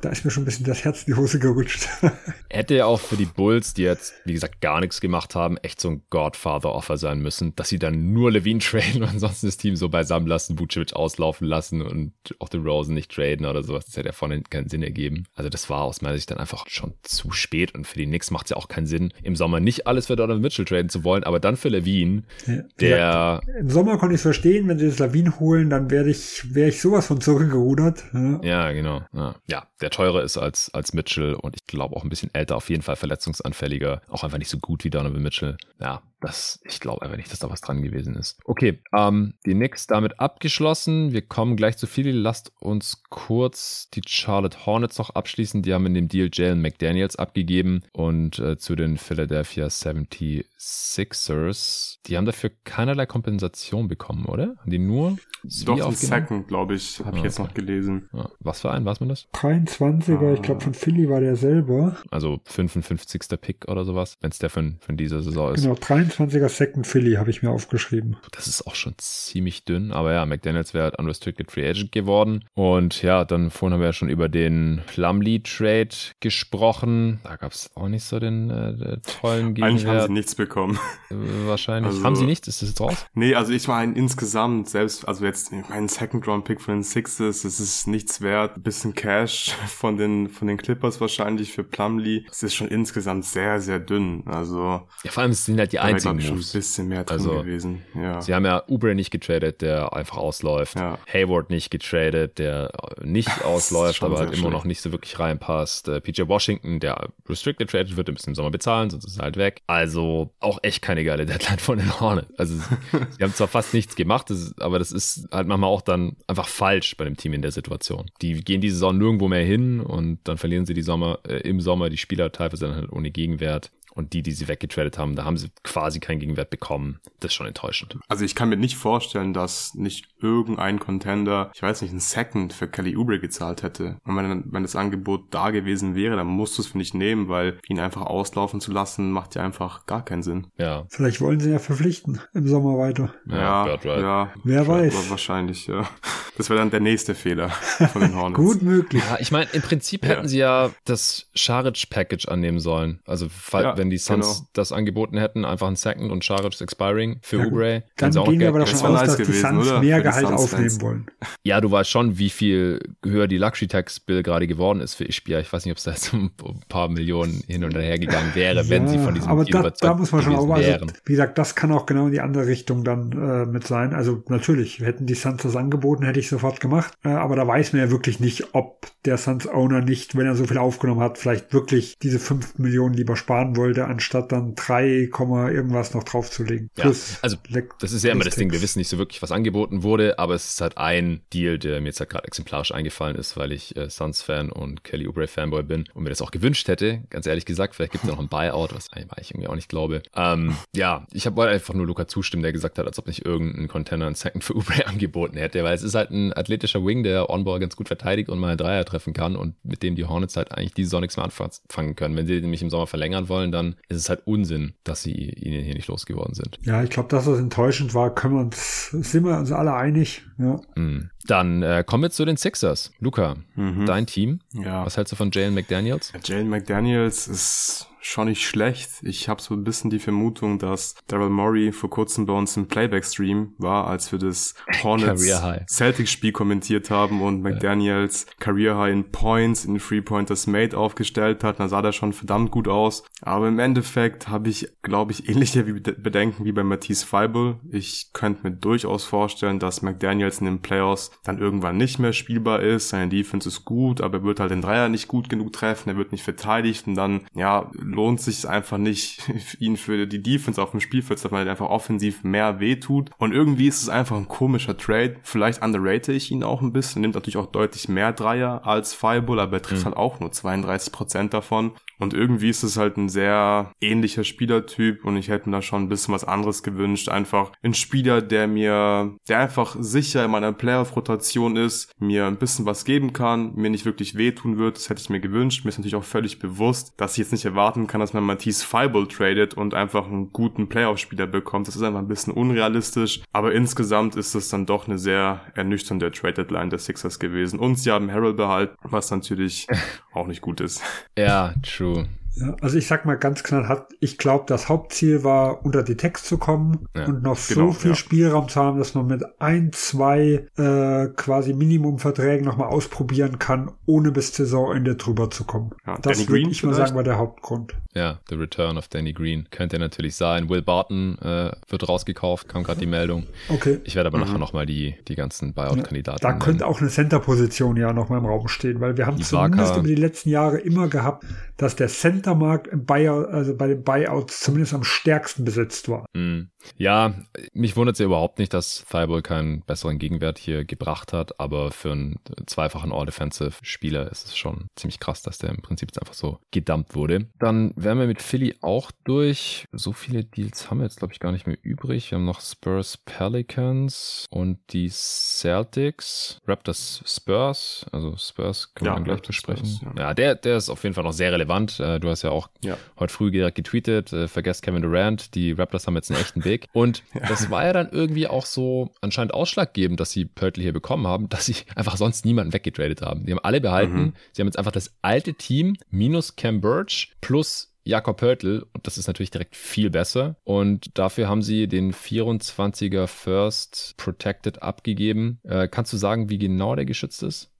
da 0.00 0.10
ist 0.10 0.24
mir 0.24 0.30
schon 0.30 0.42
ein 0.42 0.46
bisschen 0.46 0.66
das 0.66 0.84
Herz 0.84 1.04
in 1.04 1.14
die 1.14 1.20
Hose 1.20 1.38
gerutscht. 1.38 1.88
Hätte 2.50 2.74
ja 2.74 2.86
auch 2.86 3.00
für 3.00 3.16
die 3.16 3.24
Bulls, 3.24 3.74
die 3.74 3.82
jetzt, 3.82 4.14
wie 4.24 4.32
gesagt, 4.32 4.60
gar 4.60 4.80
nichts 4.80 5.00
gemacht 5.00 5.34
haben, 5.34 5.56
echt 5.58 5.80
so 5.80 5.90
ein 5.90 6.02
Godfather-Offer 6.10 6.96
sein 6.96 7.20
müssen, 7.20 7.54
dass 7.56 7.68
sie 7.68 7.78
dann 7.78 8.12
nur 8.12 8.30
Levine 8.30 8.58
traden 8.60 9.02
und 9.02 9.08
ansonsten 9.08 9.46
das 9.46 9.56
Team 9.56 9.76
so 9.76 9.88
beisammen 9.88 10.26
lassen, 10.26 10.58
Vucevic 10.58 10.92
auslaufen 10.94 11.46
lassen 11.46 11.82
und 11.82 12.12
auch 12.38 12.48
den 12.48 12.66
Rosen 12.66 12.94
nicht 12.94 13.12
traden 13.12 13.46
oder 13.46 13.62
sowas. 13.62 13.86
Das 13.86 13.96
hätte 13.96 14.08
ja 14.08 14.12
vorne 14.12 14.42
keinen 14.42 14.68
Sinn 14.68 14.82
ergeben. 14.82 15.24
Also 15.34 15.50
das 15.50 15.68
war 15.70 15.82
aus 15.82 16.02
meiner 16.02 16.16
Sicht 16.16 16.30
dann 16.30 16.38
einfach 16.38 16.64
schon 16.68 16.94
zu 17.02 17.32
spät 17.32 17.74
und 17.74 17.86
für 17.86 17.98
die 17.98 18.06
Knicks 18.06 18.30
macht 18.30 18.46
es 18.46 18.50
ja 18.50 18.56
auch 18.56 18.68
keinen 18.68 18.86
Sinn, 18.86 19.12
im 19.22 19.36
Sommer 19.36 19.60
nicht 19.60 19.86
alles 19.86 20.06
für 20.06 20.16
Donovan 20.16 20.40
Mitchell 20.40 20.64
traden 20.64 20.88
zu 20.88 21.04
wollen, 21.04 21.24
aber 21.24 21.40
dann 21.40 21.56
für 21.56 21.68
Levine, 21.68 22.22
ja, 22.46 22.62
der... 22.80 22.98
Ja, 22.98 23.40
Im 23.58 23.70
Sommer 23.70 23.98
konnte 23.98 24.14
ich 24.14 24.20
es 24.20 24.22
verstehen, 24.32 24.66
wenn 24.66 24.78
sie 24.78 24.86
das 24.86 24.98
Lawin 24.98 25.38
holen, 25.38 25.68
dann 25.68 25.90
werde 25.90 26.10
ich, 26.10 26.54
wäre 26.54 26.70
ich 26.70 26.80
sowas 26.80 27.06
von 27.06 27.20
zurückgerudert. 27.20 28.02
Ja, 28.14 28.40
ja 28.42 28.72
genau. 28.72 29.02
Ja. 29.12 29.34
ja. 29.46 29.66
der 29.82 29.90
teurer 29.90 30.22
ist 30.22 30.38
als, 30.38 30.72
als 30.72 30.94
Mitchell 30.94 31.34
und 31.34 31.54
ich 31.54 31.66
glaube 31.66 31.94
auch 31.94 32.02
ein 32.02 32.08
bisschen 32.08 32.30
älter, 32.32 32.56
auf 32.56 32.70
jeden 32.70 32.82
Fall 32.82 32.96
verletzungsanfälliger, 32.96 34.00
auch 34.08 34.24
einfach 34.24 34.38
nicht 34.38 34.48
so 34.48 34.58
gut 34.58 34.84
wie 34.84 34.90
Donovan 34.90 35.22
Mitchell. 35.22 35.58
Ja, 35.78 36.02
das, 36.22 36.60
ich 36.64 36.80
glaube 36.80 37.02
einfach 37.02 37.16
nicht, 37.16 37.30
dass 37.30 37.40
da 37.40 37.50
was 37.50 37.60
dran 37.60 37.82
gewesen 37.82 38.14
ist. 38.14 38.38
Okay, 38.44 38.78
ähm, 38.94 39.34
die 39.44 39.54
Knicks 39.54 39.86
damit 39.86 40.18
abgeschlossen. 40.20 41.12
Wir 41.12 41.20
kommen 41.22 41.56
gleich 41.56 41.76
zu 41.76 41.86
Philly. 41.86 42.12
Lasst 42.12 42.52
uns 42.60 43.02
kurz 43.10 43.90
die 43.90 44.02
Charlotte 44.06 44.64
Hornets 44.64 44.98
noch 44.98 45.10
abschließen. 45.10 45.62
Die 45.62 45.74
haben 45.74 45.86
in 45.86 45.94
dem 45.94 46.06
Deal 46.08 46.30
Jalen 46.32 46.60
McDaniels 46.60 47.16
abgegeben 47.16 47.82
und 47.92 48.38
äh, 48.38 48.56
zu 48.56 48.76
den 48.76 48.98
Philadelphia 48.98 49.66
76ers. 49.66 51.98
Die 52.06 52.16
haben 52.16 52.26
dafür 52.26 52.52
keinerlei 52.64 53.06
Kompensation 53.06 53.88
bekommen, 53.88 54.26
oder? 54.26 54.54
Haben 54.58 54.70
die 54.70 54.78
nur 54.78 55.16
Doch, 55.64 55.84
ein 55.86 55.94
Second, 55.94 56.46
glaube 56.48 56.74
ich, 56.74 57.00
habe 57.04 57.18
ich 57.18 57.24
jetzt 57.24 57.40
noch 57.40 57.52
gelesen. 57.52 58.08
Was 58.40 58.60
für 58.60 58.70
ein, 58.70 58.84
weiß 58.84 59.00
man 59.00 59.08
das? 59.08 59.26
23er, 59.34 60.30
ah. 60.30 60.34
ich 60.34 60.42
glaube 60.42 60.60
von 60.60 60.74
Philly 60.74 61.08
war 61.08 61.20
der 61.20 61.34
selber. 61.36 61.96
Also 62.10 62.40
55. 62.44 63.22
Pick 63.40 63.66
oder 63.68 63.84
sowas, 63.84 64.18
wenn 64.20 64.30
es 64.30 64.38
der 64.38 64.50
von, 64.50 64.76
von 64.80 64.96
dieser 64.96 65.22
Saison 65.22 65.54
ist. 65.54 65.62
Genau, 65.62 65.74
23 65.74 66.11
23er 66.12 66.48
Second 66.48 66.86
Philly 66.86 67.14
habe 67.14 67.30
ich 67.30 67.42
mir 67.42 67.50
aufgeschrieben. 67.50 68.16
Das 68.32 68.46
ist 68.46 68.66
auch 68.66 68.74
schon 68.74 68.94
ziemlich 68.98 69.64
dünn, 69.64 69.92
aber 69.92 70.12
ja, 70.12 70.26
McDaniels 70.26 70.74
wäre 70.74 70.84
halt 70.84 70.98
Unrestricted 70.98 71.50
Free 71.50 71.68
Agent 71.68 71.92
geworden. 71.92 72.44
Und 72.54 73.02
ja, 73.02 73.24
dann 73.24 73.50
vorhin 73.50 73.74
haben 73.74 73.80
wir 73.80 73.86
ja 73.86 73.92
schon 73.92 74.08
über 74.08 74.28
den 74.28 74.82
Plumlee 74.86 75.40
Trade 75.40 75.88
gesprochen. 76.20 77.20
Da 77.24 77.36
gab 77.36 77.52
es 77.52 77.70
auch 77.74 77.88
nicht 77.88 78.04
so 78.04 78.18
den 78.18 78.50
äh, 78.50 78.98
tollen 79.20 79.54
Gegenwert. 79.54 79.62
Eigentlich 79.62 79.86
haben 79.86 80.06
sie 80.06 80.12
nichts 80.12 80.34
bekommen. 80.34 80.78
Äh, 81.10 81.14
wahrscheinlich. 81.46 81.92
Also, 81.92 82.04
haben 82.04 82.16
sie 82.16 82.26
nichts? 82.26 82.48
Ist 82.48 82.62
das 82.62 82.70
jetzt 82.70 82.80
raus? 82.80 83.06
Nee, 83.14 83.34
also 83.34 83.52
ich 83.52 83.66
meine 83.68 83.94
insgesamt, 83.94 84.68
selbst, 84.68 85.06
also 85.08 85.24
jetzt 85.24 85.52
mein 85.68 85.88
Second 85.88 86.26
Round 86.26 86.44
Pick 86.44 86.60
von 86.60 86.74
den 86.74 86.82
Sixers, 86.82 87.42
das 87.42 87.60
ist 87.60 87.86
nichts 87.86 88.20
wert. 88.20 88.56
Ein 88.56 88.62
bisschen 88.62 88.94
Cash 88.94 89.52
von 89.66 89.96
den, 89.96 90.28
von 90.28 90.48
den 90.48 90.58
Clippers 90.58 91.00
wahrscheinlich 91.00 91.52
für 91.52 91.64
Plumlee. 91.64 92.24
Das 92.28 92.42
ist 92.42 92.54
schon 92.54 92.68
insgesamt 92.68 93.24
sehr, 93.24 93.60
sehr 93.60 93.78
dünn. 93.78 94.24
Also. 94.26 94.82
Ja, 95.04 95.10
vor 95.10 95.22
allem 95.22 95.32
sind 95.32 95.58
halt 95.58 95.72
die 95.72 95.78
einzigen 95.78 96.01
schon 96.02 96.38
ein 96.38 96.44
bisschen 96.52 96.88
mehr 96.88 97.04
drin 97.04 97.18
also, 97.18 97.30
gewesen. 97.30 97.82
Ja. 97.94 98.20
Sie 98.20 98.34
haben 98.34 98.44
ja 98.44 98.62
Ubre 98.68 98.94
nicht 98.94 99.10
getradet, 99.10 99.62
der 99.62 99.92
einfach 99.92 100.16
ausläuft. 100.16 100.76
Ja. 100.76 100.98
Hayward 101.12 101.50
nicht 101.50 101.70
getradet, 101.70 102.38
der 102.38 102.70
nicht 103.02 103.44
ausläuft, 103.44 104.02
aber 104.02 104.18
halt 104.18 104.36
immer 104.36 104.50
noch 104.50 104.64
nicht 104.64 104.80
so 104.80 104.92
wirklich 104.92 105.18
reinpasst. 105.18 105.88
Äh, 105.88 106.00
PJ 106.00 106.22
Washington, 106.26 106.80
der 106.80 107.08
restricted 107.28 107.70
traded 107.70 107.96
wird, 107.96 108.08
ein 108.08 108.14
bisschen 108.14 108.32
im 108.32 108.34
Sommer 108.34 108.50
bezahlen, 108.50 108.90
sonst 108.90 109.04
ist 109.04 109.18
er 109.18 109.24
halt 109.24 109.36
weg. 109.36 109.62
Also 109.66 110.30
auch 110.40 110.58
echt 110.62 110.82
keine 110.82 111.04
geile 111.04 111.26
Deadline 111.26 111.58
von 111.58 111.78
den 111.78 112.00
Hornets. 112.00 112.32
Also 112.38 112.56
sie 112.56 113.22
haben 113.22 113.34
zwar 113.34 113.48
fast 113.48 113.74
nichts 113.74 113.96
gemacht, 113.96 114.30
das 114.30 114.54
aber 114.58 114.78
das 114.78 114.92
ist 114.92 115.28
halt 115.30 115.48
manchmal 115.48 115.70
auch 115.70 115.82
dann 115.82 116.16
einfach 116.26 116.48
falsch 116.48 116.96
bei 116.96 117.04
dem 117.04 117.16
Team 117.16 117.32
in 117.32 117.42
der 117.42 117.52
Situation. 117.52 118.10
Die 118.20 118.34
gehen 118.42 118.60
diese 118.60 118.76
Saison 118.76 118.96
nirgendwo 118.96 119.28
mehr 119.28 119.44
hin 119.44 119.80
und 119.80 120.18
dann 120.24 120.38
verlieren 120.38 120.66
sie 120.66 120.74
die 120.74 120.82
Sommer, 120.82 121.18
äh, 121.26 121.36
im 121.48 121.60
Sommer 121.60 121.90
die 121.90 121.96
Spieler 121.96 122.32
teilweise 122.32 122.66
dann 122.66 122.76
halt 122.76 122.92
ohne 122.92 123.10
Gegenwert. 123.10 123.70
Und 123.94 124.12
die, 124.12 124.22
die 124.22 124.32
sie 124.32 124.48
weggetradet 124.48 124.98
haben, 124.98 125.16
da 125.16 125.24
haben 125.24 125.36
sie 125.36 125.50
quasi 125.62 126.00
keinen 126.00 126.20
Gegenwert 126.20 126.50
bekommen. 126.50 126.98
Das 127.20 127.30
ist 127.30 127.34
schon 127.34 127.46
enttäuschend. 127.46 127.98
Also 128.08 128.24
ich 128.24 128.34
kann 128.34 128.48
mir 128.48 128.56
nicht 128.56 128.76
vorstellen, 128.76 129.32
dass 129.32 129.74
nicht 129.74 130.08
irgendein 130.20 130.78
Contender, 130.78 131.50
ich 131.54 131.62
weiß 131.62 131.82
nicht, 131.82 131.90
einen 131.90 132.00
Second 132.00 132.52
für 132.52 132.68
Kelly 132.68 132.96
Oubre 132.96 133.20
gezahlt 133.20 133.62
hätte. 133.62 133.98
Und 134.04 134.16
wenn, 134.16 134.52
wenn 134.52 134.62
das 134.62 134.76
Angebot 134.76 135.26
da 135.30 135.50
gewesen 135.50 135.94
wäre, 135.94 136.16
dann 136.16 136.26
musst 136.26 136.58
du 136.58 136.62
es, 136.62 136.68
finde 136.68 136.82
ich, 136.82 136.94
nehmen, 136.94 137.28
weil 137.28 137.58
ihn 137.68 137.80
einfach 137.80 138.02
auslaufen 138.02 138.60
zu 138.60 138.72
lassen, 138.72 139.12
macht 139.12 139.34
ja 139.34 139.42
einfach 139.42 139.86
gar 139.86 140.04
keinen 140.04 140.22
Sinn. 140.22 140.46
Ja. 140.56 140.84
Vielleicht 140.88 141.20
wollen 141.20 141.40
sie 141.40 141.50
ja 141.50 141.58
verpflichten 141.58 142.20
im 142.34 142.48
Sommer 142.48 142.78
weiter. 142.78 143.14
Ja, 143.26 143.66
ja, 143.82 144.00
ja 144.00 144.32
wer 144.44 144.66
weiß. 144.66 145.10
Wahrscheinlich, 145.10 145.66
ja. 145.66 145.88
Das 146.36 146.48
wäre 146.48 146.60
dann 146.60 146.70
der 146.70 146.80
nächste 146.80 147.14
Fehler 147.14 147.50
von 147.50 148.00
den 148.00 148.14
Hornets. 148.16 148.40
Gut 148.40 148.62
möglich. 148.62 149.02
Ja, 149.08 149.18
ich 149.20 149.30
meine, 149.30 149.48
im 149.52 149.62
Prinzip 149.62 150.06
hätten 150.06 150.28
sie 150.28 150.38
ja 150.38 150.70
das 150.84 151.28
Scharic-Package 151.34 152.28
annehmen 152.28 152.58
sollen. 152.58 153.00
Also, 153.04 153.28
fall, 153.28 153.74
wenn 153.82 153.90
die 153.90 153.98
Suns 153.98 154.36
genau. 154.36 154.48
das 154.52 154.70
angeboten 154.70 155.18
hätten, 155.18 155.44
einfach 155.44 155.66
ein 155.66 155.74
Second 155.74 156.12
und 156.12 156.24
Scharic 156.24 156.60
Expiring 156.60 157.18
für 157.20 157.38
ja, 157.38 157.46
Oubre. 157.46 157.82
Dann 157.96 158.12
gehen 158.12 158.38
wir 158.38 158.48
aber 158.48 158.60
davon 158.60 158.74
aus, 158.74 159.00
nice 159.00 159.06
dass 159.08 159.16
gewesen, 159.18 159.32
die 159.32 159.38
Suns 159.40 159.68
oder? 159.68 159.80
mehr 159.80 160.00
Gehalt 160.00 160.26
aufnehmen 160.26 160.80
wollen. 160.80 161.06
Ja, 161.42 161.60
du 161.60 161.70
weißt 161.70 161.90
schon, 161.90 162.16
wie 162.18 162.30
viel 162.30 162.78
höher 163.04 163.26
die 163.26 163.38
Luxury 163.38 163.66
Tax 163.66 163.98
Bill 163.98 164.22
gerade 164.22 164.46
geworden 164.46 164.80
ist 164.80 164.94
für 164.94 165.04
Ishbia. 165.04 165.40
Ich 165.40 165.52
weiß 165.52 165.64
nicht, 165.64 165.72
ob 165.72 165.78
es 165.78 165.84
da 165.84 165.90
jetzt 165.90 166.12
ein 166.12 166.30
paar 166.68 166.88
Millionen 166.88 167.42
hin 167.48 167.64
und 167.64 167.74
her 167.74 167.98
gegangen 167.98 168.30
wäre, 168.34 168.62
ja, 168.62 168.68
wenn 168.68 168.86
sie 168.86 168.98
von 168.98 169.14
diesem 169.14 169.28
aber 169.28 169.44
Deal 169.44 169.62
da, 169.64 169.70
da 169.70 169.94
muss 169.94 170.12
man 170.12 170.22
schon 170.22 170.36
auch, 170.36 170.48
also, 170.48 170.86
wie 171.04 171.12
gesagt, 171.12 171.36
das 171.38 171.56
kann 171.56 171.72
auch 171.72 171.86
genau 171.86 172.06
in 172.06 172.12
die 172.12 172.20
andere 172.20 172.46
Richtung 172.46 172.84
dann 172.84 173.10
äh, 173.12 173.46
mit 173.46 173.66
sein. 173.66 173.94
Also 173.94 174.22
natürlich, 174.28 174.78
hätten 174.78 175.06
die 175.06 175.14
Suns 175.14 175.42
das 175.42 175.56
angeboten, 175.56 176.04
hätte 176.04 176.20
ich 176.20 176.28
sofort 176.28 176.60
gemacht. 176.60 176.94
Äh, 177.04 177.08
aber 177.08 177.34
da 177.34 177.46
weiß 177.46 177.72
man 177.72 177.82
ja 177.82 177.90
wirklich 177.90 178.20
nicht, 178.20 178.54
ob 178.54 178.91
der 179.04 179.16
Suns 179.16 179.48
Owner 179.48 179.80
nicht, 179.80 180.16
wenn 180.16 180.26
er 180.26 180.36
so 180.36 180.44
viel 180.44 180.58
aufgenommen 180.58 181.00
hat, 181.00 181.18
vielleicht 181.18 181.52
wirklich 181.52 181.96
diese 182.02 182.18
5 182.18 182.58
Millionen 182.58 182.94
lieber 182.94 183.16
sparen 183.16 183.56
wollte, 183.56 183.86
anstatt 183.86 184.32
dann 184.32 184.54
3, 184.54 185.08
irgendwas 185.12 185.94
noch 185.94 186.04
draufzulegen. 186.04 186.70
Ja, 186.76 186.84
Plus 186.84 187.18
also 187.22 187.36
das 187.80 187.92
ist 187.92 188.04
ja 188.04 188.12
immer 188.12 188.24
das 188.24 188.36
Ding. 188.36 188.52
Wir 188.52 188.62
wissen 188.62 188.78
nicht 188.78 188.88
so 188.88 188.98
wirklich, 188.98 189.22
was 189.22 189.32
angeboten 189.32 189.82
wurde, 189.82 190.18
aber 190.18 190.34
es 190.34 190.52
ist 190.52 190.60
halt 190.60 190.78
ein 190.78 191.20
Deal, 191.32 191.58
der 191.58 191.80
mir 191.80 191.88
jetzt 191.88 192.00
halt 192.00 192.10
gerade 192.10 192.26
exemplarisch 192.26 192.72
eingefallen 192.72 193.16
ist, 193.16 193.36
weil 193.36 193.52
ich 193.52 193.76
äh, 193.76 193.90
Suns-Fan 193.90 194.50
und 194.50 194.84
Kelly 194.84 195.08
Oubre-Fanboy 195.08 195.62
bin 195.62 195.84
und 195.94 196.04
mir 196.04 196.10
das 196.10 196.22
auch 196.22 196.30
gewünscht 196.30 196.68
hätte, 196.68 197.02
ganz 197.10 197.26
ehrlich 197.26 197.44
gesagt. 197.44 197.74
Vielleicht 197.74 197.92
gibt 197.92 198.04
es 198.04 198.10
ja 198.10 198.14
noch 198.14 198.22
ein 198.22 198.28
Buyout, 198.28 198.74
was 198.74 198.88
ich 199.20 199.30
irgendwie 199.30 199.48
auch 199.48 199.54
nicht 199.54 199.68
glaube. 199.68 200.02
Ähm, 200.14 200.56
ja, 200.74 201.06
ich 201.12 201.26
habe 201.26 201.48
einfach 201.48 201.74
nur 201.74 201.86
Luca 201.86 202.06
zustimmen, 202.06 202.42
der 202.42 202.52
gesagt 202.52 202.78
hat, 202.78 202.86
als 202.86 202.98
ob 202.98 203.06
nicht 203.06 203.24
irgendein 203.24 203.68
Container 203.68 204.06
ein 204.06 204.14
Second 204.14 204.44
für 204.44 204.54
Oubre 204.54 204.86
angeboten 204.86 205.36
hätte, 205.36 205.64
weil 205.64 205.74
es 205.74 205.82
ist 205.82 205.94
halt 205.94 206.10
ein 206.10 206.32
athletischer 206.32 206.84
Wing, 206.84 207.02
der 207.02 207.30
On-Ball 207.30 207.60
ganz 207.60 207.76
gut 207.76 207.88
verteidigt 207.88 208.28
und 208.28 208.38
mal 208.38 208.48
einen 208.48 208.58
Dreier 208.58 208.84
treffen 208.92 209.12
kann 209.12 209.36
und 209.36 209.54
mit 209.64 209.82
dem 209.82 209.96
die 209.96 210.04
Hornets 210.04 210.36
halt 210.36 210.52
eigentlich 210.52 210.74
diese 210.74 210.90
Saison 210.90 211.00
nichts 211.00 211.16
mehr 211.16 211.24
anfangen 211.24 211.96
können. 211.96 212.16
Wenn 212.16 212.26
sie 212.26 212.40
nämlich 212.40 212.62
im 212.62 212.70
Sommer 212.70 212.86
verlängern 212.86 213.28
wollen, 213.28 213.52
dann 213.52 213.76
ist 213.88 213.98
es 213.98 214.08
halt 214.08 214.22
Unsinn, 214.26 214.74
dass 214.84 215.02
sie 215.02 215.12
ihnen 215.12 215.64
hier 215.64 215.74
nicht 215.74 215.88
losgeworden 215.88 216.34
sind. 216.34 216.58
Ja, 216.62 216.82
ich 216.82 216.90
glaube, 216.90 217.08
dass 217.08 217.24
das 217.24 217.38
enttäuschend 217.38 217.94
war, 217.94 218.14
können 218.14 218.34
wir 218.34 218.40
uns, 218.40 218.90
sind 218.90 219.24
wir 219.24 219.36
uns 219.36 219.52
alle 219.52 219.74
einig. 219.74 220.22
Ja. 220.38 220.60
Mm. 220.74 221.10
Dann 221.26 221.62
äh, 221.62 221.84
kommen 221.86 222.02
wir 222.02 222.10
zu 222.10 222.24
den 222.24 222.36
Sixers. 222.36 222.92
Luca, 222.98 223.36
mhm. 223.54 223.86
dein 223.86 224.06
Team. 224.06 224.40
Ja. 224.52 224.84
Was 224.84 224.96
hältst 224.96 225.12
du 225.12 225.16
von 225.16 225.30
Jalen 225.32 225.54
McDaniels? 225.54 226.12
Jalen 226.24 226.48
McDaniels 226.48 227.28
ist 227.28 227.88
schon 228.02 228.28
nicht 228.28 228.46
schlecht. 228.46 228.90
Ich 229.02 229.28
habe 229.28 229.40
so 229.40 229.54
ein 229.54 229.64
bisschen 229.64 229.90
die 229.90 229.98
Vermutung, 229.98 230.58
dass 230.58 230.96
Daryl 231.06 231.30
Morey 231.30 231.72
vor 231.72 231.88
kurzem 231.88 232.26
bei 232.26 232.32
uns 232.32 232.56
im 232.56 232.66
Playback-Stream 232.66 233.54
war, 233.58 233.86
als 233.86 234.12
wir 234.12 234.18
das 234.18 234.54
Hornets-Celtics-Spiel 234.82 236.32
kommentiert 236.32 236.90
haben 236.90 237.22
und 237.22 237.42
McDaniels 237.42 238.26
ja. 238.28 238.32
Career 238.40 238.76
High 238.76 238.92
in 238.92 239.10
Points 239.10 239.64
in 239.64 239.78
Three-Pointers 239.78 240.46
Made 240.46 240.76
aufgestellt 240.76 241.44
hat. 241.44 241.60
Da 241.60 241.68
sah 241.68 241.80
der 241.80 241.92
schon 241.92 242.12
verdammt 242.12 242.50
gut 242.50 242.68
aus. 242.68 243.04
Aber 243.22 243.48
im 243.48 243.58
Endeffekt 243.58 244.28
habe 244.28 244.48
ich, 244.48 244.68
glaube 244.82 245.12
ich, 245.12 245.28
ähnliche 245.28 245.62
Bedenken 245.62 246.44
wie 246.44 246.52
bei 246.52 246.64
Matisse 246.64 247.06
Feibel. 247.06 247.60
Ich 247.70 248.10
könnte 248.12 248.42
mir 248.42 248.54
durchaus 248.54 249.04
vorstellen, 249.04 249.60
dass 249.60 249.82
McDaniels 249.82 250.40
in 250.40 250.46
den 250.46 250.60
Playoffs 250.60 251.12
dann 251.22 251.38
irgendwann 251.38 251.76
nicht 251.76 252.00
mehr 252.00 252.12
spielbar 252.12 252.60
ist. 252.62 252.88
Seine 252.88 253.08
Defense 253.08 253.48
ist 253.48 253.64
gut, 253.64 254.00
aber 254.00 254.18
er 254.18 254.24
wird 254.24 254.40
halt 254.40 254.50
den 254.50 254.62
Dreier 254.62 254.88
nicht 254.88 255.06
gut 255.06 255.28
genug 255.28 255.52
treffen. 255.52 255.88
Er 255.88 255.96
wird 255.96 256.10
nicht 256.10 256.24
verteidigt 256.24 256.86
und 256.88 256.96
dann, 256.96 257.26
ja, 257.34 257.70
lohnt 257.92 258.20
sich 258.20 258.48
einfach 258.48 258.78
nicht, 258.78 259.22
ihn 259.58 259.76
für 259.76 260.06
die 260.06 260.22
Defense 260.22 260.62
auf 260.62 260.70
dem 260.70 260.80
Spielfeld 260.80 261.18
zu 261.18 261.32
weil 261.32 261.46
er 261.46 261.52
einfach 261.52 261.70
offensiv 261.70 262.24
mehr 262.24 262.60
wehtut. 262.60 263.10
Und 263.18 263.32
irgendwie 263.32 263.68
ist 263.68 263.82
es 263.82 263.88
einfach 263.88 264.16
ein 264.16 264.28
komischer 264.28 264.76
Trade. 264.76 265.16
Vielleicht 265.22 265.62
underrate 265.62 266.12
ich 266.12 266.30
ihn 266.30 266.44
auch 266.44 266.60
ein 266.60 266.72
bisschen, 266.72 267.02
nimmt 267.02 267.14
natürlich 267.14 267.36
auch 267.36 267.50
deutlich 267.50 267.88
mehr 267.88 268.12
Dreier 268.12 268.66
als 268.66 268.94
Fireball, 268.94 269.40
aber 269.40 269.56
er 269.56 269.62
trifft 269.62 269.82
mhm. 269.82 269.86
halt 269.86 269.96
auch 269.96 270.20
nur 270.20 270.30
32% 270.30 271.30
davon. 271.30 271.72
Und 272.02 272.14
irgendwie 272.14 272.50
ist 272.50 272.64
es 272.64 272.76
halt 272.76 272.96
ein 272.96 273.08
sehr 273.08 273.70
ähnlicher 273.80 274.24
Spielertyp 274.24 275.04
und 275.04 275.16
ich 275.16 275.28
hätte 275.28 275.48
mir 275.48 275.56
da 275.56 275.62
schon 275.62 275.84
ein 275.84 275.88
bisschen 275.88 276.12
was 276.12 276.24
anderes 276.24 276.64
gewünscht. 276.64 277.08
Einfach 277.08 277.52
ein 277.62 277.74
Spieler, 277.74 278.20
der 278.20 278.48
mir, 278.48 279.16
der 279.28 279.38
einfach 279.38 279.76
sicher 279.78 280.24
in 280.24 280.32
meiner 280.32 280.52
Playoff-Rotation 280.52 281.56
ist, 281.56 281.92
mir 282.00 282.26
ein 282.26 282.38
bisschen 282.38 282.66
was 282.66 282.84
geben 282.84 283.12
kann, 283.12 283.54
mir 283.54 283.70
nicht 283.70 283.84
wirklich 283.84 284.16
wehtun 284.16 284.58
wird. 284.58 284.78
Das 284.78 284.90
hätte 284.90 285.00
ich 285.00 285.10
mir 285.10 285.20
gewünscht. 285.20 285.64
Mir 285.64 285.68
ist 285.68 285.78
natürlich 285.78 285.94
auch 285.94 286.02
völlig 286.02 286.40
bewusst, 286.40 286.92
dass 286.96 287.12
ich 287.12 287.18
jetzt 287.18 287.32
nicht 287.32 287.44
erwarten 287.44 287.81
kann, 287.86 288.00
dass 288.00 288.12
man 288.12 288.24
Matisse 288.24 288.66
Feibel 288.66 289.06
tradet 289.06 289.54
und 289.54 289.74
einfach 289.74 290.06
einen 290.06 290.32
guten 290.32 290.68
Playoff-Spieler 290.68 291.26
bekommt. 291.26 291.68
Das 291.68 291.76
ist 291.76 291.82
einfach 291.82 292.00
ein 292.00 292.08
bisschen 292.08 292.32
unrealistisch. 292.32 293.22
Aber 293.32 293.52
insgesamt 293.52 294.16
ist 294.16 294.34
es 294.34 294.48
dann 294.48 294.66
doch 294.66 294.86
eine 294.86 294.98
sehr 294.98 295.40
ernüchternde 295.54 296.10
Trade-Deadline 296.10 296.70
der 296.70 296.78
Sixers 296.78 297.18
gewesen. 297.18 297.58
Und 297.58 297.76
sie 297.76 297.90
haben 297.90 298.10
Harold 298.10 298.36
behalten, 298.36 298.76
was 298.82 299.10
natürlich 299.10 299.66
auch 300.12 300.26
nicht 300.26 300.40
gut 300.40 300.60
ist. 300.60 300.82
Ja, 301.16 301.54
true. 301.62 302.06
Ja, 302.34 302.56
also 302.60 302.78
ich 302.78 302.86
sag 302.86 303.04
mal 303.04 303.16
ganz 303.16 303.42
knallhart, 303.42 303.92
ich 304.00 304.16
glaube, 304.16 304.44
das 304.46 304.68
Hauptziel 304.68 305.22
war, 305.22 305.64
unter 305.64 305.82
die 305.82 305.96
Text 305.96 306.26
zu 306.26 306.38
kommen 306.38 306.88
ja, 306.96 307.04
und 307.04 307.22
noch 307.22 307.38
genau, 307.46 307.66
so 307.66 307.72
viel 307.72 307.90
ja. 307.90 307.96
Spielraum 307.96 308.48
zu 308.48 308.60
haben, 308.60 308.78
dass 308.78 308.94
man 308.94 309.06
mit 309.06 309.22
ein, 309.38 309.70
zwei 309.72 310.46
äh, 310.56 311.08
quasi 311.14 311.52
Minimumverträgen 311.52 312.46
nochmal 312.46 312.68
ausprobieren 312.68 313.38
kann, 313.38 313.70
ohne 313.86 314.12
bis 314.12 314.34
Saisonende 314.34 314.96
drüber 314.96 315.30
zu 315.30 315.44
kommen. 315.44 315.72
Ja, 315.86 315.98
das 315.98 316.26
würde 316.26 316.50
ich 316.50 316.62
mal 316.62 316.74
sagen, 316.74 316.94
war 316.94 317.04
der 317.04 317.18
Hauptgrund. 317.18 317.74
Ja, 317.94 318.20
The 318.30 318.36
Return 318.36 318.78
of 318.78 318.88
Danny 318.88 319.12
Green 319.12 319.48
könnte 319.50 319.78
natürlich 319.78 320.14
sein. 320.14 320.48
Will 320.48 320.62
Barton 320.62 321.18
äh, 321.18 321.50
wird 321.68 321.88
rausgekauft, 321.88 322.48
kam 322.48 322.62
gerade 322.62 322.80
die 322.80 322.86
Meldung. 322.86 323.26
Okay. 323.50 323.80
Ich 323.84 323.94
werde 323.96 324.06
aber 324.06 324.18
mhm. 324.18 324.24
nachher 324.24 324.38
nochmal 324.38 324.64
die, 324.64 324.94
die 325.08 325.14
ganzen 325.14 325.52
Buyout-Kandidaten. 325.52 326.20
da 326.22 326.32
könnte 326.32 326.66
auch 326.66 326.80
eine 326.80 326.88
Center-Position 326.88 327.76
ja 327.76 327.92
nochmal 327.92 328.18
im 328.18 328.26
Raum 328.26 328.48
stehen, 328.48 328.80
weil 328.80 328.96
wir 328.96 329.06
haben 329.06 329.18
die 329.18 329.22
zumindest 329.22 329.76
über 329.76 329.86
die 329.86 329.94
letzten 329.94 330.30
Jahre 330.30 330.58
immer 330.58 330.88
gehabt, 330.88 331.26
dass 331.58 331.76
der 331.76 331.88
Centermarkt 332.22 332.68
im 332.68 332.84
Buyout, 332.84 333.26
also 333.28 333.56
bei 333.56 333.66
den 333.66 333.82
Buyouts 333.82 334.40
zumindest 334.40 334.74
am 334.74 334.84
stärksten 334.84 335.44
besetzt 335.44 335.88
war. 335.88 336.06
Mm. 336.14 336.51
Ja, 336.76 337.14
mich 337.52 337.76
wundert 337.76 337.94
es 337.94 338.00
ja 338.00 338.06
überhaupt 338.06 338.38
nicht, 338.38 338.54
dass 338.54 338.84
Fireball 338.86 339.22
keinen 339.22 339.62
besseren 339.62 339.98
Gegenwert 339.98 340.38
hier 340.38 340.64
gebracht 340.64 341.12
hat, 341.12 341.38
aber 341.40 341.70
für 341.70 341.92
einen 341.92 342.18
zweifachen 342.46 342.92
All-Defensive-Spieler 342.92 344.10
ist 344.10 344.26
es 344.26 344.36
schon 344.36 344.66
ziemlich 344.76 345.00
krass, 345.00 345.22
dass 345.22 345.38
der 345.38 345.50
im 345.50 345.62
Prinzip 345.62 345.90
jetzt 345.90 345.98
einfach 345.98 346.14
so 346.14 346.38
gedumpt 346.50 346.94
wurde. 346.94 347.26
Dann 347.38 347.72
wären 347.76 347.98
wir 347.98 348.06
mit 348.06 348.22
Philly 348.22 348.56
auch 348.60 348.90
durch. 349.04 349.66
So 349.72 349.92
viele 349.92 350.24
Deals 350.24 350.70
haben 350.70 350.78
wir 350.78 350.84
jetzt, 350.84 350.98
glaube 350.98 351.12
ich, 351.12 351.20
gar 351.20 351.32
nicht 351.32 351.46
mehr 351.46 351.58
übrig. 351.62 352.10
Wir 352.10 352.18
haben 352.18 352.24
noch 352.24 352.40
Spurs 352.40 352.96
Pelicans 352.96 354.26
und 354.30 354.58
die 354.72 354.88
Celtics. 354.88 356.38
Raptors 356.46 357.02
Spurs. 357.06 357.86
Also 357.92 358.16
Spurs 358.16 358.74
können 358.74 358.86
ja, 358.86 358.92
wir 358.92 358.96
dann 358.96 359.04
gleich 359.04 359.22
besprechen. 359.22 359.66
Spurs, 359.66 359.94
ja. 359.96 360.02
ja, 360.02 360.14
der, 360.14 360.34
der 360.34 360.56
ist 360.56 360.70
auf 360.70 360.82
jeden 360.82 360.94
Fall 360.94 361.04
noch 361.04 361.12
sehr 361.12 361.32
relevant. 361.32 361.80
Äh, 361.80 362.00
du 362.00 362.08
hast 362.08 362.22
ja 362.22 362.30
auch 362.30 362.48
ja. 362.62 362.76
heute 362.98 363.12
früh 363.12 363.30
getweetet, 363.30 364.12
äh, 364.12 364.28
vergesst 364.28 364.62
Kevin 364.62 364.82
Durant. 364.82 365.34
Die 365.34 365.52
Raptors 365.52 365.86
haben 365.86 365.96
jetzt 365.96 366.10
einen 366.10 366.20
echten 366.20 366.44
Weg. 366.52 366.68
Und 366.72 367.02
ja. 367.14 367.26
das 367.28 367.50
war 367.50 367.64
ja 367.64 367.72
dann 367.72 367.88
irgendwie 367.90 368.28
auch 368.28 368.46
so 368.46 368.90
anscheinend 369.00 369.34
ausschlaggebend, 369.34 369.98
dass 369.98 370.10
sie 370.10 370.24
Pörtl 370.24 370.60
hier 370.60 370.72
bekommen 370.72 371.06
haben, 371.06 371.28
dass 371.28 371.46
sie 371.46 371.56
einfach 371.76 371.96
sonst 371.96 372.24
niemanden 372.24 372.52
weggetradet 372.52 373.02
haben. 373.02 373.26
Die 373.26 373.32
haben 373.32 373.40
alle 373.40 373.60
behalten. 373.60 373.94
Mhm. 373.94 374.12
Sie 374.32 374.42
haben 374.42 374.48
jetzt 374.48 374.58
einfach 374.58 374.72
das 374.72 374.94
alte 375.02 375.34
Team 375.34 375.76
minus 375.90 376.36
Cam 376.36 376.60
Birch 376.60 377.12
plus 377.20 377.68
Jakob 377.84 378.18
Pörtl 378.18 378.64
und 378.72 378.86
das 378.86 378.96
ist 378.96 379.08
natürlich 379.08 379.32
direkt 379.32 379.56
viel 379.56 379.90
besser. 379.90 380.36
Und 380.44 380.96
dafür 380.98 381.28
haben 381.28 381.42
sie 381.42 381.66
den 381.66 381.92
24er 381.92 383.08
First 383.08 383.94
Protected 383.96 384.62
abgegeben. 384.62 385.40
Äh, 385.42 385.66
kannst 385.66 385.92
du 385.92 385.96
sagen, 385.96 386.30
wie 386.30 386.38
genau 386.38 386.76
der 386.76 386.84
geschützt 386.84 387.24
ist? 387.24 387.50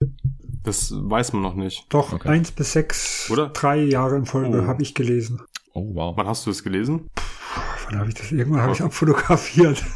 Das 0.63 0.93
weiß 0.95 1.33
man 1.33 1.41
noch 1.41 1.55
nicht. 1.55 1.85
Doch, 1.89 2.13
okay. 2.13 2.29
1 2.29 2.51
bis 2.51 2.71
6, 2.71 3.31
Oder? 3.31 3.49
drei 3.49 3.83
Jahre 3.83 4.15
in 4.15 4.25
Folge 4.25 4.61
oh. 4.61 4.67
habe 4.67 4.81
ich 4.81 4.95
gelesen. 4.95 5.41
Oh, 5.73 5.89
wow. 5.93 6.15
Wann 6.15 6.27
hast 6.27 6.45
du 6.45 6.51
es 6.51 6.63
gelesen? 6.63 7.09
Wann 7.93 7.99
habe 7.99 8.09
ich 8.09 8.15
das? 8.15 8.31
Irgendwann 8.31 8.61
habe 8.61 8.73
ich 8.73 8.81
abfotografiert. 8.81 9.83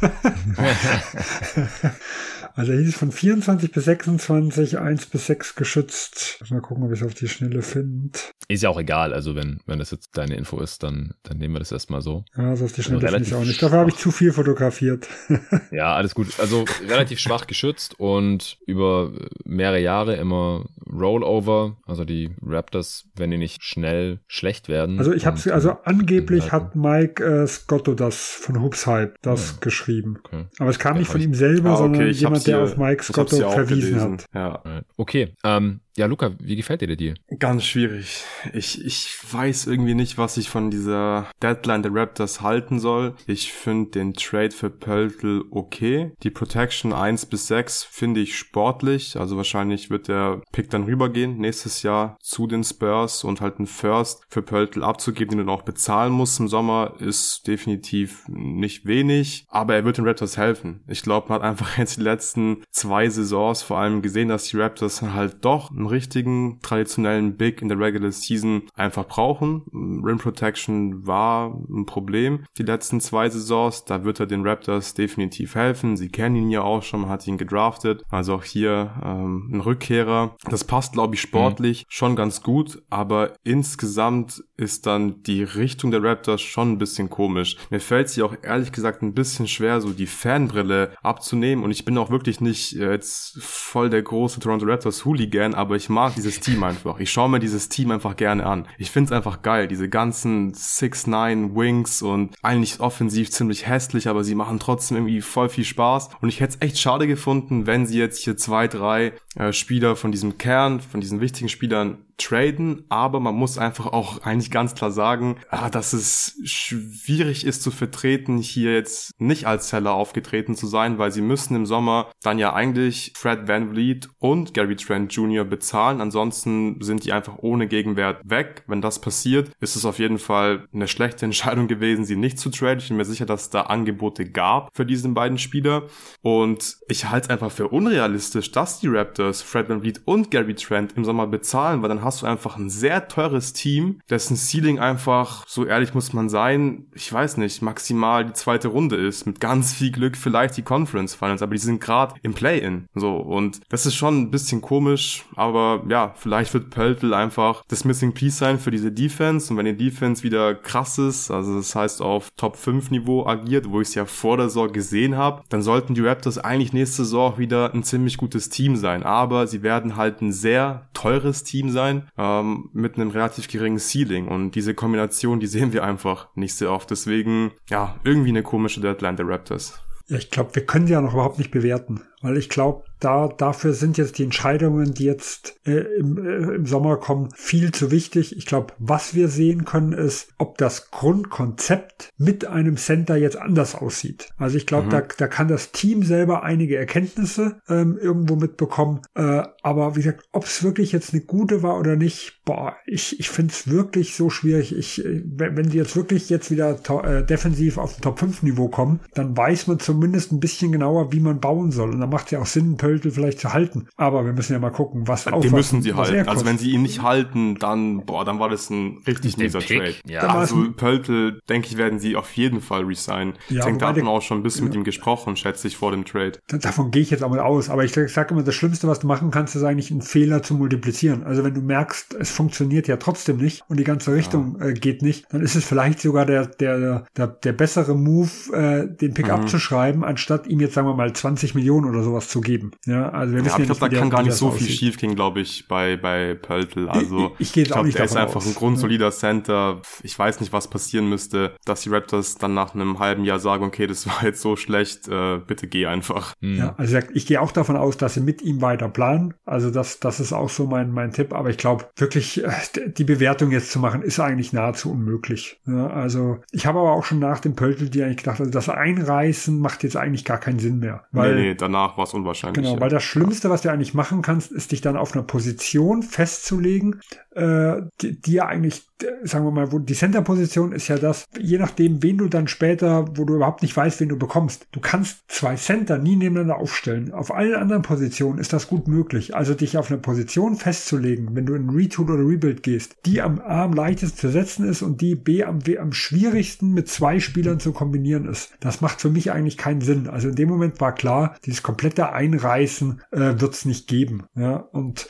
Also 2.58 2.72
hieß 2.72 2.96
von 2.96 3.12
24 3.12 3.70
bis 3.70 3.84
26, 3.84 4.78
1 4.80 5.06
bis 5.06 5.26
6 5.26 5.54
geschützt. 5.54 6.42
Mal 6.50 6.60
gucken, 6.60 6.82
ob 6.82 6.92
ich 6.92 7.00
es 7.00 7.06
auf 7.06 7.14
die 7.14 7.28
Schnelle 7.28 7.62
finde. 7.62 8.18
Ist 8.48 8.64
ja 8.64 8.68
auch 8.68 8.80
egal, 8.80 9.14
also 9.14 9.36
wenn, 9.36 9.60
wenn 9.66 9.78
das 9.78 9.92
jetzt 9.92 10.18
deine 10.18 10.34
Info 10.34 10.58
ist, 10.58 10.82
dann, 10.82 11.14
dann 11.22 11.38
nehmen 11.38 11.54
wir 11.54 11.60
das 11.60 11.70
erstmal 11.70 12.02
so. 12.02 12.24
Ja, 12.36 12.56
so 12.56 12.64
auf 12.64 12.72
die 12.72 12.82
Schnelle 12.82 13.00
also 13.02 13.14
finde 13.14 13.28
ich 13.28 13.34
auch 13.36 13.44
nicht. 13.44 13.62
Dafür 13.62 13.78
habe 13.78 13.90
ich 13.90 13.96
zu 13.96 14.10
viel 14.10 14.32
fotografiert. 14.32 15.06
ja, 15.70 15.94
alles 15.94 16.16
gut. 16.16 16.40
Also 16.40 16.64
relativ 16.88 17.20
schwach 17.20 17.46
geschützt 17.46 18.00
und 18.00 18.58
über 18.66 19.12
mehrere 19.44 19.80
Jahre 19.80 20.16
immer 20.16 20.64
Rollover, 20.90 21.76
also 21.86 22.04
die 22.04 22.30
Raptors, 22.42 23.04
wenn 23.14 23.30
die 23.30 23.38
nicht 23.38 23.62
schnell 23.62 24.18
schlecht 24.26 24.68
werden. 24.68 24.98
Also 24.98 25.12
ich 25.12 25.26
habe 25.26 25.38
also 25.54 25.76
angeblich 25.84 26.50
hat 26.50 26.74
Mike 26.74 27.22
äh, 27.22 27.46
Scotto 27.46 27.94
das 27.94 28.16
von 28.16 28.60
Hoops 28.62 28.86
Hype 28.88 29.14
das 29.22 29.50
ja. 29.50 29.56
geschrieben. 29.60 30.18
Okay. 30.24 30.46
Aber 30.58 30.70
es 30.70 30.80
kam 30.80 30.94
ja, 30.94 31.00
nicht 31.00 31.10
von 31.10 31.20
ihm 31.20 31.34
selber, 31.34 31.70
ah, 31.70 31.74
okay. 31.74 31.82
sondern 31.82 32.10
jemand, 32.10 32.47
der 32.48 32.62
auf 32.62 32.76
Mike 32.76 33.04
Scotto 33.04 33.36
verwiesen 33.50 33.80
gelesen. 33.80 34.12
hat. 34.12 34.24
Ja. 34.34 34.82
Okay, 34.96 35.34
ähm, 35.44 35.80
ja, 35.98 36.06
Luca, 36.06 36.30
wie 36.38 36.54
gefällt 36.54 36.80
dir 36.80 36.86
der 36.86 36.94
Deal? 36.94 37.16
Ganz 37.40 37.64
schwierig. 37.64 38.22
Ich, 38.52 38.84
ich 38.84 39.18
weiß 39.32 39.66
irgendwie 39.66 39.96
nicht, 39.96 40.16
was 40.16 40.36
ich 40.36 40.48
von 40.48 40.70
dieser 40.70 41.26
Deadline 41.42 41.82
der 41.82 41.92
Raptors 41.92 42.40
halten 42.40 42.78
soll. 42.78 43.16
Ich 43.26 43.52
finde 43.52 43.90
den 43.90 44.14
Trade 44.14 44.52
für 44.52 44.70
Pöltl 44.70 45.42
okay. 45.50 46.12
Die 46.22 46.30
Protection 46.30 46.92
1 46.92 47.26
bis 47.26 47.48
6 47.48 47.82
finde 47.82 48.20
ich 48.20 48.38
sportlich. 48.38 49.16
Also 49.16 49.36
wahrscheinlich 49.36 49.90
wird 49.90 50.06
der 50.06 50.40
Pick 50.52 50.70
dann 50.70 50.84
rübergehen 50.84 51.38
nächstes 51.38 51.82
Jahr 51.82 52.16
zu 52.22 52.46
den 52.46 52.62
Spurs 52.62 53.24
und 53.24 53.40
halt 53.40 53.56
einen 53.58 53.66
First 53.66 54.22
für 54.28 54.42
Pöltl 54.42 54.84
abzugeben, 54.84 55.36
den 55.36 55.48
du 55.48 55.52
auch 55.52 55.62
bezahlen 55.62 56.12
musst 56.12 56.38
im 56.38 56.46
Sommer, 56.46 56.94
ist 57.00 57.48
definitiv 57.48 58.22
nicht 58.28 58.86
wenig. 58.86 59.46
Aber 59.48 59.74
er 59.74 59.84
wird 59.84 59.98
den 59.98 60.06
Raptors 60.06 60.36
helfen. 60.36 60.84
Ich 60.86 61.02
glaube, 61.02 61.26
man 61.28 61.40
hat 61.40 61.48
einfach 61.48 61.76
jetzt 61.76 61.96
die 61.96 62.02
letzten 62.02 62.37
zwei 62.70 63.08
Saisons 63.08 63.62
vor 63.62 63.78
allem 63.78 64.02
gesehen, 64.02 64.28
dass 64.28 64.44
die 64.44 64.58
Raptors 64.58 65.02
halt 65.02 65.44
doch 65.44 65.70
ein 65.70 65.86
richtigen 65.86 66.60
traditionellen 66.62 67.36
Big 67.36 67.62
in 67.62 67.68
der 67.68 67.78
Regular 67.78 68.12
Season 68.12 68.62
einfach 68.74 69.06
brauchen. 69.06 69.62
Rim 69.72 70.18
Protection 70.18 71.06
war 71.06 71.54
ein 71.68 71.86
Problem 71.86 72.44
die 72.56 72.62
letzten 72.62 73.00
zwei 73.00 73.28
Saisons. 73.28 73.84
Da 73.84 74.04
wird 74.04 74.20
er 74.20 74.26
den 74.26 74.46
Raptors 74.46 74.94
definitiv 74.94 75.54
helfen. 75.54 75.96
Sie 75.96 76.08
kennen 76.08 76.36
ihn 76.36 76.50
ja 76.50 76.62
auch 76.62 76.82
schon, 76.82 77.02
man 77.02 77.10
hat 77.10 77.26
ihn 77.26 77.38
gedraftet. 77.38 78.02
Also 78.10 78.34
auch 78.34 78.44
hier 78.44 78.92
ähm, 79.04 79.50
ein 79.52 79.60
Rückkehrer. 79.60 80.36
Das 80.50 80.64
passt, 80.64 80.92
glaube 80.92 81.14
ich, 81.14 81.20
sportlich 81.20 81.82
mhm. 81.82 81.86
schon 81.88 82.16
ganz 82.16 82.42
gut, 82.42 82.82
aber 82.90 83.34
insgesamt 83.44 84.42
ist 84.56 84.86
dann 84.86 85.22
die 85.22 85.42
Richtung 85.42 85.90
der 85.90 86.02
Raptors 86.02 86.42
schon 86.42 86.72
ein 86.72 86.78
bisschen 86.78 87.10
komisch. 87.10 87.56
Mir 87.70 87.80
fällt 87.80 88.08
sie 88.08 88.22
auch 88.22 88.34
ehrlich 88.42 88.72
gesagt 88.72 89.02
ein 89.02 89.14
bisschen 89.14 89.46
schwer, 89.46 89.80
so 89.80 89.90
die 89.90 90.06
Fanbrille 90.06 90.92
abzunehmen 91.02 91.64
und 91.64 91.70
ich 91.70 91.84
bin 91.84 91.96
auch 91.98 92.10
wirklich 92.10 92.17
nicht 92.40 92.76
äh, 92.76 92.90
jetzt 92.92 93.38
voll 93.40 93.90
der 93.90 94.02
große 94.02 94.40
Toronto 94.40 94.66
Raptors 94.66 95.04
Hooligan, 95.04 95.54
aber 95.54 95.76
ich 95.76 95.88
mag 95.88 96.14
dieses 96.14 96.40
Team 96.40 96.62
einfach. 96.62 96.98
Ich 97.00 97.10
schaue 97.10 97.28
mir 97.28 97.38
dieses 97.38 97.68
Team 97.68 97.90
einfach 97.90 98.16
gerne 98.16 98.44
an. 98.44 98.66
Ich 98.78 98.90
finde 98.90 99.06
es 99.06 99.12
einfach 99.12 99.42
geil, 99.42 99.68
diese 99.68 99.88
ganzen 99.88 100.52
6-9 100.52 101.54
Wings 101.54 102.02
und 102.02 102.34
eigentlich 102.42 102.80
offensiv 102.80 103.30
ziemlich 103.30 103.66
hässlich, 103.66 104.08
aber 104.08 104.24
sie 104.24 104.34
machen 104.34 104.58
trotzdem 104.58 104.96
irgendwie 104.96 105.20
voll 105.20 105.48
viel 105.48 105.64
Spaß. 105.64 106.10
Und 106.20 106.28
ich 106.28 106.40
hätte 106.40 106.56
es 106.60 106.66
echt 106.66 106.78
schade 106.78 107.06
gefunden, 107.06 107.66
wenn 107.66 107.86
sie 107.86 107.98
jetzt 107.98 108.22
hier 108.22 108.36
zwei, 108.36 108.68
drei 108.68 109.12
äh, 109.36 109.52
Spieler 109.52 109.96
von 109.96 110.12
diesem 110.12 110.38
Kern, 110.38 110.80
von 110.80 111.00
diesen 111.00 111.20
wichtigen 111.20 111.48
Spielern 111.48 111.98
traden, 112.18 112.84
aber 112.88 113.20
man 113.20 113.34
muss 113.34 113.58
einfach 113.58 113.86
auch 113.86 114.22
eigentlich 114.22 114.50
ganz 114.50 114.74
klar 114.74 114.90
sagen, 114.90 115.36
ah, 115.50 115.70
dass 115.70 115.92
es 115.92 116.38
schwierig 116.44 117.46
ist 117.46 117.62
zu 117.62 117.70
vertreten, 117.70 118.38
hier 118.38 118.74
jetzt 118.74 119.12
nicht 119.20 119.46
als 119.46 119.68
Seller 119.68 119.92
aufgetreten 119.92 120.54
zu 120.56 120.66
sein, 120.66 120.98
weil 120.98 121.12
sie 121.12 121.22
müssen 121.22 121.54
im 121.54 121.64
Sommer 121.64 122.10
dann 122.22 122.38
ja 122.38 122.52
eigentlich 122.52 123.12
Fred 123.16 123.46
Van 123.48 123.70
Vliet 123.70 124.10
und 124.18 124.52
Gary 124.52 124.76
Trent 124.76 125.12
Jr. 125.12 125.44
bezahlen. 125.44 126.00
Ansonsten 126.00 126.80
sind 126.80 127.04
die 127.04 127.12
einfach 127.12 127.38
ohne 127.38 127.68
Gegenwert 127.68 128.20
weg. 128.24 128.64
Wenn 128.66 128.82
das 128.82 129.00
passiert, 129.00 129.52
ist 129.60 129.76
es 129.76 129.84
auf 129.84 129.98
jeden 129.98 130.18
Fall 130.18 130.66
eine 130.74 130.88
schlechte 130.88 131.24
Entscheidung 131.24 131.68
gewesen, 131.68 132.04
sie 132.04 132.16
nicht 132.16 132.38
zu 132.38 132.50
traden. 132.50 132.80
Ich 132.80 132.88
bin 132.88 132.96
mir 132.96 133.04
sicher, 133.04 133.26
dass 133.26 133.50
da 133.50 133.62
Angebote 133.62 134.28
gab 134.28 134.76
für 134.76 134.84
diesen 134.84 135.14
beiden 135.14 135.38
Spieler. 135.38 135.84
Und 136.22 136.78
ich 136.88 137.08
halte 137.08 137.26
es 137.26 137.30
einfach 137.30 137.52
für 137.52 137.68
unrealistisch, 137.68 138.50
dass 138.50 138.80
die 138.80 138.88
Raptors 138.88 139.40
Fred 139.42 139.68
Van 139.68 139.80
Vliet 139.80 140.02
und 140.04 140.30
Gary 140.30 140.54
Trent 140.54 140.94
im 140.96 141.04
Sommer 141.04 141.26
bezahlen, 141.26 141.80
weil 141.82 141.88
dann 141.88 142.07
hast 142.08 142.22
du 142.22 142.26
einfach 142.26 142.56
ein 142.56 142.70
sehr 142.70 143.06
teures 143.06 143.52
Team, 143.52 144.00
dessen 144.08 144.36
Ceiling 144.36 144.78
einfach, 144.78 145.44
so 145.46 145.66
ehrlich 145.66 145.92
muss 145.92 146.14
man 146.14 146.28
sein, 146.28 146.86
ich 146.94 147.12
weiß 147.12 147.36
nicht, 147.36 147.60
maximal 147.60 148.24
die 148.24 148.32
zweite 148.32 148.68
Runde 148.68 148.96
ist. 148.96 149.26
Mit 149.26 149.40
ganz 149.40 149.74
viel 149.74 149.92
Glück 149.92 150.16
vielleicht 150.16 150.56
die 150.56 150.62
Conference 150.62 151.14
Finals, 151.14 151.42
aber 151.42 151.54
die 151.54 151.60
sind 151.60 151.80
gerade 151.80 152.14
im 152.22 152.32
Play-In. 152.32 152.86
So, 152.94 153.16
und 153.16 153.60
das 153.68 153.84
ist 153.84 153.94
schon 153.94 154.22
ein 154.22 154.30
bisschen 154.30 154.62
komisch, 154.62 155.26
aber 155.36 155.84
ja, 155.88 156.14
vielleicht 156.16 156.54
wird 156.54 156.70
Pöltl 156.70 157.12
einfach 157.12 157.62
das 157.68 157.84
Missing 157.84 158.14
Piece 158.14 158.38
sein 158.38 158.58
für 158.58 158.70
diese 158.70 158.90
Defense. 158.90 159.52
Und 159.52 159.58
wenn 159.58 159.66
die 159.66 159.76
Defense 159.76 160.22
wieder 160.22 160.54
krass 160.54 160.96
ist, 160.96 161.30
also 161.30 161.56
das 161.56 161.74
heißt 161.74 162.00
auf 162.00 162.30
Top 162.36 162.56
5 162.56 162.90
Niveau 162.90 163.26
agiert, 163.26 163.70
wo 163.70 163.82
ich 163.82 163.88
es 163.88 163.94
ja 163.94 164.06
vor 164.06 164.38
der 164.38 164.48
Saison 164.48 164.72
gesehen 164.72 165.16
habe, 165.16 165.42
dann 165.50 165.60
sollten 165.60 165.94
die 165.94 166.00
Raptors 166.00 166.38
eigentlich 166.38 166.72
nächste 166.72 167.04
Saison 167.04 167.36
wieder 167.36 167.74
ein 167.74 167.82
ziemlich 167.82 168.16
gutes 168.16 168.48
Team 168.48 168.76
sein. 168.76 169.02
Aber 169.02 169.46
sie 169.46 169.62
werden 169.62 169.96
halt 169.96 170.22
ein 170.22 170.32
sehr 170.32 170.88
teures 170.94 171.44
Team 171.44 171.68
sein 171.70 171.97
ähm, 172.16 172.70
mit 172.72 172.96
einem 172.96 173.10
relativ 173.10 173.48
geringen 173.48 173.78
Ceiling. 173.78 174.28
Und 174.28 174.52
diese 174.52 174.74
Kombination, 174.74 175.40
die 175.40 175.46
sehen 175.46 175.72
wir 175.72 175.84
einfach 175.84 176.28
nicht 176.34 176.54
sehr 176.54 176.70
oft. 176.70 176.90
Deswegen, 176.90 177.52
ja, 177.68 177.96
irgendwie 178.04 178.30
eine 178.30 178.42
komische 178.42 178.80
Deadline 178.80 179.16
der 179.16 179.28
Raptors. 179.28 179.80
Ja, 180.08 180.16
ich 180.16 180.30
glaube, 180.30 180.54
wir 180.54 180.64
können 180.64 180.86
sie 180.86 180.94
ja 180.94 181.02
noch 181.02 181.12
überhaupt 181.12 181.38
nicht 181.38 181.50
bewerten, 181.50 182.00
weil 182.22 182.36
ich 182.36 182.48
glaube, 182.48 182.84
da, 183.00 183.28
dafür 183.28 183.74
sind 183.74 183.96
jetzt 183.96 184.18
die 184.18 184.24
Entscheidungen, 184.24 184.92
die 184.94 185.04
jetzt 185.04 185.56
äh, 185.66 185.84
im, 185.98 186.18
äh, 186.18 186.54
im 186.56 186.66
Sommer 186.66 186.96
kommen, 186.96 187.28
viel 187.34 187.70
zu 187.72 187.90
wichtig. 187.90 188.36
Ich 188.36 188.46
glaube, 188.46 188.74
was 188.78 189.14
wir 189.14 189.28
sehen 189.28 189.64
können, 189.64 189.92
ist, 189.92 190.28
ob 190.38 190.58
das 190.58 190.90
Grundkonzept 190.90 192.10
mit 192.16 192.46
einem 192.46 192.76
Center 192.76 193.16
jetzt 193.16 193.36
anders 193.36 193.74
aussieht. 193.74 194.30
Also 194.36 194.56
ich 194.56 194.66
glaube, 194.66 194.86
mhm. 194.86 194.90
da, 194.90 195.02
da 195.16 195.28
kann 195.28 195.48
das 195.48 195.70
Team 195.70 196.02
selber 196.02 196.42
einige 196.42 196.76
Erkenntnisse 196.76 197.60
ähm, 197.68 197.96
irgendwo 198.00 198.36
mitbekommen. 198.36 199.02
Äh, 199.14 199.44
aber 199.62 199.94
wie 199.94 200.02
gesagt, 200.02 200.24
ob 200.32 200.44
es 200.44 200.62
wirklich 200.62 200.92
jetzt 200.92 201.12
eine 201.12 201.22
gute 201.22 201.62
war 201.62 201.78
oder 201.78 201.94
nicht, 201.94 202.40
boah, 202.44 202.76
ich, 202.86 203.20
ich 203.20 203.30
finde 203.30 203.52
es 203.52 203.68
wirklich 203.68 204.16
so 204.16 204.28
schwierig. 204.30 204.76
Ich, 204.76 205.04
äh, 205.04 205.22
wenn 205.24 205.70
sie 205.70 205.78
jetzt 205.78 205.94
wirklich 205.94 206.30
jetzt 206.30 206.50
wieder 206.50 206.78
äh, 207.04 207.24
defensiv 207.24 207.78
auf 207.78 207.96
ein 207.96 208.02
Top-5-Niveau 208.02 208.68
kommen, 208.68 209.00
dann 209.14 209.36
weiß 209.36 209.68
man 209.68 209.78
zumindest 209.78 210.32
ein 210.32 210.40
bisschen 210.40 210.72
genauer, 210.72 211.12
wie 211.12 211.20
man 211.20 211.40
bauen 211.40 211.70
soll. 211.70 211.90
Und 211.90 212.07
macht 212.08 212.26
es 212.26 212.30
ja 212.32 212.40
auch 212.40 212.46
Sinn, 212.46 212.76
Pöltl 212.76 213.10
vielleicht 213.10 213.40
zu 213.40 213.52
halten. 213.52 213.88
Aber 213.96 214.24
wir 214.24 214.32
müssen 214.32 214.52
ja 214.52 214.58
mal 214.58 214.70
gucken, 214.70 215.06
was 215.08 215.26
auch. 215.26 215.40
Die 215.40 215.50
müssen 215.50 215.82
sie 215.82 215.94
halten. 215.94 216.28
Also 216.28 216.44
wenn 216.44 216.58
sie 216.58 216.70
ihn 216.70 216.82
nicht 216.82 217.02
halten, 217.02 217.56
dann, 217.56 218.04
boah, 218.04 218.24
dann 218.24 218.38
war 218.38 218.48
das 218.48 218.70
ein 218.70 218.98
richtig 219.06 219.36
mieser 219.36 219.60
Trade. 219.60 219.94
Ja. 220.04 220.22
Also 220.22 220.72
Pöltl, 220.72 221.40
denke 221.48 221.68
ich, 221.68 221.76
werden 221.76 221.98
sie 221.98 222.16
auf 222.16 222.32
jeden 222.36 222.60
Fall 222.60 222.84
resignen. 222.84 223.34
Ja, 223.48 223.60
ich 223.60 223.64
denke, 223.64 223.80
da 223.80 223.88
hat 223.88 223.96
man 223.96 224.08
auch 224.08 224.22
schon 224.22 224.38
ein 224.38 224.42
bisschen 224.42 224.62
ja. 224.62 224.68
mit 224.68 224.74
ihm 224.74 224.84
gesprochen, 224.84 225.36
schätze 225.36 225.68
ich, 225.68 225.76
vor 225.76 225.90
dem 225.90 226.04
Trade. 226.04 226.32
Davon 226.48 226.90
gehe 226.90 227.02
ich 227.02 227.10
jetzt 227.10 227.22
einmal 227.22 227.40
aus. 227.40 227.70
Aber 227.70 227.84
ich 227.84 227.92
sage 227.92 228.34
immer, 228.34 228.42
das 228.42 228.54
Schlimmste, 228.54 228.88
was 228.88 229.00
du 229.00 229.06
machen 229.06 229.30
kannst, 229.30 229.54
ist 229.56 229.62
eigentlich 229.62 229.90
einen 229.90 230.02
Fehler 230.02 230.42
zu 230.42 230.54
multiplizieren. 230.54 231.24
Also 231.24 231.44
wenn 231.44 231.54
du 231.54 231.60
merkst, 231.60 232.14
es 232.14 232.30
funktioniert 232.30 232.88
ja 232.88 232.96
trotzdem 232.96 233.36
nicht 233.38 233.62
und 233.68 233.78
die 233.78 233.84
ganze 233.84 234.12
Richtung 234.12 234.56
ja. 234.60 234.68
äh, 234.68 234.74
geht 234.74 235.02
nicht, 235.02 235.26
dann 235.30 235.40
ist 235.40 235.54
es 235.54 235.64
vielleicht 235.64 236.00
sogar 236.00 236.26
der, 236.26 236.46
der, 236.46 237.06
der, 237.16 237.26
der 237.26 237.52
bessere 237.52 237.94
Move, 237.94 238.30
äh, 238.52 238.86
den 238.86 239.14
Pick 239.14 239.26
mhm. 239.26 239.32
abzuschreiben, 239.32 240.04
anstatt 240.04 240.46
ihm 240.46 240.60
jetzt, 240.60 240.74
sagen 240.74 240.86
wir 240.86 240.94
mal, 240.94 241.12
20 241.12 241.54
Millionen 241.54 241.88
oder 241.88 241.97
sowas 242.02 242.28
zu 242.28 242.40
geben. 242.40 242.72
Ja, 242.86 243.10
also 243.10 243.34
wir 243.34 243.42
ja, 243.42 243.48
ja 243.48 243.58
ich 243.58 243.66
glaube, 243.66 243.80
da 243.80 243.88
kann 243.88 244.10
gar 244.10 244.22
nicht 244.22 244.34
so 244.34 244.50
viel 244.50 244.68
schief 244.68 244.96
gehen, 244.96 245.14
glaube 245.14 245.40
ich, 245.40 245.66
bei, 245.68 245.96
bei 245.96 246.34
Pöltl. 246.34 246.88
Also 246.88 247.32
ich, 247.38 247.50
ich, 247.50 247.56
ich 247.56 247.68
glaube, 247.70 247.90
der 247.90 248.04
ist 248.04 248.16
einfach 248.16 248.36
aus. 248.36 248.46
ein 248.46 248.54
grundsolider 248.54 249.10
Center. 249.10 249.82
Ich 250.02 250.18
weiß 250.18 250.40
nicht, 250.40 250.52
was 250.52 250.68
passieren 250.68 251.08
müsste, 251.08 251.54
dass 251.64 251.82
die 251.82 251.90
Raptors 251.90 252.36
dann 252.36 252.54
nach 252.54 252.74
einem 252.74 252.98
halben 252.98 253.24
Jahr 253.24 253.38
sagen, 253.38 253.64
okay, 253.64 253.86
das 253.86 254.06
war 254.06 254.22
jetzt 254.24 254.40
so 254.40 254.56
schlecht, 254.56 255.08
äh, 255.08 255.38
bitte 255.38 255.66
geh 255.66 255.86
einfach. 255.86 256.34
Ja, 256.40 256.74
also 256.76 256.98
ich 257.12 257.26
gehe 257.26 257.40
auch 257.40 257.52
davon 257.52 257.76
aus, 257.76 257.96
dass 257.96 258.14
sie 258.14 258.20
mit 258.20 258.42
ihm 258.42 258.60
weiter 258.60 258.88
planen. 258.88 259.34
Also 259.44 259.70
das, 259.70 260.00
das 260.00 260.20
ist 260.20 260.32
auch 260.32 260.48
so 260.50 260.66
mein, 260.66 260.90
mein 260.92 261.12
Tipp. 261.12 261.32
Aber 261.32 261.50
ich 261.50 261.58
glaube, 261.58 261.86
wirklich 261.96 262.44
äh, 262.44 262.50
die 262.86 263.04
Bewertung 263.04 263.50
jetzt 263.50 263.72
zu 263.72 263.78
machen, 263.78 264.02
ist 264.02 264.20
eigentlich 264.20 264.52
nahezu 264.52 264.92
unmöglich. 264.92 265.60
Ja, 265.66 265.88
also 265.88 266.38
ich 266.50 266.66
habe 266.66 266.78
aber 266.78 266.92
auch 266.92 267.04
schon 267.04 267.18
nach 267.18 267.40
dem 267.40 267.54
Pöltl 267.54 267.88
die 267.88 268.02
eigentlich 268.02 268.18
gedacht, 268.18 268.40
also 268.40 268.50
das 268.50 268.68
Einreißen 268.68 269.58
macht 269.58 269.82
jetzt 269.82 269.96
eigentlich 269.96 270.24
gar 270.24 270.38
keinen 270.38 270.58
Sinn 270.58 270.78
mehr. 270.78 271.04
Weil, 271.12 271.34
nee, 271.34 271.42
nee, 271.42 271.54
danach 271.54 271.87
war 271.96 272.04
es 272.04 272.14
unwahrscheinlich. 272.14 272.64
Genau, 272.64 272.80
weil 272.80 272.90
das 272.90 273.02
Schlimmste, 273.02 273.50
was 273.50 273.62
du 273.62 273.70
eigentlich 273.70 273.94
machen 273.94 274.22
kannst, 274.22 274.52
ist 274.52 274.72
dich 274.72 274.80
dann 274.80 274.96
auf 274.96 275.14
einer 275.14 275.22
Position 275.22 276.02
festzulegen, 276.02 277.00
äh, 277.38 277.82
die, 278.00 278.20
die 278.20 278.32
ja 278.32 278.46
eigentlich, 278.46 278.82
sagen 279.22 279.44
wir 279.44 279.52
mal, 279.52 279.70
wo 279.70 279.78
die 279.78 279.94
Center-Position 279.94 280.72
ist 280.72 280.88
ja 280.88 280.98
das, 280.98 281.26
je 281.38 281.58
nachdem, 281.58 282.02
wen 282.02 282.18
du 282.18 282.28
dann 282.28 282.48
später, 282.48 283.06
wo 283.16 283.24
du 283.24 283.36
überhaupt 283.36 283.62
nicht 283.62 283.76
weißt, 283.76 284.00
wen 284.00 284.08
du 284.08 284.18
bekommst. 284.18 284.66
Du 284.72 284.80
kannst 284.80 285.20
zwei 285.28 285.54
Center 285.54 285.98
nie 285.98 286.16
nebeneinander 286.16 286.56
aufstellen. 286.56 287.12
Auf 287.12 287.32
allen 287.32 287.54
anderen 287.54 287.82
Positionen 287.82 288.38
ist 288.38 288.52
das 288.52 288.66
gut 288.66 288.88
möglich. 288.88 289.36
Also 289.36 289.54
dich 289.54 289.78
auf 289.78 289.90
eine 289.90 290.00
Position 290.00 290.56
festzulegen, 290.56 291.34
wenn 291.34 291.46
du 291.46 291.54
in 291.54 291.70
Retool 291.70 292.10
oder 292.10 292.26
Rebuild 292.26 292.62
gehst, 292.62 292.96
die 293.06 293.22
am 293.22 293.38
A 293.38 293.64
am 293.64 293.72
leichtesten 293.72 294.18
zu 294.18 294.30
setzen 294.30 294.68
ist 294.68 294.82
und 294.82 295.00
die 295.00 295.14
B 295.14 295.44
am, 295.44 295.60
am 295.80 295.92
schwierigsten 295.92 296.72
mit 296.72 296.88
zwei 296.88 297.20
Spielern 297.20 297.60
zu 297.60 297.72
kombinieren 297.72 298.26
ist. 298.26 298.50
Das 298.60 298.80
macht 298.80 299.00
für 299.00 299.10
mich 299.10 299.30
eigentlich 299.30 299.56
keinen 299.56 299.80
Sinn. 299.80 300.08
Also 300.08 300.28
in 300.28 300.34
dem 300.34 300.48
Moment 300.48 300.80
war 300.80 300.94
klar, 300.94 301.36
dieses 301.44 301.62
komplette 301.62 302.12
Einreißen 302.12 303.00
äh, 303.12 303.18
wird 303.18 303.54
es 303.54 303.64
nicht 303.64 303.86
geben. 303.86 304.24
Ja, 304.34 304.56
und 304.56 305.08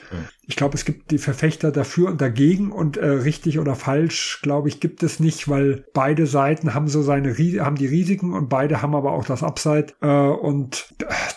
ich 0.49 0.57
glaube, 0.57 0.77
es 0.77 0.87
gibt 0.87 1.11
die 1.11 1.19
Verfechter 1.19 1.71
dafür 1.71 2.09
und 2.09 2.23
dagegen 2.23 2.73
und 2.73 2.97
äh, 2.97 3.07
richtig 3.07 3.59
oder 3.59 3.75
falsch, 3.75 4.41
glaube 4.43 4.69
ich, 4.69 4.81
gibt 4.81 5.03
es 5.03 5.21
nicht, 5.21 5.49
weil 5.49 5.85
beide 5.93 6.27
Seiten 6.27 6.73
haben 6.73 6.89
so 6.89 7.03
seine 7.03 7.35
haben 7.37 7.77
die 7.77 7.87
Risiken 7.87 8.33
und 8.33 8.49
beide 8.49 8.81
haben 8.81 8.95
aber 8.95 9.13
auch 9.13 9.27
das 9.27 9.43
Upside 9.43 9.89
äh, 10.01 10.09
und 10.09 10.95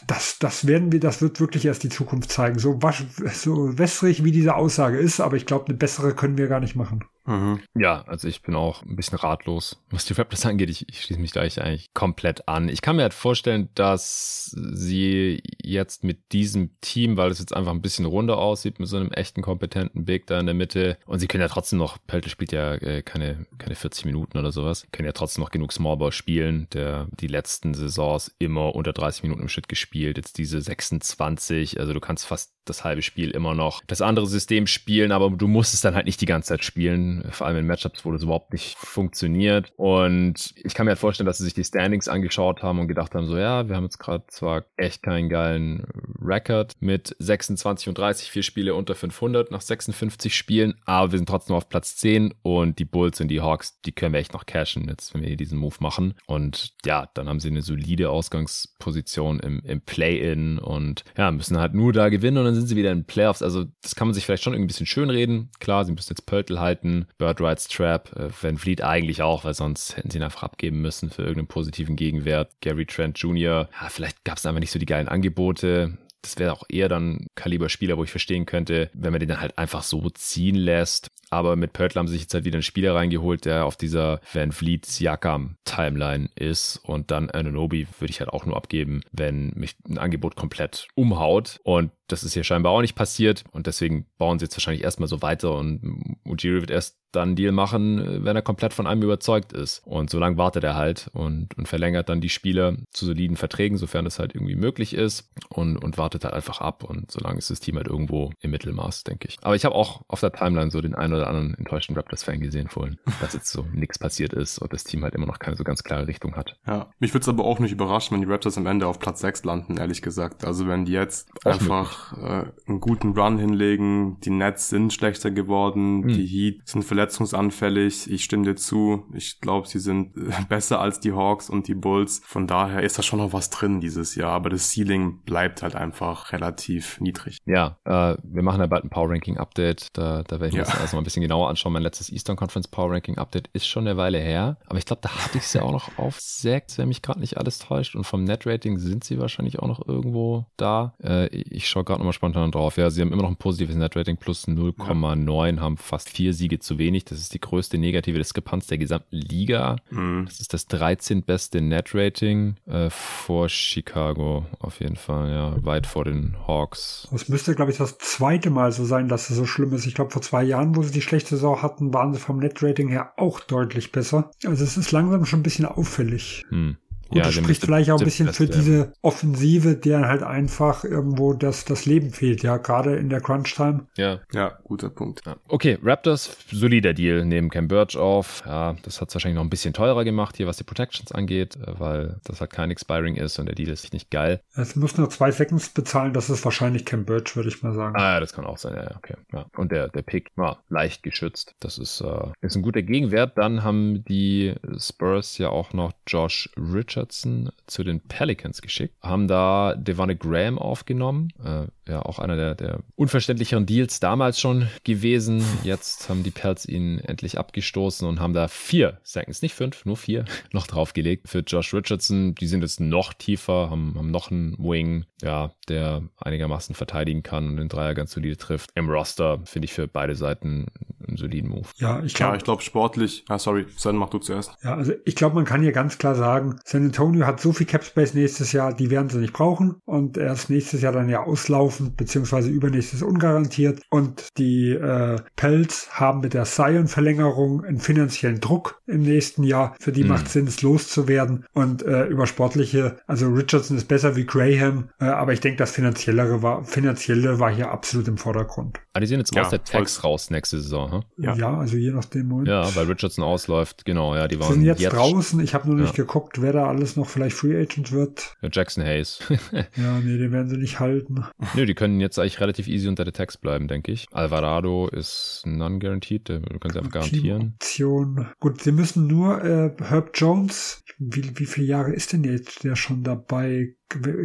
das 0.07 0.39
das 0.39 0.65
werden 0.65 0.93
wir, 0.93 1.01
das 1.01 1.21
wird 1.21 1.41
wirklich 1.41 1.65
erst 1.65 1.83
die 1.83 1.89
Zukunft 1.89 2.31
zeigen. 2.31 2.57
So 2.57 2.81
was 2.81 3.03
so 3.33 3.77
wässrig 3.77 4.23
wie 4.23 4.31
diese 4.31 4.55
Aussage 4.55 4.97
ist, 4.97 5.19
aber 5.19 5.35
ich 5.35 5.45
glaube, 5.45 5.65
eine 5.67 5.75
bessere 5.75 6.15
können 6.15 6.37
wir 6.37 6.47
gar 6.47 6.61
nicht 6.61 6.77
machen. 6.77 7.03
Mhm. 7.25 7.61
Ja, 7.75 8.01
also 8.07 8.27
ich 8.27 8.41
bin 8.41 8.55
auch 8.55 8.83
ein 8.83 8.95
bisschen 8.95 9.17
ratlos, 9.17 9.79
was 9.89 10.05
die 10.05 10.13
Raptors 10.13 10.45
angeht. 10.45 10.69
Ich, 10.69 10.89
ich 10.89 11.01
schließe 11.01 11.19
mich 11.19 11.31
da 11.31 11.41
eigentlich 11.41 11.93
komplett 11.93 12.47
an. 12.47 12.67
Ich 12.67 12.81
kann 12.81 12.95
mir 12.95 13.03
halt 13.03 13.13
vorstellen, 13.13 13.69
dass 13.75 14.45
sie 14.55 15.43
jetzt 15.61 16.03
mit 16.03 16.31
diesem 16.31 16.71
Team, 16.81 17.17
weil 17.17 17.29
es 17.29 17.39
jetzt 17.39 17.55
einfach 17.55 17.71
ein 17.71 17.81
bisschen 17.81 18.05
runder 18.05 18.37
aussieht, 18.37 18.79
mit 18.79 18.87
so 18.87 18.97
einem 18.97 19.11
echten 19.11 19.41
kompetenten 19.41 20.05
Big 20.05 20.25
da 20.27 20.39
in 20.39 20.47
der 20.47 20.55
Mitte 20.55 20.97
und 21.05 21.19
sie 21.19 21.27
können 21.27 21.41
ja 21.41 21.47
trotzdem 21.47 21.77
noch, 21.79 21.97
Pelte 22.07 22.29
spielt 22.29 22.51
ja 22.51 22.73
äh, 22.75 23.03
keine, 23.03 23.45
keine 23.57 23.75
40 23.75 24.05
Minuten 24.05 24.37
oder 24.37 24.51
sowas, 24.51 24.87
können 24.91 25.05
ja 25.05 25.13
trotzdem 25.13 25.43
noch 25.43 25.51
genug 25.51 25.71
Smallball 25.73 26.11
spielen, 26.11 26.67
der 26.73 27.07
die 27.19 27.27
letzten 27.27 27.73
Saisons 27.73 28.33
immer 28.39 28.73
unter 28.75 28.93
30 28.93 29.23
Minuten 29.23 29.41
im 29.41 29.49
Schritt 29.49 29.69
gespielt, 29.69 30.17
jetzt 30.17 30.37
diese 30.37 30.61
26, 30.61 31.79
also 31.79 31.93
du 31.93 31.99
kannst 31.99 32.25
fast 32.25 32.53
das 32.65 32.83
halbe 32.83 33.01
Spiel 33.01 33.31
immer 33.31 33.53
noch 33.53 33.81
das 33.87 34.01
andere 34.01 34.27
System 34.27 34.67
spielen, 34.67 35.11
aber 35.11 35.29
du 35.29 35.47
musst 35.47 35.73
es 35.73 35.81
dann 35.81 35.95
halt 35.95 36.05
nicht 36.05 36.21
die 36.21 36.25
ganze 36.25 36.49
Zeit 36.49 36.63
spielen, 36.63 37.27
vor 37.31 37.47
allem 37.47 37.57
in 37.57 37.67
Matchups, 37.67 38.05
wo 38.05 38.11
das 38.11 38.23
überhaupt 38.23 38.53
nicht 38.53 38.77
funktioniert. 38.77 39.71
Und 39.77 40.53
ich 40.55 40.73
kann 40.73 40.85
mir 40.85 40.91
halt 40.91 40.99
vorstellen, 40.99 41.25
dass 41.25 41.37
sie 41.37 41.45
sich 41.45 41.53
die 41.53 41.63
Standings 41.63 42.07
angeschaut 42.07 42.63
haben 42.63 42.79
und 42.79 42.87
gedacht 42.87 43.15
haben, 43.15 43.25
so 43.25 43.37
ja, 43.37 43.67
wir 43.67 43.75
haben 43.75 43.85
jetzt 43.85 43.99
gerade 43.99 44.25
zwar 44.27 44.65
echt 44.77 45.03
keinen 45.03 45.29
geilen 45.29 45.85
Record 46.21 46.73
mit 46.79 47.15
26 47.19 47.89
und 47.89 47.97
30, 47.97 48.29
vier 48.29 48.43
Spiele 48.43 48.75
unter 48.75 48.95
500 48.95 49.51
nach 49.51 49.61
56 49.61 50.35
Spielen, 50.35 50.75
aber 50.85 51.11
wir 51.11 51.19
sind 51.19 51.27
trotzdem 51.27 51.55
auf 51.55 51.69
Platz 51.69 51.95
10 51.97 52.33
und 52.41 52.79
die 52.79 52.85
Bulls 52.85 53.19
und 53.21 53.27
die 53.27 53.41
Hawks, 53.41 53.81
die 53.81 53.91
können 53.91 54.13
wir 54.13 54.19
echt 54.19 54.33
noch 54.33 54.45
cashen 54.45 54.87
jetzt, 54.87 55.13
wenn 55.13 55.23
wir 55.23 55.35
diesen 55.35 55.57
Move 55.57 55.75
machen. 55.79 56.13
Und 56.27 56.73
ja, 56.85 57.09
dann 57.13 57.27
haben 57.27 57.39
sie 57.39 57.49
eine 57.49 57.61
solide 57.61 58.09
Ausgangsposition 58.09 59.39
im, 59.39 59.61
im 59.65 59.81
Play-In 59.81 60.59
und 60.59 61.03
ja, 61.17 61.31
müssen 61.31 61.57
halt 61.57 61.73
nur 61.73 61.93
da 61.93 62.09
gewinnen 62.09 62.45
und 62.45 62.50
dann 62.51 62.59
sind 62.59 62.67
sie 62.67 62.75
wieder 62.75 62.91
in 62.91 63.05
Playoffs. 63.05 63.41
Also 63.41 63.65
das 63.81 63.95
kann 63.95 64.07
man 64.07 64.13
sich 64.13 64.25
vielleicht 64.25 64.43
schon 64.43 64.53
irgendwie 64.53 64.65
ein 64.65 64.67
bisschen 64.67 64.85
schön 64.85 65.09
reden. 65.09 65.49
Klar, 65.59 65.85
sie 65.85 65.91
müssen 65.91 66.11
jetzt 66.11 66.25
Pöltl 66.25 66.59
halten, 66.59 67.07
Bird 67.17 67.41
Rides 67.41 67.67
Trap, 67.67 68.15
äh, 68.15 68.29
Van 68.41 68.57
Fleet 68.57 68.83
eigentlich 68.83 69.21
auch, 69.21 69.43
weil 69.43 69.53
sonst 69.53 69.97
hätten 69.97 70.09
sie 70.09 70.17
ihn 70.17 70.23
einfach 70.23 70.43
abgeben 70.43 70.81
müssen 70.81 71.09
für 71.09 71.21
irgendeinen 71.21 71.47
positiven 71.47 71.95
Gegenwert. 71.95 72.51
Gary 72.61 72.85
Trent 72.85 73.17
Jr., 73.17 73.69
ja, 73.81 73.89
vielleicht 73.89 74.23
gab 74.23 74.37
es 74.37 74.45
einfach 74.45 74.59
nicht 74.59 74.71
so 74.71 74.79
die 74.79 74.85
geilen 74.85 75.07
Angebote 75.07 75.97
das 76.21 76.37
wäre 76.37 76.53
auch 76.53 76.63
eher 76.69 76.89
dann 76.89 77.27
Kaliber-Spieler, 77.35 77.97
wo 77.97 78.03
ich 78.03 78.11
verstehen 78.11 78.45
könnte, 78.45 78.89
wenn 78.93 79.11
man 79.11 79.19
den 79.19 79.29
dann 79.29 79.41
halt 79.41 79.57
einfach 79.57 79.83
so 79.83 80.09
ziehen 80.11 80.55
lässt. 80.55 81.09
Aber 81.31 81.55
mit 81.55 81.73
Pörtl 81.73 81.97
haben 81.97 82.07
sie 82.07 82.13
sich 82.13 82.23
jetzt 82.23 82.33
halt 82.33 82.43
wieder 82.43 82.57
einen 82.57 82.63
Spieler 82.63 82.93
reingeholt, 82.93 83.45
der 83.45 83.65
auf 83.65 83.77
dieser 83.77 84.19
Van 84.31 84.51
Vliet 84.51 84.85
Siakam 84.85 85.55
Timeline 85.63 86.29
ist. 86.35 86.77
Und 86.83 87.09
dann 87.09 87.29
Ananobi 87.29 87.87
würde 87.99 88.11
ich 88.11 88.19
halt 88.19 88.29
auch 88.29 88.45
nur 88.45 88.57
abgeben, 88.57 89.01
wenn 89.11 89.51
mich 89.55 89.75
ein 89.87 89.97
Angebot 89.97 90.35
komplett 90.35 90.87
umhaut. 90.93 91.59
Und 91.63 91.91
das 92.07 92.23
ist 92.23 92.33
hier 92.33 92.43
scheinbar 92.43 92.73
auch 92.73 92.81
nicht 92.81 92.95
passiert. 92.95 93.45
Und 93.51 93.65
deswegen 93.65 94.05
bauen 94.17 94.39
sie 94.39 94.45
jetzt 94.45 94.57
wahrscheinlich 94.57 94.83
erstmal 94.83 95.07
so 95.07 95.21
weiter. 95.21 95.55
Und 95.55 96.17
Ujiri 96.25 96.59
wird 96.59 96.71
erst 96.71 96.97
dann 97.11 97.29
einen 97.29 97.35
Deal 97.35 97.51
machen, 97.51 98.23
wenn 98.23 98.35
er 98.35 98.41
komplett 98.41 98.73
von 98.73 98.87
einem 98.87 99.03
überzeugt 99.03 99.53
ist. 99.53 99.81
Und 99.85 100.09
so 100.09 100.19
lange 100.19 100.37
wartet 100.37 100.63
er 100.63 100.75
halt 100.75 101.09
und, 101.13 101.57
und 101.57 101.67
verlängert 101.67 102.09
dann 102.09 102.21
die 102.21 102.29
Spieler 102.29 102.77
zu 102.91 103.05
soliden 103.05 103.37
Verträgen, 103.37 103.77
sofern 103.77 104.05
das 104.05 104.19
halt 104.19 104.33
irgendwie 104.33 104.55
möglich 104.55 104.93
ist 104.93 105.29
und, 105.49 105.77
und 105.77 105.97
wartet 105.97 106.23
halt 106.23 106.33
einfach 106.33 106.61
ab. 106.61 106.83
Und 106.83 107.11
solange 107.11 107.37
ist 107.37 107.49
das 107.49 107.59
Team 107.59 107.75
halt 107.77 107.87
irgendwo 107.87 108.31
im 108.41 108.51
Mittelmaß, 108.51 109.03
denke 109.03 109.27
ich. 109.27 109.37
Aber 109.41 109.55
ich 109.55 109.65
habe 109.65 109.75
auch 109.75 110.03
auf 110.07 110.21
der 110.21 110.31
Timeline 110.31 110.71
so 110.71 110.81
den 110.81 110.95
einen 110.95 111.13
oder 111.13 111.20
anderen 111.27 111.53
enttäuschten 111.55 111.95
Raptors-Fan 111.95 112.39
gesehen 112.39 112.69
vorhin, 112.69 112.97
dass 113.21 113.33
jetzt 113.33 113.51
so 113.51 113.65
nichts 113.73 113.99
passiert 113.99 114.33
ist 114.33 114.59
und 114.59 114.73
das 114.73 114.83
Team 114.83 115.03
halt 115.03 115.15
immer 115.15 115.25
noch 115.25 115.39
keine 115.39 115.55
so 115.55 115.63
ganz 115.63 115.83
klare 115.83 116.07
Richtung 116.07 116.35
hat. 116.35 116.57
Ja, 116.65 116.91
mich 116.99 117.13
würde 117.13 117.23
es 117.23 117.29
aber 117.29 117.45
auch 117.45 117.59
nicht 117.59 117.71
überraschen, 117.71 118.15
wenn 118.15 118.21
die 118.21 118.31
Raptors 118.31 118.57
am 118.57 118.65
Ende 118.65 118.87
auf 118.87 118.99
Platz 118.99 119.21
6 119.21 119.43
landen, 119.43 119.77
ehrlich 119.77 120.01
gesagt. 120.01 120.45
Also 120.45 120.67
wenn 120.67 120.85
die 120.85 120.93
jetzt 120.93 121.29
auch 121.45 121.51
einfach 121.51 122.17
äh, 122.17 122.45
einen 122.67 122.79
guten 122.79 123.17
Run 123.17 123.37
hinlegen, 123.37 124.19
die 124.21 124.29
Nets 124.29 124.69
sind 124.69 124.93
schlechter 124.93 125.31
geworden, 125.31 126.03
hm. 126.03 126.07
die 126.09 126.25
Heat 126.25 126.61
sind 126.67 126.83
verletzungsanfällig, 126.83 128.09
ich 128.09 128.23
stimme 128.23 128.43
dir 128.43 128.55
zu, 128.55 129.05
ich 129.13 129.39
glaube, 129.41 129.67
sie 129.67 129.79
sind 129.79 130.13
besser 130.49 130.79
als 130.79 130.99
die 130.99 131.13
Hawks 131.13 131.49
und 131.49 131.67
die 131.67 131.75
Bulls. 131.75 132.21
Von 132.25 132.47
daher 132.47 132.83
ist 132.83 132.97
da 132.97 133.03
schon 133.03 133.19
noch 133.19 133.33
was 133.33 133.49
drin 133.49 133.81
dieses 133.81 134.15
Jahr, 134.15 134.31
aber 134.31 134.49
das 134.49 134.71
Ceiling 134.71 135.21
bleibt 135.23 135.61
halt 135.61 135.75
einfach 135.75 136.31
relativ 136.31 136.99
niedrig. 136.99 137.37
Ja, 137.45 137.77
äh, 137.85 138.17
wir 138.23 138.43
machen 138.43 138.61
ja 138.61 138.67
bald 138.67 138.83
ein 138.83 138.89
Power 138.89 139.09
Ranking 139.09 139.37
Update, 139.37 139.87
da, 139.93 140.23
da 140.23 140.39
werde 140.39 140.47
ich 140.47 140.55
ja. 140.55 140.63
das 140.63 140.79
erstmal 140.79 141.01
ein 141.01 141.05
bisschen 141.05 141.10
genauer 141.19 141.49
anschauen. 141.49 141.73
Mein 141.73 141.83
letztes 141.83 142.09
Eastern 142.09 142.37
Conference 142.37 142.69
Power 142.69 142.91
Ranking 142.91 143.17
Update 143.17 143.49
ist 143.51 143.67
schon 143.67 143.85
eine 143.85 143.97
Weile 143.97 144.19
her. 144.19 144.57
Aber 144.67 144.77
ich 144.77 144.85
glaube, 144.85 145.01
da 145.01 145.09
hatte 145.09 145.37
ich 145.37 145.43
es 145.43 145.53
ja 145.53 145.63
auch 145.63 145.73
noch 145.73 145.97
auf 145.97 146.19
6, 146.19 146.77
wenn 146.77 146.87
mich 146.87 147.01
gerade 147.01 147.19
nicht 147.19 147.37
alles 147.37 147.59
täuscht. 147.59 147.95
Und 147.95 148.05
vom 148.05 148.23
Net 148.23 148.45
Rating 148.45 148.77
sind 148.77 149.03
sie 149.03 149.19
wahrscheinlich 149.19 149.59
auch 149.59 149.67
noch 149.67 149.87
irgendwo 149.87 150.45
da. 150.57 150.93
Äh, 151.03 151.27
ich 151.27 151.67
schaue 151.67 151.83
gerade 151.83 151.99
nochmal 151.99 152.13
spontan 152.13 152.51
drauf. 152.51 152.77
Ja, 152.77 152.89
sie 152.89 153.01
haben 153.01 153.11
immer 153.11 153.23
noch 153.23 153.29
ein 153.29 153.35
positives 153.35 153.75
Net 153.75 153.95
Rating 153.95 154.17
plus 154.17 154.47
0,9, 154.47 155.55
ja. 155.55 155.61
haben 155.61 155.77
fast 155.77 156.09
vier 156.09 156.33
Siege 156.33 156.59
zu 156.59 156.77
wenig. 156.77 157.05
Das 157.05 157.19
ist 157.19 157.33
die 157.33 157.41
größte 157.41 157.77
negative 157.77 158.17
Diskrepanz 158.17 158.67
der 158.67 158.77
gesamten 158.77 159.15
Liga. 159.15 159.77
Mhm. 159.89 160.25
Das 160.25 160.39
ist 160.39 160.53
das 160.53 160.67
13. 160.67 161.23
beste 161.23 161.61
Net 161.61 161.93
Rating 161.93 162.55
äh, 162.65 162.89
vor 162.89 163.49
Chicago 163.49 164.45
auf 164.59 164.79
jeden 164.79 164.95
Fall. 164.95 165.31
Ja, 165.31 165.65
weit 165.65 165.87
vor 165.87 166.05
den 166.05 166.35
Hawks. 166.47 167.07
Das 167.11 167.29
müsste, 167.29 167.55
glaube 167.55 167.71
ich, 167.71 167.77
das 167.77 167.97
zweite 167.97 168.49
Mal 168.49 168.71
so 168.71 168.85
sein, 168.85 169.07
dass 169.07 169.29
es 169.29 169.37
so 169.37 169.45
schlimm 169.45 169.73
ist. 169.73 169.85
Ich 169.85 169.95
glaube, 169.95 170.11
vor 170.11 170.21
zwei 170.21 170.43
Jahren, 170.43 170.75
wo 170.75 170.83
sie 170.83 170.90
die 170.91 171.01
schlechte 171.01 171.31
Saison 171.31 171.61
hatten, 171.61 171.93
waren 171.93 172.13
sie 172.13 172.19
vom 172.19 172.37
Net-Rating 172.37 172.89
her 172.89 173.13
auch 173.17 173.39
deutlich 173.39 173.91
besser. 173.91 174.31
Also 174.45 174.63
es 174.63 174.77
ist 174.77 174.91
langsam 174.91 175.25
schon 175.25 175.39
ein 175.39 175.43
bisschen 175.43 175.65
auffällig. 175.65 176.45
Hm. 176.49 176.77
Gut, 177.11 177.17
ja, 177.17 177.23
das 177.25 177.33
spricht 177.33 177.65
vielleicht 177.65 177.91
auch 177.91 177.99
ein 177.99 178.05
bisschen 178.05 178.31
für 178.31 178.47
diese 178.47 178.93
Offensive, 179.01 179.75
der 179.75 180.07
halt 180.07 180.23
einfach 180.23 180.85
irgendwo 180.85 181.33
das, 181.33 181.65
das 181.65 181.85
Leben 181.85 182.11
fehlt, 182.11 182.41
ja, 182.41 182.55
gerade 182.55 182.95
in 182.95 183.09
der 183.09 183.19
Crunch-Time. 183.19 183.87
Ja. 183.97 184.21
Ja, 184.31 184.59
guter 184.63 184.89
Punkt. 184.89 185.21
Ja. 185.25 185.35
Okay, 185.49 185.77
Raptors, 185.83 186.37
solider 186.49 186.93
Deal, 186.93 187.25
nehmen 187.25 187.49
Cam 187.49 187.67
Birch 187.67 187.97
auf. 187.97 188.43
Ja, 188.45 188.77
das 188.83 189.01
hat 189.01 189.09
es 189.09 189.15
wahrscheinlich 189.15 189.35
noch 189.35 189.43
ein 189.43 189.49
bisschen 189.49 189.73
teurer 189.73 190.05
gemacht 190.05 190.37
hier, 190.37 190.47
was 190.47 190.55
die 190.55 190.63
Protections 190.63 191.11
angeht, 191.11 191.57
äh, 191.57 191.79
weil 191.79 192.21
das 192.23 192.39
halt 192.39 192.51
kein 192.51 192.71
Expiring 192.71 193.15
ist 193.17 193.37
und 193.39 193.47
der 193.47 193.55
Deal 193.55 193.69
ist 193.69 193.91
nicht 193.91 194.09
geil. 194.09 194.39
Es 194.55 194.77
muss 194.77 194.97
nur 194.97 195.09
zwei 195.09 195.31
Seconds 195.31 195.67
bezahlen, 195.69 196.13
das 196.13 196.29
ist 196.29 196.45
wahrscheinlich 196.45 196.85
Cam 196.85 197.03
Birch, 197.03 197.35
würde 197.35 197.49
ich 197.49 197.61
mal 197.61 197.73
sagen. 197.73 197.97
Ah, 197.97 198.13
ja, 198.13 198.19
das 198.21 198.31
kann 198.31 198.45
auch 198.45 198.57
sein, 198.57 198.73
ja, 198.75 198.95
okay. 198.95 199.15
Ja. 199.33 199.47
Und 199.57 199.73
der, 199.73 199.89
der 199.89 200.01
Pick 200.01 200.31
war 200.37 200.63
leicht 200.69 201.03
geschützt. 201.03 201.55
Das 201.59 201.77
ist, 201.77 201.99
äh, 201.99 202.29
ist 202.39 202.55
ein 202.55 202.61
guter 202.61 202.81
Gegenwert. 202.81 203.37
Dann 203.37 203.63
haben 203.63 204.05
die 204.05 204.55
Spurs 204.77 205.37
ja 205.37 205.49
auch 205.49 205.73
noch 205.73 205.91
Josh 206.07 206.49
Richards 206.57 207.00
Richardson 207.01 207.49
zu 207.65 207.83
den 207.83 207.99
Pelicans 207.99 208.61
geschickt, 208.61 208.95
haben 209.01 209.27
da 209.27 209.75
Devonne 209.75 210.15
Graham 210.15 210.59
aufgenommen, 210.59 211.29
äh, 211.43 211.65
ja 211.89 212.01
auch 212.03 212.19
einer 212.19 212.35
der, 212.35 212.55
der 212.55 212.79
unverständlicheren 212.95 213.65
Deals 213.65 213.99
damals 213.99 214.39
schon 214.39 214.67
gewesen. 214.83 215.43
Jetzt 215.63 216.09
haben 216.09 216.23
die 216.23 216.31
Pelts 216.31 216.65
ihn 216.65 216.99
endlich 216.99 217.37
abgestoßen 217.37 218.07
und 218.07 218.19
haben 218.19 218.33
da 218.33 218.47
vier 218.47 218.99
Seconds, 219.03 219.41
nicht 219.41 219.55
fünf, 219.55 219.85
nur 219.85 219.97
vier, 219.97 220.25
noch 220.53 220.67
draufgelegt 220.67 221.27
für 221.27 221.39
Josh 221.39 221.73
Richardson. 221.73 222.35
Die 222.35 222.47
sind 222.47 222.61
jetzt 222.61 222.79
noch 222.79 223.13
tiefer, 223.13 223.69
haben, 223.69 223.95
haben 223.97 224.11
noch 224.11 224.31
einen 224.31 224.55
Wing, 224.57 225.05
ja, 225.21 225.51
der 225.67 226.03
einigermaßen 226.17 226.75
verteidigen 226.75 227.23
kann 227.23 227.49
und 227.49 227.57
den 227.57 227.69
Dreier 227.69 227.93
ganz 227.93 228.11
solide 228.11 228.37
trifft. 228.37 228.69
Im 228.75 228.89
Roster 228.89 229.39
finde 229.45 229.65
ich 229.65 229.73
für 229.73 229.87
beide 229.87 230.15
Seiten 230.15 230.67
einen 231.07 231.17
soliden 231.17 231.49
Move. 231.49 231.67
Ja, 231.77 232.03
ich 232.03 232.13
glaube, 232.13 232.33
ja, 232.33 232.37
ich 232.37 232.43
glaube 232.43 232.61
sportlich. 232.61 233.25
Ah, 233.27 233.39
sorry, 233.39 233.65
Sven, 233.75 233.95
mach 233.95 234.09
du 234.09 234.19
zuerst. 234.19 234.51
Ja, 234.63 234.75
also 234.75 234.93
ich 235.05 235.15
glaube, 235.15 235.35
man 235.35 235.45
kann 235.45 235.61
hier 235.61 235.71
ganz 235.71 235.97
klar 235.97 236.15
sagen, 236.15 236.59
San 236.63 236.90
Antonio 236.91 237.25
hat 237.25 237.39
so 237.39 237.53
viel 237.53 237.67
Cap 237.67 237.85
Space 237.85 238.13
nächstes 238.13 238.51
Jahr, 238.51 238.73
die 238.73 238.89
werden 238.91 239.07
sie 239.07 239.19
nicht 239.19 239.31
brauchen 239.31 239.75
und 239.85 240.17
erst 240.17 240.49
nächstes 240.49 240.81
Jahr 240.81 240.91
dann 240.91 241.07
ja 241.07 241.23
auslaufen, 241.23 241.95
beziehungsweise 241.95 242.49
übernächstes 242.49 243.01
ungarantiert 243.01 243.81
und 243.89 244.27
die 244.37 244.71
äh, 244.71 245.15
Pelts 245.37 245.87
haben 245.91 246.19
mit 246.19 246.33
der 246.33 246.43
Zion-Verlängerung 246.43 247.63
einen 247.63 247.79
finanziellen 247.79 248.41
Druck 248.41 248.81
im 248.87 249.03
nächsten 249.03 249.43
Jahr. 249.43 249.73
Für 249.79 249.93
die 249.93 250.03
mhm. 250.03 250.09
macht 250.09 250.27
Sinn, 250.27 250.47
es 250.47 250.61
loszuwerden 250.61 251.45
und 251.53 251.81
äh, 251.83 252.07
über 252.07 252.27
sportliche, 252.27 252.97
also 253.07 253.29
Richardson 253.29 253.77
ist 253.77 253.87
besser 253.87 254.17
wie 254.17 254.25
Graham, 254.25 254.89
äh, 254.99 255.05
aber 255.05 255.31
ich 255.31 255.39
denke, 255.39 255.59
das 255.59 255.71
finanziellere 255.71 256.41
war, 256.41 256.65
finanzielle 256.65 257.39
war 257.39 257.53
hier 257.53 257.71
absolut 257.71 258.09
im 258.09 258.17
Vordergrund. 258.17 258.81
Ah, 258.93 258.99
die 258.99 259.07
sind 259.07 259.19
jetzt 259.19 259.33
ja, 259.33 259.43
aus 259.43 259.49
der 259.49 259.63
Tax 259.63 260.03
raus 260.03 260.29
nächste 260.31 260.59
Saison, 260.59 260.91
hm? 260.91 261.03
ja. 261.17 261.35
ja, 261.35 261.57
also 261.57 261.77
je 261.77 261.91
nachdem. 261.91 262.27
Moment. 262.27 262.49
Ja, 262.49 262.75
weil 262.75 262.87
Richardson 262.87 263.23
ausläuft, 263.23 263.85
genau, 263.85 264.15
ja, 264.15 264.27
die 264.27 264.39
waren 264.39 264.49
die 264.49 264.53
sind 264.55 264.65
jetzt, 264.65 264.81
jetzt 264.81 264.93
draußen. 264.93 265.39
Ich 265.39 265.53
habe 265.53 265.67
nur 265.67 265.77
nicht 265.77 265.97
ja. 265.97 266.03
geguckt, 266.03 266.41
wer 266.41 266.51
da 266.51 266.67
alles 266.67 266.97
noch 266.97 267.07
vielleicht 267.07 267.35
Free 267.35 267.57
Agent 267.57 267.91
wird. 267.91 268.35
Ja, 268.41 268.49
Jackson 268.51 268.83
Hayes. 268.83 269.19
ja, 269.75 269.99
nee, 269.99 270.17
den 270.17 270.31
werden 270.31 270.49
sie 270.49 270.57
nicht 270.57 270.79
halten. 270.79 271.25
Nö, 271.55 271.65
die 271.65 271.73
können 271.73 272.01
jetzt 272.01 272.19
eigentlich 272.19 272.41
relativ 272.41 272.67
easy 272.67 272.89
unter 272.89 273.05
der 273.05 273.13
Tax 273.13 273.37
bleiben, 273.37 273.67
denke 273.67 273.93
ich. 273.93 274.07
Alvarado 274.11 274.87
ist 274.87 275.43
non-guaranteed, 275.45 276.27
den 276.27 276.59
können 276.59 276.73
sie 276.73 276.79
einfach 276.79 276.91
garantieren. 276.91 277.53
Option. 277.55 278.27
Gut, 278.39 278.61
sie 278.61 278.73
müssen 278.73 279.07
nur 279.07 279.43
äh, 279.43 279.71
Herb 279.81 280.11
Jones, 280.15 280.83
wie, 280.97 281.31
wie 281.39 281.45
viele 281.45 281.67
Jahre 281.67 281.93
ist 281.93 282.11
denn 282.11 282.23
jetzt 282.23 282.63
der 282.63 282.75
schon 282.75 283.03
dabei? 283.03 283.75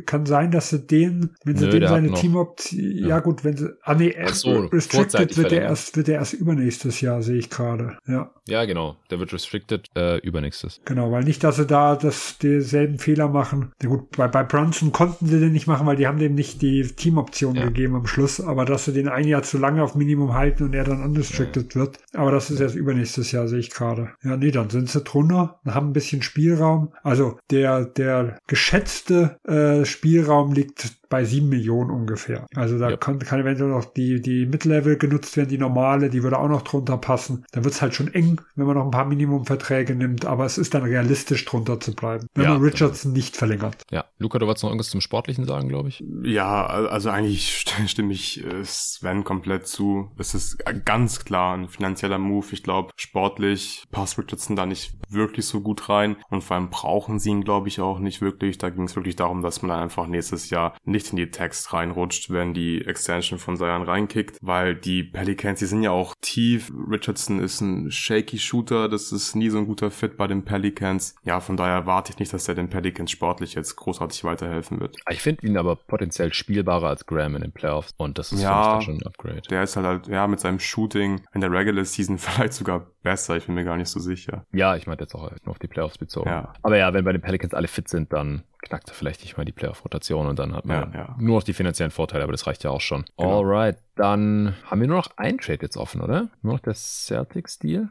Kann 0.06 0.26
sein, 0.26 0.50
dass 0.50 0.70
sie 0.70 0.80
den, 0.80 1.30
wenn 1.44 1.56
sie 1.56 1.66
Nö, 1.66 1.70
dem 1.72 1.80
der 1.80 1.88
seine 1.88 2.12
Teamoption, 2.12 2.80
ja. 2.80 3.08
Ja. 3.08 3.18
gut, 3.20 3.44
wenn 3.44 3.56
sie, 3.56 3.68
ah 3.82 3.94
nee, 3.94 4.14
Ach 4.22 4.34
so, 4.34 4.60
restricted 4.66 5.20
wird 5.20 5.30
er 5.30 5.34
verlängert. 5.42 5.70
erst, 5.70 5.96
wird 5.96 6.08
er 6.08 6.14
erst 6.16 6.32
übernächstes 6.34 7.00
Jahr, 7.00 7.22
sehe 7.22 7.36
ich 7.36 7.50
gerade. 7.50 7.98
Ja, 8.06 8.30
Ja, 8.48 8.64
genau. 8.64 8.96
Der 9.10 9.18
wird 9.18 9.32
restricted 9.32 9.86
äh, 9.96 10.18
übernächstes. 10.18 10.80
genau, 10.84 11.10
weil 11.12 11.24
nicht, 11.24 11.42
dass 11.44 11.56
sie 11.56 11.66
da 11.66 11.96
das 11.96 12.38
denselben 12.38 12.98
Fehler 12.98 13.28
machen. 13.28 13.72
Na 13.82 13.88
gut, 13.88 14.16
bei, 14.16 14.28
bei 14.28 14.44
Brunson 14.44 14.92
konnten 14.92 15.26
sie 15.26 15.40
den 15.40 15.52
nicht 15.52 15.66
machen, 15.66 15.86
weil 15.86 15.96
die 15.96 16.06
haben 16.06 16.18
dem 16.18 16.34
nicht 16.34 16.62
die 16.62 16.82
Teamoption 16.82 17.54
Ja. 17.56 17.64
gegeben 17.64 17.94
am 17.96 18.06
Schluss, 18.06 18.40
aber 18.40 18.64
dass 18.64 18.84
sie 18.84 18.92
den 18.92 19.08
ein 19.08 19.26
Jahr 19.26 19.42
zu 19.42 19.58
lange 19.58 19.82
auf 19.82 19.94
Minimum 19.94 20.34
halten 20.34 20.64
und 20.64 20.74
er 20.74 20.84
dann 20.84 21.02
unrestricted 21.02 21.74
wird. 21.74 21.98
Aber 22.14 22.30
das 22.30 22.50
ist 22.50 22.60
erst 22.60 22.74
übernächstes 22.76 23.32
Jahr, 23.32 23.48
sehe 23.48 23.58
ich 23.58 23.70
gerade. 23.70 24.10
Ja, 24.22 24.36
nee, 24.36 24.50
dann 24.50 24.70
sind 24.70 24.88
sie 24.88 25.00
drunter, 25.02 25.60
haben 25.66 25.88
ein 25.88 25.92
bisschen 25.92 26.22
Spielraum. 26.22 26.92
Also 27.02 27.38
der, 27.50 27.84
der 27.84 28.38
geschätzte 28.46 29.36
äh, 29.46 29.55
Spielraum 29.84 30.52
liegt 30.52 31.05
bei 31.08 31.24
sieben 31.24 31.48
Millionen 31.48 31.90
ungefähr. 31.90 32.46
Also 32.54 32.78
da 32.78 32.90
Ja. 32.90 32.96
kann, 32.96 33.18
kann 33.18 33.40
eventuell 33.40 33.70
noch 33.70 33.84
die, 33.84 34.20
die 34.20 34.46
Mid-Level 34.46 34.96
genutzt 34.96 35.36
werden, 35.36 35.48
die 35.48 35.58
normale, 35.58 36.10
die 36.10 36.22
würde 36.22 36.38
auch 36.38 36.48
noch 36.48 36.62
drunter 36.62 36.96
passen. 36.98 37.44
Da 37.52 37.64
wird's 37.64 37.82
halt 37.82 37.94
schon 37.94 38.12
eng, 38.14 38.40
wenn 38.54 38.66
man 38.66 38.76
noch 38.76 38.84
ein 38.84 38.90
paar 38.90 39.04
Minimumverträge 39.04 39.94
nimmt, 39.94 40.24
aber 40.24 40.44
es 40.44 40.58
ist 40.58 40.74
dann 40.74 40.82
realistisch 40.82 41.44
drunter 41.44 41.80
zu 41.80 41.94
bleiben, 41.94 42.26
wenn 42.34 42.44
Ja, 42.44 42.50
man 42.54 42.62
Richardson 42.62 43.12
nicht 43.12 43.36
verlängert. 43.36 43.82
Ja. 43.90 44.04
Luca, 44.18 44.38
du 44.38 44.46
wolltest 44.46 44.64
noch 44.64 44.70
irgendwas 44.70 44.90
zum 44.90 45.00
Sportlichen 45.00 45.44
sagen, 45.44 45.68
glaube 45.68 45.88
ich. 45.88 46.02
Ja, 46.22 46.66
also 46.66 47.10
eigentlich 47.10 47.48
st- 47.66 47.88
stimme 47.88 48.12
ich 48.12 48.44
äh, 48.44 48.64
Sven 48.64 49.24
komplett 49.24 49.66
zu. 49.66 50.10
Es 50.18 50.34
ist 50.34 50.58
ganz 50.84 51.24
klar 51.24 51.56
ein 51.56 51.68
finanzieller 51.68 52.18
Move. 52.18 52.46
Ich 52.52 52.62
glaube, 52.62 52.90
sportlich 52.96 53.84
passt 53.90 54.18
Richardson 54.18 54.56
da 54.56 54.66
nicht 54.66 54.94
wirklich 55.08 55.46
so 55.46 55.60
gut 55.60 55.88
rein. 55.88 56.16
Und 56.30 56.42
vor 56.44 56.56
allem 56.56 56.70
brauchen 56.70 57.18
sie 57.18 57.30
ihn, 57.30 57.44
glaube 57.44 57.68
ich, 57.68 57.80
auch 57.80 57.98
nicht 57.98 58.20
wirklich. 58.20 58.58
Da 58.58 58.70
ging 58.70 58.84
es 58.84 58.96
wirklich 58.96 59.16
darum, 59.16 59.42
dass 59.42 59.62
man 59.62 59.70
dann 59.70 59.82
einfach 59.82 60.06
nächstes 60.06 60.50
Jahr 60.50 60.74
nicht 61.06 61.12
in 61.12 61.16
die 61.26 61.30
Text 61.30 61.72
reinrutscht, 61.72 62.30
wenn 62.30 62.54
die 62.54 62.84
Extension 62.84 63.38
von 63.38 63.56
Zion 63.56 63.82
reinkickt. 63.82 64.38
Weil 64.40 64.74
die 64.74 65.02
Pelicans, 65.04 65.58
die 65.58 65.66
sind 65.66 65.82
ja 65.82 65.90
auch 65.90 66.14
tief. 66.20 66.72
Richardson 66.90 67.38
ist 67.40 67.60
ein 67.60 67.90
shaky 67.90 68.38
Shooter. 68.38 68.88
Das 68.88 69.12
ist 69.12 69.34
nie 69.34 69.50
so 69.50 69.58
ein 69.58 69.66
guter 69.66 69.90
Fit 69.90 70.16
bei 70.16 70.26
den 70.26 70.44
Pelicans. 70.44 71.14
Ja, 71.24 71.40
von 71.40 71.56
daher 71.56 71.74
erwarte 71.74 72.12
ich 72.12 72.18
nicht, 72.18 72.32
dass 72.32 72.48
er 72.48 72.54
den 72.54 72.68
Pelicans 72.70 73.10
sportlich 73.10 73.54
jetzt 73.54 73.76
großartig 73.76 74.24
weiterhelfen 74.24 74.80
wird. 74.80 74.96
Ich 75.10 75.20
finde 75.22 75.46
ihn 75.46 75.56
aber 75.56 75.76
potenziell 75.76 76.32
spielbarer 76.32 76.88
als 76.88 77.06
Graham 77.06 77.36
in 77.36 77.42
den 77.42 77.52
Playoffs. 77.52 77.92
Und 77.96 78.18
das 78.18 78.32
ist 78.32 78.42
Ja. 78.42 78.48
für 78.50 78.58
mich 78.58 78.72
dann 78.72 78.82
schon 78.82 78.94
ein 79.02 79.06
Upgrade. 79.06 79.42
Der 79.50 79.62
ist 79.62 79.76
halt, 79.76 79.86
halt, 79.86 80.08
ja, 80.08 80.26
mit 80.26 80.40
seinem 80.40 80.58
Shooting 80.58 81.22
in 81.34 81.40
der 81.40 81.50
Regular 81.52 81.84
Season 81.84 82.18
vielleicht 82.18 82.54
sogar 82.54 82.86
besser. 83.02 83.36
Ich 83.36 83.46
bin 83.46 83.54
mir 83.54 83.64
gar 83.64 83.76
nicht 83.76 83.88
so 83.88 84.00
sicher. 84.00 84.44
Ja, 84.52 84.76
ich 84.76 84.86
meinte 84.86 85.04
jetzt 85.04 85.14
auch 85.14 85.30
nur 85.44 85.50
auf 85.52 85.58
die 85.58 85.68
Playoffs 85.68 85.98
bezogen. 85.98 86.28
Ja. 86.28 86.52
Aber 86.62 86.76
ja, 86.76 86.92
wenn 86.92 87.04
bei 87.04 87.12
den 87.12 87.22
Pelicans 87.22 87.54
alle 87.54 87.68
fit 87.68 87.88
sind, 87.88 88.12
dann 88.12 88.42
knackt 88.68 88.88
er 88.88 88.94
vielleicht 88.94 89.22
nicht 89.22 89.36
mal 89.36 89.44
die 89.44 89.52
Playoff-Rotation 89.52 90.26
und 90.26 90.38
dann 90.38 90.54
hat 90.54 90.64
man 90.64 90.92
Ja, 90.92 90.98
ja. 90.98 91.16
nur 91.18 91.36
noch 91.38 91.42
die 91.44 91.52
finanziellen 91.54 91.90
Vorteile, 91.92 92.22
aber 92.24 92.32
das 92.32 92.46
reicht 92.46 92.64
ja 92.64 92.70
auch 92.70 92.80
schon. 92.80 93.04
Genau. 93.16 93.38
Alright, 93.40 93.78
dann 93.94 94.54
haben 94.64 94.80
wir 94.80 94.88
nur 94.88 94.96
noch 94.98 95.16
einen 95.16 95.38
Trade 95.38 95.60
jetzt 95.62 95.76
offen, 95.76 96.00
oder? 96.00 96.28
Nur 96.42 96.54
noch 96.54 96.60
der 96.60 96.74
Celtics-Deal? 96.74 97.88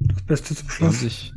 Das 0.00 0.22
Beste 0.22 0.54
zum 0.54 0.70
Schluss. 0.70 1.32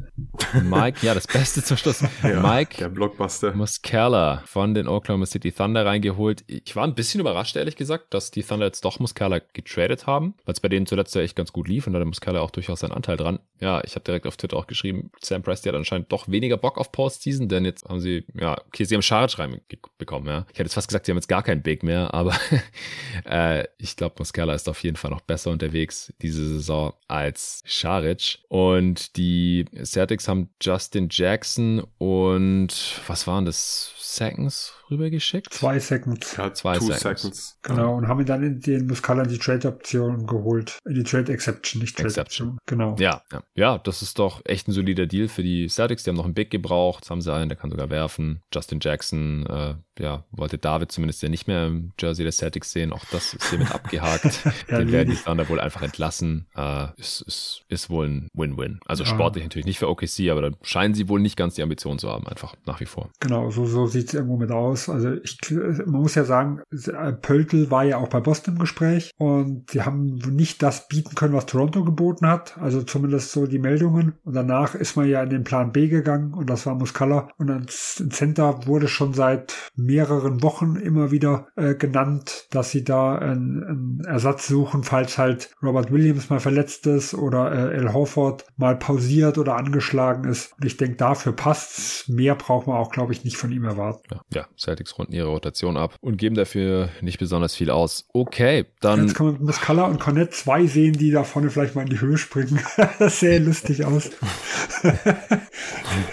Mike, 0.63 1.05
ja, 1.05 1.13
das 1.13 1.27
Beste 1.27 1.63
zum 1.63 1.77
Schluss. 1.77 2.03
Ja, 2.23 2.39
Mike 2.41 2.77
Der 2.77 2.89
Blockbuster. 2.89 3.53
Muscala 3.53 4.43
von 4.45 4.73
den 4.73 4.87
Oklahoma 4.87 5.25
City 5.25 5.51
Thunder 5.51 5.85
reingeholt. 5.85 6.43
Ich 6.47 6.75
war 6.75 6.83
ein 6.83 6.93
bisschen 6.93 7.19
überrascht, 7.19 7.55
ehrlich 7.55 7.75
gesagt, 7.75 8.13
dass 8.13 8.31
die 8.31 8.43
Thunder 8.43 8.67
jetzt 8.67 8.85
doch 8.85 8.99
Muscala 8.99 9.39
getradet 9.53 10.07
haben, 10.07 10.35
weil 10.45 10.53
es 10.53 10.59
bei 10.59 10.69
denen 10.69 10.85
zuletzt 10.85 11.15
ja 11.15 11.21
echt 11.21 11.35
ganz 11.35 11.51
gut 11.51 11.67
lief 11.67 11.87
und 11.87 11.93
da 11.93 11.97
hat 11.97 12.01
der 12.01 12.07
Muscala 12.07 12.41
auch 12.41 12.51
durchaus 12.51 12.81
seinen 12.81 12.91
Anteil 12.91 13.17
dran. 13.17 13.39
Ja, 13.59 13.81
ich 13.83 13.95
habe 13.95 14.03
direkt 14.03 14.27
auf 14.27 14.37
Twitter 14.37 14.57
auch 14.57 14.67
geschrieben, 14.67 15.11
Sam 15.21 15.41
Presti 15.41 15.69
hat 15.69 15.75
anscheinend 15.75 16.11
doch 16.11 16.27
weniger 16.27 16.57
Bock 16.57 16.77
auf 16.77 16.91
Postseason, 16.91 17.47
denn 17.47 17.65
jetzt 17.65 17.87
haben 17.87 17.99
sie, 17.99 18.25
ja, 18.33 18.57
okay, 18.67 18.83
sie 18.83 18.95
haben 18.95 19.01
Scharic 19.01 19.39
reinbekommen, 19.39 20.27
ja. 20.27 20.45
Ich 20.51 20.59
hätte 20.59 20.63
jetzt 20.63 20.73
fast 20.75 20.87
gesagt, 20.87 21.05
sie 21.05 21.11
haben 21.11 21.17
jetzt 21.17 21.27
gar 21.27 21.43
keinen 21.43 21.61
Big 21.61 21.83
mehr, 21.83 22.13
aber 22.13 22.35
äh, 23.25 23.65
ich 23.77 23.95
glaube, 23.95 24.15
Muscala 24.19 24.53
ist 24.53 24.69
auf 24.69 24.83
jeden 24.83 24.97
Fall 24.97 25.11
noch 25.11 25.21
besser 25.21 25.51
unterwegs 25.51 26.13
diese 26.21 26.47
Saison 26.47 26.93
als 27.07 27.63
Scharic. 27.65 28.39
Und 28.47 29.15
die 29.17 29.65
Celtics 29.83 30.10
haben 30.27 30.49
Justin 30.61 31.07
Jackson 31.09 31.83
und 31.97 33.01
was 33.07 33.27
waren 33.27 33.45
das? 33.45 33.93
Seconds 34.15 34.73
rübergeschickt? 34.89 35.53
Zwei 35.53 35.79
Seconds. 35.79 36.35
Ja, 36.37 36.53
Zwei 36.53 36.77
two 36.77 36.85
Seconds. 36.91 37.01
seconds. 37.21 37.57
Genau, 37.63 37.95
und 37.95 38.07
haben 38.07 38.19
ihn 38.19 38.25
dann 38.25 38.43
in 38.43 38.59
den 38.59 38.87
Muscala 38.87 39.23
in 39.23 39.29
die 39.29 39.37
Trade-Option 39.37 40.25
geholt. 40.27 40.77
In 40.85 40.95
die 40.95 41.03
Trade-Exception, 41.03 41.81
nicht 41.81 41.99
Exception. 41.99 42.57
Trade-Option. 42.57 42.57
Genau. 42.65 42.95
Ja, 42.99 43.21
ja, 43.31 43.43
ja, 43.55 43.77
das 43.77 44.01
ist 44.01 44.19
doch 44.19 44.41
echt 44.45 44.67
ein 44.67 44.71
solider 44.73 45.05
Deal 45.07 45.27
für 45.27 45.43
die 45.43 45.67
Celtics. 45.69 46.03
Die 46.03 46.09
haben 46.09 46.17
noch 46.17 46.25
einen 46.25 46.33
Big 46.33 46.49
gebraucht. 46.51 47.03
Jetzt 47.03 47.09
haben 47.11 47.21
sie 47.21 47.33
einen, 47.33 47.49
der 47.49 47.57
kann 47.57 47.69
sogar 47.71 47.89
werfen. 47.89 48.41
Justin 48.53 48.79
Jackson, 48.81 49.45
äh, 49.47 49.75
ja, 49.99 50.25
wollte 50.31 50.57
David 50.57 50.91
zumindest 50.91 51.21
ja 51.21 51.29
nicht 51.29 51.47
mehr 51.47 51.67
im 51.67 51.91
Jersey 51.99 52.23
der 52.23 52.31
Celtics 52.31 52.71
sehen. 52.71 52.91
Auch 52.91 53.05
das 53.11 53.33
ist 53.33 53.49
hiermit 53.49 53.71
abgehakt. 53.73 54.41
Den 54.69 54.91
werden 54.91 55.09
die. 55.11 55.15
Thunder 55.21 55.47
wohl 55.49 55.59
einfach 55.59 55.81
entlassen. 55.83 56.47
Äh, 56.55 56.87
ist, 56.97 57.21
ist, 57.21 57.61
ist 57.69 57.89
wohl 57.89 58.07
ein 58.07 58.27
Win-Win. 58.33 58.79
Also 58.85 59.03
Ja. 59.03 59.09
sportlich 59.09 59.43
natürlich 59.43 59.65
nicht 59.65 59.79
für 59.79 59.87
OKC, 59.89 60.29
aber 60.31 60.41
da 60.41 60.51
scheinen 60.63 60.93
sie 60.95 61.07
wohl 61.07 61.19
nicht 61.19 61.37
ganz 61.37 61.55
die 61.55 61.61
Ambition 61.63 61.99
zu 61.99 62.09
haben, 62.09 62.27
einfach 62.27 62.55
nach 62.65 62.79
wie 62.79 62.85
vor. 62.85 63.09
Genau, 63.19 63.51
so, 63.51 63.65
so 63.65 63.87
sieht's 64.01 64.13
irgendwo 64.13 64.37
mit 64.37 64.51
aus. 64.51 64.89
Also 64.89 65.13
ich, 65.13 65.37
man 65.49 66.01
muss 66.01 66.15
ja 66.15 66.23
sagen, 66.23 66.61
Pöltl 67.21 67.71
war 67.71 67.83
ja 67.83 67.97
auch 67.97 68.09
bei 68.09 68.19
Boston 68.19 68.55
im 68.55 68.59
Gespräch 68.59 69.11
und 69.17 69.71
sie 69.71 69.83
haben 69.83 70.15
nicht 70.15 70.63
das 70.63 70.87
bieten 70.87 71.15
können, 71.15 71.33
was 71.33 71.45
Toronto 71.45 71.83
geboten 71.83 72.27
hat. 72.27 72.57
Also 72.57 72.81
zumindest 72.81 73.31
so 73.31 73.45
die 73.45 73.59
Meldungen. 73.59 74.13
Und 74.23 74.33
danach 74.33 74.75
ist 74.75 74.95
man 74.95 75.07
ja 75.07 75.21
in 75.23 75.29
den 75.29 75.43
Plan 75.43 75.71
B 75.71 75.87
gegangen 75.87 76.33
und 76.33 76.49
das 76.49 76.65
war 76.65 76.75
Muscala. 76.75 77.29
Und 77.37 77.47
dann 77.47 77.67
Center 77.67 78.65
wurde 78.65 78.87
schon 78.87 79.13
seit 79.13 79.55
mehreren 79.75 80.41
Wochen 80.41 80.75
immer 80.75 81.11
wieder 81.11 81.47
äh, 81.55 81.75
genannt, 81.75 82.47
dass 82.51 82.71
sie 82.71 82.83
da 82.83 83.15
einen, 83.15 83.63
einen 83.63 84.01
Ersatz 84.05 84.47
suchen, 84.47 84.83
falls 84.83 85.17
halt 85.17 85.51
Robert 85.61 85.91
Williams 85.91 86.29
mal 86.29 86.39
verletzt 86.39 86.87
ist 86.87 87.13
oder 87.13 87.51
äh, 87.51 87.77
Al 87.77 87.93
Horford 87.93 88.45
mal 88.57 88.75
pausiert 88.75 89.37
oder 89.37 89.57
angeschlagen 89.57 90.29
ist. 90.29 90.53
Und 90.57 90.65
ich 90.65 90.77
denke, 90.77 90.97
dafür 90.97 91.33
passt's. 91.33 92.07
Mehr 92.07 92.35
braucht 92.35 92.67
man 92.67 92.77
auch, 92.77 92.91
glaube 92.91 93.13
ich, 93.13 93.23
nicht 93.23 93.37
von 93.37 93.51
ihm 93.51 93.65
erwarten. 93.65 93.90
Ja, 94.11 94.21
ja, 94.33 94.47
Celtics 94.57 94.97
runden 94.97 95.13
ihre 95.13 95.27
Rotation 95.27 95.77
ab 95.77 95.95
und 96.01 96.17
geben 96.17 96.35
dafür 96.35 96.89
nicht 97.01 97.19
besonders 97.19 97.55
viel 97.55 97.69
aus. 97.69 98.07
Okay, 98.13 98.65
dann 98.79 99.03
Jetzt 99.03 99.15
kann 99.15 99.27
man 99.27 99.43
Muscala 99.43 99.85
und 99.85 99.99
Cornette 99.99 100.31
zwei 100.31 100.65
sehen, 100.65 100.93
die 100.93 101.11
da 101.11 101.23
vorne 101.23 101.49
vielleicht 101.49 101.75
mal 101.75 101.81
in 101.83 101.89
die 101.89 102.01
Höhe 102.01 102.17
springen. 102.17 102.59
das 102.99 103.19
sähe 103.19 103.39
lustig 103.39 103.85
aus. 103.85 104.09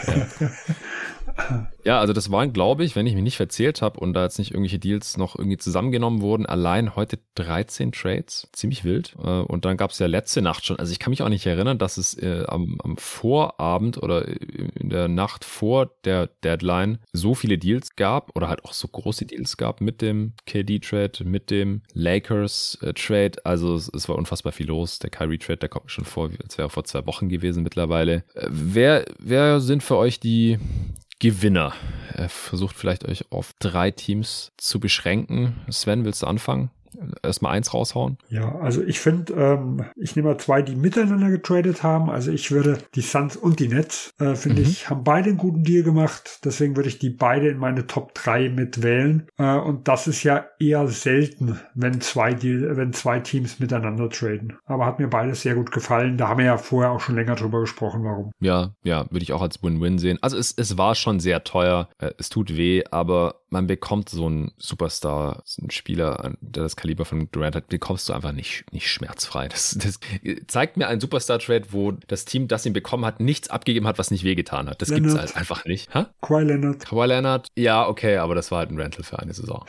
Ja, 0.07 0.51
also 1.85 2.13
das 2.13 2.31
waren, 2.31 2.53
glaube 2.53 2.85
ich, 2.85 2.97
wenn 2.97 3.07
ich 3.07 3.15
mich 3.15 3.23
nicht 3.23 3.37
verzählt 3.37 3.81
habe 3.81 4.01
und 4.01 4.13
da 4.13 4.25
jetzt 4.25 4.39
nicht 4.39 4.51
irgendwelche 4.51 4.79
Deals 4.79 5.17
noch 5.17 5.37
irgendwie 5.39 5.57
zusammengenommen 5.57 6.21
wurden, 6.21 6.45
allein 6.47 6.97
heute 6.97 7.19
13 7.37 7.93
Trades. 7.93 8.49
Ziemlich 8.53 8.85
wild. 8.85 9.15
Äh, 9.23 9.29
Und 9.41 9.65
dann 9.65 9.77
gab 9.77 9.91
es 9.93 9.99
ja 9.99 10.07
letzte 10.07 10.43
Nacht 10.43 10.67
schon, 10.67 10.79
also 10.79 10.93
ich 10.93 10.99
kann 10.99 11.11
mich 11.11 11.23
auch 11.23 11.29
nicht 11.29 11.47
erinnern, 11.47 11.79
dass 11.79 11.97
es 11.97 12.15
äh, 12.15 12.45
am, 12.47 12.79
am 12.83 12.97
Vorabend 12.99 14.03
oder 14.03 14.27
in 14.29 14.91
der 14.91 15.09
Nacht 15.09 15.45
vor 15.45 15.91
der 16.05 16.27
Deadline 16.45 16.99
so 17.13 17.35
viele 17.35 17.59
Deals 17.59 17.97
gab 17.97 18.35
oder 18.37 18.49
halt 18.49 18.65
auch 18.65 18.73
so 18.73 18.89
große 18.89 19.25
Deals 19.27 19.57
gab 19.57 19.81
mit 19.81 20.03
dem 20.03 20.35
KD-Trade, 20.47 21.25
mit 21.25 21.51
dem 21.51 21.83
Lakers-Trade. 21.95 23.45
Also 23.45 23.75
es, 23.75 23.89
es 23.95 24.09
war 24.09 24.17
unfassbar 24.17 24.53
viel 24.53 24.67
los. 24.67 24.99
Der 24.99 25.11
Kyrie-Trade, 25.11 25.59
der 25.59 25.69
kommt 25.69 25.87
mir 25.87 25.91
schon 25.91 26.05
vor, 26.05 26.31
als 26.43 26.59
wäre 26.59 26.69
er 26.69 26.71
vor 26.71 26.85
zwei 26.85 27.07
Wochen 27.07 27.29
gewesen 27.29 27.63
mittlerweile. 27.63 28.25
Äh, 28.35 28.49
Wer, 28.51 29.05
wer 29.19 29.61
sind 29.61 29.83
für 29.83 29.97
euch 29.97 30.21
die 30.21 30.59
Gewinner. 31.21 31.75
Er 32.15 32.29
versucht 32.29 32.77
vielleicht 32.77 33.05
euch 33.05 33.31
auf 33.31 33.53
drei 33.59 33.91
Teams 33.91 34.53
zu 34.57 34.79
beschränken. 34.79 35.61
Sven, 35.69 36.05
willst 36.05 36.23
du 36.23 36.27
anfangen? 36.27 36.71
Erstmal 37.23 37.53
eins 37.57 37.75
raushauen. 37.75 38.19
Ja, 38.29 38.57
also 38.61 38.83
ich 38.83 39.01
finde, 39.01 39.33
ähm, 39.35 39.85
ich 39.97 40.17
nehme 40.17 40.29
mal 40.29 40.39
zwei, 40.39 40.63
die 40.63 40.75
miteinander 40.77 41.31
getradet 41.31 41.83
haben. 41.83 42.11
Also 42.11 42.31
ich 42.31 42.51
würde 42.51 42.79
die 42.95 43.01
Suns 43.01 43.37
und 43.37 43.61
die 43.61 43.69
Nets, 43.69 44.13
äh, 44.19 44.35
finde 44.35 44.63
Mhm. 44.63 44.69
ich, 44.69 44.89
haben 44.91 45.05
beide 45.05 45.29
einen 45.31 45.39
guten 45.39 45.65
Deal 45.65 45.83
gemacht. 45.83 46.41
Deswegen 46.45 46.77
würde 46.77 46.89
ich 46.89 46.99
die 46.99 47.11
beide 47.11 47.49
in 47.49 47.59
meine 47.59 47.87
Top 47.87 48.15
3 48.15 48.49
mit 48.49 48.83
wählen. 48.83 49.27
Äh, 49.39 49.57
und 49.57 49.89
das 49.89 50.07
ist 50.07 50.23
ja 50.23 50.45
eher 50.59 50.87
selten, 50.89 51.59
wenn 51.75 52.01
zwei, 52.01 52.35
Deal, 52.35 52.77
wenn 52.77 52.93
zwei 52.93 53.21
Teams 53.21 53.59
miteinander 53.61 54.09
traden. 54.11 54.57
Aber 54.65 54.87
hat 54.87 54.99
mir 54.99 55.09
beides 55.09 55.43
sehr 55.43 55.55
gut 55.55 55.71
gefallen. 55.71 56.17
Da 56.19 56.29
haben 56.29 56.39
wir 56.39 56.47
ja 56.47 56.59
vorher 56.59 56.91
auch 56.93 57.01
schon 57.01 57.15
länger 57.15 57.35
drüber 57.35 57.61
gesprochen, 57.61 58.03
warum. 58.05 58.31
Ja, 58.41 58.75
ja, 58.83 59.05
würde 59.11 59.23
ich 59.23 59.33
auch 59.33 59.43
als 59.43 59.63
Win-Win 59.63 59.99
sehen. 59.99 60.19
Also 60.23 60.37
es, 60.37 60.55
es 60.57 60.79
war 60.79 60.95
schon 60.95 61.21
sehr 61.21 61.45
teuer. 61.45 61.89
Äh, 61.99 62.13
Es 62.19 62.29
tut 62.29 62.57
weh, 62.57 62.83
aber 62.91 63.37
man 63.51 63.67
bekommt 63.67 64.09
so 64.11 64.27
einen 64.27 64.53
Superstar, 64.59 65.43
so 65.45 65.63
einen 65.63 65.71
Spieler, 65.71 66.35
der 66.41 66.63
das 66.63 66.77
Kaliber 66.79 67.05
von 67.05 67.29
Durant 67.31 67.57
hat, 67.57 67.69
bekommst 67.69 68.09
du 68.09 68.13
einfach 68.13 68.33
nicht, 68.33 68.65
nicht 68.73 68.91
schmerzfrei. 68.91 69.49
Das, 69.49 69.77
das 69.83 69.99
zeigt 70.47 70.77
mir 70.77 70.89
einen 70.89 71.01
Superstar-Trade, 71.01 71.67
wo 71.71 71.93
das 71.93 72.25
Team, 72.25 72.49
das 72.49 72.65
ihn 72.65 72.73
bekommen 72.73 73.05
hat, 73.05 73.21
nichts 73.21 73.51
abgegeben 73.51 73.87
hat, 73.87 73.99
was 73.99 74.11
nicht 74.11 74.25
wehgetan 74.25 74.69
hat. 74.69 74.81
Das 74.81 74.91
gibt 74.91 75.07
es 75.07 75.17
halt 75.17 75.37
einfach 75.37 75.65
nicht. 75.65 75.93
Ha? 75.95 76.09
Kawhi 76.23 76.45
Leonard. 76.45 76.87
Kawhi 76.87 77.07
Leonard, 77.07 77.49
ja, 77.57 77.87
okay, 77.87 78.17
aber 78.19 78.35
das 78.35 78.51
war 78.51 78.59
halt 78.61 78.71
ein 78.71 78.79
Rental 78.79 79.03
für 79.03 79.19
eine 79.19 79.35
Saison. 79.35 79.65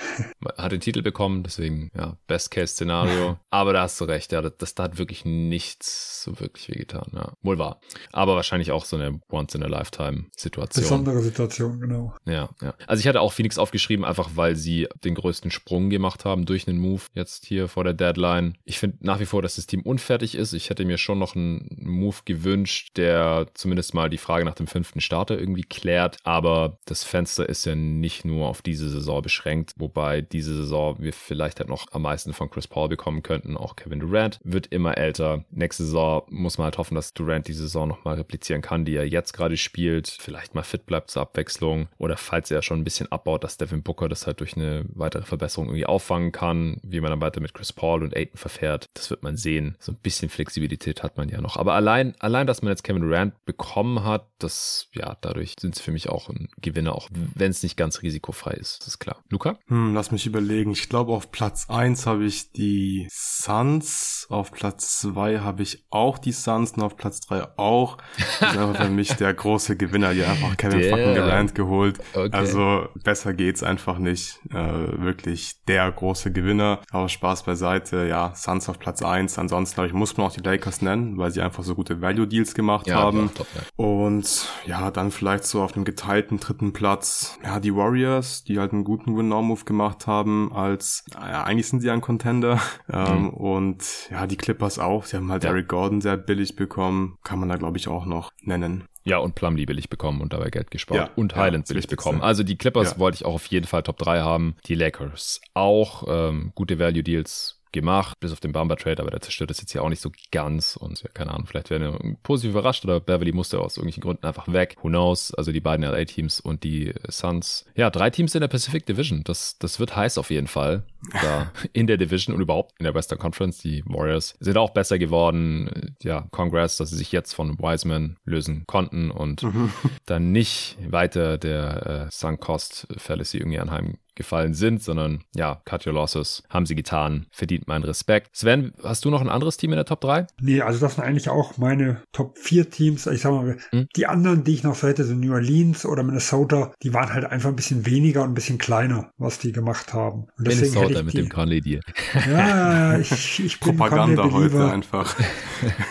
hat 0.57 0.71
den 0.71 0.81
Titel 0.81 1.01
bekommen, 1.01 1.43
deswegen, 1.43 1.89
ja, 1.95 2.15
Best-Case-Szenario. 2.27 3.37
aber 3.49 3.73
da 3.73 3.81
hast 3.81 3.99
du 3.99 4.05
recht, 4.05 4.31
ja, 4.31 4.41
das, 4.41 4.53
das 4.57 4.75
da 4.75 4.83
hat 4.83 4.97
wirklich 4.97 5.25
nichts 5.25 6.23
so 6.23 6.39
wirklich 6.39 6.69
wehgetan, 6.69 7.07
ja. 7.13 7.33
Wohl 7.41 7.57
wahr. 7.57 7.79
Aber 8.11 8.35
wahrscheinlich 8.35 8.71
auch 8.71 8.85
so 8.85 8.97
eine 8.97 9.19
Once-in-a-Lifetime-Situation. 9.31 10.83
Besondere 10.83 11.21
Situation, 11.21 11.79
genau. 11.79 12.15
Ja, 12.25 12.49
ja. 12.61 12.73
Also 12.87 13.01
ich 13.01 13.07
hatte 13.07 13.21
auch 13.21 13.33
Phoenix 13.33 13.57
aufgeschrieben, 13.57 14.05
einfach 14.05 14.31
weil 14.35 14.55
sie 14.55 14.87
den 15.03 15.15
größten 15.15 15.51
Sprung 15.51 15.89
gemacht 15.89 16.25
haben 16.25 16.45
durch 16.45 16.67
einen 16.67 16.77
Move 16.77 16.98
jetzt 17.13 17.45
hier 17.45 17.67
vor 17.67 17.83
der 17.83 17.93
Deadline. 17.93 18.57
Ich 18.65 18.79
finde 18.79 18.97
nach 19.01 19.19
wie 19.19 19.25
vor, 19.25 19.41
dass 19.41 19.55
das 19.55 19.67
Team 19.67 19.81
unfertig 19.81 20.35
ist. 20.35 20.53
Ich 20.53 20.69
hätte 20.69 20.85
mir 20.85 20.97
schon 20.97 21.19
noch 21.19 21.35
einen 21.35 21.67
Move 21.81 22.17
gewünscht, 22.25 22.97
der 22.97 23.47
zumindest 23.53 23.93
mal 23.93 24.09
die 24.09 24.17
Frage 24.17 24.45
nach 24.45 24.55
dem 24.55 24.67
fünften 24.67 25.01
Starter 25.01 25.39
irgendwie 25.39 25.63
klärt. 25.63 26.17
Aber 26.23 26.77
das 26.85 27.03
Fenster 27.03 27.47
ist 27.47 27.65
ja 27.65 27.75
nicht 27.75 28.25
nur 28.25 28.47
auf 28.47 28.61
diese 28.61 28.89
Saison 28.89 29.21
beschränkt, 29.21 29.73
wobei 29.77 30.21
diese 30.21 30.55
Saison 30.55 30.97
wir 30.99 31.13
vielleicht 31.13 31.59
halt 31.59 31.69
noch 31.69 31.87
am 31.91 32.03
meisten 32.03 32.33
von 32.33 32.49
Chris 32.49 32.67
Paul 32.67 32.89
bekommen 32.89 33.23
könnten. 33.23 33.57
Auch 33.57 33.75
Kevin 33.75 33.99
Durant 33.99 34.39
wird 34.43 34.67
immer 34.67 34.97
älter. 34.97 35.45
Nächste 35.51 35.83
Saison 35.83 36.23
muss 36.29 36.57
man 36.57 36.65
halt 36.65 36.77
hoffen, 36.77 36.95
dass 36.95 37.13
Durant 37.13 37.47
die 37.47 37.53
Saison 37.53 37.87
nochmal 37.87 38.15
replizieren 38.15 38.61
kann, 38.61 38.85
die 38.85 38.95
er 38.95 39.07
jetzt 39.07 39.33
gerade 39.33 39.57
spielt. 39.57 40.07
Vielleicht 40.07 40.55
mal 40.55 40.63
fit 40.63 40.85
bleibt 40.85 41.11
zur 41.11 41.21
Abwechslung. 41.21 41.87
Oder 41.97 42.17
falls 42.17 42.51
er 42.51 42.61
schon 42.61 42.79
ein 42.79 42.83
bisschen 42.83 43.11
abbaut, 43.11 43.43
dass 43.43 43.57
Devin 43.57 43.83
Booker 43.83 44.09
das 44.09 44.27
halt 44.27 44.39
durch 44.39 44.55
eine 44.55 44.85
weitere 44.93 45.23
Verbesserung 45.23 45.67
irgendwie 45.67 45.85
auffangen 45.85 46.31
kann, 46.31 46.79
wie 46.91 47.01
man 47.01 47.11
dann 47.11 47.21
weiter 47.21 47.41
mit 47.41 47.53
Chris 47.53 47.73
Paul 47.73 48.03
und 48.03 48.15
Aiton 48.15 48.37
verfährt. 48.37 48.85
Das 48.93 49.09
wird 49.09 49.23
man 49.23 49.37
sehen. 49.37 49.75
So 49.79 49.91
ein 49.91 49.97
bisschen 49.97 50.29
Flexibilität 50.29 51.03
hat 51.03 51.17
man 51.17 51.29
ja 51.29 51.41
noch. 51.41 51.57
Aber 51.57 51.73
allein, 51.73 52.15
allein, 52.19 52.47
dass 52.47 52.61
man 52.61 52.71
jetzt 52.71 52.83
Kevin 52.83 53.01
Durant 53.01 53.33
bekommen 53.45 54.03
hat, 54.03 54.27
das, 54.39 54.87
ja, 54.93 55.17
dadurch 55.21 55.55
sind 55.59 55.75
sie 55.75 55.83
für 55.83 55.91
mich 55.91 56.09
auch 56.09 56.29
ein 56.29 56.47
Gewinner, 56.61 56.95
auch 56.95 57.09
wenn 57.35 57.51
es 57.51 57.63
nicht 57.63 57.77
ganz 57.77 58.01
risikofrei 58.01 58.51
ist. 58.51 58.79
Das 58.79 58.87
ist 58.87 58.99
klar. 58.99 59.23
Luca? 59.29 59.57
Hm, 59.67 59.93
lass 59.93 60.11
mich 60.11 60.25
überlegen. 60.25 60.71
Ich 60.71 60.89
glaube, 60.89 61.13
auf 61.13 61.31
Platz 61.31 61.69
1 61.69 62.05
habe 62.05 62.25
ich 62.25 62.51
die 62.51 63.07
Suns, 63.11 64.27
auf 64.29 64.51
Platz 64.51 64.99
2 64.99 65.39
habe 65.39 65.63
ich 65.63 65.85
auch 65.89 66.17
die 66.17 66.31
Suns 66.31 66.71
und 66.73 66.83
auf 66.83 66.95
Platz 66.95 67.19
3 67.21 67.57
auch. 67.57 67.97
Das 68.39 68.53
ist 68.53 68.57
einfach 68.57 68.85
für 68.85 68.89
mich 68.89 69.13
der 69.13 69.33
große 69.33 69.75
Gewinner, 69.77 70.13
die 70.13 70.23
einfach 70.23 70.55
Kevin 70.57 70.79
der. 70.79 70.89
fucking 70.89 71.15
Durant 71.15 71.55
geholt. 71.55 71.99
Okay. 72.13 72.29
Also 72.31 72.87
besser 73.03 73.33
geht's 73.33 73.63
einfach 73.63 73.97
nicht. 73.97 74.39
Äh, 74.51 75.01
wirklich 75.01 75.63
der 75.67 75.91
große 75.91 76.31
Gewinner. 76.31 76.78
Aber 76.91 77.09
Spaß 77.09 77.43
beiseite. 77.43 78.07
Ja, 78.07 78.33
Suns 78.35 78.69
auf 78.69 78.79
Platz 78.79 79.01
1. 79.01 79.37
Ansonsten, 79.37 79.75
glaube 79.75 79.87
ich, 79.87 79.93
muss 79.93 80.17
man 80.17 80.27
auch 80.27 80.31
die 80.31 80.41
Lakers 80.41 80.81
nennen, 80.81 81.17
weil 81.17 81.31
sie 81.31 81.41
einfach 81.41 81.63
so 81.63 81.75
gute 81.75 82.01
Value-Deals 82.01 82.53
gemacht 82.53 82.87
ja, 82.87 82.95
haben. 82.95 83.31
Top, 83.33 83.47
ja. 83.55 83.61
Und 83.75 84.47
ja, 84.65 84.91
dann 84.91 85.11
vielleicht 85.11 85.45
so 85.45 85.61
auf 85.61 85.71
dem 85.71 85.83
geteilten 85.83 86.39
dritten 86.39 86.73
Platz. 86.73 87.37
Ja, 87.43 87.59
die 87.59 87.75
Warriors, 87.75 88.43
die 88.43 88.59
halt 88.59 88.73
einen 88.73 88.83
guten 88.83 89.17
Win-Now-Move 89.17 89.65
gemacht 89.65 90.07
haben 90.07 90.51
als, 90.53 91.05
ja, 91.13 91.43
eigentlich 91.43 91.67
sind 91.67 91.81
sie 91.81 91.89
ein 91.89 92.01
Contender. 92.01 92.59
Ähm, 92.91 93.23
mhm. 93.23 93.29
Und 93.29 94.09
ja, 94.09 94.25
die 94.25 94.35
Clippers 94.35 94.79
auch. 94.79 95.05
Sie 95.05 95.15
haben 95.15 95.31
halt 95.31 95.43
ja. 95.43 95.51
Eric 95.51 95.67
Gordon 95.67 96.01
sehr 96.01 96.17
billig 96.17 96.55
bekommen. 96.55 97.17
Kann 97.23 97.39
man 97.39 97.49
da, 97.49 97.57
glaube 97.57 97.77
ich, 97.77 97.87
auch 97.87 98.05
noch 98.05 98.31
nennen. 98.41 98.85
Ja, 99.03 99.17
und 99.17 99.35
Plumlee 99.35 99.65
billig 99.65 99.89
bekommen 99.89 100.21
und 100.21 100.33
dabei 100.33 100.49
Geld 100.49 100.71
gespart. 100.71 101.09
Ja, 101.09 101.09
und 101.15 101.35
Highland 101.35 101.67
ja, 101.67 101.73
billig 101.73 101.87
bekommen. 101.87 102.21
Also 102.21 102.43
die 102.43 102.57
Clippers 102.57 102.91
ja. 102.91 102.99
wollte 102.99 103.15
ich 103.15 103.25
auch 103.25 103.35
auf 103.35 103.45
jeden 103.47 103.65
Fall 103.65 103.83
Top 103.83 103.97
3 103.97 104.21
haben. 104.21 104.55
Die 104.65 104.75
Lakers 104.75 105.41
auch. 105.53 106.03
Ähm, 106.07 106.51
gute 106.55 106.79
Value 106.79 107.03
Deals 107.03 107.59
gemacht, 107.71 108.19
bis 108.19 108.31
auf 108.31 108.39
den 108.39 108.51
Bamba 108.51 108.75
Trade, 108.75 109.01
aber 109.01 109.11
der 109.11 109.21
zerstört 109.21 109.49
das 109.49 109.61
jetzt 109.61 109.73
ja 109.73 109.81
auch 109.81 109.89
nicht 109.89 110.01
so 110.01 110.11
ganz 110.31 110.75
und 110.75 111.01
ja, 111.03 111.09
keine 111.13 111.31
Ahnung, 111.31 111.45
vielleicht 111.45 111.69
werden 111.69 111.93
wir 111.93 112.15
positiv 112.23 112.51
überrascht 112.51 112.83
oder 112.83 112.99
Beverly 112.99 113.31
musste 113.31 113.59
aus 113.59 113.77
irgendwelchen 113.77 114.01
Gründen 114.01 114.25
einfach 114.25 114.51
weg. 114.51 114.75
Who 114.81 114.89
knows? 114.89 115.33
Also 115.33 115.51
die 115.51 115.59
beiden 115.59 115.85
LA-Teams 115.85 116.39
und 116.39 116.63
die 116.63 116.93
Suns. 117.07 117.65
Ja, 117.75 117.89
drei 117.89 118.09
Teams 118.09 118.33
in 118.33 118.41
der 118.41 118.47
Pacific 118.47 118.85
Division. 118.85 119.23
Das, 119.23 119.57
das 119.59 119.79
wird 119.79 119.95
heiß 119.95 120.17
auf 120.17 120.31
jeden 120.31 120.47
Fall. 120.47 120.83
Da 121.21 121.51
in 121.73 121.87
der 121.87 121.97
Division 121.97 122.35
und 122.35 122.41
überhaupt 122.41 122.73
in 122.79 122.83
der 122.83 122.93
Western 122.93 123.19
Conference. 123.19 123.59
Die 123.59 123.83
Warriors 123.85 124.35
sind 124.39 124.57
auch 124.57 124.71
besser 124.71 124.97
geworden. 124.99 125.95
Ja, 126.01 126.27
Congrats, 126.31 126.77
dass 126.77 126.89
sie 126.89 126.97
sich 126.97 127.11
jetzt 127.11 127.33
von 127.33 127.57
Wiseman 127.59 128.17
lösen 128.25 128.63
konnten 128.67 129.11
und 129.11 129.43
mhm. 129.43 129.71
dann 130.05 130.31
nicht 130.31 130.77
weiter 130.87 131.37
der 131.37 132.07
äh, 132.07 132.11
Sunk 132.11 132.39
Cost 132.41 132.87
Fallacy 132.97 133.37
irgendwie 133.37 133.59
anheim 133.59 133.97
gefallen 134.19 134.53
sind, 134.53 134.83
sondern 134.83 135.23
ja, 135.33 135.61
cut 135.63 135.87
your 135.87 135.93
losses, 135.93 136.43
haben 136.49 136.65
sie 136.65 136.75
getan, 136.75 137.25
verdient 137.31 137.69
meinen 137.69 137.85
Respekt. 137.85 138.35
Sven, 138.35 138.73
hast 138.83 139.05
du 139.05 139.09
noch 139.09 139.21
ein 139.21 139.29
anderes 139.29 139.55
Team 139.55 139.71
in 139.71 139.77
der 139.77 139.85
Top 139.85 140.01
3? 140.01 140.27
Nee, 140.41 140.61
also 140.61 140.77
das 140.77 140.95
sind 140.95 141.05
eigentlich 141.05 141.29
auch 141.29 141.57
meine 141.57 142.03
Top 142.11 142.37
4 142.37 142.69
Teams. 142.69 143.07
Ich 143.07 143.21
sag 143.21 143.31
mal, 143.31 143.57
hm? 143.69 143.87
die 143.95 144.07
anderen, 144.07 144.43
die 144.43 144.53
ich 144.53 144.63
noch 144.63 144.75
so 144.75 144.89
hätte, 144.89 145.05
so 145.05 145.15
New 145.15 145.31
Orleans 145.31 145.85
oder 145.85 146.03
Minnesota, 146.03 146.73
die 146.83 146.93
waren 146.93 147.13
halt 147.13 147.23
einfach 147.23 147.47
ein 147.47 147.55
bisschen 147.55 147.85
weniger 147.85 148.23
und 148.23 148.31
ein 148.31 148.33
bisschen 148.33 148.57
kleiner, 148.57 149.09
was 149.17 149.39
die 149.39 149.53
gemacht 149.53 149.93
haben. 149.93 150.27
Und 150.37 150.47
deswegen 150.47 150.73
Minnesota 150.73 150.88
mit 150.89 151.13
die, 151.13 151.17
dem 151.17 151.29
Conley 151.29 151.61
Deal. 151.61 151.81
Ja, 152.29 152.97
ich, 152.99 153.43
ich 153.43 153.59
bin 153.59 153.77
Propaganda 153.77 154.31
heute 154.31 154.71
einfach. 154.71 155.15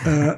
Äh, 0.05 0.35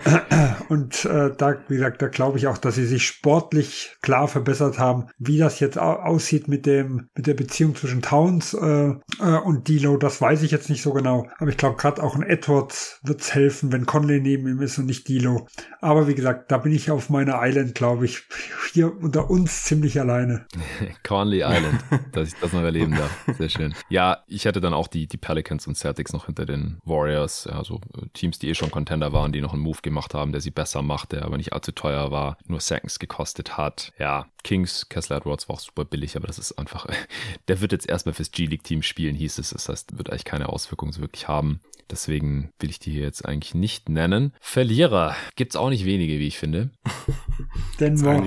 und 0.70 1.06
äh, 1.06 1.32
da, 1.38 1.56
wie 1.68 1.76
gesagt, 1.76 2.02
da 2.02 2.08
glaube 2.08 2.38
ich 2.38 2.48
auch, 2.48 2.58
dass 2.58 2.76
sie 2.76 2.86
sich 2.86 3.06
sportlich 3.06 3.96
klar 4.02 4.28
verbessert 4.28 4.80
haben. 4.80 5.08
Wie 5.18 5.38
das 5.38 5.60
jetzt 5.60 5.78
aussieht 5.78 6.48
mit 6.48 6.66
dem, 6.66 7.10
mit 7.16 7.28
der 7.28 7.34
Beziehung 7.34 7.76
zwischen 7.76 8.02
Towns 8.02 8.54
äh, 8.54 8.90
äh, 9.20 9.38
und 9.44 9.68
Dilo, 9.68 9.98
das 9.98 10.22
weiß 10.22 10.44
ich 10.44 10.52
jetzt 10.52 10.70
nicht 10.70 10.82
so 10.82 10.94
genau. 10.94 11.28
Aber 11.38 11.50
ich 11.50 11.58
glaube, 11.58 11.78
gerade 11.78 12.02
auch 12.04 12.16
ein 12.16 12.24
Edwards 12.24 13.00
wird's 13.04 13.34
helfen, 13.34 13.72
wenn 13.72 13.86
Conley 13.86 14.20
neben 14.22 14.48
ihm 14.48 14.62
ist 14.62 14.78
und 14.78 14.86
nicht 14.86 15.08
Dilo. 15.08 15.48
Aber 15.82 16.08
wie 16.08 16.16
gesagt, 16.16 16.52
da 16.52 16.58
bin 16.58 16.72
ich 16.72 16.92
auf 16.92 17.10
meiner 17.10 17.40
Island, 17.42 17.76
glaube 17.76 18.06
ich, 18.06 18.24
hier 18.74 18.96
unter 18.96 19.30
uns 19.30 19.64
ziemlich 19.64 20.00
alleine. 20.00 20.46
Conley 21.04 21.40
Island, 21.40 21.80
dass 22.12 22.30
ich 22.30 22.36
das 22.40 22.54
noch 22.54 22.64
erleben 22.64 22.96
darf. 22.96 23.12
Sehr 23.38 23.50
schön. 23.50 23.74
Ja, 23.90 24.24
ich 24.28 24.48
hätte 24.52 24.62
dann 24.62 24.74
auch 24.74 24.88
die, 24.88 25.08
die 25.08 25.18
Pelicans 25.18 25.66
und 25.66 25.76
Celtics 25.76 26.14
noch 26.14 26.26
hinter 26.26 26.46
den 26.46 26.80
Warriors, 26.84 27.48
also 27.48 27.80
Teams, 28.14 28.38
die 28.38 28.50
eh 28.50 28.54
schon 28.54 28.70
Contender 28.70 29.14
waren, 29.14 29.32
die 29.32 29.42
noch 29.42 29.54
einen 29.54 29.62
Move 29.62 29.80
gemacht 29.82 30.14
haben, 30.14 30.32
der 30.34 30.42
sie 30.42 30.52
besser 30.52 30.82
macht, 30.82 31.14
der 31.14 31.24
aber 31.24 31.38
nicht 31.38 31.54
allzu 31.54 31.72
teuer 31.72 32.12
war, 32.12 32.38
nur 32.46 32.60
Seconds 32.60 33.00
gekostet 33.00 33.58
hat. 33.58 33.94
Ja, 33.98 34.28
Kings, 34.44 34.90
Kessler 34.90 35.18
Edwards 35.18 35.48
war 35.48 35.56
auch 35.56 35.60
super 35.60 35.86
billig, 35.86 36.16
aber 36.18 36.28
das 36.28 36.38
ist 36.38 36.54
einfach, 36.54 36.86
der 37.48 37.62
wird 37.62 37.72
jetzt 37.72 37.90
erstmal 37.90 38.14
fürs 38.14 38.32
G-League-Team 38.32 38.82
spielen, 38.82 39.16
hieß 39.16 39.38
es. 39.40 39.52
Das 39.52 39.70
heißt, 39.70 39.98
wird 39.98 40.10
eigentlich 40.10 40.26
keine 40.26 40.50
Auswirkungen 40.50 40.92
so 40.92 41.02
wirklich 41.02 41.28
haben. 41.28 41.62
Deswegen 41.92 42.52
will 42.60 42.70
ich 42.70 42.80
die 42.80 42.92
hier 42.92 43.02
jetzt 43.02 43.26
eigentlich 43.26 43.54
nicht 43.54 43.90
nennen. 43.90 44.34
Verlierer 44.40 45.16
gibt 45.36 45.54
es 45.54 45.56
auch 45.58 45.70
nicht 45.70 45.84
wenige, 45.84 46.20
wie 46.20 46.28
ich 46.28 46.38
finde. 46.38 46.70
Denver. 47.80 48.24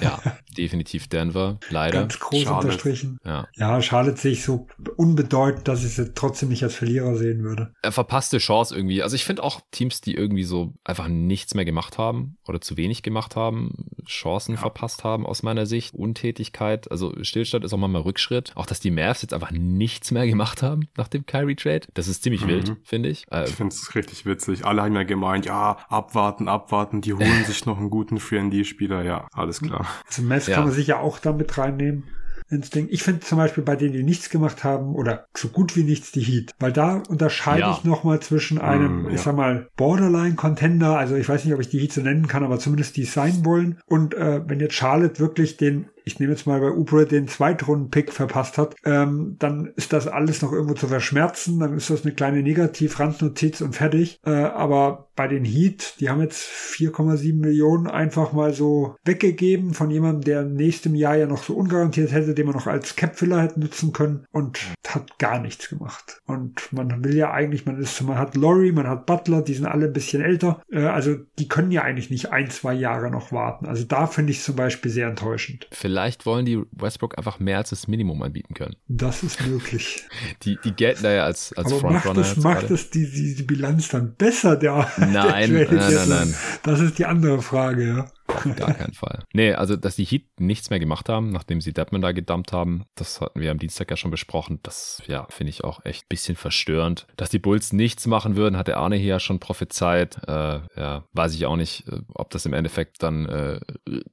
Ja, 0.00 0.20
definitiv 0.56 1.08
Denver. 1.08 1.58
Leider. 1.70 2.00
Ganz 2.00 2.20
groß 2.20 2.42
Charlotte. 2.42 2.66
unterstrichen. 2.66 3.18
Ja. 3.24 3.48
ja, 3.56 3.82
Charlotte 3.82 4.20
sehe 4.20 4.32
ich 4.32 4.44
so 4.44 4.68
unbedeutend, 4.96 5.59
dass 5.64 5.84
ich 5.84 5.94
sie 5.94 6.12
trotzdem 6.14 6.48
nicht 6.48 6.62
als 6.62 6.74
Verlierer 6.74 7.16
sehen 7.16 7.42
würde. 7.42 7.72
Er 7.82 7.92
verpasste 7.92 8.38
Chance 8.38 8.74
irgendwie. 8.74 9.02
Also 9.02 9.16
ich 9.16 9.24
finde 9.24 9.42
auch 9.42 9.60
Teams, 9.70 10.00
die 10.00 10.14
irgendwie 10.14 10.44
so 10.44 10.74
einfach 10.84 11.08
nichts 11.08 11.54
mehr 11.54 11.64
gemacht 11.64 11.98
haben 11.98 12.36
oder 12.46 12.60
zu 12.60 12.76
wenig 12.76 13.02
gemacht 13.02 13.36
haben, 13.36 13.86
Chancen 14.06 14.54
ja. 14.54 14.60
verpasst 14.60 15.04
haben 15.04 15.26
aus 15.26 15.42
meiner 15.42 15.66
Sicht. 15.66 15.94
Untätigkeit, 15.94 16.90
also 16.90 17.14
Stillstand 17.22 17.64
ist 17.64 17.72
auch 17.72 17.78
mal 17.78 18.00
Rückschritt. 18.00 18.52
Auch, 18.54 18.66
dass 18.66 18.80
die 18.80 18.90
Mavs 18.90 19.22
jetzt 19.22 19.34
einfach 19.34 19.50
nichts 19.50 20.10
mehr 20.10 20.26
gemacht 20.26 20.62
haben 20.62 20.88
nach 20.96 21.08
dem 21.08 21.26
Kyrie-Trade. 21.26 21.88
Das 21.94 22.08
ist 22.08 22.22
ziemlich 22.22 22.44
mhm. 22.44 22.48
wild, 22.48 22.76
finde 22.82 23.08
ich. 23.08 23.26
Äh, 23.30 23.44
ich 23.44 23.54
finde 23.54 23.74
es 23.74 23.94
richtig 23.94 24.26
witzig. 24.26 24.64
Alle 24.64 24.82
haben 24.82 24.94
ja 24.94 25.02
gemeint, 25.02 25.46
ja, 25.46 25.78
abwarten, 25.88 26.48
abwarten, 26.48 27.00
die 27.00 27.14
holen 27.14 27.44
sich 27.46 27.66
noch 27.66 27.78
einen 27.78 27.90
guten 27.90 28.18
3D-Spieler. 28.18 29.02
Ja, 29.02 29.28
alles 29.32 29.60
klar. 29.60 29.86
Also 30.06 30.22
Mavs 30.22 30.46
ja. 30.46 30.56
kann 30.56 30.64
man 30.64 30.72
sicher 30.72 31.00
auch 31.00 31.18
damit 31.18 31.56
reinnehmen 31.58 32.04
ins 32.50 32.70
Ding. 32.70 32.88
Ich 32.90 33.02
finde 33.02 33.20
zum 33.20 33.38
Beispiel 33.38 33.64
bei 33.64 33.76
denen, 33.76 33.92
die 33.92 34.02
nichts 34.02 34.30
gemacht 34.30 34.64
haben 34.64 34.94
oder 34.94 35.26
so 35.36 35.48
gut 35.48 35.76
wie 35.76 35.84
nichts 35.84 36.12
die 36.12 36.22
Heat, 36.22 36.52
weil 36.58 36.72
da 36.72 37.02
unterscheide 37.08 37.60
ja. 37.60 37.72
ich 37.72 37.84
nochmal 37.84 38.20
zwischen 38.20 38.58
einem, 38.58 39.02
mm, 39.02 39.06
ja. 39.06 39.14
ich 39.14 39.20
sag 39.20 39.36
mal, 39.36 39.68
Borderline-Contender, 39.76 40.96
also 40.96 41.14
ich 41.14 41.28
weiß 41.28 41.44
nicht, 41.44 41.54
ob 41.54 41.60
ich 41.60 41.68
die 41.68 41.78
Heat 41.78 41.92
so 41.92 42.00
nennen 42.00 42.26
kann, 42.26 42.44
aber 42.44 42.58
zumindest 42.58 42.96
die 42.96 43.04
sein 43.04 43.44
wollen. 43.44 43.78
Und 43.86 44.14
äh, 44.14 44.42
wenn 44.46 44.60
jetzt 44.60 44.74
Charlotte 44.74 45.18
wirklich 45.18 45.56
den 45.56 45.86
ich 46.04 46.18
nehme 46.18 46.32
jetzt 46.32 46.46
mal 46.46 46.60
bei 46.60 46.70
Ubre 46.70 47.06
den 47.06 47.28
Zweitrunden-Pick 47.28 48.12
verpasst 48.12 48.58
hat, 48.58 48.74
ähm, 48.84 49.36
dann 49.38 49.72
ist 49.76 49.92
das 49.92 50.06
alles 50.06 50.42
noch 50.42 50.52
irgendwo 50.52 50.74
zu 50.74 50.88
verschmerzen, 50.88 51.60
dann 51.60 51.76
ist 51.76 51.90
das 51.90 52.04
eine 52.04 52.14
kleine 52.14 52.42
Negativ-Randnotiz 52.42 53.60
und 53.60 53.74
fertig. 53.74 54.20
Äh, 54.24 54.30
aber 54.30 55.10
bei 55.16 55.28
den 55.28 55.44
Heat, 55.44 55.96
die 56.00 56.08
haben 56.08 56.22
jetzt 56.22 56.48
4,7 56.48 57.38
Millionen 57.38 57.86
einfach 57.86 58.32
mal 58.32 58.54
so 58.54 58.96
weggegeben 59.04 59.74
von 59.74 59.90
jemandem, 59.90 60.22
der 60.22 60.42
nächstem 60.44 60.94
Jahr 60.94 61.16
ja 61.16 61.26
noch 61.26 61.42
so 61.42 61.54
ungarantiert 61.54 62.12
hätte, 62.12 62.34
den 62.34 62.46
man 62.46 62.54
noch 62.54 62.66
als 62.66 62.96
Capfiller 62.96 63.42
hätte 63.42 63.60
nutzen 63.60 63.92
können 63.92 64.24
und 64.32 64.58
hat 64.88 65.18
gar 65.18 65.38
nichts 65.40 65.68
gemacht. 65.68 66.20
Und 66.26 66.72
man 66.72 67.04
will 67.04 67.14
ja 67.14 67.32
eigentlich, 67.32 67.66
man 67.66 67.78
ist, 67.78 68.00
man 68.00 68.18
hat 68.18 68.34
Laurie, 68.34 68.72
man 68.72 68.88
hat 68.88 69.06
Butler, 69.06 69.42
die 69.42 69.54
sind 69.54 69.66
alle 69.66 69.86
ein 69.86 69.92
bisschen 69.92 70.22
älter, 70.22 70.62
äh, 70.72 70.84
also 70.84 71.16
die 71.38 71.48
können 71.48 71.70
ja 71.70 71.82
eigentlich 71.82 72.10
nicht 72.10 72.32
ein, 72.32 72.50
zwei 72.50 72.72
Jahre 72.72 73.10
noch 73.10 73.30
warten. 73.30 73.66
Also 73.66 73.84
da 73.84 74.06
finde 74.06 74.32
ich 74.32 74.42
zum 74.42 74.56
Beispiel 74.56 74.90
sehr 74.90 75.08
enttäuschend. 75.08 75.68
Vielleicht 75.70 75.89
vielleicht 75.90 76.24
wollen 76.24 76.46
die 76.46 76.62
Westbrook 76.70 77.18
einfach 77.18 77.40
mehr 77.40 77.58
als 77.58 77.70
das 77.70 77.88
Minimum 77.88 78.22
anbieten 78.22 78.54
können. 78.54 78.76
Das 78.86 79.24
ist 79.24 79.44
möglich. 79.44 80.04
Die, 80.44 80.56
die 80.62 80.72
gelten 80.72 81.02
da 81.02 81.10
ja 81.12 81.24
als, 81.24 81.52
als 81.54 81.72
Aber 81.72 81.90
macht 81.90 82.04
Frontrunner. 82.04 82.26
es, 82.26 82.36
macht 82.36 82.70
es 82.70 82.90
die, 82.90 83.10
die, 83.10 83.34
die 83.34 83.42
Bilanz 83.42 83.88
dann 83.88 84.14
besser, 84.14 84.56
der, 84.56 84.88
Nein, 84.96 85.52
der 85.52 85.72
nein, 85.72 85.94
nein, 85.94 86.08
nein. 86.08 86.34
Das 86.62 86.80
ist 86.80 86.98
die 86.98 87.04
andere 87.06 87.42
Frage, 87.42 87.86
ja. 87.86 88.10
Gar 88.56 88.74
keinen 88.74 88.94
Fall. 88.94 89.20
Nee, 89.32 89.52
also, 89.52 89.76
dass 89.76 89.96
die 89.96 90.04
Heat 90.04 90.24
nichts 90.38 90.70
mehr 90.70 90.80
gemacht 90.80 91.08
haben, 91.08 91.30
nachdem 91.30 91.60
sie 91.60 91.72
Deadman 91.72 92.02
da 92.02 92.12
gedumpt 92.12 92.52
haben, 92.52 92.84
das 92.96 93.20
hatten 93.20 93.40
wir 93.40 93.50
am 93.50 93.58
Dienstag 93.58 93.90
ja 93.90 93.96
schon 93.96 94.10
besprochen. 94.10 94.58
Das, 94.62 95.02
ja, 95.06 95.26
finde 95.30 95.50
ich 95.50 95.62
auch 95.62 95.84
echt 95.84 96.04
ein 96.04 96.08
bisschen 96.08 96.36
verstörend. 96.36 97.06
Dass 97.16 97.30
die 97.30 97.38
Bulls 97.38 97.72
nichts 97.72 98.06
machen 98.06 98.36
würden, 98.36 98.56
hat 98.56 98.66
der 98.66 98.78
Arne 98.78 98.96
hier 98.96 99.08
ja 99.08 99.20
schon 99.20 99.38
prophezeit. 99.38 100.20
Äh, 100.26 100.60
ja, 100.76 101.04
weiß 101.12 101.34
ich 101.34 101.46
auch 101.46 101.56
nicht, 101.56 101.86
äh, 101.88 102.00
ob 102.14 102.30
das 102.30 102.44
im 102.44 102.52
Endeffekt 102.52 103.02
dann 103.02 103.26
äh, 103.26 103.60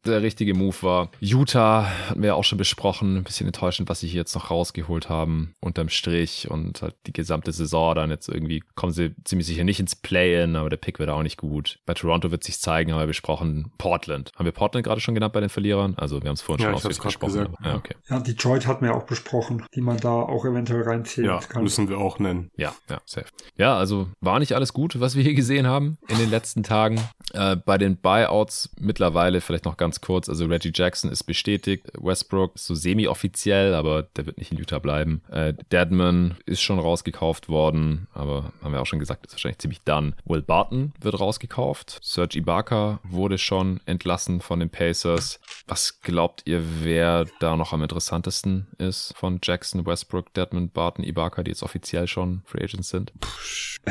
der 0.05 0.21
richtige 0.21 0.53
Move 0.53 0.75
war. 0.81 1.11
Utah 1.19 1.87
hatten 2.09 2.21
wir 2.21 2.27
ja 2.27 2.35
auch 2.35 2.43
schon 2.43 2.57
besprochen. 2.57 3.17
Ein 3.17 3.23
bisschen 3.23 3.47
enttäuschend, 3.47 3.89
was 3.89 4.01
sie 4.01 4.07
hier 4.07 4.21
jetzt 4.21 4.35
noch 4.35 4.51
rausgeholt 4.51 5.09
haben, 5.09 5.55
unterm 5.59 5.89
Strich 5.89 6.49
und 6.49 6.81
halt 6.81 6.95
die 7.07 7.13
gesamte 7.13 7.51
Saison 7.51 7.95
dann 7.95 8.09
jetzt 8.09 8.29
irgendwie 8.29 8.61
kommen 8.75 8.93
sie 8.93 9.15
ziemlich 9.23 9.47
sicher 9.47 9.63
nicht 9.63 9.79
ins 9.79 9.95
Play-In, 9.95 10.55
aber 10.55 10.69
der 10.69 10.77
Pick 10.77 10.99
wird 10.99 11.09
auch 11.09 11.23
nicht 11.23 11.37
gut. 11.37 11.79
Bei 11.85 11.93
Toronto 11.93 12.31
wird 12.31 12.43
sich 12.43 12.59
zeigen, 12.59 12.91
haben 12.91 12.99
wir 12.99 13.07
besprochen. 13.07 13.71
Portland. 13.77 14.06
Haben 14.07 14.45
wir 14.45 14.51
Portland 14.51 14.85
gerade 14.85 15.01
schon 15.01 15.13
genannt 15.13 15.33
bei 15.33 15.39
den 15.39 15.49
Verlierern? 15.49 15.95
Also 15.97 16.21
wir 16.21 16.29
haben 16.29 16.35
es 16.35 16.41
vorhin 16.41 16.63
Ja, 16.63 16.69
schon 16.69 16.75
ausführlich 16.75 16.99
gesprochen. 16.99 17.55
Ja, 17.63 17.75
okay. 17.75 17.95
Ja, 18.09 18.19
Detroit 18.19 18.67
hatten 18.67 18.85
wir 18.85 18.95
auch 18.95 19.03
besprochen, 19.05 19.63
die 19.75 19.81
man 19.81 19.97
da 19.97 20.09
auch 20.11 20.45
eventuell 20.45 20.83
reinzählen 20.83 21.29
Ja, 21.29 21.39
kann. 21.39 21.63
müssen 21.63 21.89
wir 21.89 21.97
auch 21.97 22.19
nennen. 22.19 22.49
Ja, 22.57 22.73
ja, 22.89 22.99
safe. 23.05 23.27
Ja, 23.57 23.77
also 23.77 24.07
war 24.21 24.39
nicht 24.39 24.53
alles 24.53 24.73
gut, 24.73 24.99
was 24.99 25.15
wir 25.15 25.23
hier 25.23 25.33
gesehen 25.33 25.67
haben 25.67 25.97
in 26.07 26.17
den 26.17 26.29
letzten 26.29 26.63
Tagen. 26.63 26.99
Äh, 27.33 27.55
bei 27.57 27.77
den 27.77 27.97
Buyouts 27.97 28.69
mittlerweile 28.79 29.41
vielleicht 29.41 29.65
noch 29.65 29.77
ganz 29.77 30.01
kurz. 30.01 30.29
Also 30.29 30.45
Reggie 30.45 30.71
Jackson 30.73 31.11
ist 31.11 31.23
bestätigt. 31.23 31.85
Westbrook 31.99 32.55
ist 32.55 32.65
so 32.65 32.75
semi-offiziell, 32.75 33.73
aber 33.73 34.03
der 34.03 34.25
wird 34.25 34.37
nicht 34.37 34.51
in 34.51 34.57
Utah 34.57 34.79
bleiben. 34.79 35.21
Äh, 35.29 35.53
Deadman 35.71 36.35
ist 36.45 36.61
schon 36.61 36.79
rausgekauft 36.79 37.49
worden, 37.49 38.07
aber 38.13 38.51
haben 38.63 38.73
wir 38.73 38.81
auch 38.81 38.85
schon 38.85 38.99
gesagt, 38.99 39.25
ist 39.25 39.33
wahrscheinlich 39.33 39.59
ziemlich 39.59 39.81
done. 39.81 40.13
Will 40.25 40.41
Barton 40.41 40.93
wird 41.01 41.19
rausgekauft. 41.19 41.99
Serge 42.01 42.37
Ibaka 42.37 42.99
wurde 43.03 43.37
schon 43.37 43.79
entlassen 43.97 44.41
von 44.41 44.59
den 44.59 44.69
Pacers. 44.69 45.39
Was 45.67 45.99
glaubt 46.01 46.43
ihr, 46.45 46.61
wer 46.83 47.25
da 47.39 47.55
noch 47.57 47.73
am 47.73 47.81
interessantesten 47.81 48.67
ist 48.77 49.13
von 49.17 49.39
Jackson, 49.43 49.85
Westbrook, 49.85 50.33
Deadman, 50.35 50.69
Barton, 50.69 51.03
Ibaka, 51.03 51.41
die 51.43 51.49
jetzt 51.51 51.63
offiziell 51.63 52.07
schon 52.07 52.41
Free 52.45 52.63
Agents 52.63 52.89
sind? 52.89 53.11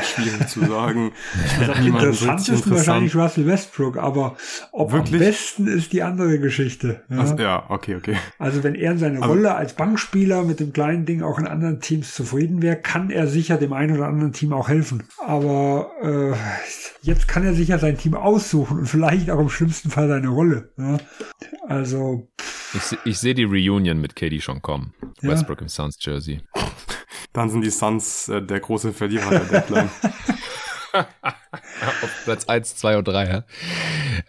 Schwierig 0.01 0.47
zu 0.49 0.61
sagen. 0.66 1.12
Ich 1.61 1.69
Am 1.69 1.87
interessantesten 1.87 2.70
wahrscheinlich 2.73 3.16
Russell 3.16 3.47
Westbrook, 3.47 3.97
aber 3.97 4.37
ob 4.73 4.93
Wirklich? 4.93 5.15
am 5.15 5.19
besten 5.19 5.66
ist 5.66 5.93
die 5.93 6.03
andere 6.03 6.39
Geschichte. 6.39 7.03
Ja? 7.09 7.19
Also, 7.19 7.37
ja, 7.37 7.65
okay, 7.69 7.97
okay. 7.97 8.16
Also 8.39 8.62
wenn 8.62 8.74
er 8.74 8.93
in 8.93 8.99
seiner 8.99 9.19
Aber- 9.23 9.28
Rolle 9.35 9.55
als 9.55 9.74
Bankspieler 9.74 10.45
mit 10.45 10.61
dem 10.61 10.73
kleinen 10.73 11.05
Ding 11.05 11.23
auch 11.23 11.39
in 11.39 11.47
anderen 11.49 11.81
Teams 11.81 12.15
zufrieden 12.15 12.62
wäre, 12.62 12.77
kann 12.77 13.11
er 13.11 13.27
sicher 13.27 13.57
dem 13.57 13.73
einen 13.73 13.97
oder 13.97 14.07
anderen 14.07 14.33
Team 14.33 14.53
auch 14.53 14.69
helfen. 14.69 15.03
Aber 15.27 15.91
äh, 16.03 16.37
jetzt 17.03 17.27
kann 17.27 17.45
er 17.45 17.55
sich 17.55 17.69
ja 17.69 17.78
sein 17.78 17.97
Team 17.99 18.15
aussuchen 18.15 18.78
und 18.78 18.87
vielleicht 18.87 19.31
auch 19.31 19.41
im 19.41 19.49
schlimmsten 19.49 19.91
Fall 19.97 20.09
seine 20.09 20.28
Rolle. 20.28 20.68
Ja? 20.77 20.98
Also 21.68 22.28
Ich, 22.74 22.98
ich 23.06 23.18
sehe 23.18 23.32
die 23.32 23.44
Reunion 23.44 23.98
mit 23.98 24.14
KD 24.14 24.43
schon 24.43 24.60
kommen. 24.60 24.93
Ja. 25.23 25.31
Westbrook 25.31 25.62
im 25.62 25.68
Suns 25.68 25.97
Jersey. 25.98 26.43
Dann 27.32 27.48
sind 27.48 27.62
die 27.62 27.70
Suns 27.70 28.28
äh, 28.28 28.43
der 28.43 28.60
große 28.60 28.93
Verlierer 28.93 29.31
der 29.31 29.44
Deadline. 29.44 29.90
Auf 30.93 32.10
Platz 32.24 32.44
1, 32.44 32.77
2 32.77 32.98
und 32.98 33.09
3, 33.09 33.27
ja. 33.27 33.44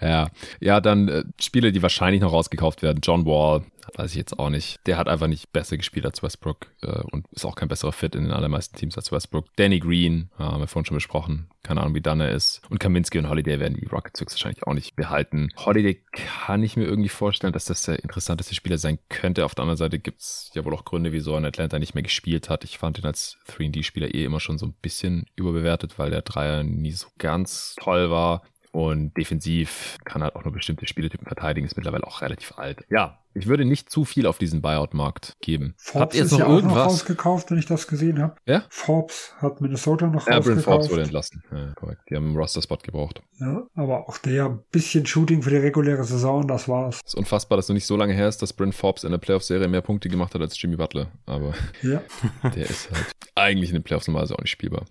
Ja, 0.02 0.28
ja 0.60 0.82
dann 0.82 1.08
äh, 1.10 1.24
Spiele, 1.40 1.74
die 1.74 1.82
wahrscheinlich 1.82 2.22
noch 2.22 2.32
rausgekauft 2.32 2.82
werden. 2.82 3.00
John 3.04 3.26
Wall, 3.26 3.64
weiß 3.96 4.12
ich 4.12 4.18
jetzt 4.18 4.38
auch 4.38 4.50
nicht. 4.50 4.80
Der 4.86 4.98
hat 4.98 5.08
einfach 5.08 5.28
nicht 5.28 5.52
besser 5.52 5.78
gespielt 5.78 6.06
als 6.06 6.24
Westbrook 6.24 6.68
äh, 6.82 7.02
und 7.12 7.28
ist 7.32 7.46
auch 7.46 7.56
kein 7.56 7.68
besserer 7.68 7.92
Fit 7.92 8.16
in 8.16 8.24
den 8.24 8.34
allermeisten 8.34 8.78
Teams 8.78 8.98
als 8.98 9.12
Westbrook. 9.12 9.46
Danny 9.56 9.80
Green, 9.80 10.30
ja, 10.40 10.52
haben 10.52 10.62
wir 10.62 10.68
vorhin 10.68 10.86
schon 10.86 10.98
besprochen. 10.98 11.50
Keine 11.64 11.82
Ahnung, 11.82 11.96
wie 11.96 12.02
dann 12.02 12.22
er 12.22 12.32
ist. 12.32 12.62
Und 12.70 12.80
Kaminski 12.80 13.20
und 13.20 13.30
Holiday 13.30 13.60
werden 13.60 13.78
die 13.78 13.88
Rockets 13.88 14.22
höchstwahrscheinlich 14.22 14.66
auch 14.66 14.74
nicht 14.74 14.96
behalten. 14.96 15.50
Holiday 15.58 16.02
kann 16.12 16.64
ich 16.64 16.78
mir 16.78 16.86
irgendwie 16.86 17.10
vorstellen, 17.10 17.54
dass 17.54 17.66
das 17.66 17.84
der 17.84 18.02
interessanteste 18.04 18.56
Spieler 18.56 18.78
sein 18.78 19.00
könnte. 19.10 19.44
Auf 19.44 19.54
der 19.54 19.64
anderen 19.64 19.78
Seite 19.78 20.00
gibt's 20.00 20.52
ja 20.54 20.64
wohl 20.64 20.74
auch 20.74 20.86
Gründe, 20.86 21.12
wieso 21.12 21.34
er 21.34 21.40
in 21.40 21.46
Atlanta 21.46 21.78
nicht 21.80 21.94
mehr 21.94 22.04
gespielt 22.04 22.50
hat. 22.50 22.64
Ich 22.64 22.78
fand 22.78 23.00
ihn 23.00 23.06
als 23.06 23.38
3D-Spieler 23.50 24.14
eh 24.14 24.24
immer 24.24 24.40
schon 24.40 24.58
so 24.58 24.66
ein 24.66 24.76
bisschen 24.82 25.26
überbewertet, 25.36 26.00
weil 26.00 26.10
der 26.10 26.22
Dreier 26.22 26.64
nie 26.64 26.92
so 26.92 27.08
ganz 27.18 27.76
toll 27.80 28.10
war. 28.10 28.44
Und 28.78 29.18
defensiv 29.18 29.98
kann 30.06 30.22
halt 30.22 30.36
auch 30.36 30.44
nur 30.44 30.54
bestimmte 30.54 30.86
Spieltypen 30.86 31.26
verteidigen, 31.26 31.66
ist 31.66 31.76
mittlerweile 31.78 32.06
auch 32.06 32.22
relativ 32.22 32.54
alt. 32.60 32.86
Ja, 32.92 33.18
ich 33.34 33.48
würde 33.48 33.66
nicht 33.66 33.90
zu 33.90 34.06
viel 34.06 34.28
auf 34.28 34.38
diesen 34.38 34.62
Buyout-Markt 34.62 35.34
geben. 35.42 35.74
Forbes 35.78 36.02
Habt 36.02 36.14
ihr 36.14 36.20
jetzt 36.20 36.26
ist 36.28 36.32
noch 36.34 36.40
ja 36.40 36.46
auch 36.46 36.50
noch 36.50 36.56
irgendwas? 36.58 36.86
rausgekauft, 36.86 37.50
wenn 37.50 37.58
ich 37.58 37.66
das 37.66 37.88
gesehen 37.88 38.22
habe. 38.22 38.36
Ja? 38.46 38.66
Forbes 38.70 39.34
hat 39.40 39.62
Minnesota 39.62 40.06
noch 40.06 40.28
Ja, 40.28 40.40
Bryn 40.40 40.60
Forbes 40.60 40.68
rausgekauft. 40.68 40.92
wurde 40.92 41.02
entlassen. 41.02 41.44
Ja, 41.52 41.74
korrekt. 41.74 42.02
Die 42.10 42.16
haben 42.16 42.28
einen 42.28 42.36
Roster-Spot 42.38 42.78
gebraucht. 42.78 43.22
Ja, 43.40 43.64
aber 43.74 44.08
auch 44.08 44.20
der 44.20 44.46
ein 44.46 44.60
bisschen 44.72 45.08
Shooting 45.08 45.42
für 45.42 45.50
die 45.50 45.58
reguläre 45.58 46.04
Saison, 46.04 46.48
das 46.48 46.68
war's. 46.70 46.98
Es 47.04 47.14
ist 47.14 47.16
unfassbar, 47.16 47.56
dass 47.58 47.66
es 47.66 47.70
noch 47.70 47.76
nicht 47.76 47.88
so 47.88 47.98
lange 47.98 48.14
her 48.14 48.28
ist, 48.28 48.44
dass 48.44 48.54
Bryn 48.54 48.74
Forbes 48.74 49.04
in 49.06 49.12
der 49.12 49.18
Playoff-Serie 49.18 49.68
mehr 49.68 49.82
Punkte 49.82 50.08
gemacht 50.08 50.36
hat 50.36 50.42
als 50.42 50.62
Jimmy 50.62 50.76
Butler. 50.76 51.08
Aber 51.26 51.54
Ja. 51.82 52.02
der 52.44 52.70
ist 52.70 52.92
halt 52.92 53.08
eigentlich 53.34 53.72
in 53.72 53.76
den 53.76 53.84
Playoffs 53.84 54.08
normalerweise 54.08 54.36
auch 54.36 54.42
nicht 54.42 54.52
spielbar. 54.52 54.86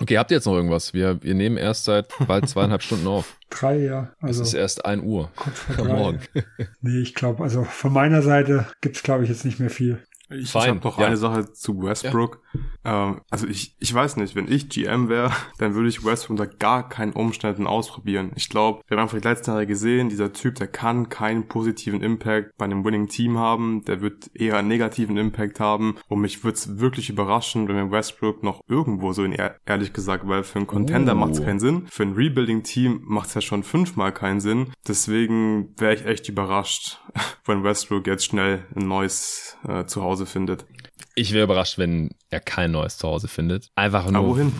Okay, 0.00 0.18
habt 0.18 0.30
ihr 0.30 0.36
jetzt 0.36 0.46
noch 0.46 0.54
irgendwas? 0.54 0.94
Wir, 0.94 1.22
wir 1.22 1.34
nehmen 1.34 1.56
erst 1.56 1.84
seit 1.84 2.08
bald 2.26 2.48
zweieinhalb 2.48 2.82
Stunden 2.82 3.06
auf. 3.06 3.36
Drei, 3.50 3.78
ja. 3.78 4.10
Es 4.20 4.24
Also 4.24 4.42
ist 4.42 4.54
erst 4.54 4.84
1 4.84 5.02
Uhr 5.02 5.30
kurz 5.36 5.58
vor 5.58 5.78
am 5.78 5.86
drei. 5.86 5.96
Morgen. 5.96 6.20
Nee, 6.80 7.00
ich 7.00 7.14
glaube, 7.14 7.42
also 7.42 7.64
von 7.64 7.92
meiner 7.92 8.22
Seite 8.22 8.66
gibt's 8.80 9.02
glaube 9.02 9.24
ich, 9.24 9.30
jetzt 9.30 9.44
nicht 9.44 9.58
mehr 9.58 9.70
viel. 9.70 10.02
Ich, 10.30 10.54
ich 10.54 10.54
habe 10.54 10.74
noch 10.74 10.98
ja. 10.98 11.06
eine 11.06 11.16
Sache 11.16 11.52
zu 11.52 11.82
Westbrook. 11.82 12.42
Ähm, 12.84 13.20
also 13.30 13.46
ich, 13.46 13.76
ich 13.78 13.92
weiß 13.92 14.16
nicht, 14.16 14.34
wenn 14.34 14.50
ich 14.50 14.68
GM 14.68 15.08
wäre, 15.08 15.30
dann 15.58 15.74
würde 15.74 15.88
ich 15.88 16.04
Westbrook 16.04 16.30
unter 16.30 16.46
gar 16.46 16.88
keinen 16.88 17.12
Umständen 17.12 17.66
ausprobieren. 17.66 18.32
Ich 18.36 18.48
glaube, 18.48 18.82
wir 18.86 18.96
haben 18.96 19.02
einfach 19.02 19.18
die 19.20 19.26
letzten 19.28 19.50
Jahre 19.50 19.66
gesehen, 19.66 20.08
dieser 20.08 20.32
Typ, 20.32 20.54
der 20.56 20.68
kann 20.68 21.08
keinen 21.08 21.48
positiven 21.48 22.00
Impact 22.02 22.52
bei 22.56 22.64
einem 22.64 22.84
Winning 22.84 23.08
Team 23.08 23.38
haben, 23.38 23.82
der 23.84 24.00
wird 24.00 24.30
eher 24.34 24.56
einen 24.58 24.68
negativen 24.68 25.16
Impact 25.16 25.60
haben 25.60 25.96
und 26.08 26.20
mich 26.20 26.44
würde 26.44 26.56
es 26.56 26.78
wirklich 26.78 27.10
überraschen, 27.10 27.68
wenn 27.68 27.76
wir 27.76 27.90
Westbrook 27.90 28.42
noch 28.42 28.60
irgendwo 28.68 29.12
so 29.12 29.24
in, 29.24 29.32
ehr- 29.32 29.56
ehrlich 29.66 29.92
gesagt, 29.92 30.26
weil 30.28 30.44
für 30.44 30.56
einen 30.58 30.66
Contender 30.66 31.12
Oh. 31.12 31.16
macht 31.16 31.32
es 31.32 31.44
keinen 31.44 31.60
Sinn, 31.60 31.86
für 31.90 32.02
ein 32.04 32.12
Rebuilding-Team 32.14 33.02
macht 33.04 33.28
es 33.28 33.34
ja 33.34 33.40
schon 33.40 33.62
fünfmal 33.62 34.12
keinen 34.12 34.40
Sinn. 34.40 34.72
Deswegen 34.86 35.74
wäre 35.78 35.94
ich 35.94 36.04
echt 36.06 36.28
überrascht, 36.28 37.00
wenn 37.44 37.64
Westbrook 37.64 38.06
jetzt 38.06 38.24
schnell 38.24 38.64
ein 38.74 38.86
neues 38.88 39.56
äh, 39.66 39.84
Zuhause 39.86 40.26
findet. 40.26 40.66
Ich 41.18 41.32
wäre 41.32 41.44
überrascht, 41.44 41.78
wenn 41.78 42.10
er 42.30 42.40
kein 42.40 42.70
neues 42.70 42.96
Zuhause 42.98 43.28
findet. 43.28 43.70
Einfach 43.74 44.08
nur. 44.10 44.20
Aber 44.20 44.28
wohin? 44.28 44.52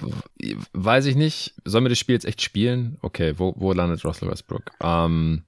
Weiß 0.72 1.06
ich 1.06 1.16
nicht. 1.16 1.55
Sollen 1.64 1.85
wir 1.85 1.89
das 1.90 1.98
Spiel 1.98 2.14
jetzt 2.14 2.24
echt 2.24 2.43
spielen? 2.43 2.98
Okay, 3.02 3.35
wo, 3.39 3.55
wo 3.56 3.72
landet 3.72 4.05
Russell 4.05 4.28
Westbrook? 4.30 4.62
Ähm, 4.80 5.44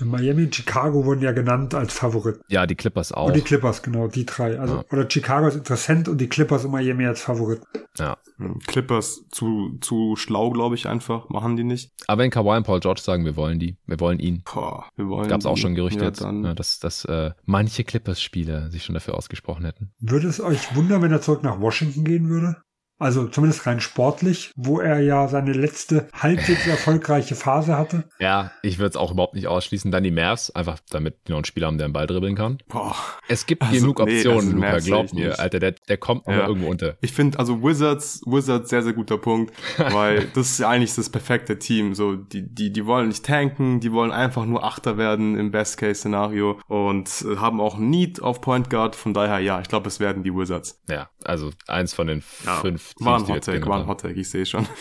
Miami 0.00 0.44
und 0.44 0.54
Chicago 0.54 1.04
wurden 1.06 1.22
ja 1.22 1.32
genannt 1.32 1.74
als 1.74 1.94
Favorit. 1.94 2.40
ja, 2.48 2.66
die 2.66 2.74
Clippers 2.74 3.12
auch. 3.12 3.28
Und 3.28 3.36
die 3.36 3.40
Clippers, 3.40 3.82
genau, 3.82 4.08
die 4.08 4.26
drei. 4.26 4.58
Also, 4.58 4.76
Ja. 4.76 4.84
oder 4.90 5.08
Chicago 5.08 5.46
als 5.46 5.56
Interessent 5.56 6.08
und 6.08 6.18
die 6.18 6.28
Clippers 6.28 6.64
und 6.66 6.72
Miami 6.72 7.06
als 7.06 7.22
Favorit. 7.22 7.62
Ja. 7.98 8.18
Hm, 8.36 8.58
Clippers 8.66 9.22
zu, 9.30 9.78
zu 9.80 10.16
schlau, 10.16 10.50
glaube 10.50 10.74
ich, 10.74 10.86
einfach. 10.86 11.28
Machen 11.30 11.56
die 11.56 11.64
nicht. 11.64 11.92
Aber 12.08 12.22
wenn 12.22 12.30
Kawhi 12.30 12.56
und 12.56 12.64
Paul 12.64 12.80
George 12.80 13.00
sagen, 13.00 13.24
wir 13.24 13.36
wollen 13.36 13.58
die, 13.58 13.76
wir 13.86 13.98
wollen 14.00 14.18
ihn. 14.18 14.42
Boah, 14.52 14.86
wir 14.96 15.08
wollen. 15.08 15.28
Gab 15.28 15.40
es 15.40 15.46
auch 15.46 15.56
schon 15.56 15.74
Gerüchte 15.74 16.00
ja, 16.00 16.06
jetzt, 16.06 16.20
Dann, 16.20 16.44
ja, 16.44 16.54
dass, 16.54 16.78
dass 16.78 17.04
äh, 17.06 17.30
manche 17.46 17.84
Clippers-Spieler 17.84 18.70
sich 18.70 18.84
schon 18.84 18.94
dafür 18.94 19.14
ausgesprochen 19.14 19.64
hätten. 19.64 19.92
Würde 20.00 20.28
es 20.28 20.40
euch 20.50 20.74
wundern, 20.74 21.02
wenn 21.02 21.12
er 21.12 21.20
zurück 21.20 21.42
nach 21.42 21.60
Washington 21.60 22.04
gehen 22.04 22.28
würde? 22.28 22.56
Also 23.00 23.26
zumindest 23.26 23.66
rein 23.66 23.80
sportlich, 23.80 24.52
wo 24.56 24.78
er 24.78 25.00
ja 25.00 25.26
seine 25.26 25.52
letzte 25.52 26.08
halbwegs 26.12 26.66
erfolgreiche 26.66 27.34
Phase 27.34 27.76
hatte. 27.76 28.04
Ja, 28.18 28.52
ich 28.62 28.78
würde 28.78 28.90
es 28.90 28.96
auch 28.96 29.10
überhaupt 29.12 29.34
nicht 29.34 29.48
ausschließen. 29.48 29.90
Dann 29.90 30.04
die 30.04 30.10
Mavs, 30.10 30.50
einfach 30.50 30.78
damit 30.90 31.16
die 31.26 31.32
noch 31.32 31.38
einen 31.38 31.44
Spieler 31.46 31.66
haben, 31.66 31.78
der 31.78 31.86
einen 31.86 31.92
Ball 31.94 32.06
dribbeln 32.06 32.34
kann. 32.36 32.58
boah. 32.68 32.94
Es 33.28 33.46
gibt 33.46 33.62
Also, 33.62 33.74
genug 33.80 33.98
nee, 34.04 34.16
Optionen, 34.16 34.62
also 34.62 34.90
Luca, 34.90 35.02
glaub 35.02 35.12
mir. 35.14 35.28
nicht. 35.28 35.40
Alter, 35.40 35.58
der, 35.60 35.72
der 35.88 35.96
kommt 35.96 36.26
noch 36.26 36.34
Ja. 36.34 36.46
irgendwo 36.46 36.68
unter. 36.70 36.96
Ich 37.00 37.12
finde, 37.12 37.38
also 37.38 37.62
Wizards, 37.62 38.20
Wizards 38.26 38.68
sehr, 38.70 38.82
sehr 38.82 38.92
guter 38.92 39.18
Punkt, 39.18 39.54
weil 39.78 40.26
das 40.34 40.50
ist 40.50 40.58
ja 40.60 40.68
eigentlich 40.68 40.94
das 40.94 41.08
perfekte 41.10 41.58
Team. 41.58 41.94
So, 41.94 42.16
die, 42.16 42.42
die, 42.54 42.72
die 42.72 42.86
wollen 42.86 43.08
nicht 43.08 43.24
tanken, 43.24 43.80
die 43.80 43.92
wollen 43.92 44.12
einfach 44.12 44.44
nur 44.44 44.62
Achter 44.64 44.98
werden 44.98 45.38
im 45.38 45.50
Best-Case-Szenario 45.50 46.60
und 46.68 47.08
haben 47.36 47.60
auch 47.60 47.78
Need 47.78 48.22
auf 48.22 48.40
Point 48.40 48.68
Guard. 48.70 48.94
Von 48.96 49.14
daher, 49.14 49.38
ja, 49.40 49.60
ich 49.60 49.68
glaube, 49.68 49.88
es 49.88 50.00
werden 50.00 50.22
die 50.22 50.34
Wizards. 50.34 50.80
Ja, 50.88 51.08
also 51.24 51.50
eins 51.66 51.94
von 51.94 52.06
den 52.06 52.22
Ja, 52.44 52.56
fünf 52.56 52.94
war 52.98 53.16
ein 53.16 53.22
die 53.22 53.28
wir 53.28 53.34
Hot 53.34 53.36
jetzt 53.36 53.46
Take, 53.46 53.60
genannt 53.60 53.70
war 53.70 53.76
ein 53.76 53.80
haben. 53.82 53.88
Hot 53.90 54.00
Take, 54.00 54.20
ich 54.20 54.28
sehe 54.28 54.46
schon. 54.46 54.66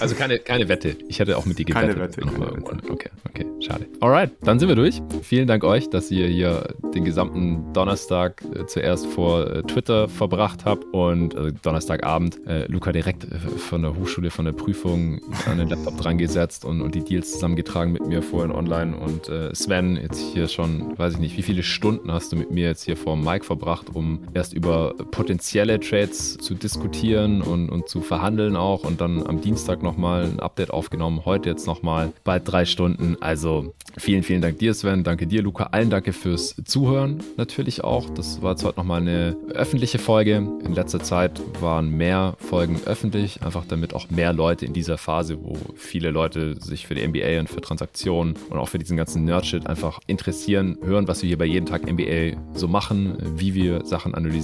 Also 0.00 0.14
keine, 0.14 0.38
keine 0.38 0.68
Wette. 0.68 0.96
Ich 1.08 1.18
hätte 1.18 1.36
auch 1.36 1.44
mit 1.44 1.58
dir 1.58 1.66
Keine 1.66 1.94
gewettet. 1.94 2.24
Wette, 2.24 2.32
keine 2.32 2.46
irgendwann. 2.46 2.80
Okay, 2.90 3.10
okay. 3.28 3.46
Schade. 3.60 3.86
Alright, 4.00 4.32
dann 4.40 4.58
sind 4.58 4.68
wir 4.68 4.76
durch. 4.76 5.02
Vielen 5.22 5.46
Dank 5.46 5.62
euch, 5.62 5.90
dass 5.90 6.10
ihr 6.10 6.26
hier 6.26 6.74
den 6.94 7.04
gesamten 7.04 7.70
Donnerstag 7.74 8.42
äh, 8.54 8.64
zuerst 8.66 9.06
vor 9.06 9.46
äh, 9.46 9.62
Twitter 9.62 10.08
verbracht 10.08 10.64
habt 10.64 10.84
und 10.92 11.34
äh, 11.34 11.52
Donnerstagabend 11.52 12.46
äh, 12.46 12.64
Luca 12.66 12.92
direkt 12.92 13.24
äh, 13.24 13.38
von 13.38 13.82
der 13.82 13.94
Hochschule, 13.94 14.30
von 14.30 14.46
der 14.46 14.52
Prüfung 14.52 15.20
an 15.46 15.58
den 15.58 15.68
Laptop 15.68 15.98
dran 15.98 16.16
gesetzt 16.16 16.64
und, 16.64 16.80
und 16.80 16.94
die 16.94 17.04
Deals 17.04 17.32
zusammengetragen 17.32 17.92
mit 17.92 18.06
mir 18.06 18.22
vorhin 18.22 18.52
online. 18.52 18.96
Und 18.96 19.28
äh, 19.28 19.54
Sven, 19.54 19.96
jetzt 19.96 20.18
hier 20.18 20.48
schon, 20.48 20.98
weiß 20.98 21.14
ich 21.14 21.20
nicht, 21.20 21.36
wie 21.36 21.42
viele 21.42 21.62
Stunden 21.62 22.10
hast 22.10 22.32
du 22.32 22.36
mit 22.36 22.50
mir 22.50 22.68
jetzt 22.68 22.84
hier 22.84 22.96
vor 22.96 23.16
dem 23.16 23.24
Mic 23.24 23.44
verbracht, 23.44 23.88
um 23.92 24.20
erst 24.32 24.49
über 24.52 24.94
potenzielle 25.10 25.80
Trades 25.80 26.38
zu 26.38 26.54
diskutieren 26.54 27.42
und, 27.42 27.68
und 27.68 27.88
zu 27.88 28.00
verhandeln 28.00 28.56
auch 28.56 28.84
und 28.84 29.00
dann 29.00 29.26
am 29.26 29.40
Dienstag 29.40 29.82
nochmal 29.82 30.24
ein 30.24 30.40
Update 30.40 30.70
aufgenommen, 30.70 31.24
heute 31.24 31.50
jetzt 31.50 31.66
nochmal 31.66 32.12
bald 32.24 32.50
drei 32.50 32.64
Stunden. 32.64 33.16
Also 33.20 33.74
vielen, 33.96 34.22
vielen 34.22 34.42
Dank 34.42 34.58
dir, 34.58 34.74
Sven. 34.74 35.04
Danke 35.04 35.26
dir, 35.26 35.42
Luca. 35.42 35.64
Allen 35.72 35.90
danke 35.90 36.12
fürs 36.12 36.56
Zuhören 36.64 37.22
natürlich 37.36 37.84
auch. 37.84 38.10
Das 38.10 38.42
war 38.42 38.52
jetzt 38.52 38.64
heute 38.64 38.78
nochmal 38.78 39.00
eine 39.00 39.36
öffentliche 39.54 39.98
Folge. 39.98 40.36
In 40.64 40.74
letzter 40.74 41.00
Zeit 41.00 41.40
waren 41.60 41.90
mehr 41.90 42.34
Folgen 42.38 42.80
öffentlich, 42.84 43.42
einfach 43.42 43.64
damit 43.66 43.94
auch 43.94 44.10
mehr 44.10 44.32
Leute 44.32 44.66
in 44.66 44.72
dieser 44.72 44.98
Phase, 44.98 45.38
wo 45.42 45.56
viele 45.74 46.10
Leute 46.10 46.60
sich 46.60 46.86
für 46.86 46.94
die 46.94 47.06
NBA 47.06 47.40
und 47.40 47.48
für 47.48 47.60
Transaktionen 47.60 48.34
und 48.48 48.58
auch 48.58 48.68
für 48.68 48.78
diesen 48.78 48.96
ganzen 48.96 49.24
Nerdshit 49.24 49.66
einfach 49.66 50.00
interessieren, 50.06 50.78
hören, 50.82 51.08
was 51.08 51.22
wir 51.22 51.28
hier 51.28 51.38
bei 51.38 51.44
jeden 51.44 51.66
Tag 51.66 51.90
NBA 51.90 52.40
so 52.54 52.68
machen, 52.68 53.16
wie 53.36 53.54
wir 53.54 53.84
Sachen 53.84 54.14
analysieren, 54.14 54.39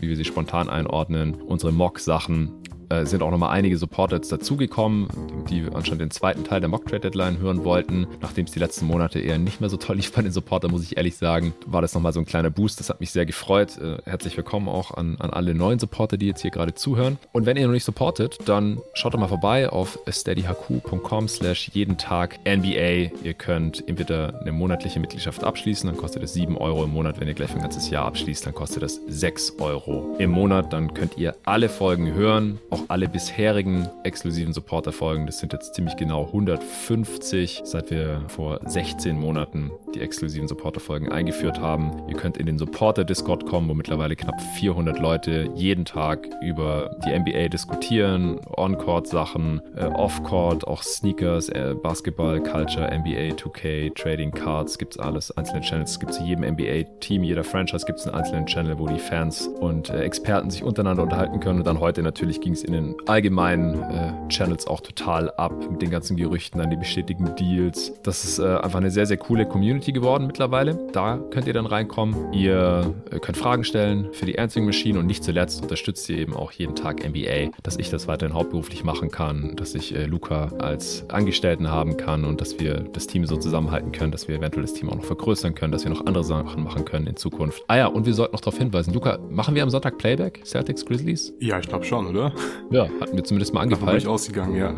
wie 0.00 0.08
wir 0.08 0.16
sie 0.16 0.24
spontan 0.24 0.68
einordnen, 0.68 1.34
unsere 1.34 1.72
Mock-Sachen 1.72 2.61
äh, 2.92 3.06
sind 3.06 3.22
auch 3.22 3.30
nochmal 3.30 3.50
einige 3.50 3.76
Supporter 3.78 4.16
jetzt 4.16 4.30
dazugekommen, 4.30 5.08
die 5.48 5.66
anscheinend 5.72 6.02
den 6.02 6.10
zweiten 6.10 6.44
Teil 6.44 6.60
der 6.60 6.68
Mock 6.68 6.86
Trade 6.86 7.00
Deadline 7.00 7.38
hören 7.38 7.64
wollten. 7.64 8.06
Nachdem 8.20 8.44
es 8.44 8.52
die 8.52 8.58
letzten 8.58 8.86
Monate 8.86 9.18
eher 9.18 9.38
nicht 9.38 9.60
mehr 9.60 9.70
so 9.70 9.76
toll 9.76 9.96
lief 9.96 10.12
bei 10.12 10.22
den 10.22 10.32
Supportern, 10.32 10.70
muss 10.70 10.82
ich 10.82 10.96
ehrlich 10.96 11.16
sagen, 11.16 11.54
war 11.66 11.82
das 11.82 11.94
nochmal 11.94 12.12
so 12.12 12.20
ein 12.20 12.26
kleiner 12.26 12.50
Boost. 12.50 12.80
Das 12.80 12.90
hat 12.90 13.00
mich 13.00 13.10
sehr 13.10 13.26
gefreut. 13.26 13.78
Äh, 13.78 13.98
herzlich 14.04 14.36
willkommen 14.36 14.68
auch 14.68 14.92
an, 14.92 15.16
an 15.18 15.30
alle 15.30 15.54
neuen 15.54 15.78
Supporter, 15.78 16.16
die 16.16 16.26
jetzt 16.26 16.42
hier 16.42 16.50
gerade 16.50 16.74
zuhören. 16.74 17.18
Und 17.32 17.46
wenn 17.46 17.56
ihr 17.56 17.66
noch 17.66 17.72
nicht 17.72 17.84
supportet, 17.84 18.38
dann 18.46 18.80
schaut 18.94 19.14
doch 19.14 19.18
mal 19.18 19.28
vorbei 19.28 19.68
auf 19.68 19.98
steadyhq.com 20.08 21.28
slash 21.28 21.70
jeden 21.72 21.96
Tag 21.96 22.38
NBA. 22.44 23.10
Ihr 23.22 23.34
könnt 23.34 23.86
entweder 23.88 24.40
eine 24.40 24.52
monatliche 24.52 25.00
Mitgliedschaft 25.00 25.44
abschließen, 25.44 25.88
dann 25.88 25.96
kostet 25.96 26.22
es 26.22 26.34
7 26.34 26.56
Euro 26.56 26.84
im 26.84 26.90
Monat. 26.90 27.20
Wenn 27.20 27.28
ihr 27.28 27.34
gleich 27.34 27.54
ein 27.54 27.60
ganzes 27.60 27.90
Jahr 27.90 28.04
abschließt, 28.06 28.46
dann 28.46 28.54
kostet 28.54 28.82
das 28.82 29.00
6 29.06 29.58
Euro 29.60 30.16
im 30.18 30.30
Monat. 30.30 30.72
Dann 30.72 30.94
könnt 30.94 31.16
ihr 31.18 31.34
alle 31.44 31.68
Folgen 31.68 32.12
hören, 32.14 32.58
auch 32.70 32.81
alle 32.88 33.08
bisherigen 33.08 33.88
exklusiven 34.04 34.52
Supporter-Folgen. 34.52 35.26
Das 35.26 35.38
sind 35.38 35.52
jetzt 35.52 35.74
ziemlich 35.74 35.96
genau 35.96 36.26
150, 36.26 37.62
seit 37.64 37.90
wir 37.90 38.22
vor 38.28 38.60
16 38.64 39.18
Monaten 39.18 39.70
die 39.94 40.00
exklusiven 40.00 40.48
Supporter-Folgen 40.48 41.10
eingeführt 41.10 41.60
haben. 41.60 42.08
Ihr 42.08 42.16
könnt 42.16 42.36
in 42.36 42.46
den 42.46 42.58
Supporter-Discord 42.58 43.46
kommen, 43.46 43.68
wo 43.68 43.74
mittlerweile 43.74 44.16
knapp 44.16 44.40
400 44.58 44.98
Leute 44.98 45.50
jeden 45.54 45.84
Tag 45.84 46.28
über 46.42 46.96
die 47.04 47.18
NBA 47.18 47.48
diskutieren, 47.48 48.40
On-Court-Sachen, 48.56 49.60
äh, 49.76 49.84
Off-Court, 49.84 50.66
auch 50.66 50.82
Sneakers, 50.82 51.48
äh, 51.50 51.74
Basketball, 51.80 52.42
Culture, 52.42 52.90
NBA, 52.90 53.34
2K, 53.36 53.90
Trading 53.94 54.30
Cards, 54.30 54.78
gibt's 54.78 54.98
alles, 54.98 55.30
einzelne 55.36 55.60
Channels, 55.60 55.98
gibt 55.98 56.12
es 56.12 56.20
jedem 56.20 56.44
NBA-Team, 56.44 57.22
jeder 57.24 57.44
Franchise 57.44 57.86
gibt 57.86 57.98
es 57.98 58.06
einen 58.06 58.16
einzelnen 58.16 58.46
Channel, 58.46 58.78
wo 58.78 58.86
die 58.86 58.98
Fans 58.98 59.46
und 59.46 59.90
äh, 59.90 60.02
Experten 60.02 60.50
sich 60.50 60.62
untereinander 60.62 61.02
unterhalten 61.02 61.40
können. 61.40 61.58
Und 61.58 61.66
dann 61.66 61.80
heute 61.80 62.02
natürlich 62.02 62.40
ging 62.40 62.52
es 62.62 62.68
in 62.68 62.72
den 62.72 62.96
allgemeinen 63.06 63.82
äh, 63.82 64.28
Channels 64.28 64.66
auch 64.66 64.80
total 64.80 65.30
ab 65.32 65.52
mit 65.70 65.82
den 65.82 65.90
ganzen 65.90 66.16
Gerüchten 66.16 66.60
an 66.60 66.70
die 66.70 66.76
bestätigten 66.76 67.34
Deals. 67.36 67.92
Das 68.02 68.24
ist 68.24 68.38
äh, 68.38 68.56
einfach 68.56 68.78
eine 68.78 68.90
sehr, 68.90 69.06
sehr 69.06 69.16
coole 69.16 69.46
Community 69.46 69.92
geworden 69.92 70.26
mittlerweile. 70.26 70.78
Da 70.92 71.18
könnt 71.30 71.46
ihr 71.46 71.52
dann 71.52 71.66
reinkommen. 71.66 72.32
Ihr 72.32 72.94
äh, 73.10 73.18
könnt 73.18 73.36
Fragen 73.36 73.64
stellen 73.64 74.08
für 74.12 74.26
die 74.26 74.38
Answering 74.38 74.66
Machine 74.66 74.98
und 74.98 75.06
nicht 75.06 75.24
zuletzt 75.24 75.62
unterstützt 75.62 76.08
ihr 76.08 76.18
eben 76.18 76.34
auch 76.34 76.52
jeden 76.52 76.76
Tag 76.76 77.06
NBA, 77.06 77.50
dass 77.62 77.76
ich 77.76 77.90
das 77.90 78.08
weiterhin 78.08 78.34
hauptberuflich 78.34 78.84
machen 78.84 79.10
kann, 79.10 79.56
dass 79.56 79.74
ich 79.74 79.94
äh, 79.94 80.06
Luca 80.06 80.52
als 80.58 81.08
Angestellten 81.10 81.70
haben 81.70 81.96
kann 81.96 82.24
und 82.24 82.40
dass 82.40 82.58
wir 82.58 82.84
das 82.92 83.06
Team 83.06 83.26
so 83.26 83.36
zusammenhalten 83.36 83.92
können, 83.92 84.12
dass 84.12 84.28
wir 84.28 84.36
eventuell 84.36 84.62
das 84.62 84.74
Team 84.74 84.88
auch 84.90 84.96
noch 84.96 85.04
vergrößern 85.04 85.54
können, 85.54 85.72
dass 85.72 85.84
wir 85.84 85.90
noch 85.90 86.06
andere 86.06 86.24
Sachen 86.24 86.64
machen 86.64 86.84
können 86.84 87.06
in 87.06 87.16
Zukunft. 87.16 87.62
Ah 87.68 87.76
ja, 87.76 87.86
und 87.86 88.06
wir 88.06 88.14
sollten 88.14 88.32
noch 88.32 88.40
darauf 88.40 88.58
hinweisen, 88.58 88.92
Luca, 88.94 89.18
machen 89.30 89.54
wir 89.54 89.62
am 89.62 89.70
Sonntag 89.70 89.98
Playback? 89.98 90.42
Celtics 90.44 90.84
Grizzlies? 90.84 91.32
Ja, 91.40 91.58
ich 91.58 91.68
glaube 91.68 91.84
schon, 91.84 92.06
oder? 92.06 92.32
Ja, 92.70 92.88
hatten 93.00 93.16
wir 93.16 93.24
zumindest 93.24 93.52
mal 93.52 93.60
angepeilt. 93.60 93.82
Davon 93.82 93.94
bin 93.94 94.02
ich 94.02 94.08
ausgegangen, 94.08 94.56
ja. 94.56 94.74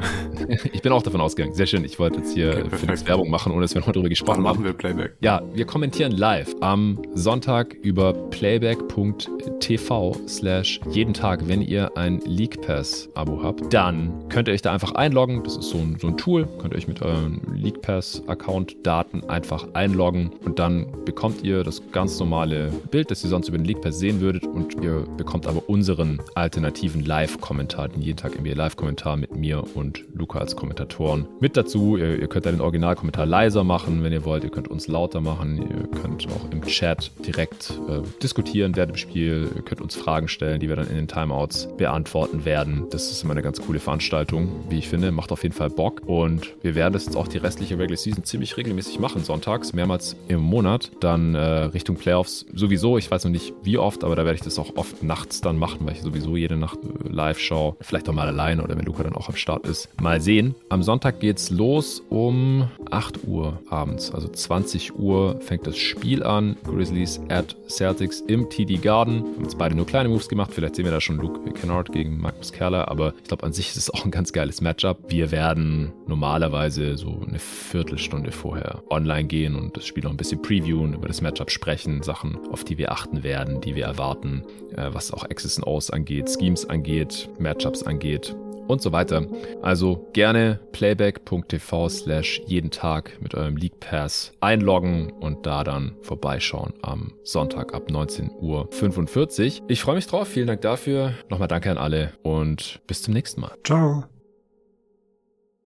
ich 0.72 0.82
bin 0.82 0.92
auch 0.92 1.02
davon 1.02 1.20
ausgegangen. 1.20 1.54
Sehr 1.54 1.66
schön. 1.66 1.84
Ich 1.84 1.98
wollte 1.98 2.18
jetzt 2.18 2.34
hier 2.34 2.64
okay, 2.66 2.96
für 2.96 3.06
Werbung 3.06 3.30
machen, 3.30 3.52
ohne 3.52 3.62
dass 3.62 3.74
wir 3.74 3.80
noch 3.80 3.92
darüber 3.92 4.08
gesprochen 4.08 4.38
Dann 4.38 4.48
haben. 4.48 4.56
machen 4.56 4.64
wir 4.64 4.72
Playback. 4.72 5.16
Ja, 5.20 5.42
wir 5.52 5.64
kommentieren 5.64 6.12
live 6.12 6.54
am 6.60 7.00
Sonntag 7.14 7.74
über 7.82 8.12
playback.tv 8.12 10.16
slash 10.26 10.80
jeden 10.90 11.14
Tag, 11.14 11.46
wenn 11.48 11.62
ihr 11.62 11.96
ein 11.96 12.20
League 12.26 12.60
Pass 12.62 13.08
Abo 13.14 13.42
habt. 13.42 13.72
Dann 13.72 14.28
könnt 14.28 14.48
ihr 14.48 14.54
euch 14.54 14.62
da 14.62 14.72
einfach 14.72 14.92
einloggen. 14.92 15.42
Das 15.44 15.56
ist 15.56 15.70
so 15.70 15.78
ein, 15.78 15.96
so 16.00 16.08
ein 16.08 16.16
Tool. 16.16 16.48
Könnt 16.60 16.74
ihr 16.74 16.78
euch 16.78 16.88
mit 16.88 17.02
euren 17.02 17.40
League 17.54 17.80
Pass 17.82 18.22
Account 18.26 18.76
Daten 18.82 19.22
einfach 19.28 19.66
einloggen 19.74 20.32
und 20.44 20.58
dann 20.58 20.86
bekommt 21.04 21.42
ihr 21.42 21.62
das 21.62 21.82
ganz 21.92 22.18
normale 22.18 22.70
Bild, 22.90 23.10
das 23.10 23.22
ihr 23.24 23.30
sonst 23.30 23.48
über 23.48 23.58
den 23.58 23.66
League 23.66 23.80
Pass 23.80 23.98
sehen 23.98 24.20
würdet 24.20 24.44
und 24.44 24.74
ihr 24.82 25.04
bekommt 25.16 25.46
aber 25.46 25.68
unseren 25.68 26.20
alternativen 26.34 27.04
Live 27.04 27.40
Live-Kommentar, 27.64 27.88
den 27.88 28.02
jeden 28.02 28.16
Tag 28.16 28.38
NBA 28.38 28.54
Live-Kommentar 28.54 29.16
mit 29.16 29.34
mir 29.36 29.64
und 29.74 30.04
Luca 30.14 30.38
als 30.38 30.54
Kommentatoren 30.54 31.26
mit 31.40 31.56
dazu. 31.56 31.96
Ihr, 31.96 32.18
ihr 32.20 32.28
könnt 32.28 32.44
da 32.44 32.50
den 32.50 32.60
Originalkommentar 32.60 33.24
leiser 33.24 33.64
machen, 33.64 34.02
wenn 34.02 34.12
ihr 34.12 34.24
wollt. 34.24 34.44
Ihr 34.44 34.50
könnt 34.50 34.68
uns 34.68 34.86
lauter 34.86 35.20
machen. 35.20 35.58
Ihr 35.58 36.00
könnt 36.00 36.26
auch 36.28 36.50
im 36.50 36.62
Chat 36.62 37.10
direkt 37.26 37.72
äh, 37.88 38.02
diskutieren 38.22 38.76
während 38.76 38.92
dem 38.92 38.96
Spiel. 38.96 39.50
Ihr 39.54 39.62
könnt 39.62 39.80
uns 39.80 39.96
Fragen 39.96 40.28
stellen, 40.28 40.60
die 40.60 40.68
wir 40.68 40.76
dann 40.76 40.88
in 40.88 40.96
den 40.96 41.08
Timeouts 41.08 41.68
beantworten 41.76 42.44
werden. 42.44 42.86
Das 42.90 43.10
ist 43.10 43.22
immer 43.22 43.32
eine 43.32 43.42
ganz 43.42 43.60
coole 43.60 43.80
Veranstaltung, 43.80 44.48
wie 44.68 44.78
ich 44.78 44.88
finde. 44.88 45.10
Macht 45.10 45.32
auf 45.32 45.42
jeden 45.42 45.54
Fall 45.54 45.70
Bock. 45.70 46.02
Und 46.04 46.54
wir 46.62 46.74
werden 46.74 46.92
das 46.92 47.06
jetzt 47.06 47.16
auch 47.16 47.28
die 47.28 47.38
restliche 47.38 47.78
Regular 47.78 47.96
Season 47.96 48.24
ziemlich 48.24 48.56
regelmäßig 48.56 48.98
machen. 48.98 49.24
Sonntags, 49.24 49.72
mehrmals 49.72 50.16
im 50.28 50.40
Monat. 50.40 50.90
Dann 51.00 51.34
äh, 51.34 51.40
Richtung 51.40 51.96
Playoffs 51.96 52.44
sowieso. 52.52 52.98
Ich 52.98 53.10
weiß 53.10 53.24
noch 53.24 53.30
nicht 53.30 53.54
wie 53.62 53.78
oft, 53.78 54.04
aber 54.04 54.16
da 54.16 54.24
werde 54.24 54.36
ich 54.36 54.42
das 54.42 54.58
auch 54.58 54.76
oft 54.76 55.02
nachts 55.02 55.40
dann 55.40 55.58
machen, 55.58 55.78
weil 55.86 55.94
ich 55.94 56.02
sowieso 56.02 56.36
jede 56.36 56.56
Nacht 56.56 56.78
äh, 56.82 57.08
live 57.08 57.38
Live-Show. 57.54 57.76
Vielleicht 57.80 58.08
auch 58.08 58.12
mal 58.12 58.26
allein 58.26 58.60
oder 58.60 58.76
wenn 58.76 58.84
Luca 58.84 59.02
dann 59.02 59.14
auch 59.14 59.28
am 59.28 59.36
Start 59.36 59.66
ist. 59.66 59.88
Mal 60.00 60.20
sehen. 60.20 60.54
Am 60.68 60.82
Sonntag 60.82 61.20
geht's 61.20 61.50
los 61.50 62.02
um 62.10 62.68
8 62.90 63.24
Uhr 63.26 63.60
abends. 63.70 64.12
Also 64.12 64.28
20 64.28 64.98
Uhr 64.98 65.40
fängt 65.40 65.66
das 65.66 65.76
Spiel 65.76 66.22
an. 66.22 66.56
Grizzlies 66.64 67.20
at 67.28 67.56
Celtics 67.68 68.20
im 68.20 68.50
TD 68.50 68.80
Garden. 68.80 69.24
Wir 69.24 69.34
haben 69.34 69.42
jetzt 69.42 69.58
beide 69.58 69.74
nur 69.74 69.86
kleine 69.86 70.08
Moves 70.08 70.28
gemacht. 70.28 70.50
Vielleicht 70.52 70.76
sehen 70.76 70.84
wir 70.84 70.92
da 70.92 71.00
schon 71.00 71.16
Luke 71.16 71.52
Kennard 71.52 71.92
gegen 71.92 72.18
Magnus 72.18 72.52
Kerler. 72.52 72.88
Aber 72.88 73.14
ich 73.22 73.28
glaube, 73.28 73.44
an 73.44 73.52
sich 73.52 73.68
ist 73.68 73.76
es 73.76 73.90
auch 73.90 74.04
ein 74.04 74.10
ganz 74.10 74.32
geiles 74.32 74.60
Matchup. 74.60 74.98
Wir 75.08 75.30
werden 75.30 75.92
normalerweise 76.06 76.96
so 76.96 77.22
eine 77.26 77.38
Viertelstunde 77.38 78.32
vorher 78.32 78.82
online 78.90 79.24
gehen 79.24 79.54
und 79.56 79.76
das 79.76 79.86
Spiel 79.86 80.04
noch 80.04 80.10
ein 80.10 80.16
bisschen 80.16 80.42
previewen, 80.42 80.94
über 80.94 81.08
das 81.08 81.20
Matchup 81.20 81.50
sprechen, 81.50 82.02
Sachen, 82.02 82.38
auf 82.50 82.64
die 82.64 82.78
wir 82.78 82.92
achten 82.92 83.22
werden, 83.22 83.60
die 83.60 83.74
wir 83.74 83.84
erwarten, 83.84 84.42
äh, 84.76 84.90
was 84.92 85.12
auch 85.12 85.28
X's 85.28 85.58
und 85.58 85.66
O's 85.66 85.90
angeht, 85.90 86.30
Schemes 86.30 86.68
angeht, 86.68 87.28
Matchups 87.44 87.84
angeht 87.84 88.34
und 88.66 88.82
so 88.82 88.92
weiter. 88.92 89.26
Also 89.62 90.08
gerne 90.12 90.60
playback.tv 90.72 91.88
slash 91.88 92.40
jeden 92.46 92.70
Tag 92.70 93.18
mit 93.20 93.34
eurem 93.34 93.56
League 93.56 93.80
Pass 93.80 94.32
einloggen 94.40 95.12
und 95.12 95.46
da 95.46 95.64
dann 95.64 95.96
vorbeischauen 96.02 96.74
am 96.82 97.12
Sonntag 97.22 97.74
ab 97.74 97.88
19.45 97.88 99.60
Uhr. 99.60 99.64
Ich 99.68 99.82
freue 99.82 99.96
mich 99.96 100.06
drauf. 100.06 100.28
Vielen 100.28 100.46
Dank 100.46 100.62
dafür. 100.62 101.14
Nochmal 101.28 101.48
danke 101.48 101.70
an 101.70 101.78
alle 101.78 102.12
und 102.22 102.80
bis 102.86 103.02
zum 103.02 103.14
nächsten 103.14 103.40
Mal. 103.40 103.52
Ciao. 103.64 104.04